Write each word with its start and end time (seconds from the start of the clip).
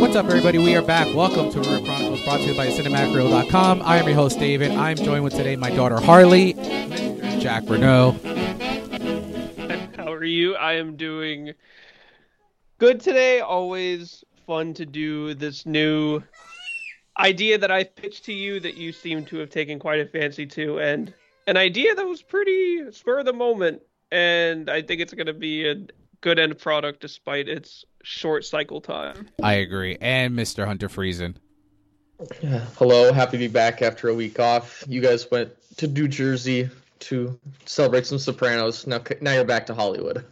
What's 0.00 0.16
up, 0.16 0.24
everybody? 0.24 0.56
We 0.56 0.74
are 0.74 0.80
back. 0.80 1.14
Welcome 1.14 1.50
to 1.50 1.60
Reel 1.60 1.84
Chronicles, 1.84 2.24
brought 2.24 2.38
to 2.38 2.46
you 2.46 2.56
by 2.56 2.68
CinematicReel.com. 2.68 3.82
I 3.84 3.98
am 3.98 4.06
your 4.06 4.16
host, 4.16 4.38
David. 4.38 4.70
I'm 4.70 4.96
joined 4.96 5.24
with 5.24 5.34
today 5.34 5.54
my 5.54 5.68
daughter, 5.68 6.00
Harley, 6.00 6.54
Jack 7.40 7.64
Renault. 7.66 8.12
How 9.98 10.10
are 10.10 10.24
you? 10.24 10.56
I 10.56 10.76
am 10.76 10.96
doing 10.96 11.52
good 12.78 13.00
today. 13.00 13.40
Always 13.40 14.24
fun 14.46 14.72
to 14.74 14.86
do 14.86 15.34
this 15.34 15.66
new 15.66 16.22
idea 17.20 17.58
that 17.58 17.70
I 17.70 17.84
pitched 17.84 18.24
to 18.24 18.32
you 18.32 18.58
that 18.60 18.76
you 18.76 18.92
seem 18.92 19.24
to 19.26 19.38
have 19.38 19.50
taken 19.50 19.78
quite 19.78 20.00
a 20.00 20.06
fancy 20.06 20.46
to, 20.46 20.80
and 20.80 21.12
an 21.46 21.56
idea 21.56 21.94
that 21.94 22.06
was 22.06 22.22
pretty 22.22 22.90
spur 22.92 23.20
of 23.20 23.26
the 23.26 23.32
moment. 23.32 23.82
And 24.12 24.68
I 24.68 24.82
think 24.82 25.00
it's 25.00 25.14
going 25.14 25.26
to 25.26 25.32
be 25.32 25.68
a 25.68 25.76
good 26.20 26.38
end 26.38 26.58
product 26.58 27.00
despite 27.00 27.48
its 27.48 27.84
short 28.02 28.44
cycle 28.44 28.80
time. 28.80 29.28
I 29.42 29.54
agree. 29.54 29.96
And 30.00 30.36
Mr. 30.36 30.66
Hunter 30.66 30.88
Friesen. 30.88 31.36
Hello, 32.76 33.12
happy 33.12 33.32
to 33.32 33.38
be 33.38 33.48
back 33.48 33.82
after 33.82 34.08
a 34.08 34.14
week 34.14 34.38
off. 34.38 34.84
You 34.86 35.00
guys 35.00 35.30
went 35.30 35.52
to 35.76 35.86
New 35.86 36.08
Jersey 36.08 36.68
to 37.00 37.38
celebrate 37.64 38.06
some 38.06 38.18
Sopranos. 38.18 38.86
Now, 38.86 39.00
now 39.20 39.32
you're 39.32 39.44
back 39.44 39.66
to 39.66 39.74
Hollywood. 39.74 40.24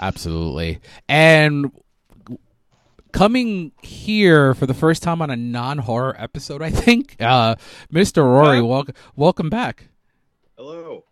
Absolutely. 0.00 0.80
And 1.08 1.70
coming 3.16 3.72
here 3.82 4.52
for 4.52 4.66
the 4.66 4.74
first 4.74 5.02
time 5.02 5.22
on 5.22 5.30
a 5.30 5.36
non-horror 5.36 6.14
episode, 6.18 6.60
I 6.60 6.68
think, 6.68 7.16
uh, 7.20 7.54
Mr. 7.90 8.22
Rory, 8.22 8.60
welcome, 8.60 8.94
welcome 9.16 9.48
back. 9.48 9.88
Hello. 10.58 11.04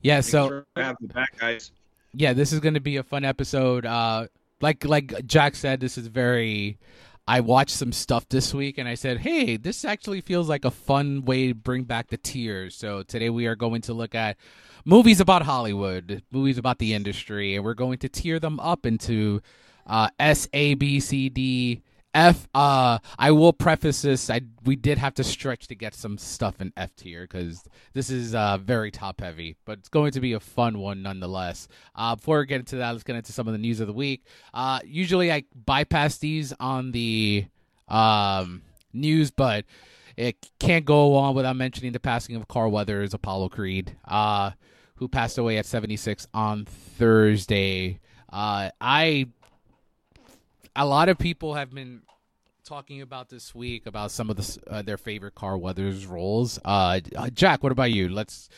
Yeah, 0.00 0.16
Thanks 0.16 0.28
so 0.28 0.48
for 0.48 0.66
having 0.74 0.96
me 1.00 1.06
back, 1.08 1.38
guys. 1.38 1.70
yeah, 2.14 2.32
this 2.32 2.52
is 2.52 2.58
going 2.58 2.74
to 2.74 2.80
be 2.80 2.96
a 2.96 3.04
fun 3.04 3.24
episode. 3.24 3.86
Uh, 3.86 4.26
like 4.60 4.84
like 4.84 5.24
Jack 5.26 5.54
said, 5.54 5.80
this 5.80 5.96
is 5.96 6.08
very. 6.08 6.78
I 7.26 7.40
watched 7.40 7.70
some 7.70 7.92
stuff 7.92 8.28
this 8.28 8.52
week 8.52 8.76
and 8.76 8.86
I 8.86 8.94
said, 8.96 9.18
"Hey, 9.18 9.56
this 9.56 9.84
actually 9.84 10.20
feels 10.20 10.48
like 10.48 10.64
a 10.64 10.70
fun 10.70 11.24
way 11.24 11.48
to 11.48 11.54
bring 11.54 11.84
back 11.84 12.08
the 12.08 12.18
tiers." 12.18 12.74
So 12.76 13.02
today 13.02 13.30
we 13.30 13.46
are 13.46 13.56
going 13.56 13.80
to 13.82 13.94
look 13.94 14.14
at 14.14 14.36
movies 14.84 15.20
about 15.20 15.42
Hollywood, 15.42 16.22
movies 16.30 16.58
about 16.58 16.78
the 16.78 16.92
industry, 16.92 17.54
and 17.54 17.64
we're 17.64 17.74
going 17.74 17.98
to 17.98 18.08
tear 18.08 18.38
them 18.38 18.60
up 18.60 18.84
into 18.84 19.40
uh, 19.86 20.08
S, 20.18 20.48
A, 20.52 20.74
B, 20.74 21.00
C, 21.00 21.28
D, 21.28 21.82
F. 22.14 22.48
Uh, 22.54 22.98
I 23.18 23.32
will 23.32 23.52
preface 23.52 24.02
this: 24.02 24.30
I 24.30 24.42
we 24.64 24.76
did 24.76 24.98
have 24.98 25.14
to 25.14 25.24
stretch 25.24 25.66
to 25.66 25.74
get 25.74 25.94
some 25.94 26.16
stuff 26.16 26.60
in 26.60 26.72
F 26.76 26.94
tier 26.96 27.22
because 27.22 27.64
this 27.92 28.08
is 28.08 28.34
uh, 28.34 28.58
very 28.58 28.90
top 28.90 29.20
heavy, 29.20 29.56
but 29.64 29.78
it's 29.78 29.88
going 29.88 30.12
to 30.12 30.20
be 30.20 30.32
a 30.32 30.40
fun 30.40 30.78
one 30.78 31.02
nonetheless. 31.02 31.66
Uh, 31.94 32.14
before 32.14 32.38
we 32.38 32.46
get 32.46 32.60
into 32.60 32.76
that, 32.76 32.92
let's 32.92 33.02
get 33.02 33.16
into 33.16 33.32
some 33.32 33.48
of 33.48 33.52
the 33.52 33.58
news 33.58 33.80
of 33.80 33.88
the 33.88 33.92
week. 33.92 34.24
Uh, 34.52 34.78
usually 34.84 35.32
I 35.32 35.44
bypass 35.66 36.18
these 36.18 36.52
on 36.60 36.92
the 36.92 37.46
um, 37.88 38.62
news, 38.92 39.32
but 39.32 39.64
it 40.16 40.36
can't 40.60 40.84
go 40.84 41.16
on 41.16 41.34
without 41.34 41.56
mentioning 41.56 41.92
the 41.92 42.00
passing 42.00 42.36
of 42.36 42.46
Carl 42.46 42.70
Weathers, 42.70 43.12
Apollo 43.12 43.48
Creed, 43.48 43.96
uh, 44.06 44.52
who 44.96 45.08
passed 45.08 45.36
away 45.38 45.58
at 45.58 45.66
76 45.66 46.28
on 46.32 46.64
Thursday. 46.64 47.98
Uh, 48.32 48.70
I 48.80 49.26
a 50.76 50.86
lot 50.86 51.08
of 51.08 51.18
people 51.18 51.54
have 51.54 51.72
been 51.72 52.02
talking 52.64 53.02
about 53.02 53.28
this 53.28 53.54
week 53.54 53.86
about 53.86 54.10
some 54.10 54.30
of 54.30 54.36
the 54.36 54.58
uh, 54.70 54.82
their 54.82 54.96
favorite 54.96 55.34
Carl 55.34 55.60
Weathers 55.60 56.06
roles. 56.06 56.58
Uh, 56.64 57.00
Jack, 57.32 57.62
what 57.62 57.72
about 57.72 57.92
you? 57.92 58.08
Let's. 58.08 58.48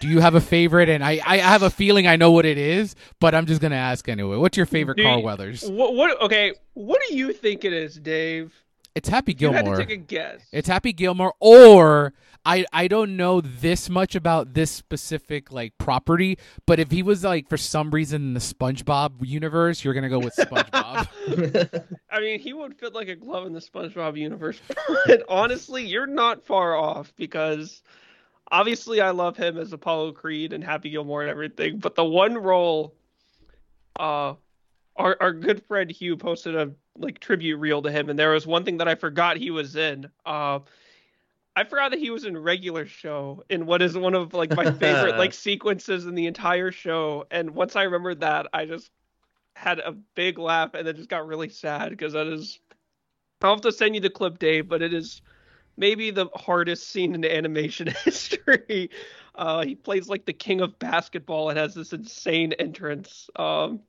Do 0.00 0.08
you 0.08 0.20
have 0.20 0.34
a 0.34 0.40
favorite? 0.40 0.88
And 0.88 1.04
I, 1.04 1.20
I 1.24 1.36
have 1.36 1.62
a 1.62 1.70
feeling 1.70 2.06
I 2.06 2.16
know 2.16 2.32
what 2.32 2.46
it 2.46 2.58
is, 2.58 2.96
but 3.20 3.34
I'm 3.34 3.46
just 3.46 3.60
gonna 3.60 3.76
ask 3.76 4.08
anyway. 4.08 4.36
What's 4.36 4.56
your 4.56 4.66
favorite 4.66 4.98
Carl 5.00 5.22
Weathers? 5.22 5.62
What, 5.68 5.94
what? 5.94 6.20
Okay, 6.22 6.54
what 6.74 7.00
do 7.06 7.14
you 7.14 7.32
think 7.32 7.64
it 7.64 7.72
is, 7.72 7.96
Dave? 7.96 8.54
It's 8.94 9.08
Happy 9.08 9.34
Gilmore. 9.34 9.60
You 9.60 9.70
had 9.70 9.76
to 9.76 9.84
take 9.84 9.94
a 9.94 10.02
guess. 10.02 10.40
It's 10.52 10.66
Happy 10.66 10.94
Gilmore, 10.94 11.34
or 11.38 12.14
I 12.46 12.64
I 12.72 12.86
don't 12.86 13.16
know 13.16 13.40
this 13.40 13.90
much 13.90 14.14
about 14.14 14.54
this 14.54 14.70
specific 14.70 15.50
like 15.50 15.76
property, 15.78 16.38
but 16.64 16.78
if 16.78 16.92
he 16.92 17.02
was 17.02 17.24
like 17.24 17.48
for 17.48 17.56
some 17.56 17.90
reason 17.90 18.22
in 18.22 18.34
the 18.34 18.40
SpongeBob 18.40 19.14
universe, 19.26 19.82
you're 19.84 19.94
gonna 19.94 20.08
go 20.08 20.20
with 20.20 20.36
SpongeBob. 20.36 21.88
I 22.10 22.20
mean, 22.20 22.38
he 22.38 22.52
would 22.52 22.78
fit 22.78 22.94
like 22.94 23.08
a 23.08 23.16
glove 23.16 23.46
in 23.46 23.52
the 23.52 23.60
SpongeBob 23.60 24.16
universe. 24.16 24.60
But 25.06 25.24
honestly, 25.28 25.84
you're 25.84 26.06
not 26.06 26.46
far 26.46 26.76
off 26.76 27.12
because 27.16 27.82
obviously 28.50 29.00
I 29.00 29.10
love 29.10 29.36
him 29.36 29.58
as 29.58 29.72
Apollo 29.72 30.12
Creed 30.12 30.52
and 30.52 30.62
Happy 30.62 30.90
Gilmore 30.90 31.22
and 31.22 31.30
everything. 31.30 31.78
But 31.78 31.96
the 31.96 32.04
one 32.04 32.38
role, 32.38 32.94
uh, 33.98 34.34
our 34.94 35.16
our 35.20 35.32
good 35.32 35.64
friend 35.64 35.90
Hugh 35.90 36.16
posted 36.16 36.54
a 36.54 36.70
like 36.96 37.18
tribute 37.18 37.58
reel 37.58 37.82
to 37.82 37.90
him, 37.90 38.08
and 38.08 38.16
there 38.16 38.30
was 38.30 38.46
one 38.46 38.64
thing 38.64 38.76
that 38.76 38.88
I 38.88 38.94
forgot 38.94 39.36
he 39.36 39.50
was 39.50 39.74
in. 39.74 40.08
Uh, 40.24 40.60
I 41.56 41.64
forgot 41.64 41.92
that 41.92 41.98
he 41.98 42.10
was 42.10 42.24
in 42.24 42.36
regular 42.36 42.84
show 42.84 43.42
in 43.48 43.64
what 43.64 43.80
is 43.80 43.96
one 43.96 44.14
of 44.14 44.34
like 44.34 44.54
my 44.54 44.70
favorite 44.70 45.16
like 45.16 45.32
sequences 45.34 46.04
in 46.04 46.14
the 46.14 46.26
entire 46.26 46.70
show. 46.70 47.24
And 47.30 47.50
once 47.50 47.74
I 47.74 47.84
remembered 47.84 48.20
that, 48.20 48.46
I 48.52 48.66
just 48.66 48.90
had 49.54 49.78
a 49.78 49.92
big 50.14 50.38
laugh 50.38 50.74
and 50.74 50.86
then 50.86 50.96
just 50.96 51.08
got 51.08 51.26
really 51.26 51.48
sad 51.48 51.88
because 51.90 52.12
that 52.12 52.26
is. 52.26 52.60
I'll 53.42 53.52
have 53.52 53.62
to 53.62 53.72
send 53.72 53.94
you 53.94 54.00
the 54.00 54.10
clip, 54.10 54.38
Dave, 54.38 54.68
but 54.68 54.82
it 54.82 54.92
is 54.92 55.22
maybe 55.76 56.10
the 56.10 56.26
hardest 56.34 56.88
scene 56.88 57.14
in 57.14 57.24
animation 57.24 57.86
history. 58.04 58.90
Uh, 59.34 59.62
he 59.62 59.74
plays 59.74 60.08
like 60.08 60.24
the 60.24 60.32
king 60.32 60.60
of 60.60 60.78
basketball 60.78 61.50
and 61.50 61.58
has 61.58 61.74
this 61.74 61.92
insane 61.92 62.54
entrance 62.54 63.28
um, 63.36 63.80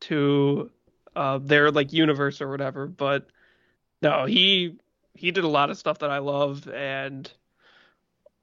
to 0.00 0.70
uh, 1.14 1.38
their 1.38 1.70
like 1.70 1.92
universe 1.92 2.40
or 2.40 2.48
whatever. 2.48 2.86
But 2.86 3.26
no, 4.02 4.26
he 4.26 4.76
he 5.16 5.30
did 5.30 5.44
a 5.44 5.48
lot 5.48 5.70
of 5.70 5.78
stuff 5.78 5.98
that 6.00 6.10
I 6.10 6.18
love, 6.18 6.68
and 6.68 7.30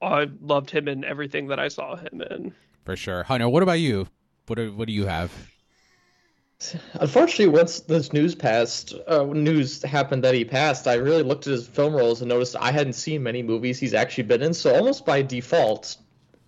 I 0.02 0.30
loved 0.42 0.70
him 0.70 0.88
in 0.88 1.04
everything 1.04 1.48
that 1.48 1.60
I 1.60 1.68
saw 1.68 1.96
him 1.96 2.22
in. 2.30 2.54
for 2.86 2.96
sure. 2.96 3.24
Hunter, 3.24 3.50
what 3.50 3.64
about 3.64 3.80
you? 3.80 4.08
What 4.48 4.56
do, 4.58 4.74
what 4.74 4.88
do 4.88 4.94
you 4.94 5.06
have? 5.06 5.32
Unfortunately, 6.94 7.48
once 7.48 7.82
this 7.82 8.14
news 8.14 8.36
passed, 8.36 8.94
uh, 9.08 9.24
news 9.26 9.84
happened 9.84 10.24
that 10.24 10.34
he 10.34 10.46
passed, 10.46 10.88
I 10.88 10.94
really 10.96 11.24
looked 11.24 11.48
at 11.48 11.52
his 11.52 11.68
film 11.68 11.94
roles 11.94 12.22
and 12.22 12.30
noticed 12.30 12.56
I 12.58 12.72
hadn't 12.72 12.94
seen 12.94 13.24
many 13.24 13.44
movies 13.44 13.80
he's 13.80 13.94
actually 13.94 14.26
been 14.26 14.42
in. 14.42 14.54
So 14.54 14.74
almost 14.74 15.06
by 15.06 15.22
default, 15.22 15.98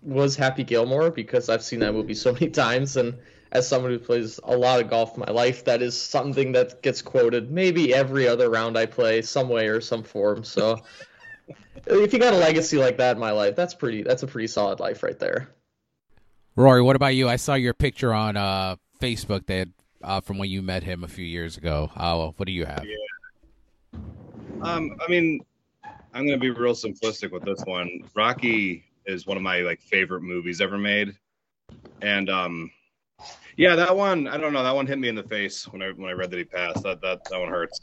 was 0.06 0.36
Happy 0.36 0.64
Gilmore 0.64 1.10
because 1.10 1.50
I've 1.50 1.64
seen 1.64 1.80
that 1.80 1.94
movie 1.94 2.14
so 2.14 2.32
many 2.32 2.50
times, 2.52 2.96
and 2.96 3.16
as 3.52 3.68
someone 3.68 3.92
who 3.92 4.00
plays 4.00 4.40
a 4.44 4.56
lot 4.56 4.82
of 4.82 4.90
golf 4.90 5.16
in 5.16 5.24
my 5.26 5.32
life, 5.32 5.66
that 5.66 5.82
is 5.82 6.00
something 6.00 6.52
that 6.54 6.82
gets 6.82 7.02
quoted 7.02 7.52
maybe 7.52 7.94
every 7.94 8.28
other 8.28 8.50
round 8.50 8.78
I 8.78 8.86
play, 8.86 9.22
some 9.22 9.50
way 9.50 9.68
or 9.68 9.82
some 9.82 10.04
form. 10.04 10.44
So 10.44 10.82
if 11.88 12.14
you 12.14 12.20
got 12.20 12.34
a 12.34 12.38
legacy 12.38 12.78
like 12.78 12.98
that 12.98 13.16
in 13.16 13.20
my 13.20 13.32
life, 13.32 13.56
that's 13.56 13.74
pretty. 13.74 14.04
That's 14.04 14.24
a 14.24 14.28
pretty 14.28 14.48
solid 14.48 14.80
life 14.80 15.04
right 15.04 15.18
there. 15.20 15.50
Rory, 16.56 16.82
what 16.82 16.96
about 16.96 17.16
you? 17.16 17.28
I 17.28 17.36
saw 17.36 17.56
your 17.56 17.74
picture 17.74 18.14
on 18.14 18.38
uh, 18.38 18.78
Facebook 19.02 19.46
that 19.48 19.68
uh, 20.04 20.22
from 20.22 20.38
when 20.38 20.50
you 20.50 20.62
met 20.62 20.84
him 20.84 21.04
a 21.04 21.08
few 21.08 21.26
years 21.26 21.58
ago. 21.58 21.92
Uh, 21.96 22.32
what 22.38 22.46
do 22.46 22.52
you 22.52 22.66
have? 22.66 22.86
Um, 24.62 24.98
I 25.06 25.10
mean, 25.10 25.42
I'm 26.14 26.26
gonna 26.26 26.38
be 26.38 26.50
real 26.50 26.74
simplistic 26.74 27.32
with 27.32 27.44
this 27.44 27.62
one. 27.66 28.02
Rocky 28.16 28.86
is 29.06 29.28
one 29.28 29.38
of 29.38 29.44
my 29.44 29.60
like 29.60 29.82
favorite 29.82 30.22
movies 30.22 30.62
ever 30.62 30.78
made, 30.78 31.16
and 32.02 32.30
um, 32.30 32.72
yeah, 33.58 33.76
that 33.76 33.96
one. 33.96 34.28
I 34.28 34.38
don't 34.38 34.54
know. 34.54 34.64
That 34.64 34.76
one 34.76 34.88
hit 34.88 34.98
me 35.00 35.08
in 35.08 35.16
the 35.16 35.24
face 35.24 35.68
when 35.68 35.82
I 35.82 35.92
when 35.92 36.10
I 36.10 36.14
read 36.14 36.32
that 36.32 36.38
he 36.38 36.44
passed. 36.44 36.84
That 36.84 37.02
that 37.02 37.24
that 37.30 37.40
one 37.40 37.50
hurts. 37.50 37.80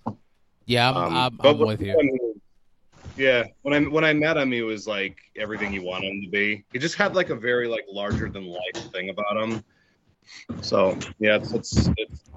Yeah, 0.67 0.91
I'm, 0.91 0.97
Um, 0.97 1.17
I'm, 1.17 1.47
I'm 1.47 1.59
with 1.59 1.81
you. 1.81 1.97
when- 1.97 2.19
yeah, 3.17 3.45
when 3.63 3.75
I 3.75 3.81
when 3.89 4.05
I 4.05 4.13
met 4.15 4.37
him, 4.39 4.53
he 4.53 4.63
was 4.63 4.87
like 4.87 5.19
everything 5.37 5.73
you 5.73 5.83
want 5.83 6.05
him 6.05 6.23
to 6.23 6.29
be. 6.31 6.65
He 6.73 6.79
just 6.79 6.95
had 6.95 7.15
like 7.15 7.29
a 7.31 7.35
very 7.35 7.69
like 7.69 7.85
larger 7.91 8.29
than 8.31 8.47
life 8.47 8.91
thing 8.93 9.11
about 9.11 9.37
him. 9.37 9.65
So 10.63 10.97
yeah, 11.19 11.37
it's 11.37 11.53
it's, 11.53 11.91
it's 11.99 12.31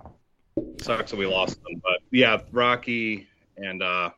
sucks 0.81 1.11
that 1.11 1.17
we 1.17 1.25
lost 1.25 1.57
him, 1.69 1.81
but 1.83 1.99
yeah, 2.11 2.39
Rocky 2.51 3.27
and 3.57 3.81
uh 3.81 4.09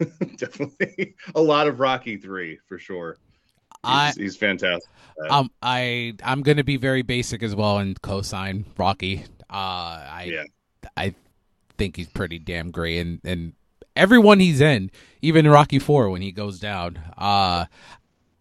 definitely 0.36 1.14
a 1.34 1.40
lot 1.42 1.66
of 1.66 1.78
Rocky 1.80 2.16
three 2.16 2.58
for 2.68 2.78
sure. 2.78 3.18
He's, 3.84 3.90
I 3.90 4.12
he's 4.16 4.36
fantastic. 4.36 4.88
um 5.28 5.50
I 5.60 6.14
I'm 6.24 6.42
gonna 6.42 6.64
be 6.64 6.76
very 6.76 7.02
basic 7.02 7.42
as 7.42 7.54
well 7.54 7.78
and 7.78 8.00
co-sign 8.02 8.64
Rocky. 8.76 9.24
Uh, 9.50 9.54
I 9.54 10.30
Yeah. 10.32 10.44
I 10.96 11.14
think 11.78 11.96
he's 11.96 12.08
pretty 12.08 12.38
damn 12.38 12.70
great, 12.70 12.98
and 13.00 13.20
and 13.24 13.52
everyone 13.96 14.38
he's 14.40 14.60
in, 14.60 14.90
even 15.20 15.48
Rocky 15.48 15.78
Four 15.78 16.10
when 16.10 16.22
he 16.22 16.30
goes 16.32 16.58
down. 16.60 16.98
Uh, 17.18 17.66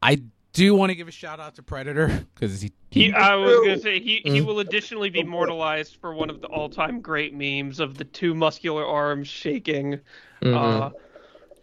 I 0.04 0.22
do 0.54 0.76
want 0.76 0.90
to 0.92 0.96
give 0.96 1.08
a 1.08 1.12
shout 1.12 1.40
out 1.40 1.56
to 1.56 1.64
Predator 1.64 2.26
because 2.36 2.62
he, 2.62 2.72
He, 2.90 3.12
I 3.14 3.36
was 3.36 3.56
gonna 3.58 3.80
say 3.80 4.00
he, 4.00 4.18
he 4.24 4.42
Mm. 4.42 4.46
will 4.46 4.60
additionally 4.60 5.10
be 5.10 5.22
immortalized 5.22 5.96
for 6.02 6.14
one 6.14 6.30
of 6.30 6.42
the 6.42 6.48
all-time 6.48 7.00
great 7.02 7.34
memes 7.34 7.80
of 7.80 7.98
the 7.98 8.04
two 8.04 8.34
muscular 8.36 8.86
arms 8.86 9.28
shaking. 9.28 10.00
Mhm. 10.42 10.56
Uh, 10.56 10.90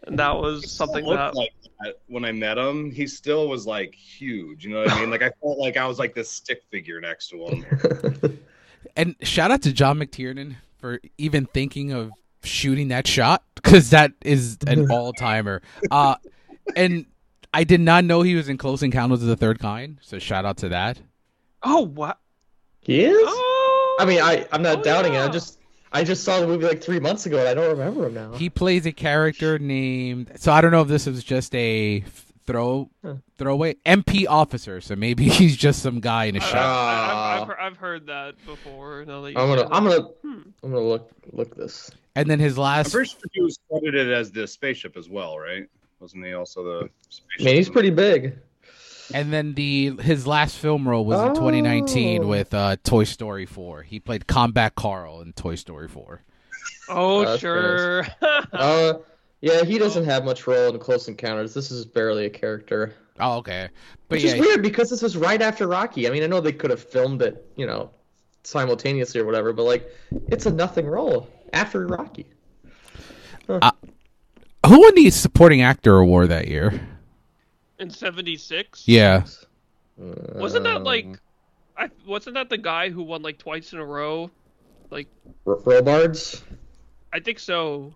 and 0.08 0.18
that 0.18 0.36
was 0.36 0.70
something 0.70 1.04
that 1.06 1.34
like 1.34 1.52
that 1.80 1.96
when 2.08 2.24
I 2.24 2.32
met 2.32 2.58
him. 2.58 2.90
He 2.90 3.06
still 3.06 3.48
was 3.48 3.66
like 3.66 3.94
huge. 3.94 4.64
You 4.64 4.72
know 4.74 4.80
what 4.80 4.90
I 4.90 5.00
mean? 5.00 5.10
Like 5.10 5.22
I 5.22 5.30
felt 5.40 5.58
like 5.58 5.76
I 5.76 5.86
was 5.86 5.98
like 5.98 6.14
this 6.14 6.28
stick 6.30 6.62
figure 6.70 7.00
next 7.00 7.28
to 7.28 7.46
him. 7.46 8.38
And 8.96 9.16
shout 9.22 9.50
out 9.50 9.62
to 9.62 9.72
John 9.72 9.98
McTiernan 9.98 10.56
for 10.78 11.00
even 11.18 11.46
thinking 11.46 11.92
of 11.92 12.10
shooting 12.42 12.88
that 12.88 13.06
shot 13.06 13.42
because 13.56 13.90
that 13.90 14.12
is 14.24 14.56
an 14.66 14.90
all 14.90 15.12
timer. 15.12 15.62
Uh, 15.90 16.14
and 16.76 17.04
I 17.52 17.64
did 17.64 17.80
not 17.80 18.04
know 18.04 18.22
he 18.22 18.34
was 18.34 18.48
in 18.48 18.56
Close 18.56 18.82
Encounters 18.82 19.20
of 19.22 19.28
the 19.28 19.36
Third 19.36 19.58
Kind, 19.58 19.98
so 20.00 20.18
shout 20.18 20.44
out 20.44 20.56
to 20.58 20.68
that. 20.70 21.00
oh 21.64 21.82
what 21.86 22.18
he 22.80 23.04
is. 23.04 23.16
oh 23.20 23.96
I 24.00 24.04
mean, 24.04 24.20
I 24.20 24.46
I'm 24.52 24.62
not 24.62 24.78
Oh, 24.78 24.82
doubting 24.82 25.14
it. 25.14 25.18
I 25.18 25.24
yeah. 25.26 25.30
just 25.32 25.57
I 25.92 26.04
just 26.04 26.24
saw 26.24 26.40
the 26.40 26.46
movie 26.46 26.64
like 26.66 26.82
three 26.82 27.00
months 27.00 27.26
ago, 27.26 27.38
and 27.38 27.48
I 27.48 27.54
don't 27.54 27.70
remember 27.70 28.06
him 28.06 28.14
now. 28.14 28.32
He 28.32 28.50
plays 28.50 28.84
a 28.86 28.92
character 28.92 29.58
named. 29.58 30.32
So 30.36 30.52
I 30.52 30.60
don't 30.60 30.70
know 30.70 30.82
if 30.82 30.88
this 30.88 31.06
was 31.06 31.24
just 31.24 31.54
a 31.54 32.00
throw 32.46 32.88
Huh. 33.04 33.16
throwaway 33.36 33.74
MP 33.86 34.26
officer. 34.28 34.80
So 34.80 34.96
maybe 34.96 35.24
he's 35.28 35.56
just 35.56 35.82
some 35.82 36.00
guy 36.00 36.24
in 36.24 36.36
a 36.36 36.40
I, 36.40 36.42
shot. 36.42 36.56
I, 36.56 37.36
I've, 37.42 37.50
I've, 37.50 37.56
I've 37.60 37.76
heard 37.76 38.06
that 38.06 38.34
before. 38.46 39.04
Now 39.06 39.20
that 39.22 39.32
you 39.32 39.38
I'm 39.38 39.48
gonna 39.48 39.68
I'm 39.70 39.84
gonna 39.84 40.02
Hmm. 40.22 40.40
I'm 40.62 40.70
gonna 40.72 40.80
look 40.80 41.10
look 41.32 41.54
this. 41.56 41.90
And 42.16 42.28
then 42.28 42.40
his 42.40 42.58
I'm 42.58 42.62
last. 42.64 42.92
pretty 42.92 43.10
sure 43.10 43.20
he 43.32 43.40
was 43.42 43.58
credited 43.70 44.12
as 44.12 44.30
the 44.32 44.46
spaceship 44.46 44.96
as 44.96 45.08
well, 45.08 45.38
right? 45.38 45.66
Wasn't 46.00 46.24
he 46.24 46.32
also 46.32 46.64
the 46.64 46.90
I 47.38 47.42
mean, 47.44 47.54
he's 47.56 47.68
pretty 47.70 47.90
big. 47.90 48.38
And 49.14 49.32
then 49.32 49.54
the 49.54 49.96
his 50.00 50.26
last 50.26 50.56
film 50.56 50.86
role 50.88 51.04
was 51.04 51.18
in 51.20 51.30
Oh. 51.30 51.34
2019 51.34 52.28
with 52.28 52.52
uh, 52.52 52.76
Toy 52.84 53.04
Story 53.04 53.46
4. 53.46 53.82
He 53.82 54.00
played 54.00 54.26
Combat 54.26 54.74
Carl 54.74 55.20
in 55.22 55.32
Toy 55.32 55.54
Story 55.54 55.88
4. 55.88 56.22
Oh 56.90 57.24
That's 57.24 57.40
sure. 57.40 58.06
Uh, 58.52 58.94
yeah, 59.40 59.64
he 59.64 59.78
doesn't 59.78 60.04
have 60.04 60.24
much 60.24 60.46
role 60.46 60.72
in 60.72 60.78
Close 60.78 61.08
Encounters. 61.08 61.54
This 61.54 61.70
is 61.70 61.84
barely 61.84 62.26
a 62.26 62.30
character, 62.30 62.94
Oh, 63.20 63.36
okay. 63.38 63.68
But 64.08 64.16
which 64.16 64.24
yeah, 64.24 64.34
is 64.34 64.40
weird 64.40 64.62
because 64.62 64.90
this 64.90 65.02
was 65.02 65.16
right 65.16 65.42
after 65.42 65.66
Rocky. 65.66 66.06
I 66.06 66.10
mean, 66.10 66.22
I 66.22 66.26
know 66.26 66.40
they 66.40 66.52
could 66.52 66.70
have 66.70 66.82
filmed 66.82 67.20
it, 67.22 67.50
you 67.56 67.66
know, 67.66 67.90
simultaneously 68.44 69.20
or 69.20 69.24
whatever, 69.24 69.52
but 69.52 69.64
like, 69.64 69.90
it's 70.28 70.46
a 70.46 70.52
nothing 70.52 70.86
role 70.86 71.28
after 71.52 71.86
Rocky. 71.86 72.26
who 73.46 73.58
won 74.80 74.94
the 74.94 75.10
supporting 75.10 75.62
actor 75.62 75.96
award 75.96 76.28
that 76.28 76.48
year? 76.48 76.87
In 77.78 77.90
'76. 77.90 78.84
Yeah. 78.86 79.24
Wasn't 79.96 80.64
that 80.64 80.82
like? 80.82 81.04
Um, 81.04 81.18
I 81.76 81.90
wasn't 82.06 82.34
that 82.34 82.48
the 82.48 82.58
guy 82.58 82.90
who 82.90 83.02
won 83.02 83.22
like 83.22 83.38
twice 83.38 83.72
in 83.72 83.78
a 83.78 83.84
row? 83.84 84.30
like 84.90 85.08
Robards? 85.44 86.42
I 87.12 87.20
think 87.20 87.38
so. 87.38 87.94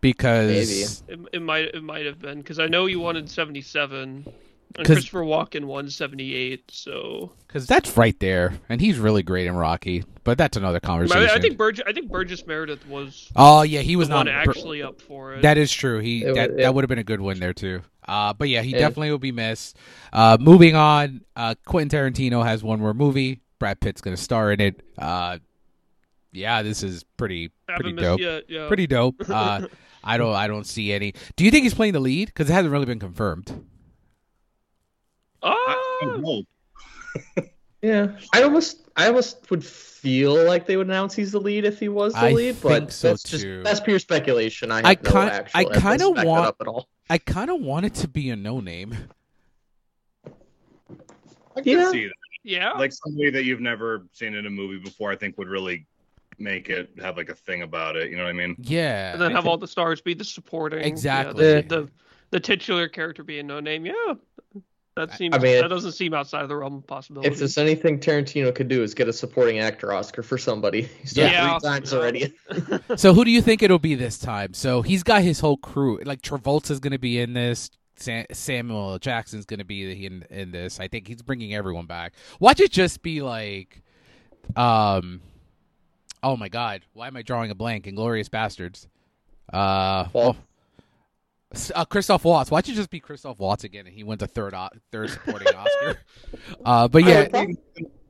Because 0.00 1.02
It, 1.08 1.18
it 1.32 1.42
might 1.42 1.74
it 1.74 1.82
might 1.82 2.06
have 2.06 2.20
been 2.20 2.38
because 2.38 2.58
I 2.58 2.66
know 2.66 2.86
you 2.86 3.00
won 3.00 3.16
in 3.16 3.26
'77, 3.26 4.32
and 4.76 4.86
'Cause- 4.86 4.96
Christopher 4.96 5.22
Walken 5.22 5.64
178. 5.64 6.70
So 6.70 7.32
cause 7.48 7.66
that's 7.66 7.96
right 7.96 8.18
there. 8.20 8.54
And 8.68 8.80
he's 8.80 8.98
really 8.98 9.22
great 9.22 9.46
in 9.46 9.54
Rocky. 9.56 10.04
But 10.24 10.36
that's 10.38 10.56
another 10.56 10.80
I, 10.82 10.86
conversation. 10.86 11.30
I 11.30 11.40
think 11.40 11.56
Burgess 11.56 11.84
I 11.86 11.92
think 11.92 12.10
Burgess 12.10 12.46
Meredith 12.46 12.86
was 12.86 13.30
oh, 13.36 13.62
yeah, 13.62 13.80
he 13.80 13.96
was 13.96 14.08
not. 14.08 14.28
actually 14.28 14.82
up 14.82 15.00
for 15.00 15.34
it. 15.34 15.42
That 15.42 15.56
is 15.58 15.72
true. 15.72 15.98
He 16.00 16.22
It 16.24 16.34
that, 16.34 16.50
was- 16.50 16.58
that 16.58 16.74
would 16.74 16.84
have 16.84 16.88
been 16.88 16.98
a 16.98 17.04
good 17.04 17.20
win 17.20 17.38
there 17.40 17.54
too. 17.54 17.82
Uh, 18.06 18.32
but 18.32 18.48
yeah, 18.48 18.62
he 18.62 18.70
Yeah. 18.72 18.78
definitely 18.78 19.10
will 19.10 19.18
be 19.18 19.32
missed. 19.32 19.76
Uh, 20.12 20.36
moving 20.40 20.74
on, 20.74 21.20
uh, 21.36 21.54
Quentin 21.66 21.98
Tarantino 21.98 22.42
has 22.44 22.62
one 22.62 22.80
more 22.80 22.94
movie. 22.94 23.40
Brad 23.58 23.80
Pitt's 23.80 24.00
gonna 24.00 24.16
star 24.16 24.52
in 24.52 24.60
it. 24.60 24.80
Uh, 24.96 25.38
yeah, 26.32 26.62
this 26.62 26.82
is 26.82 27.04
pretty 27.16 27.50
pretty 27.66 27.92
dope. 27.92 28.20
yet, 28.20 28.44
yeah. 28.48 28.68
Pretty 28.68 28.86
dope. 28.86 29.16
Uh, 29.28 29.66
I 30.04 30.16
don't 30.16 30.34
I 30.34 30.46
don't 30.46 30.66
see 30.66 30.92
any. 30.92 31.12
Do 31.36 31.44
you 31.44 31.50
think 31.50 31.64
he's 31.64 31.74
playing 31.74 31.92
the 31.94 32.00
lead? 32.00 32.26
Because 32.28 32.48
it 32.48 32.52
hasn't 32.52 32.70
really 32.72 32.86
been 32.86 32.98
confirmed. 33.00 33.64
I, 35.42 35.50
I 36.02 36.06
Ah, 36.06 36.20
hope. 36.24 36.46
Yeah, 37.82 38.18
I 38.34 38.42
almost, 38.42 38.88
I 38.96 39.06
almost 39.06 39.48
would 39.50 39.64
feel 39.64 40.34
like 40.44 40.66
they 40.66 40.76
would 40.76 40.88
announce 40.88 41.14
he's 41.14 41.30
the 41.32 41.40
lead 41.40 41.64
if 41.64 41.78
he 41.78 41.88
was 41.88 42.12
the 42.12 42.18
I 42.18 42.32
lead, 42.32 42.56
but 42.60 42.92
so, 42.92 43.08
that's 43.10 43.22
just 43.22 43.46
that's 43.62 43.78
pure 43.80 43.98
speculation. 44.00 44.72
I 44.72 44.80
I 44.84 44.94
no 45.02 45.10
kind- 45.10 45.48
I 45.54 45.64
kinda 45.64 45.98
to 45.98 46.14
back 46.14 46.16
that 46.16 46.26
want- 46.26 46.46
up 46.46 46.56
at 46.60 46.66
all. 46.66 46.88
I 47.08 47.18
kind 47.18 47.50
of 47.50 47.60
want 47.60 47.86
it 47.86 47.94
to 47.96 48.08
be 48.08 48.30
a 48.30 48.36
no 48.36 48.58
name. 48.60 48.96
I 51.56 51.60
can 51.62 51.78
Yeah. 51.78 51.90
see 51.90 52.06
that. 52.06 52.12
yeah. 52.44 52.72
Like 52.72 52.92
somebody 52.92 53.30
that 53.30 53.44
you've 53.44 53.60
never 53.60 54.06
seen 54.12 54.34
in 54.34 54.46
a 54.46 54.50
movie 54.50 54.78
before, 54.78 55.10
I 55.10 55.16
think 55.16 55.38
would 55.38 55.48
really 55.48 55.86
make 56.38 56.68
it 56.68 56.90
have 57.00 57.16
like 57.16 57.28
a 57.30 57.34
thing 57.34 57.62
about 57.62 57.96
it. 57.96 58.10
You 58.10 58.16
know 58.16 58.24
what 58.24 58.30
I 58.30 58.32
mean? 58.34 58.56
Yeah. 58.60 59.12
and 59.12 59.20
then 59.22 59.32
have 59.32 59.46
all 59.46 59.56
the 59.56 59.66
stars 59.68 60.00
be 60.00 60.14
the 60.14 60.24
supporting. 60.24 60.80
yeah, 60.80 60.86
Exactly. 60.86 61.44
the, 61.44 61.62
the 61.68 61.90
the 62.30 62.40
titular 62.40 62.88
character 62.88 63.22
being 63.24 63.46
no 63.46 63.58
name. 63.60 63.86
Yeah, 63.86 64.14
that 65.06 65.16
seems. 65.16 65.34
mean, 65.38 65.60
that 65.60 65.68
doesn't 65.68 65.92
seem 65.92 66.12
outside 66.14 66.42
of 66.42 66.48
the 66.48 66.56
realm 66.56 66.74
of 66.76 66.86
possibility. 66.86 67.28
If 67.28 67.38
there's 67.38 67.56
anything 67.58 67.98
Tarantino 68.00 68.54
could 68.54 68.68
do, 68.68 68.82
is 68.82 68.94
get 68.94 69.08
a 69.08 69.12
supporting 69.12 69.58
actor 69.60 69.92
Oscar 69.92 70.22
for 70.22 70.36
somebody. 70.38 70.82
He's 71.00 71.12
done 71.14 71.30
Yeah. 71.32 71.58
three 71.58 71.68
times 71.68 71.92
already. 71.94 72.32
So 72.96 73.14
who 73.14 73.24
do 73.24 73.30
you 73.30 73.40
think 73.42 73.62
it'll 73.62 73.78
be 73.78 73.94
this 73.94 74.18
time? 74.18 74.54
So 74.54 74.82
he's 74.82 75.02
got 75.02 75.22
his 75.22 75.40
whole 75.40 75.56
crew. 75.56 76.00
Like 76.04 76.22
Travolta's 76.22 76.80
going 76.80 76.92
to 76.92 76.98
be 76.98 77.18
in 77.20 77.32
this. 77.32 77.70
Sam- 77.96 78.26
Samuel 78.32 78.98
Jackson's 78.98 79.44
going 79.46 79.58
to 79.58 79.64
be 79.64 80.06
in 80.06 80.24
in 80.30 80.50
this. 80.52 80.78
I 80.80 80.88
think 80.88 81.08
he's 81.08 81.22
bringing 81.22 81.54
everyone 81.54 81.86
back. 81.86 82.12
Watch 82.40 82.60
it 82.60 82.70
just 82.72 83.02
be 83.02 83.22
like, 83.22 83.82
um, 84.56 85.20
oh 86.22 86.36
my 86.36 86.48
God, 86.48 86.82
why 86.92 87.06
am 87.08 87.16
I 87.16 87.22
drawing 87.22 87.50
a 87.50 87.54
blank? 87.54 87.86
Inglourious 87.86 88.28
Basterds. 88.28 88.86
Uh, 89.52 90.08
Well- 90.12 90.24
oh, 90.24 90.30
S- 90.30 90.36
uh, 91.74 91.84
Christoph 91.84 92.24
Waltz. 92.24 92.50
Watch 92.50 92.68
you 92.68 92.74
just 92.74 92.90
be 92.90 93.00
Christoph 93.00 93.38
Waltz 93.38 93.64
again, 93.64 93.86
and 93.86 93.94
he 93.94 94.04
wins 94.04 94.22
a 94.22 94.26
third 94.26 94.54
o- 94.54 94.68
third 94.92 95.10
supporting 95.10 95.48
Oscar. 95.56 95.98
Uh, 96.64 96.88
but 96.88 97.04
yeah, 97.04 97.22
would 97.22 97.30
probably- 97.30 97.56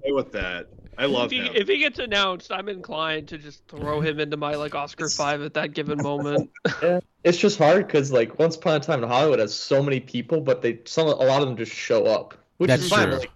Play 0.02 0.12
with 0.12 0.32
that. 0.32 0.68
I 0.96 1.06
love 1.06 1.26
if 1.26 1.30
he, 1.32 1.38
him. 1.38 1.52
if 1.56 1.68
he 1.68 1.78
gets 1.78 1.98
announced, 2.00 2.50
I'm 2.52 2.68
inclined 2.68 3.28
to 3.28 3.38
just 3.38 3.66
throw 3.68 4.00
him 4.00 4.18
into 4.20 4.36
my 4.36 4.54
like 4.54 4.74
Oscar 4.74 5.08
five 5.08 5.42
at 5.42 5.54
that 5.54 5.72
given 5.74 5.98
moment. 6.02 6.50
Yeah, 6.82 7.00
it's 7.24 7.38
just 7.38 7.58
hard 7.58 7.86
because 7.86 8.10
like 8.12 8.38
Once 8.38 8.56
Upon 8.56 8.76
a 8.76 8.80
Time 8.80 9.02
in 9.02 9.08
Hollywood 9.08 9.38
has 9.40 9.54
so 9.54 9.82
many 9.82 9.98
people, 10.00 10.40
but 10.40 10.62
they 10.62 10.80
some 10.84 11.06
a 11.08 11.10
lot 11.12 11.42
of 11.42 11.48
them 11.48 11.56
just 11.56 11.72
show 11.72 12.06
up, 12.06 12.34
which 12.58 12.68
That's 12.68 12.82
is 12.84 12.90
fine. 12.90 13.08
true. 13.08 13.18
Like, 13.18 13.30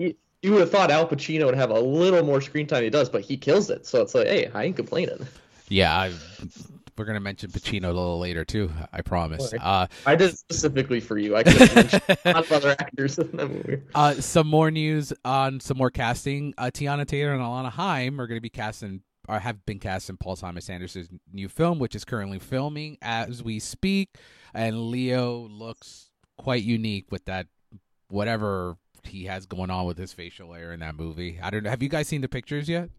you, 0.00 0.14
you 0.42 0.52
would 0.52 0.60
have 0.60 0.70
thought 0.70 0.90
Al 0.90 1.06
Pacino 1.08 1.46
would 1.46 1.54
have 1.54 1.70
a 1.70 1.78
little 1.80 2.22
more 2.24 2.40
screen 2.40 2.66
time 2.66 2.82
he 2.82 2.90
does, 2.90 3.08
but 3.10 3.22
he 3.22 3.36
kills 3.36 3.68
it. 3.70 3.86
So 3.86 4.00
it's 4.02 4.14
like, 4.14 4.26
hey, 4.26 4.50
I 4.54 4.64
ain't 4.64 4.76
complaining. 4.76 5.26
yeah. 5.68 5.94
I, 5.96 6.12
we're 6.98 7.04
gonna 7.04 7.20
mention 7.20 7.50
Pacino 7.50 7.84
a 7.84 7.86
little 7.88 8.18
later 8.18 8.44
too. 8.44 8.70
I 8.92 9.02
promise. 9.02 9.52
Alright. 9.52 9.66
Uh, 9.66 9.86
I 10.06 10.16
did 10.16 10.36
specifically 10.36 11.00
for 11.00 11.18
you. 11.18 11.36
I 11.36 11.42
could 11.42 11.54
have 11.54 11.74
mentioned 11.76 12.02
a 12.24 12.32
lot 12.32 12.44
of 12.44 12.52
other 12.52 12.70
actors 12.78 13.18
in 13.18 13.30
that 13.36 13.48
movie. 13.48 13.82
Uh, 13.94 14.14
some 14.14 14.46
more 14.46 14.70
news 14.70 15.12
on 15.24 15.60
some 15.60 15.76
more 15.76 15.90
casting. 15.90 16.54
Uh, 16.58 16.70
Teyana 16.72 17.06
Taylor 17.06 17.32
and 17.32 17.42
Alana 17.42 17.70
Haim 17.70 18.20
are 18.20 18.26
going 18.26 18.38
to 18.38 18.42
be 18.42 18.48
cast 18.48 18.82
in, 18.82 19.02
or 19.28 19.38
have 19.38 19.64
been 19.66 19.78
cast 19.78 20.10
in 20.10 20.16
Paul 20.16 20.36
Thomas 20.36 20.70
Anderson's 20.70 21.08
new 21.32 21.48
film, 21.48 21.78
which 21.78 21.94
is 21.94 22.04
currently 22.04 22.38
filming 22.38 22.98
as 23.02 23.42
we 23.42 23.58
speak. 23.58 24.16
And 24.54 24.90
Leo 24.90 25.48
looks 25.48 26.10
quite 26.38 26.62
unique 26.62 27.10
with 27.10 27.24
that, 27.26 27.46
whatever 28.08 28.76
he 29.04 29.24
has 29.24 29.46
going 29.46 29.70
on 29.70 29.86
with 29.86 29.98
his 29.98 30.12
facial 30.12 30.52
hair 30.52 30.72
in 30.72 30.80
that 30.80 30.96
movie. 30.96 31.38
I 31.42 31.50
don't 31.50 31.62
know. 31.62 31.70
Have 31.70 31.82
you 31.82 31.88
guys 31.88 32.08
seen 32.08 32.20
the 32.20 32.28
pictures 32.28 32.68
yet? 32.68 32.90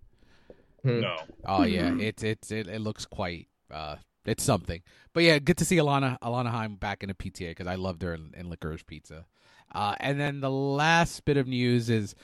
Hmm. 0.84 1.02
no. 1.02 1.18
Oh 1.46 1.64
yeah, 1.64 1.96
it's 2.00 2.24
it's 2.24 2.52
it, 2.52 2.68
it 2.68 2.82
looks 2.82 3.06
quite 3.06 3.48
uh 3.72 3.96
it's 4.26 4.44
something. 4.44 4.82
But 5.14 5.24
yeah, 5.24 5.40
good 5.40 5.58
to 5.58 5.66
see 5.66 5.78
Alana 5.78 6.20
Alana 6.20 6.52
Haim 6.52 6.76
back 6.76 7.02
in 7.02 7.10
a 7.10 7.14
PTA 7.14 7.50
because 7.50 7.68
I 7.68 7.76
loved 7.76 8.02
her 8.04 8.14
in, 8.14 8.34
in 8.36 8.50
Licorice 8.50 8.86
Pizza. 8.86 9.26
Uh, 9.74 9.96
and 10.00 10.20
then 10.20 10.42
the 10.42 10.52
last 10.52 11.26
bit 11.26 11.38
of 11.38 11.48
news 11.48 11.90
is, 11.90 12.16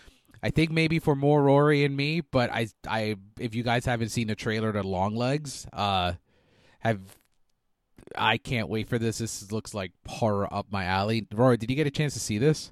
I 0.42 0.50
think 0.50 0.72
maybe 0.72 1.00
for 1.00 1.16
more 1.16 1.44
Rory 1.44 1.84
and 1.84 1.96
me, 1.96 2.22
but 2.22 2.50
I 2.52 2.68
I 2.88 3.16
if 3.40 3.56
you 3.56 3.64
guys 3.64 3.86
haven't 3.86 4.10
seen 4.10 4.28
the 4.28 4.36
trailer 4.36 4.74
to 4.74 4.84
Longlegs, 4.84 5.66
uh, 5.74 6.14
have 6.80 7.00
I 8.18 8.38
can't 8.38 8.70
wait 8.70 8.90
for 8.90 9.00
this. 9.00 9.18
This 9.20 9.52
looks 9.52 9.74
like 9.74 9.92
horror 10.08 10.54
up 10.54 10.68
my 10.70 10.84
alley. 10.84 11.28
Rory, 11.34 11.58
did 11.58 11.70
you 11.70 11.76
get 11.76 11.88
a 11.88 11.92
chance 11.92 12.14
to 12.14 12.20
see 12.20 12.38
this? 12.38 12.72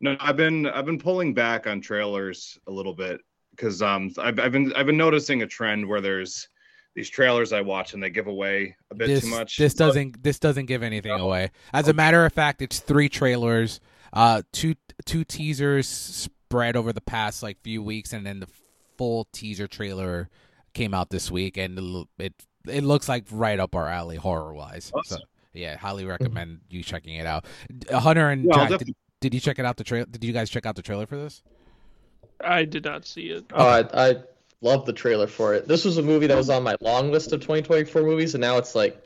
No, 0.00 0.16
I've 0.20 0.36
been 0.36 0.66
I've 0.66 0.86
been 0.86 0.98
pulling 0.98 1.34
back 1.34 1.66
on 1.66 1.80
trailers 1.80 2.58
a 2.66 2.70
little 2.70 2.94
bit 2.94 3.20
because 3.50 3.82
um 3.82 4.12
I've, 4.18 4.38
I've 4.38 4.52
been 4.52 4.72
I've 4.74 4.86
been 4.86 4.96
noticing 4.96 5.42
a 5.42 5.46
trend 5.46 5.86
where 5.86 6.00
there's 6.00 6.48
these 6.94 7.08
trailers 7.08 7.52
I 7.52 7.60
watch 7.60 7.94
and 7.94 8.02
they 8.02 8.10
give 8.10 8.26
away 8.26 8.76
a 8.90 8.94
bit 8.94 9.06
this, 9.08 9.22
too 9.22 9.30
much. 9.30 9.56
This 9.56 9.74
doesn't 9.74 10.22
this 10.22 10.38
doesn't 10.38 10.66
give 10.66 10.82
anything 10.82 11.12
away. 11.12 11.50
As 11.72 11.88
a 11.88 11.92
matter 11.92 12.24
of 12.24 12.32
fact, 12.32 12.62
it's 12.62 12.80
three 12.80 13.08
trailers, 13.08 13.80
uh, 14.12 14.42
two 14.52 14.74
two 15.04 15.24
teasers 15.24 15.88
spread 15.88 16.76
over 16.76 16.92
the 16.92 17.00
past 17.00 17.42
like 17.42 17.60
few 17.62 17.82
weeks, 17.82 18.12
and 18.12 18.26
then 18.26 18.40
the 18.40 18.48
full 18.96 19.28
teaser 19.32 19.66
trailer 19.66 20.28
came 20.74 20.94
out 20.94 21.10
this 21.10 21.30
week, 21.30 21.56
and 21.56 21.78
it 21.78 22.06
it, 22.18 22.34
it 22.66 22.84
looks 22.84 23.08
like 23.08 23.26
right 23.30 23.60
up 23.60 23.74
our 23.74 23.88
alley 23.88 24.16
horror 24.16 24.52
wise. 24.52 24.90
So 25.04 25.18
yeah, 25.52 25.76
highly 25.76 26.04
recommend 26.04 26.60
you 26.68 26.82
checking 26.82 27.14
it 27.14 27.26
out. 27.26 27.44
Uh, 27.90 28.00
Hunter 28.00 28.28
and 28.28 28.44
Yeah, 28.44 28.68
Jack, 28.68 28.78
did, 28.80 28.94
did 29.20 29.34
you 29.34 29.40
check 29.40 29.58
it 29.58 29.64
out 29.64 29.76
the 29.76 29.84
trail? 29.84 30.04
Did 30.10 30.24
you 30.24 30.32
guys 30.32 30.50
check 30.50 30.66
out 30.66 30.76
the 30.76 30.82
trailer 30.82 31.06
for 31.06 31.16
this? 31.16 31.42
I 32.40 32.64
did 32.64 32.84
not 32.84 33.06
see 33.06 33.30
it. 33.30 33.44
Oh, 33.52 33.66
I, 33.66 34.10
I 34.10 34.16
love 34.60 34.86
the 34.86 34.92
trailer 34.92 35.26
for 35.26 35.54
it. 35.54 35.68
This 35.68 35.84
was 35.84 35.98
a 35.98 36.02
movie 36.02 36.26
that 36.26 36.36
was 36.36 36.50
on 36.50 36.62
my 36.62 36.76
long 36.80 37.10
list 37.12 37.32
of 37.32 37.40
2024 37.40 38.02
movies, 38.02 38.34
and 38.34 38.40
now 38.40 38.58
it's 38.58 38.74
like 38.74 39.02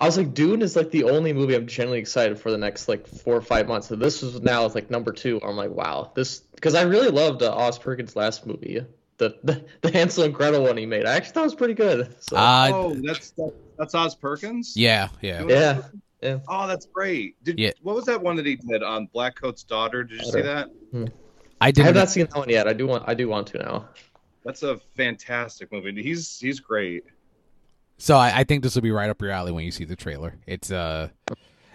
I 0.00 0.06
was 0.06 0.16
like, 0.16 0.32
Dune 0.32 0.62
is 0.62 0.76
like 0.76 0.90
the 0.92 1.04
only 1.04 1.32
movie 1.32 1.56
I'm 1.56 1.66
genuinely 1.66 1.98
excited 1.98 2.38
for 2.38 2.52
the 2.52 2.58
next 2.58 2.88
like 2.88 3.06
four 3.06 3.34
or 3.34 3.40
five 3.42 3.66
months. 3.66 3.88
So 3.88 3.96
this 3.96 4.22
was 4.22 4.40
now 4.42 4.64
it's 4.64 4.74
like 4.74 4.90
number 4.90 5.12
two. 5.12 5.40
I'm 5.42 5.56
like, 5.56 5.70
wow, 5.70 6.12
this 6.14 6.40
because 6.40 6.74
I 6.74 6.82
really 6.82 7.10
loved 7.10 7.42
uh, 7.42 7.52
Oz 7.54 7.78
Perkins' 7.78 8.14
last 8.14 8.46
movie, 8.46 8.84
the, 9.16 9.36
the 9.42 9.64
the 9.80 9.90
Hansel 9.90 10.24
and 10.24 10.34
Gretel 10.34 10.62
one 10.62 10.76
he 10.76 10.86
made. 10.86 11.04
I 11.04 11.14
actually 11.16 11.32
thought 11.32 11.40
it 11.40 11.44
was 11.44 11.54
pretty 11.56 11.74
good. 11.74 12.14
So, 12.22 12.36
Uh, 12.36 12.70
oh, 12.72 12.96
that's 13.02 13.30
that, 13.32 13.52
that's 13.76 13.94
Oz 13.94 14.14
Perkins. 14.14 14.74
yeah, 14.76 15.08
yeah. 15.20 15.44
yeah, 15.48 15.82
yeah. 16.22 16.38
Oh, 16.48 16.68
that's 16.68 16.86
great. 16.86 17.42
Did 17.42 17.58
Yeah. 17.58 17.72
what 17.82 17.96
was 17.96 18.04
that 18.06 18.22
one 18.22 18.36
that 18.36 18.46
he 18.46 18.54
did 18.54 18.84
on 18.84 19.08
Blackcoat's 19.12 19.64
Daughter? 19.64 20.04
Did 20.04 20.20
you 20.20 20.30
see 20.30 20.42
that? 20.42 20.68
I 21.60 21.72
did. 21.72 21.82
I 21.82 21.86
have 21.86 21.96
not 21.96 22.08
seen 22.08 22.26
that 22.26 22.38
one 22.38 22.48
yet. 22.48 22.68
I 22.68 22.72
do 22.72 22.86
want 22.86 23.02
I 23.08 23.14
do 23.14 23.28
want 23.28 23.48
to 23.48 23.58
now. 23.58 23.88
That's 24.48 24.62
a 24.62 24.78
fantastic 24.96 25.70
movie. 25.70 26.02
He's 26.02 26.40
he's 26.40 26.58
great. 26.58 27.04
So 27.98 28.16
I, 28.16 28.38
I 28.38 28.44
think 28.44 28.62
this 28.62 28.74
will 28.74 28.80
be 28.80 28.90
right 28.90 29.10
up 29.10 29.20
your 29.20 29.30
alley 29.30 29.52
when 29.52 29.62
you 29.62 29.70
see 29.70 29.84
the 29.84 29.94
trailer. 29.94 30.38
It's 30.46 30.72
uh, 30.72 31.10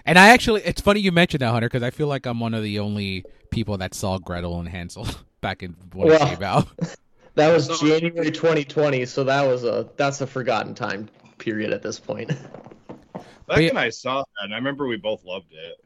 and 0.07 0.17
I 0.17 0.29
actually, 0.29 0.63
it's 0.63 0.81
funny 0.81 0.99
you 0.99 1.11
mentioned 1.11 1.41
that, 1.41 1.51
Hunter, 1.51 1.67
because 1.67 1.83
I 1.83 1.91
feel 1.91 2.07
like 2.07 2.25
I'm 2.25 2.39
one 2.39 2.55
of 2.55 2.63
the 2.63 2.79
only 2.79 3.25
people 3.51 3.77
that 3.77 3.93
saw 3.93 4.17
Gretel 4.17 4.59
and 4.59 4.67
Hansel 4.67 5.07
back 5.41 5.61
in 5.61 5.75
when 5.93 6.07
Well, 6.07 6.23
it 6.23 6.35
came 6.35 6.43
out. 6.43 6.67
That 7.35 7.51
was 7.51 7.67
January 7.79 8.31
2020, 8.31 9.05
so 9.05 9.23
that 9.23 9.43
was 9.43 9.63
a 9.63 9.87
that's 9.95 10.21
a 10.21 10.27
forgotten 10.27 10.73
time 10.73 11.09
period 11.37 11.73
at 11.73 11.83
this 11.83 11.99
point. 11.99 12.29
Back 13.47 13.57
yeah- 13.57 13.67
when 13.69 13.77
I 13.77 13.89
saw 13.89 14.19
that, 14.21 14.43
and 14.43 14.53
I 14.53 14.57
remember 14.57 14.87
we 14.87 14.97
both 14.97 15.23
loved 15.25 15.51
it. 15.51 15.83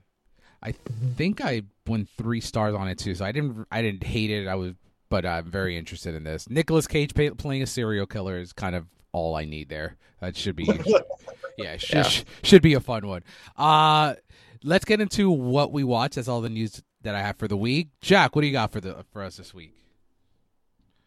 I 0.63 0.73
think 1.15 1.41
I 1.41 1.63
won 1.85 2.07
three 2.17 2.41
stars 2.41 2.75
on 2.75 2.87
it 2.89 2.97
too, 2.97 3.15
so 3.15 3.23
I 3.25 3.31
didn't, 3.33 3.65
I 3.71 3.81
didn't 3.81 4.03
hate 4.03 4.29
it. 4.29 4.47
I 4.47 4.55
was, 4.55 4.73
but 5.09 5.25
I'm 5.25 5.45
very 5.49 5.77
interested 5.77 6.15
in 6.15 6.23
this. 6.23 6.49
Nicolas 6.49 6.87
Cage 6.87 7.13
pay, 7.13 7.29
playing 7.31 7.63
a 7.63 7.67
serial 7.67 8.05
killer 8.05 8.37
is 8.39 8.53
kind 8.53 8.75
of 8.75 8.87
all 9.11 9.35
I 9.35 9.45
need 9.45 9.69
there. 9.69 9.97
That 10.19 10.35
should 10.35 10.55
be, 10.55 10.65
yeah, 11.57 11.77
should, 11.77 11.95
Yeah. 12.05 12.09
should 12.43 12.61
be 12.61 12.73
a 12.73 12.79
fun 12.79 13.07
one. 13.07 13.23
Uh 13.55 14.15
let's 14.63 14.85
get 14.85 14.99
into 15.01 15.29
what 15.29 15.71
we 15.71 15.83
watch. 15.83 16.15
That's 16.15 16.27
all 16.27 16.41
the 16.41 16.49
news 16.49 16.81
that 17.03 17.15
I 17.15 17.21
have 17.21 17.37
for 17.37 17.47
the 17.47 17.57
week. 17.57 17.89
Jack, 18.01 18.35
what 18.35 18.41
do 18.41 18.47
you 18.47 18.53
got 18.53 18.71
for 18.71 18.81
the 18.81 19.05
for 19.11 19.23
us 19.23 19.37
this 19.37 19.53
week? 19.53 19.73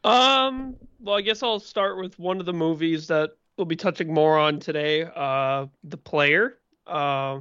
Um, 0.04 0.76
well, 0.98 1.16
I 1.16 1.20
guess 1.20 1.42
I'll 1.42 1.60
start 1.60 1.98
with 1.98 2.18
one 2.18 2.40
of 2.40 2.46
the 2.46 2.52
movies 2.52 3.06
that 3.08 3.30
we'll 3.56 3.66
be 3.66 3.76
touching 3.76 4.12
more 4.14 4.38
on 4.38 4.58
today. 4.58 5.02
Uh, 5.14 5.66
The 5.84 5.98
Player. 5.98 6.56
Uh, 6.86 7.40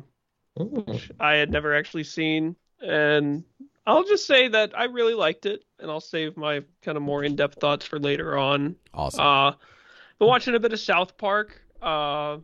which 0.58 1.10
I 1.20 1.36
had 1.36 1.50
never 1.52 1.74
actually 1.74 2.04
seen, 2.04 2.56
and 2.82 3.44
I'll 3.90 4.04
just 4.04 4.28
say 4.28 4.48
that 4.50 4.78
I 4.78 4.84
really 4.84 5.16
liked 5.16 5.48
it, 5.48 5.64
and 5.80 5.90
I'll 5.90 6.00
save 6.00 6.38
my 6.38 6.62
kind 6.84 6.96
of 6.96 7.02
more 7.02 7.24
in-depth 7.24 7.60
thoughts 7.60 7.86
for 7.86 8.00
later 8.00 8.38
on. 8.38 8.76
Awesome. 8.94 9.22
Uh, 9.26 9.52
been 10.20 10.28
watching 10.28 10.54
a 10.54 10.60
bit 10.60 10.74
of 10.74 10.80
South 10.80 11.18
Park. 11.18 11.60
Uh, 11.82 12.38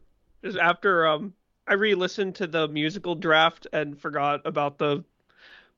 just 0.43 0.57
after 0.57 1.05
um, 1.05 1.33
I 1.67 1.75
re-listened 1.75 2.33
to 2.35 2.47
the 2.47 2.67
musical 2.67 3.13
draft 3.13 3.67
and 3.73 3.99
forgot 3.99 4.41
about 4.45 4.79
the 4.79 5.03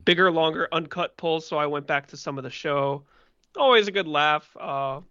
bigger, 0.05 0.31
longer 0.31 0.69
uncut 0.71 1.17
pulls, 1.17 1.45
so 1.45 1.57
I 1.57 1.65
went 1.65 1.85
back 1.85 2.07
to 2.07 2.17
some 2.17 2.37
of 2.37 2.45
the 2.45 2.49
show. 2.49 3.03
Always 3.57 3.89
a 3.89 3.91
good 3.91 4.07
laugh. 4.07 4.49
Uh, 4.57 5.01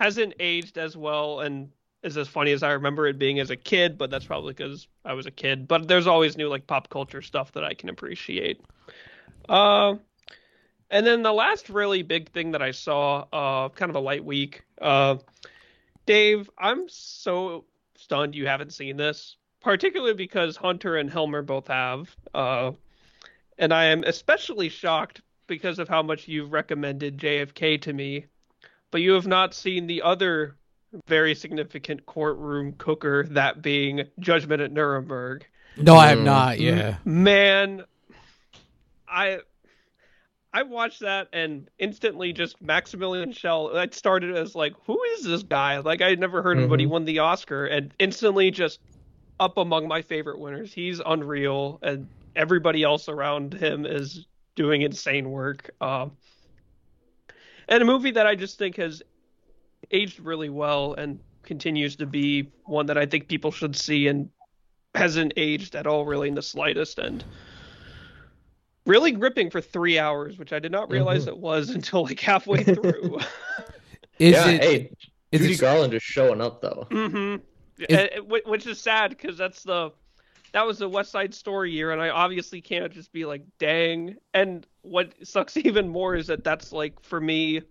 hasn't 0.00 0.34
aged 0.40 0.76
as 0.76 0.96
well 0.96 1.38
and 1.38 1.70
is 2.02 2.16
as 2.16 2.26
funny 2.26 2.50
as 2.50 2.64
I 2.64 2.72
remember 2.72 3.06
it 3.06 3.16
being 3.16 3.38
as 3.38 3.50
a 3.50 3.56
kid, 3.56 3.96
but 3.96 4.10
that's 4.10 4.24
probably 4.24 4.54
because 4.54 4.88
I 5.04 5.12
was 5.12 5.26
a 5.26 5.30
kid. 5.30 5.68
But 5.68 5.86
there's 5.86 6.08
always 6.08 6.36
new 6.36 6.48
like 6.48 6.66
pop 6.66 6.90
culture 6.90 7.22
stuff 7.22 7.52
that 7.52 7.62
I 7.62 7.74
can 7.74 7.88
appreciate. 7.88 8.60
Uh, 9.48 9.96
and 10.90 11.06
then 11.06 11.22
the 11.22 11.32
last 11.32 11.68
really 11.68 12.02
big 12.02 12.30
thing 12.30 12.52
that 12.52 12.62
I 12.62 12.70
saw, 12.70 13.26
uh, 13.32 13.68
kind 13.70 13.90
of 13.90 13.96
a 13.96 14.00
light 14.00 14.24
week. 14.24 14.62
Uh, 14.80 15.16
Dave, 16.06 16.50
I'm 16.58 16.88
so 16.88 17.64
stunned 17.96 18.34
you 18.34 18.46
haven't 18.46 18.72
seen 18.72 18.96
this, 18.96 19.36
particularly 19.60 20.14
because 20.14 20.56
Hunter 20.56 20.96
and 20.96 21.10
Helmer 21.10 21.42
both 21.42 21.68
have. 21.68 22.14
Uh, 22.34 22.72
and 23.58 23.72
I 23.72 23.86
am 23.86 24.04
especially 24.04 24.68
shocked 24.68 25.22
because 25.46 25.78
of 25.78 25.88
how 25.88 26.02
much 26.02 26.28
you've 26.28 26.52
recommended 26.52 27.18
JFK 27.18 27.80
to 27.82 27.92
me, 27.92 28.26
but 28.90 29.00
you 29.00 29.12
have 29.12 29.26
not 29.26 29.54
seen 29.54 29.86
the 29.86 30.02
other 30.02 30.56
very 31.06 31.34
significant 31.34 32.06
courtroom 32.06 32.72
cooker, 32.78 33.26
that 33.30 33.62
being 33.62 34.04
Judgment 34.20 34.62
at 34.62 34.72
Nuremberg. 34.72 35.44
no, 35.76 35.96
I 35.96 36.08
have 36.08 36.20
not. 36.20 36.60
Yeah. 36.60 36.96
Man, 37.04 37.84
I 39.14 39.38
I 40.52 40.62
watched 40.62 41.00
that 41.00 41.28
and 41.32 41.68
instantly 41.78 42.32
just 42.32 42.60
Maximilian 42.62 43.32
Schell. 43.32 43.76
I 43.76 43.88
started 43.90 44.36
as 44.36 44.54
like, 44.54 44.74
who 44.86 45.02
is 45.16 45.24
this 45.24 45.42
guy? 45.42 45.78
Like 45.78 46.00
I 46.00 46.10
had 46.10 46.20
never 46.20 46.42
heard 46.42 46.58
of 46.58 46.64
him, 46.64 46.70
but 46.70 46.80
he 46.80 46.86
Mhm. 46.86 46.90
won 46.90 47.04
the 47.04 47.20
Oscar 47.20 47.66
and 47.66 47.92
instantly 47.98 48.50
just 48.50 48.80
up 49.40 49.56
among 49.58 49.88
my 49.88 50.02
favorite 50.02 50.38
winners. 50.38 50.72
He's 50.72 51.00
unreal, 51.04 51.80
and 51.82 52.08
everybody 52.36 52.84
else 52.84 53.08
around 53.08 53.52
him 53.54 53.84
is 53.84 54.26
doing 54.54 54.82
insane 54.82 55.30
work. 55.30 55.70
Um, 55.80 56.16
and 57.68 57.82
a 57.82 57.86
movie 57.86 58.12
that 58.12 58.26
I 58.26 58.36
just 58.36 58.58
think 58.58 58.76
has 58.76 59.02
aged 59.90 60.20
really 60.20 60.50
well 60.50 60.94
and 60.94 61.18
continues 61.42 61.96
to 61.96 62.06
be 62.06 62.52
one 62.64 62.86
that 62.86 62.98
I 62.98 63.06
think 63.06 63.28
people 63.28 63.50
should 63.50 63.76
see 63.76 64.06
and 64.06 64.30
hasn't 64.94 65.32
aged 65.36 65.74
at 65.74 65.86
all 65.88 66.04
really 66.04 66.28
in 66.28 66.34
the 66.34 66.42
slightest 66.42 66.98
and 67.00 67.24
really 68.86 69.12
gripping 69.12 69.50
for 69.50 69.60
three 69.60 69.98
hours, 69.98 70.38
which 70.38 70.52
I 70.52 70.58
did 70.58 70.72
not 70.72 70.90
realize 70.90 71.26
it 71.26 71.36
was 71.38 71.70
until 71.74 72.04
like 72.04 72.20
halfway 72.20 72.62
through. 72.64 73.18
Is 74.18 74.32
yeah, 74.34 74.48
it? 74.48 74.62
hey, 74.62 74.90
is 75.32 75.40
Judy 75.40 75.54
it- 75.54 75.60
Garland 75.60 75.94
is 75.94 76.02
showing 76.02 76.40
up 76.40 76.60
though. 76.60 76.86
Mm-hmm. 76.90 77.42
Is- 77.88 78.42
which 78.46 78.66
is 78.66 78.80
sad 78.80 79.10
because 79.10 79.36
that's 79.36 79.62
the 79.62 79.90
that 80.52 80.64
was 80.64 80.78
the 80.78 80.88
West 80.88 81.10
Side 81.10 81.34
Story 81.34 81.72
year, 81.72 81.90
and 81.90 82.00
I 82.00 82.10
obviously 82.10 82.60
can't 82.60 82.92
just 82.92 83.12
be 83.12 83.24
like, 83.24 83.42
dang. 83.58 84.14
And 84.34 84.64
what 84.82 85.12
sucks 85.26 85.56
even 85.56 85.88
more 85.88 86.14
is 86.14 86.28
that 86.28 86.44
that's 86.44 86.72
like 86.72 87.00
for 87.02 87.20
me. 87.20 87.62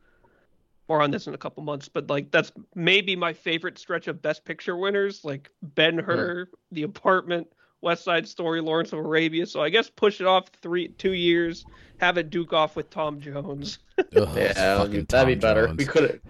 More 0.89 1.01
on 1.01 1.12
this 1.12 1.27
in 1.27 1.34
a 1.34 1.38
couple 1.38 1.63
months, 1.63 1.88
but 1.88 2.10
like 2.10 2.29
that's 2.29 2.51
maybe 2.75 3.15
my 3.15 3.32
favorite 3.32 3.79
stretch 3.79 4.10
of 4.10 4.22
Best 4.22 4.43
Picture 4.43 4.75
winners, 4.75 5.24
like 5.24 5.50
Ben 5.62 5.98
Hur, 5.98 6.50
The 6.74 6.84
Apartment, 6.84 7.48
West 7.84 8.04
Side 8.04 8.28
Story, 8.28 8.62
Lawrence 8.62 8.94
of 8.94 9.00
Arabia. 9.00 9.46
So 9.46 9.62
I 9.62 9.70
guess 9.70 9.90
push 9.90 10.22
it 10.22 10.28
off 10.28 10.48
three 10.62 10.88
two 10.90 11.13
years, 11.13 11.66
have 12.00 12.18
it 12.18 12.30
duke 12.30 12.54
off 12.54 12.75
with 12.75 12.90
Tom 12.90 13.20
Jones. 13.20 13.80
Ugh, 14.00 14.30
Yeah, 14.36 14.78
fucking 14.78 15.06
that'd 15.06 15.28
be 15.28 15.40
better. 15.40 15.68
Jones. 15.68 15.78
We 15.78 15.86
could 15.86 16.22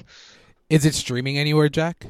Is 0.70 0.84
it 0.84 0.94
streaming 0.94 1.38
anywhere, 1.38 1.68
Jack? 1.70 2.04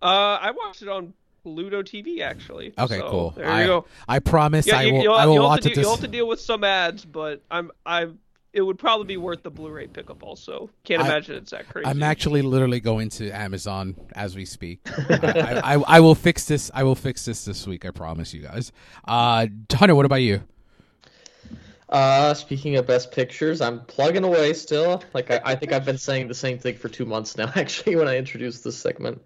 Uh, 0.00 0.38
I 0.40 0.52
watched 0.52 0.82
it 0.82 0.88
on 0.88 1.12
Pluto 1.42 1.82
TV 1.82 2.20
actually. 2.20 2.72
Okay, 2.78 2.98
So, 2.98 3.10
cool. 3.10 3.30
There 3.30 3.48
I, 3.48 3.62
you 3.62 3.66
go. 3.66 3.84
I 4.06 4.18
promise 4.20 4.66
Yeah, 4.66 4.78
I 4.78 4.82
you, 4.82 4.92
will. 4.94 5.02
you'll, 5.02 5.14
I 5.14 5.26
will 5.26 5.34
you'll 5.34 5.42
have 5.44 5.50
watch 5.50 5.62
to 5.62 5.68
it 5.70 5.74
do, 5.74 5.74
this. 5.76 5.84
you'll 5.84 5.94
have 5.96 6.04
to 6.04 6.08
deal 6.08 6.28
with 6.28 6.40
some 6.40 6.62
ads, 6.64 7.04
but 7.04 7.42
I'm 7.50 7.70
I 7.84 8.08
it 8.56 8.62
would 8.62 8.78
probably 8.78 9.04
be 9.04 9.18
worth 9.18 9.42
the 9.42 9.50
Blu-ray 9.50 9.86
pickup 9.88 10.22
also. 10.22 10.70
Can't 10.82 11.02
I- 11.02 11.06
imagine 11.06 11.36
it's 11.36 11.50
that 11.50 11.68
crazy. 11.68 11.86
I'm 11.86 12.02
actually 12.02 12.40
literally 12.40 12.80
going 12.80 13.10
to 13.10 13.30
Amazon 13.30 13.94
as 14.14 14.34
we 14.34 14.46
speak. 14.46 14.80
I, 14.86 15.60
I, 15.62 15.74
I, 15.74 15.82
I 15.96 16.00
will 16.00 16.14
fix 16.14 16.46
this. 16.46 16.70
I 16.72 16.82
will 16.82 16.94
fix 16.94 17.26
this 17.26 17.44
this 17.44 17.66
week. 17.66 17.84
I 17.84 17.90
promise 17.90 18.32
you 18.32 18.40
guys. 18.40 18.72
Uh, 19.04 19.46
Hunter, 19.70 19.94
what 19.94 20.06
about 20.06 20.22
you? 20.22 20.42
Uh, 21.90 22.32
speaking 22.32 22.76
of 22.76 22.86
best 22.86 23.12
pictures, 23.12 23.60
I'm 23.60 23.80
plugging 23.84 24.24
away 24.24 24.54
still. 24.54 25.02
Like 25.12 25.30
I, 25.30 25.40
I 25.44 25.54
think 25.54 25.72
I've 25.72 25.84
been 25.84 25.98
saying 25.98 26.28
the 26.28 26.34
same 26.34 26.58
thing 26.58 26.76
for 26.76 26.88
two 26.88 27.04
months 27.04 27.36
now. 27.36 27.52
Actually, 27.54 27.96
when 27.96 28.08
I 28.08 28.16
introduced 28.16 28.64
this 28.64 28.78
segment. 28.78 29.20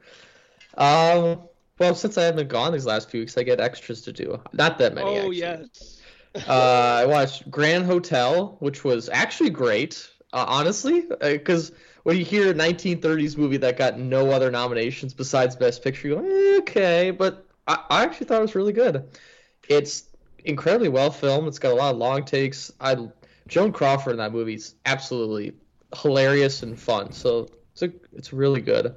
Um, 0.76 1.42
well, 1.78 1.94
since 1.94 2.18
I 2.18 2.24
haven't 2.24 2.48
gone 2.48 2.72
these 2.72 2.84
last 2.84 3.10
few 3.10 3.20
weeks, 3.20 3.38
I 3.38 3.44
get 3.44 3.60
extras 3.60 4.02
to 4.02 4.12
do. 4.12 4.42
Not 4.52 4.76
that 4.78 4.92
many. 4.92 5.08
Oh 5.08 5.16
actually. 5.18 5.38
yes. 5.38 5.99
Uh, 6.34 7.00
I 7.02 7.06
watched 7.06 7.50
Grand 7.50 7.84
Hotel, 7.84 8.56
which 8.60 8.84
was 8.84 9.08
actually 9.08 9.50
great, 9.50 10.08
uh, 10.32 10.44
honestly, 10.48 11.04
because 11.20 11.72
when 12.04 12.16
you 12.16 12.24
hear 12.24 12.50
a 12.50 12.54
1930s 12.54 13.36
movie 13.36 13.56
that 13.58 13.76
got 13.76 13.98
no 13.98 14.30
other 14.30 14.50
nominations 14.50 15.12
besides 15.14 15.56
Best 15.56 15.82
Picture, 15.82 16.08
you 16.08 16.14
go, 16.16 16.24
eh, 16.24 16.58
okay, 16.58 17.10
but 17.10 17.46
I, 17.66 17.84
I 17.90 18.02
actually 18.04 18.26
thought 18.26 18.38
it 18.38 18.42
was 18.42 18.54
really 18.54 18.72
good. 18.72 19.04
It's 19.68 20.04
incredibly 20.44 20.88
well 20.88 21.10
filmed. 21.10 21.48
It's 21.48 21.58
got 21.58 21.72
a 21.72 21.76
lot 21.76 21.92
of 21.92 21.98
long 21.98 22.24
takes. 22.24 22.72
I 22.80 23.08
Joan 23.48 23.72
Crawford 23.72 24.12
in 24.12 24.18
that 24.18 24.32
movie 24.32 24.54
is 24.54 24.74
absolutely 24.86 25.54
hilarious 25.96 26.62
and 26.62 26.78
fun. 26.78 27.12
So 27.12 27.48
it's 27.72 27.82
a, 27.82 27.92
it's 28.12 28.32
really 28.32 28.60
good. 28.60 28.94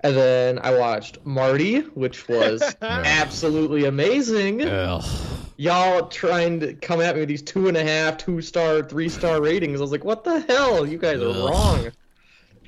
And 0.00 0.16
then 0.16 0.58
I 0.62 0.76
watched 0.76 1.24
Marty, 1.24 1.80
which 1.80 2.28
was 2.28 2.76
absolutely 2.82 3.84
amazing 3.84 4.62
Ugh. 4.62 5.41
Y'all 5.56 6.08
trying 6.08 6.60
to 6.60 6.74
come 6.74 7.00
at 7.00 7.14
me 7.14 7.20
with 7.20 7.28
these 7.28 7.42
two 7.42 7.68
and 7.68 7.76
a 7.76 7.84
half, 7.84 8.16
two 8.16 8.40
star, 8.40 8.82
three 8.82 9.08
star 9.08 9.40
ratings. 9.40 9.78
I 9.78 9.82
was 9.82 9.92
like, 9.92 10.04
what 10.04 10.24
the 10.24 10.40
hell? 10.40 10.86
You 10.86 10.98
guys 10.98 11.20
are 11.20 11.48
wrong. 11.48 11.90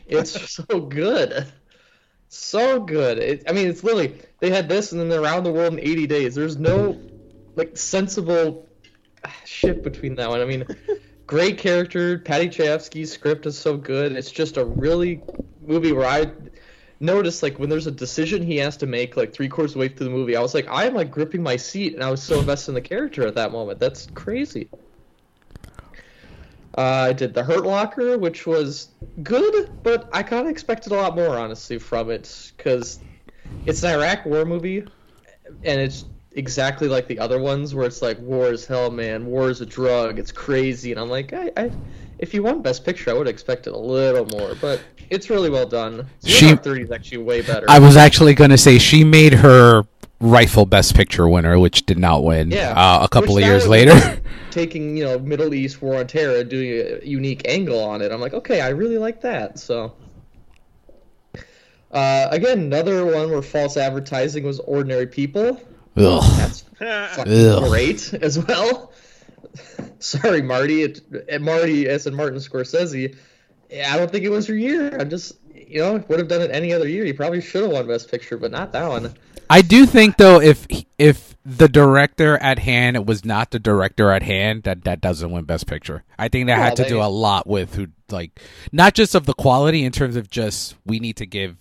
It's 0.06 0.50
so 0.68 0.80
good. 0.80 1.46
So 2.28 2.80
good. 2.80 3.18
It, 3.18 3.44
I 3.48 3.52
mean, 3.52 3.68
it's 3.68 3.84
literally, 3.84 4.20
they 4.40 4.50
had 4.50 4.68
this 4.68 4.92
and 4.92 5.00
then 5.00 5.08
they're 5.08 5.22
around 5.22 5.44
the 5.44 5.52
world 5.52 5.72
in 5.72 5.80
80 5.80 6.06
days. 6.06 6.34
There's 6.34 6.56
no, 6.56 7.00
like, 7.56 7.76
sensible 7.76 8.68
shit 9.44 9.82
between 9.82 10.16
that 10.16 10.28
one. 10.28 10.40
I 10.40 10.44
mean, 10.44 10.66
great 11.26 11.58
character. 11.58 12.18
Paddy 12.18 12.48
Chayefsky's 12.48 13.12
script 13.12 13.46
is 13.46 13.56
so 13.56 13.76
good. 13.76 14.12
It's 14.12 14.30
just 14.30 14.56
a 14.56 14.64
really 14.64 15.22
movie 15.60 15.92
where 15.92 16.08
I, 16.08 16.30
noticed 17.00 17.42
like 17.42 17.58
when 17.58 17.68
there's 17.68 17.86
a 17.86 17.92
decision 17.92 18.42
he 18.42 18.56
has 18.58 18.76
to 18.78 18.86
make 18.86 19.16
like 19.16 19.32
three 19.32 19.48
quarters 19.48 19.72
of 19.72 19.74
the 19.74 19.80
way 19.80 19.88
through 19.88 20.06
the 20.06 20.12
movie, 20.12 20.36
I 20.36 20.40
was 20.40 20.54
like, 20.54 20.68
I 20.68 20.86
am 20.86 20.94
like 20.94 21.10
gripping 21.10 21.42
my 21.42 21.56
seat, 21.56 21.94
and 21.94 22.02
I 22.02 22.10
was 22.10 22.22
so 22.22 22.38
invested 22.38 22.72
in 22.72 22.74
the 22.74 22.80
character 22.80 23.26
at 23.26 23.34
that 23.34 23.52
moment. 23.52 23.78
That's 23.78 24.06
crazy. 24.14 24.68
Uh, 26.76 27.06
I 27.08 27.12
did 27.12 27.34
the 27.34 27.44
Hurt 27.44 27.64
Locker, 27.64 28.18
which 28.18 28.46
was 28.46 28.88
good, 29.22 29.70
but 29.84 30.08
I 30.12 30.24
kind 30.24 30.44
of 30.46 30.50
expected 30.50 30.92
a 30.92 30.96
lot 30.96 31.14
more, 31.14 31.38
honestly, 31.38 31.78
from 31.78 32.10
it 32.10 32.52
because 32.56 32.98
it's 33.64 33.82
an 33.84 33.94
Iraq 33.94 34.26
war 34.26 34.44
movie, 34.44 34.84
and 35.62 35.80
it's 35.80 36.04
exactly 36.32 36.88
like 36.88 37.06
the 37.06 37.20
other 37.20 37.38
ones 37.38 37.76
where 37.76 37.86
it's 37.86 38.02
like 38.02 38.18
war 38.18 38.48
is 38.48 38.66
hell, 38.66 38.90
man, 38.90 39.26
war 39.26 39.50
is 39.50 39.60
a 39.60 39.66
drug, 39.66 40.18
it's 40.18 40.32
crazy, 40.32 40.90
and 40.90 41.00
I'm 41.00 41.08
like, 41.08 41.32
I, 41.32 41.52
I 41.56 41.70
if 42.24 42.32
you 42.32 42.42
won 42.42 42.62
Best 42.62 42.86
Picture, 42.86 43.10
I 43.10 43.12
would 43.12 43.28
expect 43.28 43.66
it 43.66 43.74
a 43.74 43.78
little 43.78 44.24
more, 44.38 44.54
but 44.58 44.80
it's 45.10 45.28
really 45.28 45.50
well 45.50 45.66
done. 45.66 46.06
She- 46.24 46.38
Zero 46.38 46.52
Dark 46.52 46.64
Thirty 46.64 46.82
is 46.82 46.90
actually 46.90 47.18
way 47.18 47.42
better. 47.42 47.66
I 47.68 47.78
was 47.78 47.96
actually 47.96 48.32
going 48.32 48.50
to 48.50 48.56
say 48.56 48.78
she 48.78 49.04
made 49.04 49.34
her 49.34 49.84
rifle 50.20 50.64
Best 50.64 50.96
Picture 50.96 51.28
winner, 51.28 51.58
which 51.58 51.84
did 51.84 51.98
not 51.98 52.24
win. 52.24 52.50
Yeah. 52.50 52.70
Uh, 52.70 53.04
a 53.04 53.08
couple 53.08 53.34
Which 53.34 53.44
of 53.44 53.50
years 53.50 53.68
later. 53.68 53.92
taking 54.50 54.96
you 54.96 55.04
know 55.04 55.18
Middle 55.18 55.52
East 55.52 55.82
War 55.82 56.00
on 56.00 56.06
Terror, 56.06 56.42
doing 56.44 57.02
a 57.02 57.06
unique 57.06 57.42
angle 57.46 57.84
on 57.84 58.00
it. 58.00 58.10
I'm 58.10 58.22
like, 58.22 58.32
okay, 58.34 58.62
I 58.62 58.70
really 58.70 58.98
like 58.98 59.20
that. 59.20 59.58
So. 59.58 59.92
Uh, 61.92 62.26
again, 62.32 62.58
another 62.58 63.04
one 63.04 63.30
where 63.30 63.42
false 63.42 63.76
advertising 63.76 64.44
was 64.44 64.58
ordinary 64.60 65.06
people. 65.06 65.60
Ugh. 65.96 66.24
That's 66.38 66.64
Ugh. 66.80 67.68
great 67.68 68.14
as 68.14 68.38
well. 68.38 68.90
Sorry, 69.98 70.42
Marty. 70.42 70.82
It, 70.82 71.00
and 71.28 71.44
Marty, 71.44 71.88
as 71.88 72.06
in 72.06 72.14
Martin 72.14 72.38
Scorsese, 72.38 73.16
yeah, 73.70 73.92
I 73.92 73.96
don't 73.96 74.10
think 74.10 74.24
it 74.24 74.30
was 74.30 74.48
your 74.48 74.58
year. 74.58 74.96
I'm 74.98 75.10
just, 75.10 75.32
you 75.54 75.80
know, 75.80 76.04
would 76.08 76.18
have 76.18 76.28
done 76.28 76.42
it 76.42 76.50
any 76.50 76.72
other 76.72 76.88
year. 76.88 77.04
You 77.04 77.14
probably 77.14 77.40
should 77.40 77.62
have 77.62 77.72
won 77.72 77.86
Best 77.86 78.10
Picture, 78.10 78.36
but 78.36 78.50
not 78.50 78.72
that 78.72 78.88
one. 78.88 79.14
I 79.50 79.62
do 79.62 79.84
think 79.86 80.16
though, 80.16 80.40
if 80.40 80.66
if 80.98 81.36
the 81.44 81.68
director 81.68 82.38
at 82.38 82.58
hand 82.58 83.06
was 83.06 83.24
not 83.24 83.50
the 83.50 83.58
director 83.58 84.10
at 84.10 84.22
hand, 84.22 84.62
that 84.62 84.84
that 84.84 85.00
doesn't 85.00 85.30
win 85.30 85.44
Best 85.44 85.66
Picture. 85.66 86.02
I 86.18 86.28
think 86.28 86.46
that 86.46 86.56
Well, 86.56 86.64
had 86.64 86.76
to 86.76 86.82
they- 86.84 86.88
do 86.88 87.00
a 87.02 87.08
lot 87.08 87.46
with 87.46 87.74
who, 87.74 87.88
like, 88.10 88.40
not 88.72 88.94
just 88.94 89.14
of 89.14 89.26
the 89.26 89.34
quality 89.34 89.84
in 89.84 89.92
terms 89.92 90.16
of 90.16 90.30
just 90.30 90.76
we 90.86 90.98
need 90.98 91.16
to 91.18 91.26
give, 91.26 91.56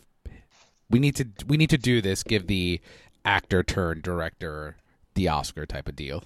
we 0.90 1.00
need 1.00 1.16
to 1.18 1.28
we 1.48 1.58
need 1.58 1.70
to 1.72 1.78
do 1.78 2.02
this, 2.02 2.24
give 2.24 2.48
the 2.48 2.80
actor 3.26 3.64
turned 3.64 4.02
director 4.04 4.78
the 5.16 5.28
Oscar 5.28 5.66
type 5.66 5.88
of 5.88 5.96
deal. 5.96 6.24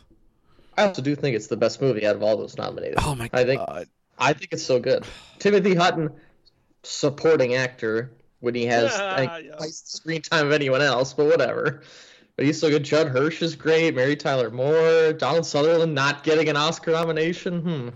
I 0.77 0.87
also 0.87 1.01
do 1.01 1.15
think 1.15 1.35
it's 1.35 1.47
the 1.47 1.57
best 1.57 1.81
movie 1.81 2.05
out 2.05 2.15
of 2.15 2.23
all 2.23 2.37
those 2.37 2.57
nominated. 2.57 2.99
Oh 2.99 3.15
my 3.15 3.27
god! 3.27 3.39
I 3.39 3.43
think! 3.43 3.61
I 4.19 4.33
think 4.33 4.53
it's 4.53 4.63
so 4.63 4.79
good. 4.79 5.05
Timothy 5.39 5.75
Hutton, 5.75 6.11
supporting 6.83 7.55
actor 7.55 8.11
when 8.39 8.55
he 8.55 8.65
has 8.65 8.93
I 8.95 9.39
Yeah. 9.39 9.55
twice 9.55 9.81
screen 9.85 10.21
time 10.21 10.47
of 10.47 10.51
anyone 10.53 10.81
else, 10.81 11.13
but 11.13 11.25
whatever. 11.25 11.81
But 12.35 12.45
he's 12.45 12.59
so 12.59 12.69
good. 12.69 12.83
Judd 12.83 13.07
Hirsch 13.07 13.41
is 13.41 13.55
great. 13.55 13.95
Mary 13.95 14.15
Tyler 14.15 14.51
Moore, 14.51 15.11
Donald 15.13 15.45
Sutherland 15.45 15.95
not 15.95 16.23
getting 16.23 16.49
an 16.49 16.55
Oscar 16.55 16.91
nomination. 16.91 17.61
Hmm. 17.61 17.89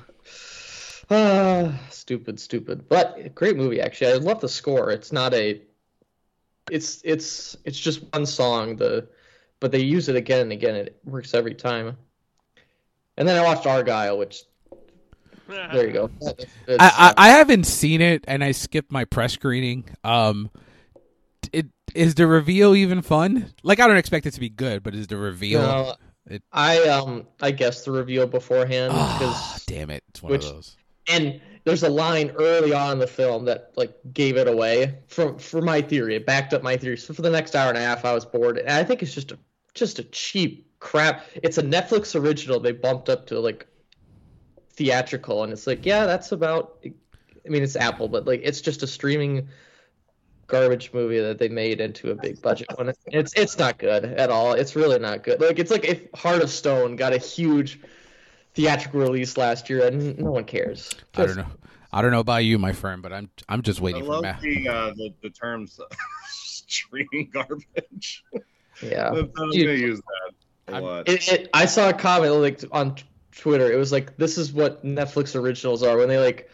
Ah, 1.11 1.79
stupid, 1.91 2.39
stupid. 2.39 2.89
But 2.89 3.35
great 3.35 3.55
movie 3.57 3.81
actually. 3.81 4.13
I 4.13 4.15
love 4.15 4.41
the 4.41 4.49
score. 4.49 4.91
It's 4.91 5.11
not 5.11 5.33
a. 5.33 5.61
It's 6.71 7.01
it's 7.03 7.57
it's 7.65 7.79
just 7.79 8.01
one 8.13 8.25
song. 8.25 8.77
The, 8.77 9.07
but 9.59 9.71
they 9.71 9.81
use 9.81 10.09
it 10.09 10.15
again 10.15 10.41
and 10.41 10.51
again. 10.51 10.75
It 10.75 10.97
works 11.03 11.33
every 11.35 11.53
time. 11.53 11.97
And 13.17 13.27
then 13.27 13.37
I 13.39 13.43
watched 13.43 13.65
Argylle, 13.65 14.17
which 14.17 14.43
there 15.47 15.85
you 15.87 15.93
go. 15.93 16.09
It's, 16.67 16.77
I, 16.79 17.13
I 17.13 17.13
I 17.17 17.27
haven't 17.29 17.65
seen 17.65 18.01
it, 18.01 18.23
and 18.27 18.43
I 18.43 18.51
skipped 18.51 18.91
my 18.91 19.03
press 19.05 19.33
screening. 19.33 19.83
Um, 20.03 20.49
it 21.51 21.67
is 21.93 22.15
the 22.15 22.25
reveal 22.27 22.73
even 22.75 23.01
fun? 23.01 23.51
Like 23.63 23.79
I 23.79 23.87
don't 23.87 23.97
expect 23.97 24.25
it 24.25 24.31
to 24.31 24.39
be 24.39 24.49
good, 24.49 24.81
but 24.83 24.95
is 24.95 25.07
the 25.07 25.17
reveal? 25.17 25.61
no, 25.61 25.95
It- 26.27 26.43
I 26.53 26.79
um 26.87 27.27
I 27.41 27.51
guessed 27.51 27.83
the 27.85 27.91
reveal 27.91 28.27
beforehand 28.27 28.93
Ah, 28.95 29.17
because 29.19 29.65
damn 29.65 29.89
it! 29.89 30.03
It's 30.09 30.23
one 30.23 30.31
which- 30.31 30.45
of 30.45 30.53
those. 30.53 30.77
and 31.09 31.41
there's 31.65 31.83
a 31.83 31.89
line 31.89 32.31
early 32.39 32.73
on 32.73 32.93
in 32.93 32.99
the 32.99 33.07
film 33.07 33.45
that 33.45 33.71
like 33.75 33.93
gave 34.13 34.37
it 34.37 34.47
away 34.47 34.99
from 35.07 35.37
for 35.37 35.61
my 35.61 35.81
theory. 35.81 36.15
It 36.15 36.25
backed 36.25 36.53
up 36.53 36.63
my 36.63 36.77
theory. 36.77 36.97
So 36.97 37.13
for 37.13 37.23
the 37.23 37.29
next 37.29 37.55
hour 37.55 37.67
and 37.69 37.77
a 37.77 37.81
half, 37.81 38.05
I 38.05 38.13
was 38.13 38.25
bored, 38.25 38.57
and 38.57 38.69
I 38.71 38.83
think 38.85 39.03
it's 39.03 39.13
just 39.13 39.31
a 39.33 39.37
just 39.73 39.99
a 39.99 40.03
cheap 40.03 40.67
crap. 40.79 41.25
It's 41.35 41.57
a 41.57 41.63
Netflix 41.63 42.19
original. 42.19 42.59
They 42.59 42.71
bumped 42.71 43.09
up 43.09 43.27
to 43.27 43.39
like 43.39 43.67
theatrical, 44.73 45.43
and 45.43 45.53
it's 45.53 45.67
like 45.67 45.85
yeah, 45.85 46.05
that's 46.05 46.31
about. 46.31 46.77
I 46.83 47.49
mean, 47.49 47.63
it's 47.63 47.75
Apple, 47.75 48.07
but 48.07 48.25
like 48.25 48.41
it's 48.43 48.61
just 48.61 48.83
a 48.83 48.87
streaming 48.87 49.47
garbage 50.47 50.91
movie 50.93 51.19
that 51.19 51.39
they 51.39 51.47
made 51.47 51.79
into 51.79 52.11
a 52.11 52.15
big 52.15 52.41
budget 52.41 52.67
one. 52.75 52.93
It's 53.07 53.33
it's 53.35 53.57
not 53.57 53.77
good 53.77 54.05
at 54.05 54.29
all. 54.29 54.53
It's 54.53 54.75
really 54.75 54.99
not 54.99 55.23
good. 55.23 55.41
Like 55.41 55.59
it's 55.59 55.71
like 55.71 55.85
if 55.85 56.07
Heart 56.13 56.43
of 56.43 56.49
Stone 56.49 56.97
got 56.97 57.13
a 57.13 57.17
huge 57.17 57.79
theatrical 58.53 58.99
release 58.99 59.37
last 59.37 59.69
year 59.69 59.87
and 59.87 60.19
no 60.19 60.31
one 60.31 60.43
cares. 60.43 60.91
I 61.15 61.25
don't 61.25 61.37
know. 61.37 61.47
I 61.93 62.01
don't 62.01 62.11
know 62.11 62.19
about 62.19 62.45
you, 62.45 62.57
my 62.57 62.73
friend, 62.73 63.01
but 63.01 63.11
I'm 63.11 63.29
I'm 63.49 63.61
just 63.61 63.79
I 63.79 63.83
waiting 63.83 64.03
for 64.03 64.11
love 64.11 64.23
Matt. 64.23 64.41
the, 64.41 64.67
uh, 64.67 64.93
the 64.95 65.13
the 65.23 65.29
terms 65.29 65.79
streaming 66.27 67.29
garbage. 67.33 68.23
Yeah. 68.83 69.09
I'm 69.09 69.31
gonna 69.31 69.53
use 69.73 69.99
that 69.99 70.33
a 70.67 70.75
I'm- 70.75 70.83
lot. 70.83 71.09
It, 71.09 71.27
it, 71.27 71.49
I 71.53 71.65
saw 71.65 71.89
a 71.89 71.93
comment 71.93 72.33
like 72.35 72.63
on 72.71 72.95
Twitter. 73.31 73.71
It 73.71 73.77
was 73.77 73.91
like, 73.91 74.17
"This 74.17 74.37
is 74.37 74.51
what 74.53 74.83
Netflix 74.85 75.35
originals 75.39 75.83
are." 75.83 75.97
When 75.97 76.07
they 76.09 76.17
like, 76.17 76.49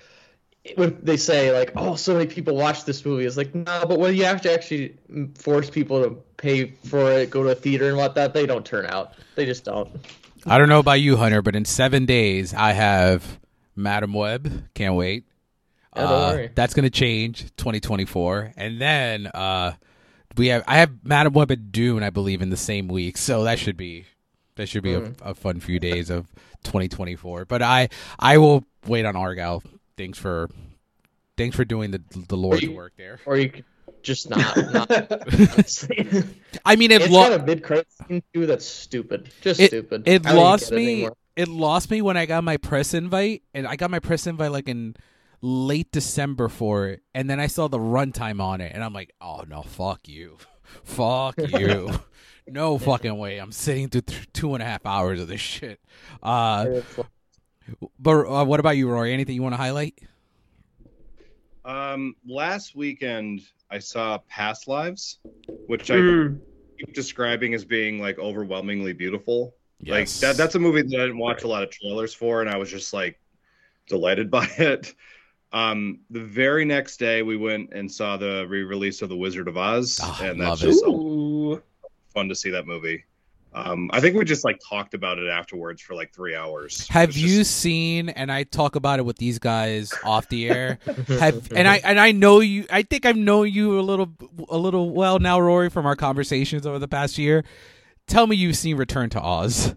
when 0.75 0.97
they 1.03 1.17
say 1.17 1.51
like, 1.57 1.71
"Oh, 1.75 1.95
so 1.95 2.13
many 2.13 2.27
people 2.27 2.55
watch 2.55 2.85
this 2.85 3.05
movie," 3.05 3.25
it's 3.25 3.37
like, 3.37 3.53
no, 3.55 3.85
but 3.87 3.99
when 3.99 4.15
you 4.15 4.25
have 4.25 4.41
to 4.43 4.53
actually 4.53 4.95
force 5.35 5.69
people 5.69 6.03
to 6.03 6.11
pay 6.37 6.71
for 6.85 7.11
it, 7.11 7.29
go 7.29 7.43
to 7.43 7.49
a 7.49 7.55
theater 7.55 7.87
and 7.89 7.97
whatnot, 7.97 8.33
they 8.33 8.45
don't 8.45 8.65
turn 8.65 8.85
out. 8.87 9.13
They 9.35 9.45
just 9.45 9.63
don't. 9.65 9.89
I 10.45 10.57
don't 10.57 10.69
know 10.69 10.79
about 10.79 11.01
you, 11.01 11.17
Hunter, 11.17 11.41
but 11.41 11.55
in 11.55 11.65
seven 11.65 12.05
days 12.05 12.53
I 12.53 12.71
have 12.73 13.39
Madame 13.75 14.13
Web. 14.13 14.65
Can't 14.73 14.95
wait. 14.95 15.25
Yeah, 15.95 16.03
Uh, 16.03 16.47
that's 16.53 16.73
gonna 16.75 16.89
change 16.91 17.43
2024, 17.57 18.53
and 18.55 18.79
then 18.79 19.27
uh, 19.27 19.73
we 20.37 20.47
have 20.47 20.63
I 20.67 20.77
have 20.77 20.91
Madame 21.03 21.33
Web 21.33 21.51
and 21.51 21.71
Dune, 21.71 22.03
I 22.03 22.09
believe, 22.09 22.41
in 22.41 22.49
the 22.49 22.57
same 22.57 22.87
week. 22.87 23.17
So 23.17 23.43
that 23.43 23.59
should 23.59 23.77
be 23.77 24.05
that 24.55 24.67
should 24.67 24.83
be 24.83 24.91
Mm. 24.93 25.15
a, 25.21 25.29
a 25.31 25.33
fun 25.35 25.59
few 25.59 25.79
days 25.79 26.09
of 26.09 26.27
2024. 26.63 27.45
But 27.45 27.61
I 27.61 27.89
I 28.19 28.37
will 28.37 28.63
wait 28.85 29.05
on 29.05 29.13
Argylle. 29.15 29.63
Thanks 29.97 30.17
for 30.17 30.49
thanks 31.37 31.55
for 31.55 31.65
doing 31.65 31.91
the 31.91 32.01
the 32.27 32.37
Lord's 32.37 32.61
you- 32.63 32.71
work 32.73 32.93
there. 32.97 33.19
Or 33.25 33.37
you 33.37 33.49
could 33.49 33.65
just 34.03 34.29
not. 34.29 34.55
not. 34.73 34.89
I 36.65 36.75
mean, 36.75 36.91
it 36.91 37.01
it's 37.01 37.09
lo- 37.11 37.29
got 37.29 37.39
a 37.41 37.43
mid 37.45 37.63
credit 37.63 37.87
scene 38.07 38.23
too 38.33 38.45
that's 38.45 38.65
stupid. 38.65 39.29
Just 39.41 39.59
it, 39.59 39.67
stupid. 39.67 40.07
it 40.07 40.25
I 40.25 40.33
lost 40.33 40.69
get 40.69 40.73
it 40.73 40.85
me. 40.85 41.09
It 41.35 41.47
lost 41.47 41.91
me 41.91 42.01
when 42.01 42.17
I 42.17 42.25
got 42.25 42.43
my 42.43 42.57
press 42.57 42.93
invite, 42.95 43.43
and 43.53 43.67
I 43.67 43.75
got 43.75 43.91
my 43.91 43.99
press 43.99 44.25
invite 44.25 44.51
like 44.51 44.67
in 44.69 44.95
late 45.41 45.91
December 45.91 46.47
for 46.49 46.87
it, 46.87 47.01
and 47.13 47.29
then 47.29 47.39
I 47.39 47.47
saw 47.47 47.67
the 47.67 47.79
runtime 47.79 48.41
on 48.41 48.61
it, 48.61 48.71
and 48.73 48.83
I'm 48.83 48.93
like, 48.93 49.13
oh 49.21 49.43
no, 49.47 49.61
fuck 49.61 50.07
you, 50.07 50.37
fuck 50.83 51.35
you, 51.47 51.89
no 52.47 52.77
fucking 52.77 53.17
way. 53.17 53.37
I'm 53.37 53.51
sitting 53.51 53.89
through 53.89 54.01
th- 54.01 54.27
two 54.33 54.53
and 54.53 54.63
a 54.63 54.65
half 54.65 54.85
hours 54.85 55.19
of 55.21 55.27
this 55.27 55.41
shit. 55.41 55.79
Uh, 56.23 56.81
but 57.99 58.11
uh, 58.25 58.45
what 58.45 58.59
about 58.59 58.77
you, 58.77 58.89
Rory? 58.89 59.13
Anything 59.13 59.35
you 59.35 59.43
want 59.43 59.53
to 59.53 59.57
highlight? 59.57 59.97
Um, 61.65 62.15
last 62.25 62.75
weekend 62.75 63.41
I 63.69 63.79
saw 63.79 64.19
Past 64.29 64.67
Lives, 64.67 65.19
which 65.67 65.91
I 65.91 65.95
Mm. 65.95 66.39
keep 66.79 66.93
describing 66.93 67.53
as 67.53 67.65
being 67.65 67.99
like 67.99 68.17
overwhelmingly 68.19 68.93
beautiful. 68.93 69.53
Like 69.85 70.07
that 70.21 70.37
that's 70.37 70.55
a 70.55 70.59
movie 70.59 70.81
that 70.81 70.95
I 70.95 71.03
didn't 71.05 71.17
watch 71.19 71.43
a 71.43 71.47
lot 71.47 71.61
of 71.63 71.69
trailers 71.69 72.13
for 72.13 72.41
and 72.41 72.49
I 72.49 72.55
was 72.57 72.71
just 72.71 72.93
like 72.93 73.19
delighted 73.87 74.31
by 74.39 74.47
it. 74.57 74.95
Um 75.57 75.99
the 76.09 76.19
very 76.23 76.65
next 76.65 76.97
day 76.97 77.21
we 77.23 77.37
went 77.37 77.71
and 77.73 77.91
saw 77.91 78.17
the 78.17 78.45
re-release 78.47 79.01
of 79.01 79.09
The 79.09 79.17
Wizard 79.17 79.47
of 79.47 79.57
Oz 79.57 79.99
Ah, 80.01 80.19
and 80.23 80.39
love 80.39 80.59
that's 80.59 80.63
it. 80.63 80.67
just 80.73 80.85
Ooh. 80.85 81.61
fun 82.13 82.29
to 82.29 82.35
see 82.35 82.49
that 82.51 82.67
movie. 82.67 83.03
Um 83.53 83.89
I 83.93 83.99
think 84.01 84.15
we 84.17 84.25
just 84.25 84.43
like 84.43 84.59
talked 84.69 84.93
about 84.93 85.17
it 85.19 85.27
afterwards 85.29 85.81
for 85.81 85.95
like 85.95 86.13
3 86.13 86.35
hours. 86.35 86.87
Have 86.89 87.15
you 87.17 87.37
just- 87.39 87.55
seen? 87.57 88.09
And 88.09 88.31
I 88.31 88.43
talk 88.43 88.75
about 88.75 88.99
it 88.99 89.03
with 89.05 89.17
these 89.17 89.39
guys 89.39 89.93
off 90.03 90.27
the 90.29 90.49
air. 90.49 90.79
have 91.07 91.51
and 91.53 91.67
I 91.67 91.77
and 91.77 91.99
I 91.99 92.11
know 92.11 92.39
you. 92.41 92.65
I 92.69 92.83
think 92.83 93.05
I've 93.05 93.17
known 93.17 93.49
you 93.51 93.79
a 93.79 93.81
little 93.81 94.09
a 94.49 94.57
little 94.57 94.91
well 94.91 95.17
now, 95.19 95.39
Rory, 95.39 95.69
from 95.69 95.85
our 95.85 95.95
conversations 95.95 96.65
over 96.67 96.77
the 96.77 96.87
past 96.89 97.17
year. 97.17 97.43
Tell 98.05 98.27
me 98.27 98.35
you've 98.35 98.57
seen 98.57 98.77
Return 98.77 99.09
to 99.11 99.21
Oz. 99.21 99.75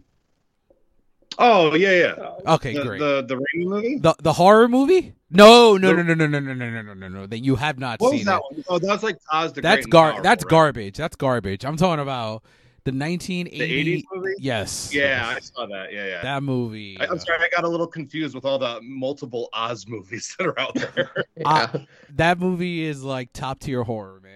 Oh, 1.41 1.75
yeah, 1.75 1.93
yeah. 1.93 2.53
Okay, 2.55 2.75
the, 2.75 2.85
great. 2.85 2.99
the 2.99 3.25
the 3.27 3.37
Raimi 3.37 3.67
movie? 3.67 3.99
The 3.99 4.15
the 4.21 4.33
horror 4.33 4.69
movie? 4.69 5.15
No, 5.31 5.77
no, 5.77 5.93
no, 5.93 6.03
no, 6.03 6.15
no, 6.15 6.27
no, 6.27 6.39
no, 6.39 6.55
no, 6.55 6.71
no, 6.71 6.83
no, 6.83 6.95
no, 6.95 7.09
no. 7.09 7.27
That 7.27 7.39
you 7.39 7.57
have 7.57 7.79
not 7.79 8.01
what 8.01 8.11
seen 8.11 8.21
was 8.21 8.27
that 8.27 8.37
it. 8.37 8.57
one? 8.57 8.65
Oh, 8.69 8.79
that 8.79 8.89
was 8.89 9.03
like 9.03 9.17
Oz 9.33 9.53
the 9.53 9.63
That's 9.63 9.77
Great 9.77 9.85
and 9.85 9.93
gar. 9.93 10.05
Powerful, 10.11 10.23
That's 10.23 10.45
right? 10.45 10.51
garbage. 10.51 10.97
That's 10.97 11.17
garbage. 11.17 11.65
I'm 11.65 11.77
talking 11.77 12.03
about 12.03 12.43
the 12.85 12.93
1980. 12.93 13.59
The 13.59 14.01
80s 14.01 14.05
movie? 14.13 14.35
Yes. 14.39 14.93
Yeah, 14.93 15.35
I 15.37 15.41
saw 15.41 15.67
that. 15.67 15.93
Yeah, 15.93 16.07
yeah. 16.07 16.23
that 16.23 16.43
movie. 16.43 16.99
I, 17.01 17.07
I'm 17.07 17.19
sorry, 17.19 17.39
I 17.41 17.49
got 17.55 17.65
a 17.65 17.69
little 17.69 17.87
confused 17.87 18.35
with 18.35 18.45
all 18.45 18.59
the 18.59 18.81
multiple 18.83 19.49
Oz 19.53 19.87
movies 19.87 20.35
that 20.39 20.47
are 20.47 20.59
out 20.59 20.75
there. 20.75 21.11
Yeah. 21.37 21.71
that 22.17 22.39
movie 22.39 22.85
is 22.85 23.03
like 23.03 23.33
top 23.33 23.61
tier 23.61 23.83
horror, 23.83 24.21
man. 24.23 24.30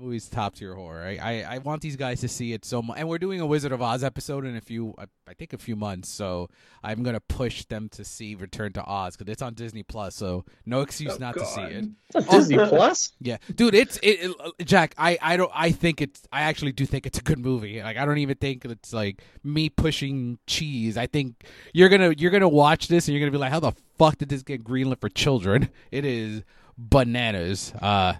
Movie's 0.00 0.28
top 0.28 0.54
tier 0.54 0.74
horror. 0.74 1.02
I, 1.02 1.16
I, 1.18 1.54
I 1.54 1.58
want 1.58 1.82
these 1.82 1.96
guys 1.96 2.20
to 2.22 2.28
see 2.28 2.52
it 2.52 2.64
so 2.64 2.80
much. 2.82 2.98
And 2.98 3.08
we're 3.08 3.18
doing 3.18 3.40
a 3.40 3.46
Wizard 3.46 3.72
of 3.72 3.82
Oz 3.82 4.02
episode 4.02 4.44
in 4.46 4.56
a 4.56 4.60
few, 4.60 4.94
I, 4.98 5.04
I 5.28 5.34
think 5.34 5.52
a 5.52 5.58
few 5.58 5.76
months. 5.76 6.08
So 6.08 6.48
I'm 6.82 7.02
gonna 7.02 7.20
push 7.20 7.64
them 7.66 7.88
to 7.90 8.04
see 8.04 8.34
Return 8.34 8.72
to 8.74 8.84
Oz 8.84 9.16
because 9.16 9.30
it's 9.30 9.42
on 9.42 9.54
Disney 9.54 9.82
Plus. 9.82 10.14
So 10.14 10.44
no 10.66 10.80
excuse 10.80 11.12
Oh, 11.12 11.18
not 11.18 11.34
to 11.34 11.44
see 11.44 11.60
it. 11.62 11.84
It's 12.14 12.28
on 12.28 12.38
Disney 12.38 12.56
Plus. 12.56 13.12
Yeah, 13.20 13.36
dude, 13.54 13.74
it's 13.74 13.98
it, 14.02 14.34
it- 14.58 14.66
Jack. 14.66 14.94
I 14.98 15.18
I 15.20 15.36
don't. 15.36 15.50
I 15.54 15.70
think 15.72 16.00
it's. 16.00 16.22
I 16.32 16.42
actually 16.42 16.72
do 16.72 16.86
think 16.86 17.06
it's 17.06 17.18
a 17.18 17.22
good 17.22 17.38
movie. 17.38 17.82
Like 17.82 17.96
I 17.96 18.04
don't 18.04 18.18
even 18.18 18.36
think 18.36 18.64
it's 18.64 18.92
like 18.92 19.22
me 19.44 19.68
pushing 19.68 20.38
cheese. 20.46 20.96
I 20.96 21.06
think 21.06 21.44
you're 21.72 21.88
gonna 21.88 22.14
you're 22.16 22.30
gonna 22.30 22.48
watch 22.48 22.88
this 22.88 23.08
and 23.08 23.14
you're 23.14 23.20
gonna 23.20 23.32
be 23.32 23.38
like, 23.38 23.52
how 23.52 23.60
the 23.60 23.72
fuck 23.98 24.18
did 24.18 24.28
this 24.28 24.42
get 24.42 24.64
greenlit 24.64 25.00
for 25.00 25.08
children? 25.08 25.68
It 25.90 26.04
is 26.04 26.42
bananas. 26.78 27.72
Uh, 27.80 28.14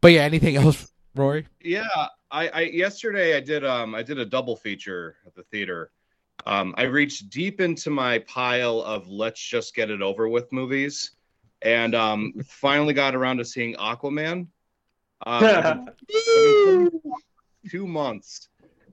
but 0.00 0.08
yeah, 0.08 0.22
anything 0.22 0.56
else, 0.56 0.90
Rory? 1.14 1.46
Yeah, 1.60 1.86
I, 2.30 2.48
I 2.48 2.60
yesterday 2.62 3.36
I 3.36 3.40
did 3.40 3.64
um 3.64 3.94
I 3.94 4.02
did 4.02 4.18
a 4.18 4.24
double 4.24 4.56
feature 4.56 5.16
at 5.26 5.34
the 5.34 5.42
theater. 5.44 5.90
Um, 6.46 6.74
I 6.78 6.84
reached 6.84 7.30
deep 7.30 7.60
into 7.60 7.90
my 7.90 8.20
pile 8.20 8.80
of 8.82 9.08
let's 9.08 9.40
just 9.40 9.74
get 9.74 9.90
it 9.90 10.02
over 10.02 10.28
with 10.28 10.52
movies, 10.52 11.12
and 11.62 11.94
um, 11.94 12.32
finally 12.46 12.94
got 12.94 13.14
around 13.14 13.38
to 13.38 13.44
seeing 13.44 13.74
Aquaman. 13.74 14.46
Um, 15.26 15.90
two 17.68 17.86
months, 17.86 18.48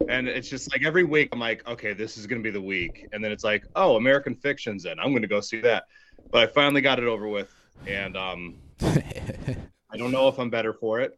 and 0.10 0.28
it's 0.28 0.50
just 0.50 0.72
like 0.72 0.84
every 0.84 1.04
week 1.04 1.30
I'm 1.32 1.40
like, 1.40 1.68
okay, 1.68 1.94
this 1.94 2.18
is 2.18 2.26
gonna 2.26 2.42
be 2.42 2.52
the 2.52 2.62
week, 2.62 3.08
and 3.14 3.24
then 3.24 3.32
it's 3.32 3.44
like, 3.44 3.66
oh, 3.76 3.96
American 3.96 4.36
Fiction's 4.36 4.86
in. 4.86 5.00
I'm 5.00 5.14
gonna 5.14 5.28
go 5.28 5.40
see 5.40 5.62
that, 5.62 5.86
but 6.32 6.50
I 6.50 6.52
finally 6.52 6.82
got 6.82 6.98
it 7.00 7.06
over 7.06 7.28
with, 7.28 7.54
and 7.86 8.18
um, 8.18 8.56
I 9.96 9.98
don't 9.98 10.12
know 10.12 10.28
if 10.28 10.38
I'm 10.40 10.50
better 10.50 10.74
for 10.74 11.00
it, 11.00 11.18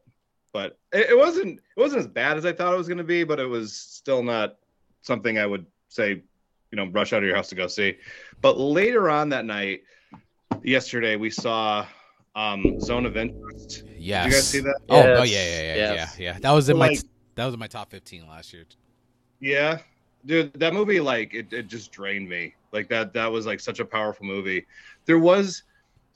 but 0.54 0.78
it, 0.94 1.10
it 1.10 1.18
wasn't 1.18 1.60
it 1.60 1.80
wasn't 1.80 2.00
as 2.00 2.08
bad 2.08 2.38
as 2.38 2.46
I 2.46 2.54
thought 2.54 2.74
it 2.74 2.78
was 2.78 2.88
going 2.88 3.00
to 3.00 3.04
be, 3.04 3.24
but 3.24 3.40
it 3.40 3.46
was 3.46 3.74
still 3.74 4.22
not 4.24 4.58
something 5.02 5.38
I 5.40 5.46
would 5.46 5.66
say, 5.90 6.10
you 6.72 6.76
know, 6.76 6.86
rush 6.88 7.13
out 7.13 7.20
of 7.20 7.24
your 7.24 7.36
house 7.36 7.50
to 7.50 7.56
go 7.56 7.68
see. 7.68 7.98
But 8.42 8.60
later 8.60 9.10
on 9.10 9.30
that 9.30 9.46
night, 9.46 9.82
yesterday, 10.63 11.16
we 11.16 11.30
saw 11.30 11.86
um, 12.36 12.80
Zone 12.80 13.06
of 13.06 13.18
Interest. 13.18 13.84
yes. 13.98 14.26
Did 14.26 14.30
you 14.30 14.38
guys 14.38 14.48
see 14.48 14.60
that? 14.62 14.78
Oh, 14.90 15.02
oh 15.02 15.24
yeah, 15.24 15.24
yeah, 15.24 15.62
yeah, 15.62 15.76
yes. 15.76 16.20
yeah, 16.20 16.34
yeah. 16.34 16.40
That 16.40 16.52
was 16.52 16.70
in 16.70 16.78
my 16.78 16.90
Like- 16.90 17.00
that 17.36 17.46
was 17.46 17.54
in 17.54 17.60
my 17.60 17.68
top 17.68 17.90
fifteen 17.92 18.28
last 18.28 18.54
year. 18.54 18.66
Yeah, 19.40 19.80
dude, 20.26 20.54
that 20.54 20.74
movie 20.74 21.00
like 21.00 21.34
it, 21.34 21.52
it 21.54 21.68
just 21.68 21.92
drained 21.92 22.28
me. 22.30 22.54
Like 22.72 22.90
that 22.90 23.13
that 23.13 23.32
was 23.32 23.46
like 23.46 23.60
such 23.60 23.80
a 23.80 23.86
powerful 23.86 24.26
movie. 24.26 24.66
There 25.06 25.20
was 25.20 25.63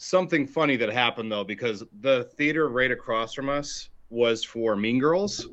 something 0.01 0.47
funny 0.47 0.75
that 0.77 0.89
happened 0.89 1.31
though 1.31 1.43
because 1.43 1.83
the 1.99 2.23
theater 2.37 2.67
right 2.69 2.91
across 2.91 3.33
from 3.33 3.49
us 3.49 3.89
was 4.09 4.43
for 4.43 4.75
Mean 4.75 4.99
Girls. 4.99 5.47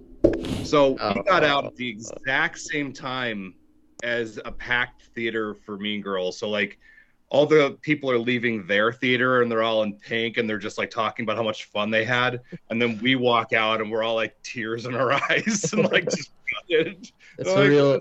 So 0.62 0.92
we 0.92 0.98
Oh. 1.00 1.22
got 1.26 1.44
out 1.44 1.64
at 1.66 1.76
the 1.76 1.88
exact 1.88 2.58
same 2.58 2.92
time 2.92 3.54
as 4.02 4.38
a 4.44 4.50
packed 4.52 5.02
theater 5.14 5.54
for 5.54 5.76
Mean 5.78 6.00
Girls. 6.00 6.38
So 6.38 6.48
like 6.48 6.78
all 7.30 7.44
the 7.44 7.78
people 7.82 8.10
are 8.10 8.18
leaving 8.18 8.66
their 8.66 8.90
theater 8.90 9.42
and 9.42 9.52
they're 9.52 9.62
all 9.62 9.82
in 9.82 9.98
pink 9.98 10.38
and 10.38 10.48
they're 10.48 10.56
just 10.58 10.78
like 10.78 10.88
talking 10.90 11.24
about 11.24 11.36
how 11.36 11.42
much 11.42 11.64
fun 11.64 11.90
they 11.90 12.04
had. 12.04 12.40
And 12.70 12.80
then 12.80 12.98
we 13.02 13.16
walk 13.16 13.52
out 13.52 13.82
and 13.82 13.90
we're 13.90 14.02
all 14.02 14.14
like 14.14 14.34
tears 14.42 14.86
in 14.86 14.94
our 14.94 15.12
eyes 15.30 15.72
and 15.74 15.84
like 15.92 16.04
just 16.08 16.32
gutted. 16.70 17.06
It's 17.38 17.54
Like, 17.54 17.68
real, 17.68 18.00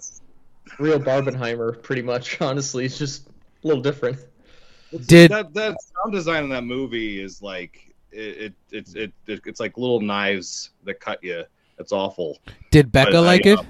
real 0.80 1.00
Barbenheimer, 1.00 1.84
pretty 1.84 2.04
much. 2.04 2.40
Honestly, 2.42 2.86
it's 2.86 2.98
just 2.98 3.28
a 3.28 3.68
little 3.68 3.84
different. 3.84 4.18
Did 5.06 5.32
that 5.32 5.54
that 5.54 5.76
sound 5.82 6.14
design 6.14 6.46
in 6.46 6.50
that 6.50 6.64
movie 6.64 7.22
is 7.22 7.42
like 7.42 7.94
it, 8.12 8.54
it 8.72 8.96
it, 8.96 9.14
it 9.28 9.42
it's 9.46 9.60
like 9.60 9.78
little 9.78 10.02
knives 10.02 10.72
that 10.84 11.00
cut 11.00 11.24
you. 11.24 11.44
It's 11.80 11.92
awful. 11.92 12.40
did 12.72 12.92
Becca 12.92 13.12
But 13.12 13.22
like 13.22 13.46
uh, 13.46 13.58
it? 13.58 13.68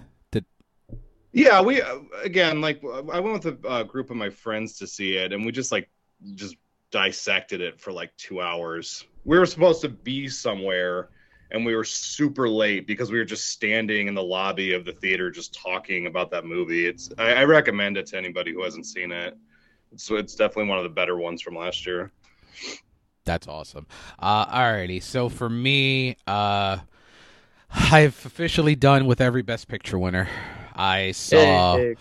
Yeah, 1.33 1.61
we 1.61 1.81
uh, 1.81 1.99
again 2.23 2.61
like 2.61 2.81
I 2.83 3.19
went 3.19 3.43
with 3.43 3.63
a 3.63 3.67
uh, 3.67 3.83
group 3.83 4.09
of 4.09 4.17
my 4.17 4.29
friends 4.29 4.77
to 4.79 4.87
see 4.87 5.17
it, 5.17 5.33
and 5.33 5.45
we 5.45 5.51
just 5.51 5.71
like 5.71 5.89
just 6.33 6.55
dissected 6.89 7.61
it 7.61 7.79
for 7.79 7.91
like 7.91 8.15
two 8.17 8.41
hours. 8.41 9.05
We 9.25 9.37
were 9.37 9.45
supposed 9.45 9.81
to 9.81 9.89
be 9.89 10.29
somewhere, 10.29 11.09
and 11.51 11.65
we 11.65 11.75
were 11.75 11.83
super 11.83 12.49
late 12.49 12.87
because 12.87 13.11
we 13.11 13.19
were 13.19 13.25
just 13.25 13.49
standing 13.49 14.07
in 14.07 14.15
the 14.15 14.23
lobby 14.23 14.73
of 14.73 14.85
the 14.85 14.93
theater 14.93 15.29
just 15.29 15.53
talking 15.53 16.07
about 16.07 16.31
that 16.31 16.45
movie. 16.45 16.87
It's 16.87 17.09
I, 17.17 17.33
I 17.33 17.43
recommend 17.43 17.97
it 17.97 18.07
to 18.07 18.17
anybody 18.17 18.53
who 18.53 18.63
hasn't 18.63 18.85
seen 18.85 19.11
it. 19.11 19.37
It's 19.91 20.09
it's 20.11 20.35
definitely 20.35 20.69
one 20.69 20.77
of 20.77 20.83
the 20.83 20.89
better 20.89 21.17
ones 21.17 21.41
from 21.41 21.55
last 21.55 21.85
year. 21.85 22.11
That's 23.25 23.47
awesome. 23.47 23.87
Uh, 24.19 24.45
alrighty. 24.45 25.03
So 25.03 25.27
for 25.29 25.49
me, 25.49 26.15
uh, 26.25 26.77
I've 27.71 28.25
officially 28.25 28.75
done 28.75 29.05
with 29.05 29.19
every 29.19 29.41
Best 29.41 29.67
Picture 29.67 29.99
winner. 29.99 30.29
I 30.73 31.11
saw 31.11 31.77
Hey, 31.77 31.95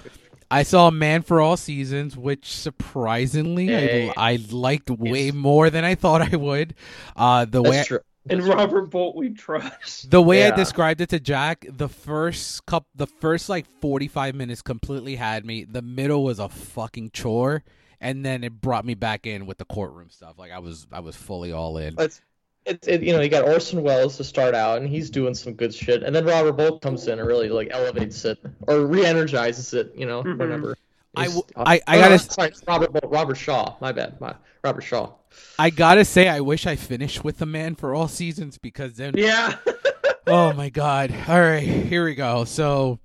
I 0.51 0.63
saw 0.63 0.91
Man 0.91 1.23
for 1.23 1.41
All 1.41 1.57
Seasons, 1.57 2.17
which 2.17 2.53
surprisingly 2.53 3.67
Hey. 3.67 4.09
I, 4.17 4.35
I 4.35 4.39
liked 4.51 4.91
way 4.91 5.27
Yes. 5.27 5.35
more 5.35 5.71
than 5.71 5.85
I 5.85 5.95
thought 5.97 6.33
I 6.33 6.37
would. 6.37 6.75
Uh, 7.17 7.45
the 7.47 7.63
way 7.63 7.71
that's 7.71 7.89
true. 7.89 8.01
And 8.29 8.43
Robert 8.45 8.91
Bolt, 8.91 9.17
we 9.17 9.31
trust. 9.31 10.11
the 10.11 10.21
way 10.23 10.47
I 10.47 10.55
described 10.55 11.01
it 11.01 11.09
to 11.11 11.21
Jack, 11.21 11.67
the 11.71 11.89
first 11.89 12.65
cup, 12.67 12.87
the 12.95 13.07
first 13.07 13.49
like 13.49 13.67
forty 13.81 14.09
five 14.09 14.35
minutes 14.35 14.63
completely 14.63 15.17
had 15.17 15.45
me. 15.45 15.65
The 15.65 15.83
middle 15.83 16.25
was 16.25 16.39
a 16.39 16.49
fucking 16.49 17.11
chore, 17.13 17.63
and 18.01 18.25
then 18.25 18.43
it 18.45 18.61
brought 18.61 18.85
me 18.85 18.95
back 18.95 19.27
in 19.27 19.47
with 19.47 19.59
the 19.59 19.65
courtroom 19.65 20.11
stuff. 20.11 20.39
Like 20.39 20.53
I 20.53 20.59
was, 20.59 20.87
I 20.93 21.01
was 21.01 21.15
fully 21.17 21.53
all 21.53 21.79
in. 21.79 21.95
It's, 21.99 22.21
it's 22.65 22.89
it, 22.89 23.03
you 23.03 23.13
know 23.13 23.21
you 23.21 23.29
got 23.29 23.47
Orson 23.47 23.83
Welles 23.83 24.17
to 24.17 24.25
start 24.25 24.55
out, 24.55 24.79
and 24.79 24.89
he's 24.89 25.09
doing 25.11 25.35
some 25.35 25.53
good 25.55 25.73
shit, 25.73 26.03
and 26.03 26.15
then 26.15 26.25
Robert 26.25 26.53
Bolt 26.53 26.83
comes 26.83 27.07
in 27.07 27.19
and 27.21 27.29
really 27.29 27.49
like 27.49 27.69
elevates 27.71 28.25
it 28.25 28.39
or 28.67 28.87
re-energizes 28.87 29.73
it. 29.73 29.93
You 29.97 30.07
know, 30.07 30.23
Mhm. 30.25 30.39
whatever. 30.39 30.77
I 31.15 31.23
I, 31.23 31.25
w- 31.27 31.43
I- 31.57 31.81
I 31.87 31.97
oh, 31.97 32.01
gotta- 32.01 32.19
sorry, 32.19 32.49
it's 32.49 32.63
Robert 32.67 32.93
Bolt, 32.93 33.11
Robert 33.11 33.37
Shaw. 33.37 33.77
My 33.81 33.93
bad. 33.93 34.21
My 34.21 34.35
Robert 34.65 34.83
Shaw. 34.83 35.13
I 35.59 35.71
gotta 35.71 36.05
say, 36.05 36.29
I 36.29 36.41
wish 36.41 36.67
I 36.67 36.77
finished 36.77 37.25
with 37.25 37.39
the 37.39 37.47
Man 37.47 37.75
for 37.75 37.95
All 37.95 38.09
Seasons 38.09 38.59
because 38.59 38.95
then 38.95 39.15
Yeah. 39.17 39.57
Oh 40.29 40.53
my 40.53 40.71
god. 40.71 41.15
All 41.29 41.41
right, 41.41 41.63
here 41.63 42.05
we 42.05 42.15
go. 42.17 42.45
So 42.45 42.99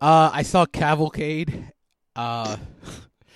uh 0.00 0.30
I 0.32 0.42
saw 0.42 0.66
Cavalcade. 0.66 1.72
Uh 2.14 2.56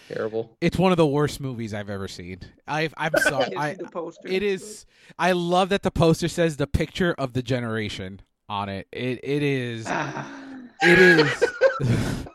Terrible. 0.09 0.57
it's 0.61 0.77
one 0.79 0.93
of 0.93 0.99
the 0.99 1.07
worst 1.07 1.41
movies 1.41 1.73
I've 1.75 1.91
ever 1.91 2.07
seen. 2.07 2.41
I 2.69 2.91
I'm 2.97 3.13
sorry. 3.23 3.57
I 3.57 3.75
the 3.75 3.85
poster. 3.85 4.29
it 4.29 4.43
is 4.43 4.87
I 5.19 5.33
love 5.33 5.71
that 5.71 5.83
the 5.83 5.91
poster 5.91 6.29
says 6.29 6.57
the 6.59 6.67
picture 6.67 7.15
of 7.19 7.33
the 7.33 7.43
generation 7.43 8.21
on 8.49 8.69
it. 8.69 8.87
It 8.93 9.19
it 9.25 9.43
is 9.43 9.87
it 10.83 10.99
is 10.99 11.45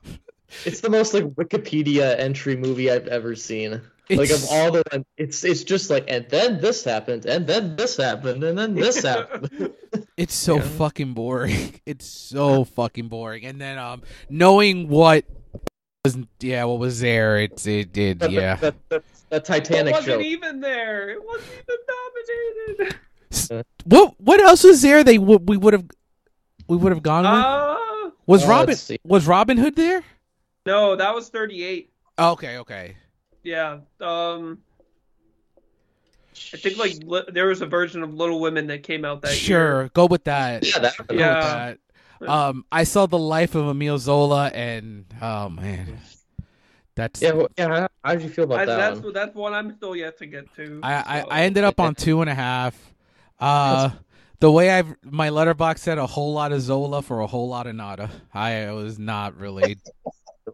It's 0.66 0.82
the 0.82 0.90
most 0.90 1.14
like 1.14 1.24
Wikipedia 1.24 2.18
entry 2.20 2.56
movie 2.58 2.92
I've 2.92 3.08
ever 3.08 3.36
seen. 3.36 3.80
Like 4.10 4.30
of 4.30 4.46
all 4.50 4.72
the, 4.72 5.06
it's 5.18 5.44
it's 5.44 5.64
just 5.64 5.90
like, 5.90 6.06
and 6.08 6.26
then 6.30 6.62
this 6.62 6.84
happened, 6.84 7.26
and 7.26 7.46
then 7.48 7.76
this 7.76 7.98
happened, 7.98 8.44
and 8.44 8.58
then 8.58 8.76
this 8.76 9.02
happened. 9.04 9.74
It's 10.18 10.34
so 10.34 10.56
Yeah. 10.56 10.62
fucking 10.62 11.14
boring. 11.14 11.80
It's 11.86 12.06
so 12.08 12.64
fucking 12.66 13.08
boring. 13.08 13.46
And 13.46 13.62
then 13.62 13.78
um 13.78 14.02
knowing 14.30 14.88
what 14.90 15.26
was 16.04 16.18
yeah, 16.40 16.64
what 16.66 16.80
was 16.80 17.00
there, 17.02 17.40
it's 17.40 17.68
it 17.68 17.94
did 17.94 18.20
that, 18.20 18.32
yeah. 18.32 18.56
that, 18.56 18.76
that, 18.90 19.04
that 19.30 19.38
It 19.38 19.46
Titanic 19.46 19.94
wasn't 19.94 20.18
joke. 20.18 20.26
even 20.26 20.60
there. 20.62 21.10
It 21.10 21.24
wasn't 21.24 21.52
even 21.54 21.78
nominated. 22.80 23.66
What 23.86 24.16
what 24.20 24.40
else 24.42 24.64
was 24.64 24.82
there 24.82 25.04
they 25.04 25.18
would 25.18 25.48
we 25.48 25.58
would 25.58 25.74
have 25.74 25.86
we 26.68 26.78
would 26.78 26.92
have 26.92 27.04
gone 27.04 27.24
with? 27.24 27.44
Uh, 27.44 28.12
Was 28.26 28.44
Uh, 28.44 28.48
Robin 28.50 28.76
was 29.04 29.28
Robin 29.28 29.58
Hood 29.58 29.76
there? 29.76 30.04
no, 30.66 30.96
that 30.96 31.14
was 31.14 31.30
38. 31.30 31.92
Okay, 32.20 32.58
okay. 32.58 32.98
Yeah. 33.48 33.78
Um, 34.02 34.58
I 36.54 36.58
think 36.58 36.78
like 36.78 36.96
li- 37.06 37.24
there 37.30 37.48
was 37.48 37.62
a 37.62 37.66
version 37.66 38.04
of 38.04 38.14
Little 38.14 38.42
Women 38.42 38.68
that 38.68 38.84
came 38.84 39.06
out 39.06 39.22
that 39.22 39.32
Sure, 39.32 39.82
year. 39.84 39.90
go 39.94 40.06
with 40.06 40.26
that. 40.26 40.66
Yeah, 40.66 40.80
that. 40.80 40.98
Go 40.98 41.06
with 41.10 41.20
Yeah. 41.20 41.74
that. 42.20 42.30
Um, 42.30 42.66
I 42.72 42.84
saw 42.84 43.06
the 43.06 43.18
life 43.18 43.56
of 43.56 43.68
Emile 43.70 44.00
Zola, 44.00 44.48
and 44.50 45.06
oh 45.22 45.48
man, 45.50 45.98
that's 46.96 47.22
Yeah, 47.22 47.32
well, 47.34 47.48
yeah. 47.58 47.88
How 48.04 48.14
did 48.16 48.24
you 48.24 48.30
feel 48.30 48.44
about 48.46 48.60
I, 48.60 48.66
that 48.66 48.78
that's 48.78 49.00
one? 49.00 49.14
that's 49.14 49.36
one 49.36 49.54
I'm 49.54 49.76
still 49.78 49.96
yet 49.96 50.18
to 50.18 50.26
get 50.26 50.54
to. 50.56 50.82
I, 50.84 51.20
I 51.20 51.22
so- 51.22 51.28
I 51.30 51.42
ended 51.44 51.64
up 51.64 51.80
on 51.80 51.96
two 51.96 52.20
and 52.22 52.30
a 52.30 52.36
half. 52.36 52.76
Uh, 53.40 53.92
the 54.42 54.52
way 54.52 54.72
I've 54.72 54.94
my 55.04 55.30
Letterboxd 55.30 55.78
said 55.80 55.98
a 56.00 56.06
whole 56.08 56.34
lot 56.34 56.52
of 56.52 56.60
Zola 56.62 57.02
for 57.02 57.22
a 57.22 57.28
whole 57.28 57.48
lot 57.48 57.66
of 57.66 57.76
nada. 57.76 58.10
I 58.34 58.72
was 58.72 59.00
not 59.00 59.38
really 59.40 59.78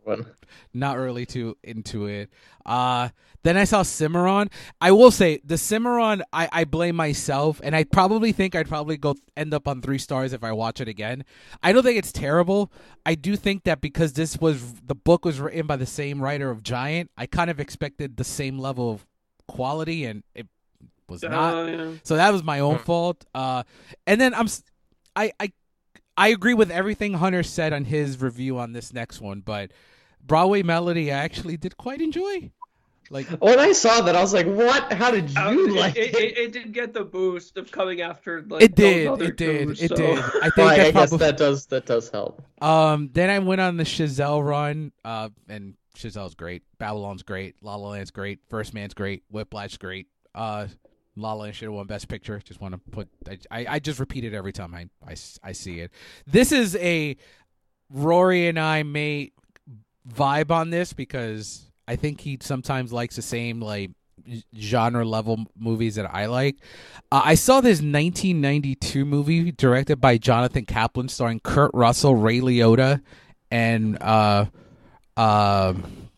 One. 0.03 0.25
not 0.73 0.97
really 0.97 1.25
too 1.25 1.57
into 1.63 2.05
it. 2.07 2.29
Uh 2.65 3.09
then 3.43 3.57
I 3.57 3.65
saw 3.65 3.83
Cimarron. 3.83 4.49
I 4.79 4.91
will 4.91 5.11
say 5.11 5.41
the 5.43 5.57
Cimarron 5.57 6.23
I, 6.31 6.47
I 6.51 6.63
blame 6.63 6.95
myself 6.95 7.59
and 7.63 7.75
I 7.75 7.83
probably 7.83 8.31
think 8.31 8.55
I'd 8.55 8.69
probably 8.69 8.95
go 8.97 9.15
end 9.35 9.53
up 9.53 9.67
on 9.67 9.81
three 9.81 9.97
stars 9.97 10.31
if 10.31 10.43
I 10.45 10.53
watch 10.53 10.79
it 10.79 10.87
again. 10.87 11.25
I 11.61 11.73
don't 11.73 11.83
think 11.83 11.97
it's 11.97 12.13
terrible. 12.13 12.71
I 13.05 13.15
do 13.15 13.35
think 13.35 13.65
that 13.65 13.81
because 13.81 14.13
this 14.13 14.37
was 14.39 14.73
the 14.75 14.95
book 14.95 15.25
was 15.25 15.39
written 15.41 15.67
by 15.67 15.75
the 15.75 15.85
same 15.85 16.21
writer 16.21 16.49
of 16.49 16.63
Giant, 16.63 17.11
I 17.17 17.25
kind 17.25 17.49
of 17.49 17.59
expected 17.59 18.15
the 18.15 18.23
same 18.23 18.57
level 18.59 18.91
of 18.91 19.05
quality 19.49 20.05
and 20.05 20.23
it 20.33 20.47
was 21.09 21.21
Uh, 21.23 21.27
not. 21.27 21.67
yeah. 21.67 21.91
So 22.03 22.15
that 22.15 22.31
was 22.31 22.43
my 22.43 22.61
own 22.61 22.79
fault. 22.79 23.25
Uh, 23.35 23.63
and 24.07 24.21
then 24.21 24.33
I'm, 24.33 24.45
s- 24.45 24.63
I 25.17 25.33
I 25.39 25.51
I 26.17 26.29
agree 26.29 26.53
with 26.53 26.69
everything 26.71 27.13
Hunter 27.13 27.43
said 27.43 27.73
on 27.73 27.85
his 27.85 28.21
review 28.21 28.57
on 28.59 28.73
this 28.73 28.93
next 28.93 29.19
one, 29.21 29.41
but 29.41 29.71
Broadway 30.25 30.63
Melody 30.63 31.11
I 31.11 31.17
actually 31.17 31.57
did 31.57 31.77
quite 31.77 32.01
enjoy. 32.01 32.51
Like 33.09 33.27
When 33.41 33.59
I 33.59 33.73
saw 33.73 34.01
that, 34.01 34.15
I 34.15 34.21
was 34.21 34.33
like, 34.33 34.45
"What? 34.47 34.93
How 34.93 35.11
did 35.11 35.35
Um, 35.37 35.55
you 35.55 35.67
it, 35.67 35.73
like 35.79 35.95
it, 35.97 36.15
it?" 36.15 36.15
it, 36.15 36.37
it 36.37 36.51
did 36.53 36.71
get 36.73 36.93
the 36.93 37.03
boost 37.03 37.57
of 37.57 37.69
coming 37.71 38.01
after 38.01 38.41
like 38.43 38.61
it 38.63 38.75
those 38.75 38.85
did, 38.93 39.07
other 39.07 39.25
it 39.25 39.37
did, 39.37 39.77
two, 39.77 39.83
it 39.83 39.89
so- 39.89 39.95
did. 39.95 40.19
I 40.19 40.21
think 40.49 40.57
Well, 40.57 40.67
I 40.69 40.77
that 40.77 40.93
guess 40.93 41.09
probably. 41.09 41.17
that 41.17 41.37
does 41.37 41.65
that 41.67 41.85
does 41.85 42.09
help. 42.09 42.41
Um, 42.61 43.09
then 43.11 43.29
I 43.29 43.39
went 43.39 43.59
on 43.59 43.75
the 43.77 43.83
Chazelle 43.83 44.43
run, 44.43 44.93
uh, 45.03 45.29
and 45.49 45.73
Chazelle's 45.97 46.33
great. 46.35 46.63
Babylon's 46.79 47.23
great. 47.23 47.55
La 47.61 47.75
La 47.75 47.89
Land's 47.89 48.11
great. 48.11 48.39
First 48.49 48.73
Man's 48.73 48.93
great. 48.93 49.23
Whiplash's 49.29 49.77
great. 49.77 50.07
Uh, 50.33 50.67
La 51.15 51.33
La 51.33 51.51
should 51.51 51.65
have 51.65 51.73
won 51.73 51.85
Best 51.85 52.07
Picture. 52.07 52.39
Just 52.43 52.59
want 52.61 52.73
to 52.73 52.79
put. 52.91 53.07
I, 53.29 53.37
I, 53.51 53.65
I 53.75 53.79
just 53.79 53.99
repeat 53.99 54.23
it 54.23 54.33
every 54.33 54.53
time 54.53 54.73
I, 54.73 54.87
I, 55.07 55.15
I 55.43 55.51
see 55.51 55.79
it. 55.79 55.91
This 56.25 56.51
is 56.51 56.75
a 56.77 57.15
Rory 57.89 58.47
and 58.47 58.59
I 58.59 58.83
may 58.83 59.31
vibe 60.07 60.51
on 60.51 60.69
this 60.69 60.93
because 60.93 61.71
I 61.87 61.95
think 61.95 62.21
he 62.21 62.37
sometimes 62.41 62.91
likes 62.91 63.15
the 63.15 63.21
same 63.21 63.59
like 63.59 63.91
genre 64.57 65.05
level 65.05 65.45
movies 65.57 65.95
that 65.95 66.13
I 66.13 66.25
like. 66.25 66.57
Uh, 67.11 67.21
I 67.25 67.35
saw 67.35 67.61
this 67.61 67.79
1992 67.79 69.05
movie 69.05 69.51
directed 69.51 69.99
by 70.01 70.17
Jonathan 70.17 70.65
Kaplan, 70.65 71.09
starring 71.09 71.39
Kurt 71.39 71.71
Russell, 71.73 72.15
Ray 72.15 72.39
Liotta, 72.39 73.01
and 73.51 74.01
uh, 74.01 74.45
uh, 75.17 75.73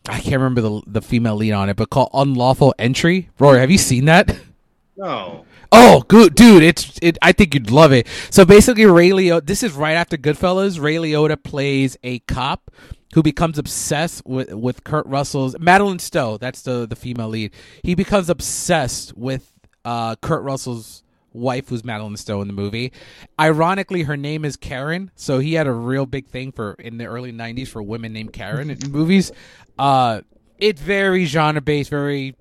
I 0.08 0.20
can't 0.20 0.40
remember 0.40 0.60
the 0.60 0.82
the 0.86 1.02
female 1.02 1.36
lead 1.36 1.52
on 1.52 1.68
it, 1.68 1.76
but 1.76 1.90
called 1.90 2.10
Unlawful 2.14 2.74
Entry. 2.78 3.28
Rory, 3.38 3.60
have 3.60 3.70
you 3.70 3.78
seen 3.78 4.06
that? 4.06 4.36
No. 4.96 5.44
Oh, 5.72 6.04
good, 6.08 6.34
dude! 6.34 6.62
It's 6.62 6.98
it. 7.02 7.18
I 7.20 7.32
think 7.32 7.54
you'd 7.54 7.70
love 7.70 7.92
it. 7.92 8.06
So 8.30 8.44
basically, 8.44 8.86
Ray 8.86 9.10
Liotta. 9.10 9.46
This 9.46 9.62
is 9.62 9.72
right 9.72 9.94
after 9.94 10.16
Goodfellas. 10.16 10.80
Ray 10.80 10.96
Liotta 10.96 11.42
plays 11.42 11.98
a 12.02 12.20
cop 12.20 12.70
who 13.14 13.22
becomes 13.22 13.58
obsessed 13.58 14.24
with 14.26 14.52
with 14.54 14.84
Kurt 14.84 15.06
Russell's 15.06 15.58
Madeleine 15.58 15.98
Stowe. 15.98 16.38
That's 16.38 16.62
the 16.62 16.86
the 16.86 16.96
female 16.96 17.28
lead. 17.28 17.52
He 17.82 17.94
becomes 17.94 18.30
obsessed 18.30 19.16
with 19.16 19.52
uh, 19.84 20.16
Kurt 20.16 20.42
Russell's 20.42 21.02
wife, 21.32 21.68
who's 21.68 21.84
Madeleine 21.84 22.16
Stowe 22.16 22.40
in 22.40 22.48
the 22.48 22.54
movie. 22.54 22.92
Ironically, 23.38 24.04
her 24.04 24.16
name 24.16 24.44
is 24.44 24.56
Karen, 24.56 25.10
so 25.14 25.38
he 25.38 25.54
had 25.54 25.66
a 25.66 25.72
real 25.72 26.06
big 26.06 26.26
thing 26.26 26.52
for 26.52 26.72
in 26.74 26.96
the 26.96 27.04
early 27.06 27.32
'90s 27.32 27.68
for 27.68 27.82
women 27.82 28.12
named 28.12 28.32
Karen 28.32 28.70
in 28.70 28.78
movies. 28.90 29.30
Uh, 29.78 30.22
it's 30.58 30.80
very 30.80 31.26
genre 31.26 31.60
based, 31.60 31.90
very 31.90 32.34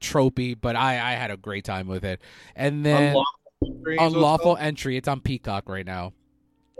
tropey, 0.00 0.56
but 0.60 0.76
I 0.76 0.94
I 0.94 1.12
had 1.12 1.30
a 1.30 1.36
great 1.36 1.64
time 1.64 1.86
with 1.86 2.04
it. 2.04 2.20
And 2.56 2.84
then 2.84 3.14
Unlawful 3.14 3.26
entry 3.62 3.94
it's 3.94 4.02
unlawful 4.02 4.56
entry. 4.56 4.96
It's 4.96 5.08
on 5.08 5.20
Peacock 5.20 5.68
right 5.68 5.86
now. 5.86 6.12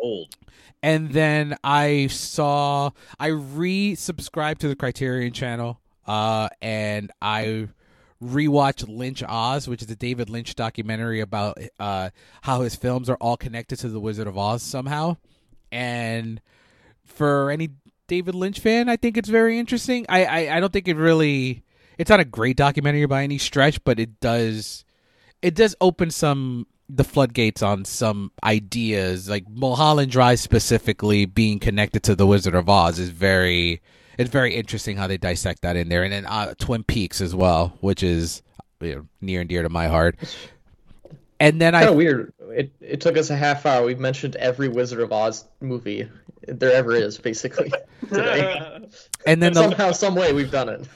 Old. 0.01 0.35
And 0.83 1.13
then 1.13 1.57
I 1.63 2.07
saw 2.07 2.91
I 3.19 3.29
re-subscribed 3.29 4.63
to 4.63 4.69
the 4.69 4.77
Criterion 4.77 5.33
channel, 5.33 5.79
uh, 6.07 6.49
and 6.63 7.13
I 7.21 7.69
rewatched 8.23 8.89
Lynch 8.89 9.23
Oz, 9.27 9.69
which 9.69 9.83
is 9.83 9.91
a 9.91 9.97
David 9.97 10.31
Lynch 10.31 10.55
documentary 10.55 11.21
about 11.21 11.59
uh 11.79 12.11
how 12.43 12.63
his 12.63 12.75
films 12.75 13.11
are 13.11 13.17
all 13.17 13.37
connected 13.37 13.79
to 13.81 13.89
the 13.89 14.01
Wizard 14.01 14.27
of 14.27 14.39
Oz 14.39 14.63
somehow. 14.63 15.17
And 15.71 16.41
for 17.05 17.51
any 17.51 17.71
David 18.09 18.35
Lynch 18.35 18.61
fan, 18.61 18.89
I 18.89 18.97
think 18.97 19.17
it's 19.17 19.29
very 19.29 19.59
interesting. 19.59 20.07
I 20.09 20.25
I, 20.25 20.57
I 20.57 20.61
don't 20.61 20.73
think 20.73 20.89
it 20.89 20.97
really 20.97 21.63
it's 22.01 22.09
not 22.09 22.19
a 22.19 22.25
great 22.25 22.57
documentary 22.57 23.05
by 23.05 23.23
any 23.23 23.37
stretch, 23.37 23.85
but 23.85 24.01
it 24.01 24.21
does 24.21 24.87
it 25.43 25.55
does 25.55 25.77
open 25.83 26.11
some 26.11 26.67
the 26.89 27.05
floodgates 27.05 27.63
on 27.63 27.85
some 27.85 28.33
ideas 28.43 29.29
like 29.29 29.45
Mulholland 29.51 30.11
Drive 30.11 30.41
specifically 30.41 31.27
being 31.27 31.59
connected 31.59 32.03
to 32.05 32.15
the 32.15 32.27
Wizard 32.27 32.55
of 32.55 32.71
Oz 32.71 32.99
is 32.99 33.11
very 33.11 33.83
it's 34.17 34.31
very 34.31 34.55
interesting 34.55 34.97
how 34.97 35.09
they 35.09 35.19
dissect 35.19 35.61
that 35.61 35.77
in 35.77 35.91
there 35.91 36.03
and 36.03 36.11
then 36.11 36.25
uh, 36.25 36.55
Twin 36.59 36.85
Peaks 36.85 37.21
as 37.21 37.35
well 37.35 37.77
which 37.81 38.03
is 38.03 38.43
you 38.81 38.95
know, 38.95 39.07
near 39.21 39.41
and 39.41 39.49
dear 39.51 39.63
to 39.63 39.69
my 39.69 39.87
heart 39.87 40.17
and 41.39 41.61
then 41.61 41.75
Kind 41.75 41.85
I 41.85 41.89
of 41.91 41.97
weird. 41.97 42.33
It 42.49 42.73
it 42.81 43.01
took 43.01 43.17
us 43.17 43.31
a 43.31 43.37
half 43.37 43.67
hour. 43.67 43.85
We've 43.85 44.01
mentioned 44.01 44.37
every 44.37 44.69
Wizard 44.69 45.01
of 45.01 45.13
Oz 45.13 45.45
movie 45.61 46.09
there 46.47 46.73
ever 46.73 46.95
is, 46.95 47.19
basically 47.19 47.73
today. 48.09 48.89
and 49.27 49.43
then 49.43 49.53
the 49.53 49.63
Somehow, 49.63 49.93
some 49.93 50.15
way, 50.15 50.33
we've 50.33 50.51
done 50.51 50.69
it. 50.69 50.87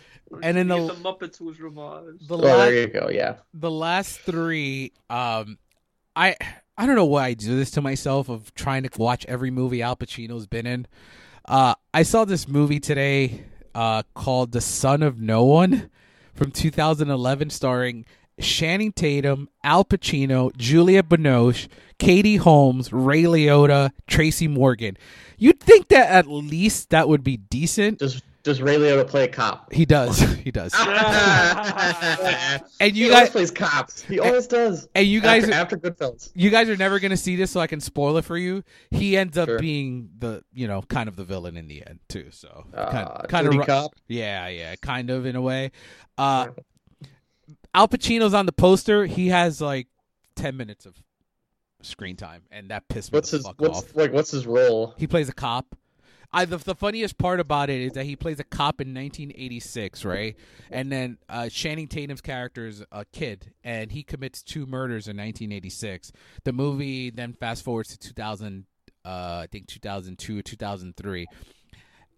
And 0.42 0.57
then 0.57 0.68
the- 0.68 0.87
the 0.88 0.94
Muppets 0.94 1.40
was 1.40 1.61
revised. 1.61 2.29
the 2.29 2.35
Oh, 2.35 2.40
last 2.40 2.57
there 2.59 2.75
you 2.81 2.87
go. 2.88 3.09
Yeah. 3.12 3.37
the 3.53 3.70
last 3.70 4.20
three 4.20 4.92
um 5.11 5.59
i 6.16 6.37
i 6.79 6.87
don't 6.87 6.97
know 6.97 7.05
why 7.05 7.27
i 7.27 7.35
do 7.35 7.57
this 7.57 7.70
to 7.73 7.81
myself 7.83 8.29
of 8.29 8.55
trying 8.55 8.83
to 8.85 8.90
watch 8.99 9.25
every 9.27 9.51
movie 9.51 9.83
al 9.83 9.97
pacino's 9.97 10.47
been 10.47 10.66
in 10.66 10.87
uh 11.47 11.75
i 11.92 12.03
saw 12.03 12.25
this 12.25 12.47
movie 12.49 12.79
today 12.81 13.44
uh 13.75 14.03
called 14.14 14.53
the 14.53 14.61
son 14.61 15.03
of 15.03 15.20
no 15.20 15.42
one 15.44 15.90
from 16.35 16.51
2011 16.51 17.51
starring 17.51 18.05
Channing 18.40 18.90
Tatum, 18.90 19.49
Al 19.62 19.85
Pacino, 19.85 20.51
Julia 20.57 21.05
Binoche, 21.05 21.68
Katie 22.01 22.35
Holmes, 22.35 22.92
Ray 22.92 23.23
Liotta, 23.23 23.92
Tracy 24.09 24.49
Morgan. 24.49 24.97
You'd 25.38 25.61
think 25.61 25.87
that 25.90 26.11
at 26.11 26.27
least 26.27 26.90
that 26.90 27.09
would 27.09 27.23
be 27.23 27.37
decent. 27.37 28.01
Does 28.01 28.20
Does 28.44 28.61
Ray 28.62 28.76
Liotta 28.76 29.09
play 29.09 29.24
a 29.24 29.28
cop? 29.28 29.72
He 29.72 29.85
does. 29.87 30.20
He 30.44 30.50
does. 30.50 30.74
And 32.80 32.94
you 32.96 33.04
he 33.07 33.11
guys 33.11 33.16
always 33.18 33.30
plays 33.30 33.50
cops. 33.50 34.02
He 34.02 34.18
always 34.20 34.46
does. 34.46 34.87
and 34.94 35.07
you 35.07 35.20
guys 35.22 35.44
after, 35.48 35.54
after 35.54 35.78
Goodfellas. 35.78 36.30
you 36.35 36.50
guys 36.50 36.68
are 36.68 36.76
never 36.76 36.98
gonna 37.00 37.16
see 37.16 37.35
this, 37.37 37.50
so 37.50 37.61
I 37.61 37.66
can 37.66 37.80
spoil 37.80 38.16
it 38.18 38.24
for 38.26 38.37
you. 38.37 38.62
He 38.90 39.16
ends 39.16 39.38
up 39.38 39.48
Sure. 39.48 39.59
being 39.59 40.11
the, 40.18 40.44
you 40.52 40.66
know, 40.68 40.83
kind 40.83 41.09
of 41.09 41.16
the 41.16 41.24
villain 41.24 41.57
in 41.57 41.66
the 41.68 41.83
end 41.87 42.00
too. 42.09 42.26
So 42.30 42.66
kind, 42.74 43.09
Uh, 43.09 43.22
kind 43.28 43.46
dirty 43.46 43.59
of, 43.61 43.66
cop. 43.66 43.94
yeah, 44.09 44.48
yeah, 44.48 44.74
kind 44.76 45.09
of 45.11 45.24
in 45.24 45.35
a 45.37 45.40
way. 45.40 45.70
Uh, 46.18 46.48
Al 47.74 47.88
Pacino's 47.88 48.35
on 48.35 48.44
the 48.46 48.52
poster. 48.52 49.07
He 49.07 49.28
has 49.28 49.61
like 49.62 49.88
ten 50.37 50.57
minutes 50.59 50.85
of 50.85 50.94
screen 51.83 52.16
time, 52.16 52.42
and 52.50 52.70
that 52.70 52.87
pissed 52.88 53.12
me 53.12 53.16
What's 53.16 53.30
the 53.30 53.38
his 53.38 53.46
fuck 53.46 53.59
what's 53.61 53.78
off. 53.78 53.96
like 53.96 54.12
what's 54.12 54.30
his 54.30 54.46
role? 54.46 54.94
He 54.98 55.07
plays 55.07 55.28
a 55.30 55.35
cop. 55.35 55.74
I 56.35 56.44
the, 56.47 56.57
the 56.57 56.75
funniest 56.75 57.16
part 57.16 57.38
about 57.38 57.70
it 57.70 57.81
is 57.81 57.92
that 57.92 58.05
he 58.05 58.16
plays 58.16 58.40
a 58.40 58.44
cop 58.44 58.81
in 58.81 58.88
1986, 58.88 60.05
right? 60.05 60.37
And 60.68 60.90
then 60.90 61.18
uh, 61.29 61.49
Channing 61.49 61.87
Tatum's 61.87 62.20
character 62.20 62.66
is 62.66 62.85
a 62.90 63.05
kid, 63.05 63.53
and 63.62 63.92
he 63.92 64.03
commits 64.03 64.42
two 64.42 64.66
murders 64.66 65.07
in 65.07 65.16
1986. 65.16 66.11
The 66.42 66.53
movie 66.53 67.11
then 67.11 67.35
fast 67.35 67.62
forwards 67.62 67.90
to 67.90 67.99
2000, 67.99 68.66
uh, 69.05 69.09
I 69.09 69.47
think 69.51 69.68
2002 69.68 70.38
or 70.40 70.42
2003. 70.42 71.27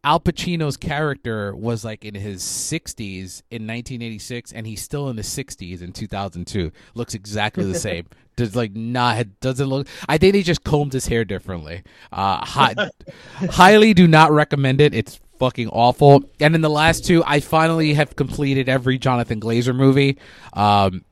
Al 0.07 0.21
Pacino's 0.21 0.77
character 0.77 1.53
was 1.57 1.85
like 1.85 2.05
in 2.05 2.15
his 2.15 2.41
60s 2.41 3.43
in 3.51 3.67
1986, 3.67 4.53
and 4.53 4.65
he's 4.65 4.81
still 4.81 5.09
in 5.11 5.17
the 5.17 5.23
60s 5.23 5.83
in 5.83 5.93
2002. 5.93 6.71
Looks 6.95 7.15
exactly 7.15 7.65
the 7.65 7.75
same. 7.79 8.07
Does 8.37 8.55
like 8.55 8.73
not 8.77 9.27
doesn't 9.41 9.67
look. 9.67 9.89
I 10.09 10.17
think 10.17 10.35
they 10.35 10.43
just 10.43 10.63
combed 10.63 10.93
his 10.93 11.07
hair 11.09 11.25
differently. 11.25 11.83
Uh, 12.13 12.45
hi, 12.45 12.75
highly 13.51 13.95
do 13.95 14.07
not 14.07 14.31
recommend 14.31 14.81
it. 14.81 14.95
It's 14.95 15.19
fucking 15.41 15.71
awful. 15.71 16.23
And 16.39 16.55
in 16.55 16.61
the 16.61 16.71
last 16.71 17.05
two, 17.05 17.25
I 17.27 17.41
finally 17.41 17.95
have 17.95 18.15
completed 18.15 18.69
every 18.69 18.99
Jonathan 18.99 19.41
Glazer 19.41 19.75
movie. 19.75 20.19
Um, 20.53 21.05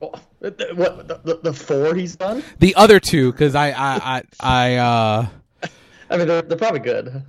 What 0.00 0.24
the, 0.40 1.20
the, 1.22 1.40
the 1.42 1.52
four 1.52 1.94
he's 1.94 2.16
done? 2.16 2.42
the 2.58 2.74
other 2.74 2.98
two, 2.98 3.30
because 3.30 3.54
I 3.54 3.68
I 3.70 4.00
I, 4.02 4.22
I 4.40 4.74
uh. 4.76 5.26
I 6.10 6.16
mean, 6.16 6.26
they're, 6.26 6.42
they're 6.42 6.58
probably 6.58 6.80
good. 6.80 7.22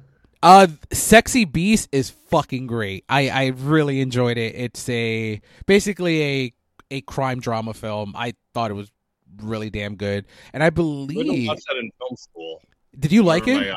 Uh, 0.43 0.67
Sexy 0.91 1.45
Beast 1.45 1.89
is 1.91 2.09
fucking 2.09 2.67
great. 2.67 3.05
I 3.07 3.29
I 3.29 3.45
really 3.47 4.01
enjoyed 4.01 4.37
it. 4.37 4.55
It's 4.55 4.89
a 4.89 5.41
basically 5.65 6.23
a 6.23 6.53
a 6.89 7.01
crime 7.01 7.39
drama 7.39 7.73
film. 7.73 8.13
I 8.15 8.33
thought 8.53 8.71
it 8.71 8.75
was 8.75 8.91
really 9.37 9.69
damn 9.69 9.95
good, 9.95 10.25
and 10.53 10.63
I 10.63 10.67
I 10.67 10.69
believe. 10.69 11.47
watch 11.47 11.61
that 11.67 11.77
in 11.77 11.89
film 11.97 12.15
school. 12.17 12.61
Did 12.99 13.11
you 13.11 13.23
like 13.23 13.47
it? 13.47 13.55
my, 13.55 13.69
uh, 13.69 13.75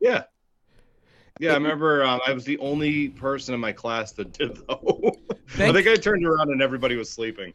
yeah. 0.00 0.24
Yeah, 1.40 1.50
I 1.50 1.54
remember 1.54 2.04
um, 2.04 2.20
I 2.24 2.32
was 2.32 2.44
the 2.44 2.58
only 2.58 3.08
person 3.08 3.54
in 3.54 3.60
my 3.60 3.72
class 3.72 4.12
that 4.12 4.32
did 4.32 4.56
though. 4.68 5.12
I 5.58 5.72
think 5.72 5.88
I 5.88 5.96
turned 5.96 6.24
around 6.24 6.50
and 6.50 6.62
everybody 6.62 6.96
was 6.96 7.10
sleeping. 7.10 7.52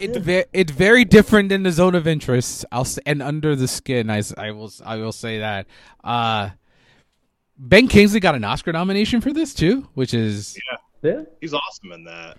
It's 0.00 0.16
ve- 0.18 0.44
it's 0.52 0.72
very 0.72 1.04
different 1.04 1.48
than 1.48 1.62
the 1.62 1.70
Zone 1.70 1.94
of 1.94 2.06
Interest. 2.06 2.64
I'll 2.72 2.84
say, 2.84 3.02
and 3.06 3.22
Under 3.22 3.54
the 3.54 3.68
Skin. 3.68 4.10
I, 4.10 4.22
I 4.36 4.50
will 4.50 4.72
I 4.84 4.96
will 4.96 5.12
say 5.12 5.38
that. 5.38 5.66
Uh, 6.02 6.50
Ben 7.62 7.86
Kingsley 7.86 8.18
got 8.18 8.34
an 8.34 8.42
Oscar 8.42 8.72
nomination 8.72 9.20
for 9.20 9.32
this 9.32 9.54
too, 9.54 9.88
which 9.94 10.14
is. 10.14 10.58
Yeah. 11.02 11.10
yeah. 11.10 11.22
He's 11.40 11.54
awesome 11.54 11.92
in 11.92 12.04
that. 12.04 12.38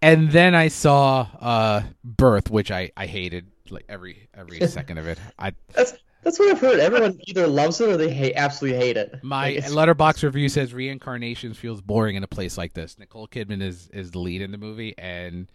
And 0.00 0.30
then 0.30 0.54
I 0.54 0.68
saw 0.68 1.28
uh, 1.40 1.82
Birth, 2.02 2.50
which 2.50 2.70
I 2.70 2.90
I 2.96 3.06
hated 3.06 3.46
like 3.68 3.84
every 3.88 4.28
every 4.34 4.66
second 4.66 4.98
of 4.98 5.06
it. 5.06 5.18
I 5.38 5.52
That's 5.74 5.92
that's 6.22 6.38
what 6.38 6.50
I've 6.50 6.60
heard. 6.60 6.80
Everyone 6.80 7.20
either 7.26 7.46
loves 7.46 7.82
it 7.82 7.88
or 7.90 7.98
they 7.98 8.10
hate 8.10 8.34
absolutely 8.34 8.78
hate 8.78 8.96
it. 8.96 9.22
My 9.22 9.50
Like, 9.50 9.64
Letterboxd 9.64 10.22
review 10.22 10.48
says 10.48 10.72
reincarnations 10.72 11.58
feels 11.58 11.82
boring 11.82 12.16
in 12.16 12.24
a 12.24 12.26
place 12.26 12.56
like 12.56 12.72
this. 12.72 12.98
Nicole 12.98 13.28
Kidman 13.28 13.62
is 13.62 13.88
is 13.92 14.10
the 14.12 14.20
lead 14.20 14.40
in 14.40 14.52
the 14.52 14.58
movie, 14.58 14.94
and 14.96 15.48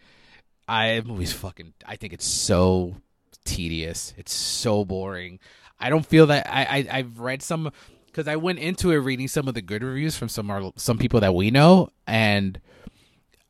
I 0.67 1.01
movie's 1.01 1.33
fucking. 1.33 1.73
I 1.87 1.95
think 1.95 2.13
it's 2.13 2.27
so 2.27 2.97
tedious. 3.45 4.13
It's 4.15 4.33
so 4.33 4.85
boring. 4.85 5.39
I 5.79 5.89
don't 5.89 6.05
feel 6.05 6.27
that 6.27 6.47
I, 6.47 6.61
I 6.61 6.87
I've 6.99 7.19
read 7.19 7.41
some 7.41 7.71
because 8.19 8.27
I 8.27 8.35
went 8.35 8.59
into 8.59 8.91
it 8.91 8.97
reading 8.97 9.29
some 9.29 9.47
of 9.47 9.53
the 9.53 9.61
good 9.61 9.81
reviews 9.81 10.17
from 10.17 10.27
some 10.27 10.51
our, 10.51 10.73
some 10.75 10.97
people 10.97 11.21
that 11.21 11.33
we 11.33 11.51
know, 11.51 11.87
and 12.05 12.59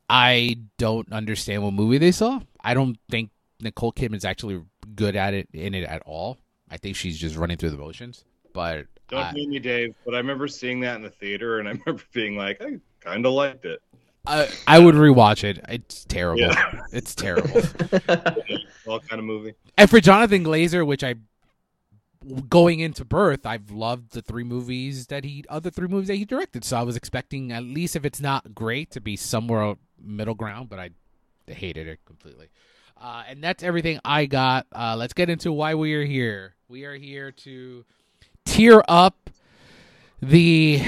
I 0.07 0.57
don't 0.77 1.11
understand 1.11 1.63
what 1.63 1.73
movie 1.73 1.97
they 1.97 2.11
saw. 2.11 2.39
I 2.63 2.75
don't 2.75 2.99
think 3.09 3.31
Nicole 3.59 3.91
Kidman's 3.91 4.25
actually 4.25 4.61
good 4.93 5.15
at 5.15 5.33
it 5.33 5.49
in 5.55 5.73
it 5.73 5.85
at 5.85 6.03
all. 6.05 6.37
I 6.69 6.77
think 6.77 6.97
she's 6.97 7.17
just 7.17 7.35
running 7.35 7.57
through 7.57 7.71
the 7.71 7.77
motions. 7.77 8.25
But 8.53 8.85
Don't 9.07 9.23
I, 9.23 9.31
me, 9.31 9.57
Dave, 9.57 9.95
but 10.05 10.13
I 10.13 10.17
remember 10.17 10.47
seeing 10.47 10.81
that 10.81 10.97
in 10.97 11.01
the 11.01 11.09
theater, 11.09 11.57
and 11.57 11.67
I 11.67 11.71
remember 11.85 12.03
being 12.13 12.37
like, 12.37 12.61
I 12.61 12.77
kind 12.99 13.25
of 13.25 13.33
liked 13.33 13.65
it. 13.65 13.81
I, 14.27 14.49
I 14.67 14.77
would 14.77 14.93
rewatch 14.93 15.43
it. 15.43 15.65
It's 15.67 16.05
terrible. 16.05 16.41
Yeah. 16.41 16.81
It's 16.91 17.15
terrible. 17.15 17.49
All 18.87 18.99
kind 18.99 19.17
of 19.17 19.23
movie. 19.23 19.55
and 19.79 19.89
for 19.89 19.99
Jonathan 19.99 20.43
Glazer, 20.43 20.85
which 20.85 21.03
I 21.03 21.15
going 22.49 22.79
into 22.79 23.05
Birth, 23.05 23.45
I've 23.45 23.71
loved 23.71 24.11
the 24.11 24.21
three 24.21 24.43
movies 24.43 25.07
that 25.07 25.23
he 25.23 25.45
other 25.49 25.69
three 25.69 25.87
movies 25.87 26.07
that 26.07 26.15
he 26.15 26.25
directed. 26.25 26.63
So 26.63 26.77
I 26.77 26.83
was 26.83 26.95
expecting 26.95 27.51
at 27.51 27.63
least 27.63 27.95
if 27.95 28.05
it's 28.05 28.19
not 28.19 28.53
great 28.53 28.91
to 28.91 29.01
be 29.01 29.15
somewhere 29.15 29.75
middle 30.01 30.35
ground, 30.35 30.69
but 30.69 30.79
I 30.79 30.91
hated 31.47 31.87
it 31.87 31.99
completely. 32.05 32.49
Uh, 32.99 33.23
and 33.27 33.41
that's 33.41 33.63
everything 33.63 33.99
I 34.03 34.25
got. 34.25 34.67
Uh, 34.73 34.95
let's 34.97 35.13
get 35.13 35.29
into 35.29 35.51
why 35.51 35.75
we 35.75 35.93
are 35.93 36.05
here. 36.05 36.55
We 36.67 36.83
are 36.83 36.95
here 36.95 37.31
to 37.31 37.85
tear 38.45 38.83
up 38.87 39.29
the 40.21 40.83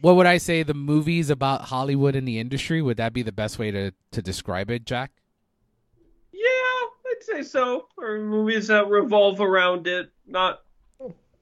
what 0.00 0.16
would 0.16 0.26
I 0.26 0.38
say 0.38 0.62
the 0.62 0.74
movies 0.74 1.30
about 1.30 1.62
Hollywood 1.62 2.14
and 2.16 2.26
the 2.26 2.38
industry. 2.38 2.80
Would 2.80 2.96
that 2.96 3.12
be 3.12 3.22
the 3.22 3.32
best 3.32 3.58
way 3.58 3.70
to 3.72 3.92
to 4.12 4.22
describe 4.22 4.70
it, 4.70 4.84
Jack? 4.84 5.10
Say 7.22 7.42
so. 7.42 7.86
Or 7.96 8.18
movies 8.18 8.68
that 8.68 8.88
revolve 8.88 9.40
around 9.40 9.86
it. 9.86 10.10
Not 10.26 10.62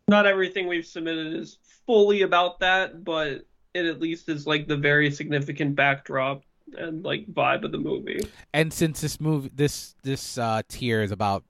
not 0.08 0.26
everything 0.26 0.66
we've 0.68 0.86
submitted 0.86 1.34
is 1.34 1.58
fully 1.86 2.22
about 2.22 2.60
that, 2.60 3.04
but 3.04 3.46
it 3.74 3.86
at 3.86 4.00
least 4.00 4.28
is 4.28 4.46
like 4.46 4.66
the 4.66 4.76
very 4.76 5.10
significant 5.10 5.76
backdrop 5.76 6.42
and 6.76 7.04
like 7.04 7.26
vibe 7.26 7.64
of 7.64 7.72
the 7.72 7.78
movie. 7.78 8.20
and 8.54 8.72
since 8.72 9.00
this 9.00 9.20
movie 9.20 9.50
this 9.54 9.94
this 10.04 10.38
uh 10.38 10.62
tier 10.68 11.02
is 11.02 11.10
about 11.10 11.44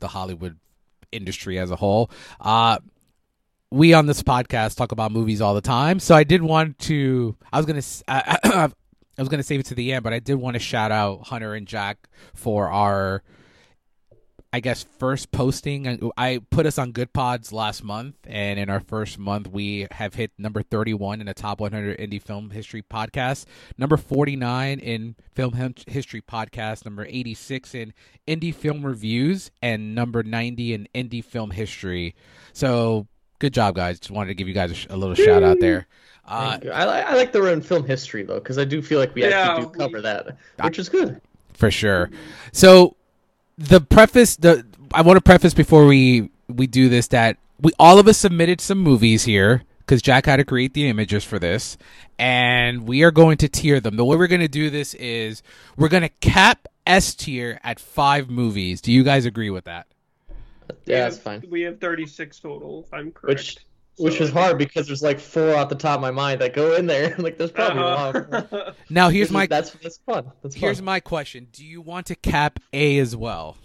the 0.00 0.06
hollywood 0.06 0.56
industry 1.10 1.58
as 1.58 1.70
a 1.72 1.76
whole 1.76 2.10
uh 2.40 2.78
we 3.72 3.92
on 3.92 4.06
this 4.06 4.22
podcast 4.22 4.76
talk 4.76 4.92
about 4.92 5.10
movies 5.10 5.40
all 5.40 5.52
the 5.54 5.60
time 5.60 5.98
so 5.98 6.14
i 6.14 6.22
did 6.22 6.42
want 6.42 6.78
to 6.78 7.36
i 7.52 7.60
was 7.60 7.66
gonna 7.66 8.72
I 9.16 9.22
was 9.22 9.28
gonna 9.28 9.42
save 9.42 9.60
it 9.60 9.66
to 9.66 9.74
the 9.74 9.92
end 9.92 10.02
but 10.02 10.12
i 10.12 10.18
did 10.18 10.34
want 10.34 10.54
to 10.54 10.60
shout 10.60 10.92
out 10.92 11.28
hunter 11.28 11.54
and 11.54 11.66
jack 11.66 12.08
for 12.34 12.70
our 12.70 13.22
I 14.54 14.60
guess 14.60 14.86
first 15.00 15.32
posting. 15.32 16.12
I 16.16 16.38
put 16.48 16.64
us 16.64 16.78
on 16.78 16.92
Goodpods 16.92 17.52
last 17.52 17.82
month, 17.82 18.14
and 18.22 18.56
in 18.56 18.70
our 18.70 18.78
first 18.78 19.18
month, 19.18 19.48
we 19.48 19.88
have 19.90 20.14
hit 20.14 20.30
number 20.38 20.62
31 20.62 21.18
in 21.18 21.26
the 21.26 21.34
top 21.34 21.58
100 21.58 21.98
indie 21.98 22.22
film 22.22 22.50
history 22.50 22.80
podcast, 22.80 23.46
number 23.78 23.96
49 23.96 24.78
in 24.78 25.16
film 25.34 25.74
history 25.88 26.22
podcast, 26.22 26.84
number 26.84 27.04
86 27.04 27.74
in 27.74 27.94
indie 28.28 28.54
film 28.54 28.86
reviews, 28.86 29.50
and 29.60 29.92
number 29.92 30.22
90 30.22 30.72
in 30.72 30.88
indie 30.94 31.24
film 31.24 31.50
history. 31.50 32.14
So 32.52 33.08
good 33.40 33.52
job, 33.52 33.74
guys! 33.74 33.98
Just 33.98 34.12
wanted 34.12 34.28
to 34.28 34.34
give 34.34 34.46
you 34.46 34.54
guys 34.54 34.70
a, 34.70 34.74
sh- 34.74 34.86
a 34.88 34.96
little 34.96 35.16
shout 35.16 35.42
out 35.42 35.58
there. 35.58 35.88
Uh, 36.26 36.58
I, 36.72 36.84
I 36.84 37.14
like 37.14 37.32
the 37.32 37.44
in 37.52 37.60
film 37.60 37.84
history 37.84 38.22
though, 38.22 38.38
because 38.38 38.58
I 38.58 38.64
do 38.64 38.80
feel 38.80 38.98
like 38.98 39.14
we 39.14 39.22
Yeah, 39.22 39.52
actually 39.52 39.66
do 39.66 39.78
cover 39.78 40.00
that, 40.00 40.36
which 40.62 40.78
is 40.78 40.88
good. 40.88 41.20
for 41.52 41.70
sure. 41.70 42.10
So 42.52 42.96
the 43.58 43.80
preface 43.80 44.36
the 44.36 44.64
I 44.94 45.02
want 45.02 45.16
to 45.16 45.20
preface 45.20 45.54
before 45.54 45.86
we 45.86 46.30
we 46.48 46.66
do 46.66 46.88
this 46.88 47.08
that 47.08 47.36
we 47.60 47.72
all 47.78 47.98
of 47.98 48.08
us 48.08 48.18
submitted 48.18 48.60
some 48.60 48.78
movies 48.78 49.24
here 49.24 49.62
because 49.80 50.00
Jack 50.00 50.26
had 50.26 50.36
to 50.36 50.44
create 50.44 50.72
the 50.72 50.88
images 50.88 51.24
for 51.24 51.38
this, 51.38 51.76
and 52.18 52.88
we 52.88 53.02
are 53.02 53.10
going 53.10 53.36
to 53.38 53.48
tier 53.48 53.80
them. 53.80 53.96
The 53.96 54.04
way 54.04 54.16
we're 54.16 54.26
going 54.28 54.40
to 54.40 54.48
do 54.48 54.70
this 54.70 54.94
is 54.94 55.42
we're 55.76 55.88
going 55.90 56.02
to 56.04 56.08
cap 56.20 56.66
S 56.86 57.14
tier 57.14 57.60
at 57.62 57.78
five 57.78 58.30
movies. 58.30 58.80
Do 58.80 58.92
you 58.92 59.04
guys 59.04 59.26
agree 59.26 59.50
with 59.50 59.64
that? 59.64 59.86
Yeah, 60.86 61.00
that's 61.04 61.18
fine. 61.18 61.42
We 61.50 61.60
have 61.62 61.78
36 61.80 62.40
total, 62.40 62.84
if 62.86 62.94
I'm 62.94 63.10
correct. 63.12 63.38
Which 63.38 63.56
which 63.98 64.18
So 64.18 64.24
is 64.24 64.30
hard 64.30 64.58
because 64.58 64.86
there's 64.86 65.02
like 65.02 65.20
four 65.20 65.54
off 65.54 65.68
the 65.68 65.74
top 65.74 65.96
of 65.96 66.00
my 66.02 66.10
mind 66.10 66.40
that 66.40 66.52
go 66.54 66.74
in 66.74 66.86
there. 66.86 67.14
like 67.18 67.38
there's 67.38 67.52
probably 67.52 67.82
a 67.82 67.84
lot. 67.84 68.16
Uh-huh. 68.16 68.72
Now 68.90 69.08
here's 69.08 69.30
my 69.30 69.46
that's 69.46 69.70
that's 69.70 69.98
fun. 69.98 70.30
That's 70.42 70.54
here's 70.54 70.78
fun. 70.78 70.84
my 70.86 71.00
question: 71.00 71.48
Do 71.52 71.64
you 71.64 71.80
want 71.80 72.06
to 72.06 72.14
cap 72.14 72.60
A 72.72 72.98
as 72.98 73.14
well 73.16 73.56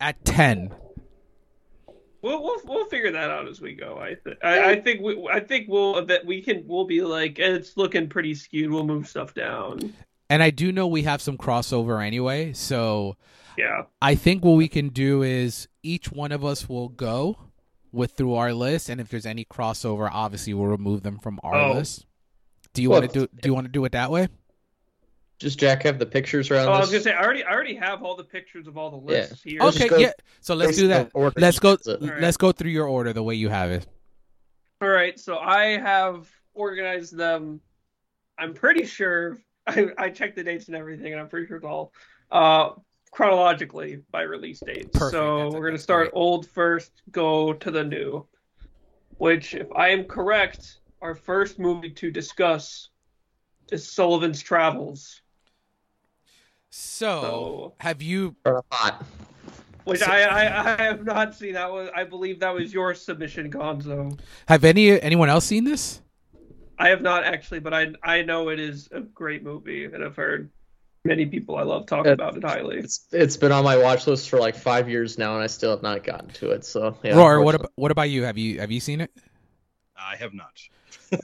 at 0.00 0.24
ten? 0.24 0.74
We'll, 2.22 2.42
we'll 2.42 2.60
we'll 2.64 2.86
figure 2.86 3.12
that 3.12 3.30
out 3.30 3.48
as 3.48 3.60
we 3.60 3.74
go. 3.74 3.98
I 3.98 4.14
th- 4.14 4.38
I, 4.42 4.70
I 4.72 4.80
think 4.80 5.02
we 5.02 5.28
I 5.30 5.40
think 5.40 5.68
we'll 5.68 6.06
that 6.06 6.24
we 6.24 6.40
can 6.40 6.64
we'll 6.66 6.86
be 6.86 7.02
like 7.02 7.38
it's 7.38 7.76
looking 7.76 8.08
pretty 8.08 8.34
skewed. 8.34 8.70
We'll 8.70 8.86
move 8.86 9.06
stuff 9.06 9.34
down. 9.34 9.92
And 10.30 10.42
I 10.42 10.48
do 10.48 10.72
know 10.72 10.86
we 10.86 11.02
have 11.02 11.20
some 11.20 11.36
crossover 11.36 12.04
anyway, 12.04 12.54
so 12.54 13.16
Yeah. 13.58 13.82
I 14.00 14.14
think 14.14 14.42
what 14.42 14.52
we 14.52 14.68
can 14.68 14.88
do 14.88 15.22
is 15.22 15.68
each 15.82 16.10
one 16.10 16.32
of 16.32 16.42
us 16.42 16.66
will 16.66 16.88
go 16.88 17.36
with 17.94 18.12
through 18.12 18.34
our 18.34 18.52
list, 18.52 18.88
and 18.88 19.00
if 19.00 19.08
there's 19.08 19.26
any 19.26 19.44
crossover, 19.44 20.08
obviously 20.12 20.52
we'll 20.54 20.66
remove 20.68 21.02
them 21.02 21.18
from 21.18 21.40
our 21.42 21.54
Oh. 21.54 21.72
list. 21.74 22.06
Do 22.74 22.82
you 22.82 22.90
Well, 22.90 23.00
want 23.00 23.12
to 23.12 23.20
do? 23.20 23.28
Do 23.40 23.48
you 23.48 23.54
want 23.54 23.66
to 23.66 23.72
do 23.72 23.84
it 23.84 23.92
that 23.92 24.10
way? 24.10 24.28
Just 25.38 25.58
Jack 25.58 25.82
have 25.82 25.98
the 25.98 26.06
pictures 26.06 26.50
around 26.50 26.68
Oh, 26.68 26.72
I 26.72 26.80
was 26.80 26.90
gonna 26.90 27.02
say 27.02 27.12
I 27.12 27.22
already 27.22 27.44
I 27.44 27.52
already 27.52 27.74
have 27.74 28.02
all 28.02 28.16
the 28.16 28.24
pictures 28.24 28.66
of 28.66 28.76
all 28.76 28.90
the 29.00 29.12
Yeah. 29.12 29.20
lists 29.20 29.42
here. 29.42 29.60
Okay, 29.62 29.88
go 29.88 29.96
yeah. 29.98 30.12
So 30.40 30.54
let's 30.54 30.76
do 30.76 30.88
that. 30.88 31.10
order. 31.14 31.38
Let's 31.40 31.58
go. 31.58 31.70
That's 31.72 31.86
it. 31.88 32.02
Alright. 32.02 32.20
Let's 32.22 32.36
go 32.36 32.52
through 32.52 32.70
your 32.70 32.86
order 32.88 33.12
the 33.12 33.22
way 33.22 33.34
you 33.34 33.48
have 33.48 33.70
it. 33.70 33.86
All 34.80 34.88
right, 34.88 35.18
so 35.18 35.38
I 35.38 35.78
have 35.78 36.28
organized 36.52 37.16
them. 37.16 37.60
I'm 38.38 38.54
pretty 38.54 38.84
sure 38.86 39.38
I, 39.66 39.88
I 39.98 40.10
checked 40.10 40.36
the 40.36 40.44
dates 40.44 40.66
and 40.68 40.76
everything, 40.76 41.12
and 41.12 41.20
I'm 41.20 41.28
pretty 41.28 41.46
sure 41.46 41.56
it's 41.56 41.64
all 41.64 41.92
uh, 42.30 42.70
chronologically 43.14 44.02
by 44.10 44.22
release 44.22 44.58
date. 44.58 44.92
Perfect, 44.92 45.12
So 45.12 45.36
that's- 45.36 45.52
we're 45.54 45.66
gonna 45.66 45.78
start 45.78 46.10
great. 46.10 46.18
old 46.20 46.48
first, 46.48 47.02
go 47.12 47.52
to 47.52 47.70
the 47.70 47.84
new. 47.84 48.26
Which, 49.18 49.54
if 49.54 49.68
I 49.76 49.90
am 49.90 50.04
correct, 50.04 50.80
our 51.00 51.14
first 51.14 51.60
movie 51.60 51.90
to 51.90 52.10
discuss 52.10 52.90
is 53.70 53.86
Sullivan's 53.88 54.42
Travels, 54.42 55.20
So, 56.70 57.20
So- 57.22 57.74
have 57.78 58.02
you? 58.02 58.34
Or 58.44 58.64
hot. 58.72 59.04
which 59.84 60.00
So- 60.00 60.06
I, 60.10 60.22
I 60.22 60.74
I 60.74 60.82
have 60.82 61.04
not 61.04 61.32
seen. 61.36 61.52
That 61.52 61.70
was 61.70 61.88
I 61.94 62.02
believe 62.02 62.40
that 62.40 62.52
was 62.52 62.74
your 62.74 62.94
submission, 62.94 63.48
Gonzo. 63.48 64.18
Have 64.48 64.64
any 64.64 65.00
anyone 65.00 65.28
else 65.28 65.44
seen 65.44 65.62
this? 65.62 66.02
I 66.76 66.88
have 66.88 67.00
not 67.00 67.22
actually, 67.22 67.60
but 67.60 67.72
I 67.72 67.92
I 68.02 68.22
know 68.22 68.48
it 68.48 68.58
is 68.58 68.88
a 68.90 69.02
great 69.02 69.44
movie, 69.44 69.84
and 69.84 70.02
I've 70.02 70.16
heard 70.16 70.50
many 71.04 71.26
people 71.26 71.56
I 71.56 71.62
love 71.62 71.86
talk 71.86 72.06
Yeah. 72.06 72.12
about 72.12 72.36
it 72.36 72.42
highly. 72.44 72.78
It's 72.78 73.06
it's 73.12 73.36
been 73.36 73.52
on 73.52 73.64
my 73.64 73.76
watch 73.76 74.06
list 74.06 74.28
for 74.30 74.38
like 74.38 74.56
five 74.56 74.88
years 74.88 75.18
now, 75.18 75.34
and 75.34 75.42
I 75.42 75.46
still 75.46 75.70
have 75.70 75.82
not 75.82 76.02
gotten 76.04 76.28
to 76.30 76.50
it. 76.50 76.64
So 76.64 76.96
yeah. 77.02 77.16
Roar, 77.16 77.42
what 77.42 77.54
about 77.54 77.72
what 77.76 77.90
about 77.90 78.10
you? 78.10 78.24
Have 78.24 78.38
you 78.38 78.60
have 78.60 78.70
you 78.70 78.80
seen 78.80 79.00
it? 79.00 79.10
I 79.96 80.16
have 80.16 80.34
not. 80.34 80.58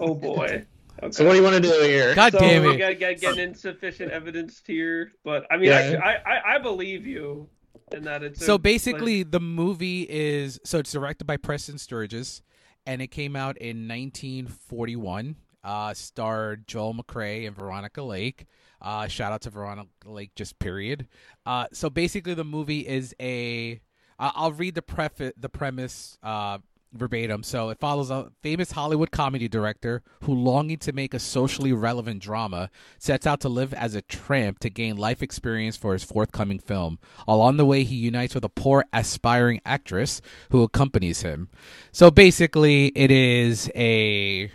Oh 0.01 0.15
boy. 0.15 0.65
Okay. 1.03 1.13
So 1.13 1.25
what 1.25 1.31
do 1.31 1.39
you 1.39 1.43
want 1.43 1.55
to 1.55 1.63
do 1.63 1.81
here? 1.83 2.15
God 2.15 2.33
So 2.33 2.41
damn 2.41 2.63
we 2.63 2.75
it! 2.75 2.77
gotta 2.77 2.95
get, 2.95 3.23
get 3.23 3.39
insufficient 3.39 4.13
evidence 4.13 4.61
here, 4.67 5.11
but 5.25 5.47
I 5.51 5.57
mean, 5.57 5.69
Yeah. 5.71 5.99
I, 6.05 6.31
I 6.31 6.55
I 6.57 6.59
believe 6.59 7.07
you 7.07 7.49
in 7.93 8.03
that 8.05 8.23
it's 8.23 8.43
a- 8.43 8.45
So 8.45 8.59
basically, 8.59 9.23
the 9.23 9.41
movie 9.41 10.03
is 10.11 10.61
so 10.63 10.79
it's 10.79 10.93
directed 10.93 11.27
by 11.27 11.39
Preston 11.39 11.79
Sturges, 11.79 12.43
and 12.85 13.01
it 13.01 13.07
came 13.07 13.35
out 13.35 13.57
in 13.57 13.89
1941. 13.89 15.37
Uh, 15.65 15.95
starred 15.95 16.67
Joel 16.69 16.93
McCrea 16.95 17.47
and 17.47 17.57
Veronica 17.57 18.03
Lake. 18.03 18.45
Uh, 18.81 19.07
shout 19.09 19.33
out 19.33 19.43
to 19.43 19.51
Veronica 19.51 19.89
Lake, 20.07 20.31
just 20.35 20.59
period. 20.59 21.07
Uh, 21.45 21.67
so 21.73 21.91
basically, 21.91 22.35
the 22.35 22.45
movie 22.45 22.87
is 22.87 23.15
a. 23.21 23.81
I- 24.19 24.33
I'll 24.35 24.53
read 24.53 24.75
the 24.75 24.83
preface, 24.83 25.33
the 25.37 25.49
premise 25.49 26.19
uh, 26.23 26.59
verbatim. 26.93 27.43
So 27.43 27.71
it 27.71 27.79
follows 27.79 28.11
a 28.11 28.33
famous 28.43 28.73
Hollywood 28.73 29.11
comedy 29.11 29.49
director 29.49 30.03
who, 30.25 30.35
longing 30.35 30.79
to 30.79 30.93
make 30.93 31.15
a 31.15 31.19
socially 31.19 31.73
relevant 31.73 32.21
drama, 32.23 32.71
sets 32.99 33.27
out 33.27 33.41
to 33.41 33.49
live 33.49 33.73
as 33.73 33.95
a 33.95 34.03
tramp 34.03 34.59
to 34.61 34.71
gain 34.71 34.97
life 34.97 35.23
experience 35.23 35.77
for 35.77 35.93
his 35.93 36.05
forthcoming 36.05 36.59
film. 36.59 36.99
Along 37.29 37.57
the 37.59 37.65
way, 37.65 37.85
he 37.85 37.95
unites 37.97 38.35
with 38.35 38.45
a 38.45 38.49
poor 38.49 38.85
aspiring 38.93 39.61
actress 39.65 40.21
who 40.51 40.63
accompanies 40.63 41.23
him. 41.23 41.49
So 41.93 42.11
basically, 42.11 42.87
it 42.89 43.11
is 43.11 43.71
a 43.75 44.51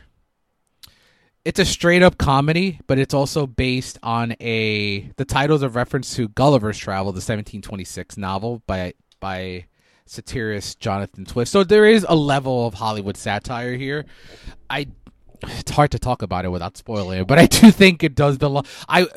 it's 1.45 1.59
a 1.59 1.65
straight 1.65 2.01
up 2.01 2.17
comedy, 2.17 2.79
but 2.87 2.97
it's 2.97 3.13
also 3.13 3.45
based 3.45 3.99
on 4.01 4.35
a 4.41 5.11
the 5.15 5.25
title's 5.25 5.61
a 5.61 5.69
reference 5.69 6.15
to 6.15 6.27
Gulliver's 6.27 6.77
Travel, 6.77 7.11
the 7.11 7.17
1726 7.17 8.17
novel 8.17 8.63
by 8.65 8.93
by 9.19 9.65
satirist 10.07 10.79
Jonathan 10.79 11.25
Swift. 11.25 11.51
So 11.51 11.63
there 11.63 11.85
is 11.85 12.05
a 12.09 12.15
level 12.15 12.65
of 12.65 12.73
Hollywood 12.73 13.15
satire 13.15 13.75
here. 13.75 14.05
I 14.71 14.87
it's 15.43 15.71
hard 15.71 15.91
to 15.91 15.99
talk 15.99 16.23
about 16.23 16.45
it 16.45 16.49
without 16.49 16.77
spoiling 16.77 17.21
it, 17.21 17.27
but 17.27 17.37
I 17.37 17.45
do 17.45 17.69
think 17.69 18.03
it 18.03 18.15
does 18.15 18.39
belong. 18.39 18.65
I 18.89 19.07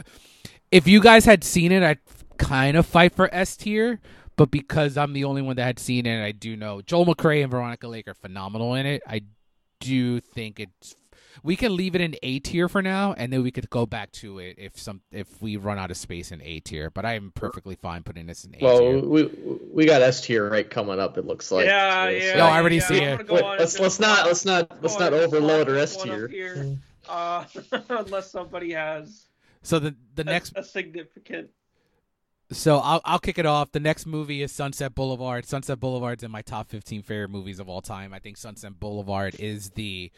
if 0.70 0.87
you 0.87 1.01
guys 1.01 1.24
had 1.24 1.43
seen 1.43 1.72
it, 1.72 1.83
I'd 1.83 1.99
kind 2.37 2.76
of 2.76 2.85
fight 2.85 3.14
for 3.14 3.33
S 3.35 3.57
tier, 3.57 4.01
but 4.37 4.51
because 4.51 4.99
I'm 4.99 5.14
the 5.14 5.24
only 5.24 5.41
one 5.41 5.57
that 5.57 5.64
had 5.64 5.79
seen 5.79 6.05
it, 6.05 6.22
I 6.22 6.33
do 6.33 6.57
know 6.57 6.83
Joel 6.83 7.07
McCrea 7.07 7.43
and 7.43 7.51
Veronica 7.51 7.89
Lake 7.89 8.07
are 8.07 8.14
phenomenal 8.14 8.74
in 8.74 8.85
it. 8.85 9.03
I 9.07 9.22
do 9.81 10.20
think 10.20 10.61
it's 10.61 10.95
we 11.43 11.57
can 11.57 11.76
leave 11.76 11.95
it 11.95 12.01
in 12.01 12.16
A 12.22 12.39
tier 12.41 12.68
for 12.68 12.83
now, 12.83 13.12
and 13.12 13.33
then 13.33 13.43
we 13.43 13.51
could 13.51 13.68
go 13.70 13.87
back 13.87 14.12
to 14.12 14.39
it 14.39 14.57
if 14.59 14.79
some 14.79 15.01
if 15.12 15.41
we 15.41 15.57
run 15.57 15.79
out 15.79 15.91
of 15.91 15.97
space 15.97 16.33
in 16.33 16.41
A 16.43 16.61
tier. 16.61 16.91
But 16.91 17.05
I 17.05 17.14
am 17.14 17.33
perfectly 17.35 17.76
fine 17.76 18.03
putting 18.03 18.26
this 18.26 18.45
in 18.45 18.55
A 18.55 18.59
tier. 18.59 18.68
Well, 18.68 19.01
we 19.03 19.24
we 19.72 19.87
got 19.87 20.03
S 20.03 20.20
tier 20.20 20.49
right 20.51 20.68
coming 20.68 20.99
up. 21.01 21.18
It 21.18 21.26
looks 21.26 21.51
like. 21.51 21.66
yeah, 21.66 22.07
too, 22.09 22.16
yeah. 22.16 22.37
No, 22.37 22.47
I 22.47 22.59
already 22.61 22.76
yeah, 22.76 22.87
see 22.87 23.05
I'm 23.05 23.20
it. 23.20 23.29
Wait, 23.29 23.45
let's 23.45 23.79
let's 23.79 24.01
not 24.01 24.26
let's 24.26 24.45
not 24.45 24.83
let's 24.83 24.99
not 24.99 25.12
overload 25.12 25.66
slide 25.66 25.72
our 25.72 25.79
S 25.79 26.03
tier. 26.03 26.76
Uh, 27.09 27.45
unless 27.89 28.31
somebody 28.31 28.72
has 28.72 29.26
So 29.62 29.79
the 29.79 29.95
the 30.14 30.22
a- 30.22 30.24
next 30.26 30.53
a 30.57 30.62
significant. 30.62 31.51
So 32.51 32.79
I'll 32.79 33.01
I'll 33.05 33.18
kick 33.18 33.39
it 33.39 33.45
off. 33.47 33.72
The 33.72 33.81
next 33.81 34.07
movie 34.07 34.43
is 34.43 34.53
Sunset 34.53 34.95
Boulevard. 34.95 35.45
Sunset 35.45 35.79
Boulevard's 35.79 36.22
in 36.22 36.31
my 36.31 36.41
top 36.43 36.68
15 36.68 37.03
favorite 37.03 37.29
movies 37.31 37.61
of 37.61 37.68
all 37.68 37.83
time. 37.83 38.14
I 38.14 38.18
think 38.20 38.39
Sunset 38.39 38.81
Boulevard 38.81 39.37
is 39.39 39.70
the 39.70 40.11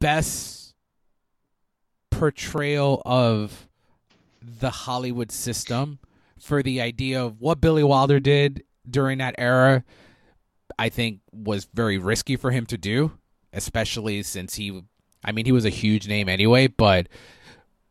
best 0.00 0.74
portrayal 2.10 3.02
of 3.04 3.68
the 4.42 4.70
Hollywood 4.70 5.30
system 5.30 5.98
for 6.40 6.62
the 6.62 6.80
idea 6.80 7.22
of 7.22 7.40
what 7.40 7.60
Billy 7.60 7.82
Wilder 7.82 8.20
did 8.20 8.64
during 8.88 9.18
that 9.18 9.34
era. 9.38 9.84
I 10.78 10.88
think 10.88 11.20
was 11.32 11.68
very 11.74 11.98
risky 11.98 12.36
for 12.36 12.50
him 12.50 12.66
to 12.66 12.78
do, 12.78 13.12
especially 13.52 14.22
since 14.22 14.54
he 14.54 14.82
I 15.24 15.32
mean 15.32 15.44
he 15.44 15.52
was 15.52 15.64
a 15.64 15.70
huge 15.70 16.06
name 16.06 16.28
anyway, 16.28 16.68
but 16.68 17.08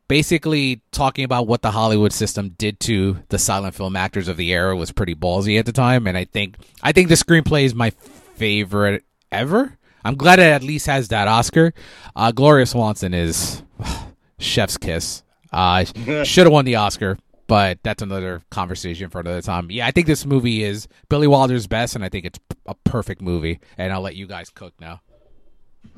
basically 0.07 0.81
talking 0.91 1.25
about 1.25 1.47
what 1.47 1.61
the 1.61 1.71
Hollywood 1.71 2.13
system 2.13 2.49
did 2.57 2.79
to 2.81 3.17
the 3.29 3.37
silent 3.37 3.75
film 3.75 3.95
actors 3.95 4.27
of 4.27 4.37
the 4.37 4.53
era 4.53 4.75
was 4.75 4.91
pretty 4.91 5.15
ballsy 5.15 5.59
at 5.59 5.65
the 5.65 5.71
time, 5.71 6.07
and 6.07 6.17
I 6.17 6.25
think 6.25 6.55
I 6.81 6.91
think 6.91 7.09
the 7.09 7.15
screenplay 7.15 7.63
is 7.63 7.75
my 7.75 7.89
favorite 7.89 9.03
ever. 9.31 9.76
I'm 10.07 10.15
glad 10.15 10.39
it 10.39 10.43
at 10.43 10.63
least 10.63 10.85
has 10.85 11.09
that 11.09 11.27
Oscar. 11.27 11.73
Uh, 12.15 12.31
Gloria 12.31 12.65
Swanson 12.65 13.13
is 13.13 13.61
chef's 14.39 14.77
kiss. 14.77 15.21
Uh, 15.51 15.83
should 16.23 16.45
have 16.45 16.53
won 16.53 16.63
the 16.63 16.75
Oscar, 16.75 17.17
but 17.47 17.79
that's 17.83 18.01
another 18.01 18.41
conversation 18.49 19.09
for 19.09 19.19
another 19.19 19.41
time. 19.41 19.69
Yeah, 19.69 19.85
I 19.85 19.91
think 19.91 20.07
this 20.07 20.25
movie 20.25 20.63
is 20.63 20.87
Billy 21.09 21.27
Wilder's 21.27 21.67
best, 21.67 21.93
and 21.93 22.05
I 22.05 22.09
think 22.09 22.23
it's 22.23 22.39
a 22.65 22.75
perfect 22.85 23.21
movie. 23.21 23.59
And 23.77 23.91
I'll 23.91 23.99
let 23.99 24.15
you 24.15 24.27
guys 24.27 24.49
cook 24.49 24.73
now. 24.79 25.01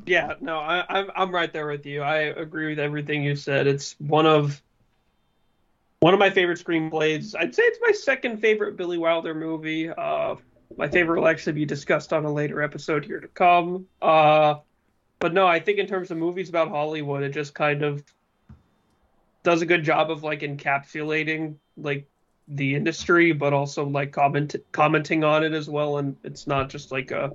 Yeah, 0.06 0.34
no, 0.40 0.58
I, 0.58 0.84
I'm 0.88 1.10
I'm 1.14 1.32
right 1.32 1.52
there 1.52 1.68
with 1.68 1.86
you. 1.86 2.02
I 2.02 2.16
agree 2.16 2.70
with 2.70 2.80
everything 2.80 3.22
you 3.22 3.36
said. 3.36 3.68
It's 3.68 3.94
one 4.00 4.26
of 4.26 4.60
one 6.00 6.14
of 6.14 6.18
my 6.18 6.30
favorite 6.30 6.58
screenplays. 6.58 7.36
I'd 7.38 7.54
say 7.54 7.62
it's 7.62 7.78
my 7.80 7.92
second 7.92 8.38
favorite 8.38 8.76
Billy 8.76 8.98
Wilder 8.98 9.34
movie. 9.34 9.88
Uh, 9.88 10.34
my 10.76 10.88
favorite 10.88 11.20
will 11.20 11.28
actually 11.28 11.54
be 11.54 11.64
discussed 11.64 12.12
on 12.12 12.24
a 12.24 12.32
later 12.32 12.62
episode 12.62 13.04
here 13.04 13.20
to 13.20 13.28
come. 13.28 13.86
Uh, 14.00 14.56
but 15.18 15.34
no, 15.34 15.46
I 15.46 15.60
think 15.60 15.78
in 15.78 15.86
terms 15.86 16.10
of 16.10 16.18
movies 16.18 16.48
about 16.48 16.68
Hollywood, 16.68 17.22
it 17.22 17.30
just 17.30 17.54
kind 17.54 17.82
of 17.82 18.02
does 19.42 19.62
a 19.62 19.66
good 19.66 19.84
job 19.84 20.10
of 20.10 20.22
like 20.22 20.40
encapsulating 20.40 21.56
like 21.76 22.08
the 22.48 22.74
industry, 22.74 23.32
but 23.32 23.52
also 23.52 23.84
like 23.84 24.12
comment 24.12 24.56
commenting 24.72 25.24
on 25.24 25.44
it 25.44 25.52
as 25.52 25.68
well. 25.68 25.98
And 25.98 26.16
it's 26.24 26.46
not 26.46 26.68
just 26.68 26.90
like 26.90 27.10
a 27.10 27.32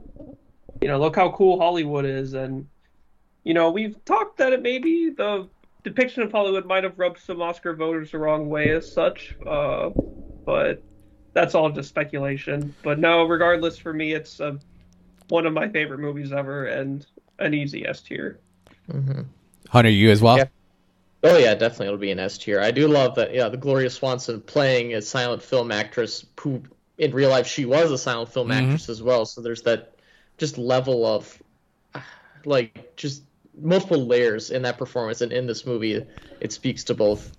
you 0.82 0.88
know, 0.88 1.00
look 1.00 1.16
how 1.16 1.32
cool 1.32 1.60
Hollywood 1.60 2.06
is. 2.06 2.34
And, 2.34 2.68
you 3.44 3.54
know, 3.54 3.72
we've 3.72 4.04
talked 4.06 4.38
that 4.38 4.54
it 4.54 4.62
maybe 4.62 5.10
the 5.10 5.50
depiction 5.84 6.24
of 6.24 6.32
Hollywood 6.32 6.66
might 6.66 6.84
have 6.84 7.00
rubbed 7.00 7.20
some 7.20 7.42
Oscar 7.42 7.76
voters 7.76 8.12
the 8.12 8.18
wrong 8.18 8.50
way 8.50 8.72
as 8.72 8.92
such. 8.92 9.36
Uh, 9.46 9.90
but 10.46 10.84
that's 11.36 11.54
all 11.54 11.70
just 11.70 11.90
speculation. 11.90 12.74
But 12.84 13.00
no, 13.00 13.26
regardless, 13.26 13.78
for 13.78 13.94
me, 13.94 14.14
it's 14.14 14.40
uh, 14.42 14.54
one 15.30 15.46
of 15.46 15.54
my 15.54 15.70
favorite 15.70 16.00
movies 16.00 16.32
ever 16.32 16.66
and 16.66 17.06
an 17.40 17.54
easy 17.54 17.86
S 17.86 18.02
tier. 18.02 18.40
hmm 18.90 19.22
Hunter, 19.70 19.90
you 19.90 20.10
as 20.12 20.22
well. 20.22 20.38
Yeah. 20.38 20.46
Oh 21.24 21.38
yeah, 21.38 21.56
definitely 21.56 21.88
it'll 21.88 21.98
be 21.98 22.12
an 22.12 22.20
S 22.20 22.38
tier. 22.38 22.62
I 22.62 22.72
do 22.72 22.88
love 22.88 23.16
that. 23.16 23.34
Yeah, 23.34 23.50
the 23.50 23.58
Gloria 23.58 23.90
Swanson 23.90 24.42
playing 24.42 24.94
a 24.94 25.02
silent 25.02 25.42
film 25.44 25.72
actress 25.72 26.26
who, 26.40 26.64
in 26.98 27.12
real 27.14 27.30
life, 27.30 27.48
she 27.48 27.66
was 27.66 27.92
a 27.92 27.98
silent 27.98 28.32
film 28.32 28.50
Mhm. 28.50 28.52
actress 28.52 28.90
as 28.90 29.02
well. 29.02 29.26
So 29.26 29.42
there's 29.42 29.64
that 29.64 29.96
just 30.38 30.58
level 30.58 31.06
of, 31.06 31.42
like, 32.46 32.96
just 32.96 33.24
multiple 33.58 34.06
layers 34.06 34.52
in 34.52 34.64
that 34.64 34.78
performance 34.78 35.22
and 35.22 35.32
in 35.32 35.48
this 35.48 35.66
movie. 35.66 36.06
It 36.42 36.52
speaks 36.52 36.84
to 36.86 36.94
both. 36.94 37.32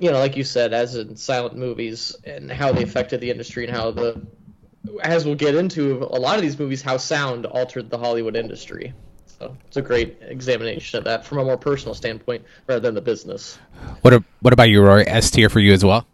You 0.00 0.10
know, 0.10 0.18
like 0.18 0.36
you 0.36 0.44
said, 0.44 0.72
as 0.72 0.96
in 0.96 1.14
silent 1.14 1.56
movies 1.56 2.16
and 2.24 2.50
how 2.50 2.72
they 2.72 2.82
affected 2.82 3.20
the 3.20 3.30
industry 3.30 3.66
and 3.66 3.76
how 3.76 3.90
the, 3.90 4.20
as 5.02 5.24
we'll 5.24 5.34
get 5.34 5.54
into, 5.54 6.08
a 6.10 6.18
lot 6.18 6.36
of 6.36 6.42
these 6.42 6.58
movies, 6.58 6.80
how 6.82 6.96
sound 6.96 7.46
altered 7.46 7.90
the 7.90 7.98
Hollywood 7.98 8.34
industry. 8.34 8.94
So 9.26 9.56
it's 9.66 9.76
a 9.76 9.82
great 9.82 10.18
examination 10.22 10.98
of 10.98 11.04
that 11.04 11.24
from 11.24 11.38
a 11.38 11.44
more 11.44 11.56
personal 11.56 11.94
standpoint 11.94 12.44
rather 12.66 12.80
than 12.80 12.94
the 12.94 13.00
business. 13.00 13.58
What 14.00 14.14
a, 14.14 14.24
what 14.40 14.52
about 14.52 14.70
you, 14.70 14.82
Rory? 14.82 15.06
S 15.06 15.30
tier 15.30 15.48
for 15.48 15.60
you 15.60 15.72
as 15.72 15.84
well. 15.84 16.06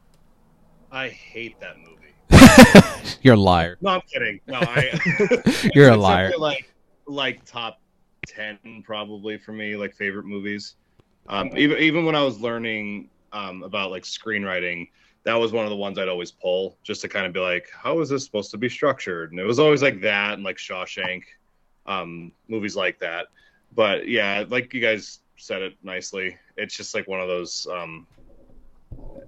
I 0.90 1.08
hate 1.08 1.56
that 1.60 1.76
movie. 1.78 3.16
You're 3.22 3.34
a 3.34 3.38
liar. 3.38 3.78
No, 3.80 3.90
I'm 3.90 4.00
kidding. 4.12 4.40
No, 4.46 4.58
I. 4.60 4.98
You're 5.74 5.90
a 5.90 5.96
liar. 5.96 6.32
Like, 6.38 6.72
like 7.06 7.44
top 7.44 7.80
ten 8.26 8.58
probably 8.84 9.38
for 9.38 9.52
me, 9.52 9.76
like 9.76 9.94
favorite 9.94 10.26
movies. 10.26 10.74
Um, 11.28 11.50
even 11.56 11.78
even 11.78 12.04
when 12.04 12.14
I 12.14 12.22
was 12.22 12.40
learning 12.40 13.10
um, 13.36 13.62
about 13.62 13.90
like 13.90 14.04
screenwriting, 14.04 14.88
that 15.24 15.34
was 15.34 15.52
one 15.52 15.64
of 15.64 15.70
the 15.70 15.76
ones 15.76 15.98
I'd 15.98 16.08
always 16.08 16.30
pull 16.30 16.78
just 16.82 17.00
to 17.02 17.08
kind 17.08 17.26
of 17.26 17.32
be 17.32 17.40
like, 17.40 17.68
how 17.72 18.00
is 18.00 18.08
this 18.08 18.24
supposed 18.24 18.50
to 18.52 18.58
be 18.58 18.68
structured? 18.68 19.32
And 19.32 19.40
it 19.40 19.44
was 19.44 19.58
always 19.58 19.82
like 19.82 20.00
that 20.02 20.34
and 20.34 20.44
like 20.44 20.56
Shawshank, 20.56 21.22
um, 21.84 22.32
movies 22.48 22.76
like 22.76 22.98
that. 23.00 23.26
But 23.74 24.08
yeah, 24.08 24.44
like 24.48 24.72
you 24.72 24.80
guys 24.80 25.20
said 25.36 25.62
it 25.62 25.74
nicely. 25.82 26.36
It's 26.56 26.76
just 26.76 26.94
like 26.94 27.08
one 27.08 27.20
of 27.20 27.28
those. 27.28 27.66
Um, 27.70 28.06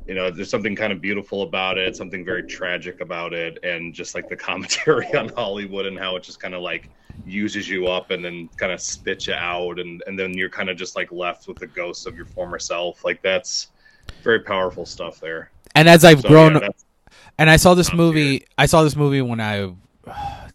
you 0.07 0.15
know, 0.15 0.31
there's 0.31 0.51
something 0.51 0.75
kind 0.75 0.93
of 0.93 1.03
beautiful 1.03 1.43
about 1.43 1.77
it, 1.77 1.95
something 1.95 2.25
very 2.25 2.43
tragic 2.43 3.01
about 3.01 3.35
it, 3.35 3.59
and 3.63 3.93
just 3.93 4.15
like 4.15 4.29
the 4.29 4.37
commentary 4.49 5.13
on 5.15 5.29
Hollywood 5.37 5.85
and 5.85 5.99
how 5.99 6.17
it 6.17 6.23
just 6.23 6.41
kind 6.41 6.55
of 6.55 6.63
like 6.63 6.89
uses 7.25 7.69
you 7.69 7.89
up 7.89 8.11
and 8.11 8.25
then 8.25 8.49
kind 8.57 8.73
of 8.73 8.81
spits 8.81 9.27
you 9.27 9.35
out, 9.35 9.79
and 9.79 10.03
and 10.07 10.19
then 10.19 10.33
you're 10.35 10.49
kind 10.49 10.71
of 10.71 10.77
just 10.77 10.97
like 10.97 11.13
left 11.13 11.49
with 11.49 11.59
the 11.59 11.67
ghosts 11.67 12.07
of 12.07 12.17
your 12.17 12.27
former 12.27 12.59
self. 12.59 13.05
Like 13.05 13.21
that's 13.23 13.69
very 14.23 14.41
powerful 14.41 14.85
stuff 14.87 15.21
there. 15.21 15.51
And 15.75 15.89
as 15.89 16.05
I've 16.05 16.21
So, 16.23 16.29
grown, 16.29 16.55
yeah, 16.61 16.69
and 17.39 17.49
I 17.51 17.57
saw 17.57 17.75
this 17.75 17.93
movie. 17.93 18.45
I 18.57 18.67
saw 18.67 18.83
this 18.83 18.97
movie 18.97 19.23
when 19.23 19.41
I 19.41 19.73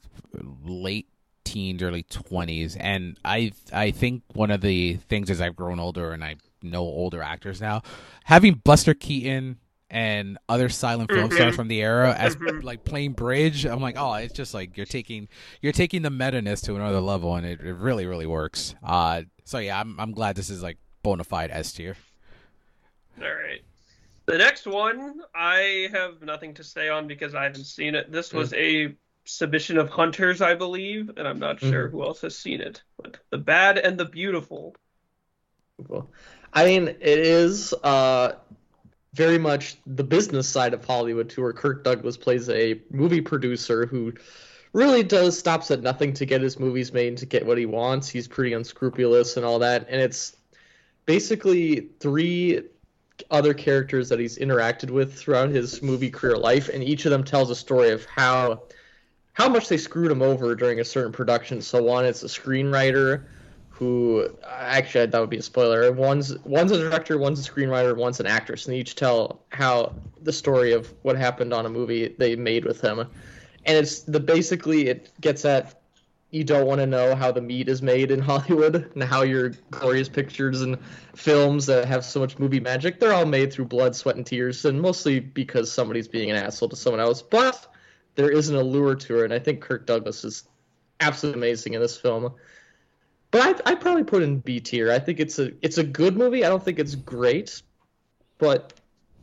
late 0.63 1.07
teens, 1.43 1.83
early 1.83 2.03
twenties, 2.03 2.75
and 2.75 3.17
I 3.23 3.51
I 3.71 3.91
think 3.91 4.23
one 4.33 4.51
of 4.51 4.61
the 4.61 4.95
things 5.09 5.29
as 5.29 5.41
I've 5.41 5.55
grown 5.55 5.79
older 5.79 6.11
and 6.11 6.23
I 6.23 6.35
know 6.61 6.81
older 6.81 7.21
actors 7.21 7.61
now, 7.61 7.81
having 8.25 8.55
Buster 8.55 8.93
Keaton 8.93 9.57
and 9.89 10.37
other 10.49 10.69
silent 10.69 11.11
film 11.11 11.29
Mhm. 11.29 11.33
stars 11.33 11.55
from 11.55 11.67
the 11.67 11.81
era 11.81 12.15
as 12.17 12.35
Mhm. 12.35 12.63
like 12.63 12.83
playing 12.83 13.11
bridge, 13.13 13.65
I'm 13.65 13.79
like, 13.81 13.95
oh, 13.97 14.13
it's 14.13 14.33
just 14.33 14.53
like 14.53 14.75
you're 14.75 14.85
taking 14.87 15.27
you're 15.61 15.73
taking 15.73 16.01
the 16.01 16.09
meta 16.09 16.41
ness 16.41 16.61
to 16.61 16.75
another 16.75 17.01
level, 17.01 17.35
and 17.35 17.45
it, 17.45 17.59
it 17.61 17.73
really 17.75 18.05
really 18.05 18.25
works. 18.25 18.73
Uh, 18.83 19.23
so 19.43 19.59
yeah, 19.59 19.79
I'm 19.79 19.99
I'm 19.99 20.11
glad 20.11 20.35
this 20.35 20.49
is 20.49 20.63
like 20.63 20.77
bona 21.03 21.23
fide 21.23 21.51
S 21.51 21.73
tier. 21.73 21.95
All 23.21 23.27
right. 23.27 23.61
The 24.25 24.37
next 24.37 24.65
one, 24.65 25.21
I 25.35 25.89
have 25.91 26.21
nothing 26.21 26.53
to 26.55 26.63
say 26.63 26.87
on 26.89 27.07
because 27.07 27.35
I 27.35 27.43
haven't 27.43 27.65
seen 27.65 27.93
it. 27.93 28.11
This 28.11 28.31
was 28.31 28.53
a 28.53 28.95
submission 29.25 29.77
of 29.77 29.89
Hunters, 29.89 30.41
I 30.41 30.55
believe, 30.55 31.11
and 31.17 31.27
I'm 31.27 31.39
not 31.39 31.59
sure 31.59 31.89
who 31.89 32.03
else 32.03 32.21
has 32.21 32.37
seen 32.37 32.61
it. 32.61 32.81
But 33.01 33.17
The 33.31 33.37
Bad 33.37 33.77
and 33.77 33.97
the 33.97 34.05
Beautiful. 34.05 34.75
Well, 35.89 36.09
I 36.53 36.65
mean, 36.65 36.87
it 36.87 36.99
is 37.01 37.73
uh, 37.83 38.35
very 39.13 39.37
much 39.37 39.77
the 39.85 40.03
business 40.03 40.47
side 40.47 40.73
of 40.73 40.85
Hollywood, 40.85 41.29
too, 41.29 41.41
where 41.41 41.53
Kirk 41.53 41.83
Douglas 41.83 42.15
plays 42.15 42.49
a 42.49 42.81
movie 42.91 43.21
producer 43.21 43.85
who 43.85 44.13
really 44.71 45.03
does 45.03 45.37
stops 45.37 45.69
at 45.69 45.81
nothing 45.81 46.13
to 46.13 46.25
get 46.25 46.41
his 46.41 46.59
movies 46.59 46.93
made 46.93 47.17
to 47.17 47.25
get 47.25 47.45
what 47.45 47.57
he 47.57 47.65
wants. 47.65 48.07
He's 48.07 48.27
pretty 48.27 48.53
unscrupulous 48.53 49.35
and 49.35 49.45
all 49.45 49.59
that, 49.59 49.87
and 49.89 50.01
it's 50.01 50.37
basically 51.05 51.89
three 51.99 52.63
other 53.29 53.53
characters 53.53 54.09
that 54.09 54.19
he's 54.19 54.37
interacted 54.37 54.89
with 54.89 55.13
throughout 55.13 55.49
his 55.49 55.81
movie 55.81 56.09
career 56.09 56.37
life, 56.37 56.69
and 56.69 56.83
each 56.83 57.05
of 57.05 57.11
them 57.11 57.23
tells 57.23 57.49
a 57.49 57.55
story 57.55 57.91
of 57.91 58.05
how 58.05 58.63
how 59.33 59.49
much 59.49 59.67
they 59.67 59.77
screwed 59.77 60.11
him 60.11 60.21
over 60.21 60.55
during 60.55 60.79
a 60.79 60.85
certain 60.85 61.11
production. 61.11 61.61
So 61.61 61.81
one, 61.81 62.05
it's 62.05 62.23
a 62.23 62.27
screenwriter 62.27 63.23
who 63.69 64.29
actually 64.47 65.07
that 65.07 65.19
would 65.19 65.29
be 65.29 65.37
a 65.37 65.41
spoiler. 65.41 65.91
One's 65.91 66.37
one's 66.39 66.71
a 66.71 66.77
director, 66.77 67.17
one's 67.17 67.45
a 67.45 67.51
screenwriter, 67.51 67.95
one's 67.95 68.19
an 68.19 68.27
actress, 68.27 68.65
and 68.65 68.73
they 68.73 68.79
each 68.79 68.95
tell 68.95 69.41
how 69.49 69.93
the 70.21 70.33
story 70.33 70.73
of 70.73 70.93
what 71.01 71.17
happened 71.17 71.53
on 71.53 71.65
a 71.65 71.69
movie 71.69 72.15
they 72.17 72.35
made 72.35 72.65
with 72.65 72.81
him. 72.81 72.99
And 72.99 73.77
it's 73.77 74.01
the 74.01 74.19
basically 74.19 74.87
it 74.87 75.09
gets 75.19 75.45
at 75.45 75.82
you 76.33 76.43
don't 76.43 76.65
want 76.65 76.81
to 76.81 76.87
know 76.87 77.13
how 77.13 77.31
the 77.31 77.41
meat 77.41 77.69
is 77.69 77.83
made 77.83 78.09
in 78.09 78.19
Hollywood 78.31 78.91
and 78.95 79.03
how 79.03 79.21
your 79.21 79.49
glorious 79.69 80.09
pictures 80.09 80.61
and 80.61 80.77
films 81.15 81.67
that 81.67 81.85
have 81.85 82.03
so 82.03 82.19
much 82.19 82.39
movie 82.39 82.59
magic, 82.59 82.99
they're 82.99 83.13
all 83.13 83.25
made 83.25 83.53
through 83.53 83.65
blood, 83.65 83.95
sweat, 83.95 84.15
and 84.15 84.25
tears, 84.25 84.65
and 84.65 84.81
mostly 84.81 85.19
because 85.19 85.71
somebody's 85.71 86.07
being 86.07 86.31
an 86.31 86.35
asshole 86.35 86.69
to 86.69 86.75
someone 86.75 86.99
else. 86.99 87.21
But 87.21 87.67
there 88.15 88.31
is 88.31 88.49
an 88.49 88.55
allure 88.55 88.95
to 88.95 89.19
it, 89.19 89.25
and 89.25 89.33
I 89.33 89.39
think 89.39 89.61
Kirk 89.61 89.85
Douglas 89.85 90.23
is 90.23 90.43
absolutely 90.99 91.39
amazing 91.39 91.75
in 91.75 91.81
this 91.81 91.97
film. 91.97 92.33
But 93.29 93.63
I 93.65 93.71
I 93.71 93.75
probably 93.75 94.03
put 94.03 94.23
in 94.23 94.39
B 94.39 94.59
tier. 94.59 94.91
I 94.91 94.99
think 94.99 95.19
it's 95.19 95.37
a 95.37 95.51
it's 95.61 95.77
a 95.77 95.83
good 95.83 96.17
movie. 96.17 96.43
I 96.43 96.49
don't 96.49 96.63
think 96.63 96.79
it's 96.79 96.95
great, 96.95 97.61
but 98.39 98.73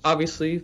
obviously, 0.04 0.62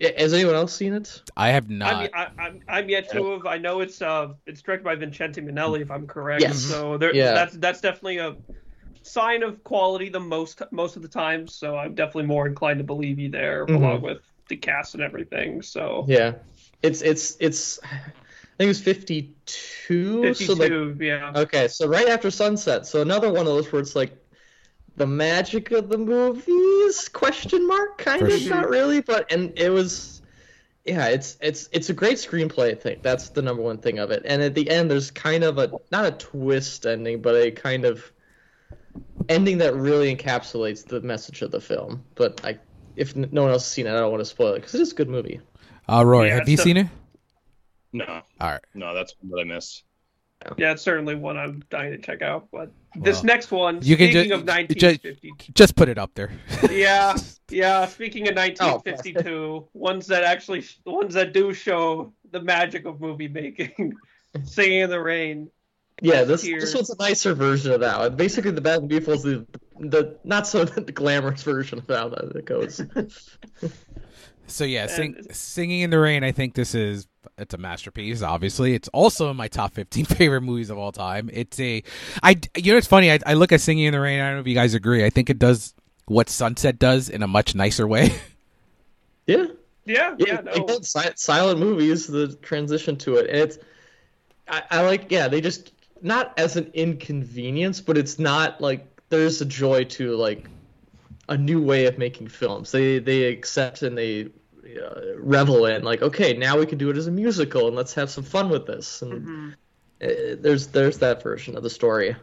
yeah. 0.00 0.10
Has 0.20 0.32
anyone 0.32 0.54
else 0.54 0.74
seen 0.74 0.92
it? 0.94 1.22
I 1.36 1.48
have 1.50 1.66
I'm, 1.66 1.78
not. 1.78 2.10
I, 2.14 2.28
I'm, 2.38 2.60
I'm 2.68 2.88
yet 2.88 3.10
to 3.12 3.32
have. 3.32 3.46
I 3.46 3.58
know 3.58 3.80
it's 3.80 4.00
uh 4.02 4.34
it's 4.46 4.62
directed 4.62 4.84
by 4.84 4.94
Vincente 4.94 5.40
Minnelli, 5.40 5.80
if 5.80 5.90
I'm 5.90 6.06
correct. 6.06 6.42
Yes. 6.42 6.58
So 6.62 6.98
there, 6.98 7.14
Yeah. 7.14 7.32
that's 7.34 7.56
that's 7.56 7.80
definitely 7.80 8.18
a 8.18 8.36
sign 9.02 9.42
of 9.42 9.62
quality 9.64 10.08
the 10.08 10.20
most 10.20 10.62
most 10.70 10.96
of 10.96 11.02
the 11.02 11.08
time. 11.08 11.46
So 11.46 11.76
I'm 11.76 11.94
definitely 11.94 12.26
more 12.26 12.46
inclined 12.46 12.78
to 12.78 12.84
believe 12.84 13.18
you 13.18 13.30
there, 13.30 13.66
Mhm. 13.66 13.76
along 13.76 14.02
with 14.02 14.18
the 14.48 14.56
cast 14.56 14.94
and 14.94 15.02
everything. 15.02 15.62
So 15.62 16.04
Yeah, 16.08 16.34
it's 16.82 17.02
it's 17.02 17.36
it's. 17.40 17.78
I 17.84 18.58
think 18.58 18.66
it 18.66 18.68
was 18.68 18.80
fifty-two. 18.80 20.34
So 20.34 20.54
like, 20.54 20.70
52, 20.72 21.04
yeah. 21.04 21.32
okay, 21.36 21.68
so 21.68 21.86
right 21.86 22.08
after 22.08 22.30
sunset. 22.30 22.86
So 22.86 23.02
another 23.02 23.28
one 23.30 23.40
of 23.40 23.46
those 23.46 23.70
where 23.70 23.80
it's 23.80 23.94
like 23.94 24.16
the 24.96 25.06
magic 25.06 25.70
of 25.70 25.88
the 25.88 25.96
movies 26.88 27.08
question 27.08 27.66
mark 27.66 27.98
kind 27.98 28.20
For 28.20 28.26
of 28.26 28.32
sure. 28.40 28.54
not 28.54 28.68
really, 28.68 29.00
but 29.00 29.30
and 29.32 29.52
it 29.58 29.70
was. 29.70 30.22
Yeah, 30.84 31.08
it's 31.08 31.36
it's 31.42 31.68
it's 31.72 31.90
a 31.90 31.92
great 31.92 32.16
screenplay. 32.16 32.70
I 32.72 32.74
think 32.74 33.02
that's 33.02 33.28
the 33.28 33.42
number 33.42 33.62
one 33.62 33.76
thing 33.78 33.98
of 33.98 34.10
it. 34.10 34.22
And 34.24 34.40
at 34.42 34.54
the 34.54 34.70
end, 34.70 34.90
there's 34.90 35.10
kind 35.10 35.44
of 35.44 35.58
a 35.58 35.70
not 35.92 36.06
a 36.06 36.12
twist 36.12 36.86
ending, 36.86 37.20
but 37.20 37.34
a 37.34 37.50
kind 37.50 37.84
of 37.84 38.10
ending 39.28 39.58
that 39.58 39.74
really 39.74 40.14
encapsulates 40.16 40.86
the 40.86 41.00
message 41.02 41.42
of 41.42 41.50
the 41.50 41.60
film. 41.60 42.04
But 42.14 42.40
I, 42.44 42.58
if 42.96 43.14
no 43.14 43.42
one 43.42 43.50
else 43.52 43.64
has 43.64 43.70
seen 43.72 43.86
it, 43.86 43.90
I 43.90 43.96
don't 44.00 44.10
want 44.10 44.22
to 44.22 44.24
spoil 44.24 44.54
it 44.54 44.60
because 44.60 44.74
it 44.74 44.80
is 44.80 44.92
a 44.92 44.94
good 44.94 45.10
movie. 45.10 45.40
Uh, 45.88 46.04
Roy, 46.06 46.28
Yeah, 46.28 46.36
have 46.38 46.48
you 46.48 46.56
so- 46.56 46.62
seen 46.64 46.76
it? 46.78 46.86
No, 47.92 48.04
All 48.06 48.50
right. 48.50 48.60
no, 48.74 48.92
that's 48.94 49.14
what 49.22 49.40
I 49.40 49.44
missed. 49.44 49.82
Yeah, 50.56 50.72
it's 50.72 50.82
certainly 50.82 51.14
one 51.16 51.36
I'm 51.36 51.62
dying 51.68 51.90
to 51.92 51.98
check 51.98 52.22
out. 52.22 52.48
But 52.52 52.70
this 52.94 53.16
Well, 53.16 53.24
next 53.24 53.50
one, 53.50 53.80
you 53.82 53.96
can 53.96 54.08
speaking 54.10 54.28
ju- 54.28 54.34
of 54.34 54.40
ju- 54.42 54.46
1950, 54.46 55.32
Just 55.52 55.74
put 55.74 55.88
it 55.88 55.98
up 55.98 56.12
there. 56.14 56.30
yeah, 56.70 57.16
yeah. 57.50 57.86
Speaking 57.86 58.28
of 58.28 58.34
Oh, 58.36 58.40
1952, 58.42 59.68
ones 59.74 60.06
that 60.06 60.22
actually, 60.24 60.64
ones 60.86 61.14
that 61.14 61.32
do 61.32 61.52
show 61.52 62.12
the 62.30 62.40
magic 62.40 62.84
of 62.86 63.00
movie 63.00 63.28
making, 63.28 63.94
"Singing 64.44 64.80
in 64.82 64.90
the 64.90 65.00
Rain." 65.00 65.50
Yeah, 66.00 66.22
this 66.22 66.42
Tears. 66.42 66.62
this 66.62 66.74
one's 66.76 66.90
a 66.90 66.96
nicer 67.00 67.34
version 67.34 67.72
of 67.72 67.80
that 67.80 67.98
one. 67.98 68.14
Basically, 68.14 68.52
the 68.52 68.60
Bad 68.60 68.78
and 68.80 68.88
Beautiful 68.88 69.14
is 69.14 69.22
the 69.24 69.44
the 69.80 70.16
not 70.22 70.46
so 70.46 70.64
glamorous 70.94 71.42
version 71.42 71.80
of 71.80 71.88
how 71.88 72.08
that 72.10 72.36
it 72.36 72.44
goes. 72.44 72.80
So 74.46 74.64
yeah, 74.64 74.86
sing, 74.86 75.14
And- 75.18 75.34
singing 75.36 75.80
in 75.80 75.90
the 75.90 75.98
rain. 75.98 76.22
I 76.24 76.32
think 76.32 76.54
this 76.54 76.74
is 76.74 77.06
it's 77.36 77.54
a 77.54 77.58
masterpiece. 77.58 78.22
Obviously, 78.22 78.74
it's 78.74 78.88
also 78.88 79.30
in 79.30 79.36
my 79.36 79.48
top 79.48 79.74
fifteen 79.74 80.04
favorite 80.06 80.42
movies 80.42 80.70
of 80.70 80.78
all 80.78 80.92
time. 80.92 81.28
It's 81.32 81.58
a, 81.60 81.82
I 82.22 82.36
you 82.56 82.72
know 82.72 82.78
it's 82.78 82.86
funny. 82.86 83.10
I, 83.12 83.18
I 83.26 83.34
look 83.34 83.52
at 83.52 83.60
singing 83.60 83.84
in 83.86 83.92
the 83.92 84.00
rain. 84.00 84.20
I 84.20 84.26
don't 84.28 84.34
know 84.36 84.40
if 84.40 84.46
you 84.46 84.54
guys 84.54 84.74
agree. 84.74 85.04
I 85.04 85.10
think 85.10 85.30
it 85.30 85.38
does 85.38 85.74
what 86.06 86.28
Sunset 86.30 86.78
does 86.78 87.08
in 87.10 87.22
a 87.22 87.28
much 87.28 87.54
nicer 87.54 87.86
way. 87.86 88.10
yeah, 89.26 89.46
Yeah, 89.84 90.14
yeah. 90.18 90.26
yeah, 90.26 90.40
no. 90.40 90.52
again, 90.52 90.82
si- 90.82 91.00
silent 91.16 91.60
movies, 91.60 92.06
the 92.06 92.34
transition 92.36 92.96
to 92.98 93.16
it, 93.16 93.28
and 93.28 93.38
it's 93.38 93.58
I, 94.48 94.62
I 94.70 94.80
like. 94.82 95.10
Yeah, 95.10 95.28
they 95.28 95.40
just 95.40 95.72
not 96.02 96.32
as 96.38 96.56
an 96.56 96.70
inconvenience, 96.74 97.80
but 97.80 97.98
it's 97.98 98.18
not 98.18 98.60
like 98.60 98.86
there's 99.10 99.40
a 99.40 99.44
joy 99.44 99.84
to 99.84 100.14
like 100.16 100.46
a 101.28 101.36
new 101.36 101.60
way 101.62 101.86
of 101.86 101.98
making 101.98 102.28
films. 102.28 102.72
They 102.72 102.98
they 102.98 103.24
accept 103.24 103.82
and 103.82 103.96
they 103.98 104.28
revel 105.16 105.66
in 105.66 105.82
like 105.82 106.02
okay, 106.02 106.34
now 106.34 106.58
we 106.58 106.66
can 106.66 106.78
do 106.78 106.90
it 106.90 106.96
as 106.96 107.06
a 107.06 107.10
musical 107.10 107.66
and 107.66 107.76
let's 107.76 107.94
have 107.94 108.10
some 108.10 108.24
fun 108.24 108.48
with 108.48 108.66
this. 108.66 109.02
And 109.02 109.26
Mhm. 109.26 109.52
uh, 110.02 110.36
there's 110.40 110.68
there's 110.68 110.98
that 110.98 111.22
version 111.22 111.56
of 111.56 111.62
the 111.62 111.70
story. 111.70 112.16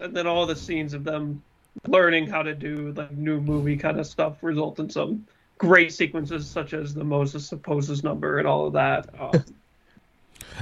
And 0.00 0.16
then 0.16 0.26
all 0.26 0.46
the 0.46 0.56
scenes 0.56 0.94
of 0.94 1.04
them 1.04 1.42
learning 1.86 2.26
how 2.26 2.42
to 2.42 2.54
do 2.54 2.92
like 2.92 3.12
new 3.12 3.40
movie 3.40 3.76
kind 3.76 3.98
of 3.98 4.06
stuff 4.06 4.42
result 4.42 4.78
in 4.78 4.90
some 4.90 5.26
great 5.58 5.92
sequences, 5.92 6.48
such 6.48 6.74
as 6.74 6.92
the 6.92 7.04
Moses 7.04 7.46
supposes 7.46 8.02
number 8.02 8.38
and 8.38 8.48
all 8.48 8.66
of 8.66 8.72
that. 8.74 9.08
Um, 9.18 9.44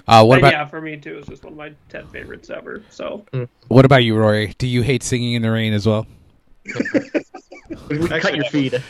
Uh, 0.06 0.24
what 0.24 0.38
and 0.38 0.46
about 0.46 0.52
yeah, 0.52 0.64
for 0.64 0.80
me 0.80 0.96
too, 0.96 1.18
it's 1.18 1.28
just 1.28 1.42
one 1.42 1.52
of 1.52 1.58
my 1.58 1.72
ten 1.88 2.06
favorites 2.06 2.48
ever. 2.48 2.82
So 2.90 3.24
what 3.68 3.84
about 3.84 4.04
you, 4.04 4.14
Rory? 4.14 4.54
Do 4.58 4.66
you 4.66 4.82
hate 4.82 5.02
singing 5.02 5.32
in 5.32 5.42
the 5.42 5.50
rain 5.50 5.72
as 5.72 5.86
well? 5.86 6.06
We 7.88 8.06
cut 8.06 8.36
your 8.36 8.44
feed. 8.46 8.82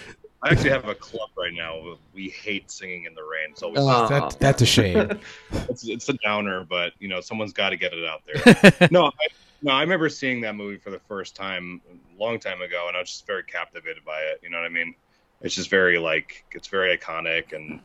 I 0.43 0.51
actually 0.51 0.71
have 0.71 0.89
a 0.89 0.95
club 0.95 1.29
right 1.37 1.53
now. 1.53 1.97
We 2.15 2.31
hate 2.31 2.71
singing 2.71 3.05
in 3.05 3.15
the 3.15 3.23
rain. 3.23 3.51
It's 3.51 3.63
always 3.63 3.81
Oh. 3.83 4.09
That, 4.09 4.37
that's 4.41 4.63
a 4.63 4.67
shame. 4.67 5.21
it's, 5.69 5.87
it's 5.87 6.09
a 6.09 6.15
downer, 6.15 6.65
but 6.65 6.93
you 6.99 7.09
know 7.09 7.21
someone's 7.21 7.53
got 7.53 7.71
to 7.71 7.77
get 7.77 7.93
it 7.93 8.05
out 8.09 8.23
there. 8.27 8.89
no, 8.91 9.07
I, 9.07 9.27
no, 9.63 9.73
I 9.73 9.83
remember 9.83 10.09
seeing 10.09 10.41
that 10.43 10.55
movie 10.57 10.79
for 10.79 10.91
the 10.91 10.99
first 11.01 11.37
time 11.37 11.83
a 12.17 12.19
long 12.23 12.39
time 12.41 12.63
ago, 12.63 12.87
and 12.89 12.97
I 12.97 13.01
was 13.01 13.11
just 13.11 13.27
very 13.27 13.43
captivated 13.45 14.05
by 14.05 14.21
it. 14.21 14.41
You 14.43 14.49
know 14.51 14.57
what 14.59 14.65
I 14.67 14.71
mean? 14.71 14.95
It's 15.43 15.55
just 15.55 15.69
very 15.71 15.99
like 15.99 16.45
it's 16.53 16.69
very 16.69 16.97
iconic, 16.97 17.53
and 17.53 17.81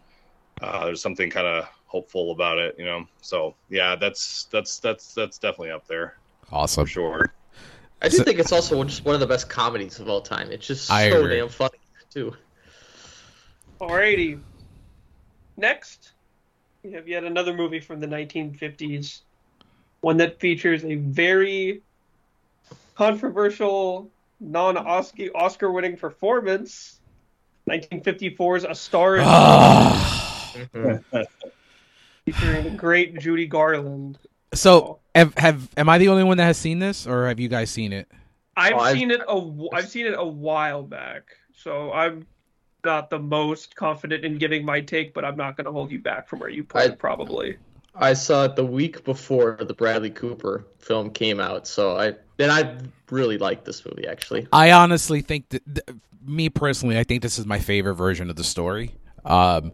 uh, 0.61 0.85
there's 0.85 1.01
something 1.01 1.29
kind 1.29 1.47
of 1.47 1.65
hopeful 1.87 2.31
about 2.31 2.57
it. 2.57 2.75
You 2.79 2.85
know, 2.85 3.05
so 3.21 3.55
yeah, 3.69 3.95
that's 3.97 4.45
that's 4.45 4.79
that's 4.79 5.13
that's 5.13 5.37
definitely 5.37 5.71
up 5.71 5.87
there 5.87 6.17
awesome. 6.53 6.85
for 6.85 6.89
sure. 6.89 7.33
I 8.01 8.07
do 8.09 8.15
So- 8.17 8.23
think 8.23 8.39
it's 8.39 8.51
also 8.53 8.81
just 8.85 9.03
one 9.03 9.13
of 9.15 9.19
the 9.19 9.27
best 9.27 9.49
comedies 9.49 9.99
of 9.99 10.07
all 10.07 10.21
time. 10.21 10.51
It's 10.51 10.65
just 10.65 10.89
I 10.89 11.09
so 11.09 11.19
agree. 11.21 11.37
damn 11.39 11.49
funny 11.49 11.79
too. 12.09 12.33
Alrighty. 13.79 14.39
Next, 15.57 16.11
we 16.83 16.91
have 16.93 17.07
yet 17.07 17.23
another 17.23 17.53
movie 17.53 17.79
from 17.79 17.99
the 17.99 18.07
1950s, 18.07 19.21
one 20.01 20.17
that 20.17 20.39
features 20.39 20.83
a 20.85 20.95
very 20.95 21.81
controversial, 22.95 24.09
non-Oscar 24.39 25.25
Oscar-winning 25.35 25.97
performance. 25.97 26.99
1954's 27.69 28.63
A 28.63 28.75
Star 28.75 29.17
Is 29.17 29.23
Ah. 29.25 30.53
Featuring 32.25 32.63
the 32.63 32.69
great 32.75 33.17
Judy 33.19 33.45
Garland. 33.47 34.17
so 34.53 34.99
have 35.15 35.33
have 35.37 35.67
am 35.77 35.89
I 35.89 35.97
the 35.97 36.07
only 36.09 36.23
one 36.23 36.37
that 36.37 36.45
has 36.45 36.57
seen 36.57 36.79
this, 36.79 37.05
or 37.07 37.27
have 37.27 37.39
you 37.39 37.49
guys 37.49 37.69
seen 37.71 37.91
it? 37.93 38.07
I've 38.55 38.73
Oh, 38.73 38.79
I've- 38.79 38.99
seen 38.99 39.11
it 39.11 39.21
a 39.27 39.39
wh- 39.41 39.73
I've 39.73 39.89
seen 39.89 40.05
it 40.05 40.13
a 40.17 40.25
while 40.25 40.81
back, 40.83 41.23
so 41.55 41.91
I'm 41.91 42.25
not 42.85 43.09
the 43.09 43.19
most 43.19 43.75
confident 43.75 44.23
in 44.23 44.37
giving 44.37 44.63
my 44.63 44.79
take, 44.79 45.13
but 45.13 45.25
I'm 45.25 45.35
not 45.35 45.57
going 45.57 45.65
to 45.65 45.71
hold 45.71 45.91
you 45.91 45.99
back 45.99 46.29
from 46.29 46.39
where 46.39 46.49
you 46.49 46.63
put 46.63 46.81
I- 46.81 46.85
it. 46.85 46.99
Probably. 46.99 47.57
I 47.97 48.11
saw 48.11 48.43
it 48.43 48.57
the 48.57 48.65
week 48.65 49.05
before 49.05 49.57
the 49.61 49.73
Bradley 49.73 50.09
Cooper 50.09 50.65
film 50.79 51.09
came 51.11 51.39
out, 51.39 51.65
so 51.65 51.97
I 51.97 52.07
and 52.39 52.51
I 52.51 52.75
really 53.09 53.37
like 53.37 53.63
this 53.63 53.85
movie 53.85 54.05
actually. 54.05 54.47
I 54.51 54.73
honestly 54.73 55.21
think 55.21 55.47
that, 55.49 55.63
th- 55.65 55.97
me 56.25 56.49
personally, 56.49 56.99
I 56.99 57.05
think 57.05 57.21
this 57.21 57.39
is 57.39 57.45
my 57.45 57.59
favorite 57.59 57.93
version 57.93 58.29
of 58.29 58.35
the 58.35 58.43
story. 58.43 58.93
Um, 59.23 59.71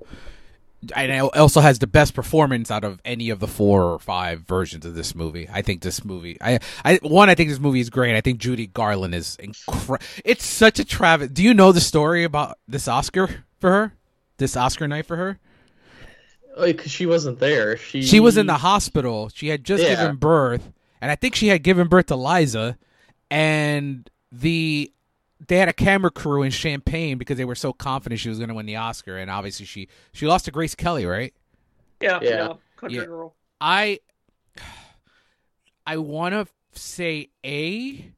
and 0.96 1.12
it 1.12 1.20
also 1.38 1.62
has 1.62 1.80
the 1.80 1.88
best 1.88 2.14
performance 2.14 2.72
out 2.72 2.84
of 2.84 3.00
any 3.06 3.30
of 3.30 3.40
the 3.40 3.48
four 3.48 3.84
or 3.84 4.00
five 4.00 4.42
versions 4.42 4.86
of 4.86 4.96
this 4.96 5.14
movie. 5.14 5.48
I 5.52 5.62
think 5.62 5.82
this 5.82 6.04
movie, 6.04 6.38
I, 6.42 6.60
I 6.84 7.00
one, 7.04 7.30
I 7.30 7.36
think 7.36 7.50
this 7.50 7.60
movie 7.60 7.80
is 7.80 7.90
great. 7.90 8.16
I 8.16 8.22
think 8.22 8.40
Judy 8.40 8.68
Garland 8.68 9.14
is 9.14 9.36
incredible. 9.38 10.06
It's 10.26 10.46
such 10.46 10.80
a 10.80 10.86
travesty. 10.86 11.34
Do 11.34 11.44
you 11.44 11.54
know 11.54 11.72
the 11.72 11.82
story 11.82 12.24
about 12.24 12.58
this 12.68 12.88
Oscar 12.88 13.44
for 13.60 13.70
her? 13.72 13.94
This 14.38 14.58
Oscar 14.58 14.88
night 14.88 15.06
for 15.06 15.18
her? 15.18 15.40
Like 16.58 16.82
she 16.82 17.06
wasn't 17.06 17.40
there. 17.40 17.78
She 17.78 18.02
She 18.02 18.20
was 18.20 18.38
in 18.38 18.46
the 18.48 18.58
hospital. 18.58 19.30
She 19.34 19.48
had 19.50 19.64
just 19.64 19.84
Yeah. 19.84 19.96
given 19.96 20.16
birth, 20.18 20.72
and 21.00 21.10
I 21.12 21.16
think 21.16 21.36
she 21.36 21.48
had 21.48 21.64
given 21.64 21.88
birth 21.88 22.08
to 22.08 22.16
Liza, 22.16 22.78
and 23.30 24.10
the 24.32 24.92
they 25.48 25.58
had 25.58 25.70
a 25.70 25.74
camera 25.74 26.12
crew 26.12 26.44
in 26.44 26.52
Champagne 26.52 27.18
because 27.18 27.38
they 27.38 27.46
were 27.46 27.56
so 27.56 27.74
confident 27.74 28.20
she 28.20 28.30
was 28.30 28.38
going 28.38 28.50
to 28.50 28.56
win 28.56 28.66
the 28.66 28.76
Oscar, 28.76 29.18
and 29.18 29.30
obviously 29.32 29.66
she 29.66 29.88
she 30.14 30.28
lost 30.28 30.46
to 30.46 30.52
Grace 30.52 30.76
Kelly, 30.76 31.06
right? 31.06 31.34
Yeah, 32.02 32.20
Yeah. 32.22 32.30
yeah, 32.30 32.54
country 32.78 33.00
Yeah. 33.00 33.06
girl. 33.06 33.36
I 33.60 34.00
I 35.86 35.98
want 35.98 36.34
to 36.34 36.48
say 36.80 37.30
A, 37.46 38.12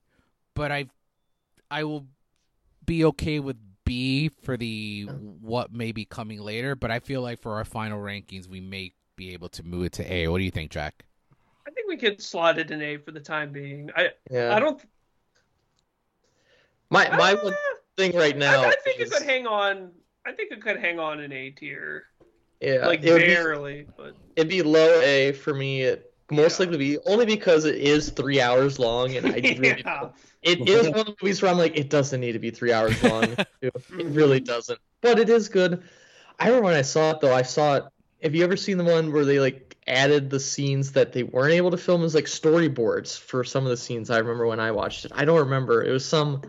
but 0.54 0.72
I 0.72 0.86
I 1.72 1.84
will 1.84 2.08
be 2.86 3.06
okay 3.06 3.40
with 3.40 3.58
B 3.86 4.30
for 4.30 4.58
the 4.58 5.04
what 5.42 5.74
may 5.74 5.92
be 5.92 6.06
coming 6.06 6.40
later, 6.40 6.76
but 6.76 6.92
I 6.92 7.00
feel 7.00 7.22
like 7.22 7.40
for 7.40 7.54
our 7.56 7.66
final 7.66 8.00
rankings 8.00 8.48
we 8.48 8.60
may 8.62 8.94
be 9.16 9.34
able 9.34 9.50
to 9.50 9.64
move 9.64 9.86
it 9.86 9.94
to 9.94 10.14
A. 10.14 10.28
What 10.28 10.40
do 10.40 10.44
you 10.44 10.52
think, 10.52 10.72
Jack? 10.72 11.06
I 11.68 11.72
think 11.72 11.88
we 11.88 11.98
could 11.98 12.22
slot 12.22 12.58
it 12.58 12.72
in 12.72 12.82
A 12.82 12.98
for 12.98 13.12
the 13.12 13.20
time 13.20 13.52
being. 13.52 13.90
I 13.96 14.10
Yeah. 14.30 14.56
I 14.56 14.60
don't. 14.60 14.82
My 16.94 17.10
my 17.18 17.34
Ah, 17.34 17.44
one 17.44 17.56
thing 17.98 18.16
right 18.16 18.38
now. 18.38 18.64
I 18.64 18.76
think 18.84 19.02
it 19.02 19.12
could 19.12 19.24
hang 19.24 19.48
on. 19.48 19.92
I 20.26 20.32
think 20.32 20.52
it 20.52 20.62
could 20.62 20.80
hang 20.80 21.00
on 21.00 21.20
in 21.20 21.32
A 21.34 21.50
tier, 21.50 22.06
Yeah, 22.62 22.88
like 22.88 23.04
it 23.04 23.12
would 23.12 23.20
be, 23.20 23.28
barely. 23.28 23.88
But 23.98 24.16
it'd 24.36 24.50
be 24.50 24.62
low 24.62 25.02
A 25.02 25.34
for 25.34 25.54
me 25.54 25.84
at 25.84 26.06
most 26.32 26.60
likely 26.60 26.78
be 26.78 26.98
only 27.06 27.26
because 27.26 27.66
it 27.66 27.76
is 27.76 28.10
three 28.10 28.40
hours 28.40 28.80
long, 28.80 29.16
and 29.16 29.26
I 29.28 29.38
really 29.58 29.84
Yeah. 29.86 30.10
it 30.42 30.68
is 30.68 30.90
one 30.90 31.00
of 31.00 31.06
the 31.08 31.16
movies 31.22 31.42
where 31.42 31.52
I'm 31.52 31.58
like, 31.58 31.78
it 31.78 31.90
doesn't 31.90 32.20
need 32.22 32.34
to 32.34 32.40
be 32.40 32.52
three 32.52 32.72
hours 32.72 33.02
long. 33.04 33.36
it 33.62 33.74
really 33.90 34.40
doesn't, 34.40 34.80
but 35.02 35.20
it 35.20 35.30
is 35.30 35.50
good. 35.50 35.84
I 36.40 36.48
remember 36.48 36.66
when 36.66 36.76
I 36.76 36.82
saw 36.82 37.12
it 37.12 37.22
though. 37.22 37.34
I 37.34 37.42
saw 37.42 37.76
it. 37.76 37.84
Have 38.22 38.36
you 38.36 38.44
ever 38.44 38.56
seen 38.56 38.78
the 38.78 38.84
one 38.86 39.12
where 39.12 39.26
they 39.26 39.40
like 39.40 39.76
added 39.88 40.30
the 40.30 40.40
scenes 40.40 40.94
that 40.94 41.12
they 41.12 41.24
weren't 41.24 41.54
able 41.54 41.72
to 41.72 41.78
film 41.78 42.04
as 42.04 42.16
like 42.16 42.26
storyboards 42.26 43.18
for 43.20 43.44
some 43.44 43.64
of 43.64 43.70
the 43.70 43.78
scenes? 43.78 44.10
I 44.10 44.18
remember 44.20 44.48
when 44.48 44.60
I 44.60 44.72
watched 44.72 45.06
it. 45.06 45.12
I 45.14 45.26
don't 45.26 45.40
remember. 45.40 45.84
It 45.84 45.92
was 45.92 46.06
some 46.06 46.42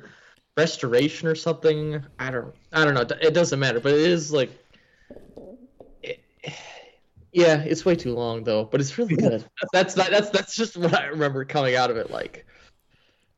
restoration 0.57 1.29
or 1.29 1.35
something. 1.35 2.03
I 2.19 2.31
don't. 2.31 2.55
I 2.73 2.85
don't 2.85 2.95
know. 2.95 3.03
It 3.21 3.35
doesn't 3.35 3.59
matter. 3.59 3.81
But 3.81 3.93
it 3.93 4.01
is 4.01 4.33
like. 4.33 4.51
it- 6.03 6.21
yeah, 7.33 7.57
it's 7.63 7.85
way 7.85 7.97
too 7.97 8.15
long 8.15 8.45
though, 8.45 8.65
but 8.65 8.81
it's 8.81 8.97
really 8.97 9.17
good. 9.17 9.45
That's 9.73 9.97
not, 9.97 10.11
that's 10.11 10.31
that's 10.31 10.55
just 10.55 10.77
what 10.77 10.95
I 10.95 11.07
remember 11.07 11.45
coming 11.45 11.75
out 11.75 11.91
of 11.91 11.97
it 11.97 12.11
like. 12.11 12.47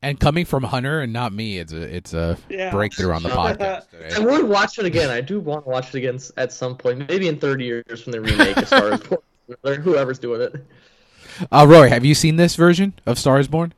And 0.02 0.20
coming 0.20 0.44
from 0.44 0.62
Hunter 0.62 1.00
and 1.00 1.14
not 1.14 1.32
me, 1.32 1.56
it's 1.58 1.72
a 1.72 1.96
it's 1.96 2.12
a 2.12 2.36
Yeah. 2.50 2.70
breakthrough 2.70 3.12
on 3.12 3.22
the 3.22 3.28
podcast 3.30 3.86
I 4.14 4.18
would 4.18 4.44
watch 4.46 4.78
it 4.78 4.84
again. 4.84 5.08
I 5.08 5.22
do 5.22 5.40
want 5.40 5.64
to 5.64 5.70
watch 5.70 5.88
it 5.88 5.94
again 5.94 6.18
at 6.36 6.52
some 6.52 6.76
point, 6.76 7.08
maybe 7.08 7.26
in 7.28 7.38
30 7.40 7.64
years 7.64 8.02
from 8.02 8.12
the 8.12 8.20
remake 8.20 8.58
a 8.58 8.66
Star 8.66 8.90
Wars, 8.90 9.00
or 9.64 9.74
whoever's 9.80 10.18
doing 10.18 10.42
it. 10.42 10.54
Uh, 11.50 11.66
Roy, 11.66 11.88
have 11.88 12.04
you 12.04 12.14
seen 12.14 12.36
this 12.36 12.54
version 12.54 12.92
of 13.06 13.18
Star 13.18 13.40
is 13.40 13.48
Born? 13.48 13.72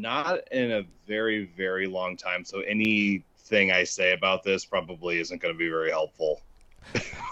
Not 0.00 0.40
in 0.52 0.70
a 0.72 0.82
very, 1.06 1.44
very 1.56 1.86
long 1.86 2.16
time. 2.16 2.44
So 2.44 2.60
anything 2.60 3.70
I 3.72 3.84
say 3.84 4.12
about 4.12 4.42
this 4.42 4.64
probably 4.64 5.18
isn't 5.18 5.40
going 5.42 5.52
to 5.54 5.58
be 5.58 5.68
very 5.68 5.90
helpful. 5.90 6.40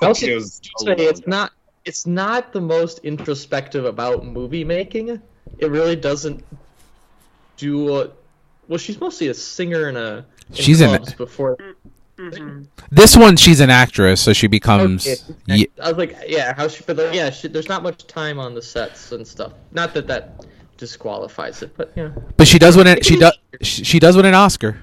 Also 0.03 0.27
It 0.31 0.35
was 0.35 0.61
say 0.79 0.93
it's 0.97 1.21
time. 1.21 1.31
not 1.31 1.53
it's 1.85 2.07
not 2.07 2.53
the 2.53 2.61
most 2.61 2.99
introspective 2.99 3.85
about 3.87 4.27
movie 4.27 4.65
making. 4.65 5.21
It 5.59 5.71
really 5.71 5.97
doesn't 5.97 6.45
do. 7.57 7.97
A, 8.01 8.11
well, 8.69 8.79
she's 8.79 9.01
mostly 9.01 9.29
a 9.29 9.35
singer 9.35 9.89
and 9.89 9.97
a. 9.97 10.27
in 10.51 10.55
She's 10.55 10.81
in 10.83 10.89
clubs 10.91 11.13
it. 11.13 11.17
before. 11.17 11.57
Mhm. 12.19 12.67
This 12.91 13.17
one, 13.17 13.37
she's 13.37 13.61
an 13.61 13.71
actress, 13.71 14.21
so 14.21 14.33
she 14.33 14.49
becomes. 14.49 15.07
Okay. 15.49 15.67
I 15.81 15.89
was 15.93 15.97
like, 15.99 16.17
yeah, 16.27 16.53
how 16.53 16.67
she, 16.69 16.83
but 16.85 16.97
like, 16.97 17.15
yeah, 17.15 17.31
she, 17.31 17.47
there's 17.49 17.69
not 17.69 17.83
much 17.83 18.07
time 18.09 18.39
on 18.41 18.55
the 18.55 18.63
sets 18.63 19.13
and 19.13 19.27
stuff. 19.27 19.53
Not 19.73 19.95
that 19.95 20.09
that 20.09 20.45
disqualifies 20.79 21.63
it, 21.63 21.77
but 21.77 21.93
yeah, 21.95 22.09
but 22.39 22.49
she 22.49 22.59
does 22.59 22.77
win 22.77 22.87
it. 22.87 23.05
She 23.05 23.17
does. 23.19 23.37
She 23.61 23.85
she 23.85 23.99
does 23.99 24.17
win 24.17 24.25
an 24.25 24.35
Oscar. 24.35 24.79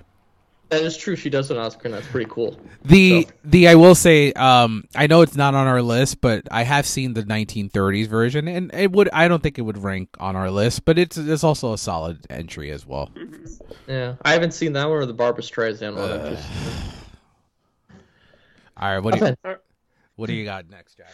that 0.69 0.81
is 0.81 0.95
true. 0.97 1.15
She 1.15 1.29
does 1.29 1.49
an 1.51 1.57
Oscar, 1.57 1.85
and 1.85 1.93
that's 1.93 2.07
pretty 2.07 2.29
cool. 2.29 2.59
The 2.83 3.23
So- 3.23 3.29
the 3.45 3.67
I 3.69 3.75
will 3.75 3.95
say, 3.95 4.33
um, 4.33 4.83
I 4.95 5.07
know 5.07 5.21
it's 5.21 5.35
not 5.35 5.53
on 5.55 5.67
our 5.67 5.81
list, 5.81 6.21
but 6.21 6.43
I 6.51 6.63
have 6.63 6.85
seen 6.85 7.13
the 7.13 7.23
1930s 7.23 8.07
version, 8.07 8.47
and 8.47 8.71
it 8.73 8.91
would. 8.91 9.09
I 9.13 9.27
don't 9.27 9.41
think 9.41 9.57
it 9.57 9.61
would 9.61 9.77
rank 9.77 10.09
on 10.19 10.35
our 10.35 10.51
list, 10.51 10.85
but 10.85 10.97
it's 10.99 11.17
it's 11.17 11.43
also 11.43 11.73
a 11.73 11.77
solid 11.77 12.25
entry 12.29 12.71
as 12.71 12.85
well. 12.85 13.09
Yeah, 13.87 14.15
I 14.23 14.33
haven't 14.33 14.51
seen 14.53 14.73
that 14.73 14.85
one 14.89 14.97
or 14.97 15.05
the 15.05 15.13
Barbra 15.13 15.43
Streisand 15.43 15.95
one. 15.95 16.11
I'm 16.11 16.35
just- 16.35 16.47
All 18.77 18.91
right, 18.91 18.99
what 18.99 19.17
do 19.17 19.25
you, 19.25 19.55
what 20.17 20.27
do 20.27 20.33
you 20.33 20.43
got 20.45 20.69
next, 20.69 20.97
Jack? 20.97 21.13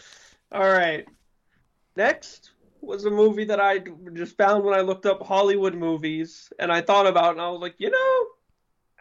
All 0.52 0.68
right. 0.68 1.08
Next 1.96 2.51
was 2.82 3.06
a 3.06 3.12
movie 3.12 3.46
that 3.46 3.60
I 3.60 3.80
just 4.14 4.38
found 4.38 4.64
when 4.64 4.74
I 4.74 4.82
looked 4.82 5.06
up 5.06 5.22
Hollywood 5.22 5.76
movies, 5.76 6.52
and 6.60 6.72
I 6.72 6.82
thought 6.82 7.08
about, 7.08 7.28
it, 7.28 7.32
and 7.32 7.42
I 7.42 7.50
was 7.50 7.62
like, 7.62 7.76
you 7.78 7.90
know, 7.90 8.26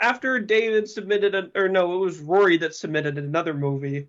after 0.01 0.39
David 0.39 0.89
submitted, 0.89 1.35
a, 1.35 1.51
or 1.55 1.69
no, 1.69 1.95
it 1.95 1.99
was 1.99 2.21
Rory 2.21 2.57
that 2.59 2.75
submitted 2.75 3.19
another 3.19 3.55
movie. 3.55 4.09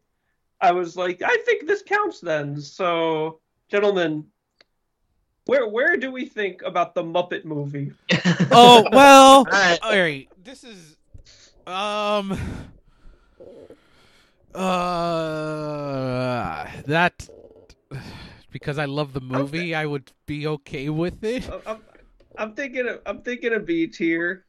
I 0.59 0.71
was 0.71 0.95
like, 0.95 1.21
I 1.23 1.37
think 1.45 1.67
this 1.67 1.81
counts 1.81 2.19
then. 2.19 2.61
So, 2.61 3.39
gentlemen, 3.69 4.25
where 5.45 5.67
where 5.67 5.97
do 5.97 6.11
we 6.11 6.25
think 6.25 6.61
about 6.61 6.93
the 6.93 7.03
Muppet 7.03 7.45
movie? 7.45 7.93
Oh 8.53 8.85
well, 8.91 9.37
All 9.37 9.45
right. 9.45 9.79
all 9.81 9.91
right. 9.91 10.27
This 10.43 10.65
is 10.65 10.97
um 11.65 12.37
uh 14.53 16.67
that 16.85 17.29
because 18.51 18.77
I 18.77 18.85
love 18.85 19.13
the 19.13 19.21
movie, 19.21 19.73
I 19.73 19.85
would 19.85 20.11
be 20.25 20.45
okay 20.47 20.89
with 20.89 21.23
it. 21.23 21.49
I- 21.49 21.71
I'm, 21.71 21.81
I'm 22.37 22.53
thinking 22.53 22.87
of, 22.87 23.01
I'm 23.05 23.21
thinking 23.21 23.53
of 23.53 23.65
B 23.65 23.87
tier. 23.87 24.45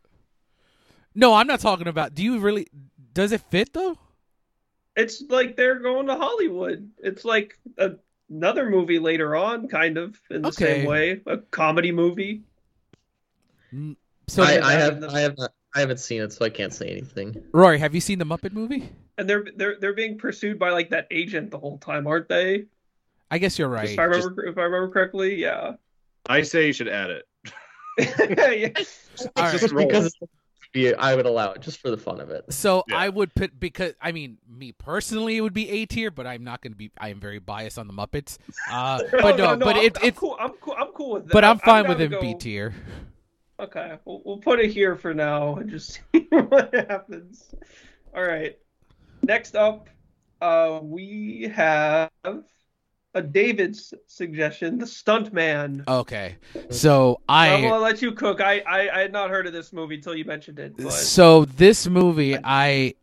No, 1.14 1.34
I'm 1.34 1.46
not 1.46 1.60
talking 1.60 1.88
about. 1.88 2.14
Do 2.14 2.22
you 2.22 2.38
really? 2.38 2.68
Does 3.12 3.32
it 3.32 3.40
fit 3.50 3.72
though? 3.72 3.98
It's 4.96 5.22
like 5.28 5.56
they're 5.56 5.78
going 5.80 6.06
to 6.06 6.16
Hollywood. 6.16 6.90
It's 6.98 7.24
like 7.24 7.58
a, 7.78 7.92
another 8.30 8.68
movie 8.70 8.98
later 8.98 9.34
on, 9.36 9.68
kind 9.68 9.98
of 9.98 10.18
in 10.30 10.42
the 10.42 10.48
Okay. 10.48 10.78
same 10.80 10.86
way, 10.86 11.20
a 11.26 11.38
comedy 11.38 11.92
movie. 11.92 12.42
So, 14.28 14.42
I, 14.42 14.60
I 14.62 14.72
have 14.72 14.94
in 14.94 15.00
the- 15.00 15.10
I 15.10 15.20
have 15.20 15.36
not 15.38 15.52
I 15.74 15.80
haven't 15.80 16.00
seen 16.00 16.20
it, 16.20 16.32
so 16.32 16.44
I 16.44 16.50
can't 16.50 16.72
say 16.72 16.88
anything. 16.88 17.42
Rory, 17.52 17.78
have 17.78 17.94
you 17.94 18.00
seen 18.00 18.18
the 18.18 18.26
Muppet 18.26 18.52
movie? 18.52 18.90
And 19.16 19.28
they're 19.28 19.44
they're 19.56 19.76
they're 19.80 19.94
being 19.94 20.18
pursued 20.18 20.58
by 20.58 20.70
like 20.70 20.90
that 20.90 21.06
agent 21.10 21.50
the 21.50 21.58
whole 21.58 21.78
time, 21.78 22.06
aren't 22.06 22.28
they? 22.28 22.66
I 23.32 23.38
guess 23.38 23.58
you're 23.58 23.68
right. 23.68 23.88
if 23.88 23.98
I 23.98 24.02
remember 24.02 24.44
if 24.44 24.58
I 24.58 24.62
remember 24.64 24.92
correctly, 24.92 25.36
yeah. 25.36 25.72
I 26.26 26.42
say 26.42 26.66
you 26.66 26.74
should 26.74 26.88
add 26.88 27.08
it. 27.08 27.24
yeah. 27.98 28.84
All 29.36 29.44
right. 29.44 29.58
Just 29.58 29.74
because 29.74 30.06
it's, 30.06 30.16
yeah, 30.74 30.92
I 30.98 31.16
would 31.16 31.24
allow 31.24 31.52
it 31.52 31.62
just 31.62 31.80
for 31.80 31.90
the 31.90 31.96
fun 31.96 32.20
of 32.20 32.28
it. 32.28 32.44
So 32.52 32.84
Yeah. 32.88 32.98
I 32.98 33.08
would 33.08 33.34
put 33.34 33.58
because 33.58 33.94
I 34.02 34.12
mean 34.12 34.36
me 34.46 34.72
personally 34.72 35.38
it 35.38 35.40
would 35.40 35.54
be 35.54 35.66
A 35.70 35.86
tier, 35.86 36.10
but 36.10 36.26
I'm 36.26 36.44
not 36.44 36.60
going 36.60 36.72
to 36.72 36.76
be. 36.76 36.90
I 36.98 37.08
am 37.08 37.20
very 37.20 37.38
biased 37.38 37.78
on 37.78 37.86
the 37.86 37.94
Muppets. 37.94 38.36
Uh, 38.70 39.00
but 39.10 39.38
no, 39.38 39.56
but 39.56 39.76
I'm, 39.76 39.82
it, 39.82 39.96
I'm 39.98 40.08
it's 40.08 40.18
cool. 40.18 40.36
I'm 40.38 40.52
cool. 40.60 40.74
I'm 40.78 40.88
cool 40.88 41.12
with 41.14 41.24
that. 41.28 41.32
but 41.32 41.42
I'm 41.42 41.58
fine 41.58 41.84
down 41.84 41.98
with 41.98 42.10
to 42.10 42.14
him 42.14 42.20
B 42.20 42.34
tier. 42.34 42.74
Okay, 43.58 43.96
we'll, 44.04 44.20
we'll 44.26 44.38
put 44.38 44.60
it 44.60 44.72
here 44.72 44.94
for 44.94 45.14
now 45.14 45.56
and 45.56 45.70
just 45.70 46.00
see 46.12 46.26
what 46.30 46.74
happens. 46.74 47.50
All 48.14 48.24
right. 48.24 48.58
Next 49.22 49.54
up, 49.54 49.88
uh, 50.42 50.80
we 50.82 51.50
have 51.54 52.10
a 53.14 53.22
David's 53.22 53.92
suggestion, 54.06 54.78
The 54.78 54.86
Stuntman. 54.86 55.86
Okay, 55.86 56.36
so 56.70 57.20
I'm 57.28 57.62
gonna 57.62 57.78
let 57.78 58.00
you 58.02 58.12
cook. 58.12 58.40
I, 58.40 58.60
I 58.60 58.96
I 58.96 59.00
had 59.00 59.12
not 59.12 59.30
heard 59.30 59.46
of 59.46 59.52
this 59.52 59.72
movie 59.72 59.96
until 59.96 60.14
you 60.14 60.24
mentioned 60.24 60.58
it. 60.58 60.76
But 60.76 60.92
so 60.92 61.44
this 61.44 61.86
movie 61.86 62.36
I 62.42 62.94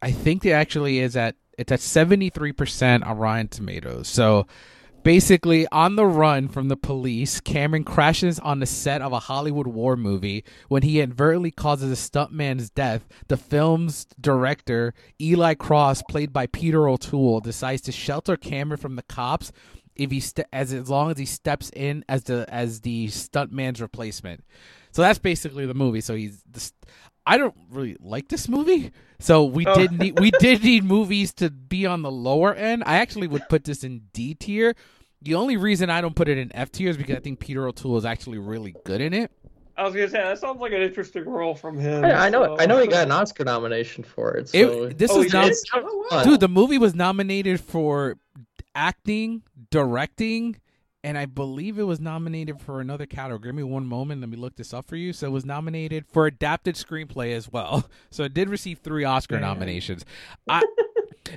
I 0.00 0.12
think 0.12 0.44
it 0.44 0.52
actually 0.52 1.00
is 1.00 1.16
at 1.16 1.36
it's 1.58 1.72
at 1.72 1.80
73% 1.80 3.06
on 3.06 3.18
Rotten 3.18 3.48
Tomatoes. 3.48 4.08
So 4.08 4.46
basically 5.06 5.68
on 5.70 5.94
the 5.94 6.04
run 6.04 6.48
from 6.48 6.66
the 6.66 6.76
police, 6.76 7.38
Cameron 7.38 7.84
crashes 7.84 8.40
on 8.40 8.58
the 8.58 8.66
set 8.66 9.00
of 9.00 9.12
a 9.12 9.20
Hollywood 9.20 9.68
war 9.68 9.96
movie 9.96 10.42
when 10.66 10.82
he 10.82 10.98
inadvertently 11.00 11.52
causes 11.52 11.92
a 11.92 12.10
stuntman's 12.10 12.70
death. 12.70 13.06
The 13.28 13.36
film's 13.36 14.06
director, 14.20 14.94
Eli 15.20 15.54
Cross, 15.54 16.02
played 16.10 16.32
by 16.32 16.48
Peter 16.48 16.88
O'Toole, 16.88 17.40
decides 17.40 17.82
to 17.82 17.92
shelter 17.92 18.36
Cameron 18.36 18.80
from 18.80 18.96
the 18.96 19.04
cops 19.04 19.52
if 19.94 20.10
he 20.10 20.18
ste- 20.18 20.40
as 20.52 20.72
as 20.72 20.90
long 20.90 21.12
as 21.12 21.18
he 21.18 21.24
steps 21.24 21.70
in 21.76 22.04
as 22.08 22.24
the 22.24 22.44
as 22.48 22.80
the 22.80 23.06
stuntman's 23.06 23.80
replacement. 23.80 24.42
So 24.90 25.02
that's 25.02 25.20
basically 25.20 25.66
the 25.66 25.74
movie. 25.74 26.00
So 26.00 26.16
he's 26.16 26.42
this. 26.50 26.72
I 27.24 27.38
don't 27.38 27.54
really 27.70 27.96
like 28.00 28.28
this 28.28 28.48
movie. 28.48 28.90
So 29.18 29.44
we 29.44 29.66
Oh. 29.66 29.74
did 29.74 29.92
need 29.92 30.18
we 30.18 30.30
did 30.40 30.64
need 30.64 30.82
movies 30.82 31.32
to 31.34 31.48
be 31.50 31.86
on 31.86 32.02
the 32.02 32.10
lower 32.10 32.52
end. 32.54 32.82
I 32.86 32.98
actually 32.98 33.28
would 33.28 33.48
put 33.48 33.62
this 33.64 33.84
in 33.84 34.02
D 34.12 34.34
tier. 34.34 34.74
The 35.26 35.34
only 35.34 35.56
reason 35.56 35.90
I 35.90 36.00
don't 36.00 36.14
put 36.14 36.28
it 36.28 36.38
in 36.38 36.54
F 36.54 36.70
tier 36.70 36.88
is 36.88 36.96
because 36.96 37.16
I 37.16 37.20
think 37.20 37.40
Peter 37.40 37.66
O'Toole 37.66 37.96
is 37.98 38.04
actually 38.04 38.38
really 38.38 38.74
good 38.84 39.00
in 39.00 39.12
it. 39.12 39.32
I 39.76 39.82
was 39.84 39.92
gonna 39.92 40.08
say 40.08 40.18
that 40.22 40.38
sounds 40.38 40.60
like 40.60 40.72
an 40.72 40.80
interesting 40.82 41.24
role 41.28 41.54
from 41.54 41.76
him. 41.78 42.04
I, 42.04 42.26
I 42.26 42.28
know 42.30 42.44
so- 42.44 42.56
I 42.60 42.66
know 42.66 42.78
he 42.78 42.86
got 42.86 43.04
an 43.06 43.12
Oscar 43.12 43.44
nomination 43.44 44.04
for 44.04 44.34
it. 44.34 44.50
It- 44.54 44.96
this 44.96 45.10
Oh, 45.10 45.18
was 45.18 45.26
he 45.32 45.38
not? 45.38 45.52
Oh, 45.74 46.22
dude. 46.24 46.40
The 46.40 46.48
movie 46.48 46.78
was 46.78 46.94
nominated 46.94 47.60
for 47.60 48.16
acting, 48.74 49.42
directing, 49.70 50.56
and 51.04 51.18
I 51.18 51.26
believe 51.26 51.78
it 51.78 51.82
was 51.82 52.00
nominated 52.00 52.60
for 52.60 52.80
another 52.80 53.04
category. 53.06 53.48
Give 53.48 53.54
me 53.54 53.62
one 53.64 53.86
moment. 53.86 54.20
Let 54.20 54.30
me 54.30 54.36
look 54.36 54.56
this 54.56 54.72
up 54.72 54.86
for 54.86 54.96
you. 54.96 55.12
So 55.12 55.26
it 55.26 55.30
was 55.30 55.44
nominated 55.44 56.06
for 56.06 56.26
adapted 56.26 56.76
screenplay 56.76 57.32
as 57.34 57.50
well. 57.50 57.88
So 58.10 58.22
it 58.24 58.32
did 58.32 58.48
receive 58.48 58.78
three 58.78 59.04
Oscar 59.04 59.38
nominations. 59.40 60.04
I, 60.48 60.62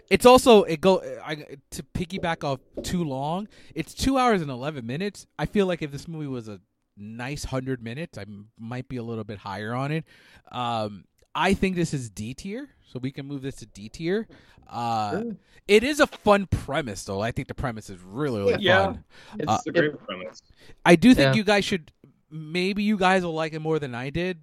it's 0.09 0.25
also 0.25 0.63
it 0.63 0.81
go 0.81 1.01
I, 1.25 1.35
to 1.71 1.83
piggyback 1.93 2.43
off 2.43 2.59
too 2.83 3.03
long. 3.03 3.47
It's 3.75 3.93
two 3.93 4.17
hours 4.17 4.41
and 4.41 4.49
eleven 4.51 4.85
minutes. 4.85 5.25
I 5.37 5.45
feel 5.45 5.65
like 5.65 5.81
if 5.81 5.91
this 5.91 6.07
movie 6.07 6.27
was 6.27 6.47
a 6.47 6.59
nice 6.97 7.43
hundred 7.45 7.81
minutes, 7.83 8.17
I 8.17 8.23
m- 8.23 8.49
might 8.59 8.87
be 8.89 8.97
a 8.97 9.03
little 9.03 9.23
bit 9.23 9.39
higher 9.39 9.73
on 9.73 9.91
it. 9.91 10.05
Um, 10.51 11.05
I 11.35 11.53
think 11.53 11.75
this 11.75 11.93
is 11.93 12.09
D 12.09 12.33
tier, 12.33 12.69
so 12.91 12.99
we 12.99 13.11
can 13.11 13.25
move 13.25 13.41
this 13.41 13.55
to 13.57 13.65
D 13.65 13.87
tier. 13.89 14.27
Uh, 14.67 15.23
it 15.67 15.83
is 15.83 15.99
a 15.99 16.07
fun 16.07 16.45
premise, 16.47 17.03
though. 17.03 17.21
I 17.21 17.31
think 17.31 17.47
the 17.47 17.53
premise 17.55 17.89
is 17.89 17.99
really, 18.01 18.39
really 18.41 18.63
Yeah. 18.63 18.85
fun. 18.85 19.03
it's, 19.39 19.47
Uh, 19.51 19.59
a 19.67 19.71
great 19.71 19.97
premise. 20.05 20.41
I 20.85 20.95
do 20.95 21.13
think 21.13 21.33
Yeah. 21.33 21.37
you 21.37 21.43
guys 21.43 21.65
should. 21.65 21.91
Maybe 22.31 22.83
you 22.83 22.97
guys 22.97 23.23
will 23.23 23.33
like 23.33 23.53
it 23.53 23.59
more 23.59 23.79
than 23.79 23.95
I 23.95 24.09
did, 24.11 24.39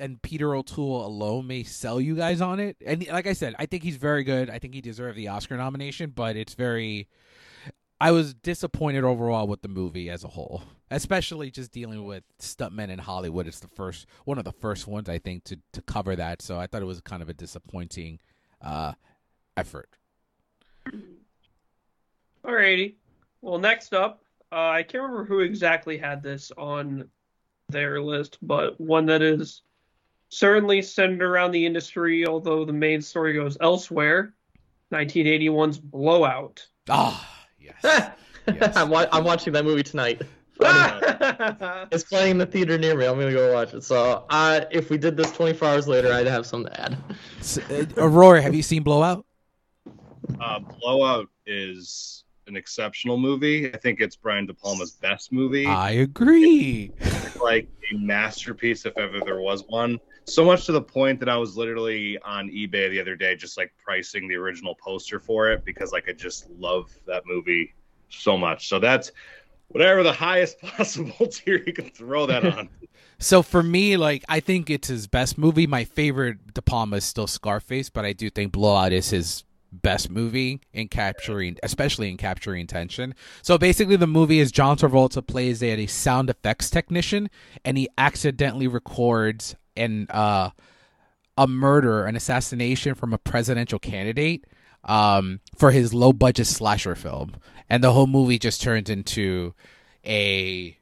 and 0.00 0.20
Peter 0.22 0.54
O'Toole 0.54 1.04
alone 1.04 1.46
may 1.46 1.62
sell 1.62 2.00
you 2.00 2.16
guys 2.16 2.40
on 2.40 2.58
it. 2.58 2.76
And 2.84 3.06
like 3.08 3.26
I 3.26 3.34
said, 3.34 3.54
I 3.58 3.66
think 3.66 3.82
he's 3.82 3.96
very 3.96 4.24
good. 4.24 4.50
I 4.50 4.58
think 4.58 4.74
he 4.74 4.80
deserved 4.80 5.16
the 5.16 5.28
Oscar 5.28 5.56
nomination, 5.56 6.10
but 6.10 6.36
it's 6.36 6.54
very. 6.54 7.08
I 8.00 8.12
was 8.12 8.32
disappointed 8.32 9.04
overall 9.04 9.46
with 9.46 9.60
the 9.60 9.68
movie 9.68 10.08
as 10.08 10.24
a 10.24 10.28
whole, 10.28 10.62
especially 10.90 11.50
just 11.50 11.70
dealing 11.70 12.04
with 12.04 12.24
stuntmen 12.38 12.88
in 12.88 12.98
Hollywood. 12.98 13.46
It's 13.46 13.60
the 13.60 13.68
first 13.68 14.06
one 14.24 14.38
of 14.38 14.44
the 14.44 14.52
first 14.52 14.86
ones 14.86 15.08
I 15.08 15.18
think 15.18 15.44
to 15.44 15.58
to 15.72 15.82
cover 15.82 16.16
that, 16.16 16.40
so 16.42 16.58
I 16.58 16.66
thought 16.66 16.82
it 16.82 16.86
was 16.86 17.00
kind 17.02 17.22
of 17.22 17.28
a 17.28 17.34
disappointing 17.34 18.18
uh, 18.62 18.94
effort. 19.56 19.90
Alrighty. 22.42 22.94
Well, 23.42 23.58
next 23.58 23.92
up, 23.92 24.22
uh, 24.50 24.68
I 24.70 24.82
can't 24.82 25.02
remember 25.02 25.24
who 25.24 25.40
exactly 25.40 25.98
had 25.98 26.22
this 26.22 26.50
on 26.56 27.08
their 27.68 28.00
list, 28.00 28.38
but 28.42 28.80
one 28.80 29.06
that 29.06 29.22
is 29.22 29.62
certainly 30.40 30.80
centered 30.80 31.22
around 31.22 31.50
the 31.50 31.66
industry, 31.66 32.26
although 32.26 32.64
the 32.64 32.72
main 32.72 33.02
story 33.02 33.34
goes 33.34 33.58
elsewhere. 33.60 34.32
1981's 34.92 35.78
Blowout. 35.78 36.66
Ah, 36.88 37.46
yes. 37.60 38.10
Yes. 38.46 38.74
I'm, 38.74 38.88
wa- 38.88 39.06
I'm 39.12 39.22
watching 39.22 39.52
that 39.52 39.64
movie 39.64 39.82
tonight. 39.82 40.22
It's 41.92 42.02
playing 42.04 42.32
in 42.32 42.38
the 42.38 42.46
theater 42.46 42.78
near 42.78 42.96
me. 42.96 43.04
I'm 43.06 43.18
gonna 43.18 43.32
go 43.32 43.52
watch 43.52 43.74
it. 43.74 43.84
So, 43.84 44.24
uh, 44.30 44.62
if 44.70 44.90
we 44.90 44.98
did 44.98 45.16
this 45.16 45.30
24 45.32 45.68
hours 45.68 45.86
later, 45.88 46.12
I'd 46.12 46.26
have 46.26 46.46
something 46.46 46.72
to 46.72 46.80
add. 46.80 46.96
Uh, 47.70 47.84
Aurora, 48.02 48.40
have 48.42 48.54
you 48.54 48.62
seen 48.62 48.82
Blowout? 48.82 49.24
Uh, 50.40 50.58
Blowout 50.80 51.28
is 51.46 52.24
an 52.46 52.56
exceptional 52.56 53.18
movie. 53.18 53.72
I 53.72 53.76
think 53.76 54.00
it's 54.00 54.16
Brian 54.16 54.46
De 54.46 54.54
Palma's 54.54 54.92
best 54.92 55.32
movie. 55.32 55.66
I 55.66 55.90
agree. 55.92 56.92
like 57.42 57.68
a 57.92 57.96
masterpiece 57.96 58.84
if 58.86 58.96
ever 58.98 59.20
there 59.20 59.40
was 59.40 59.64
one. 59.68 59.98
So 60.26 60.44
much 60.44 60.66
to 60.66 60.72
the 60.72 60.82
point 60.82 61.18
that 61.20 61.28
I 61.28 61.36
was 61.36 61.56
literally 61.56 62.18
on 62.18 62.48
eBay 62.48 62.90
the 62.90 63.00
other 63.00 63.16
day, 63.16 63.34
just 63.34 63.56
like 63.56 63.72
pricing 63.82 64.28
the 64.28 64.36
original 64.36 64.74
poster 64.76 65.18
for 65.18 65.50
it 65.50 65.64
because 65.64 65.92
like 65.92 66.08
I 66.08 66.12
just 66.12 66.48
love 66.50 66.90
that 67.06 67.24
movie 67.26 67.74
so 68.10 68.36
much. 68.36 68.68
So 68.68 68.78
that's 68.78 69.10
whatever 69.68 70.02
the 70.02 70.12
highest 70.12 70.60
possible 70.62 71.26
tier 71.26 71.62
you 71.66 71.72
can 71.72 71.90
throw 71.90 72.26
that 72.26 72.44
on. 72.44 72.68
So 73.22 73.42
for 73.42 73.62
me, 73.62 73.98
like 73.98 74.24
I 74.30 74.40
think 74.40 74.70
it's 74.70 74.88
his 74.88 75.06
best 75.06 75.36
movie. 75.36 75.66
My 75.66 75.84
favorite 75.84 76.54
De 76.54 76.62
Palma 76.62 76.96
is 76.96 77.04
still 77.04 77.26
Scarface, 77.26 77.90
but 77.90 78.06
I 78.06 78.14
do 78.14 78.30
think 78.30 78.50
Blowout 78.52 78.94
is 78.94 79.10
his 79.10 79.44
best 79.72 80.10
movie 80.10 80.60
in 80.72 80.88
capturing, 80.88 81.58
especially 81.62 82.10
in 82.10 82.16
capturing 82.16 82.66
tension. 82.66 83.14
So 83.42 83.58
basically, 83.58 83.96
the 83.96 84.06
movie 84.06 84.40
is 84.40 84.50
John 84.50 84.76
Travolta 84.76 85.26
plays 85.26 85.62
a, 85.62 85.70
a 85.70 85.86
sound 85.86 86.30
effects 86.30 86.70
technician, 86.70 87.28
and 87.62 87.76
he 87.76 87.88
accidentally 87.98 88.66
records 88.66 89.54
an 89.76 90.06
uh, 90.10 90.50
a 91.36 91.46
murder, 91.46 92.04
an 92.04 92.16
assassination 92.16 92.94
from 92.94 93.12
a 93.12 93.18
presidential 93.18 93.78
candidate 93.78 94.44
um, 94.84 95.40
for 95.56 95.70
his 95.70 95.94
low 95.94 96.12
budget 96.12 96.46
slasher 96.46 96.94
film, 96.94 97.34
and 97.68 97.82
the 97.82 97.92
whole 97.92 98.06
movie 98.06 98.38
just 98.38 98.60
turns 98.60 98.90
into 98.90 99.54
a 100.04 100.76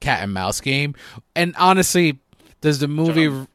cat 0.00 0.22
and 0.22 0.32
mouse 0.32 0.60
game. 0.60 0.94
And 1.34 1.54
honestly, 1.58 2.18
does 2.60 2.78
the 2.78 2.88
movie 2.88 3.26
John. 3.26 3.48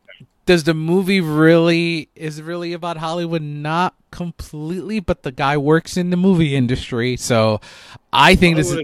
does 0.45 0.63
the 0.63 0.73
movie 0.73 1.21
really 1.21 2.09
is 2.15 2.41
really 2.41 2.73
about 2.73 2.97
Hollywood? 2.97 3.41
Not 3.41 3.95
completely, 4.11 4.99
but 4.99 5.23
the 5.23 5.31
guy 5.31 5.57
works 5.57 5.97
in 5.97 6.09
the 6.09 6.17
movie 6.17 6.55
industry, 6.55 7.17
so 7.17 7.61
I 8.13 8.35
think 8.35 8.57
this 8.57 8.71
is. 8.71 8.81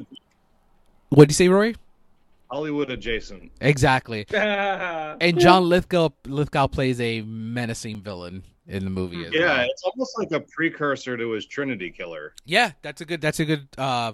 What 1.09 1.27
do 1.27 1.31
you 1.31 1.35
say, 1.35 1.47
Roy? 1.47 1.75
Hollywood 2.55 2.89
adjacent. 2.89 3.51
Exactly. 3.59 4.25
and 4.33 5.37
John 5.39 5.67
Lithgow 5.67 6.09
Lithgow 6.25 6.67
plays 6.67 7.01
a 7.01 7.21
menacing 7.21 8.01
villain 8.01 8.43
in 8.67 8.85
the 8.85 8.89
movie. 8.89 9.25
As 9.25 9.33
Yeah, 9.33 9.57
well. 9.57 9.67
it's 9.69 9.83
almost 9.83 10.17
like 10.17 10.31
a 10.31 10.39
precursor 10.39 11.17
to 11.17 11.31
his 11.31 11.45
Trinity 11.45 11.91
Killer. 11.91 12.33
Yeah, 12.45 12.71
that's 12.81 13.01
a 13.01 13.05
good. 13.05 13.19
That's 13.21 13.39
a 13.41 13.45
good. 13.45 13.67
Uh, 13.77 14.13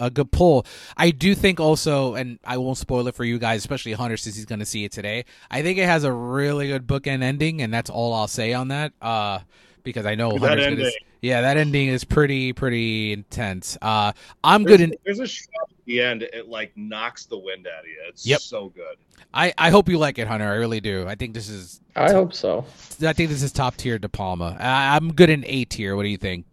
a 0.00 0.10
good 0.10 0.30
pull. 0.30 0.64
I 0.96 1.10
do 1.10 1.34
think 1.34 1.58
also, 1.58 2.14
and 2.14 2.38
I 2.44 2.58
won't 2.58 2.78
spoil 2.78 3.08
it 3.08 3.16
for 3.16 3.24
you 3.24 3.40
guys, 3.40 3.58
especially 3.58 3.94
Hunter, 3.94 4.16
since 4.16 4.36
he's 4.36 4.44
going 4.44 4.60
to 4.60 4.64
see 4.64 4.84
it 4.84 4.92
today. 4.92 5.24
I 5.50 5.62
think 5.62 5.76
it 5.78 5.86
has 5.86 6.04
a 6.04 6.12
really 6.12 6.68
good 6.68 6.86
bookend 6.86 7.24
ending, 7.24 7.62
and 7.62 7.74
that's 7.74 7.90
all 7.90 8.14
I'll 8.14 8.28
say 8.28 8.52
on 8.52 8.68
that. 8.68 8.92
Uh, 9.02 9.40
because 9.82 10.06
I 10.06 10.14
know 10.14 10.30
That 10.38 10.40
Hunter's 10.50 10.64
going 10.66 10.76
to. 10.76 10.82
ending. 10.84 10.98
Yeah, 11.20 11.40
that 11.40 11.56
ending 11.56 11.88
is 11.88 12.04
pretty 12.04 12.52
pretty 12.52 13.12
intense. 13.12 13.76
Uh, 13.82 14.12
I'm 14.44 14.62
good 14.62 14.80
in. 14.80 14.94
there's 15.04 15.18
a 15.18 15.26
shot 15.26 15.48
the 15.88 16.00
end. 16.00 16.22
It 16.22 16.48
like 16.48 16.72
knocks 16.76 17.26
the 17.26 17.36
wind 17.38 17.66
out 17.66 17.80
of 17.80 17.86
you. 17.86 17.96
It's 18.08 18.24
Yep. 18.24 18.40
so 18.40 18.68
good. 18.68 18.96
I 19.34 19.52
I 19.58 19.70
hope 19.70 19.88
you 19.88 19.98
like 19.98 20.18
it, 20.18 20.28
Hunter. 20.28 20.46
I 20.46 20.54
really 20.54 20.80
do. 20.80 21.06
I 21.08 21.16
think 21.16 21.34
this 21.34 21.48
is. 21.48 21.80
I 21.96 22.12
hope 22.12 22.32
so. 22.32 22.64
I 23.02 23.12
think 23.12 23.30
this 23.30 23.42
is 23.42 23.50
top 23.50 23.76
tier 23.76 23.98
De 23.98 24.08
Palma. 24.08 24.56
I, 24.60 24.94
I'm 24.94 25.12
good 25.12 25.30
in 25.30 25.44
A 25.46 25.64
tier. 25.64 25.96
What 25.96 26.04
do 26.04 26.08
you 26.08 26.16
think, 26.16 26.46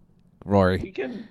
Rory? 0.43 0.81
you 0.81 0.91
can 0.91 1.27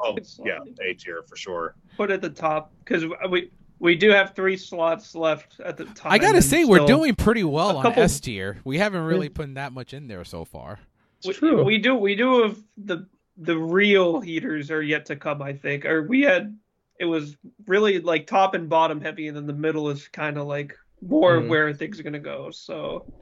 Oh 0.00 0.18
yeah, 0.44 0.58
A 0.80 0.94
tier 0.94 1.22
for 1.28 1.36
sure. 1.36 1.76
put 1.96 2.10
at 2.10 2.20
the 2.20 2.30
top 2.30 2.72
because 2.84 3.04
we 3.30 3.50
we 3.78 3.94
do 3.94 4.10
have 4.10 4.34
three 4.34 4.56
slots 4.56 5.14
left 5.14 5.60
at 5.60 5.76
the 5.76 5.84
top. 5.84 6.10
I 6.12 6.18
gotta 6.18 6.36
and 6.36 6.44
say, 6.44 6.64
we're 6.64 6.86
doing 6.86 7.14
pretty 7.14 7.44
well 7.44 7.76
on 7.76 7.82
couple- 7.82 8.02
S 8.02 8.18
tier. 8.20 8.58
We 8.64 8.78
haven't 8.78 9.02
really 9.04 9.28
put 9.28 9.54
that 9.54 9.72
much 9.72 9.92
in 9.94 10.08
there 10.08 10.24
so 10.24 10.44
far. 10.44 10.78
It's 11.18 11.28
we, 11.28 11.34
true. 11.34 11.62
we 11.64 11.78
do 11.78 11.94
we 11.94 12.16
do 12.16 12.42
have 12.42 12.58
the 12.76 13.06
the 13.36 13.56
real 13.56 14.20
heaters 14.20 14.70
are 14.72 14.82
yet 14.82 15.06
to 15.06 15.16
come. 15.16 15.40
I 15.40 15.52
think, 15.52 15.84
or 15.84 16.02
we 16.02 16.22
had 16.22 16.56
it 16.98 17.04
was 17.04 17.36
really 17.66 18.00
like 18.00 18.26
top 18.26 18.54
and 18.54 18.68
bottom 18.68 19.00
heavy, 19.00 19.28
and 19.28 19.36
then 19.36 19.46
the 19.46 19.52
middle 19.52 19.88
is 19.90 20.08
kind 20.08 20.38
of 20.38 20.46
like 20.46 20.76
more 21.00 21.38
Mhm. 21.38 21.48
where 21.48 21.72
things 21.72 21.98
are 21.98 22.02
gonna 22.02 22.18
go. 22.18 22.50
So 22.50 23.12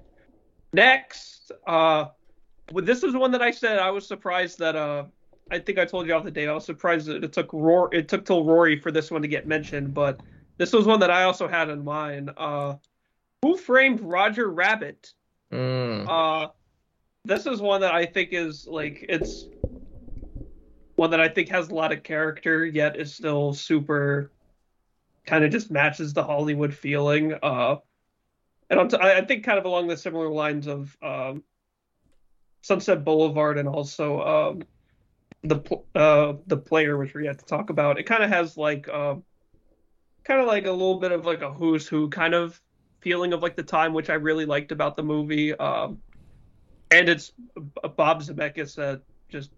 next, 0.72 1.52
uh, 1.66 2.06
well, 2.72 2.84
this 2.84 3.02
is 3.02 3.14
one 3.14 3.32
that 3.32 3.42
I 3.42 3.50
said 3.50 3.78
I 3.78 3.90
was 3.90 4.06
surprised 4.06 4.58
that 4.58 4.76
uh. 4.76 5.04
I 5.52 5.58
think 5.58 5.80
I 5.80 5.84
told 5.84 6.06
you 6.06 6.14
off 6.14 6.22
the 6.22 6.30
day. 6.30 6.46
I 6.46 6.52
was 6.52 6.64
surprised 6.64 7.08
that 7.08 7.24
it 7.24 7.32
took 7.32 7.52
Rory, 7.52 7.98
it 7.98 8.06
took 8.06 8.24
till 8.24 8.44
Rory 8.44 8.78
for 8.78 8.92
this 8.92 9.10
one 9.10 9.20
to 9.22 9.26
get 9.26 9.48
mentioned, 9.48 9.92
but 9.92 10.20
this 10.58 10.72
was 10.72 10.86
one 10.86 11.00
that 11.00 11.10
I 11.10 11.24
also 11.24 11.48
had 11.48 11.68
in 11.70 11.82
mind. 11.82 12.30
Uh, 12.36 12.76
Who 13.42 13.56
Framed 13.56 14.00
Roger 14.00 14.48
Rabbit? 14.48 15.12
Mm. 15.52 16.06
Uh, 16.08 16.52
this 17.24 17.46
is 17.46 17.60
one 17.60 17.80
that 17.80 17.92
I 17.92 18.06
think 18.06 18.28
is 18.30 18.68
like 18.68 19.04
it's 19.08 19.46
one 21.00 21.12
that 21.12 21.20
I 21.20 21.28
think 21.28 21.48
has 21.48 21.70
a 21.70 21.74
lot 21.74 21.92
of 21.92 22.02
character, 22.02 22.66
yet 22.66 23.00
is 23.00 23.14
still 23.14 23.54
super 23.54 24.30
kind 25.24 25.44
of 25.44 25.50
just 25.50 25.70
matches 25.70 26.12
the 26.12 26.22
Hollywood 26.22 26.74
feeling. 26.74 27.32
Uh, 27.42 27.76
and 28.68 28.90
t- 28.90 28.98
I 29.00 29.24
think 29.24 29.42
kind 29.42 29.58
of 29.58 29.64
along 29.64 29.88
the 29.88 29.96
similar 29.96 30.28
lines 30.28 30.66
of 30.66 30.94
um, 31.02 31.42
Sunset 32.60 33.02
Boulevard 33.02 33.56
and 33.56 33.66
also 33.66 34.20
um, 34.20 34.62
the 35.42 35.60
pl- 35.60 35.86
uh, 35.94 36.34
the 36.46 36.58
player, 36.58 36.98
which 36.98 37.14
we 37.14 37.26
had 37.26 37.38
to 37.38 37.46
talk 37.46 37.70
about. 37.70 37.98
It 37.98 38.02
kind 38.02 38.22
of 38.22 38.28
has 38.28 38.58
like 38.58 38.86
um, 38.90 39.24
kind 40.24 40.38
of 40.38 40.46
like 40.46 40.66
a 40.66 40.70
little 40.70 41.00
bit 41.00 41.12
of 41.12 41.24
like 41.24 41.40
a 41.40 41.50
who's 41.50 41.88
who 41.88 42.10
kind 42.10 42.34
of 42.34 42.60
feeling 43.00 43.32
of 43.32 43.40
like 43.40 43.56
the 43.56 43.62
time, 43.62 43.94
which 43.94 44.10
I 44.10 44.14
really 44.14 44.44
liked 44.44 44.70
about 44.70 44.96
the 44.96 45.02
movie. 45.02 45.54
Um, 45.54 46.02
and 46.90 47.08
it's 47.08 47.32
Bob 47.96 48.22
Zemeckis 48.22 48.78
at 48.78 49.00
just 49.30 49.50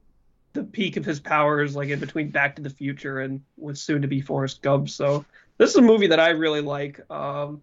the 0.53 0.64
peak 0.64 0.96
of 0.96 1.05
his 1.05 1.20
powers, 1.20 1.74
like 1.74 1.88
in 1.88 1.98
between 2.00 2.30
Back 2.30 2.57
to 2.57 2.62
the 2.62 2.70
Future 2.70 3.20
and 3.20 3.40
with 3.57 3.78
soon 3.78 4.03
to 4.03 4.09
be 4.09 4.20
Forrest 4.20 4.62
Gump. 4.62 4.88
So 4.88 5.24
this 5.59 5.70
is 5.70 5.76
a 5.76 5.82
movie 5.82 6.09
that 6.09 6.20
I 6.20 6.30
really 6.30 6.61
like. 6.61 7.00
Um, 7.11 7.62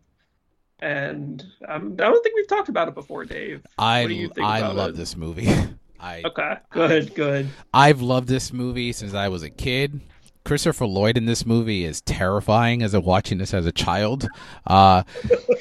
and 0.82 1.46
um, 1.68 1.94
I 1.94 2.04
don't 2.04 2.24
think 2.24 2.36
we've 2.36 2.48
talked 2.48 2.70
about 2.70 2.88
it 2.88 2.96
before, 2.96 3.26
Dave. 3.26 3.66
I 3.78 4.04
What 4.04 4.08
do 4.08 4.14
you 4.16 4.30
think 4.30 4.48
I 4.48 4.60
about 4.60 4.76
love 4.76 4.90
it? 4.92 4.96
this 4.98 5.16
movie. 5.16 5.50
I 6.00 6.24
Okay, 6.24 6.56
good, 6.70 7.14
good. 7.14 7.50
I've 7.74 8.02
loved 8.02 8.30
this 8.30 8.54
movie 8.54 8.94
since 8.94 9.14
I 9.14 9.28
was 9.28 9.44
a 9.44 9.50
kid. 9.50 10.00
Christopher 10.46 10.86
Lloyd 10.86 11.18
in 11.18 11.26
this 11.26 11.46
movie 11.46 11.84
is 11.84 12.00
terrifying 12.02 12.82
as 12.82 12.94
a 12.94 13.02
watching 13.02 13.38
this 13.38 13.54
as 13.54 13.66
a 13.66 13.72
child. 13.74 14.26
Uh, 14.66 15.04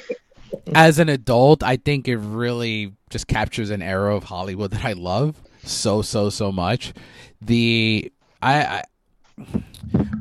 as 0.73 0.97
an 0.97 1.09
adult, 1.09 1.61
I 1.61 1.75
think 1.75 2.07
it 2.07 2.17
really 2.17 2.93
just 3.09 3.27
captures 3.27 3.69
an 3.69 3.81
era 3.81 4.15
of 4.15 4.23
Hollywood 4.23 4.71
that 4.71 4.85
I 4.85 4.93
love 4.93 5.35
so 5.71 6.01
so 6.01 6.29
so 6.29 6.51
much. 6.51 6.93
The 7.41 8.11
I, 8.41 8.63
I 8.63 8.83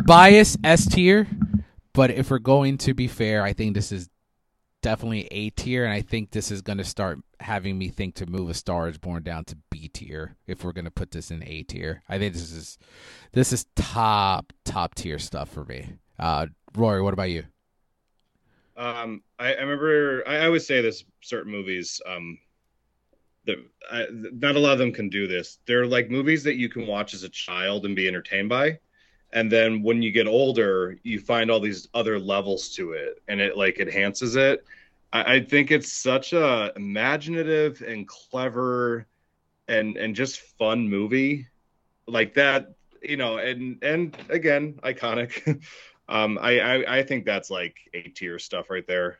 bias 0.04 0.56
S 0.62 0.86
tier, 0.86 1.26
but 1.92 2.10
if 2.10 2.30
we're 2.30 2.38
going 2.38 2.78
to 2.78 2.94
be 2.94 3.08
fair, 3.08 3.42
I 3.42 3.52
think 3.52 3.74
this 3.74 3.92
is 3.92 4.08
definitely 4.82 5.28
A 5.30 5.50
tier, 5.50 5.84
and 5.84 5.92
I 5.92 6.02
think 6.02 6.30
this 6.30 6.50
is 6.50 6.62
going 6.62 6.78
to 6.78 6.84
start 6.84 7.18
having 7.40 7.78
me 7.78 7.88
think 7.88 8.14
to 8.16 8.26
move 8.26 8.50
A 8.50 8.54
Star 8.54 8.88
Is 8.88 8.98
Born 8.98 9.22
down 9.22 9.44
to 9.46 9.56
B 9.70 9.88
tier 9.88 10.36
if 10.46 10.64
we're 10.64 10.72
going 10.72 10.84
to 10.84 10.90
put 10.90 11.10
this 11.10 11.30
in 11.30 11.42
A 11.44 11.62
tier. 11.64 12.02
I 12.08 12.18
think 12.18 12.34
this 12.34 12.52
is 12.52 12.78
this 13.32 13.52
is 13.52 13.66
top 13.76 14.52
top 14.64 14.94
tier 14.94 15.18
stuff 15.18 15.48
for 15.48 15.64
me. 15.64 15.94
Uh, 16.18 16.46
Rory, 16.74 17.02
what 17.02 17.14
about 17.14 17.30
you? 17.30 17.44
Um, 18.76 19.22
I, 19.38 19.54
I 19.54 19.60
remember 19.60 20.22
I, 20.26 20.36
I 20.36 20.46
always 20.46 20.66
say 20.66 20.80
this: 20.80 21.04
certain 21.20 21.50
movies, 21.50 22.00
um, 22.06 22.38
I, 23.90 24.06
not 24.10 24.56
a 24.56 24.60
lot 24.60 24.72
of 24.72 24.78
them 24.78 24.92
can 24.92 25.08
do 25.08 25.26
this. 25.26 25.58
They're 25.66 25.86
like 25.86 26.10
movies 26.10 26.44
that 26.44 26.56
you 26.56 26.68
can 26.68 26.86
watch 26.86 27.14
as 27.14 27.22
a 27.24 27.28
child 27.28 27.86
and 27.86 27.96
be 27.96 28.08
entertained 28.08 28.48
by, 28.48 28.78
and 29.32 29.50
then 29.52 29.82
when 29.82 30.02
you 30.02 30.10
get 30.12 30.26
older, 30.26 30.98
you 31.02 31.20
find 31.20 31.50
all 31.50 31.60
these 31.60 31.88
other 31.94 32.18
levels 32.18 32.70
to 32.76 32.92
it, 32.92 33.22
and 33.28 33.40
it 33.40 33.56
like 33.56 33.78
enhances 33.80 34.36
it. 34.36 34.64
I, 35.12 35.36
I 35.36 35.40
think 35.40 35.70
it's 35.70 35.92
such 35.92 36.32
a 36.32 36.72
imaginative 36.76 37.82
and 37.82 38.06
clever, 38.08 39.06
and 39.68 39.96
and 39.96 40.14
just 40.16 40.40
fun 40.58 40.88
movie, 40.88 41.48
like 42.06 42.34
that. 42.34 42.68
you 43.02 43.16
know, 43.16 43.38
and 43.38 43.82
and 43.82 44.16
again, 44.30 44.80
iconic. 44.84 45.62
um, 46.08 46.38
I, 46.40 46.60
I 46.60 46.98
I 46.98 47.02
think 47.02 47.24
that's 47.24 47.50
like 47.50 47.76
A 47.94 48.02
tier 48.02 48.38
stuff 48.38 48.70
right 48.70 48.86
there. 48.86 49.18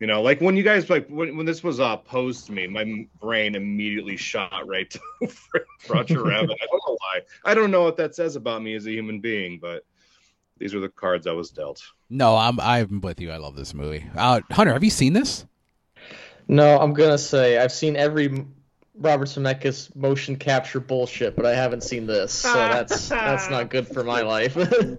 You 0.00 0.06
know, 0.06 0.22
like 0.22 0.40
when 0.40 0.56
you 0.56 0.62
guys 0.62 0.88
like 0.88 1.06
when, 1.08 1.36
when 1.36 1.44
this 1.44 1.62
was 1.62 1.78
uh, 1.78 1.96
posed 1.98 2.46
to 2.46 2.52
me, 2.52 2.66
my 2.66 3.06
brain 3.20 3.54
immediately 3.54 4.16
shot 4.16 4.66
right 4.66 4.88
to 4.90 5.00
Roger 5.90 6.24
Rabbit. 6.24 6.56
I 6.62 6.66
don't 6.70 6.82
know 6.88 6.96
why. 6.98 7.20
I 7.44 7.54
don't 7.54 7.70
know 7.70 7.82
what 7.82 7.98
that 7.98 8.14
says 8.14 8.34
about 8.34 8.62
me 8.62 8.74
as 8.74 8.86
a 8.86 8.90
human 8.92 9.20
being, 9.20 9.58
but 9.60 9.84
these 10.56 10.74
are 10.74 10.80
the 10.80 10.88
cards 10.88 11.26
I 11.26 11.32
was 11.32 11.50
dealt. 11.50 11.82
No, 12.08 12.34
I'm 12.34 12.58
I'm 12.60 13.02
with 13.02 13.20
you. 13.20 13.30
I 13.30 13.36
love 13.36 13.56
this 13.56 13.74
movie. 13.74 14.06
Uh, 14.16 14.40
Hunter, 14.50 14.72
have 14.72 14.82
you 14.82 14.88
seen 14.90 15.12
this? 15.12 15.44
No, 16.48 16.78
I'm 16.80 16.94
gonna 16.94 17.18
say 17.18 17.58
I've 17.58 17.70
seen 17.72 17.94
every 17.94 18.46
Robert 18.94 19.28
Zemeckis 19.28 19.94
motion 19.94 20.36
capture 20.36 20.80
bullshit, 20.80 21.36
but 21.36 21.44
I 21.44 21.54
haven't 21.54 21.82
seen 21.82 22.06
this, 22.06 22.32
so 22.32 22.54
that's 22.54 23.10
that's 23.10 23.50
not 23.50 23.68
good 23.68 23.86
for 23.86 24.02
my 24.02 24.22
life. 24.22 24.56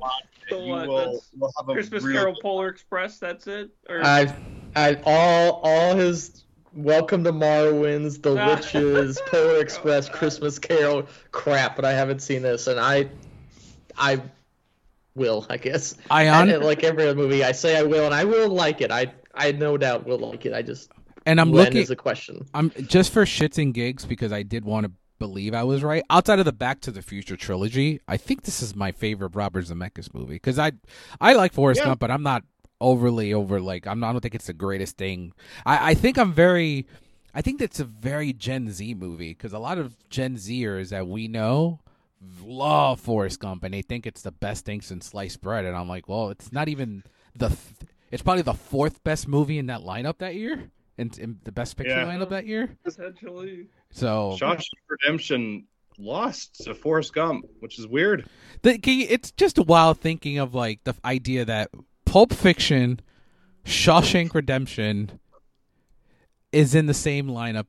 So 0.49 0.59
You 0.61 0.71
what, 0.73 0.87
will- 0.89 1.23
will 1.39 1.53
have 1.57 1.69
a 1.69 1.73
Christmas 1.73 2.03
real- 2.03 2.17
Carol 2.17 2.35
Polar 2.41 2.67
Express. 2.67 3.19
That's 3.19 3.47
it. 3.47 3.69
Or 3.87 4.03
I, 4.03 4.35
I 4.75 4.95
all 5.05 5.61
all 5.63 5.95
his 5.95 6.41
Welcome 6.73 7.25
to 7.25 7.33
Marwen's, 7.33 8.19
The 8.19 8.39
ah. 8.39 8.55
Witches, 8.55 9.19
Polar 9.27 9.57
Express, 9.61 10.07
Christmas 10.07 10.57
Carol 10.57 11.05
crap, 11.31 11.75
but 11.75 11.83
I 11.83 11.91
haven't 11.91 12.21
seen 12.21 12.43
this, 12.43 12.67
and 12.67 12.79
I, 12.79 13.09
I 13.97 14.21
will, 15.15 15.45
I 15.49 15.57
guess. 15.57 15.95
I 16.09 16.23
And, 16.23 16.49
on 16.53 16.61
like 16.61 16.85
every 16.85 17.03
other 17.03 17.15
movie, 17.15 17.43
I 17.43 17.51
say 17.51 17.77
I 17.77 17.83
will, 17.83 18.05
and 18.05 18.13
I 18.13 18.23
will 18.23 18.47
like 18.49 18.79
it. 18.79 18.89
I 18.89 19.13
I 19.35 19.51
no 19.51 19.77
doubt 19.77 20.05
will 20.05 20.19
like 20.19 20.45
it. 20.45 20.53
I 20.53 20.61
just 20.61 20.89
and 21.25 21.41
I'm 21.41 21.51
when 21.51 21.65
looking. 21.65 21.81
is 21.81 21.91
a 21.91 21.95
question. 21.97 22.45
I'm 22.53 22.71
just 22.87 23.11
for 23.11 23.25
shits 23.25 23.61
and 23.61 23.73
gigs 23.73 24.05
because 24.05 24.31
I 24.31 24.43
did 24.43 24.63
want 24.63 24.85
to 24.85 24.93
believe 25.19 25.53
I 25.53 25.63
was 25.63 25.83
right. 25.83 26.03
Outside 26.09 26.39
of 26.39 26.45
the 26.45 26.53
Back 26.53 26.79
to 26.81 26.91
the 26.91 27.01
Future 27.01 27.35
trilogy, 27.35 27.99
I 28.07 28.15
think 28.15 28.43
this 28.43 28.61
is 28.61 28.77
my 28.77 28.93
favorite 28.93 29.35
Robert 29.35 29.65
Zemeckis 29.65 30.13
movie 30.13 30.35
because 30.35 30.57
I 30.57 30.71
I 31.19 31.33
like 31.33 31.51
Forrest 31.51 31.79
Yeah. 31.81 31.87
Gump, 31.87 31.99
but 31.99 32.11
I'm 32.11 32.23
not 32.23 32.43
overly 32.81 33.33
over 33.33 33.61
like 33.61 33.87
I'm 33.87 33.99
not, 34.01 34.09
I 34.09 34.11
don't 34.11 34.21
think 34.21 34.35
it's 34.35 34.47
the 34.47 34.53
greatest 34.53 34.97
thing. 34.97 35.31
I 35.65 35.91
I 35.91 35.93
think 35.93 36.17
I'm 36.17 36.33
very 36.33 36.85
I 37.33 37.41
think 37.41 37.59
that's 37.59 37.79
a 37.79 37.85
very 37.85 38.33
Gen 38.33 38.69
Z 38.71 38.93
movie 38.95 39.29
because 39.29 39.53
a 39.53 39.59
lot 39.59 39.77
of 39.77 39.95
Gen 40.09 40.35
Zers 40.35 40.89
that 40.89 41.07
we 41.07 41.29
know 41.29 41.79
love 42.43 42.99
Forrest 42.99 43.39
Gump 43.39 43.63
and 43.63 43.73
they 43.73 43.81
think 43.81 44.05
it's 44.05 44.21
the 44.21 44.31
best 44.31 44.65
thing 44.65 44.81
since 44.81 45.05
sliced 45.07 45.41
bread, 45.41 45.65
and 45.65 45.75
I'm 45.75 45.87
like, 45.87 46.07
well, 46.09 46.29
it's 46.29 46.51
not 46.51 46.67
even 46.67 47.03
the. 47.35 47.47
Th- 47.47 47.59
it's 48.11 48.21
probably 48.21 48.41
the 48.41 48.53
fourth 48.53 49.01
best 49.05 49.25
movie 49.27 49.57
in 49.57 49.67
that 49.67 49.81
lineup 49.81 50.17
that 50.17 50.35
year, 50.35 50.69
and 50.97 51.17
in 51.17 51.39
the 51.45 51.51
best 51.53 51.77
picture 51.77 51.95
Yeah. 51.95 52.05
lineup 52.05 52.29
that 52.29 52.45
year. 52.45 52.75
essentially. 52.85 53.67
So 53.91 54.37
Shawshank 54.39 54.65
Redemption 54.89 55.65
lost 55.97 56.55
to 56.65 56.75
Forrest 56.75 57.13
Gump, 57.13 57.45
which 57.61 57.79
is 57.79 57.87
weird. 57.87 58.25
the, 58.63 58.77
can 58.77 58.99
you- 58.99 59.07
it's 59.09 59.31
just 59.31 59.57
a 59.57 59.63
wild 59.63 59.97
thinking 59.99 60.37
of 60.39 60.53
like 60.53 60.83
the 60.83 60.93
idea 61.05 61.45
that 61.45 61.69
Pulp 62.11 62.33
Fiction, 62.33 62.99
Shawshank 63.63 64.33
Redemption, 64.33 65.17
is 66.51 66.75
in 66.75 66.87
the 66.87 66.93
same 66.93 67.27
lineup 67.27 67.67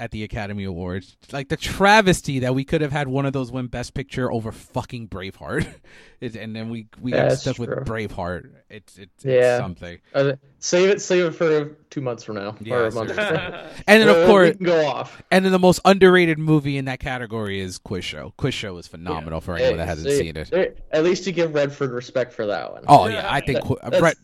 at 0.00 0.10
the 0.10 0.24
Academy 0.24 0.64
Awards. 0.64 1.16
Like 1.32 1.48
the 1.48 1.56
travesty 1.56 2.40
that 2.40 2.54
we 2.54 2.64
could 2.64 2.80
have 2.80 2.92
had 2.92 3.06
one 3.08 3.26
of 3.26 3.32
those 3.32 3.52
win 3.52 3.68
Best 3.68 3.94
Picture 3.94 4.30
over 4.32 4.50
fucking 4.52 5.08
Braveheart, 5.08 5.72
and 6.20 6.54
then 6.56 6.68
we 6.68 6.88
we 7.00 7.12
got 7.12 7.28
That's 7.28 7.42
stuck 7.42 7.58
with. 7.58 7.70
Braveheart. 7.70 8.50
It's 8.68 8.98
it's, 8.98 9.24
Yeah. 9.24 9.56
it's 9.56 9.62
something. 9.62 9.98
Uh, 10.14 10.32
save 10.58 10.88
it, 10.90 11.00
save 11.00 11.26
it 11.26 11.30
for 11.32 11.76
two 11.90 12.00
months 12.00 12.24
from 12.24 12.36
now, 12.36 12.56
Yeah, 12.60 12.74
or 12.74 12.86
a 12.86 12.92
month. 12.92 13.14
from 13.14 13.34
now. 13.34 13.66
And 13.86 14.02
then 14.02 14.08
of 14.08 14.26
course, 14.28 14.56
go 14.56 14.84
off. 14.86 15.22
and 15.30 15.44
then 15.44 15.52
the 15.52 15.58
most 15.60 15.80
underrated 15.84 16.38
movie 16.38 16.76
in 16.76 16.86
that 16.86 16.98
category 16.98 17.60
is 17.60 17.78
Quiz 17.78 18.04
Show. 18.04 18.32
Quiz 18.36 18.52
Show 18.54 18.76
is 18.78 18.88
phenomenal 18.88 19.40
for 19.40 19.54
anyone 19.56 19.78
that 19.78 19.86
hasn't 19.86 20.08
see, 20.10 20.18
seen 20.18 20.36
it. 20.36 20.78
At 20.90 21.04
least 21.04 21.26
you 21.26 21.32
give 21.32 21.54
Redford 21.54 21.92
respect 21.92 22.32
for 22.32 22.46
that 22.46 22.72
one. 22.72 22.84
Oh 22.88 23.06
yeah, 23.06 23.28
I 23.30 23.40
think 23.40 23.60
That- 23.66 23.78
that's- 23.82 24.00
Brett. 24.00 24.16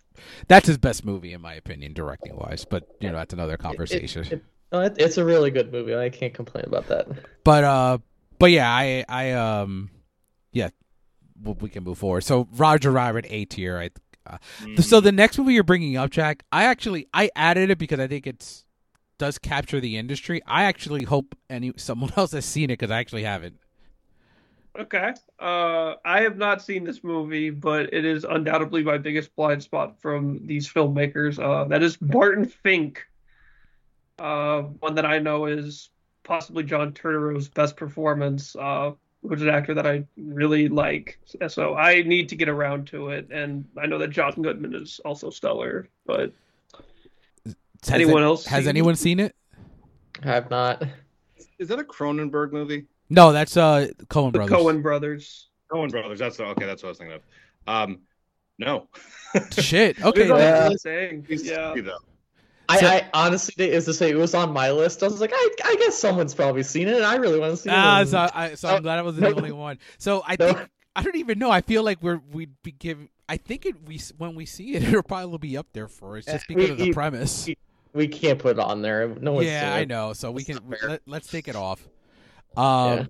That's 0.49 0.67
his 0.67 0.77
best 0.77 1.03
movie 1.05 1.33
in 1.33 1.41
my 1.41 1.55
opinion, 1.55 1.95
directing 1.95 2.37
wise. 2.37 2.67
But 2.67 2.87
you 3.01 3.09
know, 3.09 3.17
that's 3.17 3.33
another 3.33 3.57
conversation. 3.57 4.27
It- 4.31 4.45
no, 4.73 4.81
it- 4.83 4.97
it's 4.99 5.19
a 5.19 5.25
really 5.25 5.51
good 5.51 5.73
movie. 5.73 5.95
I 5.97 6.09
can't 6.11 6.35
complain 6.35 6.65
about 6.67 6.87
that. 6.89 7.09
but 7.45 7.65
uh, 7.65 7.99
but 8.39 8.51
yeah, 8.51 8.71
I 8.71 9.05
I 9.09 9.33
um, 9.33 9.91
yeah, 10.53 10.71
we 11.43 11.69
can 11.69 11.85
move 11.85 11.99
forward. 11.99 12.23
So 12.23 12.49
Roger 12.53 12.91
Rabbit 12.91 13.27
A 13.29 13.45
tier. 13.47 13.79
I 13.79 13.91
uh, 14.27 14.37
Mm. 14.63 14.83
so 14.83 15.01
the 15.01 15.13
next 15.13 15.39
movie 15.39 15.55
you're 15.55 15.65
bringing 15.65 15.97
up, 15.97 16.11
Jack, 16.11 16.45
I 16.53 16.65
actually 16.65 17.07
I 17.15 17.31
added 17.35 17.71
it 17.71 17.79
because 17.79 17.99
I 17.99 18.07
think 18.07 18.27
it's 18.27 18.65
does 19.19 19.39
capture 19.39 19.81
the 19.81 19.97
industry. 19.97 20.41
I 20.47 20.65
actually 20.65 21.05
hope 21.05 21.35
any 21.49 21.73
someone 21.77 22.13
else 22.17 22.33
has 22.33 22.45
seen 22.45 22.65
it 22.71 22.79
because 22.79 22.91
I 22.91 22.99
actually 23.01 23.25
haven't. 23.25 23.57
Okay. 24.79 25.13
Uh, 25.41 25.95
I 26.05 26.21
have 26.23 26.37
not 26.39 26.63
seen 26.63 26.85
this 26.85 27.03
movie, 27.03 27.51
but 27.51 27.93
it 27.93 28.05
is 28.05 28.25
undoubtedly 28.25 28.85
my 28.85 28.99
biggest 28.99 29.35
blind 29.35 29.63
spot 29.63 30.01
from 30.01 30.47
these 30.47 30.73
filmmakers. 30.73 31.43
Uh, 31.43 31.65
that 31.69 31.83
is 31.83 31.97
Barton 31.97 32.45
Fink. 32.45 33.05
Uh, 34.21 34.63
one 34.81 34.95
that 34.97 35.07
I 35.07 35.19
know 35.19 35.47
is 35.47 35.89
possibly 36.25 36.63
John 36.63 36.93
Turturro's 36.93 37.49
best 37.49 37.75
performance, 37.77 38.55
uh, 38.55 38.93
which 39.23 39.39
is 39.39 39.43
an 39.45 39.49
actor 39.49 39.73
that 39.75 39.87
I 39.87 40.05
really 40.19 40.69
like. 40.69 41.19
So 41.49 41.75
I 41.75 42.03
need 42.03 42.29
to 42.29 42.37
get 42.37 42.49
around 42.49 42.87
to 42.89 43.09
it, 43.09 43.29
and 43.31 43.65
I 43.81 43.87
know 43.87 43.99
that 43.99 44.09
John 44.11 44.33
Goodman 44.41 44.75
is 44.75 45.01
also 45.05 45.31
stellar. 45.31 45.89
But 46.07 46.33
Has 47.47 47.55
Anyone 47.91 48.23
it- 48.23 48.27
else 48.27 48.45
Has 48.47 48.65
seen- 48.65 48.69
anyone 48.69 48.95
seen 48.95 49.21
it? 49.21 49.35
I 50.23 50.27
have 50.29 50.51
not. 50.51 50.83
Is 51.59 51.69
that 51.69 51.79
a 51.79 51.85
Cronenberg 51.85 52.53
movie? 52.53 52.87
No, 53.09 53.33
that's 53.33 53.57
uh 53.57 53.89
Coen 54.09 54.33
brothers. 54.33 54.55
Coen 54.57 54.83
brothers. 54.83 55.47
Coen 55.73 55.91
Brothers. 55.91 56.19
That's 56.19 56.39
okay. 56.39 56.67
That's 56.67 56.83
what 56.83 56.89
I 56.89 56.91
was 56.91 56.99
thinking 56.99 57.17
of. 57.17 57.23
Um, 57.67 58.01
no. 58.59 58.89
Shit. 59.53 60.03
Okay. 60.05 60.23
It 60.25 60.29
Yeah. 60.29 60.69
the 60.69 60.79
saying. 60.79 61.27
Yeah. 61.29 61.75
Though. 62.73 62.77
I, 62.79 62.81
So- 62.81 62.87
I 62.89 63.11
honestly 63.15 63.71
is 63.71 63.85
to 63.87 63.95
say 63.95 64.11
it 64.11 64.17
was 64.17 64.35
on 64.35 64.53
my 64.53 64.71
list. 64.71 65.03
I 65.03 65.07
was 65.09 65.21
like, 65.21 65.33
I, 65.35 65.49
I 65.65 65.77
guess 65.77 65.99
someone's 65.99 66.35
probably 66.35 66.63
seen 66.63 66.89
it, 66.89 66.97
and 66.97 67.05
I 67.05 67.17
really 67.17 67.39
want 67.39 67.53
to 67.53 67.57
see 67.57 67.71
Ah, 67.71 68.01
it. 68.03 68.09
so, 68.09 68.29
I, 68.35 68.55
so 68.55 68.69
I'm 68.69 68.83
glad 68.83 68.99
I 68.99 69.03
wasn't 69.03 69.25
the 69.25 69.31
no. 69.31 69.37
only 69.37 69.53
one. 69.53 69.79
So 69.99 70.23
I 70.27 70.37
No. 70.39 70.53
think 70.53 70.69
I 70.97 71.03
don't 71.03 71.17
even 71.17 71.39
know. 71.39 71.51
I 71.51 71.61
feel 71.61 71.83
like 71.85 72.03
we're 72.03 72.21
we'd 72.33 72.55
be 72.63 72.73
giving. 72.73 73.09
I 73.29 73.37
think 73.37 73.65
it 73.67 73.77
we 73.87 74.01
when 74.19 74.35
we 74.35 74.45
see 74.47 74.75
it, 74.75 74.83
it'll 74.89 75.03
probably 75.03 75.39
be 75.39 75.57
up 75.57 75.67
there 75.73 75.89
for 75.89 76.17
us 76.19 76.25
just 76.25 76.47
because 76.49 76.65
we- 76.67 76.71
of 76.71 76.79
the 76.79 76.93
premise. 76.93 77.47
we- 77.47 77.59
we 77.93 78.07
can't 78.07 78.39
put 78.39 78.53
it 78.53 78.59
on 78.61 78.83
there. 78.83 79.09
No 79.21 79.33
one's 79.33 79.47
yeah, 79.49 79.73
seen 79.73 79.81
I 79.81 79.85
know. 79.85 80.13
So 80.13 80.31
we 80.31 80.45
That's 80.45 80.61
can 80.61 80.77
let, 80.89 81.03
let's 81.07 81.27
take 81.29 81.49
it 81.49 81.57
off. 81.57 81.87
Um, 82.57 82.99
Yeah. 82.99 83.05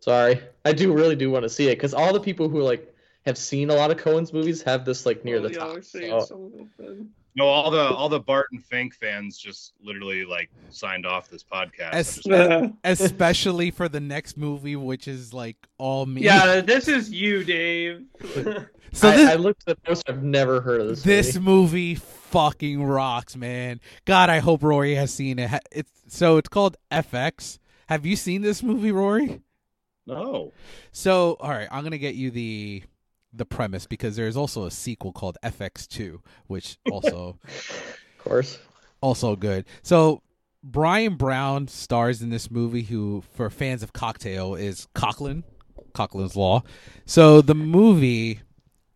Sorry, 0.00 0.40
I 0.64 0.72
do 0.72 0.92
really 0.92 1.16
do 1.16 1.30
want 1.30 1.42
to 1.44 1.48
see 1.48 1.68
it 1.68 1.76
because 1.76 1.94
all 1.94 2.12
the 2.12 2.20
people 2.20 2.48
who 2.48 2.62
like 2.62 2.92
have 3.24 3.38
seen 3.38 3.70
a 3.70 3.74
lot 3.74 3.90
of 3.90 3.96
Coen's 3.96 4.32
movies 4.32 4.62
have 4.62 4.84
this 4.84 5.06
like 5.06 5.24
near 5.24 5.40
Well, 5.40 5.48
the 5.48 5.54
yeah, 5.54 5.60
top. 5.60 5.74
we're 5.74 5.82
seeing 5.82 6.20
so- 6.20 6.50
some 7.36 7.46
of. 7.46 7.46
No, 7.46 7.46
all 7.46 7.70
the 7.70 7.94
all 7.94 8.08
the 8.08 8.20
Barton 8.20 8.58
Fink 8.58 8.94
fans 8.94 9.36
just 9.38 9.72
literally 9.82 10.24
like 10.24 10.50
signed 10.70 11.06
off 11.06 11.28
this 11.28 11.44
podcast. 11.44 11.90
As- 11.92 12.20
I'm 12.26 12.78
just- 12.84 13.00
especially 13.02 13.70
for 13.70 13.88
the 13.88 14.00
next 14.00 14.36
movie, 14.36 14.76
which 14.76 15.06
is 15.08 15.32
like 15.34 15.56
all 15.78 16.06
me. 16.06 16.22
Yeah, 16.22 16.60
this 16.60 16.88
is 16.88 17.10
you, 17.10 17.44
Dave. 17.44 18.04
So 18.92 19.08
I, 19.10 19.16
this 19.16 19.30
I 19.30 19.34
looked 19.34 19.68
at 19.68 19.76
the 19.76 19.82
poster. 19.88 20.12
I've 20.12 20.22
never 20.22 20.60
heard 20.62 20.80
of 20.80 20.88
this. 20.88 21.02
this 21.02 21.34
movie. 21.34 21.90
movie 21.90 21.94
fucking 21.96 22.82
rocks, 22.82 23.36
man. 23.36 23.80
God, 24.06 24.30
I 24.30 24.38
hope 24.38 24.62
Rory 24.62 24.94
has 24.94 25.12
seen 25.12 25.38
it. 25.38 25.50
It's 25.70 25.90
so 26.08 26.38
it's 26.38 26.48
called 26.48 26.76
FX. 26.90 27.58
Have 27.88 28.06
you 28.06 28.16
seen 28.16 28.40
this 28.40 28.62
movie, 28.62 28.92
Rory? 28.92 29.42
no. 30.06 30.52
So, 30.92 31.36
all 31.40 31.50
right, 31.50 31.68
I'm 31.70 31.82
gonna 31.84 31.98
get 31.98 32.14
you 32.14 32.30
the 32.30 32.84
the 33.36 33.44
premise 33.46 33.86
because 33.86 34.16
there's 34.16 34.36
also 34.36 34.64
a 34.64 34.70
sequel 34.70 35.12
called 35.12 35.38
FX2, 35.44 36.20
which 36.46 36.78
also 36.90 37.38
of 37.44 38.18
course. 38.18 38.58
also 39.00 39.36
good. 39.36 39.64
So, 39.82 40.22
Bryan 40.62 41.14
Brown 41.16 41.68
stars 41.68 42.22
in 42.22 42.30
this 42.30 42.50
movie, 42.50 42.82
who 42.82 43.22
for 43.34 43.50
fans 43.50 43.82
of 43.84 43.92
Cocktail 43.92 44.56
is 44.56 44.88
Coughlin, 44.96 45.44
Coughlin's 45.94 46.34
Law. 46.34 46.62
So 47.04 47.40
the 47.40 47.54
movie 47.54 48.40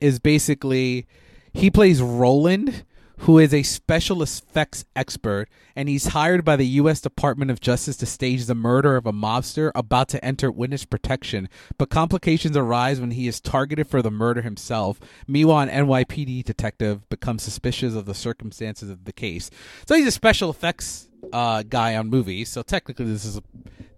is 0.01 0.19
basically 0.19 1.07
he 1.53 1.71
plays 1.71 2.03
Roland, 2.03 2.85
who 3.21 3.39
is 3.39 3.53
a 3.53 3.63
special 3.63 4.23
effects 4.23 4.85
expert, 4.97 5.49
and 5.77 5.89
he's 5.89 6.09
hired 6.09 6.43
by 6.45 6.57
the 6.57 6.67
U.S. 6.67 7.03
Department 7.03 7.51
of 7.51 7.61
Justice 7.61 7.97
to 7.99 8.07
stage 8.07 8.47
the 8.47 8.55
murder 8.55 8.97
of 8.97 9.05
a 9.05 9.13
mobster 9.13 9.71
about 9.75 10.09
to 10.09 10.25
enter 10.25 10.51
witness 10.51 10.87
protection. 10.87 11.49
But 11.77 11.91
complications 11.91 12.57
arise 12.57 12.99
when 12.99 13.11
he 13.11 13.29
is 13.29 13.41
targeted 13.41 13.89
for 13.89 14.01
the 14.01 14.11
murder 14.11 14.41
himself. 14.41 14.99
Meanwhile, 15.27 15.69
an 15.69 15.87
NYPD 15.87 16.45
detective 16.45 17.07
becomes 17.11 17.43
suspicious 17.43 17.95
of 17.95 18.07
the 18.07 18.15
circumstances 18.15 18.89
of 18.89 19.05
the 19.05 19.13
case. 19.13 19.51
So 19.87 19.95
he's 19.95 20.07
a 20.07 20.13
special 20.13 20.49
effects 20.49 21.09
uh, 21.31 21.63
guy 21.65 21.97
on 21.97 22.09
movies. 22.09 22.49
So 22.49 22.63
technically, 22.63 23.05
this 23.05 23.27
is 23.27 23.39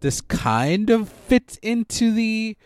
this 0.01 0.21
kind 0.21 0.91
of 0.91 1.09
fits 1.09 1.59
into 1.63 2.11
the 2.11 2.57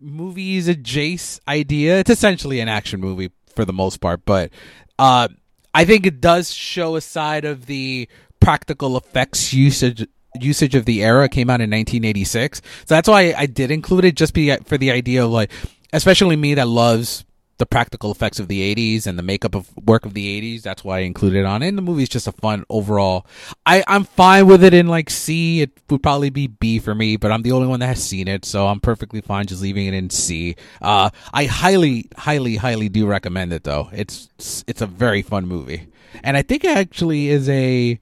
movies 0.00 0.66
adjacent 0.66 1.40
idea. 1.46 2.00
It's 2.00 2.10
essentially 2.10 2.58
an 2.58 2.68
action 2.68 3.00
movie 3.00 3.30
for 3.54 3.64
the 3.64 3.72
most 3.72 4.00
part, 4.00 4.24
but 4.24 4.50
uh, 4.98 5.28
I 5.74 5.84
think 5.84 6.06
it 6.06 6.20
does 6.20 6.52
show 6.52 6.96
a 6.96 7.00
side 7.00 7.44
of 7.44 7.66
the 7.66 8.08
practical 8.40 8.96
effects 8.96 9.52
usage 9.52 10.06
usage 10.40 10.74
of 10.74 10.84
the 10.84 11.02
era 11.02 11.28
came 11.28 11.48
out 11.48 11.60
in 11.60 11.70
1986. 11.70 12.60
So 12.86 12.94
that's 12.94 13.08
why 13.08 13.34
I 13.36 13.46
did 13.46 13.70
include 13.70 14.04
it, 14.04 14.16
just 14.16 14.34
be 14.34 14.54
for 14.64 14.76
the 14.76 14.90
idea 14.90 15.24
of 15.24 15.30
like, 15.30 15.50
especially 15.92 16.36
me 16.36 16.54
that 16.54 16.68
loves 16.68 17.24
the 17.58 17.66
practical 17.66 18.10
effects 18.10 18.40
of 18.40 18.48
the 18.48 18.74
80s 18.74 19.06
and 19.06 19.18
the 19.18 19.22
makeup 19.22 19.54
of 19.54 19.68
work 19.76 20.04
of 20.04 20.14
the 20.14 20.40
80s. 20.40 20.62
That's 20.62 20.82
why 20.82 20.98
I 20.98 21.00
included 21.00 21.40
it 21.40 21.44
on. 21.44 21.62
And 21.62 21.78
the 21.78 21.82
movie's 21.82 22.08
just 22.08 22.26
a 22.26 22.32
fun 22.32 22.64
overall. 22.68 23.26
I 23.64 23.84
I'm 23.86 24.04
fine 24.04 24.46
with 24.46 24.64
it 24.64 24.74
in 24.74 24.88
like 24.88 25.10
C. 25.10 25.62
It 25.62 25.70
would 25.90 26.02
probably 26.02 26.30
be 26.30 26.46
B 26.48 26.78
for 26.78 26.94
me, 26.94 27.16
but 27.16 27.30
I'm 27.30 27.42
the 27.42 27.52
only 27.52 27.66
one 27.68 27.80
that 27.80 27.86
has 27.86 28.02
seen 28.02 28.28
it, 28.28 28.44
so 28.44 28.66
I'm 28.66 28.80
perfectly 28.80 29.20
fine 29.20 29.46
just 29.46 29.62
leaving 29.62 29.86
it 29.86 29.94
in 29.94 30.10
C. 30.10 30.56
Uh, 30.82 31.10
I 31.32 31.44
highly, 31.46 32.08
highly, 32.16 32.56
highly 32.56 32.88
do 32.88 33.06
recommend 33.06 33.52
it 33.52 33.64
though. 33.64 33.88
It's 33.92 34.28
it's 34.66 34.82
a 34.82 34.86
very 34.86 35.22
fun 35.22 35.46
movie, 35.46 35.88
and 36.22 36.36
I 36.36 36.42
think 36.42 36.64
it 36.64 36.76
actually 36.76 37.28
is 37.28 37.48
a. 37.48 37.98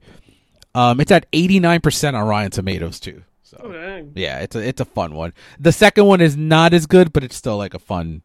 Um, 0.75 0.99
it's 0.99 1.11
at 1.11 1.31
89% 1.31 2.15
on 2.15 2.27
Rotten 2.27 2.49
Tomatoes 2.49 2.99
too. 2.99 3.21
So 3.43 3.59
Oh, 3.63 4.07
yeah, 4.15 4.39
it's 4.39 4.55
a 4.55 4.67
it's 4.67 4.81
a 4.81 4.85
fun 4.85 5.13
one. 5.13 5.33
The 5.59 5.71
second 5.71 6.05
one 6.05 6.21
is 6.21 6.35
not 6.35 6.73
as 6.73 6.87
good, 6.87 7.13
but 7.13 7.23
it's 7.23 7.35
still 7.35 7.57
like 7.57 7.75
a 7.75 7.79
fun, 7.79 8.23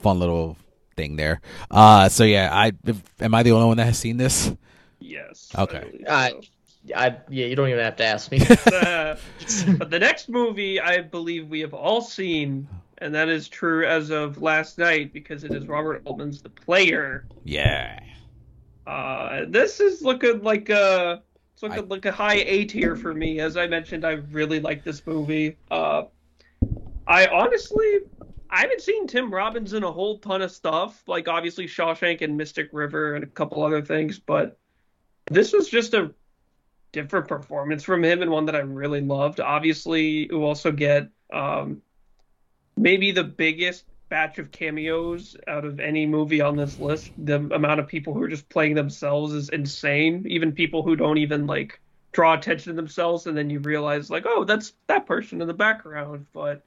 fun 0.00 0.18
little 0.18 0.56
thing 0.96 1.16
there. 1.16 1.40
Uh, 1.70 2.08
so 2.08 2.24
yeah, 2.24 2.48
I 2.52 2.72
if, 2.84 3.02
am 3.22 3.34
I 3.34 3.42
the 3.42 3.52
only 3.52 3.66
one 3.66 3.76
that 3.76 3.84
has 3.86 3.98
seen 3.98 4.16
this? 4.16 4.52
Yes. 4.98 5.50
Okay. 5.56 5.78
I 5.78 5.80
believe 5.80 6.06
I. 6.08 6.40
I, 6.96 7.18
yeah, 7.28 7.44
you 7.44 7.54
don't 7.56 7.68
even 7.68 7.84
have 7.84 7.96
to 7.96 8.04
ask 8.04 8.30
me. 8.30 8.40
Uh, 8.72 9.16
but 9.76 9.90
the 9.90 9.98
next 9.98 10.28
movie 10.28 10.80
I 10.80 11.02
believe 11.02 11.48
we 11.48 11.60
have 11.60 11.74
all 11.74 12.00
seen, 12.00 12.66
and 12.98 13.14
that 13.14 13.28
is 13.28 13.48
true 13.48 13.86
as 13.86 14.10
of 14.10 14.40
last 14.40 14.78
night 14.78 15.12
because 15.12 15.44
it 15.44 15.52
is 15.52 15.66
Robert 15.66 16.00
Altman's 16.06 16.40
The 16.40 16.48
Player. 16.48 17.26
Yeah. 17.44 17.98
Uh, 18.86 19.44
this 19.48 19.80
is 19.80 20.02
looking 20.02 20.42
like 20.42 20.70
a 20.70 21.22
it's 21.52 21.62
looking 21.62 21.84
I- 21.84 21.86
like 21.86 22.06
a 22.06 22.12
high 22.12 22.36
A 22.46 22.64
tier 22.64 22.96
for 22.96 23.12
me. 23.12 23.40
As 23.40 23.56
I 23.58 23.66
mentioned, 23.66 24.04
I 24.06 24.12
really 24.30 24.60
like 24.60 24.82
this 24.84 25.06
movie. 25.06 25.56
Uh, 25.70 26.04
I 27.06 27.26
honestly 27.26 27.98
I 28.50 28.62
haven't 28.62 28.80
seen 28.80 29.06
Tim 29.06 29.32
Robbins 29.32 29.72
in 29.72 29.84
a 29.84 29.92
whole 29.92 30.18
ton 30.18 30.42
of 30.42 30.50
stuff, 30.50 31.02
like 31.06 31.28
obviously 31.28 31.66
Shawshank 31.66 32.20
and 32.20 32.36
Mystic 32.36 32.70
River 32.72 33.14
and 33.14 33.22
a 33.22 33.28
couple 33.28 33.62
other 33.62 33.80
things, 33.80 34.18
but 34.18 34.58
this 35.26 35.52
was 35.52 35.68
just 35.68 35.94
a 35.94 36.12
different 36.92 37.28
performance 37.28 37.84
from 37.84 38.02
him 38.02 38.22
and 38.22 38.30
one 38.30 38.46
that 38.46 38.56
I 38.56 38.60
really 38.60 39.00
loved. 39.00 39.38
Obviously, 39.38 40.26
you 40.26 40.44
also 40.44 40.72
get 40.72 41.08
um, 41.32 41.82
maybe 42.76 43.12
the 43.12 43.22
biggest 43.22 43.84
batch 44.08 44.38
of 44.40 44.50
cameos 44.50 45.36
out 45.46 45.64
of 45.64 45.78
any 45.78 46.04
movie 46.04 46.40
on 46.40 46.56
this 46.56 46.80
list. 46.80 47.12
The 47.16 47.36
amount 47.36 47.78
of 47.78 47.86
people 47.86 48.12
who 48.12 48.22
are 48.22 48.28
just 48.28 48.48
playing 48.48 48.74
themselves 48.74 49.32
is 49.32 49.48
insane. 49.50 50.26
Even 50.28 50.50
people 50.50 50.82
who 50.82 50.96
don't 50.96 51.18
even 51.18 51.46
like 51.46 51.80
draw 52.10 52.34
attention 52.34 52.72
to 52.72 52.76
themselves, 52.76 53.26
and 53.26 53.36
then 53.36 53.48
you 53.48 53.60
realize 53.60 54.10
like, 54.10 54.24
oh, 54.26 54.42
that's 54.42 54.72
that 54.88 55.06
person 55.06 55.40
in 55.40 55.46
the 55.46 55.54
background. 55.54 56.26
But 56.32 56.64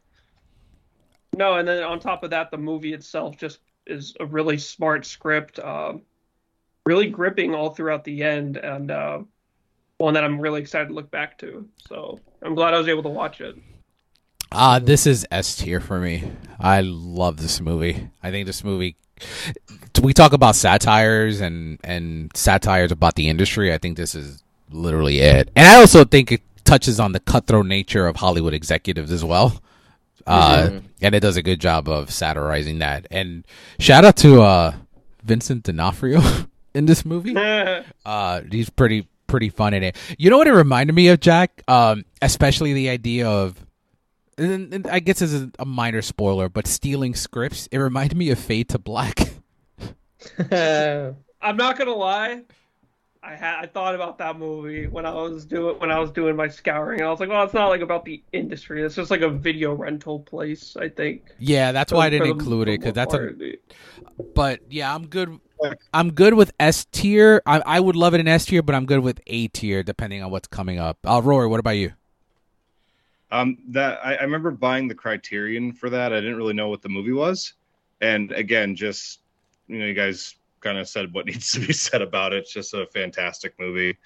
no, 1.35 1.55
and 1.55 1.67
then 1.67 1.83
on 1.83 1.99
top 1.99 2.23
of 2.23 2.29
that, 2.31 2.51
the 2.51 2.57
movie 2.57 2.93
itself 2.93 3.37
just 3.37 3.59
is 3.85 4.15
a 4.19 4.25
really 4.25 4.57
smart 4.57 5.05
script, 5.05 5.59
um, 5.59 6.01
really 6.85 7.07
gripping 7.07 7.53
all 7.53 7.69
throughout 7.71 8.03
the 8.03 8.23
end, 8.23 8.57
and 8.57 8.91
uh, 8.91 9.19
one 9.97 10.13
that 10.13 10.23
I'm 10.23 10.39
really 10.39 10.61
excited 10.61 10.89
to 10.89 10.93
look 10.93 11.11
back 11.11 11.37
to. 11.39 11.67
So 11.87 12.19
I'm 12.41 12.55
glad 12.55 12.73
I 12.73 12.77
was 12.77 12.87
able 12.87 13.03
to 13.03 13.09
watch 13.09 13.41
it. 13.41 13.55
Uh, 14.51 14.79
this 14.79 15.07
is 15.07 15.25
S 15.31 15.55
tier 15.55 15.79
for 15.79 15.99
me. 15.99 16.31
I 16.59 16.81
love 16.81 17.37
this 17.37 17.59
movie. 17.59 18.09
I 18.21 18.31
think 18.31 18.45
this 18.45 18.63
movie. 18.63 18.95
We 20.01 20.13
talk 20.13 20.33
about 20.33 20.55
satires 20.55 21.39
and 21.41 21.79
and 21.83 22.29
satires 22.35 22.91
about 22.91 23.15
the 23.15 23.29
industry. 23.29 23.73
I 23.73 23.77
think 23.77 23.97
this 23.97 24.13
is 24.13 24.43
literally 24.69 25.19
it. 25.19 25.49
And 25.55 25.65
I 25.65 25.75
also 25.75 26.03
think 26.03 26.31
it 26.31 26.41
touches 26.65 26.99
on 26.99 27.13
the 27.13 27.19
cutthroat 27.19 27.65
nature 27.65 28.05
of 28.07 28.17
Hollywood 28.17 28.53
executives 28.53 29.11
as 29.11 29.23
well. 29.23 29.61
Uh, 30.25 30.67
Mhm. 30.69 30.83
and 31.01 31.15
it 31.15 31.19
does 31.19 31.35
a 31.37 31.41
good 31.43 31.59
job 31.59 31.87
of 31.89 32.09
satirizing 32.11 32.79
that. 32.79 33.07
And 33.11 33.45
shout 33.79 34.05
out 34.05 34.15
to 34.17 34.41
uh 34.41 34.73
Vincent 35.23 35.63
D'Onofrio 35.63 36.21
in 36.73 36.85
this 36.85 37.05
movie. 37.05 37.35
Uh, 38.05 38.41
he's 38.51 38.69
pretty 38.69 39.07
pretty 39.27 39.49
fun 39.49 39.73
in 39.73 39.83
it. 39.83 39.95
You 40.17 40.29
know 40.29 40.37
what 40.37 40.47
it 40.47 40.53
reminded 40.53 40.93
me 40.93 41.07
of, 41.07 41.19
Jack? 41.19 41.61
Um, 41.67 42.03
especially 42.21 42.73
the 42.73 42.89
idea 42.89 43.27
of, 43.27 43.55
and, 44.37 44.73
and 44.73 44.87
I 44.87 44.99
guess 44.99 45.19
this 45.19 45.33
is 45.33 45.47
a 45.59 45.65
minor 45.65 46.01
spoiler, 46.01 46.49
but 46.49 46.67
stealing 46.67 47.15
scripts. 47.15 47.67
It 47.71 47.77
reminded 47.79 48.15
me 48.17 48.29
of 48.29 48.37
Fade 48.39 48.69
to 48.69 48.79
Black. 48.79 49.33
I'm 50.51 51.57
not 51.57 51.77
gonna 51.77 51.91
lie. 51.95 52.41
I 53.23 53.35
had 53.35 53.55
I 53.59 53.67
thought 53.67 53.95
about 53.95 54.17
that 54.17 54.37
movie 54.37 54.85
when 54.87 55.05
I 55.05 55.13
was 55.13 55.45
doing 55.45 55.79
when 55.79 55.91
I 55.91 55.99
was 55.99 56.11
doing 56.11 56.35
my 56.35 56.49
scouring, 56.49 56.99
and 56.99 57.07
I 57.07 57.11
was 57.11 57.21
like, 57.21 57.29
"Well, 57.29 57.43
it's 57.43 57.53
not 57.53 57.69
like 57.69 57.79
about 57.79 58.03
the 58.03 58.21
industry. 58.33 58.83
It's 58.83 58.95
just 58.95 59.09
like 59.09 59.21
a 59.21 59.29
video 59.29 59.73
rental 59.73 60.19
place." 60.19 60.75
I 60.75 60.89
think. 60.89 61.31
yeah, 61.39 61.71
that's 61.71 61.93
why 61.93 62.07
I 62.07 62.09
didn't 62.09 62.27
include 62.27 62.67
it 62.67 62.81
because 62.81 62.93
that's 62.93 63.13
a. 63.13 63.31
But 64.35 64.59
yeah, 64.69 64.93
I'm 64.93 65.07
good. 65.07 65.39
I'm 65.93 66.11
good 66.11 66.33
with 66.33 66.51
S 66.59 66.85
tier. 66.91 67.41
I, 67.45 67.61
I 67.65 67.79
would 67.79 67.95
love 67.95 68.13
it 68.13 68.19
in 68.19 68.27
S 68.27 68.45
tier, 68.45 68.61
but 68.61 68.75
I'm 68.75 68.85
good 68.85 68.99
with 68.99 69.21
A 69.27 69.47
tier 69.47 69.83
depending 69.83 70.21
on 70.21 70.29
what's 70.29 70.49
coming 70.49 70.77
up. 70.77 70.97
Uh, 71.05 71.21
Rory, 71.23 71.47
what 71.47 71.61
about 71.61 71.77
you? 71.77 71.93
Um, 73.31 73.57
that 73.69 74.05
I, 74.05 74.15
I 74.15 74.21
remember 74.23 74.51
buying 74.51 74.89
the 74.89 74.95
Criterion 74.95 75.71
for 75.71 75.89
that. 75.89 76.11
I 76.11 76.19
didn't 76.19 76.35
really 76.35 76.53
know 76.53 76.67
what 76.67 76.81
the 76.81 76.89
movie 76.89 77.13
was, 77.13 77.53
and 78.01 78.33
again, 78.33 78.75
just 78.75 79.21
you 79.69 79.79
know, 79.79 79.85
you 79.85 79.93
guys 79.93 80.35
kind 80.63 80.77
of 80.77 80.87
said 80.87 81.13
what 81.13 81.25
needs 81.27 81.51
to 81.51 81.59
be 81.59 81.73
said 81.73 82.01
about 82.01 82.33
it. 82.33 82.37
It's 82.43 82.53
just 82.53 82.73
a 82.73 82.87
fantastic 82.87 83.53
movie. 83.59 83.97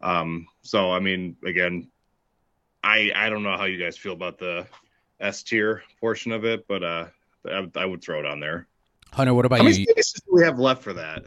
Um, 0.00 0.46
so 0.62 0.90
I 0.92 0.98
mean, 1.00 1.36
again, 1.46 1.88
I 2.82 3.10
I 3.14 3.30
don't 3.30 3.42
know 3.44 3.56
how 3.56 3.64
you 3.64 3.78
guys 3.82 3.96
feel 3.96 4.12
about 4.12 4.38
the 4.38 4.66
S 5.20 5.42
tier 5.44 5.82
portion 6.00 6.32
of 6.32 6.44
it, 6.44 6.66
but 6.66 6.82
uh, 6.82 7.06
I, 7.48 7.68
I 7.76 7.86
would 7.86 8.02
throw 8.02 8.18
it 8.18 8.26
on 8.26 8.40
there. 8.40 8.66
Hunter, 9.12 9.34
what 9.34 9.44
about 9.44 9.58
How 9.58 9.64
many 9.64 9.76
you? 9.78 9.86
spaces 9.90 10.20
do 10.26 10.32
we 10.34 10.42
have 10.42 10.58
left 10.58 10.82
for 10.82 10.92
that? 10.94 11.24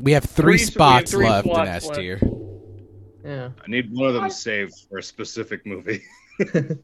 We 0.00 0.12
have 0.12 0.24
three, 0.24 0.56
Three- 0.56 0.64
so 0.66 0.78
we 0.78 0.84
have 0.86 1.08
spots 1.08 1.10
three 1.10 1.28
left 1.28 1.46
in 1.48 1.56
S 1.56 1.90
tier. 1.90 2.20
yeah. 3.24 3.50
I 3.60 3.68
need 3.70 3.92
one 3.92 4.08
of 4.08 4.14
them 4.14 4.30
saved 4.30 4.86
for 4.88 4.98
a 4.98 5.02
specific 5.02 5.66
movie. 5.66 6.02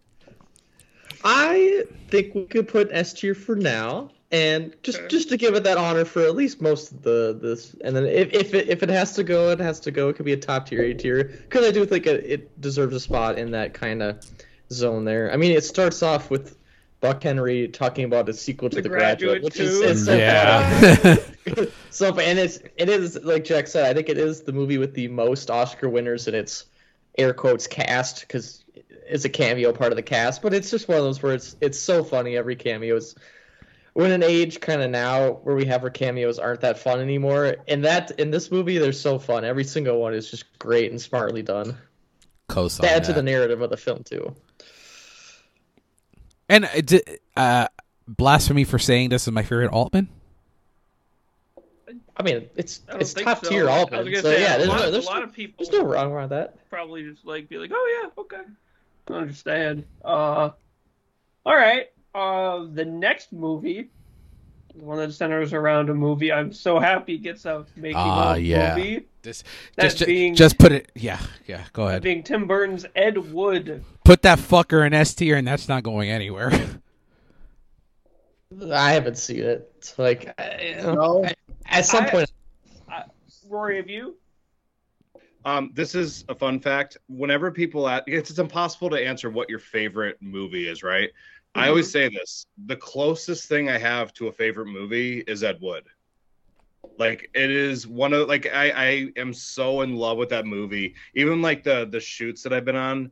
I 1.24 1.84
think 2.10 2.34
we 2.34 2.44
could 2.46 2.68
put 2.68 2.88
S 2.90 3.12
tier 3.14 3.34
for 3.34 3.54
now, 3.56 4.10
and 4.34 4.74
just 4.82 4.98
Okay. 4.98 5.08
just 5.08 5.28
to 5.28 5.36
give 5.36 5.54
it 5.54 5.62
that 5.62 5.78
honor 5.78 6.04
for 6.04 6.22
at 6.22 6.34
least 6.34 6.60
most 6.60 6.90
of 6.90 7.02
the 7.02 7.38
this, 7.40 7.74
and 7.84 7.94
then 7.94 8.04
if 8.06 8.32
if 8.32 8.52
it, 8.52 8.68
if 8.68 8.82
it 8.82 8.88
has 8.88 9.12
to 9.14 9.22
go, 9.22 9.50
it 9.50 9.60
has 9.60 9.78
to 9.80 9.90
go. 9.92 10.08
It 10.08 10.16
could 10.16 10.26
be 10.26 10.32
a 10.32 10.36
top 10.36 10.66
tier, 10.66 10.82
A 10.82 10.92
tier, 10.94 11.22
because 11.24 11.64
I 11.64 11.70
do 11.70 11.86
think 11.86 12.06
it, 12.06 12.24
it 12.26 12.60
deserves 12.60 12.94
a 12.94 13.00
spot 13.00 13.38
in 13.38 13.52
that 13.52 13.74
kind 13.74 14.02
of 14.02 14.24
zone 14.72 15.04
there. 15.04 15.32
I 15.32 15.36
mean, 15.36 15.52
it 15.52 15.62
starts 15.62 16.02
off 16.02 16.30
with 16.30 16.56
Buck 17.00 17.22
Henry 17.22 17.68
talking 17.68 18.04
about 18.06 18.28
a 18.28 18.32
sequel 18.32 18.70
to 18.70 18.76
The 18.76 18.82
The, 18.82 18.88
Graduate, 18.88 19.42
Graduate 19.42 19.44
which 19.44 19.60
is 19.60 19.78
too. 19.80 19.86
it's 19.86 20.04
so 20.04 20.16
yeah. 20.16 21.16
so 21.90 22.18
and 22.18 22.38
it's 22.38 22.58
it 22.76 22.88
is 22.88 23.22
like 23.22 23.44
Jack 23.44 23.68
said. 23.68 23.86
I 23.88 23.94
think 23.94 24.08
it 24.08 24.18
is 24.18 24.42
the 24.42 24.52
movie 24.52 24.78
with 24.78 24.94
the 24.94 25.08
most 25.08 25.50
Oscar 25.50 25.88
winners 25.88 26.26
in 26.28 26.34
its 26.34 26.64
air 27.16 27.32
quotes 27.32 27.68
cast 27.68 28.22
because 28.22 28.64
it's 29.06 29.24
a 29.24 29.28
cameo 29.28 29.72
part 29.72 29.92
of 29.92 29.96
the 29.96 30.02
cast. 30.02 30.42
But 30.42 30.54
it's 30.54 30.70
just 30.70 30.88
one 30.88 30.98
of 30.98 31.04
those 31.04 31.22
where 31.22 31.34
it's 31.34 31.54
it's 31.60 31.78
so 31.78 32.02
funny. 32.02 32.36
Every 32.36 32.56
cameo 32.56 32.96
is. 32.96 33.14
We're 33.94 34.06
in 34.06 34.12
an 34.12 34.22
age 34.24 34.60
kind 34.60 34.82
of 34.82 34.90
now 34.90 35.30
where 35.44 35.54
we 35.54 35.64
have 35.66 35.84
our 35.84 35.90
cameos 35.90 36.40
aren't 36.40 36.62
that 36.62 36.78
fun 36.78 37.00
anymore. 37.00 37.56
And 37.68 37.84
that 37.84 38.10
in 38.18 38.30
this 38.32 38.50
movie, 38.50 38.78
they're 38.78 38.92
so 38.92 39.20
fun. 39.20 39.44
Every 39.44 39.62
single 39.64 40.00
one 40.00 40.14
is 40.14 40.28
just 40.28 40.58
great 40.58 40.90
and 40.90 41.00
smartly 41.00 41.42
done. 41.42 41.76
Cosign 42.48 42.80
To 42.82 42.90
add 42.90 43.04
to 43.04 43.12
the 43.12 43.22
narrative 43.22 43.62
of 43.62 43.70
the 43.70 43.76
film 43.76 44.02
too. 44.02 44.34
And 46.48 46.64
uh, 46.64 46.98
uh, 47.36 47.68
blasphemy 48.08 48.64
for 48.64 48.78
saying 48.78 49.10
this 49.10 49.26
is 49.26 49.32
my 49.32 49.42
favorite 49.42 49.70
Altman. 49.70 50.08
I 52.16 52.22
mean, 52.22 52.48
it's 52.54 52.80
I 52.92 52.96
it's 52.98 53.14
top 53.14 53.44
so. 53.44 53.50
tier 53.50 53.68
I 53.68 53.78
Altman. 53.78 54.04
was 54.04 54.20
So 54.20 54.30
say, 54.30 54.42
yeah, 54.42 54.54
a 54.54 54.58
there's 54.58 54.68
lot, 54.68 54.92
no, 54.92 54.98
a 54.98 55.00
lot 55.00 55.22
of 55.22 55.32
people 55.32 55.64
there's 55.64 55.72
no 55.82 55.88
wrong 55.88 56.14
with 56.14 56.30
that. 56.30 56.68
probably 56.70 57.02
just 57.02 57.24
like 57.24 57.48
be 57.48 57.58
like, 57.58 57.70
"Oh 57.74 58.02
yeah, 58.02 58.22
okay, 58.22 58.42
I 59.08 59.12
understand." 59.12 59.84
Uh, 60.04 60.50
all 61.46 61.56
right. 61.56 61.86
Uh, 62.14 62.66
the 62.72 62.84
next 62.84 63.32
movie, 63.32 63.90
the 64.74 64.84
one 64.84 64.98
that 64.98 65.12
centers 65.12 65.52
around 65.52 65.90
a 65.90 65.94
movie, 65.94 66.32
I'm 66.32 66.52
so 66.52 66.78
happy 66.78 67.18
gets 67.18 67.44
a 67.44 67.66
making 67.76 67.96
Ah, 67.96 68.34
of 68.34 68.40
yeah. 68.42 68.76
movie. 68.76 69.06
This, 69.22 69.42
That 69.76 69.82
just, 69.84 70.06
being- 70.06 70.34
just 70.34 70.58
put 70.58 70.70
it. 70.72 70.92
Yeah, 70.94 71.18
yeah. 71.46 71.64
Go 71.72 71.88
ahead. 71.88 72.02
Being 72.02 72.22
Tim 72.22 72.46
Burton's 72.46 72.86
Ed 72.94 73.32
Wood. 73.32 73.82
Put 74.04 74.22
that 74.22 74.38
fucker 74.38 74.86
in 74.86 74.92
S 74.94 75.14
tier, 75.14 75.36
and 75.36 75.46
that's 75.48 75.68
not 75.68 75.82
going 75.82 76.10
anywhere. 76.10 76.50
I 78.70 78.92
haven't 78.92 79.18
seen 79.18 79.42
it. 79.42 79.72
It's 79.78 79.98
like 79.98 80.32
I, 80.38 80.76
No. 80.84 81.24
at 81.66 81.86
some 81.86 82.04
I- 82.04 82.10
point, 82.10 82.32
Rory, 83.48 83.76
have 83.76 83.88
you? 83.90 84.16
Um, 85.46 85.70
this 85.74 85.94
is 85.94 86.24
a 86.30 86.34
fun 86.34 86.58
fact. 86.60 86.96
Whenever 87.08 87.50
people 87.50 87.86
ask, 87.88 88.04
it's, 88.06 88.30
it's 88.30 88.38
impossible 88.38 88.88
to 88.90 88.96
answer 88.96 89.28
what 89.28 89.50
your 89.50 89.58
favorite 89.58 90.16
movie 90.20 90.68
is, 90.68 90.82
right? 90.82 91.10
I 91.54 91.68
always 91.68 91.90
say 91.90 92.08
this: 92.08 92.46
the 92.66 92.76
closest 92.76 93.48
thing 93.48 93.68
I 93.68 93.78
have 93.78 94.12
to 94.14 94.28
a 94.28 94.32
favorite 94.32 94.66
movie 94.66 95.20
is 95.20 95.44
Ed 95.44 95.58
Wood. 95.60 95.84
Like 96.98 97.30
it 97.34 97.50
is 97.50 97.86
one 97.86 98.12
of 98.12 98.28
like 98.28 98.46
I 98.52 98.70
I 98.70 99.08
am 99.16 99.32
so 99.32 99.82
in 99.82 99.94
love 99.94 100.18
with 100.18 100.28
that 100.30 100.46
movie. 100.46 100.94
Even 101.14 101.42
like 101.42 101.62
the 101.62 101.86
the 101.90 102.00
shoots 102.00 102.42
that 102.42 102.52
I've 102.52 102.64
been 102.64 102.76
on 102.76 103.10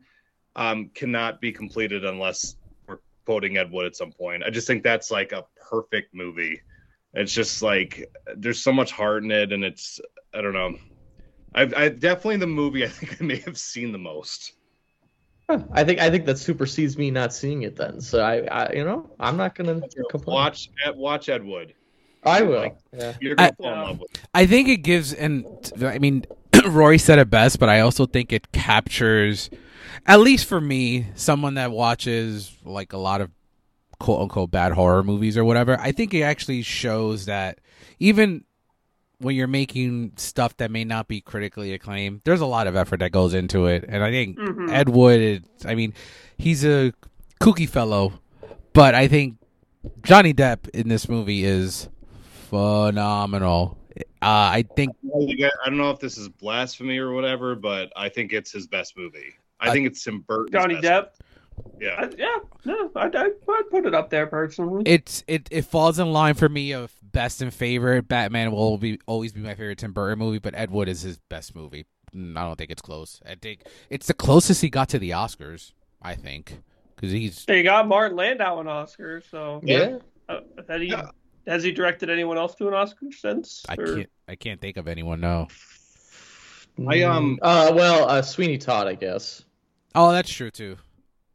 um 0.56 0.90
cannot 0.94 1.40
be 1.40 1.52
completed 1.52 2.04
unless 2.04 2.56
we're 2.86 2.98
quoting 3.26 3.56
Ed 3.56 3.70
Wood 3.70 3.86
at 3.86 3.96
some 3.96 4.12
point. 4.12 4.42
I 4.44 4.50
just 4.50 4.66
think 4.66 4.82
that's 4.82 5.10
like 5.10 5.32
a 5.32 5.46
perfect 5.70 6.14
movie. 6.14 6.60
It's 7.14 7.32
just 7.32 7.62
like 7.62 8.08
there's 8.36 8.62
so 8.62 8.72
much 8.72 8.92
heart 8.92 9.24
in 9.24 9.30
it 9.30 9.52
and 9.52 9.64
it's 9.64 10.00
I 10.34 10.40
don't 10.40 10.54
know. 10.54 10.76
I 11.54 11.62
I 11.76 11.88
definitely 11.88 12.38
the 12.38 12.46
movie 12.46 12.84
I 12.84 12.88
think 12.88 13.20
I 13.20 13.24
may 13.24 13.36
have 13.40 13.58
seen 13.58 13.92
the 13.92 13.98
most. 13.98 14.52
I 15.48 15.84
think 15.84 16.00
I 16.00 16.10
think 16.10 16.24
that 16.26 16.38
supersedes 16.38 16.96
me 16.96 17.10
not 17.10 17.32
seeing 17.32 17.62
it 17.62 17.76
then. 17.76 18.00
So 18.00 18.20
I, 18.22 18.38
I 18.46 18.72
you 18.72 18.84
know, 18.84 19.10
I'm 19.20 19.36
not 19.36 19.54
gonna 19.54 19.80
complain. 20.10 20.34
Watch 20.34 20.70
at 20.86 20.96
watch 20.96 21.28
Ed 21.28 21.44
Wood. 21.44 21.74
I 22.24 22.42
will. 22.42 22.76
Yeah. 22.92 23.14
You're 23.20 23.34
gonna 23.34 23.48
I- 23.48 23.62
fall 23.62 23.72
in 23.72 23.80
love 23.80 24.00
with. 24.00 24.10
I 24.34 24.46
think 24.46 24.68
it 24.68 24.78
gives, 24.78 25.12
and 25.12 25.44
I 25.82 25.98
mean, 25.98 26.24
Rory 26.66 26.98
said 26.98 27.18
it 27.18 27.28
best, 27.30 27.58
but 27.58 27.68
I 27.68 27.80
also 27.80 28.06
think 28.06 28.32
it 28.32 28.52
captures, 28.52 29.50
at 30.06 30.20
least 30.20 30.46
for 30.46 30.60
me, 30.60 31.06
someone 31.16 31.54
that 31.54 31.72
watches 31.72 32.56
like 32.64 32.92
a 32.92 32.98
lot 32.98 33.20
of 33.20 33.30
quote 33.98 34.22
unquote 34.22 34.50
bad 34.50 34.72
horror 34.72 35.02
movies 35.02 35.36
or 35.36 35.44
whatever. 35.44 35.78
I 35.80 35.92
think 35.92 36.14
it 36.14 36.22
actually 36.22 36.62
shows 36.62 37.26
that 37.26 37.58
even 37.98 38.44
when 39.22 39.34
you're 39.36 39.46
making 39.46 40.12
stuff 40.16 40.56
that 40.58 40.70
may 40.70 40.84
not 40.84 41.08
be 41.08 41.20
critically 41.20 41.72
acclaimed, 41.72 42.20
there's 42.24 42.40
a 42.40 42.46
lot 42.46 42.66
of 42.66 42.76
effort 42.76 43.00
that 43.00 43.12
goes 43.12 43.34
into 43.34 43.66
it. 43.66 43.84
And 43.88 44.02
I 44.04 44.10
think 44.10 44.38
Mhm. 44.38 44.70
Ed 44.70 44.88
Wood, 44.90 45.20
is, 45.20 45.40
I 45.64 45.74
mean, 45.74 45.94
he's 46.38 46.64
a 46.64 46.92
kooky 47.40 47.68
fellow, 47.68 48.12
but 48.72 48.94
I 48.94 49.08
think 49.08 49.36
Johnny 50.02 50.32
Depp 50.34 50.68
in 50.70 50.88
this 50.88 51.08
movie 51.08 51.44
is 51.44 51.88
phenomenal. 52.50 53.78
Uh, 54.20 54.26
I 54.54 54.64
think 54.76 54.94
Well, 55.02 55.26
you 55.28 55.36
guys- 55.36 55.50
I 55.64 55.68
don't 55.68 55.78
know 55.78 55.90
if 55.90 55.98
this 56.00 56.16
is 56.18 56.28
blasphemy 56.28 56.98
or 56.98 57.12
whatever, 57.12 57.54
but 57.54 57.92
I 57.96 58.08
think 58.08 58.32
it's 58.32 58.52
his 58.52 58.66
best 58.66 58.96
movie. 58.96 59.34
I 59.60 59.68
Uh, 59.68 59.72
think 59.72 59.86
it's 59.86 60.02
Tim 60.02 60.20
Burton's 60.20 60.52
Johnny 60.52 60.74
best 60.80 60.84
Depp. 60.84 61.06
Yeah. 61.80 61.94
I, 61.98 62.08
yeah, 62.16 62.38
no, 62.64 62.90
I'd, 62.96 63.14
I'd, 63.14 63.32
I'd 63.48 63.70
put 63.70 63.84
it 63.86 63.94
up 63.94 64.10
there 64.10 64.26
personally. 64.26 64.82
it's 64.86 65.22
it 65.26 65.48
it 65.50 65.62
falls 65.66 65.98
in 65.98 66.10
line 66.12 66.34
for 66.34 66.48
me 66.48 66.72
of 66.72 66.92
best 67.12 67.42
and 67.42 67.52
favorite. 67.52 68.08
Batman 68.08 68.52
will 68.52 68.78
be 68.78 68.98
always 69.06 69.32
be 69.32 69.40
my 69.40 69.54
favorite 69.54 69.78
Tim 69.78 69.92
Burton 69.92 70.18
movie, 70.18 70.38
but 70.38 70.54
Ed 70.54 70.70
Wood 70.70 70.88
is 70.88 71.02
his 71.02 71.18
best 71.28 71.54
movie. 71.54 71.86
Mm, 72.14 72.36
I 72.36 72.42
don't 72.44 72.56
think 72.56 72.70
it's 72.70 72.82
close. 72.82 73.20
I 73.26 73.36
think 73.36 73.60
it's 73.90 74.06
the 74.06 74.14
closest 74.14 74.60
he 74.62 74.68
got 74.70 74.88
to 74.90 74.98
the 74.98 75.10
Oscars. 75.10 75.72
I 76.02 76.14
think 76.14 76.60
because 76.96 77.10
he's 77.12 77.44
They 77.46 77.62
got 77.62 77.86
Martin 77.88 78.16
Landau 78.16 78.58
an 78.60 78.66
Oscar, 78.68 79.22
so 79.30 79.60
Yeah. 79.64 79.98
uh, 80.28 80.40
has 80.68 80.80
he 80.80 80.88
Yeah. 80.88 81.10
has 81.46 81.62
he 81.62 81.72
directed 81.72 82.10
anyone 82.10 82.36
else 82.38 82.54
to 82.56 82.68
an 82.68 82.74
Oscar 82.74 83.06
since? 83.12 83.62
I 83.68 83.74
Or- 83.74 83.96
can't 83.96 84.10
I 84.28 84.34
can't 84.36 84.60
think 84.60 84.76
of 84.76 84.88
anyone. 84.88 85.20
No. 85.20 85.48
I, 86.88 87.02
um- 87.02 87.38
Uh, 87.42 87.70
well, 87.74 88.08
uh, 88.08 88.22
Sweeney 88.22 88.56
Todd, 88.58 88.86
I 88.86 88.94
guess. 88.94 89.44
Oh, 89.94 90.10
that's 90.10 90.30
true 90.32 90.50
too. 90.50 90.76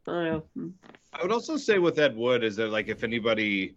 Oh, 0.08 0.22
yeah. 0.24 0.40
Hmm. 0.54 0.68
I 1.12 1.22
would 1.22 1.32
also 1.32 1.56
say 1.56 1.78
with 1.78 1.98
Ed 1.98 2.16
Wood 2.16 2.42
is 2.44 2.56
that 2.56 2.68
like 2.68 2.88
if 2.88 3.04
anybody 3.04 3.74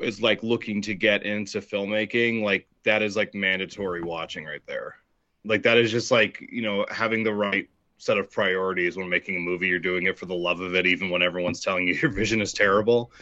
is 0.00 0.22
like 0.22 0.42
looking 0.42 0.80
to 0.82 0.94
get 0.94 1.24
into 1.24 1.60
filmmaking, 1.60 2.42
like 2.42 2.66
that 2.84 3.02
is 3.02 3.16
like 3.16 3.34
mandatory 3.34 4.02
watching 4.02 4.44
right 4.44 4.62
there. 4.66 4.96
Like 5.44 5.62
that 5.62 5.76
is 5.76 5.90
just 5.90 6.10
like, 6.10 6.46
you 6.50 6.62
know, 6.62 6.86
having 6.90 7.22
the 7.22 7.34
right 7.34 7.68
set 7.98 8.18
of 8.18 8.30
priorities 8.30 8.96
when 8.96 9.08
making 9.08 9.36
a 9.36 9.40
movie. 9.40 9.68
You're 9.68 9.78
doing 9.78 10.06
it 10.06 10.18
for 10.18 10.26
the 10.26 10.34
love 10.34 10.60
of 10.60 10.74
it, 10.74 10.86
even 10.86 11.10
when 11.10 11.22
everyone's 11.22 11.60
telling 11.60 11.86
you 11.86 11.94
your 12.02 12.10
vision 12.10 12.40
is 12.40 12.52
terrible. 12.52 13.12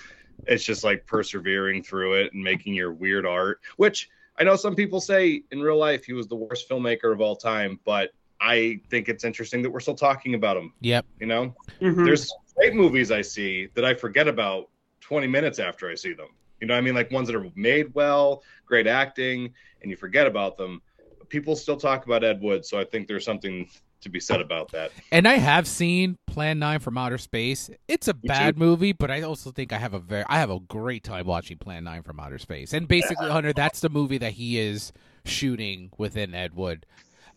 It's 0.47 0.65
just 0.65 0.85
like 0.85 1.07
persevering 1.07 1.83
through 1.83 2.15
it 2.15 2.33
and 2.33 2.43
making 2.43 2.75
your 2.75 2.93
weird 2.93 3.27
art, 3.27 3.61
which 3.77 4.09
I 4.39 4.45
know 4.45 4.57
some 4.57 4.75
people 4.75 5.01
say 5.01 5.43
in 5.51 5.61
real 5.61 5.77
life 5.77 6.05
he 6.05 6.15
was 6.15 6.29
the 6.29 6.37
worst 6.37 6.69
filmmaker 6.69 7.13
of 7.13 7.21
all 7.21 7.37
time, 7.37 7.79
but 7.85 8.11
I 8.41 8.81
think 8.89 9.11
it's 9.11 9.25
interesting 9.25 9.61
that 9.63 9.71
we're 9.71 9.81
still 9.81 9.95
talking 9.95 10.33
about 10.33 10.57
him, 10.57 10.73
Yep. 10.81 11.05
you 11.21 11.27
know? 11.27 11.55
Mhm. 11.83 12.07
there's 12.07 12.33
great 12.57 12.75
movies 12.75 13.11
I 13.11 13.21
see 13.21 13.69
that 13.75 13.85
I 13.85 13.93
forget 13.93 14.29
about 14.29 14.71
20 15.03 15.27
minutes 15.27 15.59
after 15.59 15.91
I 15.91 15.95
see 15.95 16.15
them. 16.15 16.29
You 16.61 16.67
know, 16.67 16.75
what 16.75 16.79
I 16.79 16.83
mean, 16.83 16.95
like 16.95 17.11
ones 17.11 17.29
that 17.29 17.37
are 17.37 17.51
made 17.55 17.95
well, 17.95 18.43
great 18.67 18.87
acting, 18.87 19.53
and 19.83 19.91
you 19.91 19.97
forget 19.97 20.27
about 20.27 20.57
them. 20.57 20.83
But 21.19 21.29
people 21.29 21.57
still 21.57 21.77
talk 21.77 22.07
about 22.07 22.25
Ed 22.25 22.41
Wood, 22.41 22.65
so 22.65 22.79
I 22.79 22.85
think 22.85 23.09
there's 23.09 23.25
something 23.25 23.69
to 24.03 24.09
be 24.09 24.21
said 24.21 24.41
about 24.41 24.71
that. 24.73 24.93
And 25.13 25.29
I 25.29 25.35
have 25.35 25.67
seen 25.67 26.17
Plan 26.27 26.59
Nine 26.59 26.81
from 26.81 26.97
Outer 26.97 27.19
Space. 27.19 27.71
It's 27.89 28.09
a 28.09 28.15
Me 28.15 28.21
bad 28.25 28.57
too. 28.57 28.61
movie, 28.61 28.93
but 28.93 29.11
I 29.11 29.23
also 29.23 29.51
think 29.51 29.73
I 29.73 29.79
have 29.79 29.95
a 29.95 29.99
very 29.99 30.25
I 30.29 30.39
have 30.39 30.51
a 30.51 30.61
great 30.61 31.05
time 31.05 31.27
watching 31.27 31.59
Plan 31.59 31.85
Nine 31.85 32.03
from 32.03 32.19
Outer 32.19 32.39
Space. 32.39 32.73
And 32.73 32.89
basically, 32.89 33.29
Hunter, 33.29 33.53
that's 33.53 33.81
the 33.81 33.91
movie 33.91 34.19
that 34.19 34.33
he 34.33 34.59
is 34.59 34.93
shooting 35.25 35.91
within 35.99 36.35
Ed 36.35 36.55
Wood. 36.55 36.87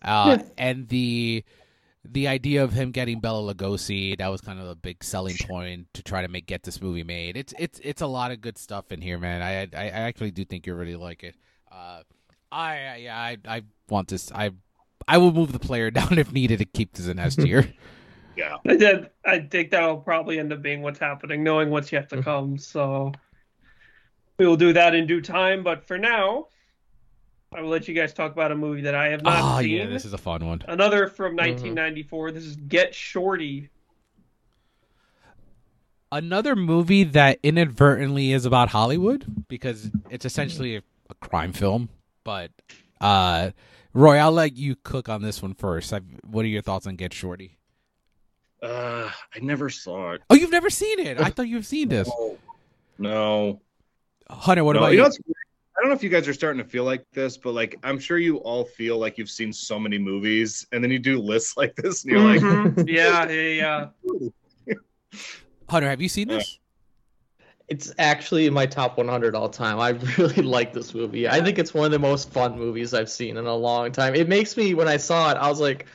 Uh, 0.01 0.39
and 0.57 0.89
the 0.89 1.43
the 2.05 2.27
idea 2.27 2.63
of 2.63 2.73
him 2.73 2.91
getting 2.91 3.19
Bela 3.19 3.53
Lugosi 3.53 4.17
that 4.17 4.27
was 4.27 4.41
kind 4.41 4.59
of 4.59 4.67
a 4.67 4.75
big 4.75 5.03
selling 5.03 5.35
point 5.47 5.87
to 5.93 6.03
try 6.03 6.21
to 6.21 6.27
make 6.27 6.45
get 6.45 6.63
this 6.63 6.81
movie 6.81 7.03
made. 7.03 7.37
It's 7.37 7.53
it's 7.57 7.79
it's 7.83 8.01
a 8.01 8.07
lot 8.07 8.31
of 8.31 8.41
good 8.41 8.57
stuff 8.57 8.91
in 8.91 9.01
here, 9.01 9.17
man. 9.17 9.41
I 9.41 9.61
I, 9.77 9.85
I 9.85 10.01
actually 10.01 10.31
do 10.31 10.43
think 10.43 10.67
you 10.67 10.75
really 10.75 10.95
like 10.95 11.23
it. 11.23 11.35
Uh, 11.71 12.01
I 12.51 12.97
yeah 12.97 13.17
I 13.17 13.37
I 13.47 13.61
want 13.89 14.09
this 14.09 14.31
I 14.31 14.51
I 15.07 15.17
will 15.17 15.31
move 15.31 15.51
the 15.51 15.59
player 15.59 15.91
down 15.99 16.17
if 16.17 16.31
needed 16.31 16.59
to 16.59 16.65
keep 16.65 16.93
this 16.93 17.07
in 17.07 17.19
S 17.19 17.35
tier. 17.35 17.73
Yeah. 18.35 18.57
I 18.67 18.75
did. 18.75 19.09
I 19.25 19.39
think 19.39 19.69
that'll 19.71 19.97
probably 19.97 20.39
end 20.39 20.51
up 20.51 20.63
being 20.63 20.81
what's 20.81 20.97
happening, 20.97 21.43
knowing 21.43 21.69
what's 21.69 21.91
yet 21.91 22.09
to 22.09 22.23
come. 22.23 22.57
So 22.57 23.11
we 24.37 24.47
will 24.47 24.57
do 24.57 24.73
that 24.73 24.95
in 24.95 25.05
due 25.05 25.21
time. 25.21 25.63
But 25.63 25.85
for 25.85 25.97
now, 25.97 26.47
I 27.55 27.61
will 27.61 27.69
let 27.69 27.87
you 27.87 27.93
guys 27.93 28.13
talk 28.13 28.31
about 28.31 28.51
a 28.51 28.55
movie 28.55 28.81
that 28.81 28.95
I 28.95 29.07
have 29.09 29.21
not 29.23 29.33
seen. 29.35 29.43
Oh 29.43 29.59
seen. 29.61 29.69
yeah, 29.71 29.85
this 29.87 30.05
is 30.05 30.13
a 30.13 30.17
fun 30.17 30.45
one. 30.45 30.63
Another 30.67 31.07
from 31.07 31.35
1994. 31.35 32.31
This 32.31 32.43
is 32.45 32.55
Get 32.55 32.93
Shorty. 32.95 33.69
Another 36.11 36.55
movie 36.55 37.03
that 37.05 37.39
inadvertently 37.41 38.33
is 38.33 38.45
about 38.45 38.69
Hollywood 38.69 39.25
because 39.47 39.89
it's 40.11 40.25
essentially 40.25 40.75
a, 40.77 40.81
a 41.09 41.15
crime 41.15 41.53
film. 41.53 41.89
But 42.23 42.51
uh, 43.01 43.51
Roy, 43.93 44.17
I'll 44.17 44.31
let 44.31 44.55
you 44.55 44.75
cook 44.83 45.09
on 45.09 45.23
this 45.23 45.41
one 45.41 45.55
first. 45.55 45.91
i 45.91 45.99
what 46.23 46.45
are 46.45 46.49
your 46.49 46.61
thoughts 46.61 46.85
on 46.85 46.95
Get 46.97 47.13
Shorty? 47.13 47.57
Uh, 48.61 49.09
I 49.35 49.39
never 49.41 49.69
saw 49.69 50.11
it. 50.11 50.21
Oh, 50.29 50.35
you've 50.35 50.51
never 50.51 50.69
seen 50.69 50.99
it? 50.99 51.19
I 51.19 51.29
thought 51.31 51.47
you've 51.47 51.65
seen 51.65 51.89
this. 51.89 52.07
No. 52.07 52.37
No. 52.99 53.61
Hunter, 54.29 54.63
what 54.63 54.73
No, 54.73 54.79
about 54.81 54.87
you 54.89 54.93
you? 54.93 54.97
know 54.99 55.03
what's 55.05 55.19
weird? 55.25 55.35
I 55.75 55.81
don't 55.81 55.89
know 55.89 55.95
if 55.95 56.03
you 56.03 56.09
guys 56.09 56.27
are 56.27 56.33
starting 56.33 56.63
to 56.63 56.69
feel 56.69 56.83
like 56.83 57.03
this, 57.13 57.35
but 57.37 57.53
like 57.53 57.79
I'm 57.83 57.97
sure 57.99 58.17
you 58.17 58.37
all 58.37 58.63
feel 58.63 58.99
like 58.99 59.17
you've 59.17 59.29
seen 59.29 59.51
so 59.51 59.79
many 59.79 59.97
movies, 59.97 60.67
and 60.71 60.83
then 60.83 60.91
you 60.91 60.99
do 60.99 61.19
lists 61.19 61.57
like 61.57 61.75
this, 61.75 62.03
and 62.03 62.11
you're 62.11 62.21
like, 62.21 62.41
Mhm. 62.41 62.87
yeah, 62.87 63.29
yeah, 63.29 63.89
yeah. 64.05 65.17
Hunter, 65.69 65.89
have 65.89 66.01
you 66.01 66.09
seen 66.09 66.27
this? 66.27 66.59
It's 67.69 67.93
actually 67.97 68.45
in 68.45 68.53
my 68.53 68.65
top 68.65 68.97
100 68.97 69.35
all 69.35 69.49
time. 69.49 69.79
I 69.79 69.89
really 70.17 70.43
like 70.43 70.73
this 70.73 70.93
movie. 70.93 71.27
I 71.27 71.41
think 71.41 71.57
it's 71.57 71.73
one 71.73 71.85
of 71.85 71.91
the 71.91 71.99
most 71.99 72.29
fun 72.29 72.57
movies 72.57 72.93
I've 72.93 73.09
seen 73.09 73.37
in 73.37 73.45
a 73.47 73.55
long 73.55 73.91
time. 73.91 74.13
It 74.13 74.27
makes 74.29 74.55
me, 74.57 74.73
when 74.73 74.87
I 74.87 74.97
saw 74.97 75.31
it, 75.31 75.37
I 75.37 75.47
was 75.47 75.59
like, 75.59 75.87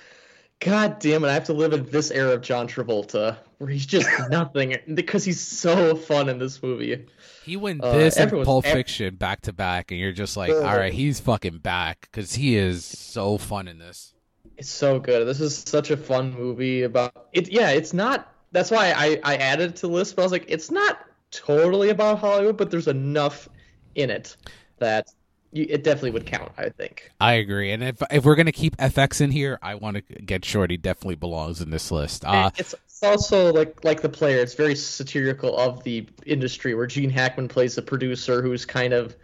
God 0.61 0.99
damn 0.99 1.23
it, 1.24 1.28
I 1.28 1.35
have 1.35 1.44
to 1.44 1.53
live 1.53 1.73
in 1.73 1.85
this 1.85 2.11
era 2.11 2.32
of 2.32 2.40
John 2.40 2.66
Travolta 2.66 3.36
where 3.59 3.70
he's 3.70 3.86
just 3.86 4.09
nothing 4.31 4.77
because 4.94 5.24
he's 5.24 5.40
so 5.40 5.94
fun 5.94 6.28
in 6.28 6.39
this 6.39 6.62
movie. 6.62 7.07
He 7.49 7.57
went 7.57 7.83
Uh, 7.83 7.93
this 7.93 8.16
and 8.19 8.31
Pulp 8.45 8.66
Fiction 8.66 9.15
back 9.16 9.41
to 9.43 9.53
back, 9.55 9.91
and 9.91 9.99
you're 9.99 10.12
just 10.12 10.37
like, 10.37 10.51
Uh. 10.51 10.59
all 10.59 10.77
right, 10.77 10.93
he's 10.93 11.19
fucking 11.19 11.59
back 11.59 12.09
because 12.11 12.35
he 12.35 12.57
is 12.57 12.85
so 12.85 13.39
fun 13.39 13.69
in 13.69 13.79
this. 13.79 14.12
It's 14.59 14.69
so 14.69 14.99
good. 14.99 15.27
This 15.27 15.41
is 15.41 15.57
such 15.57 15.91
a 15.91 15.97
fun 15.97 16.35
movie 16.35 16.83
about 16.83 17.29
it. 17.33 17.51
Yeah, 17.51 17.70
it's 17.70 17.95
not. 17.95 18.33
That's 18.53 18.70
why 18.70 18.93
I, 18.93 19.19
I 19.25 19.37
added 19.37 19.70
it 19.70 19.77
to 19.77 19.87
the 19.87 19.93
list, 19.93 20.16
but 20.16 20.23
I 20.23 20.25
was 20.27 20.33
like, 20.33 20.45
it's 20.49 20.70
not 20.70 20.99
totally 21.31 21.89
about 21.91 22.19
Hollywood, 22.19 22.57
but 22.57 22.70
there's 22.70 22.89
enough 22.89 23.49
in 23.95 24.11
it 24.11 24.37
that 24.79 25.09
you, 25.53 25.66
it 25.69 25.85
definitely 25.85 26.11
would 26.11 26.27
count, 26.27 26.53
I 26.59 26.69
think. 26.69 27.11
I 27.20 27.35
agree, 27.35 27.70
and 27.73 27.83
if 27.83 28.03
if 28.11 28.25
we're 28.25 28.35
gonna 28.35 28.53
keep 28.53 28.77
FX 28.77 29.20
in 29.20 29.31
here, 29.31 29.59
I 29.62 29.75
want 29.77 29.97
to 29.97 30.03
get 30.03 30.45
Shorty. 30.45 30.77
Definitely 30.77 31.16
belongs 31.16 31.62
in 31.62 31.70
this 31.70 31.91
list. 31.91 32.25
Uh, 32.25 32.51
it's, 32.59 32.75
it's 33.01 33.09
also 33.09 33.53
like 33.53 33.85
like 33.85 34.01
the 34.01 34.09
player. 34.09 34.39
It's 34.39 34.55
very 34.55 34.75
satirical 34.75 35.57
of 35.57 35.85
the 35.85 36.07
industry, 36.27 36.75
where 36.75 36.87
Gene 36.87 37.11
Hackman 37.11 37.47
plays 37.49 37.77
the 37.77 37.83
producer 37.83 38.43
who's 38.43 38.65
kind 38.65 38.93
of 38.93 39.15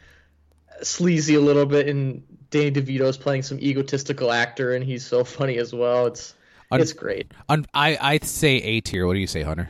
sleazy 0.82 1.34
a 1.34 1.40
little 1.40 1.66
bit, 1.66 1.88
and 1.88 2.22
Danny 2.50 2.70
DeVito's 2.70 3.16
playing 3.16 3.42
some 3.42 3.58
egotistical 3.58 4.30
actor, 4.30 4.74
and 4.74 4.84
he's 4.84 5.04
so 5.04 5.24
funny 5.38 5.58
as 5.58 5.72
well. 5.74 6.06
It's 6.06 6.34
Un- 6.70 6.80
it's 6.80 6.92
great. 6.92 7.32
un- 7.48 7.66
I 7.74 7.98
I 8.00 8.18
say 8.22 8.56
A 8.56 8.80
tier. 8.80 9.06
What 9.06 9.14
do 9.14 9.18
you 9.20 9.26
say, 9.26 9.42
Hunter? 9.42 9.68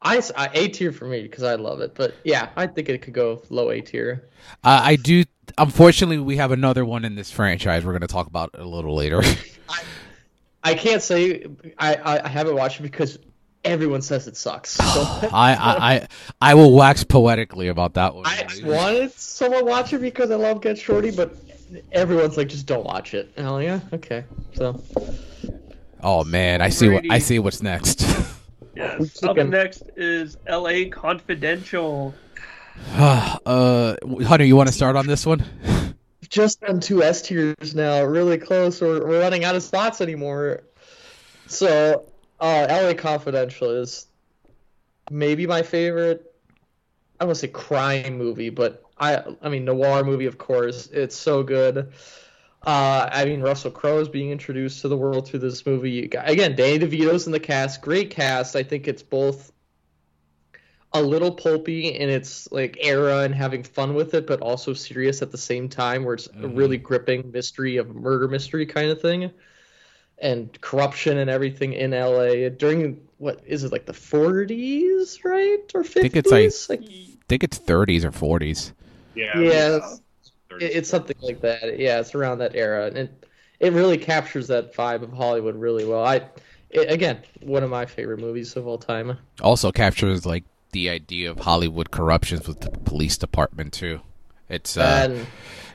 I, 0.00 0.20
I 0.36 0.48
A 0.54 0.68
tier 0.68 0.90
for 0.90 1.04
me 1.04 1.22
because 1.22 1.44
I 1.44 1.54
love 1.54 1.80
it, 1.80 1.94
but 1.94 2.14
yeah, 2.24 2.48
I 2.56 2.66
think 2.66 2.88
it 2.88 3.02
could 3.02 3.14
go 3.14 3.42
low 3.50 3.70
A 3.70 3.80
tier. 3.82 4.28
Uh, 4.64 4.80
I 4.82 4.96
do. 4.96 5.24
Unfortunately, 5.58 6.18
we 6.18 6.38
have 6.38 6.50
another 6.50 6.84
one 6.84 7.04
in 7.04 7.14
this 7.14 7.30
franchise. 7.30 7.84
We're 7.84 7.92
gonna 7.92 8.06
talk 8.06 8.26
about 8.26 8.50
a 8.54 8.64
little 8.64 8.94
later. 8.96 9.22
I 9.68 9.82
can't 10.74 11.02
say 11.02 11.46
I, 11.78 11.94
I, 11.94 12.24
I 12.24 12.28
haven't 12.28 12.56
watched 12.56 12.80
it 12.80 12.82
because 12.82 13.18
everyone 13.64 14.02
says 14.02 14.26
it 14.26 14.36
sucks. 14.36 14.70
So 14.70 14.82
I, 15.32 15.54
I 15.54 15.94
I 15.94 16.08
I 16.40 16.54
will 16.54 16.72
wax 16.72 17.04
poetically 17.04 17.68
about 17.68 17.94
that 17.94 18.14
one. 18.14 18.24
I 18.26 18.46
wanted 18.64 19.12
someone 19.12 19.60
to 19.60 19.64
watch 19.66 19.92
it 19.92 20.00
because 20.00 20.30
I 20.30 20.36
love 20.36 20.60
Get 20.60 20.78
Shorty, 20.78 21.10
but 21.10 21.34
everyone's 21.92 22.36
like, 22.36 22.48
just 22.48 22.66
don't 22.66 22.84
watch 22.84 23.14
it. 23.14 23.32
And 23.36 23.46
I'm 23.46 23.52
like, 23.54 23.64
yeah, 23.64 23.80
okay. 23.92 24.24
So 24.54 24.82
Oh 26.02 26.24
man, 26.24 26.60
I 26.60 26.68
see 26.68 26.88
what 26.88 27.04
I 27.10 27.18
see 27.18 27.38
what's 27.38 27.62
next. 27.62 28.06
Yes. 28.74 29.22
Up 29.22 29.36
next 29.36 29.82
is 29.96 30.38
L.A. 30.46 30.88
Confidential. 30.88 32.14
uh, 32.94 33.96
Hunter, 34.24 34.44
you 34.44 34.56
want 34.56 34.68
to 34.68 34.74
start 34.74 34.96
on 34.96 35.06
this 35.06 35.26
one? 35.26 35.44
Just 36.32 36.64
on 36.64 36.80
two 36.80 37.02
S 37.02 37.20
tiers 37.20 37.74
now, 37.74 38.02
really 38.02 38.38
close. 38.38 38.80
We're, 38.80 39.06
we're 39.06 39.20
running 39.20 39.44
out 39.44 39.54
of 39.54 39.62
spots 39.62 40.00
anymore. 40.00 40.62
So, 41.46 42.06
uh, 42.40 42.66
LA 42.70 42.94
Confidential 42.94 43.70
is 43.70 44.06
maybe 45.10 45.46
my 45.46 45.62
favorite. 45.62 46.34
I 47.20 47.26
to 47.26 47.34
say 47.34 47.48
crime 47.48 48.16
movie, 48.16 48.48
but 48.48 48.82
I 48.98 49.22
I 49.42 49.50
mean 49.50 49.64
noir 49.64 50.02
movie, 50.02 50.26
of 50.26 50.38
course. 50.38 50.88
It's 50.88 51.14
so 51.14 51.42
good. 51.42 51.92
Uh, 52.64 53.08
I 53.12 53.26
mean 53.26 53.42
Russell 53.42 53.70
Crowe 53.70 53.98
is 53.98 54.08
being 54.08 54.30
introduced 54.30 54.80
to 54.80 54.88
the 54.88 54.96
world 54.96 55.28
through 55.28 55.40
this 55.40 55.66
movie. 55.66 56.04
Again, 56.04 56.56
Danny 56.56 56.78
DeVito's 56.78 57.26
in 57.26 57.32
the 57.32 57.40
cast. 57.40 57.82
Great 57.82 58.10
cast. 58.10 58.56
I 58.56 58.62
think 58.62 58.88
it's 58.88 59.02
both 59.02 59.52
a 60.94 61.02
little 61.02 61.30
pulpy 61.32 61.88
in 61.88 62.08
its 62.10 62.50
like 62.52 62.76
era 62.80 63.20
and 63.20 63.34
having 63.34 63.62
fun 63.62 63.94
with 63.94 64.14
it, 64.14 64.26
but 64.26 64.40
also 64.40 64.72
serious 64.74 65.22
at 65.22 65.30
the 65.30 65.38
same 65.38 65.68
time, 65.68 66.04
where 66.04 66.14
it's 66.14 66.26
a 66.26 66.30
Mhm. 66.30 66.56
really 66.56 66.76
gripping 66.76 67.30
mystery 67.32 67.76
of 67.78 67.94
murder 67.94 68.28
mystery 68.28 68.66
kind 68.66 68.90
of 68.90 69.00
thing, 69.00 69.30
and 70.18 70.60
corruption 70.60 71.18
and 71.18 71.30
everything 71.30 71.72
in 71.72 71.92
LA 71.94 72.48
during 72.50 73.00
what 73.18 73.40
is 73.46 73.64
it 73.64 73.72
like 73.72 73.86
the 73.86 73.92
40s, 73.94 75.24
right 75.24 75.58
or 75.74 75.82
50s? 75.82 76.02
think 76.02 76.16
it's 76.16 76.68
like- 76.68 76.80
Like, 76.80 76.88
I 76.88 77.24
think 77.28 77.44
it's 77.44 77.58
30s 77.58 78.04
or 78.04 78.10
40s. 78.12 78.72
Yeah. 79.14 79.38
yeah, 79.40 79.76
it's, 79.76 80.02
it- 80.60 80.72
it's 80.76 80.88
something 80.90 81.16
like 81.22 81.40
that. 81.40 81.78
Yeah, 81.78 82.00
it's 82.00 82.14
around 82.14 82.38
that 82.38 82.54
era, 82.54 82.86
and 82.86 82.96
it 82.98 83.26
it 83.60 83.72
really 83.72 83.96
captures 83.96 84.48
that 84.48 84.74
vibe 84.74 85.02
of 85.02 85.12
Hollywood 85.12 85.54
really 85.54 85.84
well. 85.84 86.04
I 86.04 86.16
it, 86.70 86.90
again, 86.90 87.18
one 87.42 87.62
of 87.62 87.70
my 87.70 87.86
favorite 87.86 88.18
movies 88.18 88.56
of 88.56 88.66
all 88.66 88.78
time. 88.78 89.16
Also 89.40 89.70
captures 89.70 90.26
like 90.26 90.42
the 90.72 90.90
idea 90.90 91.30
of 91.30 91.40
Hollywood 91.40 91.90
corruptions 91.90 92.48
with 92.48 92.60
the 92.60 92.70
police 92.70 93.16
department 93.16 93.72
too. 93.72 94.00
It's 94.48 94.76
uh, 94.76 95.08
and 95.10 95.26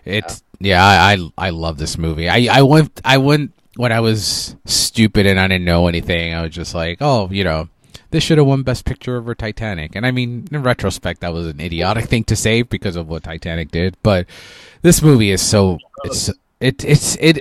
It's 0.05 0.43
yeah, 0.59 0.83
I, 0.83 1.13
I 1.13 1.47
I 1.47 1.49
love 1.51 1.77
this 1.77 1.97
movie. 1.97 2.29
I 2.29 2.47
I 2.51 2.61
went 2.61 3.01
I 3.05 3.17
went 3.17 3.53
when 3.75 3.91
I 3.91 3.99
was 3.99 4.55
stupid 4.65 5.25
and 5.25 5.39
I 5.39 5.47
didn't 5.47 5.65
know 5.65 5.87
anything. 5.87 6.33
I 6.33 6.41
was 6.41 6.51
just 6.51 6.73
like, 6.73 6.97
oh, 6.99 7.29
you 7.31 7.43
know, 7.43 7.69
this 8.11 8.23
should 8.23 8.37
have 8.37 8.47
won 8.47 8.63
Best 8.63 8.85
Picture 8.85 9.17
over 9.17 9.35
Titanic. 9.35 9.95
And 9.95 10.05
I 10.05 10.11
mean, 10.11 10.47
in 10.51 10.63
retrospect, 10.63 11.21
that 11.21 11.33
was 11.33 11.47
an 11.47 11.59
idiotic 11.59 12.05
thing 12.05 12.23
to 12.25 12.35
say 12.35 12.61
because 12.61 12.95
of 12.95 13.07
what 13.07 13.23
Titanic 13.23 13.71
did. 13.71 13.97
But 14.01 14.27
this 14.81 15.01
movie 15.01 15.31
is 15.31 15.41
so 15.41 15.77
it's 16.03 16.29
it 16.59 16.83
it's 16.83 17.15
it 17.17 17.39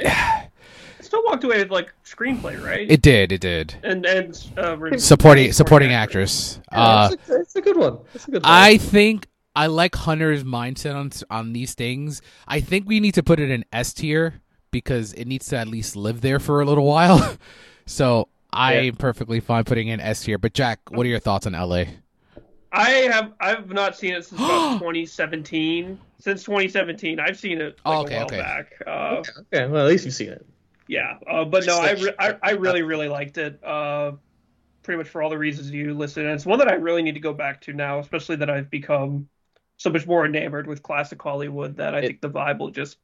Still 1.07 1.23
walked 1.25 1.45
away 1.45 1.59
with 1.63 1.71
like 1.71 1.93
screenplay, 2.05 2.63
right? 2.63 2.91
it 2.91 3.01
did 3.03 3.31
it 3.33 3.41
did 3.41 3.75
and 3.83 4.05
and 4.05 4.51
uh, 4.59 4.77
re- 4.77 4.99
supporting 4.99 5.53
supporting 5.53 5.93
actress. 5.93 6.61
yeah, 6.73 6.79
Uh, 6.83 7.11
it's, 7.13 7.29
a, 7.31 7.41
it's 7.41 7.57
a 7.57 7.61
good 7.61 7.77
one. 7.77 7.99
It's 8.15 8.27
a 8.29 8.31
good 8.33 8.43
one. 8.43 8.53
I 8.53 8.77
think 8.77 9.29
I 9.55 9.67
like 9.69 9.95
Hunter's 9.95 10.45
mindset 10.45 10.95
on 10.95 11.11
on 11.31 11.53
these 11.53 11.75
things. 11.75 12.21
I 12.49 12.61
think 12.61 12.87
we 12.89 13.01
need 13.01 13.15
to 13.15 13.23
put 13.23 13.41
it 13.41 13.51
in 13.51 13.65
S 13.73 13.93
tier 13.95 14.41
because 14.71 15.13
it 15.15 15.27
needs 15.27 15.47
to 15.49 15.57
at 15.57 15.69
least 15.69 15.97
live 15.97 16.21
there 16.21 16.39
for 16.41 16.61
a 16.61 16.65
little 16.67 16.85
while. 16.87 17.37
so 17.87 18.29
I'm 18.53 18.85
Yeah. 18.85 18.91
perfectly 18.99 19.41
fine 19.41 19.65
putting 19.65 19.89
in 19.89 20.01
S 20.01 20.23
tier. 20.25 20.39
But 20.39 20.53
Jack, 20.55 20.81
what 20.91 21.07
are 21.07 21.09
your 21.09 21.21
thoughts 21.21 21.47
on 21.47 21.53
LA? 21.53 21.85
I 22.73 22.91
have 23.13 23.33
I've 23.41 23.71
not 23.71 23.97
seen 23.97 24.13
it 24.15 24.25
since 24.27 24.41
about 24.41 24.73
2017. 24.81 25.99
Since 26.19 26.45
2017, 26.45 27.21
I've 27.21 27.39
seen 27.39 27.61
it 27.61 27.79
like 27.85 27.97
Oh, 27.99 28.01
okay, 28.03 28.15
a 28.15 28.19
while 28.19 28.27
okay. 28.27 28.39
back. 28.39 28.73
Uh, 28.87 29.23
okay, 29.53 29.67
well 29.69 29.85
at 29.87 29.89
least 29.89 30.05
you've 30.05 30.15
seen 30.15 30.31
it. 30.31 30.45
Yeah, 30.89 31.19
uh, 31.27 31.45
but 31.45 31.67
no, 31.67 31.79
I, 31.79 31.93
re- 31.93 32.15
I 32.19 32.37
I 32.43 32.51
really 32.53 32.83
really 32.83 33.09
liked 33.09 33.39
it. 33.39 33.63
Uh, 33.65 34.13
pretty 34.83 34.99
much 34.99 35.09
for 35.09 35.21
all 35.23 35.31
the 35.31 35.39
reasons 35.39 35.71
you 35.71 35.95
listed, 35.95 36.25
and 36.27 36.35
it's 36.35 36.47
one 36.47 36.59
that 36.61 36.69
I 36.69 36.75
really 36.75 37.03
need 37.03 37.15
to 37.15 37.21
go 37.21 37.33
back 37.35 37.61
to 37.63 37.73
now, 37.73 37.99
especially 37.99 38.37
that 38.37 38.49
I've 38.49 38.71
become 38.71 39.29
so 39.79 39.91
much 39.91 40.07
more 40.07 40.25
enamored 40.25 40.67
with 40.67 40.83
classic 40.83 41.21
Hollywood 41.21 41.77
that 41.77 41.95
I 41.95 41.99
It- 41.99 42.07
think 42.07 42.21
the 42.21 42.31
vibe 42.31 42.59
will 42.59 42.71
just 42.71 42.99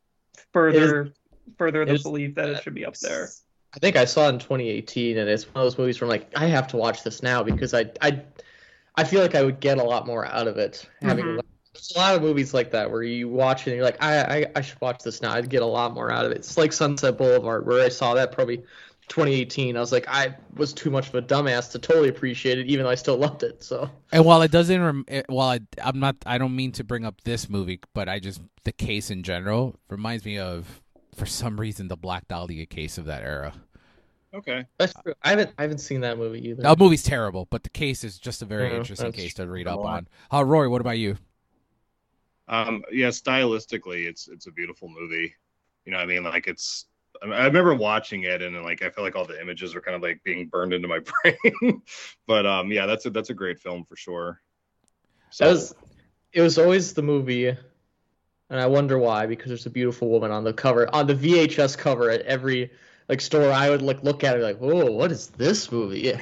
further 0.52 1.12
further 1.59 1.84
the 1.84 1.98
belief 1.98 2.36
that 2.36 2.48
it 2.48 2.62
should 2.62 2.74
be 2.74 2.86
up 2.86 2.96
there. 2.98 3.28
I 3.74 3.78
think 3.78 3.96
I 3.96 4.04
saw 4.04 4.26
it 4.26 4.34
in 4.34 4.38
2018, 4.38 5.18
and 5.18 5.28
it's 5.28 5.44
one 5.46 5.56
of 5.56 5.62
those 5.64 5.78
movies 5.78 6.00
where 6.00 6.06
I'm 6.06 6.10
like, 6.10 6.30
I 6.36 6.46
have 6.46 6.68
to 6.68 6.76
watch 6.76 7.02
this 7.02 7.22
now 7.22 7.42
because 7.42 7.74
I 7.74 7.90
I 8.00 8.22
I 8.94 9.04
feel 9.04 9.20
like 9.22 9.34
I 9.34 9.42
would 9.42 9.60
get 9.60 9.78
a 9.78 9.82
lot 9.82 10.06
more 10.06 10.24
out 10.26 10.46
of 10.46 10.59
it 10.59 10.88
having. 11.00 11.24
Mhm. 11.24 11.40
There's 11.73 11.93
a 11.97 11.99
lot 11.99 12.15
of 12.15 12.23
movies 12.23 12.53
like 12.53 12.70
that 12.73 12.90
where 12.90 13.03
you 13.03 13.28
watch 13.28 13.66
it 13.66 13.70
and 13.70 13.77
you're 13.77 13.85
like, 13.85 14.03
I, 14.03 14.20
I 14.43 14.47
I 14.57 14.61
should 14.61 14.81
watch 14.81 15.03
this 15.03 15.23
now. 15.23 15.32
I'd 15.32 15.49
get 15.49 15.62
a 15.62 15.66
lot 15.66 15.94
more 15.94 16.11
out 16.12 16.24
of 16.27 16.32
it. 16.32 16.39
It's 16.39 16.57
like 16.59 16.73
Sunset 16.73 17.16
Boulevard, 17.16 17.66
where 17.66 17.82
I 17.82 17.89
saw 17.89 18.15
that 18.15 18.31
probably 18.32 18.59
2018. 19.09 19.77
I 19.77 19.81
was 19.81 19.90
like, 19.93 20.07
I 20.09 20.35
was 20.57 20.73
too 20.74 20.90
much 20.90 21.09
of 21.09 21.15
a 21.15 21.23
dumbass 21.23 21.70
to 21.73 21.78
totally 21.78 22.09
appreciate 22.11 22.59
it, 22.59 22.66
even 22.66 22.85
though 22.85 22.90
I 22.90 22.94
still 22.94 23.16
loved 23.16 23.43
it. 23.43 23.62
So 23.62 23.89
And 24.12 24.24
while 24.24 24.43
it 24.43 24.51
doesn't, 24.51 24.82
rem- 24.82 25.05
it- 25.09 25.27
while 25.28 25.49
I, 25.49 25.61
I'm 25.82 25.99
not, 25.99 26.16
I 26.27 26.36
don't 26.39 26.55
mean 26.55 26.73
to 26.73 26.85
bring 26.85 27.05
up 27.07 27.23
this 27.23 27.49
movie, 27.49 27.81
but 27.94 28.09
I 28.09 28.19
just 28.19 28.43
the 28.65 28.73
case 28.73 29.11
in 29.11 29.23
general 29.23 29.74
reminds 29.89 30.24
me 30.27 30.39
of, 30.39 30.82
for 31.15 31.27
some 31.27 31.59
reason, 31.59 31.89
the 31.89 31.97
Black 31.97 32.28
Dahlia 32.28 32.66
case 32.66 32.99
of 32.99 33.07
that 33.07 33.23
era. 33.23 33.55
Okay. 34.35 34.65
that's 34.78 34.94
true. 35.03 35.12
I 35.23 35.31
haven't 35.31 35.51
I 35.59 35.62
haven't 35.62 35.78
seen 35.78 36.01
that 36.03 36.16
movie 36.16 36.49
either. 36.49 36.62
That 36.62 36.78
movie's 36.78 37.03
terrible, 37.03 37.47
but 37.51 37.65
the 37.65 37.70
case 37.70 38.03
is 38.05 38.19
just 38.19 38.40
a 38.40 38.47
very 38.47 38.70
Yeah, 38.70 38.77
interesting 38.77 39.12
case 39.12 39.35
to 39.35 39.47
read 39.47 39.66
up 39.69 39.81
on. 39.81 40.09
Uh, 40.32 40.43
Rory, 40.44 40.69
what 40.69 40.81
about 40.81 40.99
you? 40.99 41.16
Um, 42.52 42.84
yeah, 42.92 43.08
stylistically, 43.08 44.06
it's 44.06 44.28
it's 44.28 44.46
a 44.46 44.52
beautiful 44.52 44.86
movie. 44.86 45.34
You 45.86 45.92
know, 45.92 45.98
I 45.98 46.06
mean, 46.06 46.22
like 46.22 46.46
it's. 46.46 46.86
I 47.22 47.46
remember 47.46 47.74
watching 47.74 48.24
it, 48.24 48.42
and 48.42 48.62
like 48.62 48.82
I 48.82 48.90
feel 48.90 49.04
like 49.04 49.16
all 49.16 49.24
the 49.24 49.40
images 49.40 49.74
are 49.74 49.80
kind 49.80 49.96
of 49.96 50.02
like 50.02 50.22
being 50.22 50.48
burned 50.48 50.74
into 50.74 50.86
my 50.86 51.00
brain. 51.22 51.82
but 52.26 52.44
um, 52.44 52.70
yeah, 52.70 52.84
that's 52.84 53.06
a 53.06 53.10
that's 53.10 53.30
a 53.30 53.34
great 53.34 53.58
film 53.58 53.84
for 53.84 53.96
sure. 53.96 54.42
So 55.30 55.48
was 55.48 55.74
it 56.34 56.42
was 56.42 56.58
always 56.58 56.92
the 56.92 57.02
movie, 57.02 57.48
and 57.48 57.58
I 58.50 58.66
wonder 58.66 58.98
why 58.98 59.24
because 59.24 59.48
there's 59.48 59.64
a 59.64 59.70
beautiful 59.70 60.10
woman 60.10 60.30
on 60.30 60.44
the 60.44 60.52
cover 60.52 60.94
on 60.94 61.06
the 61.06 61.14
VHS 61.14 61.78
cover 61.78 62.10
at 62.10 62.20
every 62.22 62.70
like 63.08 63.20
store. 63.20 63.52
I 63.52 63.70
would 63.70 63.82
like 63.82 64.02
look 64.02 64.24
at 64.24 64.36
it 64.36 64.42
like, 64.42 64.58
whoa, 64.58 64.90
what 64.90 65.12
is 65.12 65.28
this 65.28 65.70
movie? 65.70 66.12
and 66.12 66.20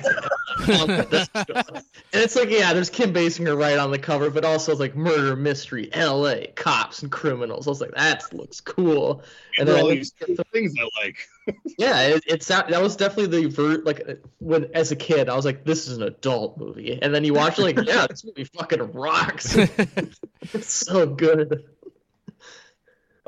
it's 2.12 2.36
like, 2.36 2.50
yeah, 2.50 2.72
there's 2.72 2.90
Kim 2.90 3.12
Basinger 3.12 3.56
right 3.58 3.78
on 3.78 3.90
the 3.90 3.98
cover, 3.98 4.30
but 4.30 4.44
also 4.44 4.72
it's 4.72 4.80
like 4.80 4.96
murder 4.96 5.36
mystery, 5.36 5.88
L.A. 5.92 6.52
cops 6.56 7.02
and 7.02 7.10
criminals. 7.10 7.66
I 7.66 7.70
was 7.70 7.80
like, 7.80 7.94
that 7.94 8.32
looks 8.32 8.60
cool. 8.60 9.22
And 9.58 9.68
then 9.68 9.80
all 9.80 9.88
these 9.88 10.12
the- 10.12 10.44
things 10.52 10.74
I 10.78 11.04
like. 11.04 11.16
yeah, 11.78 12.00
it, 12.02 12.24
it's 12.26 12.46
that 12.48 12.68
that 12.68 12.82
was 12.82 12.96
definitely 12.96 13.42
the 13.42 13.48
vert 13.48 13.84
like 13.84 14.22
when 14.38 14.70
as 14.74 14.92
a 14.92 14.96
kid 14.96 15.28
I 15.28 15.36
was 15.36 15.44
like, 15.44 15.64
this 15.64 15.88
is 15.88 15.96
an 15.96 16.02
adult 16.02 16.58
movie, 16.58 16.98
and 17.00 17.14
then 17.14 17.24
you 17.24 17.34
watch 17.34 17.58
it 17.58 17.62
like, 17.62 17.86
yeah, 17.86 18.06
this 18.08 18.24
movie 18.24 18.44
fucking 18.44 18.92
rocks. 18.92 19.56
it's 19.56 20.72
so 20.72 21.06
good. 21.06 21.64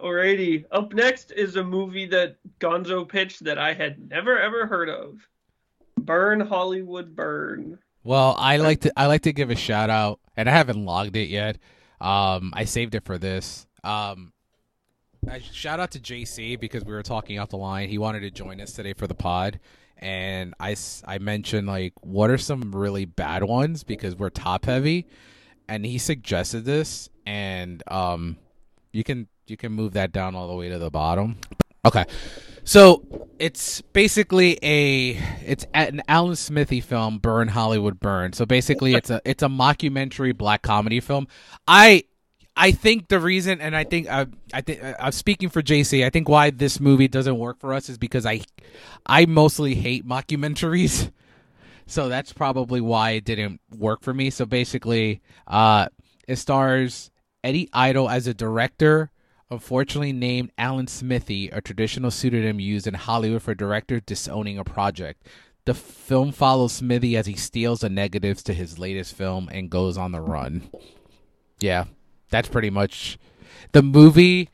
Alrighty. 0.03 0.65
Up 0.73 0.93
next 0.93 1.31
is 1.31 1.55
a 1.55 1.63
movie 1.63 2.07
that 2.07 2.37
Gonzo 2.59 3.09
pitched 3.09 3.45
that 3.45 3.57
I 3.57 3.73
had 3.73 4.11
never 4.11 4.39
ever 4.39 4.67
heard 4.67 4.89
of. 4.89 5.29
Burn 5.97 6.41
Hollywood 6.41 7.15
Burn. 7.15 7.79
Well, 8.03 8.35
I 8.37 8.57
like 8.57 8.81
to 8.81 8.93
I 8.97 9.07
like 9.07 9.23
to 9.23 9.33
give 9.33 9.51
a 9.51 9.55
shout 9.55 9.91
out, 9.91 10.19
and 10.37 10.49
I 10.49 10.53
haven't 10.53 10.85
logged 10.85 11.15
it 11.17 11.29
yet. 11.29 11.59
Um, 12.01 12.53
I 12.55 12.65
saved 12.65 12.97
it 12.97 13.05
for 13.05 13.17
this. 13.17 13.67
Um, 13.85 14.33
I 15.31 15.39
shout 15.39 15.79
out 15.79 15.93
to 15.93 16.01
JC 16.01 16.59
because 16.59 16.85
we 16.85 16.93
were 16.93 17.05
talking 17.05 17.39
off 17.39 17.51
the 17.51 17.57
line. 17.57 17.89
He 17.89 17.99
wanted 17.99 18.21
to 18.21 18.31
join 18.33 18.61
us 18.61 18.73
today 18.73 18.95
for 18.95 19.07
the 19.07 19.15
pod, 19.15 19.61
and 19.99 20.53
I 20.59 20.75
I 21.07 21.19
mentioned 21.19 21.69
like 21.69 21.93
what 22.01 22.29
are 22.29 22.39
some 22.39 22.73
really 22.73 23.05
bad 23.05 23.45
ones 23.45 23.85
because 23.85 24.17
we're 24.17 24.31
top 24.31 24.65
heavy, 24.65 25.07
and 25.69 25.87
he 25.87 25.99
suggested 25.99 26.65
this, 26.65 27.09
and 27.25 27.85
um, 27.87 28.37
you 28.93 29.05
can 29.05 29.29
you 29.47 29.57
can 29.57 29.73
move 29.73 29.93
that 29.93 30.13
down 30.13 30.35
all 30.35 30.49
the 30.49 30.55
way 30.55 30.69
to 30.69 30.79
the 30.79 30.91
bottom. 30.91 31.37
Okay. 31.85 32.05
So 32.65 33.29
it's 33.39 33.81
basically 33.81 34.59
a 34.63 35.19
it's 35.45 35.67
an 35.75 36.03
Alan 36.07 36.37
Smithee 36.37 36.81
film, 36.81 37.19
Burn 37.19 37.49
Hollywood 37.49 37.99
Burn. 37.99 38.33
So 38.33 38.47
basically, 38.47 38.95
it's 38.95 39.11
a 39.11 39.21
it's 39.25 39.43
a 39.43 39.49
mockumentary 39.49 40.37
black 40.37 40.63
comedy 40.63 41.01
film. 41.01 41.27
I 41.67 42.05
I 42.57 42.71
think 42.71 43.09
the 43.09 43.19
reason, 43.19 43.61
and 43.61 43.75
I 43.75 43.83
think 43.85 44.09
I 44.09 44.27
I 44.53 44.61
think 44.61 44.81
I'm 45.01 45.13
speaking 45.13 45.49
for 45.49 45.61
JC. 45.61 46.05
I 46.05 46.11
think 46.11 46.29
why 46.29 46.51
this 46.51 46.79
movie 46.79 47.09
doesn't 47.09 47.39
work 47.39 47.59
for 47.59 47.75
us 47.75 47.89
is 47.89 47.99
because 47.99 48.27
I 48.27 48.43
I 49.07 49.27
mostly 49.27 49.75
hate 49.75 50.07
mockumentaries. 50.07 51.11
So 51.87 52.09
that's 52.09 52.33
probably 52.33 52.81
why 52.81 53.13
it 53.13 53.25
didn't 53.25 53.61
work 53.77 54.03
for 54.03 54.15
me. 54.15 54.31
So 54.31 54.47
basically, 54.47 55.21
uh, 55.49 55.89
it 56.29 56.37
stars 56.37 57.11
Eddie 57.43 57.69
Idle 57.73 58.09
as 58.09 58.27
a 58.27 58.35
director, 58.35 59.11
unfortunately 59.53 60.13
named 60.13 60.51
Alan 60.57 60.87
Smithee, 60.87 61.51
a 61.51 61.61
traditional 61.61 62.11
pseudonym 62.11 62.59
used 62.59 62.87
in 62.87 62.95
Hollywood 62.95 63.43
for 63.43 63.55
directors 63.55 64.03
disowning 64.07 64.59
a 64.59 64.65
project. 64.65 65.27
The 65.65 65.75
film 65.75 66.33
follows 66.33 66.73
Smithee 66.73 67.17
as 67.17 67.27
he 67.27 67.35
steals 67.35 67.81
the 67.81 67.89
negatives 67.89 68.43
to 68.45 68.55
his 68.55 68.79
latest 68.79 69.15
film 69.15 69.49
and 69.53 69.71
goes 69.71 69.97
on 69.97 70.11
the 70.11 70.21
run. 70.21 70.69
Yeah, 71.61 71.85
that's 72.31 72.49
pretty 72.49 72.71
much 72.71 73.19
the 73.71 73.83
movie. 73.83 74.49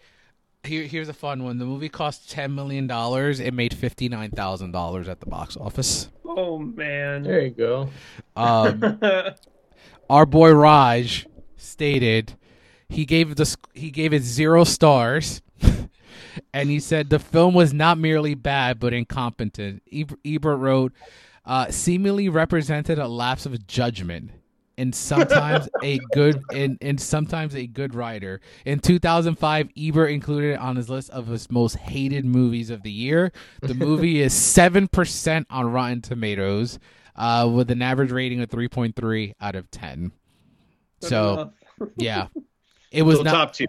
Here, 0.65 0.83
here's 0.83 1.09
a 1.09 1.15
fun 1.15 1.45
one. 1.45 1.59
The 1.59 1.65
movie 1.65 1.89
cost 1.89 2.31
ten 2.31 2.55
million 2.55 2.87
dollars. 2.87 3.41
It 3.41 3.55
made 3.55 3.73
fifty 3.73 4.09
nine 4.09 4.31
thousand 4.33 4.73
dollars 4.73 5.09
at 5.09 5.21
the 5.21 5.27
box 5.27 5.57
office. 5.57 6.11
Oh 6.27 6.59
man. 6.59 7.23
There 7.23 7.41
you 7.41 7.51
go. 7.51 7.89
Um, 8.37 9.01
our 10.11 10.27
boy 10.27 10.53
Rog 10.53 11.07
stated 11.57 12.37
he 12.89 13.05
gave 13.05 13.37
the 13.37 13.57
he 13.75 13.91
gave 13.91 14.13
it 14.13 14.23
zero 14.23 14.65
stars, 14.65 15.43
and 16.53 16.71
he 16.71 16.81
said 16.81 17.11
the 17.11 17.19
film 17.19 17.55
was 17.55 17.73
not 17.73 17.99
merely 17.99 18.35
bad 18.35 18.79
but 18.81 18.93
incompetent. 18.93 19.83
Ebert 20.25 20.59
wrote, 20.59 20.93
uh, 21.45 21.71
seemingly 21.71 22.29
represented 22.29 22.99
a 22.99 23.09
lapse 23.09 23.47
of 23.47 23.67
judgment. 23.67 24.31
And 24.77 24.95
sometimes 24.95 25.69
a 25.83 25.99
good 26.13 26.41
and, 26.55 26.79
and 26.81 27.01
sometimes 27.01 27.57
a 27.57 27.67
good 27.67 27.97
writer. 27.97 28.41
In 28.65 28.79
2005, 28.79 29.71
Ebert 29.77 30.11
included 30.11 30.53
it 30.53 30.61
on 30.61 30.77
his 30.77 30.89
list 30.89 31.11
of 31.11 31.27
his 31.27 31.51
most 31.51 31.75
hated 31.77 32.25
movies 32.25 32.71
of 32.71 32.85
the 32.85 32.93
year. 32.93 33.33
The 33.61 33.75
movie 33.87 34.23
is 34.23 34.33
seven 34.33 34.87
percent 34.87 35.49
on 35.51 35.73
Rotten 35.73 36.01
Tomatoes, 36.01 36.79
uh, 37.17 37.51
with 37.53 37.73
an 37.73 37.83
average 37.83 38.13
rating 38.13 38.41
of 38.41 38.51
3.3 38.51 39.35
out 39.41 39.57
of 39.57 39.69
10. 39.73 40.13
So, 41.01 41.53
yeah, 41.97 42.29
it 42.91 43.03
was 43.03 43.19
So 43.19 43.23
not 43.25 43.33
top 43.33 43.53
tier. 43.55 43.67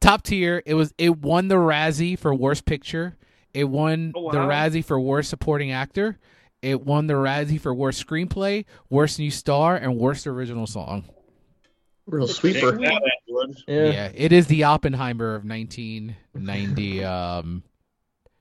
top 0.00 0.22
tier. 0.22 0.62
It 0.66 0.74
was 0.74 0.92
it 0.98 1.18
won 1.18 1.48
the 1.48 1.56
Razzie 1.56 2.18
for 2.18 2.34
worst 2.34 2.64
picture. 2.64 3.16
It 3.54 3.64
won 3.64 4.12
Oh, 4.14 4.30
the. 4.30 4.38
Razzie 4.38 4.84
for 4.84 5.00
worst 5.00 5.30
supporting 5.30 5.70
actor. 5.72 6.18
It 6.60 6.84
won 6.84 7.06
the 7.06 7.14
Razzie 7.14 7.60
for 7.60 7.72
worst 7.74 8.04
screenplay, 8.06 8.64
worst 8.90 9.18
new 9.18 9.30
star, 9.30 9.76
and 9.76 9.96
worst 9.96 10.26
original 10.26 10.66
song. 10.66 11.04
Real 12.06 12.26
sweeper. 12.28 12.78
Yeah. 12.80 12.98
Yeah, 13.68 14.10
it 14.14 14.32
is 14.32 14.46
the 14.48 14.64
Oppenheimer 14.64 15.34
of 15.34 15.44
1990 15.44 17.04
um 17.04 17.62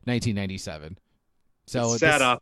1997. 0.06 0.98
So 1.68 1.92
It's 1.92 2.00
sad 2.00 2.16
this- 2.16 2.22
off. 2.22 2.42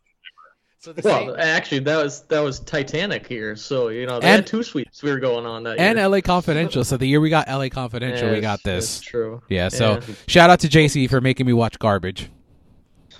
So 0.86 0.92
the 0.92 1.02
Well, 1.02 1.34
same, 1.34 1.34
actually, 1.40 1.80
that 1.80 1.96
was 2.00 2.20
that 2.28 2.38
was 2.38 2.60
Titanic 2.60 3.26
here, 3.26 3.56
so 3.56 3.88
you 3.88 4.06
know 4.06 4.20
they 4.20 4.28
And- 4.28 4.36
had 4.36 4.46
two 4.46 4.62
sweeps 4.62 5.02
we 5.02 5.10
were 5.10 5.18
going 5.18 5.44
on 5.44 5.64
that 5.64 5.80
and 5.80 5.98
year. 5.98 6.06
LA 6.08 6.20
Confidential. 6.20 6.84
So 6.84 6.96
the 6.96 7.06
year 7.06 7.18
we 7.20 7.28
got 7.28 7.48
LA 7.48 7.68
Confidential, 7.70 8.28
we 8.28 8.34
Yes, 8.36 8.40
got 8.42 8.60
That's 8.62 8.98
this. 8.98 9.00
true. 9.00 9.42
Yeah. 9.48 9.68
So 9.68 9.94
Yeah. 9.94 10.14
shout 10.28 10.48
out 10.48 10.60
to 10.60 10.68
JC 10.68 11.08
for 11.08 11.20
making 11.20 11.44
me 11.44 11.52
watch 11.52 11.80
garbage. 11.80 12.30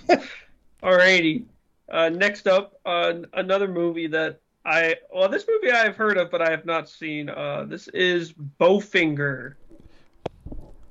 Alrighty. 0.81 1.43
Uh, 1.91 2.07
next 2.07 2.47
up, 2.47 2.79
uh, 2.85 3.15
another 3.33 3.67
movie 3.67 4.07
that 4.07 4.39
I 4.65 4.95
well, 5.13 5.27
this 5.27 5.43
movie 5.45 5.69
I've 5.69 5.97
heard 5.97 6.17
of, 6.17 6.31
but 6.31 6.41
I 6.41 6.49
have 6.49 6.63
not 6.65 6.87
seen. 6.87 7.27
Uh, 7.29 7.65
this 7.67 7.89
is 7.89 8.31
Bowfinger. 8.61 9.55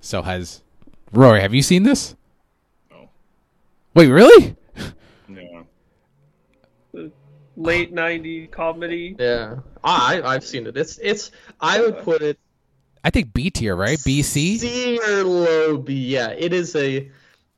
So 0.03 0.21
has 0.21 0.61
Rory. 1.11 1.41
Have 1.41 1.55
you 1.55 1.63
seen 1.63 1.85
this? 1.85 2.15
No. 2.91 3.09
Wait, 3.95 4.09
really? 4.09 4.57
Yeah. 7.57 7.67
late 7.67 7.95
'90s 7.95 8.51
comedy. 8.51 9.17
Yeah, 9.19 9.57
I 9.83 10.23
I've 10.23 10.45
seen 10.45 10.67
it. 10.67 10.77
It's 10.77 10.99
it's 10.99 11.31
I 11.61 11.81
would 11.81 11.95
uh-huh. 11.95 12.05
put 12.05 12.23
it 12.23 12.39
I 13.07 13.11
think 13.11 13.33
B 13.33 13.51
tier, 13.51 13.77
right? 13.77 13.99
BC. 13.99 14.59
C 14.59 14.99
or 14.99 15.23
low 15.23 15.79
B. 15.79 15.95
Yeah, 15.95 16.31
it 16.31 16.53
is 16.53 16.75
a 16.75 17.09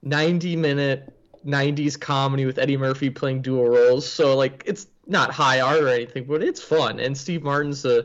90 0.02 0.56
minute 0.56 1.10
90s 1.46 1.98
comedy 1.98 2.44
with 2.44 2.58
Eddie 2.58 2.76
Murphy 2.76 3.08
playing 3.08 3.40
dual 3.40 3.66
roles. 3.66 4.06
So 4.06 4.36
like 4.36 4.62
it's 4.66 4.86
not 5.06 5.30
high 5.30 5.62
art 5.62 5.80
or 5.80 5.88
anything, 5.88 6.24
but 6.24 6.42
it's 6.42 6.62
fun. 6.62 7.00
And 7.00 7.16
Steve 7.16 7.42
Martin's 7.42 7.86
a 7.86 8.04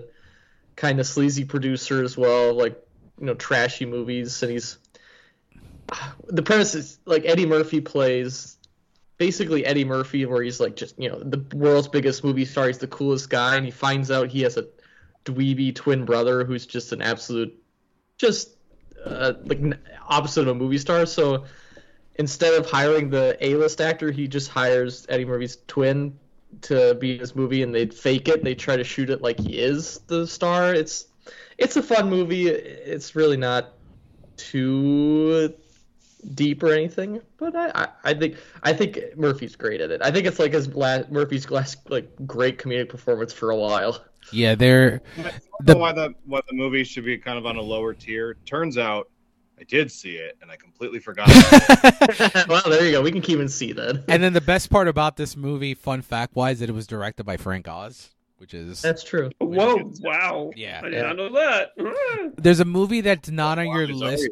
kind 0.78 1.02
of 1.02 1.06
sleazy 1.06 1.44
producer 1.44 2.02
as 2.02 2.18
well, 2.18 2.54
like 2.54 2.82
you 3.20 3.26
know 3.26 3.34
trashy 3.34 3.86
movies. 3.86 4.42
And 4.42 4.54
he's 4.54 4.78
the 6.28 6.44
premise 6.44 6.76
is 6.76 6.98
like 7.04 7.26
Eddie 7.26 7.46
Murphy 7.46 7.82
plays 7.82 8.58
basically 9.24 9.66
Eddie 9.66 9.86
Murphy, 9.86 10.26
where 10.26 10.44
he's 10.44 10.60
like 10.60 10.76
just 10.76 11.00
you 11.00 11.08
know 11.08 11.18
the 11.18 11.42
world's 11.56 11.88
biggest 11.88 12.26
movie 12.26 12.44
star. 12.44 12.68
He's 12.68 12.78
the 12.78 12.88
coolest 12.88 13.30
guy, 13.30 13.56
and 13.56 13.64
he 13.64 13.72
finds 13.72 14.12
out 14.12 14.28
he 14.28 14.42
has 14.42 14.58
a 14.58 14.66
dweeby 15.24 15.74
twin 15.74 16.04
brother 16.04 16.44
who's 16.44 16.66
just 16.66 16.92
an 16.92 17.02
absolute, 17.02 17.58
just 18.18 18.50
uh, 19.06 19.32
like 19.46 19.62
opposite 20.10 20.42
of 20.42 20.50
a 20.50 20.54
movie 20.54 20.78
star. 20.78 21.06
So 21.06 21.46
instead 22.16 22.54
of 22.56 22.70
hiring 22.70 23.10
the 23.10 23.38
A-list 23.40 23.80
actor, 23.80 24.12
he 24.12 24.28
just 24.28 24.50
hires 24.50 25.06
Eddie 25.08 25.24
Murphy's 25.24 25.58
twin 25.68 26.20
to 26.64 26.96
be 26.96 27.14
in 27.14 27.20
this 27.20 27.34
movie, 27.34 27.64
and 27.64 27.74
they 27.74 27.86
fake 27.86 28.28
it. 28.28 28.44
They 28.44 28.56
try 28.56 28.76
to 28.76 28.84
shoot 28.84 29.10
it 29.10 29.22
like 29.22 29.40
he 29.40 29.58
is 29.58 30.02
the 30.08 30.28
star. 30.28 30.74
It's 30.74 31.08
it's 31.58 31.78
a 31.78 31.82
fun 31.82 32.10
movie. 32.10 32.50
It's 32.50 33.16
really 33.16 33.38
not 33.38 33.72
too 34.36 35.54
deep 36.36 36.64
or 36.64 36.74
anything, 36.74 37.22
but 37.38 37.56
I, 37.56 37.72
I, 37.76 37.88
I 38.04 38.14
think 38.14 38.38
I 38.64 38.74
think 38.74 39.00
Murphy's 39.18 39.56
great 39.56 39.82
at 39.82 39.92
it. 39.92 40.02
I 40.04 40.12
think 40.12 40.26
it's 40.28 40.40
like 40.40 40.54
his 40.54 40.74
last 40.76 41.12
Murphy's 41.12 41.50
last 41.52 41.90
like 41.90 42.10
great 42.26 42.58
comedic 42.58 42.90
performance 42.90 43.34
for 43.34 43.50
a 43.52 43.56
while. 43.58 44.04
Yeah, 44.32 44.56
they're 44.56 45.02
The- 45.62 45.78
why 45.78 45.92
the 45.94 46.14
why 46.26 46.42
the 46.48 46.56
movie 46.56 46.84
should 46.84 47.06
be 47.06 47.18
kind 47.18 47.38
of 47.38 47.46
on 47.46 47.58
a 47.58 47.62
lower 47.62 47.94
tier. 47.94 48.36
Turns 48.46 48.78
out 48.78 49.10
I 49.60 49.64
did 49.66 49.92
see 49.92 50.16
it 50.16 50.38
and 50.42 50.50
I 50.50 50.56
completely 50.56 51.00
forgot. 51.00 51.28
well, 52.48 52.64
there 52.66 52.86
you 52.86 52.92
go. 52.92 53.02
We 53.02 53.12
can 53.12 53.22
keep 53.22 53.40
in 53.40 53.48
C 53.50 53.72
then. 53.74 54.04
and 54.08 54.24
then 54.24 54.34
the 54.34 54.42
best 54.42 54.70
part 54.70 54.88
about 54.88 55.18
this 55.18 55.36
movie, 55.38 55.74
fun 55.74 56.02
fact 56.02 56.36
wise, 56.36 56.60
that 56.60 56.70
it 56.70 56.74
was 56.74 56.88
directed 56.88 57.26
by 57.26 57.38
Frank 57.38 57.68
Oz, 57.68 58.10
which 58.38 58.54
is 58.54 58.82
That's 58.82 59.04
true. 59.04 59.30
Whoa! 59.40 59.92
Wow. 60.02 60.52
Yeah. 60.56 60.82
I 60.84 60.90
did 60.90 61.04
not 61.04 61.16
know 61.18 61.30
that. 61.34 62.34
There's 62.38 62.60
a 62.62 62.66
movie 62.66 63.02
that's 63.02 63.30
not 63.30 63.60
on 63.60 63.68
your 63.68 63.84
It's 63.84 63.94
list. 63.94 64.30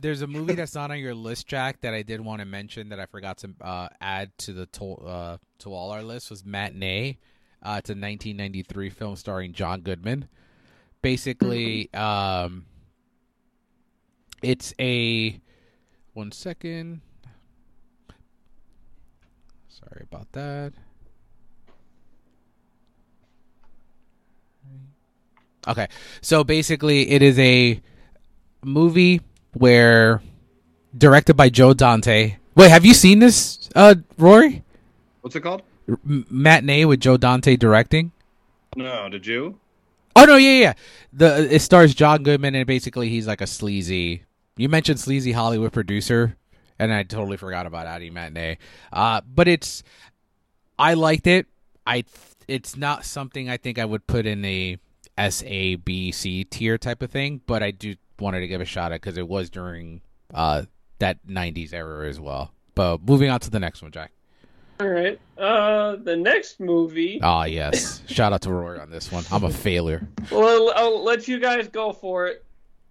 There's 0.00 0.22
a 0.22 0.26
movie 0.26 0.54
that's 0.56 0.74
not 0.74 0.90
on 0.90 0.98
your 0.98 1.14
list, 1.14 1.46
Jack, 1.46 1.80
that 1.82 1.94
I 1.94 2.02
did 2.02 2.20
want 2.20 2.40
to 2.40 2.46
mention 2.46 2.88
that 2.88 3.00
I 3.00 3.06
forgot 3.06 3.38
to 3.38 3.50
uh, 3.60 3.88
add 4.00 4.36
to 4.38 4.52
the 4.52 4.66
to, 4.66 4.94
uh, 4.94 5.36
to 5.60 5.74
all 5.74 5.90
our 5.90 6.02
list 6.02 6.30
was 6.30 6.44
Matinee. 6.44 7.18
Uh, 7.62 7.76
it's 7.78 7.90
a 7.90 7.92
1993 7.92 8.90
film 8.90 9.16
starring 9.16 9.52
John 9.52 9.82
Goodman. 9.82 10.28
Basically, 11.02 11.92
um, 11.92 12.64
it's 14.42 14.72
a 14.80 15.40
one 16.14 16.32
second. 16.32 17.02
Sorry 19.68 20.06
about 20.10 20.32
that. 20.32 20.72
Okay, 25.68 25.88
so 26.22 26.42
basically, 26.42 27.10
it 27.10 27.20
is 27.20 27.38
a 27.38 27.82
movie 28.64 29.20
where 29.52 30.22
directed 30.96 31.34
by 31.34 31.48
Joe 31.48 31.74
Dante. 31.74 32.36
Wait, 32.54 32.70
have 32.70 32.84
you 32.84 32.94
seen 32.94 33.18
this, 33.18 33.70
uh, 33.74 33.94
Rory? 34.18 34.62
What's 35.20 35.36
it 35.36 35.40
called? 35.40 35.62
M- 35.88 36.26
matinee 36.30 36.84
with 36.84 37.00
Joe 37.00 37.16
Dante 37.16 37.56
directing. 37.56 38.12
No, 38.76 39.08
did 39.08 39.26
you? 39.26 39.58
Oh 40.16 40.24
no, 40.24 40.36
yeah, 40.36 40.58
yeah. 40.60 40.72
The 41.12 41.54
it 41.54 41.60
stars 41.60 41.94
John 41.94 42.22
Goodman 42.22 42.54
and 42.54 42.66
basically 42.66 43.08
he's 43.08 43.26
like 43.26 43.40
a 43.40 43.46
sleazy. 43.46 44.24
You 44.56 44.68
mentioned 44.68 45.00
sleazy 45.00 45.32
Hollywood 45.32 45.72
producer, 45.72 46.36
and 46.78 46.92
I 46.92 47.02
totally 47.04 47.36
forgot 47.36 47.66
about 47.66 47.86
adding 47.86 48.12
matinee. 48.12 48.58
Uh, 48.92 49.20
but 49.32 49.48
it's 49.48 49.82
I 50.78 50.94
liked 50.94 51.26
it. 51.26 51.46
I 51.86 52.04
it's 52.48 52.76
not 52.76 53.04
something 53.04 53.48
I 53.48 53.56
think 53.56 53.78
I 53.78 53.84
would 53.84 54.06
put 54.06 54.26
in 54.26 54.44
a 54.44 54.78
S 55.16 55.42
A 55.46 55.76
B 55.76 56.12
C 56.12 56.44
tier 56.44 56.78
type 56.78 57.02
of 57.02 57.10
thing, 57.10 57.40
but 57.46 57.62
I 57.62 57.70
do 57.70 57.94
wanted 58.20 58.40
to 58.40 58.48
give 58.48 58.60
a 58.60 58.64
shot 58.64 58.92
at 58.92 59.00
because 59.00 59.16
it 59.16 59.26
was 59.28 59.50
during 59.50 60.00
uh 60.34 60.62
that 60.98 61.18
'90s 61.26 61.72
era 61.72 62.08
as 62.08 62.20
well. 62.20 62.52
But 62.74 63.02
moving 63.02 63.30
on 63.30 63.40
to 63.40 63.50
the 63.50 63.60
next 63.60 63.82
one, 63.82 63.90
Jack. 63.90 64.12
All 64.80 64.88
right. 64.88 65.20
Uh, 65.36 65.96
the 65.96 66.16
next 66.16 66.58
movie. 66.58 67.20
Ah, 67.22 67.44
yes. 67.44 68.00
Shout 68.06 68.32
out 68.32 68.40
to 68.42 68.50
Rory 68.52 68.80
on 68.80 68.90
this 68.90 69.12
one. 69.12 69.24
I'm 69.30 69.44
a 69.44 69.50
failure. 69.50 70.08
Well, 70.30 70.72
I'll 70.74 71.04
let 71.04 71.28
you 71.28 71.38
guys 71.38 71.68
go 71.68 71.92
for 71.92 72.26
it. 72.28 72.44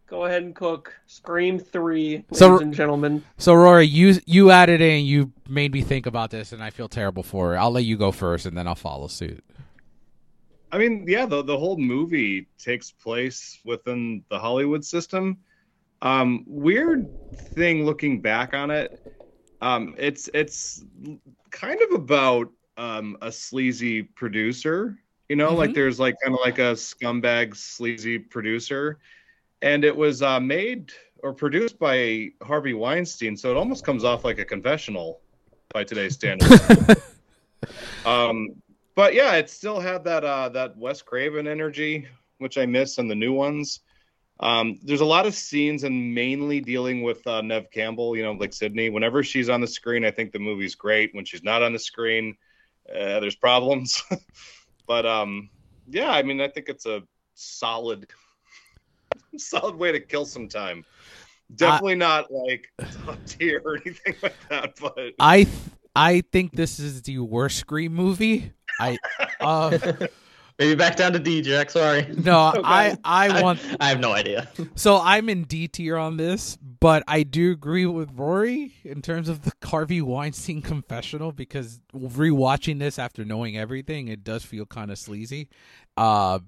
Go 0.06 0.26
ahead 0.26 0.44
and 0.44 0.56
cook. 0.56 0.94
Scream 1.08 1.58
three, 1.60 2.24
ladies 2.32 2.62
and 2.62 2.74
gentlemen. 2.74 3.24
So 3.38 3.54
Rory, 3.54 3.86
you 3.88 4.20
you 4.26 4.50
added 4.52 4.82
in, 4.82 5.06
you 5.06 5.32
made 5.48 5.72
me 5.72 5.82
think 5.82 6.06
about 6.06 6.30
this, 6.32 6.52
and 6.52 6.64
I 6.64 6.70
feel 6.72 6.88
terrible 6.90 7.24
for 7.24 7.56
it. 7.56 7.58
I'll 7.58 7.72
let 7.72 7.86
you 7.86 7.96
go 7.98 8.12
first, 8.12 8.46
and 8.46 8.58
then 8.58 8.68
I'll 8.68 8.76
follow 8.76 9.08
suit. 9.08 9.44
I 10.72 10.78
mean, 10.78 11.06
yeah, 11.08 11.26
the 11.26 11.42
the 11.44 11.58
whole 11.58 11.78
movie 11.78 12.48
takes 12.58 12.92
place 12.92 13.60
within 13.66 14.24
the 14.30 14.38
Hollywood 14.40 14.86
system. 14.86 15.38
Um, 16.02 16.44
weird 16.48 17.08
thing 17.56 17.86
looking 17.86 18.22
back 18.22 18.54
on 18.54 18.72
it. 18.72 19.00
Um, 19.62 19.96
it's 19.98 20.30
it's 20.34 20.84
kind 21.52 21.82
of 21.82 21.92
about 21.92 22.50
um, 22.78 23.18
a 23.22 23.32
sleazy 23.32 24.04
producer. 24.04 24.98
You 25.28 25.36
know, 25.36 25.54
like 25.54 25.72
Mhm. 25.72 25.76
there's 25.76 26.00
like 26.00 26.16
kind 26.24 26.34
of 26.34 26.42
like 26.44 26.60
a 26.60 26.74
scumbag 26.74 27.56
sleazy 27.56 28.18
producer, 28.18 29.00
and 29.62 29.84
it 29.84 29.96
was 29.96 30.22
uh, 30.22 30.40
made 30.40 30.92
or 31.22 31.34
produced 31.34 31.78
by 31.80 32.30
Harvey 32.42 32.74
Weinstein. 32.74 33.36
So 33.36 33.52
it 33.52 33.58
almost 33.58 33.84
comes 33.84 34.04
off 34.04 34.24
like 34.24 34.40
a 34.40 34.46
confessional 34.46 35.22
by 35.74 35.84
today's 35.84 36.14
standards. 36.14 36.62
Um, 38.06 38.50
but 39.00 39.14
yeah, 39.14 39.36
it 39.36 39.50
still 39.50 39.80
had 39.80 40.04
that 40.04 40.26
uh, 40.26 40.50
that 40.50 40.76
Wes 40.76 41.02
Craven 41.02 41.48
energy, 41.48 42.06
which 42.40 42.58
I 42.58 42.66
miss 42.66 42.98
in 42.98 43.08
the 43.08 43.16
new 43.16 43.32
ones. 43.32 43.80
Um, 44.42 44.78
there's 44.84 45.00
a 45.00 45.06
lot 45.06 45.26
of 45.26 45.34
scenes 45.34 45.86
and 45.86 46.14
mainly 46.14 46.60
dealing 46.60 47.02
with 47.02 47.26
uh, 47.26 47.40
Neve 47.40 47.72
Campbell, 47.72 48.18
you 48.18 48.24
know, 48.24 48.34
like 48.34 48.54
Sydney. 48.54 48.90
Whenever 48.90 49.24
she's 49.24 49.48
on 49.48 49.62
the 49.62 49.68
screen, 49.68 50.04
I 50.04 50.12
think 50.12 50.34
the 50.34 50.40
movie's 50.40 50.76
great. 50.76 51.16
When 51.16 51.24
she's 51.24 51.44
not 51.44 51.64
on 51.64 51.72
the 51.72 51.80
screen, 51.80 52.36
uh, 52.90 53.22
there's 53.22 53.38
problems. 53.38 54.04
but 54.86 55.06
um, 55.06 55.50
yeah, 55.88 56.12
I 56.12 56.22
mean, 56.22 56.42
I 56.42 56.50
think 56.50 56.68
it's 56.68 56.86
a 56.86 57.02
solid, 57.36 58.06
solid 59.38 59.76
way 59.76 59.94
to 59.94 60.02
kill 60.02 60.26
some 60.26 60.50
time. 60.50 60.84
Definitely 61.56 61.96
not 61.96 62.34
like 62.34 62.68
top 63.06 63.18
tier 63.26 63.62
or 63.64 63.78
anything 63.78 64.16
like 64.22 64.36
that. 64.50 64.74
But 64.78 65.14
I 65.22 65.44
th- 65.46 65.56
I 65.96 66.22
think 66.32 66.52
this 66.52 66.80
is 66.80 67.02
the 67.02 67.20
worst 67.20 67.60
Scream 67.60 67.94
movie. 67.94 68.52
I 68.80 68.98
uh, 69.40 69.78
Maybe 70.60 70.76
back 70.76 70.98
down 70.98 71.14
to 71.14 71.20
D, 71.20 71.42
Jack. 71.42 71.70
Sorry. 71.70 72.06
no, 72.18 72.52
I 72.66 72.98
I 73.06 73.42
want 73.42 73.62
I 73.80 73.88
have 73.88 74.02
no 74.02 74.12
idea. 74.12 74.50
So 74.76 75.00
I'm 75.02 75.30
in 75.30 75.44
D 75.44 75.70
tier 75.70 75.98
on 75.98 76.18
this, 76.18 76.58
but 76.58 77.02
I 77.08 77.24
do 77.24 77.54
agree 77.54 77.86
with 77.86 78.10
Rory 78.14 78.74
in 78.84 79.02
terms 79.02 79.30
of 79.30 79.44
the 79.44 79.54
Harvey 79.64 80.02
Weinstein 80.02 80.62
confessional 80.62 81.32
because 81.32 81.80
rewatching 81.96 82.78
this 82.80 83.00
after 83.00 83.24
knowing 83.24 83.58
everything, 83.58 84.10
it 84.10 84.26
does 84.26 84.44
feel 84.44 84.66
kind 84.66 84.92
of 84.92 84.98
sleazy. 84.98 85.48
Uh, 85.96 86.40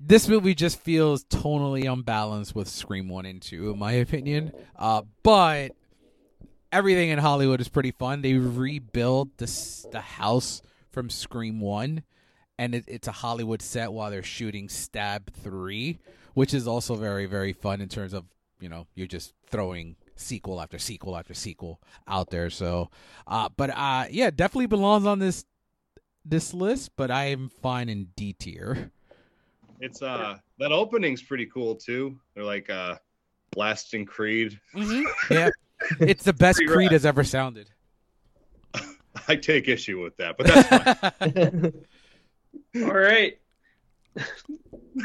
this 0.00 0.28
movie 0.28 0.54
just 0.54 0.80
feels 0.80 1.24
tonally 1.24 1.90
unbalanced 1.90 2.54
with 2.54 2.68
Scream 2.68 3.08
1 3.08 3.26
and 3.26 3.40
2, 3.40 3.70
in 3.70 3.78
my 3.78 3.92
opinion. 3.92 4.52
Uh, 4.76 5.02
but 5.22 5.72
everything 6.72 7.10
in 7.10 7.18
Hollywood 7.18 7.60
is 7.60 7.68
pretty 7.68 7.92
fun. 7.92 8.22
They 8.22 8.34
rebuild 8.34 9.36
this, 9.38 9.86
the 9.92 10.00
house 10.00 10.62
from 10.96 11.10
Scream 11.10 11.60
1 11.60 12.02
and 12.58 12.74
it, 12.74 12.84
it's 12.86 13.06
a 13.06 13.12
Hollywood 13.12 13.60
set 13.60 13.92
while 13.92 14.10
they're 14.10 14.22
shooting 14.22 14.70
Stab 14.70 15.30
Three, 15.30 15.98
which 16.32 16.54
is 16.54 16.66
also 16.66 16.94
very 16.94 17.26
very 17.26 17.52
fun 17.52 17.82
in 17.82 17.88
terms 17.90 18.14
of 18.14 18.24
you 18.60 18.70
know 18.70 18.86
you're 18.94 19.06
just 19.06 19.34
throwing 19.46 19.96
sequel 20.14 20.58
after 20.58 20.78
sequel 20.78 21.14
after 21.14 21.34
sequel 21.34 21.82
out 22.08 22.30
there. 22.30 22.48
So, 22.48 22.88
uh, 23.26 23.50
but 23.54 23.68
uh, 23.76 24.06
yeah, 24.10 24.30
definitely 24.30 24.68
belongs 24.68 25.04
on 25.04 25.18
this 25.18 25.44
this 26.24 26.54
list. 26.54 26.92
But 26.96 27.10
I 27.10 27.26
am 27.26 27.50
fine 27.60 27.90
in 27.90 28.08
D 28.16 28.32
tier. 28.32 28.90
it's 29.80 30.00
uh 30.00 30.38
that 30.58 30.72
opening's 30.72 31.20
pretty 31.20 31.44
cool 31.44 31.74
too. 31.74 32.18
They're 32.34 32.42
like 32.42 32.70
uh 32.70 32.96
blasting 33.50 34.06
Creed. 34.06 34.58
Yeah, 35.30 35.50
it's 36.00 36.24
the 36.24 36.32
best 36.32 36.62
Creed 36.66 36.92
has 36.92 37.04
ever 37.04 37.22
sounded. 37.22 37.68
I 39.28 39.36
take 39.36 39.68
issue 39.68 40.02
with 40.02 40.16
that, 40.18 40.36
but 40.38 40.46
that's 40.46 41.08
fine. 41.08 41.72
All 42.84 42.94
right. 42.96 43.38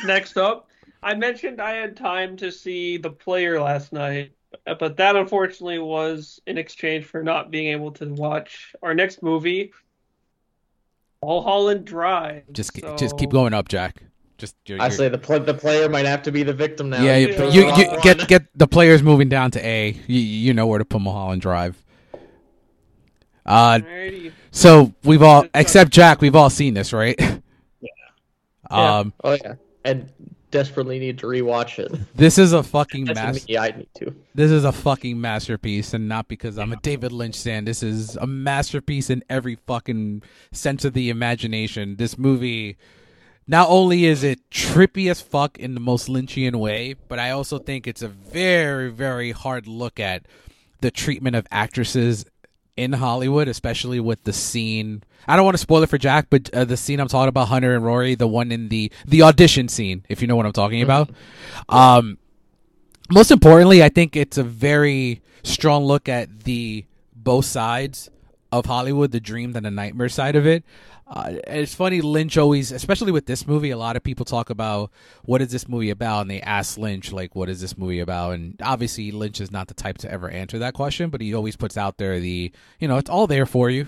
Next 0.06 0.38
up, 0.38 0.70
I 1.04 1.16
mentioned 1.16 1.60
I 1.62 1.72
had 1.72 1.98
time 1.98 2.38
to 2.38 2.52
see 2.52 2.98
The 2.98 3.10
Player 3.10 3.60
last 3.62 3.92
night, 3.94 4.32
but 4.66 4.96
that 4.98 5.16
unfortunately 5.16 5.80
was 5.80 6.40
in 6.48 6.58
exchange 6.58 7.06
for 7.06 7.24
not 7.24 7.52
being 7.52 7.68
able 7.68 7.92
to 7.94 8.06
watch 8.08 8.74
our 8.84 8.94
next 8.94 9.22
movie, 9.24 9.72
Mulholland 11.24 11.86
Drive. 11.86 12.44
just 12.52 12.80
So- 12.80 12.96
just 12.96 13.18
keep 13.18 13.30
going 13.32 13.54
up, 13.54 13.68
Jack. 13.68 14.04
Just 14.38 14.56
you're, 14.66 14.82
I 14.82 14.86
you're- 14.86 14.96
say 14.96 15.10
the 15.10 15.20
pl- 15.20 15.42
the 15.42 15.54
player 15.54 15.88
might 15.88 16.06
have 16.08 16.24
to 16.24 16.32
be 16.32 16.42
the 16.42 16.54
victim 16.54 16.90
now. 16.90 17.04
yeah, 17.04 17.18
you, 17.18 17.28
you, 17.52 17.68
you 17.76 18.02
get 18.02 18.28
get 18.28 18.44
the 18.58 18.66
players 18.68 19.04
moving 19.04 19.30
down 19.30 19.52
to 19.52 19.64
A. 19.64 19.92
You, 20.08 20.20
you 20.20 20.54
know 20.54 20.66
where 20.66 20.80
to 20.80 20.86
put 20.86 21.00
Mulholland 21.02 21.42
Drive. 21.44 21.84
Uh, 23.46 23.80
Alrighty. 23.80 24.32
So 24.52 24.94
we've 25.04 25.22
all, 25.24 25.46
except 25.54 25.92
Jack, 25.92 26.22
we've 26.22 26.36
all 26.36 26.50
seen 26.50 26.74
this, 26.74 26.94
right? 26.94 27.20
Yeah. 28.74 29.00
Um, 29.00 29.14
oh 29.24 29.34
yeah, 29.34 29.56
and 29.84 30.10
desperately 30.50 30.98
need 30.98 31.18
to 31.20 31.26
rewatch 31.26 31.78
it. 31.80 31.92
this 32.16 32.38
is 32.38 32.54
a 32.54 32.64
fucking 32.64 33.04
masterpiece. 33.06 33.42
mas- 33.44 33.50
me. 33.50 33.58
I 33.58 33.68
need 33.72 33.90
to. 33.96 34.16
This 34.34 34.50
is 34.52 34.64
a 34.64 34.72
fucking 34.72 35.20
masterpiece, 35.20 35.94
and 35.94 36.08
not 36.08 36.30
because 36.30 36.58
I'm 36.58 36.72
a 36.72 36.78
David 36.78 37.12
Lynch 37.12 37.38
fan. 37.44 37.66
This 37.66 37.84
is 37.84 38.16
a 38.16 38.26
masterpiece 38.28 39.10
in 39.10 39.26
every 39.30 39.56
fucking 39.68 40.24
sense 40.54 40.86
of 40.86 40.94
the 40.94 41.10
imagination. 41.10 41.98
This 41.98 42.18
movie, 42.18 42.78
not 43.46 43.68
only 43.70 44.06
is 44.06 44.24
it 44.24 44.50
trippy 44.50 45.12
as 45.12 45.20
fuck 45.20 45.60
in 45.60 45.74
the 45.74 45.82
most 45.82 46.08
Lynchian 46.08 46.56
way, 46.56 46.96
but 47.10 47.20
I 47.20 47.32
also 47.32 47.60
think 47.60 47.88
it's 47.88 48.02
a 48.02 48.08
very, 48.08 48.90
very 48.90 49.32
hard 49.32 49.68
look 49.68 50.00
at 50.00 50.26
the 50.80 50.92
treatment 50.92 51.36
of 51.36 51.46
actresses 51.52 52.26
in 52.82 52.94
Hollywood, 52.94 53.48
especially 53.48 54.00
with 54.00 54.24
the 54.24 54.34
scene. 54.34 55.04
I 55.28 55.36
don't 55.36 55.46
want 55.46 55.54
to 55.54 55.60
spoil 55.60 55.84
it 55.84 55.90
for 55.90 56.00
Jack, 56.00 56.28
but 56.30 56.50
uh, 56.54 56.66
the 56.66 56.76
scene 56.76 57.00
I'm 57.00 57.08
talking 57.08 57.30
about, 57.30 57.48
Hunter 57.48 57.76
and 57.76 57.86
Rory, 57.86 58.16
the 58.16 58.28
one 58.28 58.52
in 58.52 58.70
the 58.70 58.92
the 59.06 59.22
audition 59.22 59.68
scene, 59.68 60.04
if 60.10 60.22
you 60.22 60.28
know 60.28 60.36
what 60.36 60.46
I'm 60.46 60.52
talking 60.52 60.82
about. 60.82 61.12
Um, 61.70 62.18
most 63.12 63.30
importantly, 63.30 63.84
I 63.84 63.90
think 63.90 64.16
it's 64.16 64.38
a 64.38 64.44
very 64.44 65.22
strong 65.44 65.86
look 65.86 66.10
at 66.10 66.42
the 66.42 66.86
both 67.14 67.46
sides 67.46 68.10
of 68.52 68.66
Hollywood, 68.66 69.12
the 69.12 69.20
dream 69.20 69.56
and 69.56 69.66
the 69.66 69.72
nightmare 69.72 70.10
side 70.10 70.36
of 70.36 70.46
it. 70.46 70.64
Uh, 71.08 71.34
it's 71.48 71.76
funny, 71.76 72.02
Lynch 72.02 72.38
always, 72.38 72.72
especially 72.72 73.12
with 73.12 73.26
this 73.26 73.46
movie, 73.46 73.70
a 73.70 73.78
lot 73.78 73.96
of 73.96 74.04
people 74.04 74.26
talk 74.26 74.50
about 74.50 74.92
what 75.24 75.42
is 75.42 75.52
this 75.52 75.68
movie 75.68 75.90
about, 75.90 76.22
and 76.22 76.32
they 76.32 76.42
ask 76.42 76.78
Lynch 76.78 77.12
like, 77.12 77.36
"What 77.36 77.50
is 77.50 77.60
this 77.60 77.78
movie 77.78 78.00
about?" 78.00 78.34
And 78.34 78.56
obviously, 78.62 79.12
Lynch 79.12 79.42
is 79.42 79.52
not 79.52 79.68
the 79.68 79.74
type 79.74 79.98
to 80.00 80.12
ever 80.12 80.30
answer 80.30 80.60
that 80.60 80.74
question, 80.74 81.10
but 81.10 81.20
he 81.20 81.34
always 81.34 81.58
puts 81.58 81.76
out 81.78 81.98
there 81.98 82.20
the, 82.20 82.52
you 82.80 82.88
know, 82.88 82.98
it's 82.98 83.10
all 83.10 83.28
there 83.28 83.46
for 83.46 83.70
you, 83.70 83.88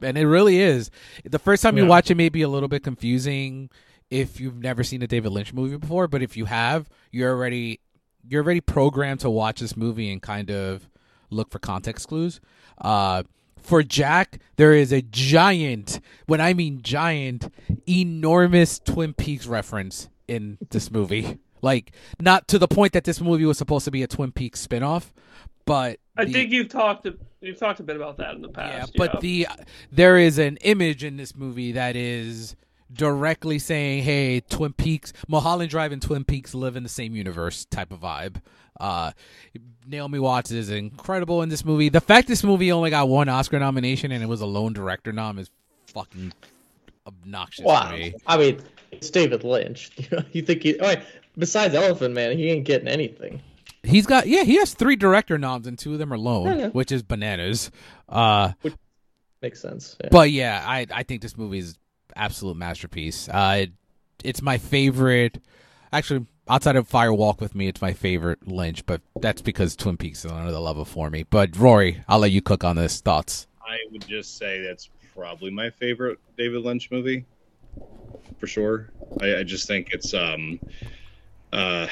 and 0.00 0.16
it 0.16 0.26
really 0.26 0.60
is. 0.60 0.90
The 1.24 1.40
first 1.40 1.62
time 1.62 1.76
you 1.76 1.86
watch 1.86 2.10
it 2.10 2.16
may 2.16 2.28
be 2.28 2.42
a 2.42 2.48
little 2.48 2.68
bit 2.68 2.84
confusing 2.84 3.68
if 4.10 4.38
you've 4.38 4.58
never 4.58 4.84
seen 4.84 5.02
a 5.02 5.08
David 5.08 5.32
Lynch 5.32 5.52
movie 5.52 5.76
before, 5.76 6.06
but 6.06 6.22
if 6.22 6.36
you 6.36 6.44
have, 6.44 6.88
you're 7.10 7.30
already 7.30 7.80
you're 8.28 8.44
already 8.44 8.60
programmed 8.60 9.20
to 9.20 9.30
watch 9.30 9.60
this 9.60 9.76
movie 9.76 10.10
and 10.12 10.22
kind 10.22 10.50
of 10.50 10.88
look 11.30 11.50
for 11.50 11.58
context 11.58 12.08
clues. 12.08 12.40
Uh, 12.78 13.24
for 13.64 13.82
Jack, 13.82 14.38
there 14.56 14.72
is 14.74 14.92
a 14.92 15.02
giant, 15.02 15.98
when 16.26 16.40
I 16.40 16.52
mean 16.54 16.82
giant, 16.82 17.50
enormous 17.88 18.78
Twin 18.78 19.14
Peaks 19.14 19.46
reference 19.46 20.08
in 20.28 20.58
this 20.70 20.90
movie. 20.90 21.38
Like, 21.62 21.92
not 22.20 22.46
to 22.48 22.58
the 22.58 22.68
point 22.68 22.92
that 22.92 23.04
this 23.04 23.20
movie 23.22 23.46
was 23.46 23.56
supposed 23.58 23.86
to 23.86 23.90
be 23.90 24.02
a 24.02 24.06
Twin 24.06 24.32
Peaks 24.32 24.64
spinoff, 24.66 25.12
but 25.64 25.98
I 26.16 26.26
the- 26.26 26.32
think 26.32 26.50
you've 26.52 26.68
talked 26.68 27.08
you've 27.40 27.58
talked 27.58 27.80
a 27.80 27.82
bit 27.82 27.96
about 27.96 28.18
that 28.18 28.34
in 28.34 28.42
the 28.42 28.48
past. 28.48 28.92
yeah, 28.94 28.98
but 28.98 29.20
the 29.22 29.46
there 29.90 30.18
is 30.18 30.38
an 30.38 30.58
image 30.58 31.02
in 31.04 31.16
this 31.16 31.34
movie 31.34 31.72
that 31.72 31.96
is 31.96 32.54
directly 32.94 33.58
saying, 33.58 34.02
"Hey, 34.04 34.40
Twin 34.40 34.72
Peaks, 34.72 35.12
Mulholland 35.28 35.70
Drive 35.70 35.92
and 35.92 36.00
Twin 36.00 36.24
Peaks 36.24 36.54
live 36.54 36.76
in 36.76 36.82
the 36.82 36.88
same 36.88 37.14
universe." 37.14 37.64
Type 37.66 37.92
of 37.92 38.00
vibe. 38.00 38.36
Uh, 38.80 39.12
Naomi 39.86 40.18
Watts 40.18 40.50
is 40.50 40.68
incredible 40.70 41.42
in 41.42 41.48
this 41.48 41.64
movie. 41.64 41.88
The 41.88 42.00
fact 42.00 42.26
this 42.28 42.42
movie 42.42 42.72
only 42.72 42.90
got 42.90 43.08
one 43.08 43.28
Oscar 43.28 43.58
nomination 43.58 44.10
and 44.10 44.22
it 44.22 44.26
was 44.26 44.40
a 44.40 44.46
lone 44.46 44.72
director 44.72 45.12
nom 45.12 45.38
is 45.38 45.50
fucking 45.88 46.32
obnoxious 47.06 47.64
Wow. 47.64 47.90
to 47.90 47.96
me. 47.96 48.14
I 48.26 48.36
mean, 48.36 48.60
it's 48.90 49.10
David 49.10 49.44
Lynch. 49.44 49.90
You 50.32 50.42
think 50.42 50.62
he? 50.62 50.78
Oh, 50.80 50.88
wait, 50.88 51.00
besides 51.38 51.74
Elephant 51.74 52.14
Man, 52.14 52.36
he 52.36 52.50
ain't 52.50 52.64
getting 52.64 52.88
anything. 52.88 53.40
He's 53.84 54.06
got 54.06 54.26
yeah, 54.26 54.42
he 54.44 54.56
has 54.56 54.74
three 54.74 54.96
director 54.96 55.36
noms 55.38 55.66
and 55.66 55.78
two 55.78 55.92
of 55.92 55.98
them 55.98 56.12
are 56.12 56.18
lone, 56.18 56.58
Yeah, 56.58 56.68
which 56.68 56.90
is 56.90 57.02
bananas. 57.02 57.70
Uh, 58.08 58.52
Makes 59.42 59.60
sense. 59.60 59.96
Yeah. 60.02 60.08
But 60.10 60.30
yeah, 60.30 60.64
I 60.66 60.86
I 60.90 61.02
think 61.02 61.20
this 61.22 61.36
movie 61.36 61.58
is 61.58 61.76
absolute 62.16 62.56
masterpiece. 62.56 63.28
Uh, 63.28 63.58
it, 63.62 63.72
it's 64.22 64.42
my 64.42 64.58
favorite. 64.58 65.42
Actually, 65.92 66.26
outside 66.48 66.76
of 66.76 66.88
Fire 66.88 67.12
Walk 67.12 67.40
with 67.40 67.54
Me, 67.54 67.68
it's 67.68 67.80
my 67.80 67.92
favorite 67.92 68.46
Lynch. 68.48 68.84
But 68.86 69.00
that's 69.20 69.42
because 69.42 69.76
Twin 69.76 69.96
Peaks 69.96 70.24
is 70.24 70.30
another 70.30 70.58
level 70.58 70.84
for 70.84 71.10
me. 71.10 71.24
But 71.24 71.56
Rory, 71.56 72.02
I'll 72.08 72.18
let 72.18 72.30
you 72.30 72.42
cook 72.42 72.64
on 72.64 72.76
this. 72.76 73.00
Thoughts? 73.00 73.46
I 73.66 73.78
would 73.92 74.06
just 74.06 74.36
say 74.36 74.62
that's 74.62 74.90
probably 75.14 75.50
my 75.50 75.70
favorite 75.70 76.18
David 76.36 76.62
Lynch 76.62 76.90
movie, 76.90 77.24
for 78.38 78.46
sure. 78.46 78.90
I, 79.20 79.36
I 79.36 79.42
just 79.42 79.66
think 79.68 79.90
it's 79.92 80.12
um, 80.14 80.58
uh, 81.52 81.86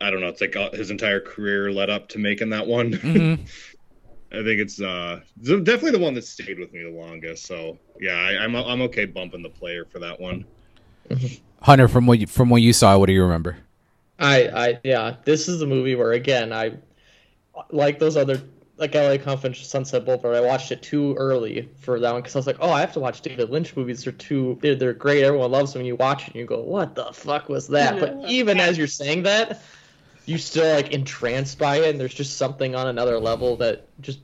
I 0.00 0.10
don't 0.10 0.20
know. 0.20 0.28
It's 0.28 0.40
like 0.40 0.54
his 0.74 0.90
entire 0.90 1.20
career 1.20 1.72
led 1.72 1.90
up 1.90 2.08
to 2.10 2.18
making 2.18 2.50
that 2.50 2.66
one. 2.66 2.92
Mhm. 2.92 3.48
I 4.32 4.42
think 4.42 4.60
it's 4.60 4.80
uh, 4.80 5.20
definitely 5.42 5.92
the 5.92 5.98
one 5.98 6.14
that 6.14 6.24
stayed 6.24 6.58
with 6.58 6.72
me 6.72 6.82
the 6.82 6.90
longest. 6.90 7.46
So 7.46 7.78
yeah, 8.00 8.14
I, 8.14 8.42
I'm 8.42 8.56
I'm 8.56 8.82
okay 8.82 9.04
bumping 9.04 9.42
the 9.42 9.48
player 9.48 9.84
for 9.84 9.98
that 10.00 10.20
one. 10.20 10.44
Hunter, 11.62 11.88
from 11.88 12.06
what 12.06 12.18
you, 12.18 12.26
from 12.26 12.50
what 12.50 12.62
you 12.62 12.72
saw, 12.72 12.98
what 12.98 13.06
do 13.06 13.12
you 13.12 13.22
remember? 13.22 13.56
I, 14.18 14.48
I, 14.48 14.80
yeah, 14.82 15.16
this 15.24 15.48
is 15.48 15.60
the 15.60 15.66
movie 15.66 15.94
where 15.94 16.12
again 16.12 16.52
I, 16.52 16.72
like 17.70 17.98
those 17.98 18.16
other, 18.16 18.40
like 18.78 18.94
LA 18.94 19.16
Confidential, 19.16 19.64
Sunset 19.64 20.04
Boulevard. 20.04 20.36
I 20.36 20.40
watched 20.40 20.72
it 20.72 20.82
too 20.82 21.14
early 21.14 21.68
for 21.78 21.98
that 22.00 22.12
one 22.12 22.22
because 22.22 22.34
I 22.34 22.38
was 22.38 22.46
like, 22.46 22.58
oh, 22.60 22.70
I 22.70 22.80
have 22.80 22.92
to 22.94 23.00
watch 23.00 23.20
David 23.20 23.50
Lynch 23.50 23.76
movies. 23.76 24.04
They're 24.04 24.12
too, 24.12 24.58
they're, 24.60 24.74
they're 24.74 24.92
great. 24.92 25.22
Everyone 25.22 25.50
loves 25.50 25.72
them. 25.72 25.82
You 25.82 25.96
watch 25.96 26.22
it 26.22 26.28
and 26.28 26.36
you 26.36 26.46
go, 26.46 26.60
what 26.60 26.94
the 26.94 27.12
fuck 27.12 27.48
was 27.48 27.68
that? 27.68 27.98
But 28.00 28.18
even 28.28 28.60
as 28.60 28.76
you're 28.76 28.86
saying 28.86 29.22
that, 29.22 29.62
you 30.26 30.38
still 30.38 30.74
like 30.74 30.92
entranced 30.92 31.58
by 31.58 31.78
it, 31.78 31.90
and 31.90 32.00
there's 32.00 32.14
just 32.14 32.36
something 32.36 32.74
on 32.74 32.88
another 32.88 33.18
level 33.18 33.56
that 33.56 33.86
just 34.00 34.18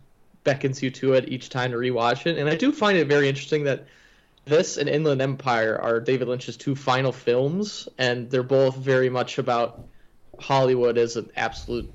beckons 0.44 0.82
you 0.82 0.90
to 0.90 1.14
it 1.14 1.28
each 1.28 1.48
time 1.48 1.70
to 1.70 1.76
rewatch 1.76 2.26
it. 2.26 2.36
And 2.36 2.48
I 2.48 2.56
do 2.56 2.72
find 2.72 2.98
it 2.98 3.06
very 3.06 3.28
interesting 3.28 3.64
that 3.64 3.86
this 4.44 4.76
and 4.76 4.88
Inland 4.88 5.22
Empire 5.22 5.80
are 5.80 6.00
David 6.00 6.28
Lynch's 6.28 6.56
two 6.56 6.74
final 6.74 7.12
films, 7.12 7.88
and 7.98 8.28
they're 8.28 8.42
both 8.42 8.76
very 8.76 9.08
much 9.08 9.38
about 9.38 9.84
Hollywood 10.40 10.98
as 10.98 11.16
an 11.16 11.30
absolute 11.36 11.90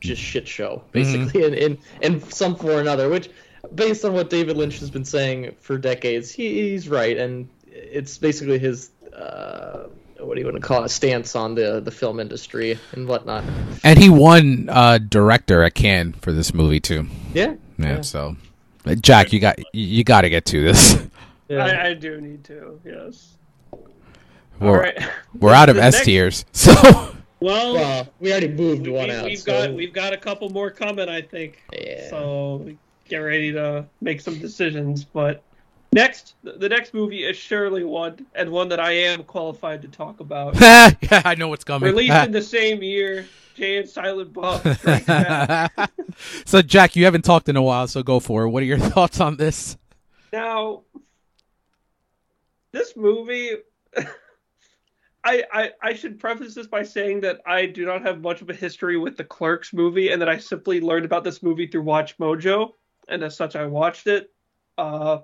just 0.00 0.20
shit 0.20 0.46
show, 0.46 0.82
basically, 0.92 1.44
in, 1.44 1.54
in 1.54 1.78
in 2.02 2.22
some 2.30 2.54
form 2.54 2.76
or 2.76 2.80
another. 2.80 3.08
Which, 3.08 3.30
based 3.74 4.04
on 4.04 4.12
what 4.12 4.28
David 4.28 4.58
Lynch 4.58 4.78
has 4.80 4.90
been 4.90 5.06
saying 5.06 5.56
for 5.60 5.78
decades, 5.78 6.30
he, 6.30 6.70
he's 6.70 6.88
right, 6.88 7.16
and 7.16 7.48
it's 7.66 8.18
basically 8.18 8.58
his. 8.58 8.90
Uh, 9.14 9.88
what 10.26 10.34
do 10.34 10.40
you 10.40 10.46
want 10.46 10.56
to 10.56 10.62
call 10.66 10.84
it? 10.84 10.88
Stance 10.90 11.34
on 11.36 11.54
the 11.54 11.80
the 11.80 11.90
film 11.90 12.20
industry 12.20 12.78
and 12.92 13.06
whatnot. 13.08 13.44
And 13.84 13.98
he 13.98 14.10
won 14.10 14.68
uh, 14.68 14.98
director 14.98 15.62
at 15.62 15.74
Cannes 15.74 16.14
for 16.20 16.32
this 16.32 16.52
movie 16.52 16.80
too. 16.80 17.06
Yeah, 17.32 17.54
Yeah. 17.78 17.86
Yeah. 17.96 18.00
So, 18.02 18.36
Jack, 19.00 19.32
you 19.32 19.40
got 19.40 19.58
you 19.74 20.04
got 20.04 20.22
to 20.22 20.30
get 20.30 20.44
to 20.46 20.62
this. 20.62 20.96
yeah. 21.48 21.64
I, 21.64 21.86
I 21.88 21.94
do 21.94 22.20
need 22.20 22.44
to. 22.44 22.80
Yes. 22.84 23.32
We're, 24.60 24.68
All 24.68 24.76
right. 24.76 24.98
we're 25.38 25.52
out 25.52 25.68
of 25.68 25.76
The 25.76 25.82
S 25.82 25.94
next- 25.96 26.04
tiers, 26.06 26.44
so 26.52 26.72
Well, 27.40 27.74
well, 27.74 28.08
we 28.20 28.30
already 28.32 28.48
moved 28.48 28.86
one 28.86 29.08
we, 29.08 29.14
out. 29.14 29.28
have 29.30 29.38
so- 29.38 29.66
got 29.66 29.74
we've 29.74 29.92
got 29.92 30.12
a 30.12 30.16
couple 30.16 30.48
more 30.50 30.70
coming, 30.70 31.08
I 31.08 31.20
think. 31.22 31.62
Yeah. 31.72 32.08
So 32.10 32.70
get 33.08 33.18
ready 33.18 33.52
to 33.52 33.84
make 34.00 34.20
some 34.22 34.38
decisions. 34.38 35.04
But 35.04 35.42
next, 35.92 36.34
the 36.42 36.68
next 36.68 36.94
movie 36.94 37.24
is 37.24 37.36
surely 37.36 37.84
one, 37.84 38.26
and 38.34 38.50
one 38.50 38.68
that 38.68 38.80
I 38.80 38.92
am 38.92 39.24
qualified 39.24 39.82
to 39.82 39.88
talk 39.88 40.20
about. 40.20 40.54
yeah, 40.60 41.22
I 41.24 41.34
know 41.34 41.48
what's 41.48 41.64
coming. 41.64 41.88
Released 41.88 42.14
in 42.14 42.32
the 42.32 42.42
same 42.42 42.82
year, 42.82 43.26
Jay 43.54 43.78
and 43.78 43.88
Silent 43.88 44.32
Bob 44.32 44.62
so, 46.44 46.62
Jack, 46.62 46.96
you 46.96 47.04
haven't 47.04 47.24
talked 47.24 47.48
in 47.48 47.56
a 47.56 47.62
while, 47.62 47.88
so 47.88 48.02
go 48.02 48.20
for 48.20 48.44
it. 48.44 48.50
What 48.50 48.62
are 48.62 48.66
your 48.66 48.78
thoughts 48.78 49.20
on 49.20 49.36
this? 49.36 49.76
Now, 50.32 50.82
this 52.72 52.96
movie, 52.96 53.52
I, 55.24 55.44
I 55.52 55.70
I 55.82 55.94
should 55.94 56.18
preface 56.18 56.54
this 56.54 56.66
by 56.66 56.82
saying 56.82 57.22
that 57.22 57.40
I 57.46 57.66
do 57.66 57.86
not 57.86 58.02
have 58.02 58.20
much 58.20 58.42
of 58.42 58.50
a 58.50 58.54
history 58.54 58.98
with 58.98 59.16
the 59.16 59.24
Clerks 59.24 59.72
movie, 59.72 60.10
and 60.10 60.20
that 60.20 60.28
I 60.28 60.38
simply 60.38 60.80
learned 60.80 61.06
about 61.06 61.24
this 61.24 61.42
movie 61.42 61.66
through 61.66 61.84
WatchMojo, 61.84 62.72
and 63.08 63.22
as 63.22 63.36
such, 63.36 63.56
I 63.56 63.66
watched 63.66 64.06
it. 64.06 64.30
Uh, 64.76 65.20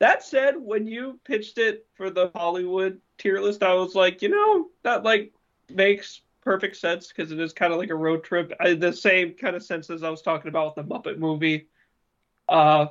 that 0.00 0.22
said, 0.22 0.54
when 0.56 0.86
you 0.86 1.18
pitched 1.24 1.58
it 1.58 1.86
for 1.94 2.10
the 2.10 2.30
Hollywood 2.34 3.00
tier 3.18 3.40
list, 3.40 3.62
I 3.62 3.74
was 3.74 3.94
like, 3.94 4.22
you 4.22 4.28
know, 4.28 4.68
that 4.84 5.02
like 5.02 5.32
makes 5.68 6.20
perfect 6.42 6.76
sense 6.76 7.08
because 7.08 7.32
it 7.32 7.40
is 7.40 7.52
kind 7.52 7.72
of 7.72 7.78
like 7.78 7.90
a 7.90 7.94
road 7.94 8.22
trip, 8.24 8.52
I, 8.60 8.74
the 8.74 8.92
same 8.92 9.34
kind 9.34 9.56
of 9.56 9.62
sense 9.62 9.90
as 9.90 10.02
I 10.02 10.10
was 10.10 10.22
talking 10.22 10.48
about 10.48 10.76
with 10.76 10.86
the 10.86 10.94
Muppet 10.94 11.18
movie. 11.18 11.66
Uh, 12.48 12.86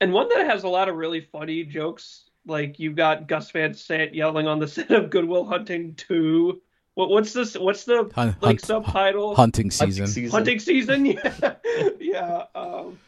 and 0.00 0.12
one 0.12 0.28
that 0.30 0.46
has 0.46 0.62
a 0.64 0.68
lot 0.68 0.88
of 0.88 0.96
really 0.96 1.20
funny 1.20 1.64
jokes. 1.64 2.30
Like 2.46 2.78
you've 2.78 2.94
got 2.94 3.26
Gus 3.26 3.50
Van 3.50 3.74
Sant 3.74 4.14
yelling 4.14 4.46
on 4.46 4.58
the 4.60 4.68
set 4.76 4.90
of 4.92 5.10
Good 5.10 5.24
Will 5.24 5.44
Hunting 5.44 5.94
2. 5.96 6.60
What, 6.94 7.10
what's 7.10 7.32
this? 7.32 7.58
What's 7.58 7.84
the 7.84 8.08
Hun- 8.14 8.36
like 8.40 8.60
hunt- 8.60 8.60
subtitle? 8.62 9.34
hunting 9.34 9.70
season. 9.70 10.04
Hunting 10.04 10.12
season. 10.14 10.30
Hunting 10.30 10.58
season. 10.60 11.06
Yeah, 11.06 11.54
yeah. 12.00 12.44
Um, 12.54 12.98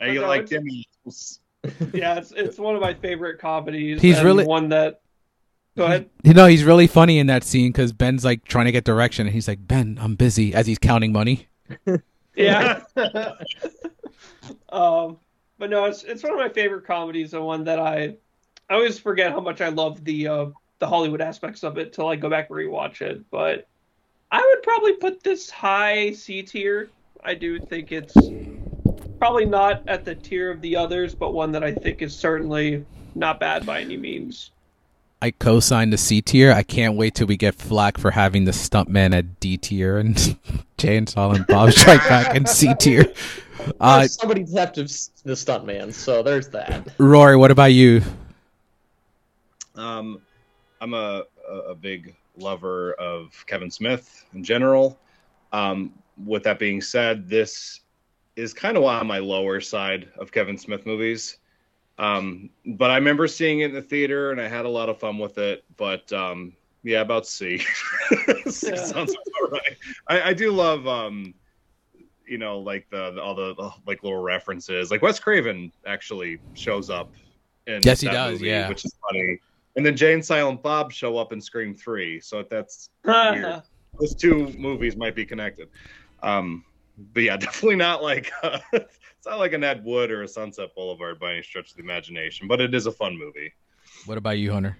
Are 0.00 0.08
you 0.08 0.20
like 0.20 0.42
it's- 0.42 0.50
Demi? 0.50 0.86
Yeah. 1.92 2.16
It's 2.16 2.32
it's 2.32 2.58
one 2.58 2.74
of 2.74 2.80
my 2.80 2.94
favorite 2.94 3.38
comedies. 3.38 4.00
He's 4.00 4.22
really- 4.22 4.44
one 4.44 4.68
that. 4.70 5.00
Go 5.76 5.84
ahead. 5.84 6.08
You 6.22 6.32
know, 6.32 6.46
he's 6.46 6.64
really 6.64 6.86
funny 6.86 7.18
in 7.18 7.26
that 7.26 7.44
scene 7.44 7.70
because 7.70 7.92
Ben's 7.92 8.24
like 8.24 8.44
trying 8.44 8.64
to 8.64 8.72
get 8.72 8.84
direction, 8.84 9.26
and 9.26 9.34
he's 9.34 9.46
like, 9.46 9.66
"Ben, 9.68 9.98
I'm 10.00 10.14
busy," 10.14 10.54
as 10.54 10.66
he's 10.66 10.78
counting 10.78 11.12
money. 11.12 11.48
Yeah. 12.36 12.82
um, 14.68 15.18
but 15.58 15.70
no, 15.70 15.86
it's 15.86 16.04
it's 16.04 16.22
one 16.22 16.32
of 16.32 16.38
my 16.38 16.50
favorite 16.50 16.86
comedies, 16.86 17.32
and 17.34 17.42
one 17.42 17.64
that 17.64 17.78
I 17.78 18.16
I 18.68 18.74
always 18.74 18.98
forget 18.98 19.32
how 19.32 19.40
much 19.40 19.60
I 19.60 19.68
love 19.70 20.04
the 20.04 20.28
uh, 20.28 20.46
the 20.78 20.86
Hollywood 20.86 21.22
aspects 21.22 21.64
of 21.64 21.78
it 21.78 21.92
till 21.94 22.08
I 22.08 22.16
go 22.16 22.28
back 22.28 22.50
and 22.50 22.58
rewatch 22.58 23.00
it. 23.00 23.28
But 23.30 23.66
I 24.30 24.40
would 24.40 24.62
probably 24.62 24.92
put 24.94 25.22
this 25.22 25.48
high 25.48 26.12
C 26.12 26.42
tier. 26.42 26.90
I 27.24 27.34
do 27.34 27.58
think 27.58 27.90
it's 27.90 28.14
probably 29.18 29.46
not 29.46 29.82
at 29.86 30.04
the 30.04 30.14
tier 30.14 30.50
of 30.50 30.60
the 30.60 30.76
others, 30.76 31.14
but 31.14 31.32
one 31.32 31.52
that 31.52 31.64
I 31.64 31.72
think 31.72 32.02
is 32.02 32.14
certainly 32.14 32.84
not 33.14 33.40
bad 33.40 33.66
by 33.66 33.80
any 33.80 33.96
means. 33.96 34.50
I 35.22 35.30
co-signed 35.30 35.92
the 35.92 35.98
C 35.98 36.20
tier. 36.20 36.52
I 36.52 36.62
can't 36.62 36.96
wait 36.96 37.14
till 37.14 37.26
we 37.26 37.36
get 37.36 37.54
flack 37.54 37.98
for 37.98 38.10
having 38.10 38.44
the 38.44 38.52
stuntman 38.52 39.14
at 39.14 39.40
D 39.40 39.56
tier 39.56 39.98
and 39.98 40.38
Jay 40.78 40.96
and 40.96 41.08
Silent 41.08 41.46
Bob 41.46 41.72
Strike 41.72 42.06
Back 42.08 42.36
in 42.36 42.46
C 42.46 42.74
tier. 42.74 43.06
Uh, 43.80 44.06
Somebody's 44.06 44.56
have 44.56 44.72
to 44.74 44.82
the 44.82 45.32
stuntman, 45.32 45.92
so 45.92 46.22
there's 46.22 46.46
that. 46.48 46.86
Rory, 46.98 47.36
what 47.36 47.50
about 47.50 47.72
you? 47.72 48.02
Um, 49.74 50.20
I'm 50.80 50.94
a, 50.94 51.24
a 51.48 51.54
a 51.70 51.74
big 51.74 52.14
lover 52.36 52.92
of 52.92 53.44
Kevin 53.46 53.70
Smith 53.70 54.24
in 54.34 54.44
general. 54.44 54.98
Um, 55.52 55.92
with 56.24 56.42
that 56.44 56.58
being 56.58 56.80
said, 56.80 57.28
this 57.28 57.80
is 58.36 58.52
kind 58.52 58.76
of 58.76 58.84
on 58.84 59.06
my 59.06 59.18
lower 59.18 59.60
side 59.60 60.08
of 60.18 60.30
Kevin 60.30 60.56
Smith 60.58 60.86
movies. 60.86 61.38
Um, 61.98 62.50
but 62.66 62.90
I 62.90 62.96
remember 62.96 63.26
seeing 63.26 63.60
it 63.60 63.66
in 63.70 63.74
the 63.74 63.82
theater 63.82 64.30
and 64.30 64.40
I 64.40 64.48
had 64.48 64.66
a 64.66 64.68
lot 64.68 64.88
of 64.88 64.98
fun 65.00 65.18
with 65.18 65.38
it. 65.38 65.64
But 65.76 66.12
um, 66.12 66.52
yeah, 66.82 67.00
about 67.00 67.26
C. 67.26 67.58
C 68.46 68.68
Yeah. 68.68 68.76
sounds 68.76 69.12
about 69.12 69.52
right. 69.52 69.76
I, 70.08 70.20
I 70.30 70.32
do 70.34 70.52
love, 70.52 70.86
um, 70.86 71.34
you 72.26 72.36
know, 72.38 72.58
like 72.58 72.88
the, 72.90 73.12
the 73.12 73.22
all 73.22 73.34
the, 73.34 73.54
the 73.54 73.70
like 73.86 74.02
little 74.02 74.20
references. 74.20 74.90
Like 74.90 75.00
Wes 75.02 75.18
Craven 75.18 75.72
actually 75.86 76.38
shows 76.54 76.90
up. 76.90 77.12
In 77.66 77.80
Yes, 77.82 78.00
he 78.00 78.08
does, 78.08 78.34
movie, 78.34 78.46
yeah. 78.48 78.68
which 78.68 78.84
is 78.84 78.94
funny. 79.08 79.40
And 79.76 79.84
then 79.84 79.96
Jay 79.96 80.12
and 80.12 80.24
Silent 80.24 80.62
Bob 80.62 80.92
show 80.92 81.18
up 81.18 81.32
in 81.32 81.40
Scream 81.40 81.74
Three, 81.74 82.20
so 82.20 82.42
that's 82.48 82.90
Weird. 83.04 83.62
those 83.98 84.14
two 84.14 84.52
movies 84.56 84.96
might 84.96 85.14
be 85.16 85.26
connected. 85.26 85.68
Um, 86.22 86.64
but 86.96 87.22
yeah, 87.22 87.36
definitely 87.36 87.76
not 87.76 88.02
like 88.02 88.32
uh, 88.42 88.58
it's 88.72 89.26
not 89.26 89.38
like 89.38 89.52
an 89.52 89.64
Ed 89.64 89.84
Wood 89.84 90.10
or 90.10 90.22
a 90.22 90.28
Sunset 90.28 90.74
Boulevard 90.74 91.18
by 91.18 91.32
any 91.32 91.42
stretch 91.42 91.70
of 91.70 91.76
the 91.76 91.82
imagination, 91.82 92.48
but 92.48 92.60
it 92.60 92.74
is 92.74 92.86
a 92.86 92.92
fun 92.92 93.18
movie. 93.18 93.52
What 94.04 94.18
about 94.18 94.38
you, 94.38 94.52
Hunter? 94.52 94.76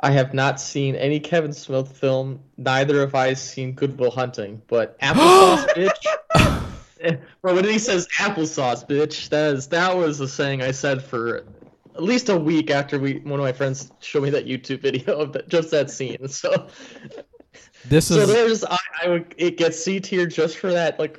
I 0.00 0.10
have 0.10 0.34
not 0.34 0.60
seen 0.60 0.96
any 0.96 1.20
Kevin 1.20 1.52
Smith 1.52 1.96
film. 1.96 2.40
Neither 2.56 3.00
have 3.00 3.14
I 3.14 3.34
seen 3.34 3.72
Good 3.72 3.98
Will 3.98 4.10
Hunting. 4.10 4.60
But 4.66 4.98
applesauce, 5.00 5.66
bitch. 5.68 7.18
Bro, 7.40 7.54
when 7.54 7.64
he 7.64 7.78
says 7.78 8.08
applesauce, 8.18 8.86
bitch, 8.86 9.28
that 9.28 9.54
is 9.54 9.68
that 9.68 9.96
was 9.96 10.18
the 10.18 10.28
saying 10.28 10.62
I 10.62 10.72
said 10.72 11.02
for 11.02 11.44
at 11.94 12.02
least 12.02 12.28
a 12.28 12.36
week 12.36 12.70
after 12.70 12.98
we 12.98 13.18
one 13.18 13.38
of 13.38 13.44
my 13.44 13.52
friends 13.52 13.92
showed 14.00 14.22
me 14.22 14.30
that 14.30 14.46
YouTube 14.46 14.80
video 14.80 15.18
of 15.18 15.32
that, 15.32 15.48
just 15.48 15.70
that 15.70 15.90
scene. 15.90 16.28
So, 16.28 16.68
This 17.88 18.10
is 18.10 18.16
so 18.16 18.22
is 18.22 18.28
there's 18.28 18.64
I, 18.64 18.78
I 19.04 19.08
would 19.08 19.34
it 19.36 19.56
gets 19.56 19.82
C 19.82 20.00
tier 20.00 20.26
just 20.26 20.58
for 20.58 20.72
that 20.72 20.98
like 20.98 21.18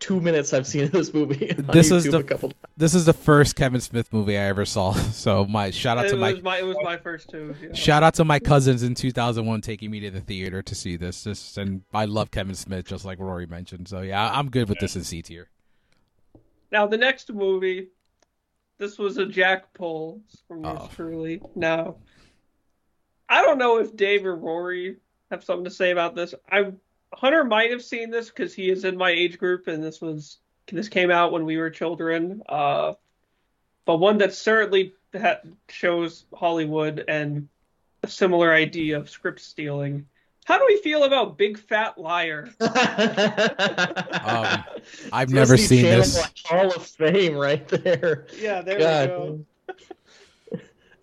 two 0.00 0.18
minutes 0.20 0.52
I've 0.54 0.66
seen 0.66 0.84
of 0.84 0.92
this 0.92 1.12
movie. 1.14 1.50
On 1.56 1.66
This 1.66 1.90
is 1.90 2.04
the- 2.04 2.18
a 2.18 2.22
couple 2.22 2.52
this 2.76 2.94
is 2.94 3.04
the 3.04 3.12
first 3.12 3.54
Kevin 3.56 3.80
Smith 3.80 4.10
movie 4.12 4.36
I 4.38 4.42
ever 4.42 4.64
saw. 4.64 4.92
So 5.12 5.44
my 5.44 5.70
shout 5.70 5.98
out 5.98 6.06
It 6.06 6.10
to 6.10 6.16
my 6.16 6.32
was 6.32 6.42
my 6.42 6.58
it 6.58 6.64
was 6.64 6.76
my 6.82 6.96
first 6.96 7.28
two. 7.28 7.54
Yeah. 7.62 7.72
shout 7.74 8.02
out 8.02 8.14
to 8.14 8.24
my 8.24 8.38
cousins 8.38 8.82
in 8.82 8.94
2001 8.94 9.60
taking 9.60 9.90
me 9.90 10.00
to 10.00 10.10
the 10.10 10.20
theater 10.20 10.62
to 10.62 10.74
see 10.74 10.96
this. 10.96 11.24
This 11.24 11.56
and 11.58 11.82
I 11.92 12.06
love 12.06 12.30
Kevin 12.30 12.54
Smith 12.54 12.86
just 12.86 13.04
like 13.04 13.18
Rory 13.18 13.46
mentioned. 13.46 13.86
So 13.88 14.00
yeah, 14.00 14.30
I'm 14.32 14.50
good 14.50 14.68
with 14.68 14.78
this 14.78 14.96
in 14.96 15.04
C 15.04 15.20
tier. 15.22 15.48
Now 16.72 16.86
the 16.86 16.96
next 16.96 17.32
movie, 17.32 17.88
this 18.78 18.98
was 18.98 19.18
a 19.18 19.26
Jack 19.26 19.72
pull 19.74 20.20
from 20.48 20.64
yours 20.64 20.78
Oh. 20.82 20.90
truly. 20.94 21.42
Now, 21.54 21.96
I 23.28 23.42
don't 23.42 23.58
know 23.58 23.78
if 23.78 23.94
Dave 23.96 24.24
or 24.24 24.34
Rory 24.36 24.96
have 25.30 25.44
something 25.44 25.64
to 25.64 25.70
say 25.70 25.90
about 25.90 26.14
this. 26.14 26.34
I 26.50 26.72
Hunter 27.12 27.44
might 27.44 27.70
have 27.70 27.82
seen 27.82 28.10
this 28.10 28.28
because 28.28 28.54
he 28.54 28.70
is 28.70 28.84
in 28.84 28.96
my 28.96 29.10
age 29.10 29.38
group, 29.38 29.66
and 29.68 29.82
this 29.82 30.00
was 30.00 30.38
this 30.70 30.88
came 30.88 31.10
out 31.10 31.32
when 31.32 31.44
we 31.44 31.56
were 31.56 31.70
children. 31.70 32.42
Uh, 32.48 32.94
but 33.84 33.96
one 33.96 34.18
that 34.18 34.34
certainly 34.34 34.94
ha- 35.18 35.40
shows 35.68 36.24
Hollywood 36.34 37.04
and 37.08 37.48
a 38.02 38.08
similar 38.08 38.52
idea 38.52 38.98
of 38.98 39.10
script 39.10 39.40
stealing. 39.40 40.06
How 40.44 40.58
do 40.58 40.64
we 40.66 40.78
feel 40.78 41.04
about 41.04 41.36
Big 41.38 41.58
Fat 41.58 41.98
Liar? 41.98 42.48
Um, 44.22 44.64
I've 45.12 45.30
never 45.30 45.56
Disney 45.56 45.78
seen 45.78 45.84
Channel 45.84 46.00
this. 46.02 46.28
Hall 46.44 46.66
of 46.74 46.86
Fame 46.86 47.36
right 47.36 47.66
there. 47.68 48.26
Yeah, 48.38 48.60
there 48.60 48.76
we 48.76 48.82
go. 48.82 49.46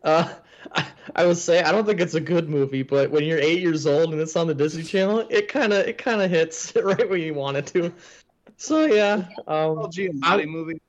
Uh, 0.04 0.34
I, 0.74 0.86
I 1.16 1.26
would 1.26 1.38
say 1.38 1.62
I 1.62 1.72
don't 1.72 1.86
think 1.86 2.00
it's 2.00 2.14
a 2.16 2.20
good 2.22 2.50
movie, 2.50 2.84
but 2.84 3.10
when 3.12 3.24
you're 3.24 3.40
eight 3.40 3.62
years 3.62 3.86
old 3.88 4.12
and 4.14 4.22
it's 4.22 4.36
on 4.36 4.48
the 4.48 4.54
Disney 4.56 4.84
Channel, 4.84 5.26
it 5.30 5.48
kind 5.48 5.74
of 5.74 5.86
it 5.88 5.98
kind 5.98 6.22
of 6.22 6.30
hits 6.30 6.74
right 6.84 7.10
where 7.10 7.18
you 7.18 7.34
want 7.34 7.58
it 7.58 7.68
to. 7.68 7.94
So 8.58 8.86
yeah, 8.86 9.26
Oh, 9.48 9.84
um, 9.84 9.92
Giamatti 9.92 10.48
movie. 10.48 10.82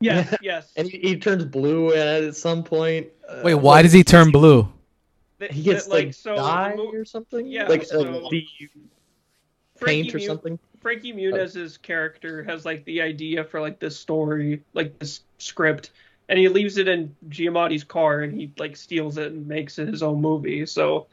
Yes, 0.00 0.34
yes. 0.42 0.72
and 0.76 0.88
he, 0.88 0.98
he 0.98 1.16
turns 1.18 1.44
blue 1.44 1.92
at, 1.92 2.22
at 2.24 2.36
some 2.36 2.62
point. 2.62 3.08
Uh, 3.28 3.40
Wait, 3.42 3.54
why 3.54 3.82
does 3.82 3.92
he 3.92 4.04
turn 4.04 4.30
blue? 4.30 4.68
Th- 5.38 5.50
He 5.50 5.62
gets 5.62 5.86
th- 5.86 6.06
like, 6.06 6.14
so 6.14 6.36
the 6.36 6.42
dye 6.42 6.74
mo- 6.76 6.92
or 6.92 7.04
something. 7.04 7.46
Yeah, 7.46 7.68
like 7.68 7.84
so- 7.84 8.00
uh, 8.26 8.28
the 8.30 8.46
Frankie 9.78 10.02
paint 10.04 10.14
or 10.14 10.18
Mu- 10.18 10.24
something. 10.26 10.58
Frankie 10.80 11.12
Muniz's 11.12 11.78
character 11.78 12.44
has 12.44 12.64
like 12.64 12.84
the 12.84 13.02
idea 13.02 13.42
for 13.44 13.60
like 13.60 13.78
this 13.78 13.98
story, 13.98 14.62
like 14.74 14.98
this 14.98 15.22
script, 15.38 15.90
and 16.28 16.38
he 16.38 16.48
leaves 16.48 16.76
it 16.78 16.88
in 16.88 17.14
Giamatti's 17.28 17.84
car, 17.84 18.20
and 18.20 18.32
he 18.34 18.52
like 18.58 18.76
steals 18.76 19.18
it 19.18 19.32
and 19.32 19.46
makes 19.46 19.78
it 19.78 19.88
his 19.88 20.02
own 20.02 20.20
movie. 20.20 20.66
So 20.66 21.06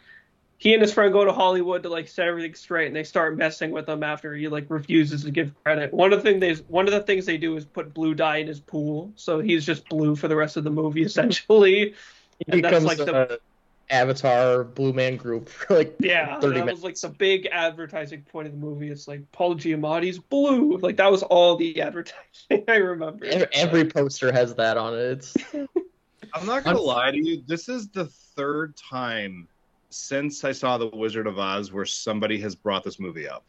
he 0.57 0.73
and 0.73 0.81
his 0.81 0.93
friend 0.93 1.11
go 1.11 1.25
to 1.25 1.33
Hollywood 1.33 1.83
to 1.83 1.89
like 1.89 2.07
set 2.07 2.27
everything 2.27 2.53
straight, 2.55 2.87
and 2.87 2.95
they 2.95 3.03
start 3.03 3.37
messing 3.37 3.71
with 3.71 3.87
him 3.87 4.03
after 4.03 4.33
he 4.33 4.47
like 4.47 4.65
refuses 4.69 5.23
to 5.23 5.31
give 5.31 5.53
credit. 5.63 5.93
One 5.93 6.13
of 6.13 6.23
the 6.23 6.29
things 6.29 6.39
they 6.39 6.63
one 6.67 6.87
of 6.87 6.93
the 6.93 7.01
things 7.01 7.25
they 7.25 7.37
do 7.37 7.55
is 7.57 7.65
put 7.65 7.93
blue 7.93 8.13
dye 8.15 8.37
in 8.37 8.47
his 8.47 8.59
pool, 8.59 9.11
so 9.15 9.39
he's 9.39 9.65
just 9.65 9.87
blue 9.89 10.15
for 10.15 10.27
the 10.27 10.35
rest 10.35 10.57
of 10.57 10.63
the 10.63 10.71
movie 10.71 11.03
essentially. 11.05 11.95
He 12.39 12.45
And 12.47 12.63
that's 12.63 12.83
becomes 12.83 12.85
like 12.85 12.97
the- 12.97 13.05
the 13.05 13.39
Avatar 13.89 14.63
Blue 14.63 14.93
Man 14.93 15.15
Group 15.17 15.49
for 15.49 15.75
like 15.77 15.95
Yeah, 15.99 16.39
30 16.39 16.47
that 16.59 16.65
minutes. 16.65 16.77
was 16.77 16.83
like 16.83 16.99
the 16.99 17.17
big 17.17 17.47
advertising 17.51 18.21
point 18.23 18.47
of 18.47 18.53
the 18.53 18.59
movie. 18.59 18.89
It's 18.89 19.07
like 19.07 19.29
Paul 19.31 19.55
Giamatti's 19.55 20.19
blue. 20.19 20.77
Like 20.77 20.97
that 20.97 21.11
was 21.11 21.23
all 21.23 21.55
the 21.55 21.81
advertising 21.81 22.63
I 22.67 22.75
remember. 22.75 23.25
Every, 23.25 23.47
every 23.53 23.85
poster 23.85 24.31
has 24.31 24.55
that 24.55 24.77
on 24.77 24.93
it. 24.93 24.99
It's 24.99 25.35
I'm 26.33 26.45
not 26.45 26.63
gonna 26.63 26.79
lie 26.79 27.11
to 27.11 27.17
you. 27.17 27.43
This 27.45 27.69
is 27.69 27.89
the 27.89 28.05
third 28.05 28.75
time 28.77 29.47
since 29.89 30.43
I 30.43 30.51
saw 30.51 30.77
The 30.79 30.87
Wizard 30.87 31.27
of 31.27 31.37
Oz 31.37 31.71
where 31.71 31.85
somebody 31.85 32.39
has 32.41 32.55
brought 32.55 32.83
this 32.83 32.99
movie 32.99 33.27
up. 33.27 33.43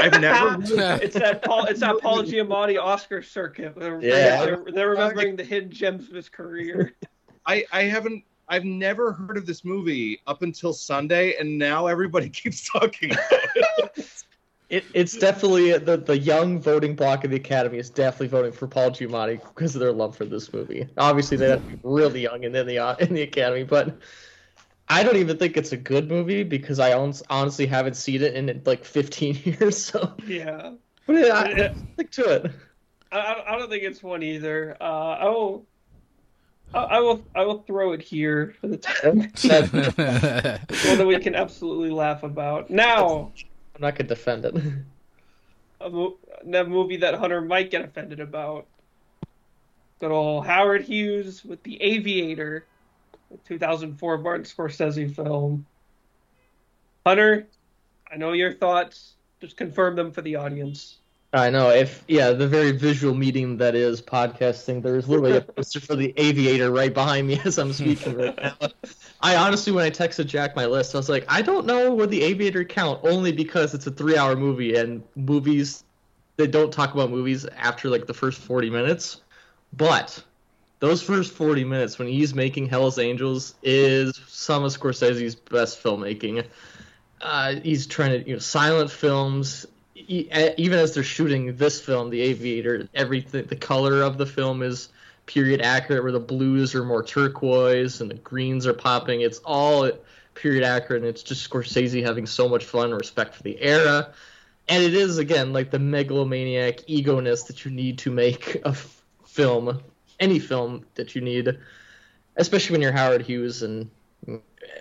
I've 0.00 0.20
never. 0.20 0.60
it's 1.02 1.14
that 1.14 1.42
Paul. 1.42 1.64
It's 1.64 1.80
that 1.80 2.00
Paul 2.00 2.22
Giamatti 2.22 2.80
Oscar 2.80 3.22
circuit. 3.22 3.74
They're, 3.76 4.00
Yeah. 4.00 4.44
they're, 4.44 4.64
they're 4.72 4.90
remembering 4.90 5.36
the 5.36 5.44
hidden 5.44 5.70
gems 5.70 6.08
of 6.08 6.14
his 6.14 6.28
career. 6.28 6.94
I 7.46 7.64
I 7.72 7.84
haven't. 7.84 8.22
I've 8.48 8.64
never 8.64 9.12
heard 9.12 9.36
of 9.36 9.46
this 9.46 9.64
movie 9.64 10.20
up 10.26 10.42
until 10.42 10.72
Sunday, 10.72 11.36
and 11.38 11.58
now 11.58 11.86
everybody 11.86 12.28
keeps 12.30 12.68
talking 12.68 13.12
about 13.12 13.30
it. 13.54 14.24
it, 14.70 14.84
it's 14.94 15.16
definitely 15.16 15.76
the 15.78 15.96
the 15.98 16.18
young 16.18 16.60
voting 16.60 16.94
block 16.96 17.24
of 17.24 17.30
the 17.30 17.36
Academy 17.36 17.78
is 17.78 17.90
definitely 17.90 18.28
voting 18.28 18.52
for 18.52 18.66
Paul 18.66 18.90
Giamatti 18.90 19.40
because 19.42 19.74
of 19.74 19.80
their 19.80 19.92
love 19.92 20.16
for 20.16 20.24
this 20.24 20.52
movie. 20.52 20.88
Obviously, 20.96 21.36
they 21.36 21.48
have 21.48 21.62
to 21.62 21.66
be 21.66 21.78
really 21.82 22.22
young 22.22 22.44
and 22.44 22.54
in 22.56 22.66
the 22.66 22.78
uh, 22.78 22.96
in 22.96 23.14
the 23.14 23.22
Academy, 23.22 23.64
but 23.64 23.98
I 24.88 25.02
don't 25.02 25.16
even 25.16 25.36
think 25.38 25.56
it's 25.56 25.72
a 25.72 25.76
good 25.76 26.08
movie 26.08 26.42
because 26.44 26.78
I 26.80 26.92
hon- 26.92 27.12
honestly 27.28 27.66
haven't 27.66 27.94
seen 27.94 28.22
it 28.22 28.34
in 28.34 28.62
like 28.64 28.84
15 28.84 29.36
years. 29.44 29.76
So, 29.84 30.14
yeah, 30.26 30.74
but 31.06 31.16
yeah, 31.16 31.34
I, 31.34 31.48
Yeah. 31.50 31.68
I 31.74 31.74
stick 31.94 32.10
to 32.12 32.30
it. 32.34 32.52
I- 33.12 33.18
I, 33.18 33.54
I 33.54 33.58
don't 33.58 33.70
think 33.70 33.84
it's 33.84 34.02
one 34.02 34.22
either. 34.22 34.76
Uh, 34.80 34.84
I 34.84 35.24
will. 35.26 35.66
I, 36.74 36.78
I 36.78 37.00
will. 37.00 37.24
I 37.34 37.44
will 37.44 37.62
throw 37.62 37.92
it 37.92 38.02
here 38.02 38.54
for 38.60 38.68
the 38.68 38.76
time. 38.76 39.20
one 40.88 40.98
that 40.98 41.06
we 41.06 41.18
can 41.18 41.34
absolutely 41.34 41.90
laugh 41.90 42.22
about. 42.22 42.70
Now, 42.70 43.32
I'm 43.74 43.80
not 43.80 43.96
gonna 43.96 44.08
defend 44.08 44.44
it. 44.44 44.54
a 45.80 45.90
mo- 45.90 46.18
that 46.44 46.68
movie 46.68 46.98
that 46.98 47.14
Hunter 47.14 47.40
might 47.40 47.70
get 47.70 47.84
offended 47.84 48.20
about. 48.20 48.66
Good 50.00 50.12
old 50.12 50.46
Howard 50.46 50.82
Hughes 50.82 51.44
with 51.44 51.62
The 51.64 51.82
Aviator, 51.82 52.64
the 53.30 53.38
2004 53.38 54.18
Martin 54.18 54.44
Scorsese 54.44 55.14
film. 55.14 55.66
Hunter, 57.04 57.48
I 58.10 58.16
know 58.16 58.32
your 58.32 58.52
thoughts. 58.52 59.14
Just 59.40 59.56
confirm 59.56 59.96
them 59.96 60.12
for 60.12 60.22
the 60.22 60.36
audience. 60.36 60.97
I 61.32 61.50
know. 61.50 61.68
If 61.70 62.04
yeah, 62.08 62.30
the 62.30 62.48
very 62.48 62.72
visual 62.72 63.14
medium 63.14 63.58
that 63.58 63.74
is 63.74 64.00
podcasting, 64.00 64.82
there's 64.82 65.08
literally 65.08 65.36
a 65.36 65.40
poster 65.42 65.80
for 65.80 65.94
the 65.94 66.14
Aviator 66.16 66.70
right 66.70 66.92
behind 66.92 67.26
me 67.26 67.38
as 67.44 67.58
I'm 67.58 67.72
speaking 67.74 68.16
right 68.16 68.36
now. 68.36 68.56
I 69.20 69.36
honestly, 69.36 69.72
when 69.72 69.84
I 69.84 69.90
texted 69.90 70.26
Jack 70.26 70.56
my 70.56 70.64
list, 70.64 70.94
I 70.94 70.98
was 70.98 71.10
like, 71.10 71.26
I 71.28 71.42
don't 71.42 71.66
know 71.66 71.94
would 71.94 72.10
the 72.10 72.22
Aviator 72.22 72.64
count 72.64 73.00
only 73.02 73.32
because 73.32 73.74
it's 73.74 73.86
a 73.86 73.90
three-hour 73.90 74.36
movie 74.36 74.76
and 74.76 75.02
movies 75.16 75.84
they 76.38 76.46
don't 76.46 76.72
talk 76.72 76.94
about 76.94 77.10
movies 77.10 77.44
after 77.56 77.90
like 77.90 78.06
the 78.06 78.14
first 78.14 78.40
40 78.40 78.70
minutes, 78.70 79.20
but 79.76 80.22
those 80.78 81.02
first 81.02 81.32
40 81.32 81.64
minutes 81.64 81.98
when 81.98 82.08
he's 82.08 82.32
making 82.32 82.68
Hell's 82.68 82.98
Angels 82.98 83.54
is 83.62 84.18
some 84.28 84.64
of 84.64 84.72
Scorsese's 84.72 85.34
best 85.34 85.82
filmmaking. 85.82 86.46
Uh, 87.20 87.56
he's 87.56 87.86
trying 87.86 88.10
to 88.10 88.26
you 88.26 88.34
know 88.34 88.38
silent 88.38 88.90
films 88.90 89.66
even 90.08 90.78
as 90.78 90.94
they're 90.94 91.02
shooting 91.02 91.54
this 91.56 91.80
film, 91.80 92.10
The 92.10 92.20
Aviator, 92.22 92.88
everything, 92.94 93.44
the 93.46 93.56
color 93.56 94.02
of 94.02 94.16
the 94.16 94.26
film 94.26 94.62
is 94.62 94.88
period 95.26 95.60
accurate, 95.60 96.02
where 96.02 96.12
the 96.12 96.18
blues 96.18 96.74
are 96.74 96.84
more 96.84 97.02
turquoise 97.02 98.00
and 98.00 98.10
the 98.10 98.14
greens 98.14 98.66
are 98.66 98.72
popping. 98.72 99.20
It's 99.20 99.40
all 99.44 99.90
period 100.34 100.64
accurate, 100.64 101.02
and 101.02 101.08
it's 101.08 101.22
just 101.22 101.48
Scorsese 101.48 102.02
having 102.02 102.26
so 102.26 102.48
much 102.48 102.64
fun, 102.64 102.92
respect 102.92 103.34
for 103.34 103.42
the 103.42 103.60
era. 103.60 104.12
And 104.68 104.82
it 104.82 104.94
is, 104.94 105.18
again, 105.18 105.52
like 105.52 105.70
the 105.70 105.78
megalomaniac 105.78 106.86
egoness 106.88 107.46
that 107.46 107.64
you 107.64 107.70
need 107.70 107.98
to 107.98 108.10
make 108.10 108.56
a 108.64 108.68
f- 108.68 109.04
film, 109.26 109.80
any 110.20 110.38
film 110.38 110.86
that 110.94 111.14
you 111.14 111.20
need, 111.20 111.58
especially 112.36 112.74
when 112.74 112.82
you're 112.82 112.92
Howard 112.92 113.22
Hughes 113.22 113.62
and 113.62 113.90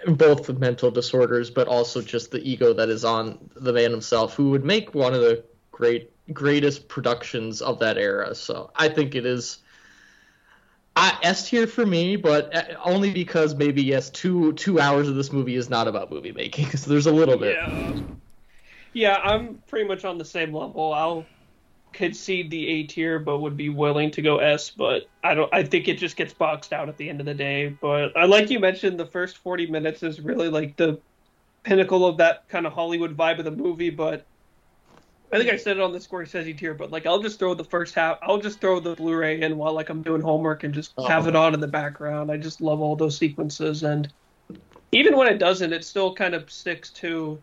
both 0.07 0.49
mental 0.57 0.91
disorders, 0.91 1.49
but 1.49 1.67
also 1.67 2.01
just 2.01 2.31
the 2.31 2.39
ego 2.39 2.73
that 2.73 2.89
is 2.89 3.03
on 3.03 3.49
the 3.55 3.73
man 3.73 3.91
himself, 3.91 4.35
who 4.35 4.51
would 4.51 4.63
make 4.63 4.93
one 4.93 5.13
of 5.13 5.21
the 5.21 5.43
great 5.71 6.11
greatest 6.33 6.87
productions 6.87 7.61
of 7.61 7.79
that 7.79 7.97
era. 7.97 8.35
So 8.35 8.71
I 8.75 8.89
think 8.89 9.15
it 9.15 9.25
is 9.25 9.59
I, 10.97 11.17
S 11.21 11.49
tier 11.49 11.67
for 11.67 11.85
me, 11.85 12.15
but 12.15 12.55
uh, 12.55 12.63
only 12.83 13.11
because 13.11 13.53
maybe 13.55 13.83
yes, 13.83 14.09
two 14.09 14.53
two 14.53 14.79
hours 14.79 15.07
of 15.07 15.15
this 15.15 15.31
movie 15.31 15.55
is 15.55 15.69
not 15.69 15.87
about 15.87 16.11
movie 16.11 16.31
making. 16.31 16.67
So 16.77 16.89
there's 16.89 17.05
a 17.05 17.11
little 17.11 17.37
bit. 17.37 17.55
Yeah. 17.55 17.93
Yeah, 18.93 19.15
I'm 19.15 19.59
pretty 19.67 19.87
much 19.87 20.05
on 20.05 20.17
the 20.17 20.25
same 20.25 20.51
level. 20.53 20.91
I'll 20.91 21.27
concede 21.97 22.49
the 22.51 22.67
A 22.67 22.83
tier, 22.83 23.19
but 23.19 23.39
would 23.39 23.57
be 23.57 23.69
willing 23.69 24.11
to 24.11 24.21
go 24.21 24.37
S. 24.37 24.69
But 24.69 25.09
I 25.23 25.33
don't. 25.33 25.53
I 25.53 25.63
think 25.63 25.87
it 25.87 25.97
just 25.97 26.15
gets 26.15 26.33
boxed 26.33 26.71
out 26.71 26.87
at 26.87 26.97
the 26.97 27.09
end 27.09 27.19
of 27.19 27.25
the 27.25 27.33
day. 27.33 27.69
But 27.69 28.15
I 28.15 28.25
like 28.25 28.49
you 28.49 28.59
mentioned, 28.59 28.99
the 28.99 29.05
first 29.05 29.37
40 29.39 29.67
minutes 29.67 30.03
is 30.03 30.21
really 30.21 30.47
like 30.47 30.77
the 30.77 30.99
pinnacle 31.63 32.05
of 32.05 32.17
that 32.17 32.47
kind 32.47 32.65
of 32.67 32.73
Hollywood 32.73 33.17
vibe 33.17 33.39
of 33.39 33.45
the 33.45 33.51
movie. 33.51 33.89
But 33.89 34.25
I 35.33 35.39
think 35.39 35.51
I 35.51 35.57
said 35.57 35.77
it 35.77 35.83
on 35.83 35.91
the 35.91 35.99
Scorsese 35.99 36.57
tier. 36.57 36.75
But 36.75 36.91
like, 36.91 37.05
I'll 37.05 37.21
just 37.21 37.39
throw 37.39 37.55
the 37.55 37.63
first 37.63 37.95
half. 37.95 38.19
I'll 38.21 38.39
just 38.39 38.61
throw 38.61 38.79
the 38.79 38.95
Blu-ray 38.95 39.41
in 39.41 39.57
while 39.57 39.73
like 39.73 39.89
I'm 39.89 40.03
doing 40.03 40.21
homework 40.21 40.63
and 40.63 40.73
just 40.73 40.93
have 41.07 41.27
it 41.27 41.35
uh-huh. 41.35 41.47
on 41.47 41.53
in 41.55 41.59
the 41.59 41.67
background. 41.67 42.31
I 42.31 42.37
just 42.37 42.61
love 42.61 42.79
all 42.79 42.95
those 42.95 43.17
sequences 43.17 43.83
and 43.83 44.11
even 44.91 45.17
when 45.17 45.27
it 45.27 45.37
doesn't, 45.37 45.73
it 45.73 45.83
still 45.83 46.13
kind 46.13 46.33
of 46.33 46.49
sticks 46.49 46.89
to 46.91 47.37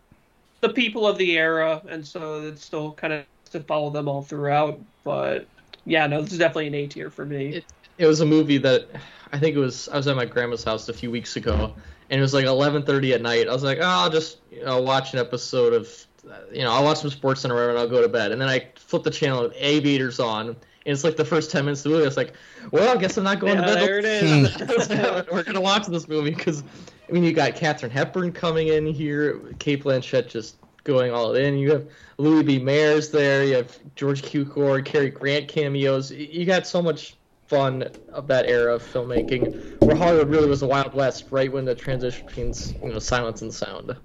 the 0.61 0.69
people 0.71 1.07
of 1.07 1.19
the 1.19 1.37
era, 1.37 1.83
and 1.89 2.07
so 2.07 2.41
it's 2.43 2.65
still 2.65 2.93
kind 2.93 3.13
of 3.13 3.25
to 3.55 3.61
follow 3.61 3.91
them 3.91 4.09
all 4.09 4.23
throughout. 4.23 4.81
But 5.05 5.49
yeah, 5.85 6.07
no, 6.07 6.23
this 6.23 6.33
is 6.33 6.39
definitely 6.39 6.69
an 6.69 6.75
A 6.75 6.87
tier 6.87 7.11
for 7.11 7.25
me. 7.27 7.55
It- 7.57 7.67
It 7.97 8.07
was 8.07 8.21
a 8.21 8.27
movie 8.27 8.59
that 8.59 8.89
I 9.33 9.39
think 9.39 9.55
it 9.57 9.61
was. 9.61 9.89
I 9.89 9.97
was 9.97 10.07
at 10.09 10.17
my 10.17 10.25
grandma's 10.25 10.65
house 10.65 10.89
a 10.89 10.93
few 10.93 11.11
weeks 11.13 11.37
ago, 11.37 11.77
and 12.11 12.19
it 12.19 12.23
was 12.23 12.35
like 12.35 12.45
11:30 12.45 13.15
at 13.15 13.23
night. 13.23 13.49
I 13.49 13.53
was 13.53 13.63
like, 13.63 13.79
oh, 13.81 13.85
I'll 13.85 14.11
just 14.11 14.39
you 14.51 14.65
know 14.65 14.83
watch 14.83 15.13
an 15.13 15.21
episode 15.21 15.73
of, 15.73 15.89
uh, 16.29 16.35
you 16.53 16.63
know, 16.65 16.73
I'll 16.73 16.83
watch 16.83 16.99
some 16.99 17.11
Sports 17.11 17.41
Center 17.43 17.55
or 17.55 17.59
whatever, 17.59 17.71
and 17.71 17.79
I'll 17.79 17.89
go 17.89 18.03
to 18.03 18.09
bed. 18.09 18.33
And 18.33 18.41
then 18.41 18.49
I 18.49 18.73
flip 18.77 19.05
the 19.05 19.11
channel, 19.13 19.45
and 19.45 19.55
Aviators 19.55 20.19
on, 20.19 20.49
and 20.49 20.57
it's 20.87 21.05
like 21.05 21.15
the 21.17 21.25
first 21.25 21.53
10 21.53 21.65
minutes 21.67 21.81
of 21.83 21.85
the 21.85 21.89
movie. 21.91 22.03
I 22.05 22.09
was 22.09 22.17
like, 22.17 22.35
well, 22.73 22.97
I 22.97 23.01
guess 23.01 23.17
I'm 23.17 23.23
not 23.23 23.39
going 23.39 23.55
Yeah, 23.59 23.67
to 23.67 23.75
bed. 23.75 23.83
there 23.83 23.99
it 24.01 24.05
is. 24.07 25.27
We're 25.33 25.45
gonna 25.45 25.61
watch 25.61 25.87
this 25.87 26.09
movie 26.09 26.31
because 26.31 26.65
I 27.09 27.13
mean, 27.13 27.23
you 27.23 27.33
got 27.33 27.55
Katharine 27.55 27.93
Hepburn 27.93 28.33
coming 28.33 28.69
in 28.69 28.87
here, 28.87 29.55
Cate 29.61 29.85
Blanchett 29.85 30.29
just 30.29 30.57
going 30.85 31.12
all 31.12 31.35
in. 31.35 31.56
You 31.56 31.73
have 31.73 31.89
Louis 32.19 32.43
B. 32.43 32.59
Mayer's 32.59 33.11
there. 33.11 33.44
You 33.44 33.56
have 33.56 33.78
George 33.97 34.23
Cukor, 34.23 34.85
Cary 34.85 35.11
Grant 35.11 35.48
cameos. 35.48 36.12
You 36.12 36.44
got 36.44 36.66
so 36.66 36.81
much 36.81 37.16
fun 37.48 37.89
of 38.12 38.27
that 38.28 38.47
era 38.47 38.74
of 38.74 38.82
filmmaking, 38.82 39.81
where 39.81 39.97
Hollywood 39.97 40.28
really 40.28 40.48
was 40.48 40.61
the 40.61 40.66
Wild 40.66 40.94
West, 40.94 41.27
right 41.31 41.52
when 41.52 41.65
the 41.65 41.74
transition 41.74 42.27
between 42.27 42.55
you 42.82 42.93
know 42.93 42.98
silence 42.98 43.43
and 43.43 43.52
sound. 43.52 43.97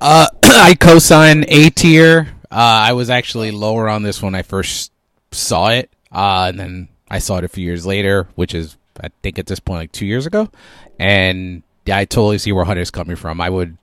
Uh, 0.00 0.26
I 0.42 0.76
co-sign 0.78 1.44
A 1.48 1.70
tier. 1.70 2.28
Uh, 2.50 2.54
I 2.54 2.92
was 2.92 3.10
actually 3.10 3.50
lower 3.50 3.88
on 3.88 4.02
this 4.02 4.22
when 4.22 4.34
I 4.34 4.42
first 4.42 4.92
saw 5.32 5.68
it, 5.68 5.90
uh, 6.12 6.46
and 6.48 6.58
then 6.58 6.88
I 7.10 7.18
saw 7.18 7.38
it 7.38 7.44
a 7.44 7.48
few 7.48 7.64
years 7.64 7.84
later, 7.84 8.28
which 8.34 8.54
is 8.54 8.76
I 9.00 9.08
think 9.22 9.38
at 9.38 9.46
this 9.46 9.60
point 9.60 9.80
like 9.80 9.92
two 9.92 10.06
years 10.06 10.26
ago, 10.26 10.48
and 10.98 11.62
I 11.90 12.04
totally 12.04 12.38
see 12.38 12.52
where 12.52 12.64
Hunter's 12.64 12.90
coming 12.90 13.16
from. 13.16 13.40
I 13.40 13.50
would 13.50 13.76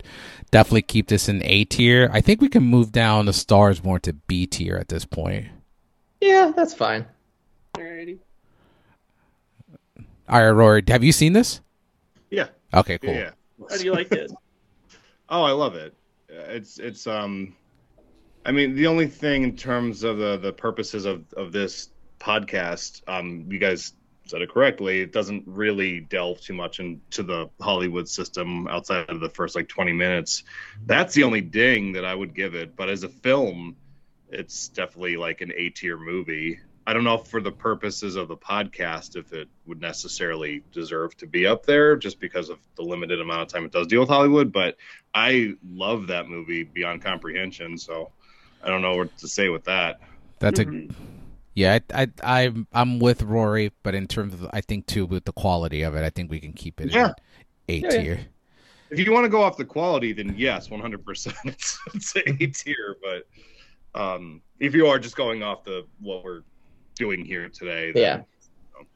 definitely 0.54 0.84
keep 0.84 1.08
this 1.08 1.28
in 1.28 1.42
A 1.44 1.66
tier. 1.66 2.10
I 2.14 2.22
think 2.22 2.40
we 2.40 2.48
can 2.48 2.62
move 2.64 2.92
down 2.92 3.26
the 3.26 3.34
stars 3.34 3.84
more 3.84 4.00
to 4.00 4.14
B 4.14 4.46
tier 4.46 4.78
at 4.78 4.88
this 4.88 5.04
point. 5.04 5.48
Yeah, 6.22 6.54
that's 6.56 6.76
fine. 6.76 7.08
Alrighty. 7.76 8.20
All 10.30 10.42
right, 10.42 10.52
Rory, 10.52 10.84
have 10.88 11.04
you 11.04 11.12
seen 11.12 11.34
this? 11.34 11.60
Yeah. 12.30 12.48
Okay, 12.72 13.00
cool. 13.00 13.14
Yeah. 13.14 13.32
How 13.68 13.78
do 13.78 13.84
you 13.84 13.92
like 13.94 14.12
it? 14.12 14.32
Oh, 15.30 15.42
I 15.42 15.52
love 15.52 15.74
it. 15.74 15.96
Uh, 16.30 16.42
It's 16.50 16.78
it's 16.78 17.08
um, 17.08 17.56
I 18.46 18.52
mean 18.52 18.76
the 18.76 18.86
only 18.86 19.08
thing 19.08 19.42
in 19.42 19.56
terms 19.56 20.04
of 20.04 20.18
the 20.18 20.38
the 20.38 20.54
purposes 20.54 21.06
of 21.06 21.24
of 21.34 21.52
this 21.52 21.90
podcast, 22.20 23.02
um, 23.08 23.48
you 23.50 23.58
guys 23.58 23.94
said 24.26 24.42
it 24.42 24.50
correctly. 24.50 25.02
It 25.02 25.12
doesn't 25.12 25.44
really 25.46 26.00
delve 26.00 26.42
too 26.42 26.54
much 26.54 26.80
into 26.80 27.24
the 27.24 27.50
Hollywood 27.60 28.08
system 28.08 28.68
outside 28.68 29.10
of 29.10 29.20
the 29.20 29.30
first 29.30 29.56
like 29.56 29.68
twenty 29.68 29.94
minutes. 29.94 30.44
That's 30.86 31.14
the 31.14 31.24
only 31.24 31.42
ding 31.42 31.94
that 31.94 32.06
I 32.06 32.16
would 32.16 32.34
give 32.34 32.56
it. 32.56 32.76
But 32.76 32.90
as 32.90 33.04
a 33.04 33.10
film, 33.10 33.76
it's 34.30 34.70
definitely 34.70 35.18
like 35.18 35.42
an 35.42 35.52
A 35.56 35.70
tier 35.70 35.98
movie. 35.98 36.60
I 36.86 36.92
don't 36.92 37.06
know 37.06 37.16
if 37.16 37.28
for 37.28 37.40
the 37.40 37.52
purposes 37.52 38.18
of 38.18 38.28
the 38.28 38.36
podcast 38.36 39.16
if 39.16 39.32
it 39.32 39.48
would 39.66 39.80
necessarily 39.80 40.64
deserve 40.74 41.16
to 41.18 41.28
be 41.28 41.46
up 41.46 41.66
there 41.66 41.96
just 41.96 42.20
because 42.20 42.50
of 42.50 42.60
the 42.76 42.84
limited 42.84 43.22
amount 43.22 43.44
of 43.44 43.48
time 43.48 43.64
it 43.64 43.72
does 43.72 43.88
deal 43.88 44.02
with 44.02 44.10
Hollywood. 44.10 44.52
But 44.52 44.76
I 45.14 45.54
love 45.66 46.08
that 46.08 46.28
movie 46.28 46.64
beyond 46.64 47.02
comprehension, 47.02 47.78
so 47.78 48.12
I 48.62 48.68
don't 48.70 48.82
know 48.82 48.98
what 48.98 49.18
to 49.20 49.28
say 49.28 49.50
with 49.50 49.66
that. 49.66 50.00
That's 50.40 50.60
a 50.60 50.66
Mhm. 50.66 50.94
Yeah. 51.56 51.80
I, 51.94 52.08
I 52.24 52.42
I'm 52.46 52.68
I'm 52.74 53.00
with 53.00 53.22
Rory, 53.22 53.72
but 53.84 53.96
in 53.96 54.08
terms 54.08 54.34
of 54.34 54.48
I 54.54 54.62
think 54.62 54.86
too 54.88 55.06
with 55.06 55.26
the 55.26 55.32
quality 55.34 55.82
of 55.84 55.96
it, 55.96 56.04
I 56.04 56.10
think 56.10 56.30
we 56.32 56.40
can 56.40 56.54
keep 56.54 56.80
it 56.82 56.92
Yeah. 56.92 57.14
in 57.68 57.76
A 57.76 57.78
Yeah, 57.78 57.94
yeah. 57.94 58.02
tier. 58.04 58.20
If 58.90 59.00
you 59.00 59.12
want 59.12 59.26
to 59.26 59.30
go 59.30 59.42
off 59.42 59.58
the 59.58 59.66
quality, 59.66 60.14
then 60.14 60.36
yes, 60.38 60.68
100%. 60.70 61.34
It's, 61.46 61.80
it's 61.96 62.16
A 62.16 62.22
tier. 62.48 62.98
But 63.02 64.00
um, 64.00 64.42
if 64.60 64.76
you 64.76 64.86
are 64.88 65.00
just 65.00 65.16
going 65.16 65.42
off 65.44 65.64
the 65.64 65.86
what 66.00 66.24
we're 66.24 66.44
doing 66.96 67.26
here 67.26 67.50
today, 67.50 67.92
then, 67.92 68.02
Yeah. 68.04 68.18
you 68.18 68.82
know, 68.82 68.88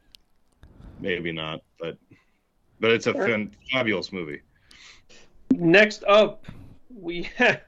maybe 1.00 1.32
not. 1.32 1.62
But 1.80 1.98
but 2.80 2.92
it's 2.92 3.08
a 3.08 3.14
Sure. 3.14 3.28
fan, 3.28 3.52
fabulous 3.72 4.12
movie. 4.14 4.42
Next 5.52 6.04
up, 6.04 6.46
we 6.94 7.24
have. 7.38 7.62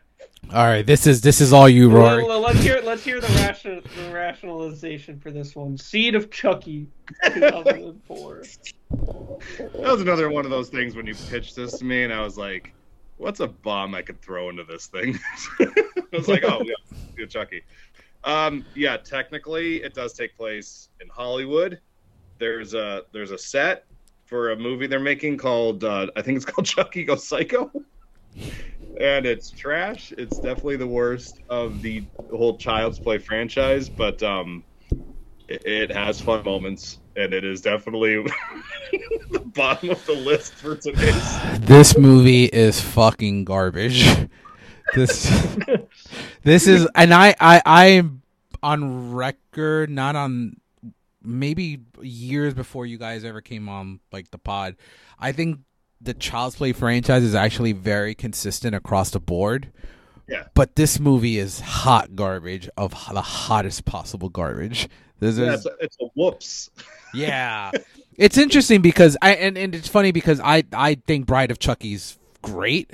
All 0.51 0.65
right, 0.65 0.85
this 0.85 1.05
is 1.05 1.21
this 1.21 1.41
is 1.41 1.53
all 1.53 1.69
you, 1.69 1.91
Rory. 1.91 2.23
Well, 2.23 2.39
let's 2.39 2.59
hear 2.61 2.81
let's 2.83 3.03
hear 3.03 3.21
the, 3.21 3.27
ration, 3.27 3.83
the 3.95 4.11
rationalization 4.11 5.19
for 5.19 5.29
this 5.29 5.55
one. 5.55 5.77
Seed 5.77 6.15
of 6.15 6.31
Chucky, 6.31 6.87
2004. 7.23 8.43
That 8.89 9.71
was 9.75 10.01
another 10.01 10.31
one 10.31 10.45
of 10.45 10.51
those 10.51 10.69
things 10.69 10.95
when 10.95 11.05
you 11.05 11.13
pitched 11.29 11.55
this 11.55 11.77
to 11.77 11.85
me, 11.85 12.03
and 12.03 12.11
I 12.11 12.21
was 12.23 12.35
like, 12.35 12.73
"What's 13.17 13.41
a 13.41 13.47
bomb 13.47 13.93
I 13.93 14.01
could 14.01 14.19
throw 14.23 14.49
into 14.49 14.63
this 14.63 14.87
thing?" 14.87 15.19
I 15.59 15.67
was 16.11 16.27
like, 16.27 16.43
"Oh 16.43 16.63
yeah, 16.65 16.97
yeah, 17.15 17.25
Chucky." 17.27 17.61
Um, 18.23 18.65
yeah, 18.73 18.97
technically, 18.97 19.83
it 19.83 19.93
does 19.93 20.13
take 20.13 20.35
place 20.35 20.89
in 20.99 21.07
Hollywood. 21.09 21.79
There's 22.39 22.73
a 22.73 23.03
there's 23.11 23.31
a 23.31 23.37
set 23.37 23.85
for 24.25 24.51
a 24.51 24.55
movie 24.55 24.87
they're 24.87 24.99
making 24.99 25.37
called 25.37 25.83
uh, 25.83 26.07
I 26.15 26.21
think 26.21 26.37
it's 26.37 26.45
called 26.45 26.65
Chucky 26.75 27.03
Goes 27.03 27.27
Psycho, 27.27 27.71
and 28.99 29.25
it's 29.25 29.49
trash. 29.51 30.13
It's 30.17 30.39
definitely 30.39 30.77
the 30.77 30.87
worst 30.87 31.39
of 31.49 31.81
the 31.81 32.03
whole 32.31 32.57
Child's 32.57 32.99
Play 32.99 33.17
franchise, 33.17 33.89
but 33.89 34.21
um, 34.23 34.63
it, 35.47 35.65
it 35.65 35.91
has 35.91 36.21
fun 36.21 36.43
moments, 36.43 36.99
and 37.15 37.33
it 37.33 37.43
is 37.43 37.61
definitely 37.61 38.23
the 39.31 39.39
bottom 39.39 39.89
of 39.89 40.05
the 40.05 40.13
list 40.13 40.53
for 40.55 40.75
today's. 40.75 41.59
This 41.59 41.97
movie 41.97 42.45
is 42.45 42.79
fucking 42.81 43.45
garbage. 43.45 44.05
This 44.93 45.29
this 46.43 46.67
is 46.67 46.87
and 46.95 47.13
I 47.13 47.35
I 47.39 47.61
I'm 47.65 48.21
on 48.63 49.13
record, 49.13 49.89
not 49.89 50.15
on 50.15 50.57
maybe 51.21 51.81
years 52.01 52.53
before 52.53 52.85
you 52.85 52.97
guys 52.97 53.23
ever 53.23 53.41
came 53.41 53.69
on 53.69 53.99
like 54.11 54.31
the 54.31 54.37
pod. 54.37 54.75
I 55.19 55.31
think 55.31 55.59
the 56.01 56.13
Child's 56.13 56.55
Play 56.55 56.73
franchise 56.73 57.23
is 57.23 57.35
actually 57.35 57.73
very 57.73 58.15
consistent 58.15 58.75
across 58.75 59.11
the 59.11 59.19
board. 59.19 59.71
Yeah. 60.27 60.45
But 60.53 60.75
this 60.75 60.99
movie 60.99 61.37
is 61.39 61.59
hot 61.59 62.15
garbage 62.15 62.69
of 62.77 62.91
the 62.91 63.21
hottest 63.21 63.85
possible 63.85 64.29
garbage. 64.29 64.87
This 65.19 65.37
Yeah, 65.37 65.53
is 65.53 65.65
it's, 65.65 65.65
a, 65.65 65.71
it's 65.81 65.97
a 66.01 66.05
whoops. 66.15 66.69
yeah. 67.13 67.71
It's 68.17 68.37
interesting 68.37 68.81
because 68.81 69.17
I 69.21 69.35
and, 69.35 69.57
and 69.57 69.73
it's 69.73 69.87
funny 69.87 70.11
because 70.11 70.39
I 70.39 70.63
I 70.73 70.95
think 70.95 71.25
Bride 71.25 71.51
of 71.51 71.59
Chucky's 71.59 72.17
great. 72.41 72.91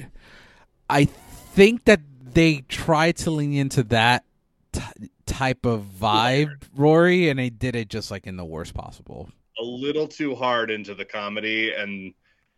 I 0.90 1.06
think 1.06 1.86
that 1.86 2.02
they 2.22 2.62
tried 2.70 3.18
to 3.18 3.32
lean 3.32 3.54
into 3.54 3.84
that 3.84 4.24
t- 4.72 4.82
type 5.26 5.66
of 5.66 5.84
vibe, 6.00 6.62
Rory, 6.76 7.30
and 7.30 7.40
they 7.40 7.50
did 7.50 7.76
it 7.76 7.90
just 7.90 8.12
like 8.12 8.28
in 8.28 8.38
the 8.38 8.46
worst 8.46 8.74
possible. 8.74 9.30
a 9.60 9.64
little 9.64 10.08
too 10.08 10.36
hard 10.36 10.70
into 10.70 10.94
the 10.94 11.06
comedy 11.06 11.74
and 11.74 12.14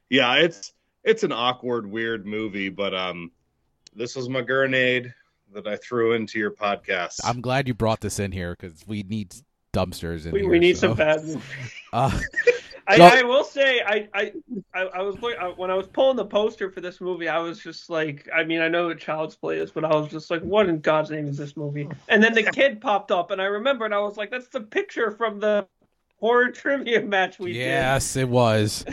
yeah 0.09 0.35
it's 0.35 0.73
it's 1.03 1.23
an 1.23 1.31
awkward 1.31 1.89
weird 1.89 2.25
movie 2.25 2.69
but 2.69 2.93
um 2.93 3.31
this 3.95 4.15
was 4.15 4.29
my 4.29 4.41
grenade 4.41 5.13
that 5.53 5.67
i 5.67 5.75
threw 5.77 6.13
into 6.13 6.37
your 6.39 6.51
podcast 6.51 7.19
I'm 7.23 7.41
glad 7.41 7.67
you 7.67 7.73
brought 7.73 8.01
this 8.01 8.19
in 8.19 8.31
here 8.31 8.55
because 8.59 8.85
we 8.87 9.03
need 9.03 9.33
dumpsters 9.73 10.25
in 10.25 10.31
We, 10.31 10.41
here. 10.41 10.49
we 10.49 10.59
need 10.59 10.77
so. 10.77 10.89
some 10.89 10.97
bad. 10.97 11.21
Uh, 11.93 12.19
I, 12.89 13.19
I 13.19 13.23
will 13.23 13.43
say 13.45 13.81
I 13.85 14.07
I, 14.13 14.33
I, 14.73 14.81
I 14.81 15.01
was 15.01 15.17
look- 15.21 15.37
I, 15.37 15.47
when 15.49 15.69
I 15.71 15.73
was 15.73 15.87
pulling 15.87 16.15
the 16.17 16.25
poster 16.25 16.69
for 16.69 16.81
this 16.81 16.99
movie 17.01 17.27
I 17.29 17.37
was 17.39 17.59
just 17.59 17.89
like 17.89 18.27
I 18.33 18.43
mean 18.43 18.59
I 18.61 18.67
know 18.67 18.87
what 18.87 18.99
Child's 18.99 19.35
Play 19.35 19.57
is 19.57 19.71
but 19.71 19.83
I 19.85 19.95
was 19.95 20.09
just 20.11 20.29
like 20.31 20.41
what 20.41 20.67
in 20.69 20.79
God's 20.79 21.09
name 21.11 21.27
is 21.27 21.37
this 21.37 21.55
movie 21.57 21.87
and 22.09 22.21
then 22.23 22.33
the 22.33 22.43
kid 22.53 22.79
popped 22.81 23.11
up 23.11 23.31
and 23.31 23.41
I 23.41 23.45
remembered 23.45 23.93
I 23.93 23.99
was 23.99 24.17
like 24.17 24.31
that's 24.31 24.47
the 24.49 24.61
picture 24.61 25.11
from 25.11 25.39
the 25.39 25.65
horror 26.19 26.49
trivia 26.51 27.01
match 27.01 27.39
we 27.39 27.53
did. 27.53 27.59
yes, 27.59 28.15
it 28.17 28.27
was. 28.27 28.83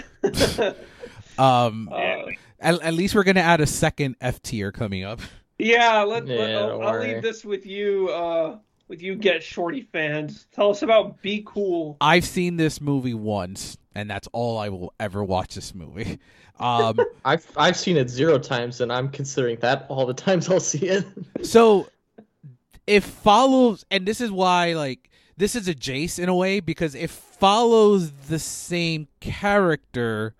Did. 1.36 1.43
Um, 1.43 1.89
uh, 1.93 2.31
at, 2.61 2.82
at 2.82 2.94
least 2.94 3.15
we're 3.15 3.24
gonna 3.24 3.40
add 3.40 3.61
a 3.61 3.66
second 3.66 4.16
F 4.20 4.40
tier 4.43 4.73
coming 4.73 5.05
up. 5.05 5.20
yeah, 5.59 6.02
let, 6.02 6.27
let, 6.27 6.55
I'll, 6.56 6.82
I'll 6.82 7.01
leave 7.01 7.23
this 7.23 7.44
with 7.44 7.66
you 7.66 8.09
uh 8.09 8.59
with 8.89 9.02
you 9.02 9.16
get 9.16 9.43
shorty 9.43 9.82
fans. 9.93 10.47
Tell 10.52 10.70
us 10.70 10.82
about 10.82 11.20
Be 11.23 11.43
Cool. 11.47 11.97
I've 12.01 12.24
seen 12.24 12.56
this 12.56 12.81
movie 12.81 13.15
once, 13.15 13.78
and 13.94 14.11
that's 14.11 14.28
all 14.32 14.59
I 14.59 14.69
will 14.69 14.93
ever 15.01 15.24
watch 15.24 15.55
this 15.55 15.74
movie. 15.74 16.19
Um, 16.59 17.01
I've 17.24 17.47
I've 17.56 17.77
seen 17.77 17.97
it 17.97 18.11
zero 18.11 18.39
times, 18.39 18.81
and 18.81 18.93
I'm 18.93 19.09
considering 19.09 19.59
that 19.61 19.86
all 19.89 20.06
the 20.06 20.15
times 20.15 20.48
I'll 20.48 20.61
see 20.61 20.86
it. 20.86 21.06
so 21.43 21.89
it 22.86 23.02
follows, 23.02 23.85
and 23.90 24.06
this 24.06 24.20
is 24.20 24.31
why, 24.31 24.74
like, 24.74 25.11
this 25.36 25.56
is 25.56 25.69
a 25.69 25.74
Jace 25.74 26.19
in 26.19 26.28
a 26.28 26.35
way 26.35 26.61
because 26.61 26.94
it 26.94 27.11
follows 27.11 28.12
the 28.28 28.39
same 28.39 29.09
character, 29.20 30.35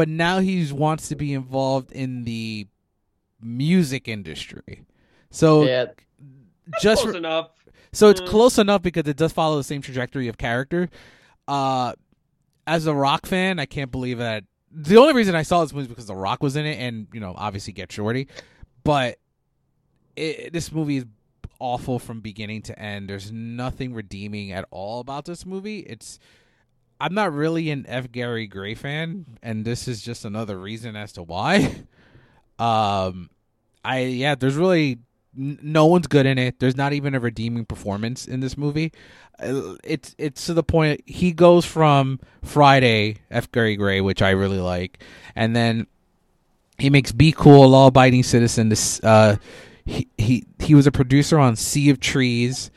but 0.00 0.08
now 0.08 0.38
he 0.38 0.72
wants 0.72 1.08
to 1.08 1.14
be 1.14 1.34
involved 1.34 1.92
in 1.92 2.24
the 2.24 2.66
music 3.38 4.08
industry. 4.08 4.86
So 5.30 5.64
yeah, 5.64 5.86
just 6.80 7.02
Close 7.02 7.14
enough. 7.16 7.50
So 7.92 8.08
it's 8.08 8.22
Mm. 8.22 8.28
close 8.28 8.56
enough 8.56 8.80
because 8.80 9.06
it 9.06 9.18
does 9.18 9.30
follow 9.30 9.58
the 9.58 9.62
same 9.64 9.82
trajectory 9.82 10.28
of 10.28 10.38
character. 10.38 10.88
Uh, 11.46 11.92
as 12.66 12.86
a 12.86 12.94
rock 12.94 13.26
fan, 13.26 13.58
I 13.58 13.66
can't 13.66 13.90
believe 13.90 14.16
that. 14.16 14.44
The 14.72 14.96
only 14.96 15.12
reason 15.12 15.34
I 15.34 15.42
saw 15.42 15.60
this 15.62 15.74
movie 15.74 15.82
was 15.82 15.88
because 15.88 16.06
The 16.06 16.14
Rock 16.14 16.42
was 16.42 16.56
in 16.56 16.64
it, 16.64 16.78
and 16.78 17.06
you 17.12 17.20
know, 17.20 17.34
obviously 17.36 17.74
Get 17.74 17.92
Shorty. 17.92 18.26
But 18.84 19.18
it, 20.16 20.54
this 20.54 20.72
movie 20.72 20.96
is 20.96 21.04
awful 21.58 21.98
from 21.98 22.20
beginning 22.22 22.62
to 22.62 22.78
end. 22.78 23.10
There's 23.10 23.30
nothing 23.30 23.92
redeeming 23.92 24.50
at 24.50 24.64
all 24.70 25.00
about 25.00 25.26
this 25.26 25.44
movie. 25.44 25.80
It's 25.80 26.18
I'm 27.00 27.14
not 27.14 27.32
really 27.32 27.70
an 27.70 27.86
F. 27.88 28.12
Gary 28.12 28.46
Gray 28.46 28.74
fan, 28.74 29.24
and 29.42 29.64
this 29.64 29.88
is 29.88 30.02
just 30.02 30.24
another 30.24 30.58
reason 30.58 30.96
as 30.96 31.12
to 31.14 31.22
why. 31.22 31.84
Um, 32.58 33.30
I 33.86 34.00
yeah, 34.00 34.34
there's 34.34 34.54
really 34.56 34.98
n- 35.34 35.58
no 35.62 35.86
one's 35.86 36.06
good 36.08 36.26
in 36.26 36.36
it. 36.36 36.60
There's 36.60 36.76
not 36.76 36.92
even 36.92 37.14
a 37.14 37.18
redeeming 37.20 37.64
performance 37.64 38.26
in 38.28 38.40
this 38.40 38.58
movie. 38.58 38.92
Uh, 39.42 39.76
It's 39.82 40.14
it's 40.18 40.44
to 40.44 40.52
the 40.52 40.62
point 40.62 41.00
he 41.06 41.32
goes 41.32 41.64
from 41.64 42.20
Friday 42.44 43.16
F 43.30 43.50
Gary 43.50 43.76
Gray, 43.76 44.02
which 44.02 44.20
I 44.20 44.32
really 44.32 44.58
like, 44.58 45.02
and 45.34 45.56
then 45.56 45.86
he 46.76 46.90
makes 46.90 47.12
Be 47.12 47.32
Cool, 47.32 47.66
Law 47.70 47.86
Abiding 47.86 48.24
Citizen. 48.24 48.68
This 48.68 49.02
uh, 49.02 49.36
he 49.86 50.06
he 50.18 50.44
he 50.58 50.74
was 50.74 50.86
a 50.86 50.92
producer 50.92 51.38
on 51.38 51.56
Sea 51.56 51.88
of 51.88 51.98
Trees. 51.98 52.70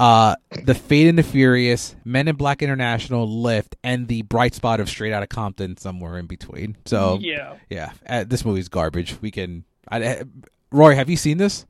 Uh, 0.00 0.34
the 0.64 0.74
Fate 0.74 1.08
and 1.08 1.18
the 1.18 1.22
Furious, 1.22 1.94
Men 2.06 2.26
in 2.26 2.34
Black 2.34 2.62
International, 2.62 3.28
Lift, 3.28 3.76
and 3.84 4.08
the 4.08 4.22
bright 4.22 4.54
spot 4.54 4.80
of 4.80 4.88
Straight 4.88 5.12
Outta 5.12 5.26
Compton 5.26 5.76
somewhere 5.76 6.16
in 6.16 6.24
between. 6.24 6.78
So 6.86 7.18
yeah. 7.20 7.56
yeah, 7.68 7.92
uh, 8.08 8.24
this 8.24 8.42
movie's 8.42 8.70
garbage. 8.70 9.20
We 9.20 9.30
can. 9.30 9.64
I, 9.88 10.02
uh, 10.02 10.24
Roy, 10.72 10.94
have 10.94 11.10
you 11.10 11.18
seen 11.18 11.36
this? 11.36 11.66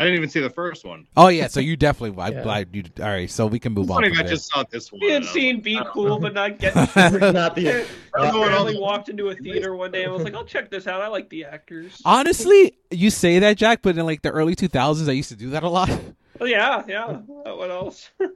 I 0.00 0.04
don't 0.04 0.04
know 0.04 0.04
i 0.04 0.04
didn't 0.04 0.16
even 0.16 0.28
see 0.30 0.40
the 0.40 0.50
first 0.50 0.84
one 0.84 1.06
Oh 1.16 1.28
yeah, 1.28 1.46
so 1.48 1.60
you 1.60 1.76
definitely. 1.76 2.20
I'm 2.22 2.32
Yeah. 2.32 2.42
glad 2.42 2.68
you. 2.74 2.84
All 3.00 3.06
right, 3.08 3.30
so 3.30 3.46
we 3.46 3.58
can 3.58 3.72
move 3.72 3.84
it's 3.84 3.90
on. 3.90 4.02
funny 4.02 4.16
i 4.16 4.22
just 4.22 4.50
saw 4.50 4.64
this 4.70 4.90
one 4.90 5.00
We 5.02 5.08
had 5.10 5.16
I 5.22 5.24
was 5.26 5.28
seen 5.30 5.56
like, 5.56 5.64
Be 5.64 5.80
Cool, 5.92 6.18
but 6.18 6.34
not 6.34 6.58
get. 6.58 6.74
not 6.96 7.54
the. 7.54 7.70
I 7.70 7.84
I 8.16 8.24
don't 8.24 8.34
know 8.34 8.40
what 8.40 8.48
randomly 8.48 8.78
walked 8.80 9.08
into 9.08 9.28
a 9.28 9.34
theater 9.34 9.74
one 9.76 9.92
day 9.92 10.04
and 10.04 10.12
was 10.12 10.24
like, 10.24 10.34
"I'll 10.34 10.44
check 10.44 10.70
this 10.70 10.86
out. 10.86 11.00
I 11.00 11.08
like 11.08 11.28
the 11.30 11.44
actors." 11.44 12.00
Honestly, 12.04 12.76
you 12.90 13.10
say 13.10 13.38
that, 13.40 13.56
Jack, 13.56 13.82
but 13.82 13.96
in 13.98 14.04
like 14.06 14.22
the 14.22 14.30
early 14.30 14.56
2000s, 14.56 15.08
I 15.08 15.12
used 15.12 15.28
to 15.28 15.36
do 15.36 15.50
that 15.50 15.62
a 15.62 15.68
lot. 15.68 15.90
Oh 16.42 16.46
yeah, 16.46 16.82
yeah. 16.88 17.04
Uh, 17.04 17.54
what 17.54 17.70
else? 17.70 18.08
uh, 18.20 18.32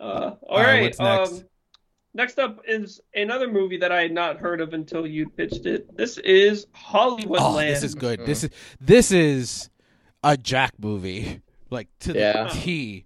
all 0.00 0.38
All 0.48 0.58
right, 0.58 0.66
right. 0.72 0.82
what's 0.82 0.98
next? 0.98 1.32
Um, 1.32 1.44
next 2.14 2.38
up 2.40 2.60
is 2.66 3.00
another 3.14 3.46
movie 3.48 3.76
that 3.78 3.92
I 3.92 4.02
had 4.02 4.12
not 4.12 4.38
heard 4.38 4.60
of 4.60 4.74
until 4.74 5.06
you 5.06 5.28
pitched 5.28 5.66
it. 5.66 5.96
This 5.96 6.18
is 6.18 6.66
Hollywood 6.72 7.40
oh, 7.40 7.52
Land. 7.52 7.70
this 7.70 7.82
is 7.84 7.94
good. 7.94 8.26
This 8.26 8.44
is 8.44 8.50
this 8.80 9.12
is 9.12 9.70
a 10.22 10.36
Jack 10.36 10.74
movie, 10.78 11.40
like 11.70 11.88
to 12.00 12.12
Yeah. 12.14 12.44
the 12.44 12.50
T. 12.50 13.04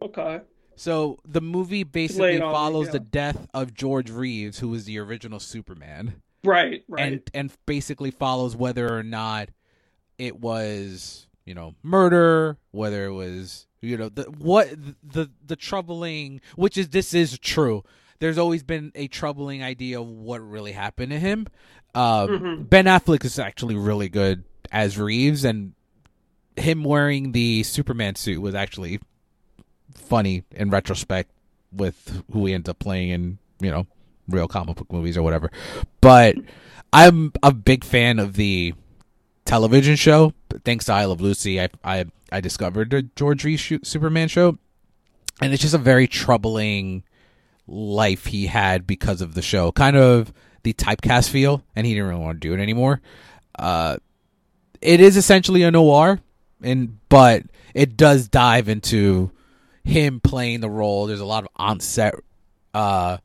Okay. 0.00 0.40
So 0.76 1.18
the 1.24 1.40
movie 1.40 1.84
basically 1.84 2.34
it 2.34 2.42
on 2.42 2.48
me, 2.48 2.54
follows 2.54 2.86
yeah. 2.86 2.92
the 2.92 3.00
death 3.00 3.46
of 3.54 3.74
George 3.74 4.10
Reeves, 4.10 4.58
who 4.58 4.68
was 4.68 4.84
the 4.84 4.98
original 4.98 5.38
Superman. 5.38 6.14
Right. 6.44 6.82
Right. 6.88 7.12
and 7.12 7.22
and 7.34 7.52
basically 7.66 8.10
follows 8.10 8.56
whether 8.56 8.92
or 8.96 9.02
not 9.04 9.50
it 10.18 10.40
was 10.40 11.28
you 11.44 11.54
know 11.54 11.74
murder, 11.82 12.56
whether 12.72 13.04
it 13.06 13.12
was 13.12 13.66
You 13.80 13.96
know 13.96 14.08
the 14.08 14.24
what 14.24 14.68
the 15.04 15.30
the 15.46 15.56
troubling, 15.56 16.40
which 16.56 16.76
is 16.76 16.88
this 16.88 17.14
is 17.14 17.38
true. 17.38 17.84
There's 18.18 18.38
always 18.38 18.62
been 18.64 18.90
a 18.94 19.06
troubling 19.08 19.62
idea 19.62 20.00
of 20.00 20.06
what 20.08 20.38
really 20.40 20.72
happened 20.72 21.10
to 21.10 21.18
him. 21.18 21.46
Um, 21.94 22.28
Mhm. 22.28 22.68
Ben 22.70 22.84
Affleck 22.86 23.24
is 23.24 23.38
actually 23.38 23.74
really 23.76 24.08
good 24.08 24.44
as 24.72 24.98
Reeves, 24.98 25.44
and 25.44 25.74
him 26.56 26.84
wearing 26.84 27.32
the 27.32 27.62
Superman 27.62 28.14
suit 28.14 28.40
was 28.40 28.54
actually 28.54 29.00
funny 29.94 30.44
in 30.52 30.70
retrospect 30.70 31.30
with 31.72 32.22
who 32.32 32.46
he 32.46 32.54
ends 32.54 32.68
up 32.68 32.78
playing 32.78 33.10
in 33.10 33.38
you 33.60 33.70
know 33.70 33.86
real 34.28 34.48
comic 34.48 34.76
book 34.76 34.92
movies 34.92 35.16
or 35.16 35.22
whatever. 35.22 35.50
But 36.00 36.36
I'm 36.92 37.32
a 37.42 37.52
big 37.52 37.84
fan 37.84 38.18
of 38.18 38.34
the 38.34 38.74
television 39.44 39.96
show. 39.96 40.32
Thanks 40.64 40.86
to 40.86 40.92
I 40.92 41.04
Love 41.04 41.20
Lucy, 41.20 41.60
I 41.60 41.68
I 41.84 42.06
I 42.30 42.40
discovered 42.40 42.90
the 42.90 43.02
George 43.16 43.44
Reeves 43.44 43.72
Superman 43.82 44.28
show, 44.28 44.58
and 45.40 45.52
it's 45.52 45.62
just 45.62 45.74
a 45.74 45.78
very 45.78 46.06
troubling 46.06 47.04
life 47.66 48.26
he 48.26 48.46
had 48.46 48.86
because 48.86 49.20
of 49.20 49.34
the 49.34 49.42
show. 49.42 49.72
Kind 49.72 49.96
of 49.96 50.32
the 50.62 50.72
typecast 50.72 51.28
feel, 51.28 51.62
and 51.74 51.86
he 51.86 51.94
didn't 51.94 52.08
really 52.08 52.20
want 52.20 52.40
to 52.40 52.48
do 52.48 52.54
it 52.54 52.60
anymore. 52.60 53.00
Uh, 53.58 53.96
it 54.80 55.00
is 55.00 55.16
essentially 55.16 55.62
a 55.62 55.70
noir, 55.70 56.20
and 56.64 56.98
but 57.08 57.44
it 57.74 57.96
does 57.96 58.28
dive 58.28 58.68
into 58.68 59.30
him 59.84 60.20
playing 60.20 60.60
the 60.60 60.70
role. 60.70 61.06
There's 61.06 61.20
a 61.20 61.24
lot 61.24 61.44
of 61.44 61.50
on-set 61.56 62.14
uh, 62.74 63.18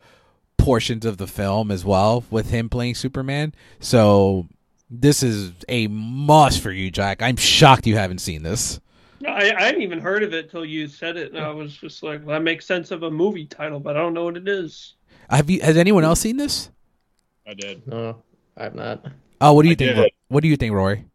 portions 0.58 1.06
of 1.06 1.18
the 1.18 1.28
film 1.28 1.72
as 1.72 1.86
well 1.86 2.24
with 2.30 2.50
him 2.50 2.70
playing 2.70 2.96
Superman. 2.96 3.54
So 3.80 4.48
this 4.90 5.24
is 5.24 5.52
a 5.70 5.88
must 5.88 6.62
for 6.62 6.72
you, 6.72 6.90
Jack. 6.92 7.22
I'm 7.22 7.36
shocked 7.36 7.88
you 7.88 7.96
haven't 7.96 8.20
seen 8.20 8.44
this. 8.44 8.80
I, 9.28 9.52
I 9.52 9.64
hadn't 9.64 9.82
even 9.82 10.00
heard 10.00 10.24
of 10.24 10.34
it 10.34 10.52
till 10.52 10.64
you 10.66 10.88
said 10.88 11.18
it, 11.18 11.34
and 11.34 11.44
I 11.44 11.50
was 11.50 11.76
just 11.76 12.04
like, 12.04 12.26
well, 12.26 12.36
"That 12.38 12.44
makes 12.44 12.66
sense 12.66 12.92
of 12.92 13.04
a 13.04 13.10
movie 13.10 13.46
title, 13.46 13.80
but 13.80 13.98
I 13.98 14.00
don't 14.00 14.14
know 14.14 14.26
what 14.26 14.38
it 14.38 14.48
is." 14.48 14.94
Have 15.30 15.50
you? 15.50 15.60
Has 15.62 15.76
anyone 15.76 16.04
else 16.04 16.20
seen 16.20 16.38
this? 16.38 16.70
I 17.48 17.54
did. 17.54 17.88
No, 17.88 18.22
I've 18.56 18.76
not. 18.76 19.06
Oh, 19.42 19.54
what 19.54 19.64
do 19.64 19.70
you 19.70 19.74
I 19.74 19.76
think? 19.76 19.96
did 19.96 20.12
What 20.28 20.44
do 20.44 20.50
you 20.50 20.56
think, 20.56 20.74
Rory? 20.74 21.06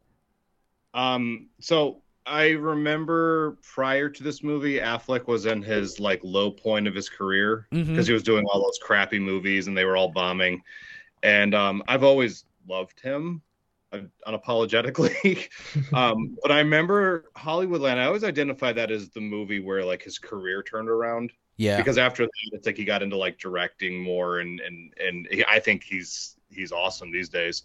Um, 0.95 1.49
so 1.61 2.02
I 2.25 2.51
remember 2.51 3.59
prior 3.63 4.09
to 4.09 4.23
this 4.23 4.43
movie, 4.43 4.79
Affleck 4.79 5.27
was 5.27 5.47
in 5.47 5.63
his 5.63 5.99
like 5.99 6.21
low 6.23 6.51
point 6.51 6.87
of 6.87 6.95
his 6.95 7.09
career 7.09 7.67
because 7.71 8.07
he 8.07 8.13
was 8.13 8.23
doing 8.23 8.45
all 8.47 8.63
those 8.63 8.79
crappy 8.81 9.19
movies 9.19 9.67
and 9.67 9.77
they 9.77 9.85
were 9.85 9.97
all 9.97 10.11
bombing. 10.11 10.63
And 11.23 11.55
um, 11.55 11.83
I've 11.89 12.05
always 12.05 12.45
loved 12.69 13.01
him 13.01 13.43
uh, 13.93 14.01
unapologetically. 14.27 15.49
um, 15.93 16.37
but 16.43 16.53
I 16.53 16.59
remember 16.59 17.27
Hollywoodland. 17.37 17.99
I 17.99 18.07
always 18.07 18.25
identify 18.25 18.73
that 18.73 18.91
as 18.91 19.11
the 19.11 19.21
movie 19.21 19.61
where 19.61 19.85
like 19.85 20.03
his 20.03 20.19
career 20.19 20.63
turned 20.63 20.89
around 20.89 21.33
Yeah, 21.57 21.77
because 21.77 21.99
after 21.99 22.25
that, 22.25 22.51
it's 22.53 22.67
like 22.67 22.77
he 22.77 22.85
got 22.85 23.03
into 23.03 23.17
like 23.17 23.39
directing 23.39 24.03
more, 24.03 24.39
and 24.41 24.61
and 24.61 24.95
and 24.99 25.29
he, 25.31 25.45
I 25.47 25.59
think 25.61 25.83
he's 25.83 26.37
he's 26.49 26.73
awesome 26.73 27.11
these 27.11 27.29
days. 27.29 27.65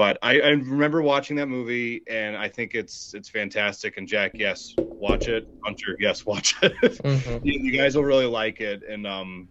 But 0.00 0.16
I, 0.22 0.40
I 0.40 0.48
remember 0.48 1.02
watching 1.02 1.36
that 1.36 1.48
movie, 1.48 2.02
and 2.08 2.34
I 2.34 2.48
think 2.48 2.74
it's 2.74 3.12
it's 3.12 3.28
fantastic. 3.28 3.98
And 3.98 4.08
Jack, 4.08 4.30
yes, 4.32 4.72
watch 4.78 5.28
it. 5.28 5.46
Hunter, 5.62 5.94
yes, 6.00 6.24
watch 6.32 6.56
it. 6.62 6.72
Mhm. 7.02 7.44
you, 7.44 7.60
you 7.64 7.78
guys 7.78 7.94
will 7.94 8.04
really 8.04 8.24
like 8.24 8.62
it, 8.62 8.82
and 8.82 9.06
um, 9.06 9.46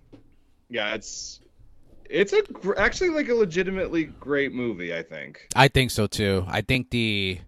yeah, 0.68 0.96
it's 0.96 1.42
it's 2.10 2.34
a 2.34 2.42
gr- 2.42 2.80
actually 2.80 3.12
like 3.12 3.30
a 3.30 3.36
legitimately 3.36 4.06
great 4.06 4.52
movie. 4.52 4.92
I 4.92 5.04
think. 5.04 5.46
I 5.56 5.68
think 5.68 5.92
so 5.92 6.08
too. 6.08 6.46
I 6.48 6.62
think 6.62 6.90
the 6.90 7.42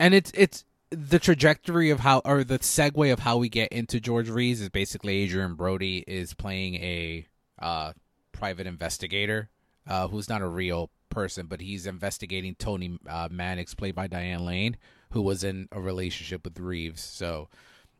and 0.00 0.14
it's 0.14 0.32
it's 0.34 0.64
the 0.88 1.18
trajectory 1.18 1.90
of 1.90 2.00
how 2.00 2.22
or 2.24 2.44
the 2.44 2.60
segue 2.60 3.12
of 3.12 3.18
how 3.18 3.36
we 3.36 3.50
get 3.50 3.68
into 3.72 4.00
George 4.00 4.30
Reeves 4.30 4.62
is 4.62 4.70
basically 4.70 5.22
Adrien 5.24 5.54
Brody 5.54 6.02
is 6.06 6.32
playing 6.32 6.76
a 6.76 7.26
uh, 7.58 7.92
private 8.32 8.66
investigator 8.66 9.50
uh, 9.86 10.08
who's 10.08 10.30
not 10.30 10.40
a 10.40 10.48
real 10.48 10.88
person, 11.16 11.46
but 11.46 11.62
he's 11.62 11.86
investigating 11.86 12.54
Toni 12.56 12.98
uh, 13.08 13.28
Mannix, 13.30 13.74
played 13.74 13.94
by 13.94 14.06
Diane 14.06 14.44
Lane, 14.44 14.76
who 15.12 15.22
was 15.22 15.44
in 15.44 15.66
a 15.72 15.80
relationship 15.80 16.44
with 16.44 16.60
Reeves. 16.60 17.00
So, 17.00 17.48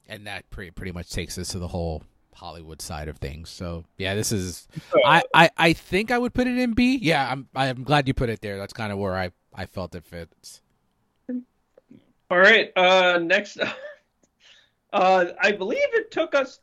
and 0.06 0.26
that 0.26 0.48
pretty 0.50 0.70
pretty 0.70 0.92
much 0.92 1.08
takes 1.08 1.38
us 1.38 1.48
to 1.48 1.58
the 1.58 1.68
whole 1.68 2.02
Hollywood 2.34 2.82
side 2.82 3.08
of 3.08 3.16
things. 3.16 3.48
So, 3.48 3.84
yeah, 3.96 4.14
this 4.14 4.32
is 4.32 4.68
I, 5.02 5.22
I, 5.32 5.50
I 5.56 5.72
think 5.72 6.10
I 6.10 6.18
would 6.18 6.34
put 6.34 6.46
it 6.46 6.58
in 6.58 6.74
B. 6.74 6.98
Yeah, 7.00 7.26
I'm 7.26 7.48
I'm 7.56 7.84
glad 7.84 8.06
you 8.06 8.12
put 8.12 8.28
it 8.28 8.42
there. 8.42 8.58
That's 8.58 8.74
kind 8.74 8.92
of 8.92 8.98
where 8.98 9.16
I, 9.16 9.30
I 9.54 9.64
felt 9.64 9.94
it 9.94 10.04
fits. 10.04 10.60
All 12.30 12.38
right. 12.38 12.70
Uh, 12.76 13.18
next, 13.22 13.58
uh, 14.92 15.24
I 15.40 15.52
believe 15.52 15.88
it 15.94 16.10
took 16.10 16.34
us. 16.34 16.60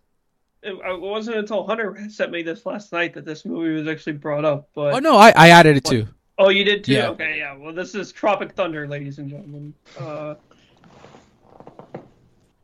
It 0.62 0.74
it 0.74 1.02
wasn't 1.02 1.38
until 1.38 1.66
Hunter 1.66 1.98
sent 2.10 2.32
me 2.32 2.44
this 2.44 2.64
last 2.64 2.92
night 2.92 3.16
that 3.16 3.26
this 3.26 3.44
movie 3.44 3.74
was 3.74 3.88
actually 3.88 4.18
brought 4.18 4.46
up. 4.46 4.70
But 4.76 4.94
Oh 4.94 5.00
no, 5.00 5.18
I, 5.18 5.34
I 5.36 5.50
added 5.50 5.78
it 5.78 5.86
too. 5.86 6.08
Oh, 6.38 6.50
you 6.50 6.64
did 6.64 6.84
too. 6.84 6.94
Yeah. 6.94 7.10
Okay, 7.10 7.38
yeah. 7.38 7.56
Well, 7.56 7.74
this 7.74 7.94
is 7.94 8.12
Tropic 8.12 8.54
Thunder, 8.54 8.88
ladies 8.88 9.20
and 9.20 9.30
gentlemen. 9.30 9.74
Uh, 10.00 10.36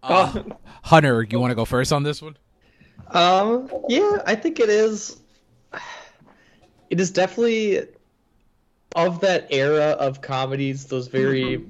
Uh, 0.02 0.44
Hunter, 0.84 1.26
you 1.30 1.40
want 1.40 1.52
to 1.52 1.56
go 1.56 1.66
first 1.66 1.92
on 1.92 2.04
this 2.04 2.22
one? 2.22 2.38
Um, 3.10 3.70
yeah, 3.88 4.22
I 4.26 4.36
think 4.36 4.60
it 4.60 4.70
is. 4.70 5.20
It 6.90 7.00
is 7.00 7.12
definitely 7.12 7.88
of 8.96 9.22
that 9.22 9.48
era 9.52 9.92
of 10.00 10.22
comedies, 10.22 10.86
those 10.86 11.08
very. 11.08 11.66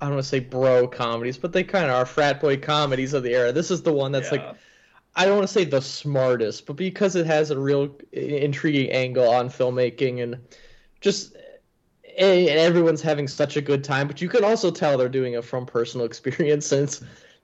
I 0.00 0.06
don't 0.06 0.14
want 0.14 0.24
to 0.24 0.28
say 0.28 0.40
bro 0.40 0.88
comedies, 0.88 1.36
but 1.36 1.52
they 1.52 1.62
kind 1.62 1.86
of 1.86 1.90
are 1.90 2.06
frat 2.06 2.40
boy 2.40 2.56
comedies 2.56 3.12
of 3.12 3.22
the 3.22 3.34
era. 3.34 3.52
This 3.52 3.70
is 3.70 3.82
the 3.82 3.92
one 3.92 4.12
that's 4.12 4.32
yeah. 4.32 4.46
like 4.46 4.56
I 5.14 5.26
don't 5.26 5.36
want 5.36 5.48
to 5.48 5.52
say 5.52 5.64
the 5.64 5.82
smartest, 5.82 6.64
but 6.66 6.76
because 6.76 7.16
it 7.16 7.26
has 7.26 7.50
a 7.50 7.58
real 7.58 7.94
intriguing 8.12 8.90
angle 8.90 9.28
on 9.28 9.50
filmmaking 9.50 10.22
and 10.22 10.38
just 11.00 11.36
and 12.18 12.48
everyone's 12.48 13.00
having 13.00 13.26
such 13.28 13.56
a 13.56 13.60
good 13.60 13.82
time. 13.82 14.06
But 14.06 14.20
you 14.20 14.28
can 14.28 14.44
also 14.44 14.70
tell 14.70 14.98
they're 14.98 15.08
doing 15.08 15.34
it 15.34 15.44
from 15.44 15.66
personal 15.66 16.06
experience, 16.10 16.66
since 16.66 17.02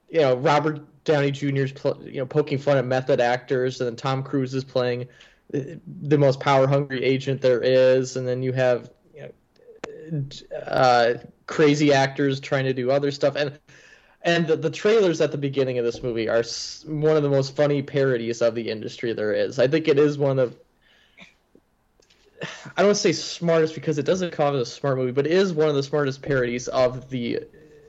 you 0.08 0.20
know 0.20 0.36
Robert 0.36 0.80
Downey 1.04 1.30
Jr.'s 1.30 1.72
you 2.04 2.18
know 2.18 2.26
poking 2.26 2.58
fun 2.58 2.76
at 2.76 2.84
method 2.84 3.20
actors, 3.20 3.80
and 3.80 3.88
then 3.88 3.96
Tom 3.96 4.22
Cruise 4.22 4.54
is 4.54 4.64
playing 4.64 5.08
uh, 5.54 5.60
the 6.02 6.18
most 6.18 6.40
power 6.40 6.66
hungry 6.66 7.02
agent 7.02 7.40
there 7.40 7.62
is, 7.62 8.16
and 8.16 8.26
then 8.26 8.42
you 8.42 8.52
have 8.52 8.90
you 9.14 9.32
know 10.12 10.24
uh, 10.66 11.14
crazy 11.46 11.92
actors 11.92 12.40
trying 12.40 12.64
to 12.64 12.74
do 12.74 12.90
other 12.90 13.10
stuff 13.10 13.36
and. 13.36 13.58
And 14.22 14.44
the, 14.48 14.56
the 14.56 14.70
trailers 14.70 15.20
at 15.20 15.30
the 15.30 15.38
beginning 15.38 15.78
of 15.78 15.84
this 15.84 16.02
movie 16.02 16.28
are 16.28 16.42
one 16.86 17.16
of 17.16 17.22
the 17.22 17.28
most 17.28 17.54
funny 17.54 17.80
parodies 17.80 18.42
of 18.42 18.56
the 18.56 18.70
industry 18.70 19.12
there 19.12 19.32
is. 19.32 19.60
I 19.60 19.68
think 19.68 19.86
it 19.86 20.00
is 20.00 20.18
one 20.18 20.40
of 20.40 20.56
I 22.42 22.82
don't 22.82 22.86
want 22.86 22.96
to 22.96 23.02
say 23.02 23.12
smartest 23.12 23.74
because 23.74 23.98
it 23.98 24.04
doesn't 24.04 24.32
come 24.32 24.46
off 24.46 24.54
as 24.60 24.68
a 24.68 24.70
smart 24.70 24.98
movie, 24.98 25.12
but 25.12 25.26
it 25.26 25.32
is 25.32 25.52
one 25.52 25.68
of 25.68 25.74
the 25.74 25.82
smartest 25.82 26.22
parodies 26.22 26.68
of 26.68 27.08
the 27.08 27.40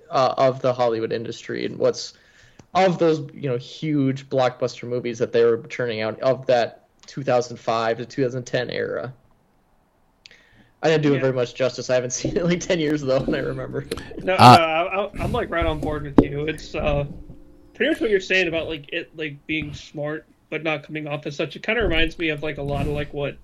uh, 0.09 0.33
of 0.37 0.61
the 0.61 0.73
Hollywood 0.73 1.11
industry 1.11 1.65
and 1.65 1.77
what's 1.77 2.13
of 2.73 2.97
those 2.99 3.19
you 3.33 3.49
know 3.49 3.57
huge 3.57 4.29
blockbuster 4.29 4.87
movies 4.87 5.19
that 5.19 5.31
they 5.31 5.43
were 5.43 5.57
churning 5.63 6.01
out 6.01 6.19
of 6.21 6.45
that 6.45 6.87
2005 7.07 7.97
to 7.97 8.05
2010 8.05 8.69
era. 8.69 9.13
I 10.81 10.89
didn't 10.89 11.03
do 11.03 11.15
it 11.15 11.21
very 11.21 11.33
much 11.33 11.55
justice. 11.55 11.89
I 11.89 11.95
haven't 11.95 12.11
seen 12.13 12.31
it 12.31 12.37
in 12.37 12.45
like 12.47 12.59
10 12.59 12.79
years 12.79 13.01
though, 13.01 13.17
and 13.17 13.35
I 13.35 13.39
remember. 13.39 13.85
No, 14.23 14.35
Uh, 14.35 14.57
no, 14.57 14.63
I, 14.63 15.05
I- 15.05 15.23
I'm 15.23 15.31
like 15.31 15.49
right 15.49 15.65
on 15.65 15.79
board 15.79 16.03
with 16.03 16.21
you. 16.23 16.45
It's 16.47 16.75
uh, 16.75 17.05
pretty 17.73 17.91
much 17.91 18.01
what 18.01 18.09
you're 18.09 18.19
saying 18.19 18.47
about 18.47 18.67
like 18.67 18.89
it 18.93 19.15
like 19.17 19.45
being 19.47 19.73
smart 19.73 20.25
but 20.49 20.63
not 20.63 20.83
coming 20.83 21.07
off 21.07 21.25
as 21.25 21.35
such. 21.35 21.55
It 21.55 21.63
kind 21.63 21.77
of 21.77 21.83
reminds 21.89 22.17
me 22.17 22.29
of 22.29 22.41
like 22.43 22.57
a 22.57 22.61
lot 22.63 22.81
of 22.87 22.93
like 22.93 23.13
what, 23.13 23.37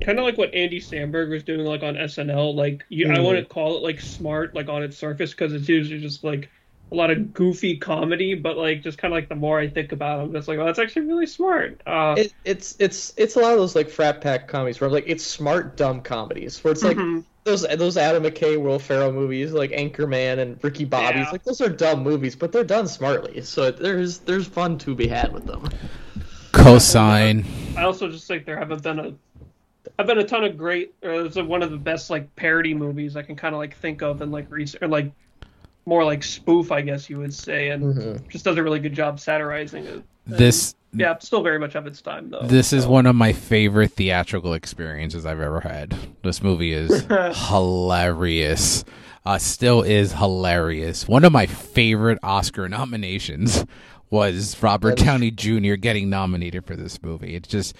kind 0.00 0.18
of 0.18 0.24
like 0.24 0.38
what 0.38 0.54
Andy 0.54 0.80
Samberg 0.80 1.30
was 1.30 1.42
doing 1.44 1.60
like 1.66 1.82
on 1.82 1.96
SNL. 1.96 2.54
Like 2.54 2.84
you, 2.88 3.08
I 3.10 3.18
Mhm. 3.18 3.24
want 3.24 3.38
to 3.38 3.44
call 3.44 3.76
it 3.76 3.82
like 3.82 4.00
smart 4.00 4.54
like 4.54 4.68
on 4.68 4.82
its 4.82 4.96
surface 4.96 5.30
because 5.32 5.52
it's 5.52 5.68
usually 5.68 6.00
just 6.00 6.24
like 6.24 6.50
a 6.90 6.94
lot 6.94 7.10
of 7.10 7.32
goofy 7.34 7.76
comedy, 7.76 8.34
but 8.34 8.56
like 8.56 8.82
just 8.82 8.96
kind 8.98 9.12
of 9.12 9.16
like 9.16 9.28
the 9.28 9.34
more 9.34 9.58
I 9.60 9.68
think 9.68 9.92
about 9.92 10.20
it, 10.20 10.22
I'm 10.24 10.32
just 10.32 10.48
like, 10.48 10.58
oh, 10.58 10.64
that's 10.64 10.78
actually 10.78 11.06
really 11.06 11.26
smart. 11.26 11.82
Uh, 11.86 12.14
It, 12.16 12.32
it's 12.44 12.76
it's 12.78 13.12
it's 13.16 13.36
a 13.36 13.40
lot 13.40 13.52
of 13.52 13.58
those 13.58 13.74
like 13.76 13.90
frat 13.90 14.20
pack 14.20 14.48
comedies 14.48 14.80
where 14.80 14.90
like 14.90 15.04
it's 15.06 15.24
smart 15.24 15.76
dumb 15.76 16.00
comedies 16.00 16.62
where 16.64 16.72
it's 16.72 16.84
like 16.84 16.96
mhm. 16.96 17.24
those 17.44 17.62
those 17.76 17.96
Adam 17.98 18.22
McKay, 18.22 18.60
Will 18.60 18.78
Ferrell 18.78 19.12
movies 19.12 19.52
like 19.52 19.70
Anchorman 19.72 20.38
and 20.38 20.62
Ricky 20.62 20.84
Bobby's 20.84 21.26
Yeah. 21.26 21.30
like 21.32 21.44
those 21.44 21.60
are 21.60 21.68
dumb 21.68 22.02
movies, 22.02 22.36
but 22.36 22.52
they're 22.52 22.64
done 22.64 22.86
smartly. 22.88 23.42
So 23.42 23.70
there's 23.70 24.20
there's 24.20 24.46
fun 24.46 24.78
to 24.78 24.94
be 24.94 25.08
had 25.08 25.32
with 25.32 25.44
them. 25.46 25.68
Co-sign. 26.52 27.44
I 27.76 27.82
also 27.84 28.08
just 28.10 28.26
think 28.26 28.46
there 28.46 28.58
haven't 28.58 28.82
been 28.82 28.98
a 28.98 29.12
have 29.98 30.06
been 30.06 30.18
a 30.18 30.24
ton 30.24 30.44
of 30.44 30.56
great 30.56 30.94
or 31.02 31.24
it's 31.26 31.36
one 31.36 31.62
of 31.62 31.70
the 31.70 31.76
best 31.76 32.08
like 32.10 32.34
parody 32.36 32.72
movies 32.74 33.16
I 33.16 33.22
can 33.22 33.34
kind 33.36 33.54
of 33.54 33.58
like 33.58 33.76
think 33.76 34.00
of 34.02 34.20
and 34.22 34.30
like 34.30 34.50
research 34.50 34.80
or 34.82 34.88
like 34.88 35.10
more 35.86 36.04
like 36.04 36.22
spoof 36.22 36.70
I 36.70 36.80
guess 36.82 37.10
you 37.10 37.18
would 37.18 37.34
say 37.34 37.70
and 37.70 37.82
Mhm. 37.94 38.28
just 38.28 38.44
does 38.44 38.56
a 38.56 38.62
really 38.62 38.78
good 38.78 38.92
job 38.94 39.18
satirizing 39.18 39.84
it. 39.86 39.94
And, 39.94 40.04
This 40.38 40.74
yeah, 40.92 41.16
still 41.18 41.42
very 41.42 41.58
much 41.58 41.74
of 41.74 41.86
its 41.86 42.00
time 42.00 42.30
though. 42.30 42.42
this 42.42 42.72
is 42.72 42.86
one 42.86 43.06
of 43.06 43.16
my 43.16 43.32
favorite 43.32 43.92
theatrical 43.92 44.52
experiences 44.54 45.26
I've 45.26 45.40
ever 45.40 45.60
had. 45.60 45.96
This 46.22 46.42
movie 46.42 46.72
is 46.72 47.02
hilarious. 47.48 48.84
uh, 49.26 49.36
still 49.38 49.82
is 49.82 50.12
hilarious. 50.12 51.08
One 51.08 51.24
of 51.24 51.32
my 51.32 51.46
favorite 51.46 52.18
Oscar 52.22 52.68
nominations 52.68 53.64
was 54.10 54.56
Robert 54.62 54.96
Downey 54.96 55.30
Jr. 55.30 55.74
getting 55.74 56.08
nominated 56.08 56.64
for 56.64 56.76
this 56.76 57.02
movie. 57.02 57.34
It's 57.34 57.48
just 57.48 57.74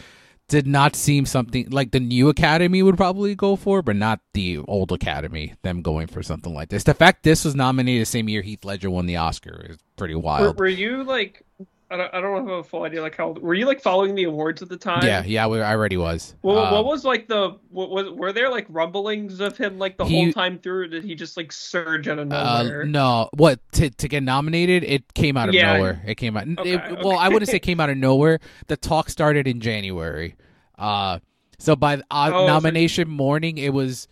did 0.49 0.67
not 0.67 0.97
seem 0.97 1.27
something 1.27 1.69
like 1.71 1.91
the 1.91 2.01
new 2.01 2.29
Academy 2.29 2.83
would 2.83 2.97
probably 2.97 3.35
go 3.35 3.55
for, 3.55 3.83
but 3.83 3.97
not 3.97 4.21
the 4.35 4.59
old 4.67 4.91
Academy. 4.93 5.55
Them 5.63 5.83
going 5.83 6.07
for 6.07 6.23
something 6.23 6.55
like 6.55 6.71
this. 6.71 6.85
The 6.85 6.95
fact 6.95 7.23
this 7.23 7.45
was 7.45 7.55
nominated 7.55 8.03
the 8.03 8.07
same 8.07 8.29
year 8.29 8.43
Heath 8.43 8.65
Ledger 8.65 8.91
won 8.91 9.07
the 9.07 9.17
Oscar 9.17 9.67
is 9.69 9.79
pretty 9.97 10.15
Were, 10.15 10.21
wild. 10.21 10.59
were 10.59 10.67
you 10.67 11.05
like? 11.05 11.45
I 11.91 11.97
don't, 11.97 12.15
I 12.15 12.21
don't 12.21 12.47
have 12.47 12.59
a 12.59 12.63
full 12.63 12.83
idea. 12.83 13.01
Like 13.01 13.17
how 13.17 13.31
were 13.31 13.55
you 13.55 13.65
like 13.67 13.81
following 13.81 14.15
the 14.15 14.25
awards 14.25 14.61
at 14.61 14.69
the 14.69 14.77
time? 14.77 15.05
yeah, 15.07 15.23
yeah, 15.25 15.47
we, 15.47 15.61
I 15.61 15.73
already 15.75 15.97
was. 15.97 16.35
Well, 16.43 16.59
Um, 16.59 16.73
what 16.75 16.85
was 16.85 17.05
like 17.05 17.29
the 17.29 17.59
what 17.71 17.89
was 17.91 18.11
were 18.11 18.33
there 18.33 18.51
like 18.51 18.67
rumblings 18.69 19.41
of 19.41 19.57
him 19.57 19.79
like 19.79 19.97
the 19.97 20.05
He- 20.05 20.25
whole 20.25 20.33
time 20.33 20.59
through? 20.59 20.83
Or 20.83 20.87
did 20.89 21.03
he 21.05 21.15
just 21.15 21.37
like 21.39 21.51
surge 21.51 22.07
out 22.07 22.19
of 22.19 22.31
Uh, 22.31 22.63
nowhere? 22.63 22.85
no, 22.85 23.31
what 23.35 23.61
to 23.73 23.89
to 23.89 24.09
get 24.09 24.23
nominated? 24.23 24.85
It 24.85 25.15
came 25.15 25.37
out 25.39 25.49
of 25.49 25.55
Yeah. 25.55 25.77
nowhere. 25.79 26.03
It 26.07 26.17
came 26.17 26.37
out. 26.37 26.47
Okay, 26.59 26.75
it- 26.75 26.99
Well, 27.03 27.19
I 27.19 27.29
wouldn't 27.29 27.49
say 27.51 27.57
it 27.57 27.61
came 27.63 27.81
out 27.81 27.89
of 27.89 27.97
nowhere. 27.97 28.39
The 28.67 28.77
talk 28.77 29.09
started 29.09 29.47
in 29.49 29.61
January. 29.61 30.35
Uh, 30.79 31.21
so 31.59 31.75
by 31.75 31.95
uh, 31.95 32.01
Oh, 32.11 32.31
so- 32.31 32.47
nomination 32.47 33.09
morning, 33.09 33.57
it 33.57 33.73
was. 33.73 34.09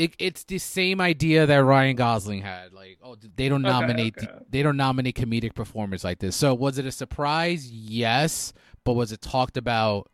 It, 0.00 0.14
it's 0.18 0.44
the 0.44 0.56
same 0.56 0.98
idea 0.98 1.44
that 1.44 1.58
Ryan 1.58 1.94
Gosling 1.94 2.40
had. 2.40 2.72
Like, 2.72 2.98
oh, 3.02 3.16
they 3.36 3.50
don't 3.50 3.60
nominate. 3.60 4.16
okay. 4.16 4.32
They 4.48 4.62
don't 4.62 4.78
nominate 4.78 5.14
comedic 5.14 5.54
performers 5.54 6.04
like 6.04 6.20
this. 6.20 6.34
So 6.34 6.54
was 6.54 6.78
it 6.78 6.86
a 6.86 6.90
surprise? 6.92 7.70
Yes, 7.70 8.54
but 8.84 8.94
was 8.94 9.12
it 9.12 9.20
talked 9.20 9.56
about? 9.58 10.10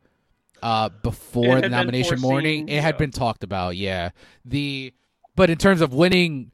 Uh, 0.63 0.89
before 1.03 1.61
the 1.61 1.69
nomination 1.69 2.19
morning, 2.19 2.69
it 2.69 2.83
had 2.83 2.95
yeah. 2.95 2.99
been 2.99 3.11
talked 3.13 3.45
about. 3.45 3.77
Yeah, 3.77 4.11
the 4.45 4.93
but 5.37 5.51
in 5.51 5.59
terms 5.59 5.83
of 5.83 5.93
winning, 5.93 6.51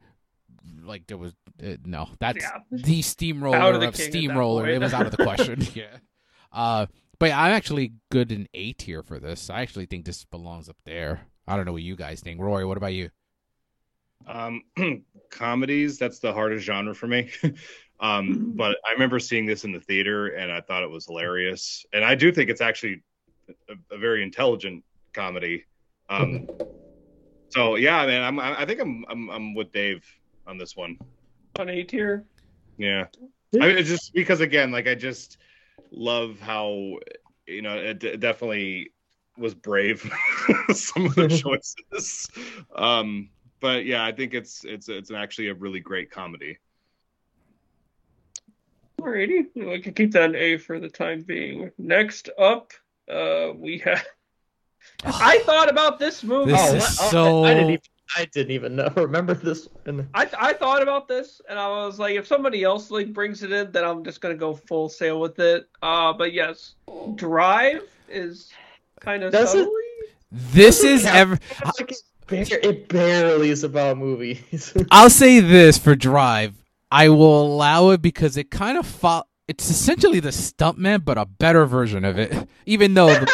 like 0.83 1.07
there 1.07 1.17
was 1.17 1.33
uh, 1.65 1.77
no. 1.85 2.09
That's 2.19 2.43
Yeah. 2.43 2.59
the 2.69 3.01
steamroller 3.01 3.57
of 3.57 3.75
of, 3.75 3.81
the 3.81 3.87
that 3.87 3.95
steamroller. 3.95 4.67
It 4.67 4.79
was 4.81 4.93
out 4.93 5.05
of 5.05 5.11
the 5.11 5.23
question. 5.23 5.65
yeah. 5.73 5.97
Uh, 6.51 6.85
but 7.17 7.31
I'm 7.31 7.53
actually 7.53 7.93
good 8.11 8.31
in 8.31 8.47
A 8.53 8.73
tier 8.73 9.01
for 9.01 9.19
this. 9.19 9.49
I 9.49 9.61
actually 9.61 9.85
think 9.87 10.05
this 10.05 10.23
belongs 10.25 10.69
up 10.69 10.77
there. 10.85 11.21
I 11.47 11.55
don't 11.55 11.65
know 11.65 11.73
what 11.73 11.81
you 11.81 11.95
guys 11.95 12.19
think. 12.21 12.39
Rory, 12.39 12.65
what 12.65 12.77
about 12.77 12.93
you? 12.93 13.09
Um, 14.27 14.61
comedies, 15.29 15.97
that's 15.97 16.19
the 16.19 16.33
hardest 16.33 16.65
genre 16.65 16.93
for 16.93 17.07
me. 17.07 17.31
um, 17.99 18.53
but 18.55 18.77
I 18.87 18.91
remember 18.91 19.19
seeing 19.19 19.45
this 19.45 19.63
in 19.63 19.71
the 19.71 19.79
theater 19.79 20.27
and 20.27 20.51
I 20.51 20.61
thought 20.61 20.83
it 20.83 20.89
was 20.89 21.05
hilarious. 21.05 21.85
And 21.93 22.03
I 22.03 22.15
do 22.15 22.31
think 22.31 22.49
it's 22.49 22.61
actually 22.61 23.03
a, 23.69 23.75
a 23.91 23.97
very 23.97 24.23
intelligent 24.23 24.83
comedy. 25.13 25.65
Um, 26.09 26.47
so 27.49 27.75
yeah, 27.75 28.05
man, 28.05 28.21
I'm, 28.21 28.39
I 28.39 28.61
I 28.61 28.65
think 28.65 28.79
I'm, 28.79 29.05
I'm, 29.09 29.29
I'm 29.29 29.55
with 29.55 29.71
Dave 29.71 30.03
on 30.47 30.57
this 30.57 30.75
one. 30.75 30.97
On 31.59 31.69
A 31.69 31.83
tier. 31.83 32.25
Yeah. 32.77 33.05
I 33.55 33.67
mean, 33.67 33.77
it's 33.77 33.89
just 33.89 34.13
because 34.13 34.41
again, 34.41 34.71
like 34.71 34.87
I 34.87 34.95
just 34.95 35.37
love 35.91 36.39
how, 36.39 36.97
you 37.45 37.61
know, 37.61 37.77
it, 37.77 37.99
d- 37.99 38.17
definitely 38.17 38.91
was 39.37 39.53
brave 39.53 40.01
some 40.73 41.05
of 41.05 41.15
the 41.15 41.27
choices. 41.43 42.27
Um, 42.75 43.29
but 43.63 43.85
yeah, 43.85 44.03
I 44.03 44.11
think 44.11 44.33
it's 44.33 44.65
it's 44.65 44.89
it's 44.89 45.09
actually 45.09 45.47
a 45.47 45.53
really 45.53 45.79
great 45.79 46.11
comedy. 46.11 46.57
Alrighty, 48.99 49.45
we 49.55 49.79
can 49.79 49.93
keep 49.93 50.11
that 50.11 50.31
an 50.31 50.35
A 50.35 50.57
for 50.57 50.81
the 50.81 50.89
time 50.89 51.21
being. 51.21 51.71
Next 51.77 52.29
up, 52.37 52.73
uh, 53.09 53.51
we 53.55 53.77
have. 53.79 54.05
I 55.05 55.39
thought 55.45 55.69
about 55.69 55.97
this 55.97 56.25
movie. 56.25 56.51
This 56.51 56.61
oh, 56.61 56.75
is 56.75 56.81
what? 56.81 57.07
Oh, 57.07 57.11
so- 57.11 57.43
I, 57.45 57.51
I 57.51 57.53
didn't 57.53 57.69
even, 57.69 57.81
I 58.17 58.25
didn't 58.25 58.51
even 58.51 58.75
know. 58.75 58.91
Remember 58.97 59.33
this? 59.33 59.69
And 59.85 60.09
I 60.13 60.27
I 60.37 60.51
thought 60.51 60.83
about 60.83 61.07
this 61.07 61.41
and 61.49 61.57
I 61.57 61.69
was 61.69 61.99
like, 61.99 62.15
if 62.15 62.27
somebody 62.27 62.65
else 62.65 62.91
like 62.91 63.13
brings 63.13 63.43
it 63.43 63.53
in, 63.53 63.71
then 63.71 63.85
I'm 63.85 64.03
just 64.03 64.19
gonna 64.19 64.35
go 64.35 64.53
full 64.53 64.89
sail 64.89 65.21
with 65.21 65.39
it. 65.39 65.69
Uh, 65.81 66.11
but 66.11 66.33
yes, 66.33 66.75
Drive 67.15 67.83
is 68.09 68.51
kind 68.99 69.23
of 69.23 69.31
Does 69.31 69.55
it? 69.55 69.59
subtly. 69.59 69.79
This 70.33 70.83
is 70.83 71.05
ever. 71.05 71.39
like 71.79 71.91
it, 71.91 71.97
bar- 72.37 72.59
it 72.63 72.87
barely 72.87 73.49
is 73.49 73.63
about 73.63 73.97
movies. 73.97 74.73
I'll 74.91 75.09
say 75.09 75.39
this 75.39 75.77
for 75.77 75.95
Drive. 75.95 76.53
I 76.91 77.09
will 77.09 77.41
allow 77.47 77.89
it 77.91 78.01
because 78.01 78.37
it 78.37 78.51
kind 78.51 78.77
of 78.77 78.85
fo- 78.85 79.23
It's 79.47 79.69
essentially 79.69 80.19
the 80.19 80.29
Stuntman, 80.29 81.03
but 81.03 81.17
a 81.17 81.25
better 81.25 81.65
version 81.65 82.05
of 82.05 82.17
it. 82.19 82.47
Even 82.65 82.93
though, 82.93 83.07
the, 83.07 83.31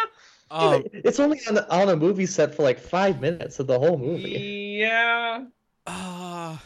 um, 0.50 0.84
it's 0.92 1.18
only 1.20 1.40
on, 1.48 1.58
on 1.58 1.88
a 1.88 1.96
movie 1.96 2.26
set 2.26 2.54
for 2.54 2.62
like 2.62 2.78
five 2.78 3.20
minutes 3.20 3.58
of 3.58 3.66
the 3.66 3.78
whole 3.78 3.98
movie. 3.98 4.78
yeah, 4.80 5.44
uh, 5.86 6.56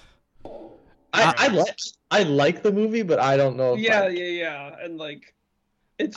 I, 0.45 1.35
I 1.39 1.49
like 1.49 1.79
I 2.11 2.23
like 2.25 2.63
the 2.63 2.73
movie, 2.73 3.03
but 3.03 3.19
I 3.19 3.37
don't 3.37 3.57
know. 3.57 3.75
If 3.75 3.81
yeah, 3.81 4.03
I, 4.03 4.09
yeah, 4.09 4.25
yeah, 4.25 4.77
and 4.83 4.99
like, 4.99 5.35
it's 5.99 6.17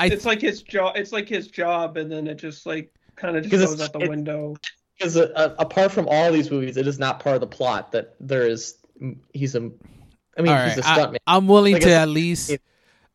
I- 0.00 0.06
it's 0.06 0.24
like 0.24 0.40
his 0.40 0.62
job. 0.62 0.96
It's 0.96 1.12
like 1.12 1.28
his 1.28 1.48
job, 1.48 1.96
and 1.96 2.10
then 2.10 2.26
it 2.28 2.36
just 2.36 2.64
like 2.66 2.94
kind 3.16 3.36
of 3.36 3.42
just 3.42 3.52
'Cause 3.52 3.76
goes 3.76 3.80
out 3.82 3.92
the 3.92 4.08
window. 4.08 4.56
Because 4.98 5.16
uh, 5.16 5.30
uh, 5.34 5.54
apart 5.58 5.92
from 5.92 6.08
all 6.08 6.32
these 6.32 6.50
movies, 6.50 6.76
it 6.76 6.86
is 6.86 6.98
not 6.98 7.20
part 7.20 7.34
of 7.36 7.40
the 7.40 7.46
plot 7.46 7.92
that 7.92 8.14
there 8.20 8.46
is. 8.46 8.76
He's 9.32 9.54
a, 9.54 9.58
I 10.36 10.42
mean, 10.42 10.52
all 10.52 10.64
he's 10.64 10.76
right, 10.76 10.78
a 10.78 10.88
I, 10.88 10.98
stuntman. 10.98 11.16
I'm 11.26 11.46
willing 11.48 11.74
Like 11.74 11.82
to 11.82 11.92
at 11.94 12.08
least. 12.08 12.56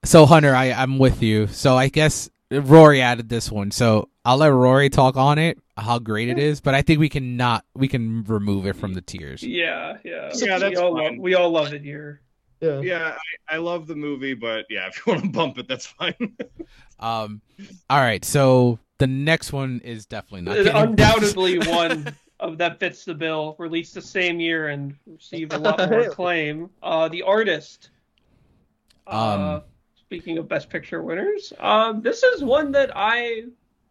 So 0.05 0.25
Hunter, 0.25 0.55
I 0.55 0.71
I'm 0.71 0.97
with 0.99 1.21
you. 1.21 1.47
So 1.47 1.75
I 1.77 1.89
guess 1.89 2.29
Rory 2.51 3.01
added 3.01 3.29
this 3.29 3.51
one. 3.51 3.71
So 3.71 4.09
I'll 4.25 4.37
let 4.37 4.47
Rory 4.49 4.89
talk 4.89 5.17
on 5.17 5.37
it, 5.39 5.57
how 5.77 5.99
great 5.99 6.29
it 6.29 6.37
is. 6.39 6.61
But 6.61 6.73
I 6.75 6.81
think 6.81 6.99
we 6.99 7.09
can 7.09 7.37
not 7.37 7.65
we 7.75 7.87
can 7.87 8.23
remove 8.25 8.65
it 8.65 8.75
from 8.75 8.93
the 8.93 9.01
tiers. 9.01 9.43
Yeah, 9.43 9.97
yeah, 10.03 10.31
Yeah, 10.35 10.57
that's 10.59 10.71
we 10.71 10.75
all 10.77 10.95
fine. 10.95 11.03
love, 11.03 11.13
we 11.19 11.35
all 11.35 11.49
love 11.51 11.73
it 11.73 11.81
here. 11.83 12.21
yeah. 12.61 12.79
Yeah, 12.81 13.15
I, 13.49 13.55
I 13.55 13.57
love 13.57 13.87
the 13.87 13.95
movie, 13.95 14.33
but 14.33 14.65
yeah, 14.69 14.87
if 14.87 14.97
you 15.05 15.11
want 15.13 15.23
to 15.25 15.29
bump 15.29 15.57
it, 15.57 15.67
that's 15.67 15.85
fine. 15.85 16.37
Um, 17.03 17.41
all 17.89 17.99
right. 17.99 18.23
So 18.23 18.79
the 18.97 19.07
next 19.07 19.51
one 19.51 19.81
is 19.83 20.05
definitely 20.05 20.41
not 20.41 20.55
getting 20.55 20.75
undoubtedly 20.75 21.59
one 21.59 22.15
of 22.39 22.57
that 22.57 22.79
fits 22.79 23.03
the 23.05 23.13
bill. 23.13 23.55
Released 23.59 23.93
the 23.93 24.01
same 24.01 24.39
year 24.39 24.69
and 24.69 24.95
received 25.05 25.53
a 25.53 25.57
lot 25.57 25.77
more 25.89 25.99
acclaim. 26.07 26.69
Uh, 26.81 27.09
the 27.09 27.21
artist. 27.23 27.89
Uh, 29.05 29.55
Um, 29.57 29.61
speaking 29.99 30.37
of 30.37 30.47
best 30.47 30.69
picture 30.69 31.03
winners, 31.03 31.51
um, 31.59 32.01
this 32.01 32.23
is 32.23 32.43
one 32.43 32.71
that 32.71 32.91
I 32.95 33.43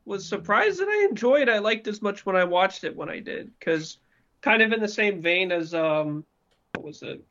was 0.07 0.27
surprised 0.27 0.81
that 0.81 0.89
I 0.89 1.07
enjoyed. 1.09 1.49
I 1.49 1.59
liked 1.59 1.87
as 1.87 2.01
much 2.01 2.25
when 2.25 2.35
I 2.35 2.45
watched 2.45 2.85
it 2.85 2.97
when 2.97 3.11
I 3.11 3.21
did, 3.21 3.51
because 3.59 3.99
kind 4.41 4.63
of 4.63 4.73
in 4.73 4.81
the 4.81 4.89
same 4.89 5.21
vein 5.21 5.53
as 5.53 5.75
um, 5.75 6.25
what 6.75 6.85
was 6.85 7.03
it? 7.03 7.23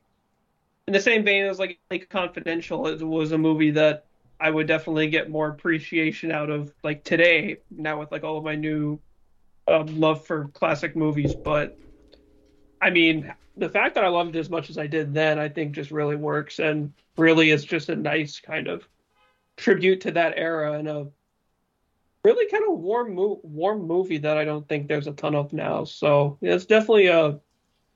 In 0.86 0.92
the 0.92 1.00
same 1.00 1.24
vein 1.24 1.44
as 1.44 1.58
like, 1.58 1.78
like 1.90 2.08
Confidential, 2.08 2.86
it 2.86 3.02
was 3.02 3.32
a 3.32 3.38
movie 3.38 3.72
that 3.72 4.06
I 4.42 4.50
would 4.50 4.66
definitely 4.66 5.06
get 5.06 5.30
more 5.30 5.48
appreciation 5.48 6.32
out 6.32 6.50
of 6.50 6.74
like 6.82 7.04
today 7.04 7.58
now 7.70 8.00
with 8.00 8.10
like 8.10 8.24
all 8.24 8.38
of 8.38 8.44
my 8.44 8.56
new 8.56 8.98
um, 9.68 10.00
love 10.00 10.26
for 10.26 10.48
classic 10.48 10.96
movies. 10.96 11.32
But 11.32 11.78
I 12.80 12.90
mean, 12.90 13.32
the 13.56 13.68
fact 13.68 13.94
that 13.94 14.04
I 14.04 14.08
loved 14.08 14.34
it 14.34 14.40
as 14.40 14.50
much 14.50 14.68
as 14.68 14.78
I 14.78 14.88
did 14.88 15.14
then, 15.14 15.38
I 15.38 15.48
think 15.48 15.76
just 15.76 15.92
really 15.92 16.16
works 16.16 16.58
and 16.58 16.92
really 17.16 17.50
is 17.50 17.64
just 17.64 17.88
a 17.88 17.94
nice 17.94 18.40
kind 18.40 18.66
of 18.66 18.86
tribute 19.56 20.00
to 20.00 20.10
that 20.10 20.34
era 20.36 20.72
and 20.72 20.88
a 20.88 21.06
really 22.24 22.50
kind 22.50 22.64
of 22.68 22.78
warm 22.78 23.14
mo- 23.14 23.40
warm 23.44 23.86
movie 23.86 24.18
that 24.18 24.36
I 24.36 24.44
don't 24.44 24.68
think 24.68 24.88
there's 24.88 25.06
a 25.06 25.12
ton 25.12 25.36
of 25.36 25.52
now. 25.52 25.84
So 25.84 26.38
yeah, 26.40 26.54
it's 26.54 26.66
definitely 26.66 27.06
a 27.06 27.38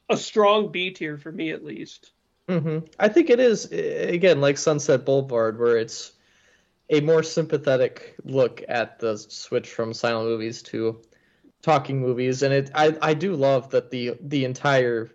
a 0.08 0.16
strong 0.16 0.70
B 0.70 0.92
tier 0.92 1.18
for 1.18 1.32
me 1.32 1.50
at 1.50 1.64
least. 1.64 2.12
hmm 2.48 2.78
I 3.00 3.08
think 3.08 3.30
it 3.30 3.40
is 3.40 3.64
again 3.72 4.40
like 4.40 4.58
Sunset 4.58 5.04
Boulevard, 5.04 5.58
where 5.58 5.76
it's 5.76 6.12
a 6.90 7.00
more 7.00 7.22
sympathetic 7.22 8.16
look 8.24 8.62
at 8.68 8.98
the 9.00 9.16
switch 9.16 9.68
from 9.70 9.92
silent 9.92 10.28
movies 10.28 10.62
to 10.62 11.02
talking 11.62 12.00
movies, 12.00 12.42
and 12.42 12.54
it 12.54 12.70
I 12.74 12.96
I 13.02 13.14
do 13.14 13.34
love 13.34 13.70
that 13.70 13.90
the 13.90 14.16
the 14.20 14.44
entire 14.44 15.10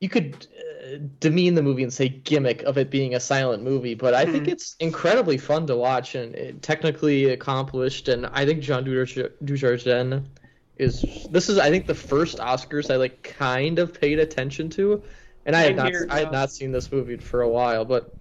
you 0.00 0.08
could 0.08 0.46
uh, 0.58 0.96
demean 1.20 1.54
the 1.54 1.62
movie 1.62 1.82
and 1.82 1.92
say 1.92 2.08
gimmick 2.08 2.62
of 2.62 2.78
it 2.78 2.90
being 2.90 3.14
a 3.14 3.20
silent 3.20 3.62
movie, 3.62 3.94
but 3.94 4.14
I 4.14 4.24
think 4.24 4.46
Mhm. 4.46 4.52
it's 4.52 4.76
incredibly 4.80 5.36
fun 5.36 5.66
to 5.66 5.76
watch 5.76 6.14
and 6.14 6.34
it, 6.34 6.62
technically 6.62 7.26
accomplished, 7.26 8.08
and 8.08 8.26
I 8.26 8.46
think 8.46 8.62
John 8.62 8.84
Dujardin 8.84 9.30
Dujardin 9.44 10.24
is 10.78 11.26
this 11.30 11.48
is 11.48 11.58
I 11.58 11.70
think 11.70 11.86
the 11.86 11.94
first 11.94 12.38
Oscars 12.38 12.90
I 12.90 12.96
like 12.96 13.22
kind 13.22 13.78
of 13.78 13.92
paid 14.00 14.18
attention 14.18 14.70
to, 14.70 15.02
and 15.44 15.54
I 15.54 15.60
had 15.60 15.76
not 15.76 15.88
here, 15.88 16.06
I 16.10 16.20
had 16.20 16.32
not 16.32 16.50
seen 16.50 16.72
this 16.72 16.90
movie 16.90 17.18
for 17.18 17.42
a 17.42 17.48
while, 17.48 17.84
but 17.84 18.16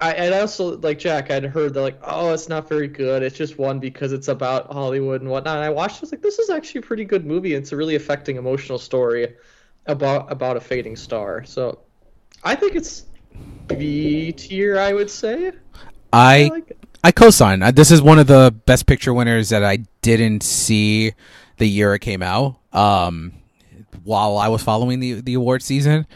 I 0.00 0.12
and 0.12 0.34
also 0.34 0.76
like 0.78 0.98
Jack, 0.98 1.30
I'd 1.30 1.44
heard 1.44 1.74
that 1.74 1.80
like 1.80 1.98
oh 2.02 2.32
it's 2.32 2.48
not 2.48 2.68
very 2.68 2.88
good, 2.88 3.22
it's 3.22 3.36
just 3.36 3.58
one 3.58 3.78
because 3.78 4.12
it's 4.12 4.28
about 4.28 4.72
Hollywood 4.72 5.22
and 5.22 5.30
whatnot. 5.30 5.56
And 5.56 5.64
I 5.64 5.70
watched, 5.70 5.96
it, 5.96 5.98
I 5.98 6.02
was 6.02 6.12
like 6.12 6.22
this 6.22 6.38
is 6.38 6.50
actually 6.50 6.80
a 6.80 6.82
pretty 6.82 7.04
good 7.04 7.24
movie. 7.24 7.54
It's 7.54 7.72
a 7.72 7.76
really 7.76 7.94
affecting 7.94 8.36
emotional 8.36 8.78
story 8.78 9.34
about 9.86 10.30
about 10.30 10.56
a 10.56 10.60
fading 10.60 10.96
star. 10.96 11.44
So 11.44 11.80
I 12.44 12.54
think 12.54 12.74
it's 12.74 13.04
B 13.68 14.32
tier, 14.32 14.78
I 14.78 14.92
would 14.92 15.10
say. 15.10 15.52
I 16.12 16.50
like. 16.52 16.76
I 17.04 17.12
co-sign. 17.12 17.60
This 17.74 17.92
is 17.92 18.02
one 18.02 18.18
of 18.18 18.26
the 18.26 18.54
best 18.66 18.86
picture 18.86 19.14
winners 19.14 19.50
that 19.50 19.62
I 19.62 19.78
didn't 20.02 20.42
see 20.42 21.12
the 21.58 21.66
year 21.66 21.94
it 21.94 22.00
came 22.00 22.20
out. 22.20 22.56
Um, 22.72 23.32
while 24.02 24.38
I 24.38 24.48
was 24.48 24.62
following 24.62 25.00
the 25.00 25.20
the 25.20 25.34
award 25.34 25.62
season. 25.62 26.06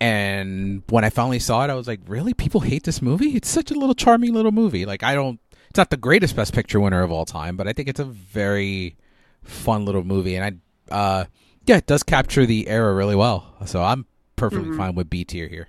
And 0.00 0.82
when 0.88 1.04
I 1.04 1.10
finally 1.10 1.38
saw 1.38 1.62
it, 1.64 1.70
I 1.70 1.74
was 1.74 1.86
like, 1.86 2.00
"Really? 2.06 2.32
People 2.32 2.60
hate 2.60 2.84
this 2.84 3.02
movie? 3.02 3.36
It's 3.36 3.48
such 3.50 3.70
a 3.70 3.74
little 3.74 3.94
charming 3.94 4.32
little 4.32 4.52
movie. 4.52 4.86
Like, 4.86 5.02
I 5.02 5.14
don't. 5.14 5.38
It's 5.68 5.76
not 5.76 5.90
the 5.90 5.96
greatest 5.98 6.34
Best 6.34 6.54
Picture 6.54 6.80
winner 6.80 7.02
of 7.02 7.12
all 7.12 7.26
time, 7.26 7.56
but 7.56 7.68
I 7.68 7.72
think 7.72 7.88
it's 7.88 8.00
a 8.00 8.04
very 8.04 8.96
fun 9.44 9.84
little 9.84 10.02
movie, 10.02 10.34
and 10.36 10.60
I, 10.90 10.94
uh, 10.94 11.24
yeah, 11.66 11.76
it 11.76 11.86
does 11.86 12.02
capture 12.02 12.46
the 12.46 12.66
era 12.66 12.94
really 12.94 13.14
well. 13.14 13.54
So 13.66 13.82
I'm 13.82 14.06
perfectly 14.36 14.70
Mhm. 14.70 14.76
fine 14.76 14.94
with 14.94 15.10
B 15.10 15.24
tier 15.24 15.46
here. 15.48 15.68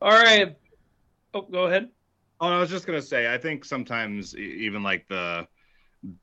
All 0.00 0.10
right. 0.10 0.56
Oh, 1.32 1.42
go 1.42 1.66
ahead. 1.66 1.88
Oh, 2.40 2.48
I 2.48 2.58
was 2.58 2.70
just 2.70 2.86
gonna 2.86 3.00
say, 3.00 3.32
I 3.32 3.38
think 3.38 3.64
sometimes 3.64 4.36
e- 4.36 4.40
even 4.66 4.82
like 4.82 5.06
the 5.08 5.46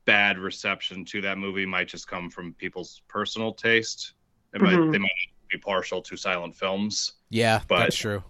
bad 0.04 0.38
reception 0.38 1.04
to 1.06 1.22
that 1.22 1.38
movie 1.38 1.64
might 1.64 1.88
just 1.88 2.06
come 2.06 2.28
from 2.30 2.52
people's 2.54 3.00
personal 3.08 3.54
taste. 3.54 4.12
It 4.54 4.60
might, 4.60 4.76
Mhm. 4.76 4.92
they 4.92 4.98
might 4.98 5.10
be 5.50 5.58
partial 5.58 6.00
to 6.02 6.16
silent 6.16 6.54
films. 6.56 7.12
Yeah, 7.30 7.60
But- 7.68 7.80
that's 7.80 7.96
true. 7.96 8.22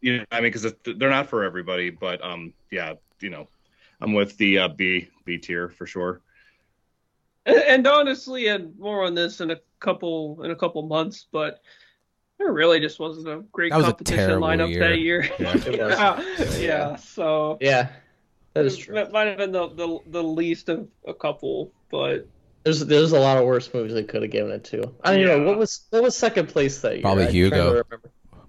You 0.00 0.18
know, 0.18 0.24
I 0.32 0.40
mean, 0.40 0.50
because 0.52 0.72
they're 0.84 1.10
not 1.10 1.28
for 1.28 1.44
everybody. 1.44 1.90
But 1.90 2.24
um, 2.24 2.52
yeah, 2.72 2.94
you 3.20 3.30
know, 3.30 3.46
I'm 4.00 4.14
with 4.14 4.36
the 4.36 4.58
uh, 4.58 4.68
B 4.68 5.08
B 5.24 5.38
tier 5.38 5.68
for 5.68 5.86
sure. 5.86 6.20
And, 7.46 7.56
and 7.58 7.86
honestly, 7.86 8.48
and 8.48 8.76
more 8.78 9.04
on 9.04 9.14
this 9.14 9.40
in 9.40 9.52
a 9.52 9.60
couple 9.78 10.42
in 10.42 10.50
a 10.50 10.56
couple 10.56 10.82
months, 10.82 11.26
but 11.30 11.60
there 12.38 12.52
really 12.52 12.80
just 12.80 12.98
wasn't 12.98 13.28
a 13.28 13.44
great 13.52 13.70
That 13.70 13.76
was 13.78 13.86
a 13.86 13.90
competition 13.90 14.26
terrible 14.26 14.48
lineup 14.48 14.70
year. 14.70 14.80
that 14.80 14.98
year. 14.98 15.30
Yeah. 15.38 16.20
Yeah, 16.40 16.50
yeah. 16.58 16.96
So 16.96 17.58
Yeah, 17.60 17.88
that 18.54 18.64
is 18.64 18.76
true. 18.76 18.96
That 18.96 19.12
might 19.12 19.28
have 19.28 19.38
been 19.38 19.52
the, 19.52 19.68
the 19.68 19.98
the 20.08 20.22
least 20.24 20.68
of 20.68 20.88
a 21.06 21.14
couple, 21.14 21.70
but 21.92 22.26
There's 22.64 22.80
there's 22.80 23.12
a 23.12 23.18
lot 23.18 23.38
of 23.38 23.44
worse 23.44 23.72
movies 23.74 23.92
they 23.94 24.04
could 24.04 24.22
have 24.22 24.30
given 24.30 24.52
it 24.52 24.64
to. 24.64 24.94
I 25.02 25.16
don't 25.16 25.26
know 25.26 25.46
what 25.48 25.58
was 25.58 25.86
what 25.90 26.02
was 26.02 26.16
second 26.16 26.48
place 26.48 26.80
that 26.82 26.92
year. 26.94 27.02
Probably 27.02 27.24
I'm 27.24 27.30
trying 27.32 27.50
to 27.50 27.56
Hugo. 27.56 27.82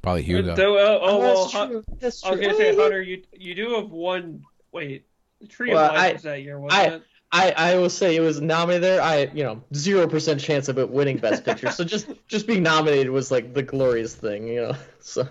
Probably 0.02 0.22
Hugo. 0.24 0.56
So, 0.56 0.76
uh, 0.76 0.80
oh, 0.80 1.00
Oh, 1.02 1.20
well, 1.20 1.42
that's 1.48 1.52
true. 1.54 1.84
That's 2.00 2.24
I 2.26 2.32
was 2.32 2.40
gonna 2.42 2.56
say, 2.56 2.76
Oh. 2.76 2.82
Hunter, 2.82 3.02
you 3.02 3.24
you 3.32 3.56
do 3.56 3.76
have 3.76 3.90
one. 3.90 4.44
Wait, 4.72 5.06
the 5.42 5.48
Tree 5.48 5.74
Well, 5.74 5.86
of 5.86 5.96
Life 5.96 6.00
I- 6.10 6.14
was 6.14 6.22
that 6.24 6.42
year, 6.44 6.60
wasn't 6.60 6.94
it? 6.96 7.04
I, 7.36 7.52
I 7.58 7.78
will 7.78 7.90
say 7.90 8.16
it 8.16 8.20
was 8.20 8.40
nominated 8.42 8.84
there. 8.84 9.02
I 9.02 9.30
you 9.34 9.44
know 9.44 9.64
zero 9.74 10.08
percent 10.08 10.40
chance 10.40 10.68
of 10.68 10.78
it 10.78 10.88
winning 10.90 11.18
Best 11.18 11.44
Picture. 11.44 11.72
so 11.72 11.84
just 11.84 12.08
just 12.28 12.46
being 12.46 12.62
nominated 12.62 13.10
was 13.10 13.32
like 13.32 13.54
the 13.56 13.64
glorious 13.64 14.14
thing, 14.14 14.48
you 14.48 14.62
know. 14.62 14.76
So 15.00 15.28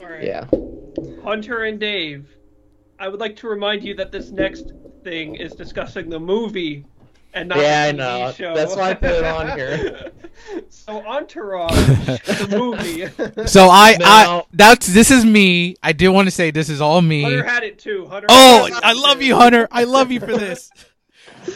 All 0.00 0.08
right. 0.08 0.22
yeah. 0.24 0.44
Hunter 1.24 1.64
and 1.64 1.78
Dave, 1.80 2.28
I 2.98 3.08
would 3.08 3.20
like 3.20 3.36
to 3.36 3.48
remind 3.48 3.82
you 3.82 3.94
that 3.96 4.12
this 4.12 4.30
next 4.30 4.72
thing 5.02 5.34
is 5.34 5.52
discussing 5.54 6.08
the 6.08 6.20
movie 6.20 6.86
and 7.32 7.48
not 7.48 7.58
Yeah, 7.58 7.84
I 7.84 7.92
the 7.92 7.98
TV 7.98 8.20
know. 8.26 8.32
show. 8.32 8.54
That's 8.54 8.76
why 8.76 8.90
I 8.90 8.94
put 8.94 9.10
it 9.10 9.24
on 9.24 9.56
here. 9.58 10.12
so 10.68 11.04
Entourage, 11.06 11.72
the 11.72 12.48
movie. 13.36 13.46
So 13.46 13.64
I, 13.68 13.96
I 14.02 14.42
that's 14.52 14.86
this 14.86 15.10
is 15.10 15.24
me. 15.24 15.76
I 15.82 15.92
did 15.92 16.08
want 16.08 16.26
to 16.26 16.30
say 16.32 16.50
this 16.50 16.68
is 16.68 16.80
all 16.80 17.00
me. 17.02 17.22
Hunter 17.22 17.44
had 17.44 17.62
it 17.62 17.78
too. 17.78 18.06
Hunter 18.06 18.26
Oh, 18.30 18.64
had 18.64 18.72
it 18.78 18.84
I 18.84 18.92
too. 18.94 19.00
love 19.00 19.22
you, 19.22 19.36
Hunter. 19.36 19.68
I 19.70 19.84
love 19.84 20.10
you 20.10 20.20
for 20.20 20.36
this. 20.36 20.70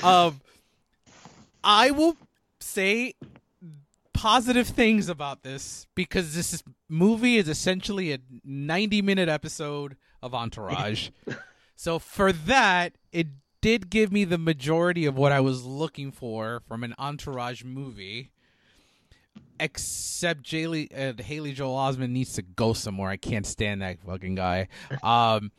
Um, 0.03 0.41
I 1.63 1.91
will 1.91 2.17
say 2.61 3.15
positive 4.15 4.67
things 4.69 5.09
about 5.11 5.43
this 5.43 5.87
because 5.95 6.35
this 6.35 6.55
is, 6.55 6.63
movie 6.89 7.37
is 7.37 7.49
essentially 7.49 8.13
a 8.13 8.19
90 8.45 9.03
minute 9.03 9.29
episode 9.29 9.97
of 10.23 10.35
Entourage. 10.35 11.11
so 11.77 11.99
for 11.99 12.33
that, 12.33 12.95
it 13.13 13.27
did 13.65 13.89
give 13.89 14.12
me 14.12 14.24
the 14.24 14.36
majority 14.36 15.07
of 15.07 15.16
what 15.16 15.32
I 15.32 15.41
was 15.41 15.65
looking 15.65 16.12
for 16.12 16.61
from 16.69 16.85
an 16.85 16.95
Entourage 16.99 17.65
movie. 17.65 18.31
Except 19.59 20.51
Haley, 20.51 20.91
uh, 20.95 21.15
Haley 21.16 21.55
Joel 21.55 21.74
Osment 21.74 22.11
needs 22.11 22.35
to 22.35 22.43
go 22.43 22.74
somewhere. 22.74 23.09
I 23.09 23.16
can't 23.16 23.47
stand 23.47 23.81
that 23.81 24.01
fucking 24.07 24.35
guy. 24.35 24.69
Um, 25.03 25.51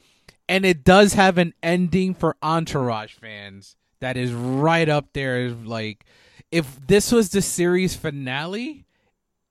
and 0.48 0.68
it 0.68 0.84
does 0.84 1.14
have 1.14 1.40
an 1.40 1.56
ending 1.64 2.14
for 2.14 2.36
Entourage 2.44 3.16
fans 3.16 3.76
that 4.02 4.18
is 4.18 4.32
right 4.34 4.88
up 4.88 5.08
there. 5.14 5.50
Like, 5.50 6.06
if 6.52 6.80
this 6.86 7.12
was 7.12 7.30
the 7.30 7.42
series 7.42 7.96
finale, 7.96 8.86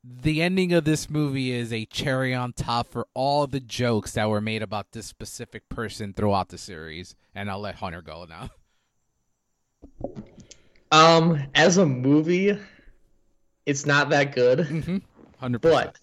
the 0.05 0.43
ending 0.43 0.73
of 0.73 0.85
this 0.85 1.11
movie 1.11 1.51
is 1.51 1.73
a 1.73 1.87
cherry 1.87 2.33
on 2.33 2.53
top 2.53 2.87
for 2.87 3.09
all 3.15 3.49
the 3.49 3.59
jokes 3.59 4.13
that 4.13 4.29
were 4.29 4.41
made 4.41 4.63
about 4.63 4.93
this 4.93 5.07
specific 5.07 5.69
person 5.69 6.13
throughout 6.13 6.51
the 6.51 6.59
series. 6.59 7.17
And 7.35 7.51
I'll 7.51 7.61
let 7.61 7.75
Hunter 7.75 8.03
go 8.03 8.27
now. 8.29 8.51
Um, 10.93 11.43
as 11.55 11.79
a 11.79 11.87
movie, 11.87 12.59
it's 13.67 13.87
not 13.87 14.11
that 14.11 14.35
good. 14.35 14.61
Mm-hmm. 14.61 14.99
Hundred 15.39 15.61
But 15.61 15.99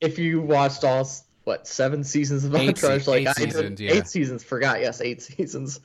if 0.00 0.18
you 0.18 0.40
watched 0.40 0.84
all 0.84 1.08
what 1.44 1.66
seven 1.66 2.04
seasons 2.04 2.44
of 2.44 2.54
Entourage, 2.54 3.06
like 3.06 3.22
eight 3.22 3.28
I 3.28 3.32
did, 3.32 3.52
seasons, 3.52 3.80
yeah. 3.80 3.92
eight 3.92 4.06
seasons, 4.06 4.44
forgot 4.44 4.80
yes, 4.80 5.00
eight 5.00 5.22
seasons. 5.22 5.80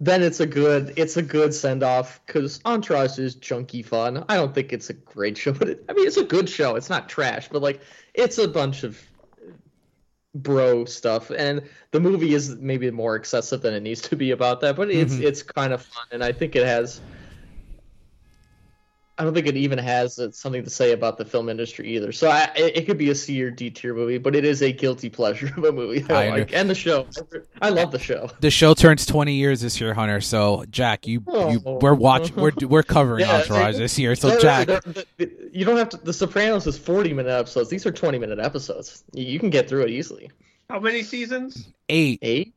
Then 0.00 0.22
it's 0.22 0.40
a 0.40 0.46
good 0.46 0.94
it's 0.96 1.16
a 1.16 1.22
good 1.22 1.52
send 1.52 1.82
off 1.82 2.20
because 2.24 2.60
Entourage 2.64 3.18
is 3.18 3.36
junky 3.36 3.84
fun. 3.84 4.24
I 4.28 4.36
don't 4.36 4.54
think 4.54 4.72
it's 4.72 4.90
a 4.90 4.94
great 4.94 5.36
show, 5.36 5.52
but 5.52 5.68
it, 5.68 5.84
I 5.88 5.92
mean 5.92 6.06
it's 6.06 6.16
a 6.16 6.24
good 6.24 6.48
show. 6.48 6.76
It's 6.76 6.88
not 6.88 7.08
trash, 7.08 7.48
but 7.48 7.62
like 7.62 7.80
it's 8.14 8.38
a 8.38 8.46
bunch 8.46 8.84
of 8.84 9.00
bro 10.34 10.84
stuff, 10.84 11.30
and 11.30 11.62
the 11.92 12.00
movie 12.00 12.34
is 12.34 12.56
maybe 12.56 12.90
more 12.90 13.16
excessive 13.16 13.62
than 13.62 13.74
it 13.74 13.80
needs 13.82 14.00
to 14.02 14.16
be 14.16 14.30
about 14.32 14.60
that. 14.60 14.76
But 14.76 14.90
it's 14.90 15.16
Mhm. 15.16 15.22
it's 15.22 15.42
kind 15.42 15.72
of 15.72 15.82
fun, 15.82 16.04
and 16.12 16.24
I 16.24 16.32
think 16.32 16.56
it 16.56 16.66
has. 16.66 17.02
I 19.20 19.24
don't 19.24 19.34
think 19.34 19.48
it 19.48 19.56
even 19.56 19.78
has 19.78 20.18
uh, 20.20 20.30
something 20.30 20.62
to 20.62 20.70
say 20.70 20.92
about 20.92 21.18
the 21.18 21.24
film 21.24 21.48
industry 21.48 21.88
either. 21.96 22.12
So 22.12 22.28
I, 22.30 22.50
it, 22.54 22.76
it 22.76 22.86
could 22.86 22.98
be 22.98 23.10
a 23.10 23.14
C 23.16 23.42
or 23.42 23.50
D 23.50 23.68
tier 23.68 23.92
movie, 23.92 24.18
but 24.18 24.36
it 24.36 24.44
is 24.44 24.62
a 24.62 24.70
guilty 24.72 25.10
pleasure 25.10 25.52
of 25.56 25.64
a 25.64 25.72
movie. 25.72 26.04
I, 26.08 26.26
I 26.26 26.30
like, 26.30 26.52
and 26.54 26.70
the 26.70 26.74
show. 26.74 27.06
I 27.60 27.70
love 27.70 27.90
the 27.90 27.98
show. 27.98 28.30
The 28.40 28.50
show 28.50 28.74
turns 28.74 29.04
twenty 29.06 29.34
years 29.34 29.60
this 29.60 29.80
year, 29.80 29.92
Hunter. 29.92 30.20
So 30.20 30.64
Jack, 30.70 31.06
you, 31.06 31.22
you 31.26 31.60
Oh. 31.66 31.78
we're 31.82 31.94
watching, 31.94 32.36
we're 32.36 32.52
we're 32.62 32.82
covering 32.84 33.26
Yeah, 33.26 33.38
Entourage 33.40 33.74
they- 33.74 33.80
this 33.80 33.98
year. 33.98 34.14
So 34.14 34.28
They're- 34.30 34.40
Jack, 34.40 34.66
they're- 34.68 35.04
the- 35.16 35.50
you 35.52 35.64
don't 35.64 35.76
have 35.78 35.88
to. 35.90 35.96
The 35.96 36.12
Sopranos 36.12 36.66
is 36.68 36.78
forty 36.78 37.12
minute 37.12 37.30
episodes. 37.32 37.68
These 37.70 37.86
are 37.86 37.90
twenty 37.92 38.18
minute 38.18 38.38
episodes. 38.38 39.02
You, 39.12 39.24
you 39.24 39.40
can 39.40 39.50
get 39.50 39.68
through 39.68 39.82
it 39.84 39.90
easily. 39.90 40.30
How 40.70 40.78
many 40.78 41.02
seasons? 41.02 41.68
eight. 41.88 42.20
Eight, 42.22 42.54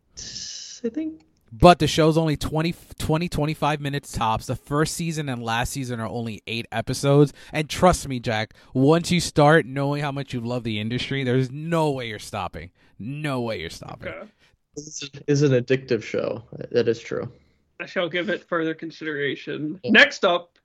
I 0.84 0.90
think. 0.90 1.22
But 1.52 1.80
the 1.80 1.88
show's 1.88 2.18
only 2.18 2.38
20, 2.38 2.74
20, 2.98 3.28
25 3.28 3.82
minutes 3.82 4.14
tops. 4.14 4.46
The 4.46 4.56
first 4.56 4.94
season 4.94 5.28
and 5.28 5.44
last 5.44 5.74
season 5.74 6.00
are 6.00 6.08
only 6.08 6.42
eight 6.48 6.66
episodes. 6.72 7.34
And 7.52 7.70
trust 7.70 8.08
me, 8.08 8.20
Jack, 8.22 8.54
once 8.74 9.12
you 9.12 9.20
start 9.20 9.66
knowing 9.66 10.02
how 10.02 10.14
much 10.14 10.34
you 10.34 10.40
love 10.40 10.64
the 10.64 10.80
industry, 10.80 11.26
there's 11.26 11.52
no 11.52 11.92
way 11.92 12.08
you're 12.08 12.20
stopping. 12.20 12.72
No 12.98 13.42
way 13.42 13.60
you're 13.60 13.70
stopping. 13.70 14.10
Okay. 14.10 14.28
This 14.76 15.10
is 15.28 15.42
an 15.42 15.52
addictive 15.52 16.02
show. 16.02 16.44
That 16.72 16.88
is 16.88 17.00
true. 17.00 17.30
I 17.82 17.86
shall 17.86 18.08
give 18.08 18.30
it 18.30 18.48
further 18.48 18.74
consideration. 18.74 19.82
Next 19.84 20.24
up 20.24 20.58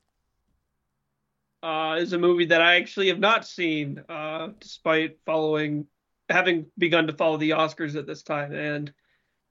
uh, 1.63 1.97
is 1.99 2.13
a 2.13 2.19
movie 2.19 2.45
that 2.47 2.61
I 2.61 2.77
actually 2.77 3.09
have 3.09 3.19
not 3.19 3.45
seen, 3.45 4.05
uh, 4.09 4.51
despite 4.61 5.19
following, 5.27 5.87
having 6.29 6.67
begun 6.79 7.09
to 7.09 7.13
follow 7.13 7.39
the 7.39 7.51
Oscars 7.51 7.97
at 7.97 8.07
this 8.07 8.23
time. 8.23 8.53
And 8.55 8.93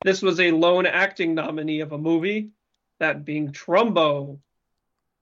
this 0.04 0.22
was 0.22 0.40
a 0.40 0.52
lone 0.52 0.86
acting 0.86 1.36
nominee 1.36 1.80
of 1.80 1.92
a 1.92 1.98
movie, 1.98 2.50
that 3.00 3.26
being 3.26 3.52
Trumbo, 3.52 4.40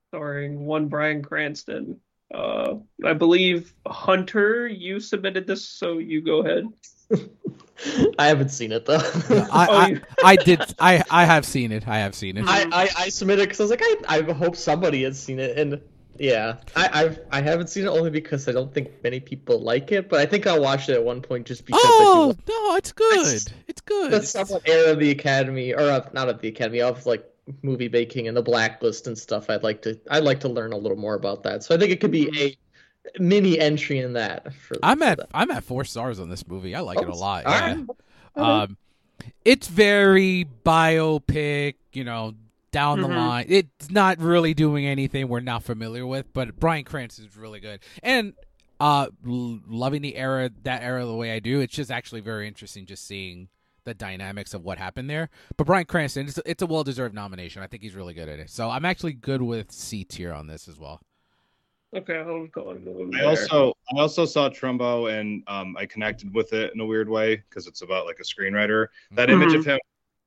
starring 0.09 0.65
one 0.65 0.87
Bryan 0.87 1.21
Cranston. 1.21 1.99
Uh, 2.33 2.75
I 3.05 3.13
believe 3.13 3.73
Hunter, 3.85 4.67
you 4.67 4.99
submitted 4.99 5.45
this, 5.45 5.67
so 5.67 5.99
you 5.99 6.21
go 6.21 6.39
ahead. 6.45 6.67
I 8.17 8.27
haven't 8.27 8.49
seen 8.49 8.71
it 8.71 8.85
though. 8.85 8.97
I, 9.51 9.67
Oh, 9.69 9.75
I, 9.75 10.01
I 10.23 10.35
did. 10.35 10.61
I, 10.79 11.03
I 11.09 11.25
have 11.25 11.45
seen 11.45 11.71
it. 11.71 11.87
I 11.87 11.99
have 11.99 12.15
seen 12.15 12.37
it. 12.37 12.45
I, 12.47 12.63
I, 12.71 12.89
I 12.97 13.09
submitted 13.09 13.43
because 13.43 13.59
I 13.59 13.63
was 13.63 13.71
like, 13.71 13.81
I, 13.83 13.97
I 14.07 14.21
hope 14.33 14.55
somebody 14.55 15.03
has 15.03 15.21
seen 15.21 15.39
it, 15.39 15.57
and 15.57 15.81
yeah, 16.17 16.57
I, 16.75 16.89
I've 16.93 17.19
I 17.31 17.41
haven't 17.41 17.67
seen 17.67 17.85
it 17.85 17.89
only 17.89 18.09
because 18.09 18.47
I 18.47 18.51
don't 18.51 18.73
think 18.73 18.91
many 19.03 19.19
people 19.19 19.59
like 19.59 19.91
it, 19.91 20.09
but 20.09 20.19
I 20.19 20.25
think 20.25 20.45
I'll 20.45 20.61
watch 20.61 20.89
it 20.89 20.93
at 20.93 21.03
one 21.03 21.21
point 21.21 21.45
just 21.47 21.65
because 21.65 21.81
Oh 21.83 22.29
I 22.29 22.33
do 22.33 22.53
no, 22.53 22.75
it's 22.75 22.91
good. 22.91 23.53
It's 23.67 23.81
good. 23.81 24.11
the 24.11 24.21
somewhat 24.23 24.67
era 24.67 24.91
of 24.91 24.99
the 24.99 25.11
Academy, 25.11 25.73
or 25.73 25.81
uh, 25.81 26.07
not 26.13 26.29
of 26.29 26.39
the 26.39 26.49
Academy, 26.49 26.81
of 26.81 27.05
like 27.05 27.27
movie 27.61 27.89
making 27.89 28.27
and 28.27 28.37
the 28.37 28.41
blacklist 28.41 29.07
and 29.07 29.17
stuff. 29.17 29.49
I'd 29.49 29.63
like 29.63 29.81
to 29.83 29.99
I'd 30.09 30.23
like 30.23 30.39
to 30.41 30.49
learn 30.49 30.73
a 30.73 30.77
little 30.77 30.97
more 30.97 31.15
about 31.15 31.43
that. 31.43 31.63
So 31.63 31.75
I 31.75 31.77
think 31.77 31.91
it 31.91 31.99
could 31.99 32.11
be 32.11 32.29
a 32.39 33.21
mini 33.21 33.59
entry 33.59 33.99
in 33.99 34.13
that. 34.13 34.53
For, 34.53 34.77
I'm 34.83 35.01
at 35.01 35.17
that. 35.17 35.29
I'm 35.33 35.51
at 35.51 35.63
four 35.63 35.83
stars 35.83 36.19
on 36.19 36.29
this 36.29 36.47
movie. 36.47 36.75
I 36.75 36.81
like 36.81 37.01
it 37.01 37.09
a 37.09 37.15
lot. 37.15 37.43
Yeah. 37.45 37.83
right. 38.35 38.63
Um, 38.63 38.77
it's 39.45 39.67
very 39.67 40.47
biopic, 40.65 41.75
you 41.91 42.03
know, 42.03 42.33
down 42.73 42.99
the 43.01 43.07
Mhm. 43.07 43.15
line. 43.15 43.45
It's 43.47 43.89
not 43.89 44.19
really 44.19 44.53
doing 44.53 44.85
anything 44.85 45.29
we're 45.29 45.39
not 45.39 45.63
familiar 45.63 46.05
with, 46.05 46.33
but 46.33 46.59
Bryan 46.59 46.83
Cranston 46.83 47.25
is 47.25 47.37
really 47.37 47.61
good. 47.61 47.79
And 48.01 48.33
uh, 48.81 49.07
l- 49.25 49.61
loving 49.65 50.01
the 50.01 50.17
era, 50.17 50.49
that 50.63 50.81
era 50.83 51.05
the 51.05 51.15
way 51.15 51.31
I 51.31 51.39
do, 51.39 51.61
it's 51.61 51.73
just 51.73 51.89
actually 51.91 52.19
very 52.19 52.47
interesting 52.49 52.85
just 52.85 53.07
seeing 53.07 53.47
the 53.85 53.93
dynamics 53.93 54.53
of 54.53 54.63
what 54.65 54.77
happened 54.77 55.09
there. 55.09 55.29
But 55.55 55.67
Bryan 55.67 55.85
Cranston, 55.85 56.27
it's, 56.27 56.39
it's 56.45 56.61
a 56.61 56.65
well 56.65 56.83
deserved 56.83 57.13
nomination. 57.15 57.61
I 57.61 57.67
think 57.67 57.83
he's 57.83 57.95
really 57.95 58.13
good 58.13 58.27
at 58.27 58.39
it. 58.39 58.49
So 58.49 58.69
I'm 58.69 58.83
actually 58.83 59.13
good 59.13 59.41
with 59.41 59.71
C 59.71 60.03
tier 60.03 60.33
on 60.33 60.47
this 60.47 60.67
as 60.67 60.77
well. 60.79 60.99
Okay, 61.95 62.17
I'll 62.17 62.47
go 62.47 62.71
on. 62.71 63.11
I 63.15 63.23
also 63.25 63.73
I 63.95 63.99
also 63.99 64.25
saw 64.25 64.49
Trumbo 64.49 65.13
and 65.17 65.43
um, 65.47 65.77
I 65.77 65.85
connected 65.85 66.33
with 66.33 66.51
it 66.51 66.73
in 66.73 66.79
a 66.81 66.85
weird 66.85 67.07
way 67.07 67.35
because 67.35 67.67
it's 67.67 67.83
about 67.83 68.07
like 68.07 68.19
a 68.19 68.23
screenwriter. 68.23 68.87
That 69.11 69.29
image 69.29 69.49
Mhm. 69.49 69.59
of 69.59 69.65
him 69.65 69.79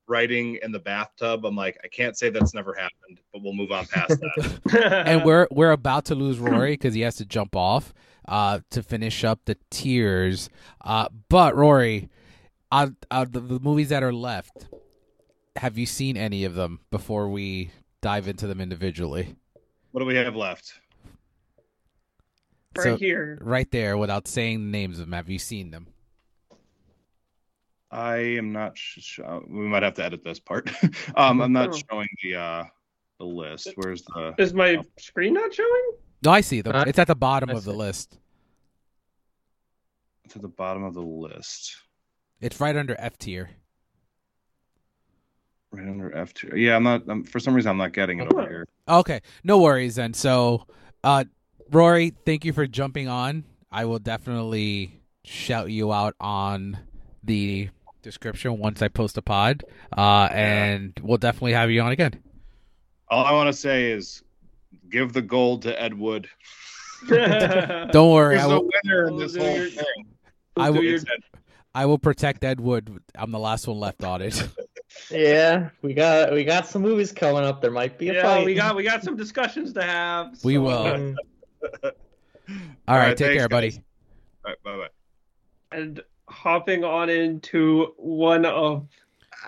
writing 0.08 0.58
in 0.62 0.72
the 0.72 0.78
bathtub, 0.78 1.44
I'm 1.44 1.56
like, 1.56 1.78
I 1.84 1.88
can't 1.88 2.16
say 2.16 2.30
that's 2.30 2.54
never 2.54 2.74
happened, 2.74 3.20
but 3.32 3.42
we'll 3.42 3.52
move 3.54 3.72
on 3.72 3.86
past 3.86 4.20
that. 4.20 5.02
and 5.06 5.24
we're 5.24 5.48
we're 5.50 5.72
about 5.72 6.04
to 6.06 6.14
lose 6.14 6.38
Rory 6.38 6.72
because 6.72 6.94
he 6.94 7.00
has 7.02 7.16
to 7.16 7.24
jump 7.24 7.56
off 7.56 7.92
uh, 8.28 8.60
to 8.70 8.82
finish 8.82 9.24
up 9.24 9.40
the 9.44 9.56
tiers. 9.70 10.48
Uh, 10.84 11.08
but 11.28 11.56
Rory, 11.56 12.08
out 12.72 12.92
out 13.10 13.32
the, 13.32 13.40
the 13.40 13.60
movies 13.60 13.88
that 13.88 14.02
are 14.02 14.12
left, 14.12 14.68
have 15.56 15.78
you 15.78 15.86
seen 15.86 16.16
any 16.16 16.44
of 16.44 16.54
them 16.54 16.80
before 16.90 17.28
we 17.28 17.70
dive 18.00 18.28
into 18.28 18.46
them 18.46 18.60
individually? 18.60 19.36
what 19.92 20.00
do 20.00 20.06
we 20.06 20.14
have 20.14 20.36
left? 20.36 20.74
right 22.76 22.84
So- 22.84 22.96
here. 22.96 23.38
Right 23.40 23.70
there, 23.70 23.96
without 23.96 24.28
saying 24.28 24.58
the 24.58 24.70
names 24.70 24.98
of 24.98 25.06
them, 25.06 25.12
have 25.14 25.30
you 25.30 25.38
seen 25.38 25.70
them? 25.70 25.86
I 27.90 28.16
am 28.16 28.52
not. 28.52 28.76
Sh- 28.76 28.98
sh- 29.00 29.20
uh, 29.24 29.40
we 29.48 29.66
might 29.66 29.82
have 29.82 29.94
to 29.94 30.04
edit 30.04 30.24
this 30.24 30.40
part. 30.40 30.70
um, 31.16 31.40
I'm 31.40 31.52
not 31.52 31.70
Oh. 31.74 31.78
showing 31.90 32.08
the 32.22 32.34
uh, 32.36 32.64
the 33.18 33.24
list. 33.24 33.68
Where's 33.76 34.02
the? 34.02 34.34
Is 34.38 34.52
my 34.54 34.78
screen 34.98 35.34
not 35.34 35.54
showing? 35.54 35.92
No, 36.24 36.30
I 36.32 36.40
see 36.40 36.60
the. 36.62 36.76
Uh, 36.76 36.84
it's 36.86 36.98
at 36.98 37.06
the 37.06 37.14
bottom 37.14 37.50
I 37.50 37.54
of 37.54 37.64
the 37.64 37.70
see. 37.72 37.76
list. 37.76 38.18
To 40.30 40.38
the 40.40 40.48
bottom 40.48 40.82
of 40.82 40.94
the 40.94 41.00
list, 41.02 41.76
It's 42.40 42.60
right 42.60 42.74
under 42.76 42.96
F 42.98 43.16
tier. 43.16 43.48
right 45.70 45.86
under 45.86 46.12
F 46.16 46.34
two. 46.34 46.50
Yeah, 46.56 46.74
I'm 46.76 46.82
not. 46.82 47.02
I'm, 47.08 47.22
for 47.22 47.38
some 47.38 47.54
reason, 47.54 47.70
I'm 47.70 47.76
not 47.76 47.92
getting 47.92 48.18
it 48.18 48.32
over 48.32 48.42
here. 48.48 48.66
Okay, 48.88 49.20
no 49.44 49.58
worries 49.58 49.94
then. 49.94 50.12
So, 50.14 50.66
uh, 51.04 51.24
Rory, 51.70 52.12
thank 52.24 52.44
you 52.44 52.52
for 52.52 52.66
jumping 52.66 53.06
on. 53.06 53.44
I 53.70 53.84
will 53.84 54.00
definitely 54.00 55.00
shout 55.24 55.70
you 55.70 55.92
out 55.92 56.14
on 56.20 56.76
the 57.26 57.68
description 58.02 58.58
once 58.58 58.82
I 58.82 58.88
post 58.88 59.16
a 59.18 59.22
pod, 59.22 59.64
uh, 59.96 60.28
and 60.32 60.92
we'll 61.02 61.18
definitely 61.18 61.52
have 61.52 61.70
you 61.70 61.80
on 61.82 61.92
again. 61.92 62.14
All 63.08 63.24
I 63.24 63.32
want 63.32 63.48
to 63.48 63.52
say 63.52 63.90
is, 63.90 64.22
give 64.90 65.12
the 65.12 65.22
gold 65.22 65.62
to 65.62 65.80
Ed 65.80 65.94
Wood. 65.94 66.28
Don't 67.08 68.12
worry, 68.12 68.36
He's 68.36 68.44
I 68.44 68.48
the 68.48 68.54
will. 68.60 68.70
winner 68.84 69.08
in 69.08 69.16
this 69.18 69.36
whole 69.36 69.56
your- 69.56 69.68
thing. 69.68 69.84
I 70.56 70.70
will- 70.70 70.82
your- 70.82 71.00
I 71.74 71.84
will 71.84 71.98
protect 71.98 72.42
Ed 72.42 72.58
Wood. 72.58 73.00
I'm 73.14 73.30
the 73.30 73.38
last 73.38 73.68
one 73.68 73.78
left 73.78 74.02
on 74.02 74.22
it. 74.22 74.48
Yeah, 75.10 75.68
we 75.82 75.92
got 75.92 76.32
we 76.32 76.42
got 76.42 76.66
some 76.66 76.80
movies 76.80 77.12
coming 77.12 77.44
up. 77.44 77.60
There 77.60 77.70
might 77.70 77.98
be 77.98 78.08
a 78.08 78.14
yeah, 78.14 78.22
fight. 78.22 78.46
we 78.46 78.54
got 78.54 78.74
we 78.74 78.82
got 78.82 79.04
some 79.04 79.14
discussions 79.14 79.74
to 79.74 79.82
have. 79.82 80.42
We 80.42 80.56
will. 80.56 80.70
Um, 80.86 81.16
All 81.84 81.90
right, 82.88 83.08
right, 83.08 83.16
take 83.16 83.26
thanks, 83.28 83.40
care, 83.42 83.48
buddy. 83.50 83.72
All 84.46 84.52
right, 84.52 84.62
bye 84.64 84.76
bye. 84.78 85.76
And 85.76 86.00
hopping 86.28 86.84
on 86.84 87.08
into 87.08 87.94
one 87.96 88.44
of 88.44 88.86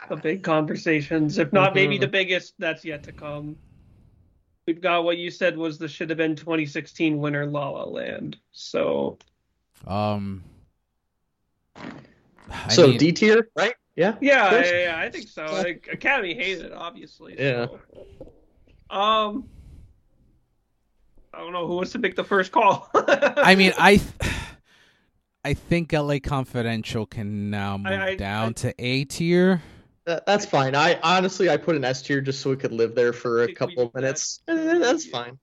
the 0.09 0.17
big 0.17 0.43
conversations, 0.43 1.39
if 1.39 1.53
not 1.53 1.75
maybe 1.75 1.97
Mhm. 1.97 2.01
the 2.03 2.09
biggest, 2.09 2.55
that's 2.59 2.85
yet 2.85 3.03
to 3.05 3.13
come. 3.13 3.57
We've 4.67 4.81
got 4.81 5.05
what 5.05 5.17
you 5.17 5.31
said 5.31 5.57
was 5.57 5.79
the 5.79 5.89
should 5.89 6.11
have 6.11 6.19
been 6.19 6.37
2016 6.37 7.19
winner, 7.19 7.47
La 7.47 7.69
La 7.71 7.85
Land. 7.85 8.37
So 8.53 9.19
Um. 9.87 10.45
I 12.51 12.69
so 12.69 12.89
mean, 12.89 12.99
D 12.99 13.13
tier, 13.13 13.49
right? 13.57 13.75
Yeah. 13.97 14.17
yeah, 14.21 14.55
Of 14.55 14.67
yeah, 14.67 14.83
yeah, 14.85 14.99
I 14.99 15.11
think 15.11 15.29
so. 15.29 15.45
Like, 15.47 15.89
Academy 15.93 16.35
hated 16.35 16.67
it, 16.67 16.73
obviously. 16.73 17.35
Yeah. 17.39 17.67
So. 17.67 18.97
Um, 18.97 19.49
I 21.35 21.39
don't 21.39 21.53
know 21.53 21.67
who 21.67 21.77
wants 21.77 21.93
to 21.93 21.99
make 21.99 22.15
the 22.17 22.25
first 22.25 22.53
call. 22.53 22.89
I 22.95 23.55
mean, 23.55 23.73
I, 23.79 23.97
th- 24.21 24.33
I 25.45 25.55
think 25.55 25.93
LA 25.93 26.19
Confidential 26.21 27.07
can 27.07 27.51
now 27.51 27.79
move 27.79 27.93
I- 27.93 28.09
I- 28.09 28.17
down 28.17 28.49
I- 28.49 28.53
to 28.53 28.75
A 28.79 29.05
tier. 29.05 29.63
That's 30.05 30.47
fine. 30.47 30.75
I 30.75 30.99
honestly 31.03 31.51
I 31.51 31.59
put 31.59 31.77
an 31.77 31.85
S 31.85 32.01
tier 32.01 32.23
just 32.23 32.41
so 32.41 32.53
it 32.53 32.61
could 32.61 32.73
live 32.73 32.95
there 32.95 33.13
for 33.13 33.43
a 33.43 33.47
Think 33.47 33.59
couple 33.59 33.83
of 33.85 33.95
minutes. 33.95 34.41
Eh, 34.49 34.79
That's 34.79 35.05
fine. 35.07 35.39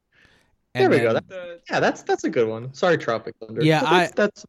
There 0.73 0.89
we 0.89 0.99
go. 0.99 1.13
then- 1.13 1.21
The- 1.27 1.61
Yeah, 1.69 1.79
that's 1.79 2.01
that's 2.01 2.23
a 2.23 2.29
good 2.31 2.47
one. 2.47 2.73
Sorry, 2.73 2.97
Tropic 2.97 3.35
Thunder. 3.39 3.63
Yeah, 3.63 3.81
But 3.81 3.89
that's, 3.91 4.13
that's 4.15 4.45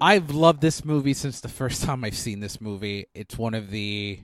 I've 0.00 0.30
loved 0.30 0.60
this 0.60 0.84
movie 0.84 1.14
since 1.14 1.40
the 1.40 1.48
first 1.48 1.82
time 1.84 2.04
I've 2.04 2.16
seen 2.16 2.40
this 2.40 2.60
movie. 2.60 3.06
It's 3.14 3.38
one 3.38 3.54
of 3.54 3.70
the 3.70 4.20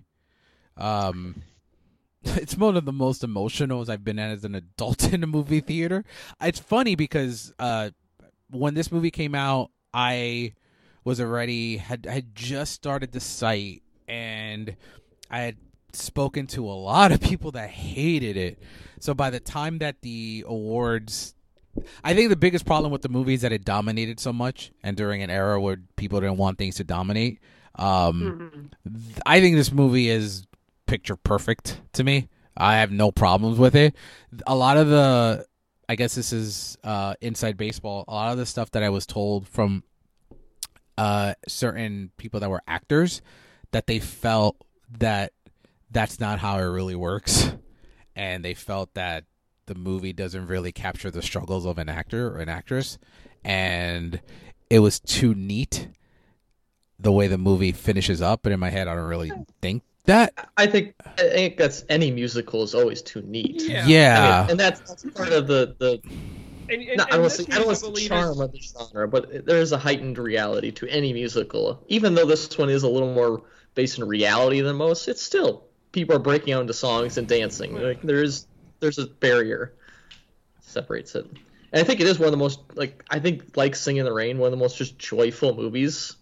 um 0.76 1.42
it's 2.24 2.54
one 2.56 2.76
of 2.76 2.84
the 2.84 2.92
most 2.92 3.24
emotional 3.24 3.90
I've 3.90 4.04
been 4.04 4.18
at 4.18 4.30
as 4.32 4.44
an 4.44 4.54
adult 4.54 5.02
in 5.14 5.24
a 5.24 5.26
movie 5.26 5.60
theater. 5.60 6.04
It's 6.42 6.60
funny 6.60 6.94
because 6.94 7.54
uh 7.58 7.90
when 8.50 8.74
this 8.74 8.92
movie 8.92 9.10
came 9.10 9.34
out, 9.34 9.70
I 9.94 10.52
was 11.04 11.20
already 11.20 11.76
had 11.78 12.04
had 12.06 12.34
just 12.34 12.72
started 12.74 13.12
the 13.12 13.20
site 13.20 13.82
and 14.08 14.76
I 15.30 15.40
had 15.40 15.56
spoken 15.92 16.46
to 16.48 16.66
a 16.66 16.72
lot 16.72 17.12
of 17.12 17.20
people 17.20 17.52
that 17.52 17.70
hated 17.70 18.36
it. 18.36 18.58
So 19.00 19.14
by 19.14 19.30
the 19.30 19.40
time 19.40 19.78
that 19.78 20.02
the 20.02 20.44
awards 20.46 21.34
I 22.04 22.14
think 22.14 22.30
the 22.30 22.36
biggest 22.36 22.66
problem 22.66 22.92
with 22.92 23.02
the 23.02 23.08
movie 23.08 23.34
is 23.34 23.40
that 23.42 23.50
it 23.52 23.64
dominated 23.64 24.20
so 24.20 24.32
much, 24.32 24.70
and 24.84 24.96
during 24.96 25.22
an 25.24 25.30
era 25.30 25.60
where 25.60 25.78
people 25.96 26.20
didn't 26.20 26.36
want 26.36 26.56
things 26.56 26.76
to 26.76 26.84
dominate. 26.84 27.40
Um, 27.74 28.70
Mhm. 28.86 29.04
th- 29.06 29.18
I 29.26 29.40
think 29.40 29.56
this 29.56 29.72
movie 29.72 30.08
is 30.08 30.46
picture 30.86 31.16
perfect 31.16 31.80
to 31.94 32.04
me. 32.04 32.28
I 32.56 32.76
have 32.76 32.92
no 32.92 33.10
problems 33.10 33.58
with 33.58 33.74
it. 33.74 33.96
A 34.46 34.54
lot 34.54 34.76
of 34.76 34.86
the, 34.86 35.46
I 35.88 35.96
guess 35.96 36.14
this 36.14 36.32
is 36.32 36.78
uh, 36.84 37.14
inside 37.20 37.56
baseball. 37.56 38.04
A 38.08 38.14
lot 38.14 38.32
of 38.32 38.38
the 38.38 38.46
stuff 38.46 38.70
that 38.72 38.82
I 38.82 38.88
was 38.88 39.06
told 39.06 39.48
from 39.48 39.84
uh, 40.96 41.34
certain 41.46 42.10
people 42.16 42.40
that 42.40 42.50
were 42.50 42.62
actors 42.66 43.20
that 43.72 43.86
they 43.86 43.98
felt 43.98 44.56
that 44.98 45.32
that's 45.90 46.20
not 46.20 46.38
how 46.38 46.58
it 46.58 46.62
really 46.62 46.94
works, 46.94 47.52
and 48.16 48.44
they 48.44 48.54
felt 48.54 48.94
that 48.94 49.24
the 49.66 49.74
movie 49.74 50.12
doesn't 50.12 50.46
really 50.46 50.72
capture 50.72 51.10
the 51.10 51.22
struggles 51.22 51.66
of 51.66 51.78
an 51.78 51.88
actor 51.88 52.28
or 52.28 52.38
an 52.38 52.48
actress, 52.48 52.98
and 53.42 54.20
it 54.70 54.78
was 54.80 55.00
too 55.00 55.34
neat 55.34 55.88
the 56.98 57.12
way 57.12 57.26
the 57.26 57.38
movie 57.38 57.72
finishes 57.72 58.22
up. 58.22 58.40
But 58.42 58.52
in 58.52 58.60
my 58.60 58.70
head, 58.70 58.88
I 58.88 58.94
don't 58.94 59.04
really 59.04 59.32
think 59.60 59.82
that. 60.04 60.48
I 60.56 60.66
think 60.66 60.94
I 61.18 61.22
think 61.22 61.56
that's 61.56 61.84
any 61.88 62.10
musical 62.10 62.62
is 62.62 62.74
always 62.74 63.02
too 63.02 63.22
neat. 63.22 63.62
Yeah. 63.66 63.86
Yeah, 63.86 64.18
I 64.18 64.42
mean, 64.42 64.50
and 64.52 64.60
that's, 64.60 64.80
that's 64.80 65.04
part 65.10 65.32
of 65.32 65.46
the 65.46 65.74
the 65.78 66.00
And, 66.68 66.82
and, 66.82 66.96
no, 66.96 67.04
and 67.04 67.10
don't 67.10 67.20
want 67.20 67.22
this 67.24 67.36
to 67.36 67.42
say 67.44 67.52
I 67.52 67.56
don't 67.56 67.66
want 67.66 67.78
to 67.78 67.84
say 67.84 67.90
lead 67.92 68.08
charm 68.08 68.32
is- 68.32 68.40
of 68.40 68.52
the 68.52 68.60
genre, 68.60 69.08
but 69.08 69.46
there 69.46 69.58
is 69.58 69.72
a 69.72 69.78
heightened 69.78 70.18
reality 70.18 70.70
to 70.72 70.88
any 70.88 71.12
musical. 71.12 71.82
Even 71.88 72.14
though 72.14 72.26
this 72.26 72.56
one 72.56 72.70
is 72.70 72.82
a 72.82 72.88
little 72.88 73.12
more 73.12 73.42
based 73.74 73.98
in 73.98 74.04
reality 74.04 74.60
than 74.60 74.76
most, 74.76 75.08
it's 75.08 75.22
still 75.22 75.64
people 75.92 76.16
are 76.16 76.20
breaking 76.20 76.52
out 76.52 76.60
into 76.60 76.74
songs 76.74 77.18
and 77.18 77.26
dancing. 77.26 77.74
Like 77.74 78.02
there 78.02 78.22
is 78.22 78.46
there's 78.80 78.98
a 78.98 79.06
barrier 79.06 79.74
separates 80.60 81.14
it. 81.14 81.26
And 81.72 81.80
I 81.80 81.84
think 81.84 82.00
it 82.00 82.06
is 82.06 82.18
one 82.18 82.26
of 82.26 82.32
the 82.32 82.38
most 82.38 82.60
like 82.74 83.04
I 83.10 83.18
think 83.18 83.56
like 83.56 83.74
Singing 83.76 84.00
in 84.00 84.04
the 84.04 84.12
Rain, 84.12 84.38
one 84.38 84.48
of 84.48 84.52
the 84.52 84.62
most 84.62 84.76
just 84.76 84.98
joyful 84.98 85.54
movies 85.56 86.16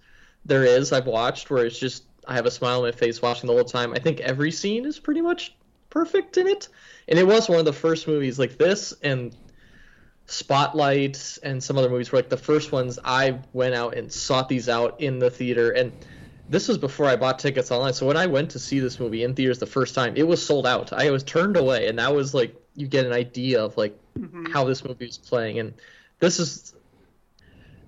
there 0.45 0.65
is 0.65 0.93
I've 0.93 1.07
watched 1.07 1.51
where 1.51 1.65
it's 1.65 1.79
just 1.79 2.05
I 2.27 2.35
have 2.35 2.47
a 2.47 2.51
smile 2.51 2.79
on 2.79 2.85
my 2.85 2.93
face 2.93 3.21
watching 3.21 3.47
the 3.49 3.53
whole 3.53 3.65
time. 3.65 3.93
I 3.93 3.99
think 3.99 4.21
every 4.21 4.51
scene 4.51 4.85
is 4.87 4.99
pretty 4.99 5.21
much 5.21 5.55
perfect 5.91 6.37
in 6.37 6.47
it. 6.47 6.69
And 7.09 7.19
it 7.19 7.27
was 7.27 7.49
one 7.49 7.59
of 7.59 7.65
the 7.65 7.73
first 7.73 8.07
movies 8.07 8.39
like 8.39 8.59
this 8.59 8.95
and 9.03 9.35
Spotlight 10.27 11.39
and 11.43 11.63
some 11.63 11.77
other 11.77 11.91
movies 11.91 12.13
were 12.13 12.19
like 12.19 12.29
the 12.29 12.37
first 12.37 12.73
ones 12.73 12.99
I 13.05 13.41
went 13.53 13.75
out 13.75 13.97
and 13.97 14.11
sought 14.11 14.49
these 14.49 14.69
out 14.69 15.01
in 15.01 15.19
the 15.19 15.29
theater 15.31 15.71
and 15.73 15.93
this 16.49 16.69
was 16.69 16.79
before 16.79 17.07
I 17.07 17.17
bought 17.17 17.39
tickets 17.39 17.71
online. 17.71 17.93
So 17.93 18.07
when 18.07 18.17
I 18.17 18.27
went 18.27 18.51
to 18.51 18.59
see 18.59 18.79
this 18.79 19.01
movie 19.01 19.25
in 19.25 19.35
theaters 19.35 19.59
the 19.59 19.67
first 19.67 19.95
time, 19.95 20.15
it 20.17 20.27
was 20.27 20.45
sold 20.45 20.67
out. 20.67 20.93
I 20.93 21.11
was 21.11 21.23
turned 21.23 21.57
away 21.57 21.89
and 21.89 21.99
that 21.99 22.15
was 22.15 22.35
like 22.35 22.55
you 22.77 22.87
get 22.87 23.05
an 23.05 23.13
idea 23.13 23.63
of 23.63 23.77
like 23.77 23.99
Mhm. 24.19 24.53
how 24.53 24.65
this 24.65 24.85
movie 24.85 25.07
was 25.07 25.19
playing 25.19 25.59
and 25.59 25.75
this 26.21 26.39
is 26.39 26.75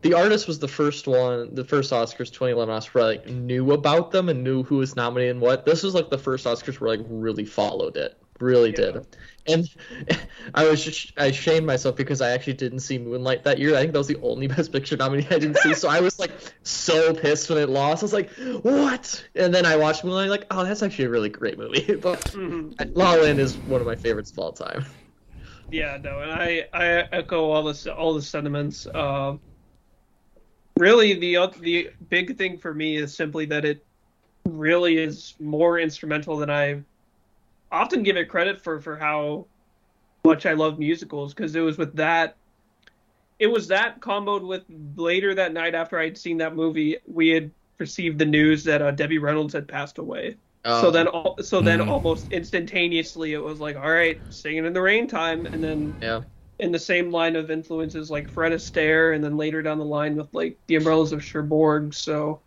the 0.04 0.12
artist 0.12 0.46
was 0.46 0.58
the 0.58 0.68
first 0.68 1.06
one 1.08 1.54
the 1.54 1.64
first 1.64 1.90
oscars 1.90 2.30
2011 2.30 2.72
Oscars 2.74 2.94
where 2.94 3.04
I, 3.04 3.06
like 3.08 3.26
knew 3.26 3.72
about 3.72 4.10
them 4.10 4.28
and 4.28 4.44
knew 4.44 4.62
who 4.62 4.76
was 4.76 4.94
nominated 4.96 5.32
and 5.32 5.40
what. 5.40 5.64
This 5.64 5.82
was 5.82 5.94
like 5.94 6.10
the 6.10 6.18
first 6.18 6.44
oscars 6.46 6.78
where 6.78 6.90
I, 6.92 6.96
like 6.96 7.06
really 7.08 7.46
followed 7.46 7.96
it. 7.96 8.20
Really 8.38 8.70
Yeah. 8.70 8.76
did. 8.76 9.06
And 9.46 9.68
i 10.54 10.68
was 10.68 10.84
just 10.84 11.12
i 11.16 11.30
shamed 11.30 11.66
myself 11.66 11.96
because 11.96 12.20
i 12.20 12.30
actually 12.30 12.52
didn't 12.52 12.80
see 12.80 12.98
moonlight 12.98 13.44
that 13.44 13.58
year. 13.58 13.74
I 13.74 13.80
think 13.80 13.92
that 13.92 13.98
was 13.98 14.06
the 14.08 14.20
only 14.20 14.46
best 14.54 14.72
picture 14.72 14.96
nominee 14.96 15.26
i 15.30 15.38
didn't 15.38 15.56
see. 15.58 15.72
So 15.74 15.88
i 15.88 16.00
was 16.00 16.18
like 16.18 16.32
so 16.64 17.14
pissed 17.14 17.48
when 17.48 17.58
it 17.58 17.70
lost. 17.70 18.02
I 18.02 18.04
was 18.04 18.12
like 18.12 18.30
what? 18.62 19.24
And 19.34 19.54
then 19.54 19.64
i 19.64 19.74
watched 19.74 20.04
moonlight 20.04 20.28
like 20.28 20.46
oh 20.50 20.64
that's 20.64 20.82
actually 20.82 21.06
a 21.06 21.10
really 21.10 21.30
great 21.30 21.58
movie. 21.58 21.94
But 22.02 22.20
Mhm. 22.32 22.76
la 22.94 23.12
La 23.14 23.22
land 23.22 23.40
is 23.40 23.56
one 23.72 23.80
of 23.80 23.86
my 23.86 23.96
favorites 23.96 24.30
of 24.32 24.38
all 24.38 24.52
time. 24.52 24.84
Yeah, 25.70 25.96
no, 26.02 26.20
and 26.20 26.30
I 26.30 26.66
I 26.74 26.84
echo 27.10 27.50
all 27.50 27.62
the 27.64 27.94
all 27.94 28.12
the 28.12 28.22
sentiments. 28.22 28.86
Um, 28.94 29.40
really, 30.78 31.14
the 31.14 31.52
the 31.60 31.90
big 32.08 32.36
thing 32.36 32.58
for 32.58 32.72
me 32.74 32.96
is 32.96 33.16
simply 33.16 33.46
that 33.46 33.64
it 33.64 33.86
really 34.46 34.98
is 34.98 35.34
more 35.40 35.78
instrumental 35.78 36.36
than 36.38 36.50
I 36.50 36.82
often 37.70 38.02
give 38.02 38.16
it 38.16 38.28
credit 38.28 38.62
for 38.62 38.80
for 38.80 38.96
how 38.96 39.48
much 40.24 40.46
I 40.46 40.54
love 40.54 40.78
musicals 40.78 41.34
because 41.34 41.54
it 41.56 41.60
was 41.60 41.78
with 41.78 41.96
that 41.96 42.38
it 43.38 43.46
was 43.48 43.68
that 43.68 44.00
comboed 44.00 44.46
with 44.46 44.64
later 44.96 45.34
that 45.34 45.52
night 45.52 45.74
after 45.74 45.98
I'd 45.98 46.16
seen 46.16 46.38
that 46.38 46.54
movie, 46.54 46.98
we 47.06 47.28
had 47.28 47.50
received 47.78 48.18
the 48.18 48.24
news 48.24 48.64
that 48.64 48.80
uh, 48.80 48.92
Debbie 48.92 49.18
Reynolds 49.18 49.52
had 49.54 49.66
passed 49.68 49.98
away. 49.98 50.36
so 50.64 50.86
Um, 50.86 50.92
then, 50.92 51.08
al- 51.08 51.36
so 51.42 51.60
then 51.60 51.80
Mm. 51.80 51.90
almost 51.90 52.32
instantaneously, 52.32 53.32
it 53.32 53.42
was 53.42 53.60
like, 53.60 53.76
all 53.76 53.90
right, 53.90 54.22
singing 54.30 54.64
in 54.66 54.72
the 54.72 54.80
rain 54.80 55.08
time, 55.08 55.46
and 55.46 55.62
then 55.62 55.96
yeah, 56.00 56.22
in 56.58 56.72
the 56.72 56.78
same 56.78 57.10
line 57.10 57.36
of 57.36 57.50
influences 57.50 58.10
like 58.10 58.30
Fred 58.30 58.52
Astaire, 58.52 59.14
and 59.14 59.22
then 59.24 59.36
later 59.36 59.62
down 59.62 59.78
the 59.78 59.84
line 59.84 60.16
with 60.16 60.32
like 60.32 60.56
the 60.66 60.76
Umbrellas 60.76 61.12
of 61.12 61.22
Cherbourg. 61.24 61.94
So 61.94 62.40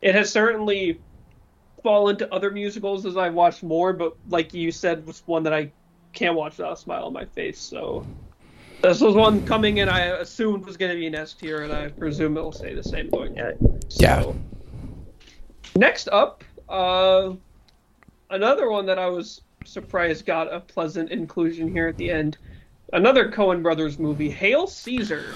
it 0.00 0.14
has 0.14 0.30
certainly 0.30 1.00
fallen 1.82 2.16
to 2.16 2.32
other 2.32 2.50
musicals 2.50 3.06
as 3.06 3.16
I've 3.16 3.34
watched 3.34 3.62
more, 3.62 3.92
but 3.92 4.16
like 4.28 4.54
you 4.54 4.72
said, 4.72 5.06
was 5.06 5.22
one 5.26 5.42
that 5.44 5.52
I 5.52 5.70
can't 6.12 6.36
watch 6.36 6.56
without 6.56 6.74
a 6.74 6.76
smile 6.76 7.04
on 7.04 7.12
my 7.12 7.24
face. 7.24 7.58
So 7.58 8.06
this 8.82 9.00
was 9.00 9.14
one 9.14 9.46
coming 9.46 9.78
in. 9.78 9.88
I 9.88 10.06
assumed 10.06 10.64
was 10.64 10.76
going 10.76 10.92
to 10.92 10.98
be 10.98 11.06
an 11.06 11.14
S 11.14 11.34
tier, 11.34 11.62
and 11.62 11.72
I 11.72 11.88
presume 11.88 12.36
it 12.36 12.40
will 12.40 12.52
stay 12.52 12.74
the 12.74 12.82
same 12.82 13.10
going. 13.10 13.36
Yeah. 13.36 13.52
Yeah. 13.90 14.32
Next 15.76 16.08
up, 16.08 16.44
uh, 16.68 17.32
another 18.30 18.70
one 18.70 18.86
that 18.86 18.98
I 18.98 19.06
was 19.06 19.42
surprised 19.64 20.26
got 20.26 20.52
a 20.52 20.60
pleasant 20.60 21.10
inclusion 21.10 21.70
here 21.70 21.86
at 21.86 21.96
the 21.96 22.10
end. 22.10 22.38
Another 22.92 23.30
Coen 23.30 23.62
Brothers 23.62 23.98
movie, 23.98 24.30
Hail 24.30 24.66
Caesar. 24.66 25.34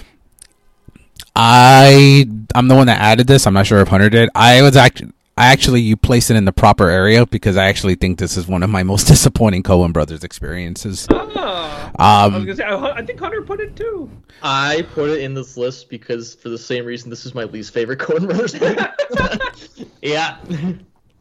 I 1.35 2.27
I'm 2.55 2.67
the 2.67 2.75
one 2.75 2.87
that 2.87 2.99
added 3.01 3.27
this. 3.27 3.45
I'm 3.47 3.53
not 3.53 3.67
sure 3.67 3.79
if 3.81 3.87
Hunter 3.87 4.09
did. 4.09 4.29
I 4.35 4.61
was 4.61 4.75
actually 4.75 5.11
I 5.37 5.47
actually 5.51 5.81
you 5.81 5.95
placed 5.95 6.31
it 6.31 6.35
in 6.35 6.45
the 6.45 6.51
proper 6.51 6.89
area 6.89 7.25
because 7.27 7.57
I 7.57 7.65
actually 7.65 7.95
think 7.95 8.17
this 8.17 8.37
is 8.37 8.47
one 8.47 8.63
of 8.63 8.69
my 8.69 8.83
most 8.91 9.07
disappointing 9.07 9.63
Coen 9.63 9.93
Brothers 9.93 10.23
experiences. 10.23 11.07
Ah, 11.11 11.91
I 11.97 12.27
was 12.27 12.35
Um, 12.35 12.45
gonna 12.45 12.55
say, 12.55 12.63
I, 12.63 12.75
I 12.97 13.05
think 13.05 13.19
Hunter 13.19 13.41
put 13.41 13.59
it 13.59 13.75
too. 13.75 14.09
I 14.41 14.85
put 14.93 15.09
it 15.11 15.21
in 15.21 15.33
this 15.33 15.57
list 15.57 15.89
because 15.89 16.33
for 16.35 16.49
the 16.49 16.57
same 16.57 16.85
reason 16.85 17.09
this 17.09 17.25
is 17.25 17.35
my 17.35 17.43
least 17.45 17.73
favorite 17.73 17.99
Coen 17.99 18.25
Brothers 18.27 18.59
movie. 18.59 19.89
yeah. 20.01 20.37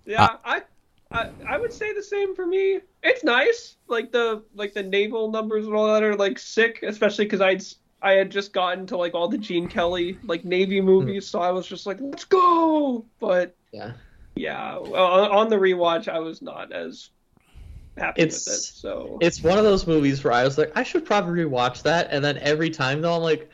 Yeah, 0.06 0.36
I, 0.44 0.62
I 1.12 1.28
I 1.48 1.58
would 1.58 1.72
say 1.72 1.92
the 1.94 2.02
same 2.02 2.34
for 2.34 2.46
me. 2.46 2.80
It's 3.02 3.24
nice, 3.24 3.76
like 3.88 4.12
the 4.12 4.42
like 4.54 4.74
the 4.74 4.82
naval 4.82 5.30
numbers 5.30 5.66
and 5.66 5.74
all 5.74 5.92
that 5.92 6.02
are 6.02 6.16
like 6.16 6.38
sick, 6.38 6.80
especially 6.82 7.24
because 7.26 7.40
I'd 7.40 7.62
I 8.02 8.12
had 8.12 8.30
just 8.30 8.52
gotten 8.52 8.86
to 8.88 8.96
like 8.96 9.14
all 9.14 9.28
the 9.28 9.38
Gene 9.38 9.68
Kelly 9.68 10.18
like 10.24 10.44
Navy 10.44 10.78
hmm. 10.80 10.86
movies, 10.86 11.26
so 11.28 11.40
I 11.40 11.50
was 11.50 11.66
just 11.66 11.86
like, 11.86 11.98
let's 12.00 12.24
go. 12.24 13.06
But 13.20 13.56
Yeah. 13.72 13.92
yeah, 14.34 14.78
well, 14.78 15.06
on 15.06 15.30
on 15.30 15.48
the 15.48 15.56
rewatch, 15.56 16.08
I 16.08 16.18
was 16.18 16.42
not 16.42 16.72
as 16.72 17.10
happy 17.96 18.22
It's- 18.22 18.46
with 18.46 18.54
it. 18.54 18.60
So 18.60 19.18
It's 19.20 19.42
one 19.42 19.58
of 19.58 19.64
those 19.64 19.86
movies 19.86 20.22
where 20.22 20.32
I 20.34 20.44
was 20.44 20.58
like, 20.58 20.72
I 20.76 20.82
should 20.82 21.04
probably 21.04 21.44
rewatch 21.44 21.82
that, 21.82 22.08
and 22.10 22.24
then 22.24 22.36
every 22.38 22.70
time 22.70 23.00
though 23.00 23.14
I'm 23.14 23.22
like, 23.22 23.50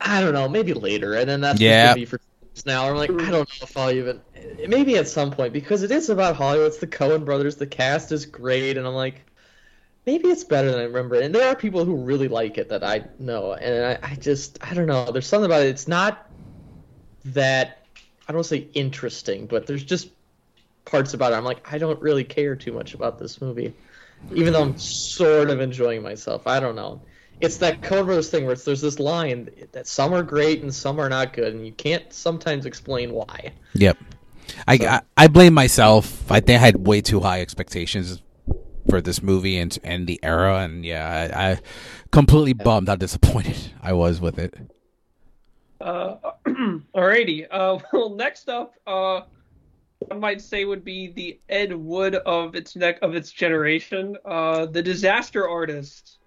I 0.00 0.20
don't 0.20 0.32
know, 0.34 0.48
maybe 0.48 0.72
later, 0.74 1.14
and 1.14 1.28
then 1.28 1.40
that's 1.40 1.60
Yeah. 1.60 1.82
just 1.82 1.88
gonna 1.88 1.94
be 2.00 2.04
for 2.06 2.20
now. 2.66 2.88
I'm 2.88 2.96
like, 2.96 3.10
I 3.10 3.14
mm-hmm. 3.14 3.30
don't 3.30 3.48
know 3.48 3.62
if 3.62 3.76
I'll 3.76 3.90
even. 3.90 4.20
Maybe 4.66 4.96
at 4.96 5.08
some 5.08 5.30
point 5.30 5.52
because 5.52 5.82
it 5.82 5.90
is 5.90 6.10
about 6.10 6.36
Hollywood. 6.36 6.68
It's 6.68 6.78
the 6.78 6.86
Coen 6.86 7.24
Brothers. 7.24 7.56
The 7.56 7.66
cast 7.66 8.12
is 8.12 8.26
great, 8.26 8.76
and 8.76 8.86
I'm 8.86 8.94
like, 8.94 9.22
maybe 10.06 10.28
it's 10.28 10.44
better 10.44 10.70
than 10.70 10.80
I 10.80 10.84
remember. 10.84 11.20
And 11.20 11.34
there 11.34 11.48
are 11.48 11.56
people 11.56 11.84
who 11.84 11.96
really 11.96 12.28
like 12.28 12.58
it 12.58 12.68
that 12.70 12.84
I 12.84 13.04
know, 13.18 13.52
and 13.52 13.98
I, 14.04 14.10
I 14.12 14.14
just, 14.16 14.58
I 14.62 14.74
don't 14.74 14.86
know. 14.86 15.10
There's 15.10 15.26
something 15.26 15.46
about 15.46 15.62
it. 15.62 15.68
It's 15.68 15.88
not 15.88 16.30
that 17.26 17.84
I 18.28 18.32
don't 18.32 18.44
say 18.44 18.68
interesting, 18.74 19.46
but 19.46 19.66
there's 19.66 19.84
just 19.84 20.08
parts 20.84 21.14
about 21.14 21.32
it. 21.32 21.36
I'm 21.36 21.44
like, 21.44 21.72
I 21.72 21.78
don't 21.78 22.00
really 22.00 22.24
care 22.24 22.56
too 22.56 22.72
much 22.72 22.94
about 22.94 23.18
this 23.18 23.40
movie 23.40 23.74
even 24.32 24.52
though 24.52 24.62
I'm 24.62 24.78
sort 24.78 25.50
of 25.50 25.60
enjoying 25.60 26.02
myself. 26.02 26.46
I 26.46 26.60
don't 26.60 26.76
know. 26.76 27.00
It's 27.40 27.56
that 27.58 27.80
Coen 27.80 28.04
Brothers 28.04 28.28
thing 28.30 28.44
where 28.44 28.52
it's, 28.52 28.64
there's 28.64 28.80
this 28.82 28.98
line 28.98 29.48
that 29.72 29.86
some 29.86 30.12
are 30.12 30.22
great 30.22 30.62
and 30.62 30.74
some 30.74 31.00
are 31.00 31.08
not 31.08 31.32
good, 31.32 31.54
and 31.54 31.64
you 31.66 31.72
can't 31.72 32.12
sometimes 32.12 32.66
explain 32.66 33.12
why. 33.12 33.52
Yep. 33.74 33.96
I, 34.66 34.76
So- 34.76 34.86
I 34.88 35.00
I 35.16 35.26
blame 35.28 35.54
myself. 35.54 36.30
I 36.30 36.40
think 36.40 36.60
I 36.60 36.64
had 36.64 36.86
way 36.86 37.00
too 37.00 37.20
high 37.20 37.40
expectations 37.40 38.22
for 38.88 39.00
this 39.00 39.22
movie 39.22 39.58
and 39.58 39.76
and 39.84 40.06
the 40.06 40.18
era, 40.22 40.58
and 40.58 40.84
yeah, 40.84 41.30
I, 41.34 41.52
I 41.52 41.58
completely 42.10 42.52
bummed 42.52 42.88
how 42.88 42.96
disappointed 42.96 43.56
I 43.82 43.92
was 43.92 44.20
with 44.20 44.38
it. 44.38 44.54
Uh, 45.80 46.16
alrighty. 46.94 47.46
Uh, 47.50 47.78
well, 47.92 48.10
next 48.10 48.48
up, 48.48 48.74
uh, 48.86 49.22
one 50.00 50.20
might 50.20 50.40
say 50.40 50.64
would 50.64 50.84
be 50.84 51.12
the 51.12 51.40
Ed 51.48 51.74
Wood 51.74 52.16
of 52.16 52.54
its 52.54 52.76
neck 52.76 52.98
of 53.02 53.14
its 53.14 53.30
generation, 53.30 54.16
uh, 54.24 54.66
the 54.66 54.82
Disaster 54.82 55.48
Artist, 55.48 56.18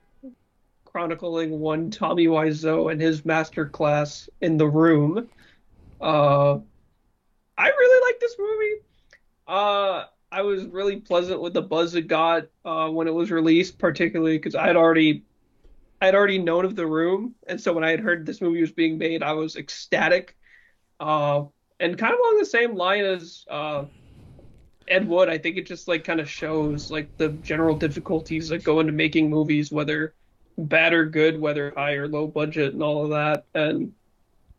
chronicling 0.93 1.59
one 1.59 1.89
Tommy 1.89 2.27
Wiseau 2.27 2.91
and 2.91 3.01
his 3.01 3.25
master 3.25 3.65
class 3.65 4.29
in 4.41 4.57
the 4.57 4.67
room. 4.67 5.27
Uh, 5.99 6.59
I 7.57 7.67
really 7.67 8.07
like 8.07 8.19
this 8.19 8.35
movie. 8.37 8.75
Uh, 9.47 10.05
I 10.31 10.41
was 10.43 10.65
really 10.65 10.97
pleasant 10.97 11.41
with 11.41 11.53
the 11.53 11.63
buzz 11.63 11.95
it 11.95 12.07
got 12.07 12.47
uh, 12.63 12.89
when 12.89 13.07
it 13.07 13.13
was 13.13 13.31
released, 13.31 13.79
particularly 13.79 14.37
because 14.37 14.53
I 14.55 14.67
had 14.67 14.75
already 14.75 15.23
I'd 15.99 16.15
already 16.15 16.37
known 16.37 16.65
of 16.65 16.75
the 16.75 16.85
room, 16.85 17.33
and 17.47 17.59
so 17.59 17.73
when 17.73 17.83
I 17.83 17.89
had 17.91 18.01
heard 18.01 18.25
this 18.25 18.41
movie 18.41 18.61
was 18.61 18.73
being 18.73 18.97
made, 18.97 19.23
I 19.23 19.33
was 19.33 19.55
ecstatic. 19.55 20.35
Uh, 20.99 21.45
and 21.79 21.97
kind 21.97 22.13
of 22.13 22.19
along 22.19 22.37
the 22.39 22.45
same 22.45 22.75
line 22.75 23.05
as 23.05 23.45
uh, 23.49 23.85
Ed 24.87 25.07
Wood, 25.07 25.29
I 25.29 25.37
think 25.37 25.57
it 25.57 25.65
just 25.65 25.87
like 25.87 26.03
kind 26.03 26.19
of 26.19 26.29
shows 26.29 26.91
like 26.91 27.15
the 27.17 27.29
general 27.29 27.77
difficulties 27.77 28.49
that 28.49 28.63
go 28.63 28.79
into 28.79 28.91
making 28.91 29.29
movies, 29.29 29.71
whether 29.71 30.13
bad 30.57 30.93
or 30.93 31.05
good, 31.05 31.39
whether 31.39 31.71
high 31.75 31.93
or 31.93 32.07
low 32.07 32.27
budget, 32.27 32.73
and 32.73 32.83
all 32.83 33.03
of 33.03 33.09
that. 33.11 33.45
And 33.53 33.93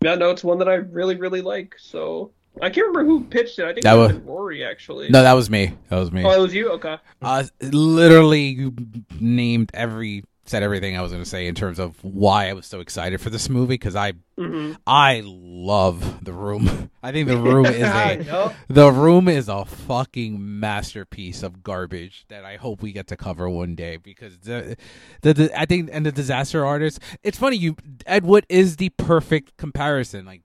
yeah, 0.03 0.15
no, 0.17 0.31
it's 0.31 0.45
one 0.45 0.59
that 0.59 0.69
I 0.69 0.75
really, 0.75 1.17
really 1.17 1.41
like. 1.43 1.75
So 1.79 2.33
I 2.61 2.71
can't 2.71 2.87
remember 2.89 3.05
who 3.05 3.25
pitched 3.25 3.59
it. 3.59 3.65
I 3.65 3.73
think 3.73 3.85
That 3.85 3.97
it 3.97 3.99
was 3.99 4.13
was- 4.15 4.23
Rory 4.23 4.65
actually. 4.65 5.09
No, 5.11 5.23
that 5.23 5.33
was 5.33 5.51
me. 5.51 5.73
That 5.89 5.99
was 5.99 6.13
me. 6.13 6.25
Oh, 6.25 6.33
it 6.33 6.41
was 6.41 6.55
you. 6.55 6.71
Okay. 6.73 6.97
Uh, 7.23 7.45
literally 7.61 8.43
you 8.49 8.75
named 9.21 9.71
every 9.75 10.25
said 10.47 10.63
everything 10.63 10.97
I 10.97 11.03
was 11.03 11.11
going 11.13 11.23
to 11.25 11.29
say 11.29 11.47
in 11.47 11.55
terms 11.55 11.79
of 11.79 12.03
why 12.05 12.49
I 12.49 12.53
was 12.53 12.67
so 12.67 12.81
excited 12.81 13.21
for 13.21 13.31
this 13.31 13.49
movie 13.49 13.75
because 13.75 13.97
I 13.97 14.13
hmm 14.37 14.73
I 14.87 15.23
love 15.25 16.25
the 16.25 16.33
room. 16.33 16.91
I 17.03 17.13
think 17.13 17.29
the 17.29 17.37
room 17.39 17.67
is 17.67 17.83
a 17.83 18.55
the 18.69 18.91
room 18.91 19.29
is 19.29 19.49
a 19.49 19.65
fucking 19.65 20.61
masterpiece 20.61 21.43
of 21.43 21.63
garbage 21.63 22.25
that 22.29 22.45
I 22.45 22.57
hope 22.57 22.83
we 22.83 22.93
get 22.93 23.07
to 23.09 23.17
cover 23.17 23.49
one 23.49 23.75
day 23.75 23.97
because 23.97 24.39
the, 24.39 24.77
the, 25.23 25.35
the 25.35 25.61
I 25.61 25.67
think 25.67 25.91
and 25.93 26.05
the 26.05 26.13
disaster 26.13 26.65
artist. 26.65 27.01
It's 27.23 27.39
funny 27.39 27.57
you 27.57 27.77
Ed 28.07 28.25
Wood 28.25 28.47
is 28.49 28.77
the 28.77 28.91
perfect 28.91 29.57
comparison. 29.57 30.27
Like 30.27 30.43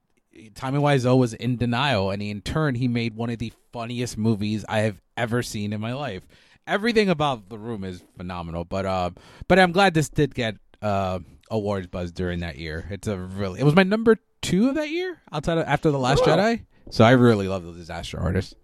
Tommy 0.54 0.78
Wiseau 0.78 1.18
was 1.18 1.34
in 1.34 1.56
denial, 1.56 2.10
and 2.10 2.22
in 2.22 2.40
turn 2.40 2.74
he 2.74 2.88
made 2.88 3.14
one 3.14 3.30
of 3.30 3.38
the 3.38 3.52
funniest 3.72 4.16
movies 4.16 4.64
I 4.68 4.80
have 4.80 5.00
ever 5.16 5.42
seen 5.42 5.72
in 5.72 5.80
my 5.80 5.92
life. 5.92 6.26
Everything 6.70 7.08
about 7.10 7.48
the 7.48 7.58
room 7.58 7.84
is 7.84 8.02
phenomenal, 8.16 8.64
but 8.64 8.86
uh, 8.86 9.10
but 9.48 9.58
I'm 9.58 9.72
glad 9.72 9.92
this 9.92 10.08
did 10.08 10.34
get 10.34 10.56
uh 10.80 11.18
awards 11.50 11.88
buzz 11.88 12.12
during 12.12 12.40
that 12.40 12.56
year. 12.56 12.86
It's 12.90 13.08
a 13.08 13.18
really 13.18 13.60
it 13.60 13.64
was 13.64 13.74
my 13.74 13.82
number 13.82 14.16
two 14.40 14.68
of 14.68 14.76
that 14.76 14.88
year 14.88 15.20
outside 15.32 15.58
of 15.58 15.66
after 15.66 15.90
the 15.90 15.98
Last 15.98 16.26
Wow. 16.26 16.36
Jedi. 16.36 16.64
So 16.90 17.04
I 17.04 17.10
really 17.12 17.48
love 17.48 17.64
the 17.64 17.72
disaster 17.72 18.18
artist. 18.18 18.54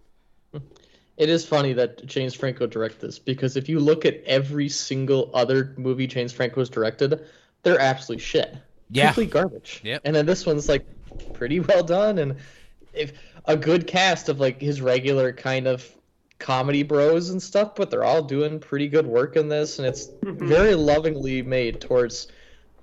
It 1.17 1.29
is 1.31 1.47
funny 1.47 1.73
that 1.73 2.05
James 2.07 2.35
Franco 2.35 2.67
directed 2.67 3.01
this 3.01 3.19
because 3.19 3.57
if 3.57 3.69
you 3.69 3.81
look 3.81 4.05
at 4.05 4.23
every 4.25 4.69
single 4.69 5.31
other 5.33 5.75
movie 5.79 6.07
James 6.07 6.33
Franco 6.33 6.57
Franco's 6.57 6.69
directed, 6.71 7.27
they're 7.63 7.81
absolutely 7.81 8.23
shit. 8.23 8.57
Yeah. 8.91 9.07
Complete 9.07 9.31
garbage. 9.31 9.81
Yep. 9.83 10.03
And 10.05 10.15
then 10.15 10.27
this 10.27 10.45
one's 10.45 10.69
like 10.69 10.87
pretty 11.33 11.61
well 11.61 11.83
done 11.83 12.19
and 12.19 12.37
if 12.93 13.13
a 13.47 13.57
good 13.57 13.87
cast 13.87 14.29
of 14.29 14.41
like 14.41 14.61
his 14.61 14.81
regular 14.81 15.33
kind 15.33 15.67
of 15.67 15.96
comedy 16.39 16.83
bros 16.83 17.31
and 17.31 17.43
stuff, 17.43 17.75
but 17.75 17.91
they're 17.91 18.05
all 18.05 18.23
doing 18.23 18.59
pretty 18.61 18.89
good 18.89 19.07
work 19.07 19.37
in 19.37 19.49
this 19.49 19.79
and 19.79 19.89
it's 19.89 20.09
Mhm. 20.09 20.47
very 20.47 20.75
lovingly 20.75 21.43
made 21.43 21.81
towards 21.81 22.29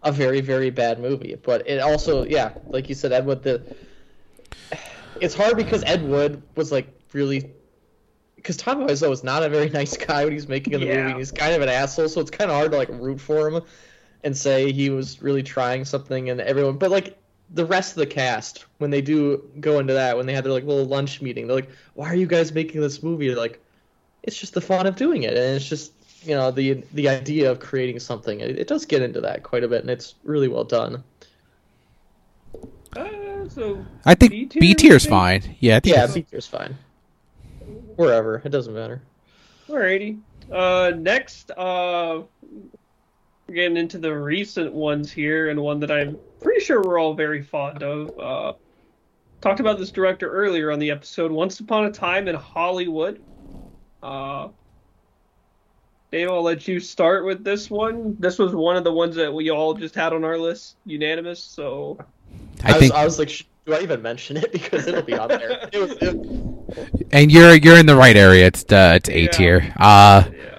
a 0.01 0.11
very, 0.11 0.41
very 0.41 0.69
bad 0.69 0.99
movie. 0.99 1.35
But 1.35 1.67
it 1.67 1.79
also 1.79 2.25
yeah, 2.25 2.53
like 2.67 2.89
you 2.89 2.95
said, 2.95 3.11
Ed 3.11 3.25
Wood 3.25 3.43
the 3.43 3.63
it's 5.21 5.35
hard 5.35 5.55
because 5.57 5.83
Ed 5.85 6.03
Wood 6.03 6.41
was 6.55 6.71
like 6.71 6.87
really 7.13 7.53
because 8.35 8.57
Tommy 8.57 8.85
Wiseau 8.85 9.11
is 9.11 9.23
not 9.23 9.43
a 9.43 9.49
very 9.49 9.69
nice 9.79 9.95
guy 9.95 10.23
when 10.25 10.33
he's 10.33 10.47
making 10.47 10.73
in 10.73 10.81
the 10.81 10.87
Yeah. 10.87 11.07
movie. 11.07 11.19
He's 11.19 11.31
kind 11.31 11.53
of 11.53 11.61
an 11.61 11.69
asshole, 11.69 12.09
so 12.09 12.21
it's 12.21 12.31
kind 12.31 12.49
of 12.51 12.57
hard 12.57 12.71
to 12.71 12.77
like 12.77 12.89
root 12.89 13.21
for 13.21 13.47
him 13.49 13.61
and 14.23 14.35
say 14.35 14.71
he 14.71 14.89
was 14.89 15.21
really 15.21 15.43
trying 15.43 15.85
something 15.85 16.29
and 16.29 16.41
everyone. 16.41 16.77
But 16.77 16.91
like 16.91 17.17
the 17.53 17.65
rest 17.65 17.91
of 17.91 17.97
the 17.97 18.07
cast, 18.07 18.65
when 18.79 18.89
they 18.89 19.01
do 19.01 19.47
go 19.59 19.79
into 19.79 19.93
that, 19.93 20.17
when 20.17 20.25
they 20.25 20.33
have 20.33 20.43
their 20.43 20.53
like 20.53 20.65
little 20.65 20.85
lunch 20.85 21.21
meeting, 21.21 21.47
they're 21.47 21.55
like, 21.57 21.69
"Why 21.93 22.07
are 22.09 22.15
you 22.15 22.25
guys 22.27 22.51
making 22.51 22.81
this 22.81 23.03
movie?" 23.03 23.27
They're 23.27 23.37
like, 23.37 23.61
"It's 24.23 24.37
just 24.39 24.53
the 24.53 24.61
fun 24.61 24.87
of 24.87 24.95
doing 24.95 25.23
it, 25.23 25.33
and 25.33 25.55
it's 25.55 25.67
just 25.67 25.93
you 26.23 26.35
know 26.35 26.49
the 26.51 26.83
the 26.93 27.07
idea 27.09 27.51
of 27.51 27.59
creating 27.59 27.99
something." 27.99 28.39
It, 28.39 28.57
it 28.59 28.67
does 28.67 28.85
get 28.85 29.01
into 29.01 29.21
that 29.21 29.43
quite 29.43 29.63
a 29.63 29.67
bit, 29.67 29.81
and 29.81 29.89
it's 29.89 30.15
really 30.23 30.47
well 30.47 30.63
done. 30.63 31.03
Uh, 32.95 33.47
so 33.49 33.85
I 34.05 34.15
think 34.15 34.31
B 34.31 34.45
tier, 34.45 34.59
B-tier's 34.59 35.05
fine. 35.05 35.55
Yeah, 35.59 35.77
I 35.77 35.79
think 35.79 35.95
Yeah, 35.95 36.03
it's- 36.03 36.13
B 36.13 36.21
tier's 36.23 36.47
fine. 36.47 36.75
Wherever 37.95 38.41
it 38.43 38.49
doesn't 38.49 38.73
matter. 38.73 39.01
Alrighty. 39.69 40.19
Uh, 40.51 40.91
next, 40.97 41.51
uh, 41.51 42.21
we're 43.47 43.53
getting 43.55 43.77
into 43.77 43.97
the 43.97 44.13
recent 44.13 44.73
ones 44.73 45.11
here, 45.11 45.49
and 45.49 45.59
one 45.61 45.79
that 45.79 45.91
I'm 45.91 46.17
pretty 46.43 46.61
sure 46.63 46.81
we're 46.81 46.99
all 46.99 47.13
very 47.13 47.41
fond 47.41 47.81
of. 47.83 48.19
Uh, 48.19 48.53
talked 49.41 49.59
about 49.59 49.77
this 49.79 49.91
director 49.91 50.29
earlier 50.29 50.71
on 50.71 50.79
the 50.79 50.91
episode. 50.91 51.31
Once 51.31 51.59
Upon 51.59 51.85
a 51.85 51.91
Time 51.91 52.27
in 52.27 52.35
Hollywood. 52.35 53.21
Uh, 54.01 54.49
Dave, 56.11 56.29
I'll 56.29 56.43
let 56.43 56.67
you 56.67 56.79
start 56.79 57.25
with 57.25 57.43
this 57.43 57.71
one. 57.71 58.15
This 58.19 58.37
was 58.37 58.53
one 58.53 58.75
of 58.75 58.83
the 58.83 58.93
ones 58.93 59.15
that 59.15 59.33
we 59.33 59.49
all 59.49 59.73
just 59.73 59.95
had 59.95 60.13
on 60.13 60.23
our 60.23 60.37
list, 60.37 60.75
unanimous. 60.85 61.43
So 61.43 61.97
I, 62.63 62.69
I 62.69 62.71
was, 62.73 62.79
think, 62.81 62.93
I 62.93 63.05
was 63.05 63.17
like, 63.19 63.45
do 63.65 63.73
I 63.73 63.81
even 63.81 64.01
mention 64.01 64.37
it 64.37 64.51
because 64.51 64.85
it'll 64.87 65.01
be 65.01 65.13
on 65.17 65.29
there? 65.29 65.67
It 65.73 65.79
was, 65.79 65.91
it, 66.01 67.07
and 67.11 67.31
you're 67.31 67.55
you're 67.55 67.77
in 67.77 67.85
the 67.87 67.95
right 67.95 68.15
area. 68.15 68.45
It's 68.47 68.63
uh, 68.71 68.93
it's 68.97 69.09
A 69.09 69.21
Yeah. 69.21 69.27
tier. 69.29 69.73
Uh, 69.77 70.23
yeah, 70.31 70.52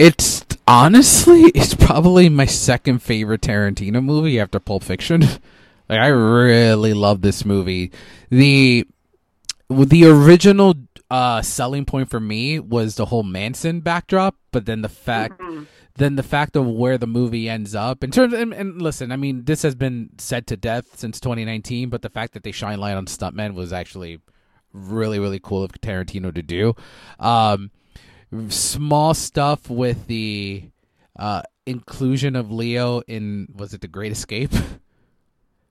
it's 0.00 0.44
honestly 0.66 1.42
it's 1.54 1.74
probably 1.74 2.28
my 2.28 2.46
second 2.46 3.00
favorite 3.02 3.42
Tarantino 3.42 4.02
movie 4.02 4.40
after 4.40 4.58
Pulp 4.58 4.82
Fiction. 4.82 5.22
Like 5.90 5.98
I 5.98 6.06
really 6.06 6.94
love 6.94 7.20
this 7.20 7.44
movie. 7.44 7.90
The 8.30 8.86
the 9.68 10.06
original 10.06 10.74
uh 11.10 11.42
selling 11.42 11.84
point 11.84 12.08
for 12.10 12.20
me 12.20 12.60
was 12.60 12.94
the 12.94 13.06
whole 13.06 13.24
Manson 13.24 13.80
backdrop, 13.80 14.36
but 14.52 14.66
then 14.66 14.82
the 14.82 14.88
fact 14.88 15.40
Mhm. 15.40 15.66
then 15.96 16.14
the 16.14 16.22
fact 16.22 16.54
of 16.54 16.64
where 16.64 16.96
the 16.96 17.08
movie 17.08 17.48
ends 17.48 17.74
up 17.74 18.04
in 18.04 18.12
terms 18.12 18.32
and, 18.32 18.52
and 18.54 18.80
listen, 18.80 19.10
I 19.10 19.16
mean 19.16 19.46
this 19.46 19.62
has 19.62 19.74
been 19.74 20.10
said 20.18 20.46
to 20.46 20.56
death 20.56 20.96
since 20.96 21.18
2019, 21.18 21.88
but 21.88 22.02
the 22.02 22.08
fact 22.08 22.34
that 22.34 22.44
they 22.44 22.52
shine 22.52 22.78
light 22.78 22.94
on 22.96 23.06
stuntmen 23.06 23.54
was 23.54 23.72
actually 23.72 24.20
really 24.72 25.18
really 25.18 25.40
cool 25.42 25.64
of 25.64 25.72
Tarantino 25.72 26.32
to 26.32 26.42
do. 26.42 26.74
Um 27.18 27.72
small 28.48 29.14
stuff 29.14 29.68
with 29.68 30.06
the 30.06 30.64
uh 31.18 31.42
inclusion 31.66 32.36
of 32.36 32.50
Leo 32.50 33.00
in 33.02 33.48
was 33.56 33.74
it 33.74 33.80
The 33.80 33.88
Great 33.88 34.12
Escape? 34.12 34.52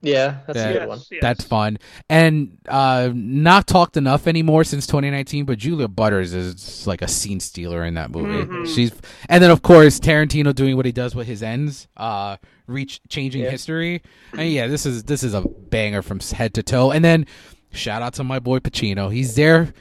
yeah, 0.02 0.38
that's 0.46 0.58
That- 0.58 0.76
a 0.76 0.78
good 0.80 0.88
one. 0.88 0.98
Yes, 0.98 1.08
yes. 1.12 1.20
That's 1.22 1.44
fun. 1.44 1.78
And 2.08 2.56
uh 2.68 3.10
not 3.14 3.66
talked 3.66 3.96
enough 3.98 4.26
anymore 4.26 4.64
since 4.64 4.86
2019, 4.86 5.44
but 5.44 5.58
Julia 5.58 5.88
Butters 5.88 6.32
is 6.32 6.86
like 6.86 7.02
a 7.02 7.08
scene 7.08 7.40
stealer 7.40 7.84
in 7.84 7.94
that 7.94 8.10
movie. 8.10 8.46
Mhm. 8.46 8.74
She's 8.74 8.92
and 9.28 9.42
then 9.42 9.50
of 9.50 9.60
course 9.62 10.00
Tarantino 10.00 10.54
doing 10.54 10.76
what 10.76 10.86
he 10.86 10.92
does 10.92 11.14
with 11.14 11.26
his 11.26 11.42
ends, 11.42 11.86
uh 11.96 12.36
reach 12.66 13.00
changing 13.08 13.42
Yeah. 13.42 13.50
history. 13.50 14.00
And 14.32 14.48
yeah, 14.52 14.68
this 14.68 14.86
is 14.86 15.04
this 15.04 15.22
is 15.22 15.34
a 15.34 15.42
banger 15.42 16.00
from 16.02 16.20
head 16.20 16.54
to 16.54 16.62
toe. 16.62 16.92
And 16.92 17.04
then 17.04 17.26
shout 17.72 18.02
out 18.02 18.14
to 18.14 18.24
my 18.24 18.38
boy 18.38 18.58
Pacino. 18.58 19.12
He's 19.12 19.34
there 19.34 19.72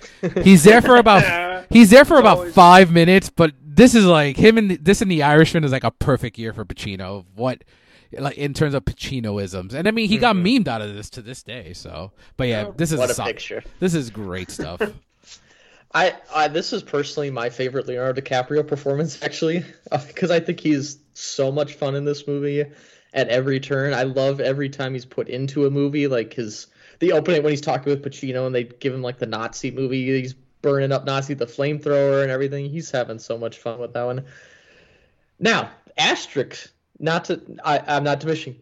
he's 0.44 0.64
there 0.64 0.82
for 0.82 0.96
about 0.98 1.66
he's 1.70 1.90
there 1.90 2.06
for 2.06 2.18
about 2.20 2.38
Always. 2.38 2.54
5 2.54 2.92
minutes, 2.92 3.30
but 3.30 3.54
this 3.62 3.96
is 3.96 4.06
like 4.06 4.38
him 4.38 4.58
and 4.58 4.72
this 4.72 5.02
and 5.02 5.10
the 5.12 5.24
Irishman 5.24 5.64
is 5.64 5.72
like 5.72 5.84
a 5.84 5.92
perfect 5.92 6.38
year 6.38 6.54
for 6.54 6.66
Pacino. 6.66 7.26
What 7.36 7.64
like 8.18 8.38
in 8.38 8.54
terms 8.54 8.74
of 8.74 8.86
Pacinoisms, 8.86 9.74
and 9.74 9.88
I 9.88 9.92
mean 9.92 10.10
he 10.10 10.18
got 10.18 10.36
Mhm. 10.36 10.64
memed 10.64 10.68
out 10.68 10.82
of 10.82 10.94
this 10.96 11.10
to 11.12 11.22
this 11.22 11.44
day. 11.44 11.74
So, 11.74 12.12
but 12.38 12.48
yeah, 12.48 12.72
this 12.76 12.92
is 12.92 13.00
What 13.00 13.16
a 13.18 13.22
a 13.22 13.26
picture. 13.26 13.64
this 13.80 13.94
is 13.94 14.10
great 14.10 14.50
stuff. 14.52 14.82
I, 15.94 16.16
I 16.34 16.48
this 16.50 16.72
is 16.72 16.84
personally 16.84 17.32
my 17.32 17.50
favorite 17.50 17.88
Leonardo 17.88 18.22
DiCaprio 18.22 18.66
performance 18.68 19.22
actually 19.24 19.66
because 20.08 20.30
I 20.30 20.40
think 20.40 20.60
he's 20.60 21.00
so 21.14 21.52
much 21.52 21.74
fun 21.74 21.96
in 21.96 22.06
this 22.06 22.28
movie 22.28 22.64
at 23.14 23.28
every 23.30 23.60
turn. 23.60 23.94
I 23.96 24.04
love 24.04 24.40
every 24.40 24.70
time 24.70 24.94
he's 24.94 25.06
put 25.06 25.30
into 25.30 25.66
a 25.66 25.72
movie 25.72 26.08
like 26.08 26.34
his 26.34 26.68
the 27.00 27.14
opening 27.14 27.44
when 27.44 27.52
he's 27.52 27.62
talking 27.62 27.92
with 27.92 28.04
Pacino 28.04 28.46
and 28.46 28.54
they 28.56 28.64
give 28.66 28.94
him 28.94 29.02
like 29.02 29.18
the 29.20 29.26
Nazi 29.26 29.72
movie 29.72 30.20
he's 30.20 30.34
burning 30.62 30.92
up 30.92 31.06
Nazi 31.06 31.34
the 31.34 31.46
flamethrower 31.46 32.22
and 32.22 32.32
everything. 32.32 32.70
He's 32.70 32.92
having 32.92 33.20
so 33.20 33.38
much 33.38 33.58
fun 33.58 33.80
with 33.80 33.94
that 33.94 34.04
one. 34.04 34.26
Now, 35.40 35.72
asterisk, 35.98 36.72
not 37.00 37.26
to 37.26 37.42
I, 37.64 37.80
I'm 37.88 38.04
not 38.04 38.20
diminishing. 38.20 38.58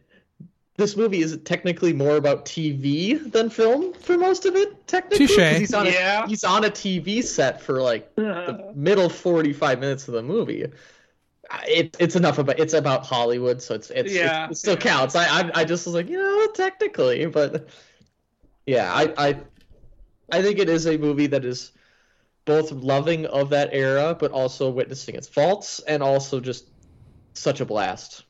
This 0.78 0.98
movie 0.98 1.22
is 1.22 1.38
technically 1.46 1.94
more 1.94 2.18
about 2.18 2.46
TV 2.46 3.16
than 3.16 3.50
film 3.50 3.94
for 3.94 4.18
most 4.18 4.46
of 4.46 4.56
it. 4.56 4.88
Technically, 4.88 5.28
'cause 5.28 5.28
Touche. 5.28 5.60
he's 5.60 5.74
on 5.74 5.88
Yeah. 5.88 6.26
a 6.26 6.28
he's 6.30 6.44
on 6.44 6.66
a 6.66 6.70
TV 6.72 7.22
set 7.22 7.62
for 7.62 7.82
like 7.82 8.16
the 8.16 8.72
middle 8.76 9.10
45 9.10 9.80
minutes 9.80 10.08
of 10.08 10.16
the 10.16 10.24
movie. 10.24 10.66
Uh, 10.66 11.60
It, 11.68 11.98
it's 12.00 12.16
enough 12.16 12.38
about 12.40 12.60
it's 12.60 12.74
about 12.74 13.06
Hollywood, 13.06 13.62
so 13.62 13.76
it's 13.76 13.90
it's, 13.92 14.14
Yeah, 14.14 14.46
it's 14.46 14.54
it 14.54 14.58
still 14.62 14.76
yeah. 14.76 14.82
counts. 14.82 15.16
I, 15.16 15.26
I 15.42 15.52
I 15.62 15.66
just 15.66 15.86
was 15.86 15.96
like, 15.96 16.10
you 16.10 16.18
know, 16.18 16.48
technically, 16.54 17.26
but 17.28 17.70
yeah, 18.68 18.94
I 18.94 19.14
I 19.18 19.38
I 20.32 20.42
think 20.44 20.60
it 20.60 20.70
is 20.70 20.86
a 20.86 20.98
movie 20.98 21.28
that 21.28 21.44
is 21.46 21.72
both 22.46 22.72
loving 22.72 23.26
of 23.26 23.50
that 23.50 23.70
era, 23.74 24.16
but 24.18 24.32
also 24.32 24.70
witnessing 24.70 25.16
its 25.16 25.28
faults, 25.28 25.80
and 25.88 26.04
also 26.04 26.40
just 26.40 26.68
such 27.34 27.60
a 27.62 27.66
blast. 27.66 28.24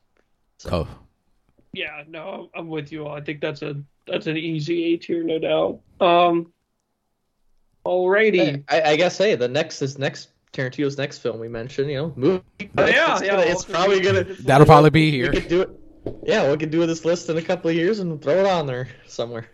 oh, 0.72 0.88
Yeah, 1.74 2.04
no, 2.08 2.50
I'm 2.56 2.68
with 2.68 2.92
you. 2.92 3.06
All. 3.06 3.16
I 3.16 3.22
think 3.22 3.42
that's 3.42 3.62
a 3.62 3.76
that's 4.08 4.28
an 4.28 4.38
easy 4.38 4.94
A 4.94 4.98
tier, 4.98 5.24
no 5.24 5.38
doubt. 5.40 5.82
Um, 6.00 6.54
alrighty. 7.86 8.64
I, 8.70 8.82
I 8.92 8.96
guess 8.96 9.18
hey, 9.18 9.36
the 9.36 9.48
next 9.48 9.82
is 9.82 9.98
next 9.98 10.30
Tarantino's 10.54 10.98
next 10.98 11.20
film 11.20 11.40
we 11.40 11.48
mentioned, 11.48 11.90
you 11.92 11.98
know, 11.98 12.14
movie. 12.16 12.44
Oh, 12.78 12.86
yeah, 12.86 13.14
it's, 13.14 13.22
yeah. 13.22 13.28
gonna- 13.36 13.42
it's 13.44 13.66
probably 13.66 14.00
gonna 14.02 14.24
that'll 14.24 14.66
probably 14.66 14.90
be 14.90 15.12
we 15.12 15.18
here. 15.18 15.32
could 15.32 15.48
do 15.48 15.62
it. 15.62 15.70
Yeah, 16.24 16.50
we 16.50 16.58
could 16.58 16.72
do 16.72 16.86
this 16.86 17.04
list 17.06 17.30
in 17.30 17.38
a 17.38 17.42
couple 17.42 17.70
of 17.70 17.76
years 17.76 18.00
and 18.00 18.22
throw 18.22 18.40
it 18.40 18.46
on 18.46 18.66
there 18.66 18.88
somewhere. 19.08 19.48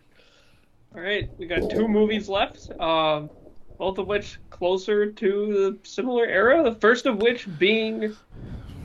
All 0.95 1.01
right, 1.01 1.29
we 1.37 1.47
got 1.47 1.69
two 1.69 1.87
movies 1.87 2.29
left. 2.29 2.69
Um, 2.79 3.29
both 3.77 3.97
of 3.97 4.07
which 4.07 4.37
closer 4.49 5.11
to 5.11 5.27
the 5.27 5.77
similar 5.87 6.25
era. 6.25 6.63
The 6.63 6.75
first 6.79 7.05
of 7.05 7.17
which 7.21 7.47
being 7.57 8.15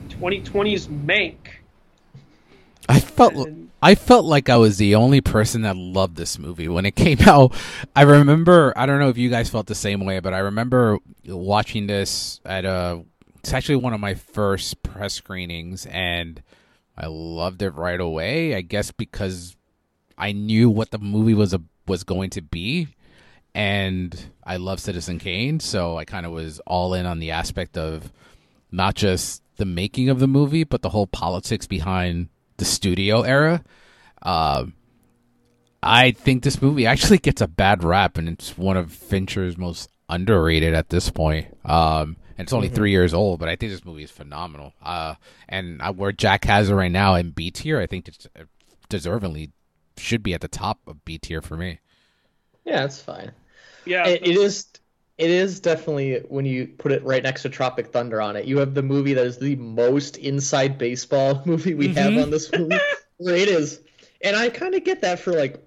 2020's 0.09 0.87
Mank. 0.87 1.35
I 2.87 2.99
felt 2.99 3.35
And- 3.35 3.69
I 3.81 3.95
felt 3.95 4.25
like 4.25 4.49
I 4.49 4.57
was 4.57 4.77
the 4.77 4.95
only 4.95 5.21
person 5.21 5.61
that 5.61 5.77
loved 5.77 6.17
this 6.17 6.37
movie 6.37 6.67
when 6.67 6.85
it 6.85 6.91
came 6.95 7.19
out. 7.21 7.53
I 7.95 8.01
remember 8.01 8.73
I 8.75 8.85
don't 8.85 8.99
know 8.99 9.09
if 9.09 9.17
you 9.17 9.29
guys 9.29 9.49
felt 9.49 9.67
the 9.67 9.75
same 9.75 10.03
way, 10.03 10.19
but 10.19 10.33
I 10.33 10.39
remember 10.39 10.97
watching 11.25 11.87
this 11.87 12.41
at 12.43 12.65
a 12.65 13.03
it's 13.37 13.53
actually 13.53 13.77
one 13.77 13.93
of 13.93 13.99
my 14.01 14.15
first 14.15 14.81
press 14.83 15.13
screenings 15.13 15.85
and 15.85 16.41
I 16.97 17.05
loved 17.07 17.61
it 17.61 17.69
right 17.75 18.01
away. 18.01 18.55
I 18.55 18.61
guess 18.61 18.91
because 18.91 19.55
I 20.17 20.33
knew 20.33 20.69
what 20.69 20.91
the 20.91 20.97
movie 20.97 21.33
was 21.35 21.53
a, 21.53 21.61
was 21.89 22.05
going 22.05 22.29
to 22.31 22.41
be 22.41 22.87
and 23.53 24.31
I 24.43 24.57
love 24.57 24.79
Citizen 24.79 25.19
Kane, 25.19 25.59
so 25.59 25.97
I 25.97 26.05
kind 26.05 26.25
of 26.25 26.31
was 26.31 26.59
all 26.65 26.93
in 26.93 27.05
on 27.05 27.19
the 27.19 27.31
aspect 27.31 27.77
of 27.77 28.11
not 28.71 28.95
just 28.95 29.41
the 29.57 29.65
making 29.65 30.09
of 30.09 30.19
the 30.19 30.27
movie, 30.27 30.63
but 30.63 30.81
the 30.81 30.89
whole 30.89 31.07
politics 31.07 31.67
behind 31.67 32.29
the 32.57 32.65
studio 32.65 33.23
era. 33.23 33.63
Um, 34.21 34.73
I 35.81 36.11
think 36.11 36.43
this 36.43 36.61
movie 36.61 36.85
actually 36.85 37.17
gets 37.19 37.41
a 37.41 37.47
bad 37.47 37.83
rap, 37.83 38.17
and 38.17 38.29
it's 38.29 38.57
one 38.57 38.77
of 38.77 38.91
Fincher's 38.91 39.57
most 39.57 39.89
underrated 40.07 40.73
at 40.73 40.89
this 40.89 41.09
point. 41.09 41.47
Um, 41.65 42.17
and 42.37 42.45
it's 42.45 42.53
only 42.53 42.69
three 42.69 42.91
years 42.91 43.13
old, 43.13 43.39
but 43.39 43.49
I 43.49 43.55
think 43.57 43.71
this 43.71 43.83
movie 43.83 44.03
is 44.03 44.11
phenomenal. 44.11 44.73
Uh, 44.81 45.15
and 45.49 45.81
uh, 45.81 45.91
where 45.91 46.13
Jack 46.13 46.45
has 46.45 46.69
it 46.69 46.73
right 46.73 46.91
now 46.91 47.15
in 47.15 47.31
B 47.31 47.51
tier, 47.51 47.79
I 47.79 47.85
think 47.87 48.07
it's 48.07 48.27
uh, 48.39 48.43
deservingly 48.89 49.51
should 49.99 50.23
be 50.23 50.33
at 50.33 50.41
the 50.41 50.47
top 50.47 50.79
of 50.87 51.03
B 51.05 51.17
tier 51.17 51.41
for 51.41 51.57
me. 51.57 51.79
Yeah, 52.65 52.83
it's 52.85 53.01
fine. 53.01 53.31
yeah, 53.85 54.07
It, 54.07 54.27
it 54.27 54.37
is. 54.37 54.67
It 55.17 55.29
is 55.29 55.59
definitely 55.59 56.19
when 56.29 56.45
you 56.45 56.67
put 56.77 56.93
it 56.93 57.03
right 57.03 57.21
next 57.21 57.41
to 57.41 57.49
Tropic 57.49 57.87
Thunder 57.87 58.21
on 58.21 58.37
it. 58.37 58.45
You 58.45 58.57
have 58.59 58.73
the 58.73 58.81
movie 58.81 59.13
that 59.13 59.25
is 59.25 59.37
the 59.37 59.55
most 59.57 60.15
inside 60.17 60.77
baseball 60.77 61.41
movie 61.45 61.73
we 61.73 61.89
have 61.89 62.13
Mhm. 62.13 62.23
on 62.23 62.29
this 62.29 62.51
movie. 62.53 62.77
It 63.21 63.49
is, 63.49 63.81
and 64.21 64.33
I 64.37 64.47
kind 64.49 64.75
of 64.75 64.85
get 64.85 65.01
that 65.01 65.19
for 65.19 65.33
like, 65.33 65.61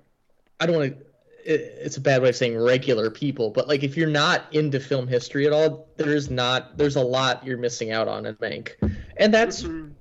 I 0.59 0.65
don't 0.65 0.77
want 0.77 0.97
to. 0.99 1.05
It, 1.45 1.61
it's 1.85 1.99
a 1.99 2.01
bad 2.01 2.23
way 2.23 2.31
of 2.31 2.37
saying 2.37 2.57
regular 2.57 3.11
people, 3.11 3.51
but 3.51 3.69
like 3.69 3.83
if 3.83 3.95
you're 3.95 4.09
not 4.09 4.45
into 4.53 4.81
film 4.81 5.07
history 5.07 5.47
at 5.47 5.53
all, 5.53 5.87
there's 5.99 6.31
not. 6.31 6.79
There's 6.79 6.97
a 6.97 7.03
lot 7.03 7.45
you're 7.45 7.59
missing 7.59 7.91
out 7.93 8.09
on 8.09 8.25
in 8.25 8.37
Mank, 8.37 8.71
and 9.19 9.35
that's 9.35 9.65
Mhm. 9.65 9.93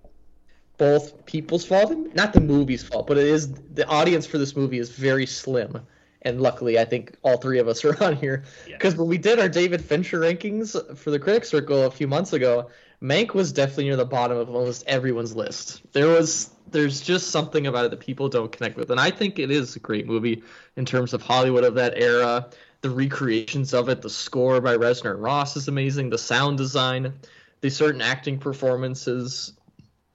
Both 0.82 1.28
people's 1.28 1.64
fault 1.64 1.94
not 2.16 2.34
the 2.34 2.42
movie's 2.42 2.82
fault, 2.84 3.06
but 3.06 3.16
it 3.16 3.28
is 3.28 3.54
the 3.76 3.88
audience 3.88 4.26
for 4.26 4.40
this 4.40 4.56
movie 4.56 4.80
is 4.80 4.90
very 4.90 5.28
slim. 5.28 5.80
And 6.24 6.42
luckily, 6.42 6.80
I 6.80 6.86
think 6.86 7.16
all 7.22 7.38
three 7.38 7.60
of 7.60 7.68
us 7.68 7.86
are 7.86 8.04
on 8.04 8.16
here 8.16 8.44
Yeah. 8.68 8.78
because 8.78 8.96
when 8.96 9.08
we 9.08 9.20
did 9.20 9.40
our 9.40 9.48
David 9.48 9.84
Fincher 9.86 10.20
rankings 10.20 10.76
for 10.98 11.12
the 11.12 11.20
Critic 11.20 11.46
Circle 11.46 11.84
a 11.86 11.92
few 11.92 12.08
months 12.08 12.34
ago, 12.34 12.72
Mank 13.00 13.36
was 13.36 13.52
definitely 13.52 13.84
near 13.86 13.96
the 13.96 14.06
bottom 14.06 14.38
of 14.38 14.50
almost 14.50 14.84
everyone's 14.88 15.36
list. 15.36 15.82
There 15.94 16.08
was 16.08 16.50
there's 16.72 17.00
just 17.00 17.30
something 17.30 17.68
about 17.68 17.86
it 17.86 17.92
that 17.92 18.00
people 18.00 18.28
don't 18.28 18.52
connect 18.52 18.76
with, 18.76 18.90
and 18.90 19.00
I 19.00 19.12
think 19.12 19.38
it 19.38 19.52
is 19.52 19.76
a 19.76 19.80
great 19.80 20.08
movie 20.08 20.42
in 20.78 20.86
terms 20.86 21.14
of 21.14 21.22
Hollywood 21.22 21.64
of 21.64 21.76
that 21.76 21.94
era. 21.96 22.50
The 22.82 22.90
recreations 22.90 23.76
of 23.76 23.88
it, 23.90 24.02
the 24.02 24.10
score 24.10 24.60
by 24.62 24.76
Reznor 24.78 25.12
and 25.12 25.22
Ross 25.22 25.56
is 25.56 25.68
amazing. 25.68 26.10
The 26.10 26.18
sound 26.18 26.58
design, 26.58 27.14
the 27.62 27.70
certain 27.70 28.02
acting 28.02 28.40
performances, 28.40 29.54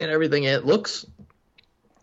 and 0.00 0.10
everything. 0.10 0.44
It 0.44 0.66
looks 0.66 1.06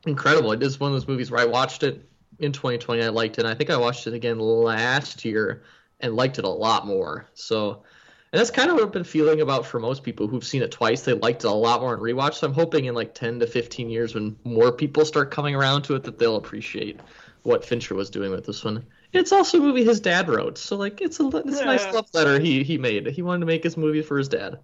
incredible. 0.05 0.51
It 0.51 0.63
is 0.63 0.79
one 0.79 0.91
of 0.91 0.95
those 0.95 1.07
movies 1.07 1.31
where 1.31 1.41
I 1.41 1.45
watched 1.45 1.83
it 1.83 2.07
in 2.39 2.51
2020. 2.51 3.03
I 3.03 3.09
liked 3.09 3.37
it. 3.37 3.41
And 3.41 3.47
I 3.47 3.53
think 3.53 3.69
I 3.69 3.77
watched 3.77 4.07
it 4.07 4.13
again 4.13 4.39
last 4.39 5.23
year 5.25 5.63
and 5.99 6.15
liked 6.15 6.39
it 6.39 6.45
a 6.45 6.49
lot 6.49 6.85
more. 6.87 7.27
So 7.33 7.83
And 8.31 8.39
that's 8.39 8.49
kind 8.51 8.69
of 8.69 8.75
what 8.75 8.83
I've 8.83 8.91
been 8.91 9.03
feeling 9.03 9.41
about 9.41 9.65
for 9.65 9.79
most 9.79 10.03
people 10.03 10.27
who've 10.27 10.43
seen 10.43 10.63
it 10.63 10.71
twice. 10.71 11.03
They 11.03 11.13
liked 11.13 11.43
it 11.43 11.47
a 11.47 11.51
lot 11.51 11.81
more 11.81 11.93
in 11.93 11.99
rewatch. 11.99 12.33
So 12.33 12.47
I'm 12.47 12.53
hoping 12.53 12.85
in 12.85 12.95
like 12.95 13.13
10 13.13 13.39
to 13.39 13.47
15 13.47 13.89
years, 13.89 14.15
when 14.15 14.35
more 14.43 14.71
people 14.71 15.05
start 15.05 15.29
coming 15.31 15.53
around 15.55 15.83
to 15.83 15.95
it, 15.95 16.03
that 16.03 16.17
they'll 16.17 16.35
appreciate 16.37 16.99
what 17.43 17.63
Fincher 17.63 17.93
was 17.93 18.09
doing 18.09 18.31
with 18.31 18.45
this 18.45 18.63
one. 18.63 18.83
It's 19.11 19.31
also 19.31 19.59
a 19.59 19.61
movie 19.61 19.83
his 19.83 19.99
dad 19.99 20.27
wrote, 20.27 20.57
so 20.57 20.75
like 20.75 20.99
it's 20.99 21.19
a 21.19 21.27
it's 21.45 21.59
a 21.59 21.65
nice 21.65 21.83
Yeah. 21.85 21.91
love 21.91 22.07
letter 22.13 22.39
he 22.39 22.63
he 22.63 22.79
made. 22.79 23.05
He 23.05 23.21
wanted 23.21 23.41
to 23.41 23.45
make 23.45 23.63
his 23.63 23.77
movie 23.77 24.01
for 24.01 24.17
his 24.17 24.27
dad. 24.27 24.57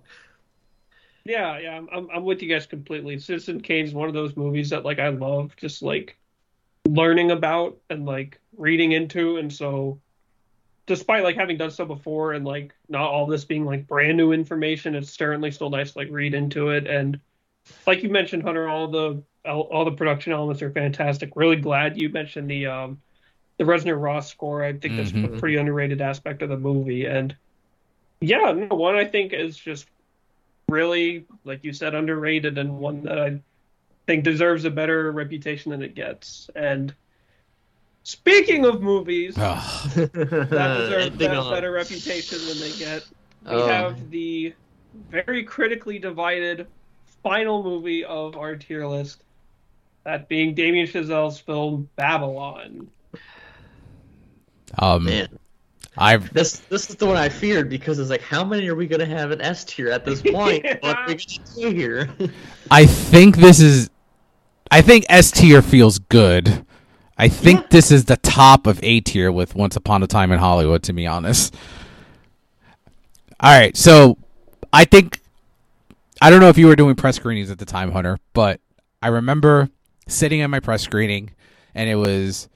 Yeah, 1.29 1.59
yeah, 1.59 1.79
I'm, 1.91 2.09
I'm 2.11 2.23
with 2.23 2.41
you 2.41 2.49
guys 2.49 2.65
completely. 2.65 3.19
Citizen 3.19 3.61
Kane's 3.61 3.93
one 3.93 4.07
of 4.07 4.15
those 4.15 4.35
movies 4.35 4.71
that 4.71 4.83
like 4.83 4.97
I 4.97 5.09
love 5.09 5.55
just 5.57 5.83
like 5.83 6.17
learning 6.87 7.29
about 7.29 7.77
and 7.91 8.03
like 8.03 8.39
reading 8.57 8.93
into, 8.93 9.37
and 9.37 9.53
so 9.53 10.01
despite 10.87 11.23
like 11.23 11.35
having 11.35 11.55
done 11.55 11.69
so 11.69 11.85
before 11.85 12.33
and 12.33 12.45
like 12.45 12.73
not 12.89 13.11
all 13.11 13.27
this 13.27 13.45
being 13.45 13.63
like 13.63 13.85
brand 13.85 14.17
new 14.17 14.31
information, 14.31 14.95
it's 14.95 15.11
certainly 15.11 15.51
still 15.51 15.69
nice 15.69 15.91
to 15.91 15.99
like 15.99 16.07
read 16.09 16.33
into 16.33 16.69
it. 16.69 16.87
And 16.87 17.19
like 17.85 18.01
you 18.01 18.09
mentioned, 18.09 18.41
Hunter, 18.41 18.67
all 18.67 18.87
the 18.87 19.21
all, 19.45 19.85
the 19.85 19.91
production 19.91 20.33
elements 20.33 20.63
are 20.63 20.71
fantastic. 20.71 21.33
Really 21.35 21.57
glad 21.57 22.01
you 22.01 22.09
mentioned 22.09 22.49
the 22.49 22.65
um 22.65 22.99
the 23.59 23.65
Reznor 23.65 24.01
Ross 24.01 24.31
score. 24.31 24.63
I 24.63 24.73
think 24.73 24.97
that's 24.97 25.11
Mhm. 25.11 25.35
a 25.35 25.39
pretty 25.39 25.57
underrated 25.57 26.01
aspect 26.01 26.41
of 26.41 26.49
the 26.49 26.57
movie. 26.57 27.05
And 27.05 27.35
yeah, 28.19 28.51
no, 28.51 28.75
one 28.75 28.95
I 28.95 29.05
think 29.05 29.31
is 29.31 29.55
just 29.55 29.85
really, 30.69 31.25
like 31.43 31.63
you 31.63 31.73
said, 31.73 31.95
underrated 31.95 32.57
and 32.57 32.77
one 32.79 33.03
that 33.03 33.19
I 33.19 33.39
think 34.07 34.23
deserves 34.23 34.65
a 34.65 34.69
better 34.69 35.11
reputation 35.11 35.71
than 35.71 35.81
it 35.81 35.95
gets. 35.95 36.49
And 36.55 36.93
speaking 38.03 38.65
of 38.65 38.81
movies 38.81 39.35
Ugh. 39.37 39.89
that 39.95 40.13
deserve 40.13 41.01
Ending 41.13 41.17
that 41.17 41.37
on- 41.37 41.53
better 41.53 41.71
reputation 41.71 42.39
than 42.47 42.59
they 42.59 42.71
get, 42.77 43.05
we 43.45 43.51
Oh. 43.51 43.67
have 43.67 44.09
the 44.09 44.53
very 45.09 45.43
critically 45.43 45.99
divided 45.99 46.67
final 47.23 47.63
movie 47.63 48.03
of 48.03 48.35
our 48.37 48.55
tier 48.55 48.85
list. 48.87 49.23
That 50.05 50.27
being 50.29 50.55
Damien 50.55 50.87
Chazelle's 50.87 51.39
film 51.39 51.89
Babylon. 51.95 52.89
um, 54.79 55.03
Man, 55.05 55.27
I've 55.99 56.33
this 56.33 56.59
this 56.69 56.89
is 56.89 56.95
the 56.95 57.05
one 57.05 57.17
I 57.17 57.27
feared 57.29 57.69
because 57.69 57.99
it's 57.99 58.09
like, 58.09 58.21
how 58.21 58.43
many 58.43 58.67
are 58.69 58.75
we 58.75 58.87
gonna 58.87 59.05
have 59.05 59.31
an 59.31 59.41
S 59.41 59.65
tier 59.65 59.89
at 59.89 60.05
this 60.05 60.21
point? 60.21 60.65
What 60.81 60.97
are 60.97 61.07
we 61.07 61.15
gonna 61.15 61.49
do 61.55 61.69
here? 61.75 62.09
I 62.71 62.85
think 62.85 63.37
this 63.37 63.59
is. 63.59 63.89
I 64.71 64.81
think 64.81 65.05
S 65.09 65.31
tier 65.31 65.61
feels 65.61 65.99
good. 65.99 66.65
I 67.17 67.27
think 67.27 67.59
Yeah. 67.61 67.67
this 67.71 67.91
is 67.91 68.05
the 68.05 68.15
top 68.17 68.65
of 68.65 68.79
A 68.81 69.01
tier 69.01 69.29
with 69.31 69.55
Once 69.55 69.75
Upon 69.75 70.01
a 70.03 70.07
Time 70.07 70.31
in 70.31 70.39
Hollywood. 70.39 70.83
To 70.83 70.93
be 70.93 71.05
honest. 71.05 71.53
All 73.41 73.57
right, 73.57 73.75
so 73.75 74.17
I 74.73 74.85
think 74.85 75.19
I 76.21 76.29
don't 76.29 76.39
know 76.41 76.49
if 76.49 76.57
you 76.57 76.67
were 76.67 76.75
doing 76.75 76.95
press 76.95 77.15
screenings 77.17 77.49
at 77.51 77.57
the 77.57 77.65
time, 77.65 77.91
Hunter, 77.91 78.17
but 78.33 78.59
I 79.01 79.07
remember 79.07 79.69
sitting 80.07 80.41
at 80.41 80.49
my 80.49 80.59
press 80.59 80.81
screening, 80.81 81.31
and 81.73 81.89
it 81.89 81.95
was 81.95 82.49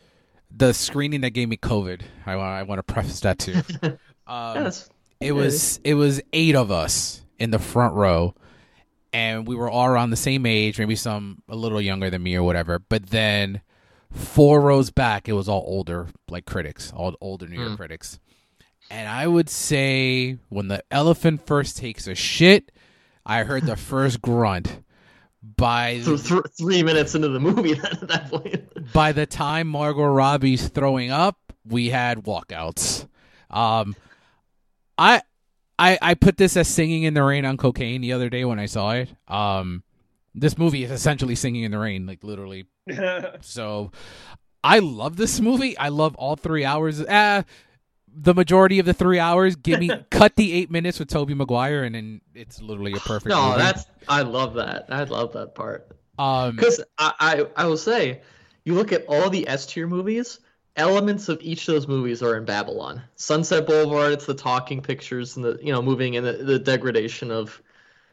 the 0.55 0.73
screening 0.73 1.21
that 1.21 1.31
gave 1.31 1.49
me 1.49 1.57
COVID. 1.57 2.01
I 2.25 2.35
want 2.35 2.47
I 2.47 2.63
want 2.63 2.80
to 2.80 2.84
preface 2.93 3.19
that 3.21 3.39
too. 3.39 3.61
Um, 4.25 4.55
Yes. 4.63 4.89
it 5.19 5.34
was 5.34 5.81
it 5.84 5.95
was 5.95 6.21
eight 6.31 6.55
of 6.55 6.71
us 6.71 7.21
in 7.39 7.51
the 7.51 7.59
front 7.59 7.93
row 7.93 8.34
and 9.11 9.45
we 9.45 9.53
were 9.53 9.69
all 9.69 9.85
around 9.88 10.11
the 10.11 10.15
same 10.15 10.45
age 10.45 10.80
maybe 10.80 10.95
some 10.95 11.41
a 11.49 11.55
little 11.57 11.81
younger 11.81 12.09
than 12.09 12.23
me 12.23 12.34
or 12.38 12.43
whatever 12.43 12.80
but 12.80 13.07
then 13.07 13.61
four 14.11 14.61
rows 14.61 14.91
back 14.91 15.27
it 15.27 15.34
was 15.34 15.49
all 15.49 15.65
older 15.67 16.07
like 16.30 16.45
critics 16.45 16.93
all 16.95 17.13
older 17.19 17.47
new 17.47 17.57
york 17.57 17.71
Hmm. 17.71 17.75
critics 17.75 18.17
and 18.89 19.09
i 19.09 19.27
would 19.27 19.49
say 19.49 20.38
when 20.47 20.69
the 20.69 20.81
elephant 20.89 21.45
first 21.45 21.75
takes 21.75 22.07
a 22.07 22.15
shit 22.15 22.71
i 23.25 23.43
heard 23.43 23.65
the 23.65 23.75
first 23.75 24.21
grunt 24.21 24.82
by 25.57 25.99
Th- 26.03 26.24
th- 26.24 26.41
three 26.57 26.84
minutes 26.84 27.15
into 27.15 27.30
the 27.30 27.40
movie 27.40 27.74
then 27.74 27.86
at 28.02 28.07
that 28.07 28.30
point. 28.32 28.94
by 28.94 29.11
the 29.11 29.26
time 29.26 29.68
Margot 29.68 30.06
Robbie's 30.06 30.68
throwing 30.70 31.11
up, 31.11 31.38
we 31.65 31.90
had 31.90 32.24
walkouts. 32.24 33.07
Um, 33.49 33.95
I, 34.98 35.22
I, 35.78 35.98
I 36.02 36.14
put 36.14 36.38
this 36.38 36.56
as 36.57 36.68
singing 36.68 37.03
in 37.03 37.14
the 37.14 37.24
rain 37.24 37.45
on 37.45 37.57
cocaine 37.57 38.02
the 38.02 38.14
other 38.14 38.30
day 38.30 38.45
when 38.45 38.60
I 38.60 38.65
saw 38.68 38.91
it. 38.91 39.10
Um, 39.28 39.84
this 40.34 40.57
movie 40.57 40.84
is 40.84 40.91
essentially 40.91 41.36
singing 41.36 41.64
in 41.64 41.72
the 41.72 41.80
rain, 41.80 42.06
like 42.06 42.24
literally. 42.24 42.65
So, 43.41 43.91
I 44.64 44.80
love 44.80 45.18
this 45.18 45.40
movie. 45.41 45.78
I 45.78 45.90
love 45.90 46.15
all 46.15 46.36
three 46.38 46.64
hours. 46.64 47.02
Uh, 47.02 47.44
the 48.15 48.34
majority 48.34 48.80
of 48.80 48.85
the 48.85 48.94
three 48.94 49.19
hours. 49.19 49.56
Give 49.56 49.80
me 49.80 49.90
cut 50.10 50.35
the 50.35 50.53
eight 50.53 50.72
minutes 50.72 50.99
with 50.99 51.10
Tobey 51.10 51.34
Maguire, 51.34 51.84
and 51.84 51.95
then 51.95 52.22
it's 52.34 52.61
literally 52.61 52.94
a 52.94 52.98
perfect. 52.98 53.27
No, 53.27 53.49
movie. 53.49 53.57
that's 53.60 53.85
I 54.07 54.22
love 54.22 54.56
that. 54.56 54.85
I 54.90 55.03
love 55.03 55.34
that 55.34 55.56
part. 55.56 55.88
um. 56.19 56.56
Because 56.56 56.81
I, 56.98 57.14
I 57.19 57.64
I 57.64 57.65
will 57.65 57.77
say, 57.77 58.22
you 58.64 58.76
look 58.76 58.91
at 58.91 59.06
all 59.07 59.30
the 59.30 59.48
S 59.48 59.65
tier 59.65 59.88
movies, 59.88 60.40
elements 60.76 61.30
of 61.30 61.40
each 61.41 61.68
of 61.68 61.76
those 61.76 61.88
movies 61.88 62.22
are 62.22 62.38
in 62.38 62.45
Babylon. 62.45 63.02
Sunset 63.15 63.65
Boulevard, 63.65 64.14
it's 64.14 64.26
the 64.26 64.34
talking 64.34 64.81
pictures 64.81 65.35
and 65.35 65.45
the 65.45 65.60
you 65.61 65.72
know 65.72 65.81
moving 65.81 66.15
and 66.18 66.26
the, 66.26 66.34
the 66.34 66.60
degradation 66.60 67.31
of 67.31 67.61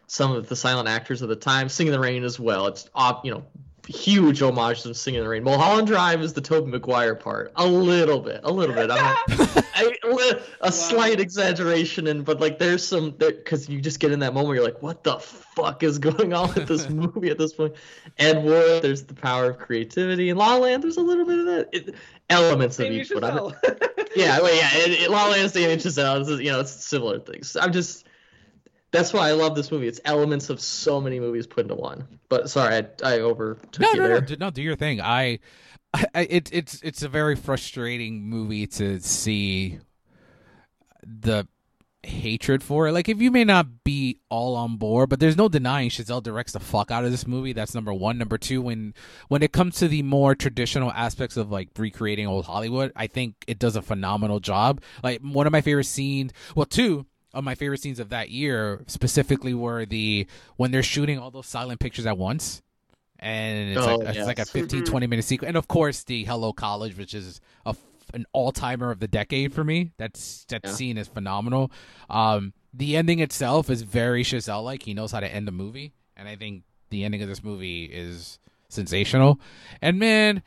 some 0.07 0.33
of 0.33 0.49
the 0.49 0.57
silent 0.57 0.89
actors 0.89 1.23
of 1.23 1.29
the 1.29 1.37
time. 1.37 1.69
Singing 1.69 1.93
in 1.93 2.01
the 2.01 2.05
Rain 2.05 2.25
as 2.25 2.39
well. 2.41 2.67
It's 2.67 2.89
op, 2.95 3.25
you 3.25 3.33
know 3.33 3.45
huge 3.89 4.43
homage 4.43 4.83
to 4.83 4.95
Singing 4.95 5.19
in 5.19 5.25
the 5.25 5.31
Rain. 5.31 5.43
Mulholland 5.43 5.87
Drive 5.87 6.23
is 6.23 6.33
the 6.33 6.41
Tobey 6.41 6.71
Maguire 6.71 7.15
part. 7.15 7.53
A 7.57 7.67
little 7.67 8.21
bit, 8.21 8.41
a 8.45 8.51
little 8.51 8.75
bit. 8.75 8.91
I'm 8.91 9.03
not, 9.03 9.19
I, 9.75 9.93
li- 10.05 10.41
a 10.61 10.73
slight 10.73 11.21
exaggeration, 11.21 12.07
and 12.07 12.25
but 12.25 12.41
like 12.41 12.59
there's 12.59 12.87
some 12.87 13.11
because 13.13 13.69
you 13.69 13.81
just 13.81 14.01
get 14.01 14.13
in 14.13 14.21
that 14.21 14.35
moment 14.35 14.49
where 14.49 14.57
you're 14.57 14.65
like, 14.65 14.83
what 14.83 15.05
the 15.05 15.19
fuck 15.19 15.83
is 15.83 15.99
going 15.99 16.33
on 16.33 16.53
with 16.55 16.69
this 16.69 16.89
movie 16.91 17.31
at 17.31 17.39
this 17.39 17.53
point? 17.53 17.75
Ed 18.19 18.45
Wood, 18.45 18.83
there's 18.83 19.05
the 19.05 19.15
power 19.15 19.51
of 19.51 19.59
creativity. 19.59 20.29
In 20.29 20.37
La 20.37 20.55
La 20.55 20.59
Land, 20.59 20.83
there's 20.83 20.97
a 20.97 21.03
little 21.03 21.25
bit 21.25 21.39
of 21.39 21.47
that 21.47 21.69
it, 21.73 21.95
elements 22.29 22.79
of 22.79 22.87
each. 22.87 23.11
But 23.13 23.25
I'm, 23.25 23.53
yeah, 24.15 24.41
well, 24.41 24.55
yeah, 24.55 24.71
it, 24.73 25.03
it, 25.03 25.11
La 25.11 25.25
La 25.25 25.31
Land's 25.31 25.53
Damien 25.55 25.79
Chazelle. 25.79 26.43
You 26.43 26.53
know, 26.53 26.61
it's 26.61 26.71
similar 26.71 27.19
things. 27.19 27.57
I'm 27.57 27.73
just. 27.73 28.07
That's 28.93 29.13
why 29.13 29.29
I 29.29 29.33
love 29.33 29.55
this 29.55 29.71
movie. 29.71 29.87
It's 29.87 30.01
elements 30.05 30.51
of 30.51 30.61
so 30.61 31.01
many 31.01 31.21
movies 31.21 31.47
put 31.47 31.63
into 31.63 31.77
one. 31.77 32.07
But 32.29 32.51
sorry, 32.51 32.75
I, 32.77 32.87
I 33.05 33.21
overtook 33.21 33.81
no, 33.81 33.91
you 33.93 33.97
no, 33.97 34.03
no, 34.03 34.09
there. 34.09 34.21
do, 34.21 34.37
no, 34.37 34.51
do 34.51 34.63
your 34.63 34.77
thing. 34.77 35.01
I, 35.01 35.39
I, 35.95 36.07
I- 36.15 36.27
it, 36.31 36.51
it's 36.53 36.81
it's 36.83 37.03
a 37.03 37.09
very 37.09 37.37
frustrating 37.37 38.23
movie 38.29 38.67
to 38.67 39.01
see 39.01 39.79
the 41.03 41.47
hatred 42.03 42.63
for 42.63 42.89
it. 42.89 42.93
Like, 42.93 43.09
if 43.09 43.21
you 43.21 43.31
may 43.31 43.45
not 43.45 43.85
be 43.85 44.21
all 44.29 44.57
on 44.57 44.77
board, 44.77 45.09
but 45.11 45.21
there's 45.21 45.37
no 45.37 45.49
denying 45.49 45.91
Chazelle 45.91 46.23
directs 46.23 46.53
the 46.53 46.61
fuck 46.61 46.91
out 46.91 47.05
of 47.05 47.11
this 47.11 47.27
movie. 47.27 47.53
That's 47.53 47.75
number 47.75 47.93
one. 47.93 48.19
Number 48.19 48.39
two, 48.39 48.63
when 48.63 48.95
when 49.29 49.43
it 49.43 49.53
comes 49.53 49.77
to 49.77 49.89
the 49.89 50.03
more 50.03 50.35
traditional 50.35 50.91
aspects 50.93 51.37
of 51.37 51.51
like 51.51 51.69
recreating 51.79 52.27
old 52.27 52.47
Hollywood, 52.47 52.93
I 52.97 53.07
think 53.07 53.45
it 53.47 53.59
does 53.59 53.77
a 53.77 53.83
phenomenal 53.83 54.41
job. 54.41 54.81
Like 55.03 55.21
one 55.21 55.47
of 55.47 55.53
my 55.53 55.61
favorite 55.61 55.85
scenes, 55.85 56.33
well, 56.55 56.67
two 56.67 57.07
of 57.33 57.45
my 57.45 57.55
favorite 57.55 57.81
scenes 57.81 58.01
of 58.01 58.09
that 58.11 58.31
year 58.31 58.83
specifically 58.87 59.55
were 59.55 59.85
the 59.87 60.27
when 60.57 60.71
they're 60.71 60.83
shooting 60.83 61.19
all 61.19 61.31
those 61.31 61.47
silent 61.47 61.81
pictures 61.81 62.07
at 62.07 62.19
once 62.19 62.63
and 63.19 63.71
it's 63.71 63.81
Oh, 63.87 63.97
like 63.97 64.17
it's 64.17 64.27
like 64.27 64.39
a 64.39 64.43
yes. 64.43 64.51
15 64.51 64.83
Mhm. 64.83 64.87
20 64.87 65.07
minute 65.07 65.25
sequence 65.25 65.49
and 65.49 65.57
of 65.57 65.69
course 65.69 66.03
the 66.05 66.25
hello 66.25 66.53
college 66.53 66.97
which 66.97 67.15
is 67.15 67.41
a 67.67 67.71
f- 67.71 67.79
an 68.15 68.27
all-timer 68.33 68.91
of 68.91 68.99
the 68.99 69.07
decade 69.07 69.53
for 69.53 69.63
me 69.63 69.93
that's 69.99 70.45
that 70.49 70.63
Yeah. 70.65 70.73
scene 70.73 70.99
is 70.99 71.07
phenomenal 71.07 71.71
um 72.09 72.53
the 72.75 72.97
ending 72.97 73.19
itself 73.21 73.69
is 73.71 73.83
very 73.83 74.25
Chazelle 74.25 74.65
like 74.65 74.83
he 74.85 74.95
knows 74.95 75.13
how 75.13 75.21
to 75.21 75.33
end 75.33 75.47
a 75.49 75.53
movie 75.53 75.93
and 76.17 76.29
i 76.29 76.35
think 76.35 76.63
the 76.91 77.05
ending 77.05 77.23
of 77.23 77.29
this 77.29 77.45
movie 77.45 77.85
is 77.85 78.39
sensational 78.69 79.39
and 79.83 79.99
man 79.99 80.43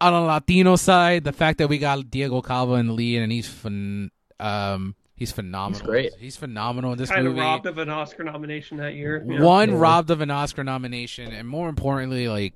on 0.00 0.12
a 0.12 0.24
latino 0.24 0.76
side 0.76 1.24
the 1.24 1.32
fact 1.32 1.58
that 1.58 1.68
we 1.68 1.78
got 1.78 2.10
diego 2.10 2.40
calva 2.42 2.74
and 2.74 2.92
lead 2.94 3.18
and 3.18 3.30
he's 3.32 3.48
phen- 3.48 4.10
um 4.40 4.94
he's 5.16 5.32
phenomenal 5.32 5.84
great. 5.86 6.12
he's 6.18 6.36
phenomenal 6.36 6.92
in 6.92 6.98
this 6.98 7.10
kind 7.10 7.26
of 7.26 7.36
robbed 7.36 7.66
of 7.66 7.78
an 7.78 7.88
Oscar 7.88 8.22
nomination 8.24 8.76
that 8.78 8.94
year. 8.94 9.24
Yeah. 9.26 9.40
one 9.42 9.70
Yeah. 9.70 9.76
robbed 9.78 10.10
of 10.10 10.20
an 10.20 10.30
Oscar 10.30 10.62
nomination, 10.64 11.32
and 11.32 11.48
more 11.48 11.68
importantly, 11.68 12.28
like 12.28 12.54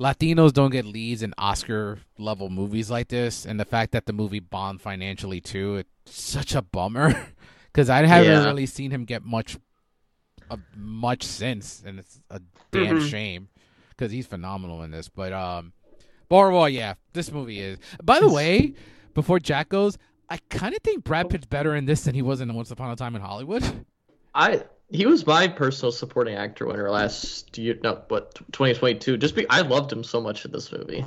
Latinos 0.00 0.52
don't 0.52 0.70
get 0.70 0.84
leads 0.84 1.22
in 1.22 1.32
Oscar 1.38 1.98
level 2.18 2.50
movies 2.50 2.90
like 2.90 3.08
this, 3.08 3.46
and 3.46 3.58
the 3.60 3.64
fact 3.64 3.92
that 3.92 4.06
the 4.06 4.12
movie 4.12 4.40
bombed 4.40 4.80
financially 4.80 5.40
too, 5.40 5.76
it's 5.76 5.90
such 6.20 6.54
a 6.54 6.62
bummer 6.62 7.28
because 7.72 7.88
I 7.88 8.04
haven't 8.04 8.30
Yeah. 8.30 8.44
really 8.44 8.66
seen 8.66 8.90
him 8.90 9.04
get 9.04 9.22
much, 9.24 9.56
uh, 10.50 10.56
much 10.76 11.22
since, 11.22 11.82
and 11.86 11.98
it's 12.00 12.20
a 12.30 12.40
damn 12.72 12.98
Mhm. 12.98 13.08
shame 13.10 13.48
because 13.90 14.10
he's 14.10 14.26
phenomenal 14.26 14.82
in 14.82 14.90
this. 14.90 15.08
But 15.08 15.32
um, 15.32 15.72
but 16.28 16.36
overall, 16.36 16.68
yeah, 16.68 16.94
this 17.12 17.30
movie 17.30 17.60
is. 17.60 17.78
By 18.02 18.18
the 18.18 18.28
way, 18.28 18.74
before 19.14 19.38
Jack 19.38 19.68
goes. 19.68 19.98
I 20.32 20.38
kind 20.48 20.74
of 20.74 20.80
think 20.82 21.04
Brad 21.04 21.28
Pitt's 21.28 21.44
better 21.44 21.76
in 21.76 21.84
this 21.84 22.04
than 22.04 22.14
he 22.14 22.22
was 22.22 22.40
in 22.40 22.54
Once 22.54 22.70
Upon 22.70 22.90
a 22.90 22.96
Time 22.96 23.14
in 23.14 23.20
Hollywood. 23.20 23.62
I 24.34 24.62
he 24.90 25.04
was 25.04 25.26
my 25.26 25.46
personal 25.46 25.92
supporting 25.92 26.36
actor 26.36 26.64
winner 26.66 26.90
last 26.90 27.58
year. 27.58 27.76
No, 27.82 28.00
but 28.08 28.34
2022? 28.52 29.18
Just 29.18 29.36
be 29.36 29.46
I 29.50 29.60
loved 29.60 29.92
him 29.92 30.02
so 30.02 30.22
much 30.22 30.46
in 30.46 30.50
this 30.50 30.72
movie. 30.72 31.04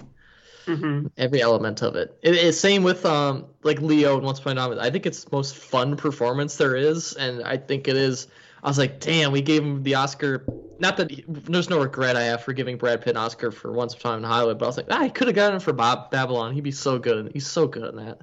hmm 0.68 1.08
every 1.18 1.42
element 1.42 1.82
of 1.82 1.96
it. 1.96 2.16
it 2.22 2.36
it's 2.36 2.60
same 2.60 2.84
with 2.84 3.04
um 3.04 3.48
like 3.64 3.82
Leo 3.82 4.16
and 4.16 4.24
Once 4.24 4.38
Upon 4.38 4.60
a 4.60 4.62
Time. 4.62 4.80
I 4.80 4.92
think 4.92 5.08
it's 5.08 5.24
the 5.24 5.36
most 5.36 5.56
fun 5.56 5.98
performance 5.98 6.58
there 6.58 6.76
is, 6.76 7.14
and 7.14 7.44
I 7.44 7.58
think 7.58 7.88
it 7.88 7.98
is. 7.98 8.28
I 8.64 8.68
was 8.68 8.78
like, 8.78 9.00
damn, 9.00 9.32
we 9.32 9.42
gave 9.42 9.64
him 9.64 9.82
the 9.82 9.96
Oscar. 9.96 10.46
Not 10.78 10.98
that 10.98 11.10
there's 11.28 11.70
no 11.72 11.80
regret 11.80 12.16
I 12.16 12.26
have 12.26 12.44
for 12.44 12.54
giving 12.54 12.78
Brad 12.78 13.02
Pitt 13.02 13.16
an 13.16 13.18
Oscar 13.18 13.50
for 13.50 13.72
Once 13.72 13.96
Upon 13.96 14.12
a 14.12 14.16
Time 14.18 14.24
in 14.24 14.30
Hollywood, 14.30 14.60
but 14.60 14.66
I 14.66 14.70
was 14.70 14.78
like, 14.78 14.88
ah, 14.92 15.02
I 15.02 15.10
could 15.10 15.26
have 15.28 15.36
gotten 15.36 15.56
him 15.56 15.62
for 15.62 15.74
Bob 15.74 16.12
Babylon. 16.12 16.54
He'd 16.54 16.62
be 16.62 16.72
so 16.72 17.00
good. 17.00 17.32
He's 17.34 17.48
so 17.48 17.68
good 17.68 17.90
in 17.90 18.06
that. 18.06 18.22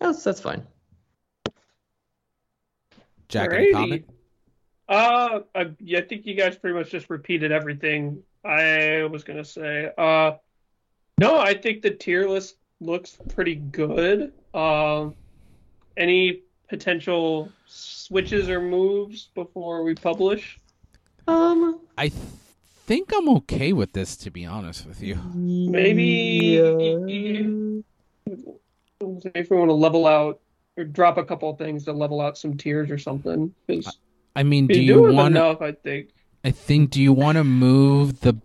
That's 0.00 0.22
that's 0.22 0.40
fine. 0.40 0.66
Jack, 3.28 3.52
any 3.52 3.66
Alrighty. 3.66 3.72
comment? 3.72 4.04
Uh, 4.88 5.40
I, 5.54 5.70
yeah, 5.80 5.98
I 5.98 6.02
think 6.02 6.24
you 6.24 6.34
guys 6.34 6.56
pretty 6.56 6.74
much 6.78 6.90
just 6.90 7.10
repeated 7.10 7.52
everything 7.52 8.22
I 8.44 9.06
was 9.10 9.22
gonna 9.24 9.44
say. 9.44 9.90
Uh, 9.98 10.32
no, 11.18 11.38
I 11.38 11.54
think 11.54 11.82
the 11.82 11.90
tier 11.90 12.26
list 12.28 12.56
looks 12.80 13.18
pretty 13.34 13.56
good. 13.56 14.32
Um, 14.54 15.14
any 15.96 16.42
potential 16.68 17.50
switches 17.66 18.48
or 18.48 18.60
moves 18.60 19.28
before 19.34 19.82
we 19.82 19.94
publish? 19.94 20.58
Um, 21.26 21.80
I 21.98 22.08
th- 22.08 22.22
think 22.86 23.12
I'm 23.14 23.28
okay 23.38 23.72
with 23.74 23.92
this, 23.92 24.16
to 24.18 24.30
be 24.30 24.46
honest 24.46 24.86
with 24.86 25.02
you. 25.02 25.16
Maybe- 25.34 26.58
If 29.00 29.50
we 29.50 29.56
want 29.56 29.68
to 29.68 29.74
level 29.74 30.06
out 30.06 30.40
or 30.76 30.84
drop 30.84 31.18
a 31.18 31.24
couple 31.24 31.50
of 31.50 31.58
things 31.58 31.84
to 31.84 31.92
level 31.92 32.20
out 32.20 32.36
some 32.36 32.56
tiers 32.56 32.90
or 32.90 32.98
something, 32.98 33.54
because 33.66 33.96
I 34.34 34.42
mean, 34.42 34.66
do 34.66 34.74
you're 34.80 34.96
you 34.96 35.02
doing 35.04 35.16
want? 35.16 35.36
enough, 35.36 35.62
I 35.62 35.72
think. 35.72 36.10
I 36.44 36.50
think. 36.50 36.90
Do 36.90 37.00
you 37.00 37.12
want 37.12 37.36
to 37.38 37.44
move 37.44 38.20
the, 38.20 38.36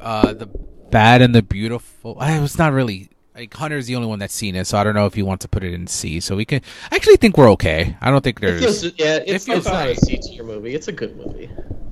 uh, 0.00 0.32
the 0.32 0.46
bad 0.90 1.22
and 1.22 1.34
the 1.34 1.42
beautiful? 1.42 2.16
I 2.18 2.40
was 2.40 2.58
not 2.58 2.72
really 2.72 3.10
like 3.36 3.54
Hunter's 3.54 3.86
the 3.86 3.94
only 3.94 4.08
one 4.08 4.18
that's 4.18 4.34
seen 4.34 4.56
it, 4.56 4.66
so 4.66 4.76
I 4.76 4.82
don't 4.82 4.94
know 4.94 5.06
if 5.06 5.14
he 5.14 5.22
wants 5.22 5.44
to 5.44 5.48
put 5.48 5.62
it 5.62 5.72
in 5.72 5.86
C. 5.86 6.18
So 6.18 6.34
we 6.34 6.44
can. 6.44 6.62
I 6.90 6.96
actually 6.96 7.16
think 7.16 7.36
we're 7.38 7.50
okay. 7.52 7.96
I 8.00 8.10
don't 8.10 8.24
think 8.24 8.38
It 8.38 8.40
there's. 8.42 8.60
feels, 8.60 8.84
yeah, 8.98 9.18
it's, 9.24 9.44
feels 9.44 9.58
it's 9.58 9.66
not 9.66 9.74
a 9.74 9.78
alright. 9.90 9.98
Tier 10.22 10.42
movie. 10.42 10.74
It's 10.74 10.88
a 10.88 10.92
good 10.92 11.16
movie. 11.16 11.48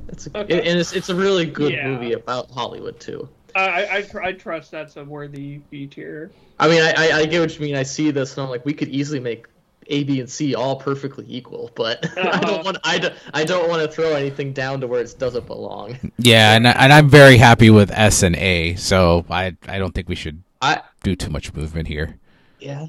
It's 0.08 0.26
a, 0.26 0.38
Okay. 0.38 0.68
and 0.68 0.80
it's 0.80 0.92
it's 0.92 1.10
a 1.10 1.14
really 1.14 1.46
good 1.46 1.72
Yeah. 1.72 1.88
movie 1.88 2.12
about 2.14 2.50
Hollywood 2.50 2.98
too. 2.98 3.28
I 3.54 3.60
I, 3.84 3.96
I, 3.98 4.02
tr- 4.02 4.22
I 4.22 4.32
trust 4.32 4.70
that's 4.70 4.96
a 4.96 5.04
worthy 5.04 5.58
B 5.70 5.86
tier. 5.86 6.34
I 6.58 6.68
mean, 6.68 6.82
I, 6.82 6.92
I 6.96 7.18
I 7.20 7.26
get 7.26 7.40
what 7.40 7.54
you 7.54 7.60
mean. 7.64 7.76
I 7.76 7.82
see 7.82 8.10
this 8.10 8.36
and 8.36 8.44
I'm 8.44 8.50
like, 8.50 8.64
we 8.64 8.74
could 8.74 8.88
easily 8.88 9.20
make 9.20 9.46
A, 9.88 10.04
B, 10.04 10.20
and 10.20 10.30
C 10.30 10.54
all 10.54 10.76
perfectly 10.76 11.24
equal, 11.28 11.70
but 11.74 12.04
I 12.16 12.20
Uh-huh. 12.22 12.40
don't 12.40 12.64
want 12.64 12.78
I 12.84 12.98
don't, 12.98 13.14
I 13.32 13.44
don't 13.44 13.68
want 13.68 13.82
to 13.82 13.88
throw 13.88 14.14
anything 14.14 14.52
down 14.52 14.80
to 14.80 14.86
where 14.86 15.00
it 15.00 15.14
doesn't 15.18 15.46
belong. 15.46 15.98
Yeah, 16.18 16.54
and 16.56 16.66
I- 16.68 16.72
and 16.72 16.92
I'm 16.92 17.08
very 17.08 17.36
happy 17.38 17.70
with 17.70 17.90
S 17.92 18.22
and 18.22 18.36
A. 18.36 18.74
So 18.76 19.24
I 19.30 19.56
I 19.68 19.78
don't 19.78 19.94
think 19.94 20.08
we 20.08 20.14
should 20.16 20.42
I 20.62 20.82
do 21.02 21.14
too 21.16 21.30
much 21.30 21.52
movement 21.54 21.88
here. 21.88 22.18
yeah. 22.60 22.86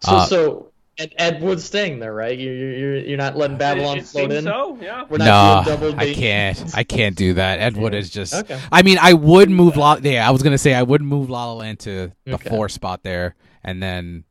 So 0.00 0.16
Uh, 0.16 0.26
so 0.26 0.63
Ed, 0.96 1.14
Ed 1.18 1.42
Wood's 1.42 1.64
staying 1.64 1.98
there, 1.98 2.14
right? 2.14 2.38
You 2.38 2.50
you 2.50 2.66
you're 2.66 2.96
you're 2.98 3.18
not 3.18 3.36
letting 3.36 3.56
Babylon 3.58 3.98
it, 3.98 4.02
it 4.02 4.06
float 4.06 4.30
seems 4.30 4.34
in. 4.34 4.44
so, 4.44 4.78
yeah. 4.80 5.04
We're 5.08 5.18
No, 5.18 5.24
not 5.24 5.80
doing 5.80 5.98
I 5.98 6.14
can't. 6.14 6.62
I 6.74 6.84
can't 6.84 7.16
do 7.16 7.34
that. 7.34 7.58
Ed 7.58 7.76
Wood 7.76 7.94
is 7.94 8.10
just. 8.10 8.34
Okay. 8.34 8.60
I 8.70 8.82
mean, 8.82 8.98
I 9.00 9.12
would 9.14 9.50
move 9.50 9.76
La. 9.76 9.96
Yeah, 10.00 10.26
I 10.26 10.30
was 10.30 10.42
gonna 10.42 10.58
say 10.58 10.72
I 10.74 10.82
would 10.82 11.02
move 11.02 11.30
La 11.30 11.46
La 11.46 11.54
Land 11.54 11.80
to 11.80 12.12
the 12.24 12.34
Okay. 12.34 12.48
four 12.48 12.68
spot 12.68 13.02
there, 13.02 13.34
and 13.64 13.82
then, 13.82 14.24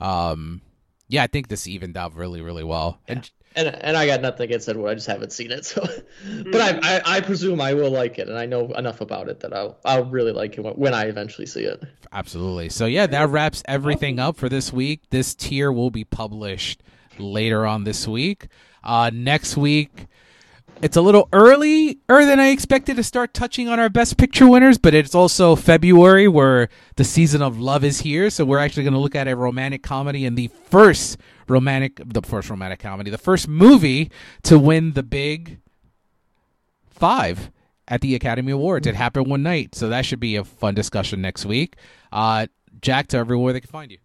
um, 0.00 0.60
yeah, 1.08 1.22
I 1.24 1.26
think 1.26 1.48
this 1.48 1.66
evened 1.66 1.96
out 1.96 2.14
really, 2.14 2.40
really 2.42 2.64
well. 2.64 3.00
And 3.08 3.28
And 3.56 3.68
and 3.68 3.96
I 3.96 4.06
got 4.06 4.20
nothing 4.20 4.44
against 4.44 4.68
Ed 4.68 4.76
Wood. 4.76 4.90
I 4.90 4.94
just 4.94 5.06
haven't 5.06 5.32
seen 5.32 5.52
it. 5.52 5.64
So, 5.64 5.82
but 6.50 6.60
I, 6.60 6.78
I 6.82 7.02
I 7.16 7.20
presume 7.20 7.60
I 7.60 7.74
will 7.74 7.90
like 7.90 8.18
it, 8.18 8.28
and 8.28 8.36
I 8.38 8.46
know 8.46 8.72
enough 8.74 9.00
about 9.00 9.28
it 9.28 9.40
that 9.40 9.52
I'll 9.52 9.78
I'll 9.84 10.04
really 10.04 10.32
like 10.32 10.58
it 10.58 10.62
when, 10.62 10.74
when 10.74 10.94
I 10.94 11.04
eventually 11.04 11.46
see 11.46 11.64
it. 11.64 11.82
absolutely. 12.12 12.68
So 12.68 12.86
yeah, 12.86 13.06
that 13.06 13.28
wraps 13.28 13.62
everything 13.66 14.18
up 14.18 14.36
for 14.36 14.48
this 14.48 14.72
week. 14.72 15.02
This 15.10 15.34
tier 15.34 15.70
will 15.70 15.90
be 15.90 16.04
published 16.04 16.82
later 17.18 17.64
on 17.66 17.84
this 17.84 18.08
week. 18.08 18.48
Uh, 18.82 19.10
next 19.12 19.56
week. 19.56 20.06
It's 20.82 20.96
a 20.96 21.00
little 21.00 21.28
earlier 21.32 21.94
than 22.08 22.40
I 22.40 22.48
expected 22.48 22.96
to 22.96 23.04
start 23.04 23.32
touching 23.32 23.68
on 23.68 23.78
our 23.78 23.88
best 23.88 24.16
picture 24.18 24.48
winners, 24.48 24.76
but 24.76 24.92
it's 24.92 25.14
also 25.14 25.54
February 25.54 26.26
where 26.26 26.68
the 26.96 27.04
season 27.04 27.42
of 27.42 27.60
love 27.60 27.84
is 27.84 28.00
here. 28.00 28.28
So 28.28 28.44
we're 28.44 28.58
actually 28.58 28.82
going 28.82 28.94
to 28.94 28.98
look 28.98 29.14
at 29.14 29.28
a 29.28 29.36
romantic 29.36 29.82
comedy 29.84 30.24
in 30.24 30.34
the 30.34 30.48
first 30.64 31.16
romantic, 31.48 32.00
the 32.04 32.22
first 32.22 32.50
romantic 32.50 32.80
comedy, 32.80 33.10
the 33.10 33.18
first 33.18 33.48
movie 33.48 34.10
to 34.42 34.58
win 34.58 34.92
the 34.92 35.02
big 35.02 35.58
five 36.88 37.50
at 37.88 38.00
the 38.00 38.14
Academy 38.14 38.52
Awards. 38.52 38.86
It 38.86 38.94
happened 38.94 39.26
one 39.26 39.42
night, 39.42 39.74
so 39.74 39.88
that 39.88 40.04
should 40.04 40.20
be 40.20 40.36
a 40.36 40.44
fun 40.44 40.74
discussion 40.74 41.20
next 41.20 41.44
week. 41.44 41.76
Uh, 42.12 42.46
Jack, 42.80 43.08
to 43.08 43.18
everywhere 43.18 43.52
they 43.52 43.60
can 43.60 43.70
find 43.70 43.90
you. 43.90 43.98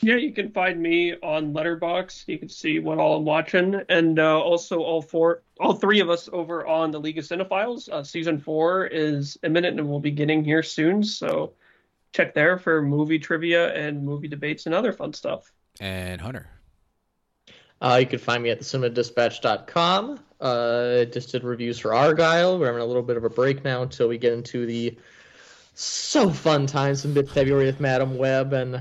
Yeah, 0.00 0.14
you 0.14 0.32
can 0.32 0.52
find 0.52 0.80
me 0.80 1.14
on 1.24 1.52
Letterboxd. 1.52 2.28
You 2.28 2.38
can 2.38 2.48
see 2.48 2.78
what 2.78 2.98
all 2.98 3.16
I'm 3.16 3.24
watching, 3.24 3.80
and 3.88 4.20
uh, 4.20 4.38
also 4.38 4.80
all 4.80 5.02
four, 5.02 5.42
all 5.58 5.74
three 5.74 5.98
of 5.98 6.08
us 6.08 6.28
over 6.32 6.64
on 6.66 6.92
the 6.92 7.00
League 7.00 7.18
of 7.18 7.24
Cinephiles. 7.24 7.88
Uh, 7.88 8.04
season 8.04 8.38
four 8.38 8.86
is 8.86 9.36
imminent 9.42 9.78
and 9.80 9.88
we'll 9.88 9.98
be 9.98 10.12
getting 10.12 10.44
here 10.44 10.62
soon. 10.62 11.02
So 11.02 11.54
check 12.12 12.32
there 12.32 12.58
for 12.58 12.80
movie 12.80 13.18
trivia 13.18 13.74
and 13.74 14.04
movie 14.04 14.28
debates 14.28 14.66
and 14.66 14.74
other 14.74 14.92
fun 14.92 15.12
stuff. 15.12 15.52
And 15.80 16.20
Hunter. 16.20 16.48
Uh, 17.80 17.98
you 18.00 18.06
can 18.06 18.18
find 18.18 18.42
me 18.42 18.50
at 18.50 18.60
thecinemadispatch.com. 18.60 20.20
Uh, 20.40 21.04
just 21.04 21.32
did 21.32 21.44
reviews 21.44 21.78
for 21.78 21.90
Argylle. 21.90 22.58
We're 22.58 22.66
having 22.66 22.82
a 22.82 22.86
little 22.86 23.02
bit 23.02 23.16
of 23.16 23.24
a 23.24 23.30
break 23.30 23.64
now 23.64 23.82
until 23.82 24.08
we 24.08 24.18
get 24.18 24.32
into 24.32 24.66
the 24.66 24.98
so 25.74 26.30
fun 26.30 26.66
times 26.66 27.04
in 27.04 27.14
mid-February 27.14 27.66
with 27.66 27.80
Madame 27.80 28.18
Web 28.18 28.52
and 28.52 28.80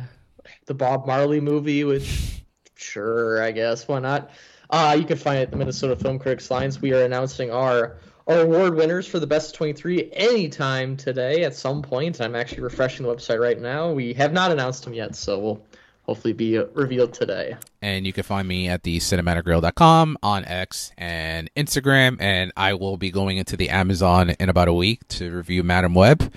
the 0.65 0.73
Bob 0.73 1.05
Marley 1.05 1.39
movie, 1.39 1.83
which 1.83 2.41
sure, 2.75 3.41
I 3.41 3.51
guess, 3.51 3.87
why 3.87 3.99
not? 3.99 4.31
Uh, 4.69 4.95
you 4.99 5.05
can 5.05 5.17
find 5.17 5.39
it 5.39 5.43
at 5.43 5.51
the 5.51 5.57
Minnesota 5.57 5.95
Film 5.95 6.19
Critics 6.19 6.49
Alliance. 6.49 6.81
We 6.81 6.93
are 6.93 7.03
announcing 7.03 7.51
our 7.51 7.97
our 8.27 8.41
award 8.41 8.75
winners 8.75 9.07
for 9.07 9.19
the 9.19 9.27
best 9.27 9.51
of 9.51 9.57
23 9.57 10.09
anytime 10.11 10.97
today 10.97 11.45
at 11.45 11.55
some 11.55 11.81
point. 11.81 12.19
I'm 12.19 12.35
actually 12.35 12.61
refreshing 12.61 13.05
the 13.05 13.15
website 13.15 13.39
right 13.39 13.59
now. 13.59 13.93
We 13.93 14.13
have 14.15 14.33
not 14.33 14.51
announced 14.51 14.83
them 14.83 14.93
yet, 14.93 15.15
so 15.15 15.39
we'll 15.39 15.65
hopefully 16.07 16.33
be 16.33 16.57
uh, 16.57 16.65
revealed 16.73 17.13
today. 17.13 17.55
And 17.81 18.07
you 18.07 18.13
can 18.13 18.23
find 18.23 18.47
me 18.47 18.67
at 18.67 18.83
the 18.83 18.97
cinematicreel.com 18.97 20.17
on 20.23 20.45
X 20.45 20.91
and 20.97 21.49
Instagram. 21.55 22.17
And 22.19 22.51
I 22.55 22.73
will 22.73 22.97
be 22.97 23.11
going 23.11 23.37
into 23.37 23.57
the 23.57 23.69
Amazon 23.69 24.31
in 24.31 24.49
about 24.49 24.67
a 24.67 24.73
week 24.73 25.07
to 25.09 25.31
review 25.31 25.63
Madame 25.63 25.93
Web 25.93 26.31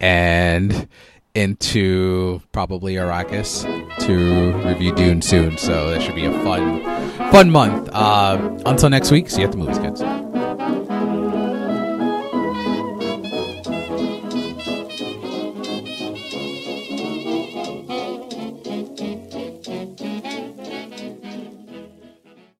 and 0.00 0.88
into 1.34 2.40
probably 2.52 2.94
Arrakis 2.94 3.64
to 4.06 4.52
review 4.66 4.94
Dune 4.94 5.20
soon. 5.20 5.58
So 5.58 5.90
that 5.90 6.00
should 6.00 6.14
be 6.14 6.24
a 6.24 6.32
fun, 6.42 6.82
fun 7.30 7.50
month. 7.50 7.90
Uh, 7.92 8.58
until 8.64 8.88
next 8.88 9.10
week, 9.10 9.28
see 9.28 9.40
you 9.40 9.46
at 9.46 9.52
the 9.52 9.58
movies, 9.58 9.78
kids. 9.78 10.25